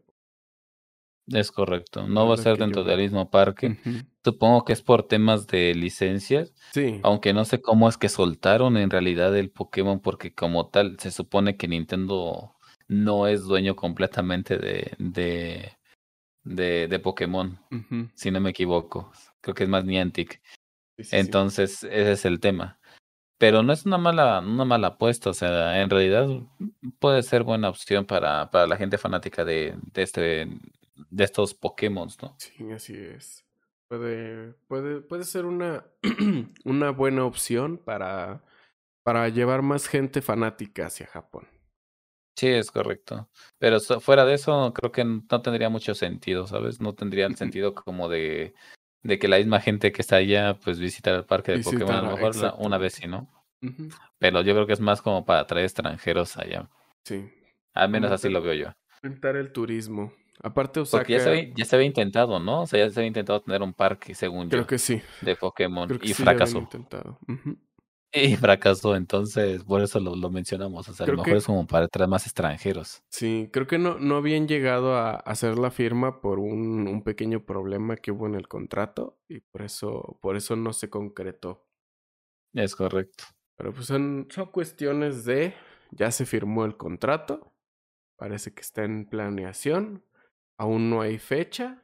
Es 1.31 1.51
correcto. 1.51 2.07
No 2.07 2.27
va 2.27 2.35
a 2.35 2.37
ser 2.37 2.57
yo 2.57 2.65
dentro 2.65 2.83
del 2.83 2.99
mismo 2.99 3.29
parque. 3.29 3.77
Supongo 4.23 4.65
que 4.65 4.73
es 4.73 4.81
por 4.81 5.03
temas 5.03 5.47
de 5.47 5.73
licencias, 5.75 6.53
Sí. 6.73 6.99
aunque 7.03 7.33
no 7.33 7.45
sé 7.45 7.61
cómo 7.61 7.87
es 7.87 7.97
que 7.97 8.09
soltaron 8.09 8.77
en 8.77 8.89
realidad 8.89 9.35
el 9.37 9.49
Pokémon, 9.49 9.99
porque 9.99 10.33
como 10.33 10.67
tal 10.69 10.97
se 10.99 11.11
supone 11.11 11.55
que 11.57 11.67
Nintendo 11.67 12.55
no 12.87 13.27
es 13.27 13.43
dueño 13.43 13.75
completamente 13.75 14.57
de, 14.57 14.91
de, 14.97 15.71
de, 16.43 16.87
de 16.87 16.99
Pokémon, 16.99 17.59
si 18.15 18.31
no 18.31 18.39
me 18.39 18.49
equivoco. 18.49 19.11
Creo 19.41 19.55
que 19.55 19.63
es 19.63 19.69
más 19.69 19.85
Niantic. 19.85 20.41
Sí, 20.97 21.03
sí, 21.03 21.09
sí. 21.11 21.15
Entonces, 21.17 21.83
ese 21.83 22.11
es 22.13 22.25
el 22.25 22.39
tema. 22.39 22.79
Pero 23.37 23.63
no 23.63 23.71
es 23.71 23.85
una 23.85 23.97
mala, 23.97 24.39
una 24.39 24.65
mala 24.65 24.87
apuesta, 24.87 25.29
o 25.29 25.33
sea, 25.33 25.81
en 25.81 25.89
realidad 25.89 26.27
puede 26.99 27.23
ser 27.23 27.43
buena 27.43 27.69
opción 27.69 28.05
para, 28.05 28.49
para 28.51 28.67
la 28.67 28.75
gente 28.75 28.97
fanática 28.97 29.45
de, 29.45 29.75
de 29.93 30.01
este 30.01 30.47
de 31.09 31.23
estos 31.23 31.53
Pokémon, 31.53 32.09
¿no? 32.21 32.35
Sí, 32.39 32.71
así 32.71 32.95
es. 32.95 33.45
Puede, 33.87 34.53
puede, 34.67 35.01
puede 35.01 35.23
ser 35.23 35.45
una, 35.45 35.85
una 36.65 36.91
buena 36.91 37.25
opción 37.25 37.77
para, 37.77 38.43
para 39.03 39.27
llevar 39.29 39.61
más 39.61 39.87
gente 39.87 40.21
fanática 40.21 40.85
hacia 40.87 41.07
Japón. 41.07 41.47
Sí, 42.37 42.47
es 42.47 42.71
correcto. 42.71 43.29
Pero 43.57 43.79
fuera 43.81 44.23
de 44.25 44.35
eso, 44.35 44.71
creo 44.73 44.91
que 44.91 45.03
no 45.03 45.41
tendría 45.41 45.69
mucho 45.69 45.93
sentido, 45.95 46.47
¿sabes? 46.47 46.79
No 46.79 46.93
tendría 46.93 47.25
el 47.25 47.35
sentido 47.35 47.73
como 47.73 48.07
de, 48.07 48.53
de 49.03 49.19
que 49.19 49.27
la 49.27 49.37
misma 49.37 49.59
gente 49.59 49.91
que 49.91 50.01
está 50.01 50.17
allá, 50.17 50.57
pues 50.63 50.79
visita 50.79 51.13
el 51.15 51.25
parque 51.25 51.51
de 51.53 51.59
Pokémon. 51.59 51.95
A 51.95 52.01
lo 52.01 52.11
mejor 52.15 52.35
la- 52.37 52.53
una 52.53 52.77
vez 52.77 52.93
sí. 52.93 53.07
¿no? 53.07 53.27
Pero 54.19 54.41
yo 54.41 54.53
creo 54.53 54.67
que 54.67 54.73
es 54.73 54.79
más 54.79 55.01
como 55.01 55.25
para 55.25 55.41
atraer 55.41 55.65
extranjeros 55.65 56.37
allá. 56.37 56.69
Sí. 57.03 57.29
Al 57.73 57.89
menos 57.89 58.11
así 58.11 58.29
lo 58.29 58.41
veo 58.41 58.53
yo. 58.53 58.71
Aumentar 59.01 59.35
el 59.35 59.51
turismo. 59.51 60.13
Aparte, 60.41 60.81
Porque 60.89 61.13
ya 61.13 61.19
se, 61.19 61.29
Osaka, 61.29 61.39
había, 61.39 61.53
ya 61.53 61.65
se 61.65 61.75
había 61.75 61.87
intentado, 61.87 62.39
¿no? 62.39 62.61
O 62.61 62.67
sea, 62.67 62.85
ya 62.85 62.91
se 62.91 62.99
había 62.99 63.07
intentado 63.07 63.41
tener 63.41 63.61
un 63.61 63.73
parque, 63.73 64.15
según 64.15 64.49
creo 64.49 64.61
yo, 64.63 64.67
que 64.67 64.77
sí. 64.77 65.01
de 65.21 65.35
Pokémon. 65.35 65.87
Creo 65.87 65.99
que 65.99 66.07
Y 66.07 66.13
sí 66.13 66.23
fracasó. 66.23 66.59
intentado. 66.59 67.19
Y 68.11 68.35
fracasó, 68.37 68.95
entonces 68.95 69.63
por 69.63 69.81
eso 69.81 69.99
lo, 69.99 70.15
lo 70.15 70.29
mencionamos. 70.31 70.87
O 70.89 70.93
sea, 70.93 71.05
a 71.05 71.07
lo 71.07 71.13
Creo 71.13 71.17
mejor 71.23 71.33
que- 71.33 71.37
es 71.39 71.45
como 71.45 71.67
para 71.67 71.87
traer 71.87 72.09
más 72.09 72.25
extranjeros. 72.25 73.03
Sí, 73.09 73.49
creo 73.51 73.67
que 73.67 73.77
no, 73.77 73.99
no 73.99 74.15
habían 74.15 74.47
llegado 74.47 74.95
a 74.95 75.11
hacer 75.15 75.59
la 75.59 75.69
firma 75.71 76.21
por 76.21 76.39
un, 76.39 76.87
un 76.87 77.03
pequeño 77.03 77.45
problema 77.45 77.97
que 77.97 78.11
hubo 78.11 78.25
en 78.25 78.35
el 78.35 78.47
contrato 78.47 79.19
y 79.27 79.41
por 79.41 79.61
eso, 79.61 80.17
por 80.21 80.35
eso 80.37 80.55
no 80.55 80.73
se 80.73 80.89
concretó. 80.89 81.67
Es 82.53 82.75
correcto. 82.75 83.25
Pero 83.57 83.73
pues 83.73 83.85
son, 83.87 84.27
son 84.31 84.47
cuestiones 84.47 85.25
de 85.25 85.53
ya 85.91 86.09
se 86.11 86.25
firmó 86.25 86.65
el 86.65 86.77
contrato, 86.77 87.53
parece 88.17 88.53
que 88.53 88.61
está 88.61 88.85
en 88.85 89.05
planeación, 89.05 90.03
aún 90.59 90.89
no 90.89 91.01
hay 91.01 91.17
fecha. 91.17 91.83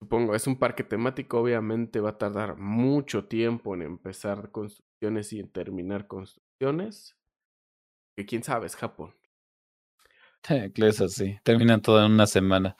Supongo, 0.00 0.34
es 0.34 0.46
un 0.46 0.58
parque 0.58 0.84
temático, 0.84 1.40
obviamente 1.40 2.00
va 2.00 2.10
a 2.10 2.18
tardar 2.18 2.56
mucho 2.56 3.26
tiempo 3.26 3.74
en 3.74 3.82
empezar 3.82 4.50
construcciones 4.50 5.32
y 5.32 5.40
en 5.40 5.48
terminar 5.50 6.06
construcciones. 6.06 7.16
Que 8.16 8.24
quién 8.24 8.42
sabe, 8.42 8.66
es 8.66 8.76
Japón. 8.76 9.14
Eso 10.76 11.08
sí, 11.08 11.36
terminan 11.42 11.82
todo 11.82 12.04
en 12.04 12.12
una 12.12 12.26
semana. 12.26 12.76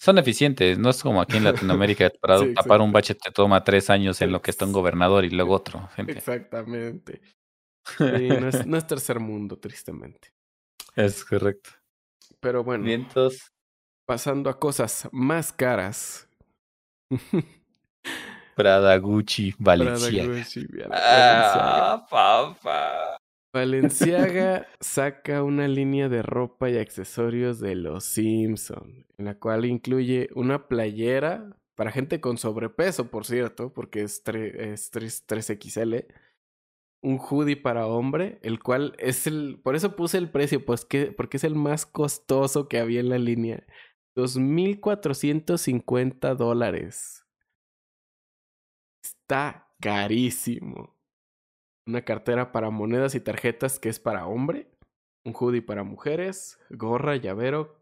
Son 0.00 0.18
eficientes, 0.18 0.78
no 0.78 0.90
es 0.90 1.02
como 1.02 1.20
aquí 1.20 1.36
en 1.36 1.44
Latinoamérica, 1.44 2.10
para 2.20 2.38
Sí, 2.38 2.52
tapar 2.52 2.80
un 2.80 2.92
bache 2.92 3.14
te 3.14 3.30
toma 3.30 3.62
tres 3.62 3.88
años 3.88 4.20
en 4.20 4.32
lo 4.32 4.42
que 4.42 4.50
está 4.50 4.64
un 4.64 4.72
gobernador 4.72 5.24
y 5.24 5.30
luego 5.30 5.54
otro, 5.54 5.88
gente. 5.96 6.12
Exactamente. 6.12 7.20
Sí, 7.98 8.28
no, 8.28 8.48
es, 8.48 8.66
no 8.66 8.76
es 8.76 8.86
tercer 8.88 9.20
mundo, 9.20 9.58
tristemente. 9.58 10.32
Es 10.96 11.24
correcto. 11.24 11.70
Pero 12.40 12.64
bueno, 12.64 12.84
Vientos. 12.84 13.53
Pasando 14.06 14.50
a 14.50 14.58
cosas 14.58 15.08
más 15.12 15.52
caras. 15.52 16.28
Prada, 18.56 18.96
Gucci, 18.98 19.52
Prada, 19.52 19.84
Valenciaga. 19.84 20.28
Gucci, 20.38 20.66
Valenciaga. 20.66 21.92
Ah, 21.94 22.06
papá. 22.08 23.16
Valenciaga 23.52 24.66
saca 24.80 25.42
una 25.42 25.68
línea 25.68 26.08
de 26.08 26.22
ropa 26.22 26.70
y 26.70 26.78
accesorios 26.78 27.60
de 27.60 27.74
los 27.76 28.04
Simpson, 28.04 29.06
en 29.16 29.24
la 29.24 29.38
cual 29.38 29.64
incluye 29.64 30.28
una 30.34 30.66
playera 30.68 31.56
para 31.76 31.90
gente 31.90 32.20
con 32.20 32.38
sobrepeso, 32.38 33.10
por 33.10 33.24
cierto, 33.24 33.72
porque 33.72 34.02
es, 34.02 34.24
tre- 34.24 34.54
es 34.56 34.90
3, 34.90 35.24
3XL, 35.26 36.06
un 37.02 37.18
hoodie 37.18 37.56
para 37.56 37.86
hombre, 37.86 38.38
el 38.42 38.60
cual 38.60 38.94
es 38.98 39.26
el, 39.26 39.60
por 39.62 39.74
eso 39.74 39.96
puse 39.96 40.18
el 40.18 40.30
precio, 40.30 40.64
pues 40.64 40.84
que, 40.84 41.06
porque 41.06 41.36
es 41.36 41.44
el 41.44 41.54
más 41.56 41.86
costoso 41.86 42.68
que 42.68 42.78
había 42.78 43.00
en 43.00 43.08
la 43.08 43.18
línea, 43.18 43.64
2.450 44.16 46.34
dólares. 46.34 47.26
Está 49.02 49.74
carísimo 49.80 50.94
una 51.86 52.04
cartera 52.04 52.52
para 52.52 52.70
monedas 52.70 53.14
y 53.14 53.20
tarjetas 53.20 53.78
que 53.78 53.88
es 53.88 54.00
para 54.00 54.26
hombre, 54.26 54.70
un 55.24 55.34
hoodie 55.34 55.62
para 55.62 55.84
mujeres, 55.84 56.58
gorra, 56.70 57.16
llavero, 57.16 57.80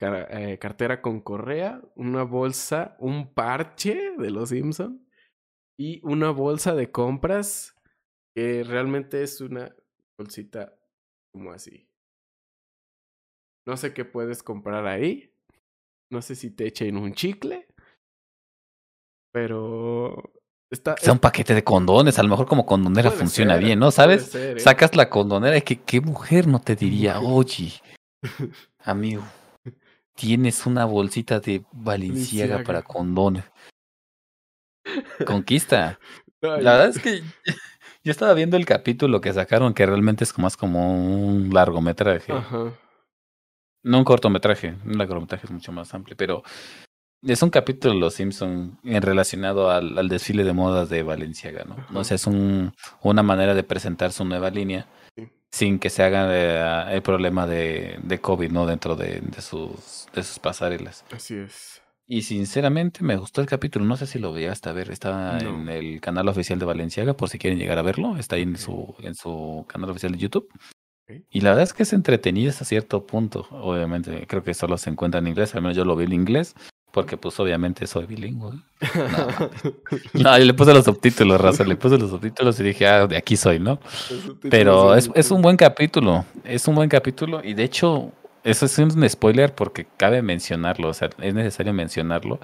eh, 0.00 0.58
cartera 0.58 1.02
con 1.02 1.20
correa, 1.20 1.82
una 1.94 2.24
bolsa, 2.24 2.96
un 2.98 3.32
parche 3.32 4.12
de 4.18 4.30
los 4.30 4.50
Simpson 4.50 5.06
y 5.78 6.00
una 6.04 6.30
bolsa 6.30 6.74
de 6.74 6.90
compras 6.90 7.76
que 8.34 8.64
realmente 8.64 9.22
es 9.22 9.40
una 9.40 9.74
bolsita 10.18 10.76
como 11.32 11.52
así. 11.52 11.88
No 13.66 13.76
sé 13.76 13.94
qué 13.94 14.04
puedes 14.04 14.42
comprar 14.42 14.86
ahí. 14.86 15.33
No 16.10 16.22
sé 16.22 16.34
si 16.34 16.50
te 16.50 16.66
echen 16.66 16.96
un 16.96 17.14
chicle. 17.14 17.66
Pero 19.32 20.32
está, 20.70 20.96
Sea 20.96 21.12
un 21.12 21.18
paquete 21.18 21.54
de 21.54 21.64
condones, 21.64 22.18
a 22.18 22.22
lo 22.22 22.28
mejor 22.28 22.46
como 22.46 22.66
condonera 22.66 23.10
Puede 23.10 23.20
funciona 23.20 23.54
ser, 23.54 23.64
bien, 23.64 23.78
¿no? 23.78 23.90
¿Sabes? 23.90 24.26
ser, 24.26 24.58
¿eh? 24.58 24.60
Sacas 24.60 24.94
la 24.94 25.10
condonera 25.10 25.56
y 25.56 25.62
que 25.62 25.80
qué 25.80 26.00
mujer 26.00 26.46
no 26.46 26.60
te 26.60 26.76
diría, 26.76 27.18
oye, 27.20 27.72
amigo, 28.78 29.24
tienes 30.14 30.66
una 30.66 30.84
bolsita 30.84 31.40
de 31.40 31.64
Valenciaga 31.72 32.62
para 32.62 32.82
condones. 32.82 33.44
Conquista. 35.26 35.98
La 36.40 36.56
verdad 36.58 36.88
es 36.88 36.98
que 36.98 37.22
yo 38.04 38.10
estaba 38.10 38.34
viendo 38.34 38.56
el 38.56 38.66
capítulo 38.66 39.20
que 39.20 39.32
sacaron, 39.32 39.74
que 39.74 39.86
realmente 39.86 40.24
es 40.24 40.38
más 40.38 40.56
como 40.56 40.94
un 40.94 41.50
largometraje. 41.52 42.32
Ajá. 42.32 42.72
No 43.84 43.98
un 43.98 44.04
cortometraje, 44.04 44.74
un 44.84 44.98
largometraje 44.98 45.46
es 45.46 45.50
mucho 45.52 45.70
más 45.70 45.92
amplio, 45.94 46.16
pero 46.16 46.42
es 47.22 47.42
un 47.42 47.50
capítulo 47.50 47.94
de 47.94 48.00
Los 48.00 48.14
Simpson 48.14 48.78
en 48.82 49.02
relacionado 49.02 49.70
al, 49.70 49.96
al 49.98 50.08
desfile 50.08 50.42
de 50.44 50.52
modas 50.52 50.88
de 50.88 51.02
Valenciaga, 51.02 51.64
¿no? 51.64 51.74
Ajá. 51.74 51.98
O 51.98 52.02
sea, 52.04 52.16
es 52.16 52.26
un, 52.26 52.72
una 53.02 53.22
manera 53.22 53.54
de 53.54 53.62
presentar 53.62 54.10
su 54.12 54.24
nueva 54.24 54.50
línea 54.50 54.86
Sí. 55.16 55.28
sin 55.52 55.78
que 55.78 55.90
se 55.90 56.02
haga 56.02 56.26
eh, 56.90 56.94
el 56.96 57.02
problema 57.02 57.46
de, 57.46 57.98
de 58.02 58.18
COVID, 58.20 58.50
¿no? 58.50 58.66
Dentro 58.66 58.96
de, 58.96 59.20
de 59.20 59.40
sus, 59.42 60.06
de 60.12 60.22
sus 60.24 60.38
pasarelas. 60.40 61.04
Así 61.12 61.34
es. 61.36 61.80
Y 62.06 62.22
sinceramente 62.22 63.02
me 63.04 63.16
gustó 63.16 63.40
el 63.40 63.46
capítulo, 63.46 63.84
no 63.86 63.96
sé 63.96 64.06
si 64.06 64.18
lo 64.18 64.36
llegaste 64.36 64.68
a 64.68 64.72
ver, 64.72 64.90
está 64.90 65.38
No. 65.38 65.48
en 65.62 65.68
el 65.68 66.00
canal 66.02 66.28
oficial 66.28 66.58
de 66.58 66.66
Valenciaga, 66.66 67.14
por 67.14 67.28
si 67.30 67.38
quieren 67.38 67.58
llegar 67.58 67.78
a 67.78 67.82
verlo, 67.82 68.16
está 68.18 68.36
ahí 68.36 68.42
en 68.42 68.58
su, 68.58 68.94
en 69.00 69.14
su 69.14 69.64
canal 69.68 69.88
oficial 69.90 70.12
de 70.12 70.18
YouTube. 70.18 70.48
Y 71.30 71.40
la 71.40 71.50
verdad 71.50 71.64
es 71.64 71.72
que 71.72 71.82
es 71.82 71.92
entretenido 71.92 72.50
hasta 72.50 72.64
cierto 72.64 73.06
punto. 73.06 73.46
Obviamente, 73.50 74.26
creo 74.26 74.42
que 74.42 74.54
solo 74.54 74.78
se 74.78 74.90
encuentra 74.90 75.20
en 75.20 75.26
inglés, 75.26 75.54
al 75.54 75.62
menos 75.62 75.76
yo 75.76 75.84
lo 75.84 75.96
vi 75.96 76.04
en 76.04 76.14
inglés, 76.14 76.54
porque 76.92 77.16
pues 77.16 77.38
obviamente 77.40 77.86
soy 77.86 78.06
bilingüe. 78.06 78.52
No, 80.14 80.38
yo 80.38 80.44
le 80.44 80.54
puse 80.54 80.72
los 80.72 80.84
subtítulos, 80.84 81.40
raza, 81.40 81.64
le 81.64 81.76
puse 81.76 81.98
los 81.98 82.10
subtítulos 82.10 82.58
y 82.60 82.62
dije, 82.62 82.86
ah, 82.86 83.06
de 83.06 83.16
aquí 83.16 83.36
soy, 83.36 83.58
¿no? 83.58 83.80
Pero 84.48 84.94
es, 84.94 85.10
es 85.14 85.30
un 85.30 85.42
buen 85.42 85.56
capítulo, 85.56 86.24
es 86.44 86.66
un 86.68 86.74
buen 86.74 86.88
capítulo 86.88 87.42
y 87.44 87.52
de 87.54 87.64
hecho, 87.64 88.12
eso 88.42 88.64
es 88.64 88.78
un 88.78 89.08
spoiler 89.08 89.54
porque 89.54 89.86
cabe 89.96 90.22
mencionarlo, 90.22 90.88
o 90.88 90.94
sea, 90.94 91.10
es 91.20 91.34
necesario 91.34 91.74
mencionarlo 91.74 92.40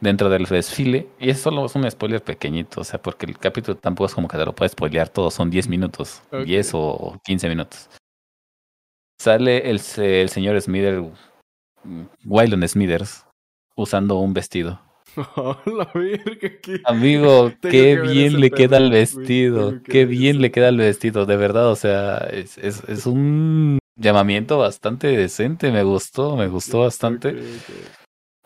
dentro 0.00 0.28
del 0.28 0.44
desfile 0.44 1.08
y 1.18 1.30
es 1.30 1.40
solo 1.40 1.64
es 1.66 1.74
un 1.74 1.90
spoiler 1.90 2.22
pequeñito, 2.22 2.80
o 2.80 2.84
sea, 2.84 3.00
porque 3.00 3.26
el 3.26 3.38
capítulo 3.38 3.76
tampoco 3.76 4.06
es 4.06 4.14
como 4.14 4.28
que 4.28 4.36
te 4.36 4.44
lo 4.44 4.54
puedes 4.54 4.72
spoilear 4.72 5.08
todo, 5.08 5.30
son 5.30 5.50
10 5.50 5.68
minutos, 5.68 6.22
Ok. 6.30 6.42
10 6.44 6.70
o 6.74 7.18
15 7.24 7.48
minutos. 7.48 7.88
Sale 9.20 9.70
el, 9.70 9.80
el 9.96 10.28
señor 10.28 10.60
Smithers, 10.60 11.06
Wylon 12.24 12.66
Smithers, 12.68 13.24
usando 13.76 14.16
un 14.18 14.34
vestido. 14.34 14.80
Oh, 15.36 15.56
la 15.66 15.88
verga, 15.94 16.50
qué- 16.60 16.80
Amigo, 16.84 17.52
qué 17.62 17.68
que 17.70 17.96
bien 17.96 18.40
le 18.40 18.50
queda 18.50 18.78
el 18.78 18.90
vestido, 18.90 19.70
tengo 19.70 19.82
qué 19.84 20.04
bien 20.04 20.40
le 20.42 20.50
queda 20.50 20.68
el 20.68 20.76
vestido, 20.78 21.24
de 21.24 21.36
verdad, 21.36 21.70
o 21.70 21.76
sea, 21.76 22.18
es, 22.30 22.58
es, 22.58 22.82
es 22.88 23.06
un 23.06 23.78
llamamiento 23.96 24.58
bastante 24.58 25.06
decente, 25.06 25.70
me 25.70 25.84
gustó, 25.84 26.36
me 26.36 26.48
gustó 26.48 26.80
bastante. 26.80 27.36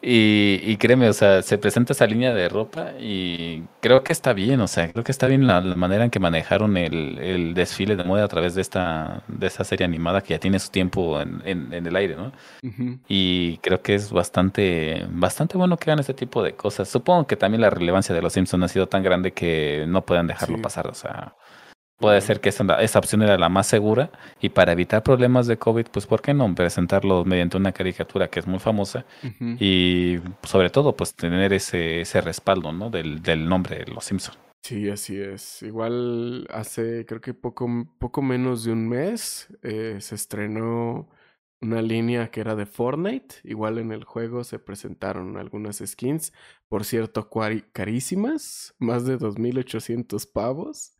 Y, 0.00 0.60
y 0.62 0.76
créeme, 0.76 1.08
o 1.08 1.12
sea, 1.12 1.42
se 1.42 1.58
presenta 1.58 1.92
esa 1.92 2.06
línea 2.06 2.32
de 2.32 2.48
ropa 2.48 2.92
y 3.00 3.64
creo 3.80 4.04
que 4.04 4.12
está 4.12 4.32
bien, 4.32 4.60
o 4.60 4.68
sea, 4.68 4.92
creo 4.92 5.02
que 5.02 5.10
está 5.10 5.26
bien 5.26 5.48
la, 5.48 5.60
la 5.60 5.74
manera 5.74 6.04
en 6.04 6.10
que 6.10 6.20
manejaron 6.20 6.76
el, 6.76 7.18
el 7.18 7.52
desfile 7.54 7.96
de 7.96 8.04
moda 8.04 8.22
a 8.22 8.28
través 8.28 8.54
de 8.54 8.60
esta, 8.62 9.24
de 9.26 9.48
esta 9.48 9.64
serie 9.64 9.84
animada 9.84 10.20
que 10.20 10.34
ya 10.34 10.38
tiene 10.38 10.60
su 10.60 10.70
tiempo 10.70 11.20
en, 11.20 11.42
en, 11.44 11.72
en 11.72 11.84
el 11.84 11.96
aire, 11.96 12.14
¿no? 12.14 12.30
Y 13.08 13.58
creo 13.58 13.82
que 13.82 13.96
es 13.96 14.12
bastante, 14.12 15.04
bastante 15.10 15.58
bueno 15.58 15.76
que 15.76 15.90
hagan 15.90 15.98
este 15.98 16.14
tipo 16.14 16.44
de 16.44 16.54
cosas. 16.54 16.88
Supongo 16.88 17.26
que 17.26 17.34
también 17.36 17.60
la 17.62 17.70
relevancia 17.70 18.14
de 18.14 18.22
los 18.22 18.32
Simpsons 18.34 18.64
ha 18.64 18.68
sido 18.68 18.86
tan 18.86 19.02
grande 19.02 19.32
que 19.32 19.84
no 19.88 20.04
puedan 20.06 20.28
dejarlo 20.28 20.58
Sí. 20.58 20.62
pasar. 20.62 20.86
O 20.86 20.94
sea, 20.94 21.34
puede 21.98 22.20
ser 22.20 22.40
que 22.40 22.48
esa, 22.48 22.64
esa 22.80 22.98
opción 22.98 23.22
era 23.22 23.36
la 23.38 23.48
más 23.48 23.66
segura. 23.66 24.10
Y 24.40 24.50
para 24.50 24.72
evitar 24.72 25.02
problemas 25.02 25.46
de 25.46 25.58
COVID, 25.58 25.86
pues 25.92 26.06
¿por 26.06 26.22
qué 26.22 26.34
no 26.34 26.54
presentarlo 26.54 27.24
mediante 27.24 27.56
una 27.56 27.72
caricatura 27.72 28.28
que 28.28 28.40
es 28.40 28.46
muy 28.46 28.58
famosa? 28.58 29.04
Y 29.60 30.18
sobre 30.42 30.70
todo, 30.70 30.96
pues 30.96 31.14
tener 31.14 31.52
ese, 31.52 32.00
ese 32.00 32.20
respaldo, 32.20 32.72
¿no? 32.72 32.90
Del, 32.90 33.22
del 33.22 33.48
nombre 33.48 33.78
de 33.78 33.86
los 33.92 34.04
Simpsons. 34.04 34.38
Sí, 34.62 34.88
así 34.90 35.18
es. 35.18 35.62
Igual 35.62 36.46
hace, 36.50 37.06
creo 37.06 37.20
que 37.20 37.34
poco, 37.34 37.66
poco 37.98 38.22
menos 38.22 38.64
de 38.64 38.72
un 38.72 38.88
mes, 38.88 39.48
eh, 39.62 39.96
se 40.00 40.14
estrenó 40.14 41.08
una 41.60 41.82
línea 41.82 42.30
que 42.30 42.40
era 42.40 42.54
de 42.54 42.66
Fortnite. 42.66 43.36
Igual 43.44 43.78
en 43.78 43.92
el 43.92 44.04
juego 44.04 44.44
se 44.44 44.58
presentaron 44.58 45.36
algunas 45.36 45.82
skins, 45.84 46.32
por 46.68 46.84
cierto, 46.84 47.30
carísimas, 47.72 48.74
más 48.78 49.04
de 49.06 49.18
2.800 49.18 50.30
pavos. 50.30 50.98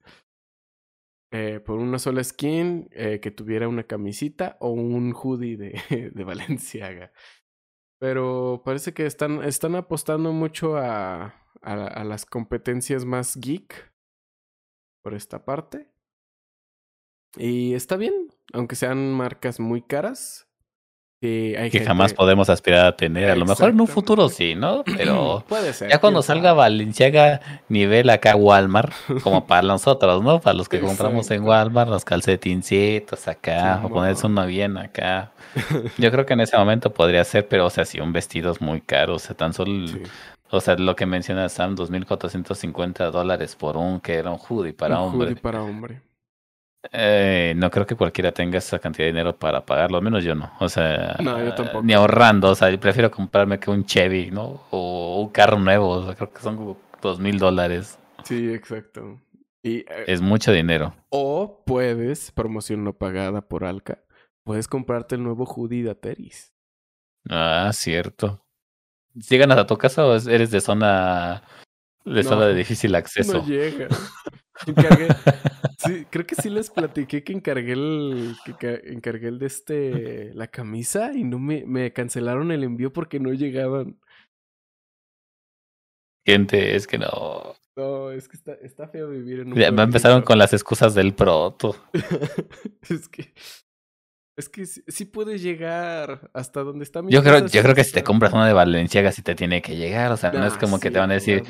Eh, 1.30 1.60
por 1.60 1.78
una 1.78 1.98
sola 1.98 2.24
skin 2.24 2.88
eh, 2.92 3.20
que 3.20 3.30
tuviera 3.30 3.68
una 3.68 3.84
camisita 3.84 4.56
o 4.60 4.70
un 4.70 5.12
hoodie 5.12 5.56
de, 5.56 6.10
de 6.14 6.24
Valenciaga. 6.24 7.12
Pero 8.00 8.62
parece 8.64 8.94
que 8.94 9.06
están, 9.06 9.42
están 9.42 9.74
apostando 9.74 10.32
mucho 10.32 10.76
a, 10.76 11.34
a, 11.62 11.86
a 11.86 12.04
las 12.04 12.24
competencias 12.24 13.04
más 13.04 13.36
geek 13.36 13.92
por 15.02 15.14
esta 15.14 15.44
parte. 15.44 15.90
Y 17.36 17.74
está 17.74 17.96
bien, 17.96 18.14
aunque 18.52 18.76
sean 18.76 19.12
marcas 19.12 19.60
muy 19.60 19.82
caras. 19.82 20.47
Que, 21.20 21.56
hay 21.58 21.70
que 21.70 21.78
gente- 21.78 21.86
jamás 21.88 22.14
podemos 22.14 22.48
aspirar 22.48 22.86
a 22.86 22.96
tener. 22.96 23.28
A 23.30 23.34
lo 23.34 23.44
mejor 23.44 23.70
en 23.70 23.80
un 23.80 23.88
futuro 23.88 24.28
sí, 24.28 24.54
¿no? 24.54 24.84
Pero 24.84 25.42
Puede 25.48 25.72
ser. 25.72 25.90
ya 25.90 25.98
cuando 25.98 26.22
salga. 26.22 26.52
Valenciaga 26.52 27.40
nivel 27.68 28.08
acá 28.10 28.36
Walmart, 28.36 28.92
como 29.24 29.44
para 29.46 29.62
nosotros, 29.66 30.22
¿no? 30.22 30.40
Para 30.40 30.54
los 30.56 30.68
que 30.68 30.78
compramos 30.78 31.28
en. 31.32 31.42
Walmart, 31.42 31.90
los 31.90 32.04
calcetincitos 32.04 33.26
acá, 33.26 33.74
o 33.74 33.76
Simón. 33.78 33.92
ponerse 33.92 34.26
uno 34.28 34.46
bien 34.46 34.76
acá. 34.78 35.32
Yo 35.98 36.10
creo 36.12 36.24
que 36.24 36.34
en 36.34 36.40
ese 36.40 36.56
momento 36.56 36.92
podría 36.94 37.24
ser, 37.24 37.48
pero 37.48 37.66
o 37.66 37.70
sea, 37.70 37.84
si 37.84 37.98
un 38.00 38.12
vestido 38.12 38.52
es 38.52 38.60
muy 38.60 38.80
caro, 38.80 39.16
o 39.16 39.18
sea, 39.18 39.36
tan 39.36 39.52
solo, 39.52 39.88
Sí. 39.88 40.02
o 40.50 40.60
sea, 40.60 40.76
lo 40.76 40.94
que 40.94 41.06
menciona 41.06 41.48
Sam, 41.48 41.74
2.450 41.74 43.10
dólares 43.10 43.56
por 43.56 43.76
un, 43.76 44.00
que 44.00 44.14
era 44.14 44.30
un 44.30 44.38
hoodie 44.38 44.72
para 44.72 45.00
Un 45.00 45.08
hombre. 45.14 45.28
hoodie 45.30 45.40
para 45.40 45.62
hombre. 45.62 46.00
Eh, 46.92 47.54
no 47.56 47.70
creo 47.70 47.86
que 47.86 47.96
cualquiera 47.96 48.32
tenga 48.32 48.58
esa 48.58 48.78
cantidad 48.78 49.04
de 49.06 49.12
dinero 49.12 49.36
para 49.36 49.66
pagarlo, 49.66 49.98
al 49.98 50.04
menos 50.04 50.22
yo 50.24 50.34
no. 50.34 50.52
O 50.60 50.68
sea, 50.68 51.16
No, 51.22 51.42
yo 51.44 51.54
tampoco. 51.54 51.82
ni 51.82 51.92
ahorrando. 51.92 52.50
O 52.50 52.54
sea, 52.54 52.70
yo 52.70 52.78
prefiero 52.78 53.10
comprarme 53.10 53.58
que 53.58 53.70
un 53.70 53.84
Chevy, 53.84 54.30
¿no? 54.30 54.62
O 54.70 55.20
un 55.22 55.30
carro 55.30 55.58
nuevo. 55.58 55.88
O 55.88 56.04
sea, 56.06 56.14
creo 56.14 56.32
que 56.32 56.40
son 56.40 56.56
como 56.56 56.80
dos 57.02 57.18
mil 57.18 57.38
dólares. 57.38 57.98
Sí, 58.24 58.52
exacto. 58.52 59.20
Y, 59.62 59.78
eh, 59.78 60.04
Es 60.06 60.20
mucho 60.20 60.52
dinero. 60.52 60.94
O 61.10 61.62
puedes, 61.66 62.30
promoción 62.30 62.84
no 62.84 62.92
pagada 62.92 63.40
por 63.42 63.64
Alca, 63.64 63.98
puedes 64.44 64.68
comprarte 64.68 65.16
el 65.16 65.24
nuevo 65.24 65.44
hoodie 65.46 65.82
de 65.82 65.90
Ateris. 65.90 66.52
Ah, 67.28 67.70
cierto. 67.74 68.44
¿Llegan 69.14 69.50
hasta 69.50 69.66
tu 69.66 69.76
casa 69.76 70.06
o 70.06 70.14
es- 70.14 70.28
eres 70.28 70.50
de 70.52 70.60
zona 70.60 71.42
de 72.04 72.22
No, 72.22 72.28
zona 72.28 72.46
de 72.46 72.54
difícil 72.54 72.94
acceso? 72.94 73.38
No 73.38 73.46
llega. 73.46 73.88
Encargué, 74.66 75.08
sí, 75.78 76.06
creo 76.10 76.26
que 76.26 76.34
sí 76.34 76.50
les 76.50 76.70
platiqué 76.70 77.22
que 77.24 77.32
encargué 77.32 77.72
el, 77.72 78.34
que 78.44 78.56
ca- 78.56 78.80
encargué 78.84 79.28
el 79.28 79.38
de 79.38 79.46
este, 79.46 80.34
la 80.34 80.48
camisa 80.48 81.12
y 81.14 81.24
no 81.24 81.38
me, 81.38 81.64
me 81.66 81.92
cancelaron 81.92 82.50
el 82.52 82.64
envío 82.64 82.92
porque 82.92 83.20
no 83.20 83.32
llegaban. 83.32 83.98
Gente, 86.26 86.76
es 86.76 86.86
que 86.86 86.98
no. 86.98 87.54
No, 87.76 88.10
es 88.10 88.28
que 88.28 88.36
está, 88.36 88.54
está 88.54 88.88
feo 88.88 89.08
vivir 89.08 89.40
en 89.40 89.52
un 89.52 89.58
Ya 89.58 89.70
me 89.70 89.82
empezaron 89.82 90.22
con 90.22 90.36
las 90.36 90.52
excusas 90.52 90.94
del 90.94 91.14
proto. 91.14 91.76
es 92.90 93.08
que, 93.08 93.32
es 94.36 94.48
que 94.48 94.66
sí, 94.66 94.82
sí 94.88 95.04
puedes 95.04 95.42
llegar 95.42 96.30
hasta 96.34 96.62
donde 96.64 96.84
está 96.84 97.02
mi 97.02 97.12
Yo 97.12 97.22
creo, 97.22 97.46
yo 97.46 97.62
creo 97.62 97.74
que 97.74 97.84
si 97.84 97.92
te 97.92 98.04
compras 98.04 98.32
una 98.32 98.46
de 98.46 98.52
Valenciaga 98.52 99.12
sí 99.12 99.22
te 99.22 99.34
tiene 99.34 99.62
que 99.62 99.76
llegar. 99.76 100.12
O 100.12 100.16
sea, 100.16 100.32
no 100.32 100.44
es 100.44 100.54
Ah, 100.54 100.58
como 100.60 100.78
que 100.80 100.90
te 100.90 100.98
van 100.98 101.10
a 101.12 101.14
decir. 101.14 101.42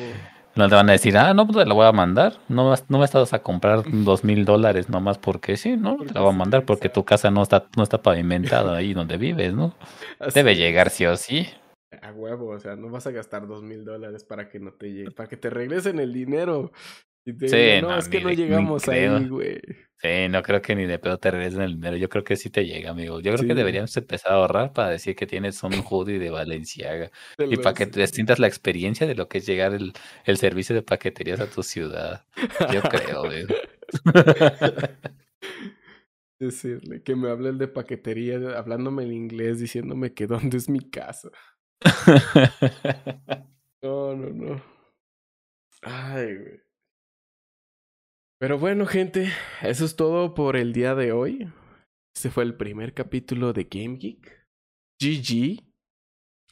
No 0.59 0.69
te 0.69 0.75
van 0.75 0.89
a 0.89 0.93
decir, 0.93 1.17
ah, 1.17 1.33
no, 1.35 1.47
pues 1.47 1.57
te 1.57 1.67
la 1.67 1.73
voy 1.73 1.87
a 1.87 1.93
mandar. 1.93 2.33
No, 2.49 2.75
no 2.89 2.99
me 2.99 3.05
estás 3.05 3.33
a 3.33 3.39
comprar 3.45 3.85
dos 3.87 4.25
mil 4.25 4.45
dólares 4.45 4.89
nomás 4.89 5.17
porque 5.17 5.57
sí, 5.57 5.77
¿no? 5.77 5.99
Te 5.99 6.13
la 6.13 6.23
voy 6.23 6.31
a 6.31 6.37
mandar 6.37 6.65
porque 6.65 6.89
tu 6.89 7.05
casa 7.05 7.31
no 7.31 7.45
está, 7.45 7.69
no 7.77 7.85
está 7.85 8.03
pavimentada 8.03 8.77
ahí 8.77 8.93
donde 8.93 9.19
vives, 9.19 9.55
¿no? 9.55 9.77
Así 10.19 10.35
Debe 10.35 10.57
llegar 10.57 10.91
sí 10.91 11.07
o 11.07 11.17
sí. 11.17 11.47
A 12.03 12.11
huevo, 12.11 12.49
o 12.49 12.59
sea, 12.59 12.75
no 12.75 12.91
vas 12.91 13.07
a 13.07 13.13
gastar 13.13 13.47
dos 13.47 13.63
mil 13.63 13.85
dólares 13.85 14.25
para 14.25 14.49
que 14.49 14.59
no 14.59 14.73
te 14.73 14.93
llegue, 14.93 15.13
para 15.13 15.29
que 15.29 15.37
te 15.37 15.49
regresen 15.49 16.01
el 16.01 16.13
dinero. 16.13 16.73
Y 17.29 17.37
te 17.37 17.49
Sí, 17.49 17.83
no, 17.83 17.91
no, 17.91 17.99
es 17.99 18.09
que 18.09 18.21
no 18.23 18.31
llegamos 18.31 18.89
ahí, 18.89 19.29
güey. 19.29 19.61
Sí, 20.01 20.29
no 20.31 20.43
creo 20.43 20.63
que 20.63 20.75
ni 20.75 20.87
de 20.87 20.99
pedo 20.99 21.19
te 21.19 21.31
regresen 21.31 21.61
el 21.61 21.75
dinero. 21.75 21.97
Yo 21.99 22.09
creo 22.09 22.25
que 22.25 22.37
sí 22.37 22.49
te 22.49 22.65
llega, 22.65 22.91
amigo. 22.91 23.19
Yo 23.21 23.33
creo 23.33 23.39
Sí. 23.39 23.47
que 23.49 23.55
deberíamos 23.55 23.95
empezar 23.97 24.33
a 24.33 24.37
ahorrar 24.37 24.73
para 24.73 24.91
decir 24.91 25.15
que 25.15 25.27
tienes 25.27 25.63
un 25.63 25.75
hoodie 25.85 26.19
de 26.19 26.31
Valenciaga. 26.31 27.11
Y 27.39 27.57
para 27.59 27.75
que 27.75 27.87
te 27.87 28.07
sientas 28.07 28.39
la 28.39 28.47
experiencia 28.47 29.07
de 29.07 29.15
lo 29.15 29.29
que 29.29 29.39
es 29.39 29.47
llegar 29.47 29.75
el, 29.75 29.93
el 30.25 30.37
servicio 30.39 30.75
de 30.75 30.83
paqueterías 30.83 31.41
a 31.41 31.51
tu 31.51 31.63
ciudad. 31.63 32.25
Yo 32.73 32.81
creo, 32.83 33.25
güey. 33.25 33.45
Decirle 36.41 37.03
que 37.03 37.17
me 37.17 37.29
hable 37.31 37.49
el 37.51 37.59
de 37.59 37.69
paquetería, 37.69 38.37
hablándome 38.57 39.03
en 39.03 39.13
inglés, 39.13 39.59
diciéndome 39.59 40.15
que 40.15 40.27
dónde 40.29 40.57
es 40.57 40.69
mi 40.69 40.81
casa. 40.81 41.29
No, 43.81 44.17
no, 44.17 44.31
no. 44.31 44.61
Ay, 45.83 46.35
güey. 46.37 46.61
Pero 48.41 48.57
bueno, 48.57 48.87
gente, 48.87 49.33
eso 49.63 49.85
es 49.85 49.97
todo 49.97 50.35
por 50.35 50.57
el 50.57 50.73
día 50.73 50.95
de 50.95 51.11
hoy. 51.11 51.53
Este 52.15 52.31
fue 52.31 52.45
el 52.45 52.57
primer 52.57 52.95
capítulo 52.95 53.53
de 53.53 53.65
Game 53.65 53.97
Geek. 53.97 54.47
GG 55.01 55.65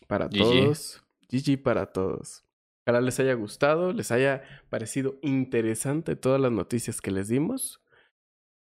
para 0.08 0.26
GG. 0.26 0.38
todos. 0.38 1.04
GG 1.30 1.62
para 1.62 1.92
todos. 1.92 2.44
Ojalá 2.84 3.00
les 3.00 3.20
haya 3.20 3.34
gustado, 3.34 3.92
les 3.92 4.10
haya 4.10 4.42
parecido 4.68 5.18
interesante 5.22 6.16
todas 6.16 6.40
las 6.40 6.50
noticias 6.50 7.00
que 7.00 7.12
les 7.12 7.28
dimos. 7.28 7.80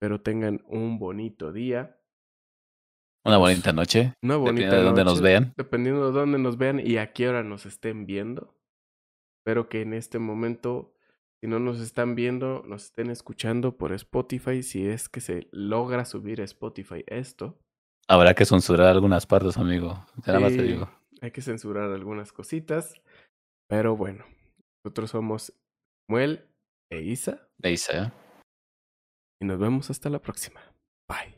Pero 0.00 0.20
tengan 0.20 0.62
un 0.68 1.00
bonito 1.00 1.52
día. 1.52 2.00
Una 3.24 3.38
bonita 3.38 3.72
noche. 3.72 4.14
Una 4.22 4.36
bonita 4.36 4.66
Dependiendo 4.66 4.76
de 4.76 4.84
dónde 4.84 5.04
nos 5.04 5.14
noche, 5.14 5.22
vean. 5.24 5.54
Dependiendo 5.56 6.06
de 6.06 6.12
dónde 6.12 6.38
nos 6.38 6.56
vean 6.56 6.78
y 6.78 6.98
a 6.98 7.12
qué 7.12 7.28
hora 7.28 7.42
nos 7.42 7.66
estén 7.66 8.06
viendo. 8.06 8.56
Espero 9.40 9.68
que 9.68 9.82
en 9.82 9.92
este 9.92 10.20
momento, 10.20 10.94
si 11.40 11.48
no 11.48 11.58
nos 11.60 11.80
están 11.80 12.14
viendo, 12.14 12.62
nos 12.66 12.86
estén 12.86 13.10
escuchando 13.10 13.76
por 13.76 13.92
Spotify. 13.92 14.62
Si 14.62 14.86
es 14.86 15.08
que 15.08 15.20
se 15.20 15.48
logra 15.52 16.04
subir 16.04 16.40
a 16.40 16.44
Spotify 16.44 17.04
esto. 17.06 17.58
Habrá 18.08 18.34
que 18.34 18.44
censurar 18.44 18.88
algunas 18.88 19.26
partes, 19.26 19.56
amigo. 19.58 20.04
Nada 20.26 20.40
más 20.40 20.52
te 20.56 20.62
digo. 20.62 20.90
Hay 21.20 21.30
que 21.30 21.42
censurar 21.42 21.90
algunas 21.90 22.32
cositas. 22.32 22.94
Pero 23.68 23.96
bueno, 23.96 24.24
nosotros 24.84 25.10
somos 25.10 25.52
Muel 26.08 26.44
e 26.90 27.02
Isa. 27.02 27.48
Ahí 27.62 27.74
está. 27.74 28.12
Y 29.40 29.46
nos 29.46 29.58
vemos 29.58 29.90
hasta 29.90 30.08
la 30.08 30.20
próxima. 30.20 30.60
Bye. 31.08 31.34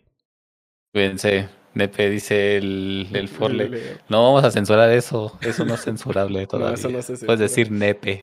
Cuídense. 0.94 1.48
Nepe 1.74 2.10
dice 2.10 2.56
el, 2.56 3.08
el 3.12 3.28
Forle. 3.28 3.98
No 4.08 4.22
vamos 4.24 4.44
a 4.44 4.50
censurar 4.50 4.90
eso. 4.90 5.38
Eso 5.40 5.64
no 5.64 5.74
es 5.74 5.82
censurable 5.82 6.40
No, 6.42 6.46
todavía. 6.48 6.74
eso 6.74 6.88
no 6.88 7.02
se 7.02 7.06
Puedes 7.08 7.20
censura. 7.20 7.36
decir 7.36 7.70
nepe. 7.72 8.18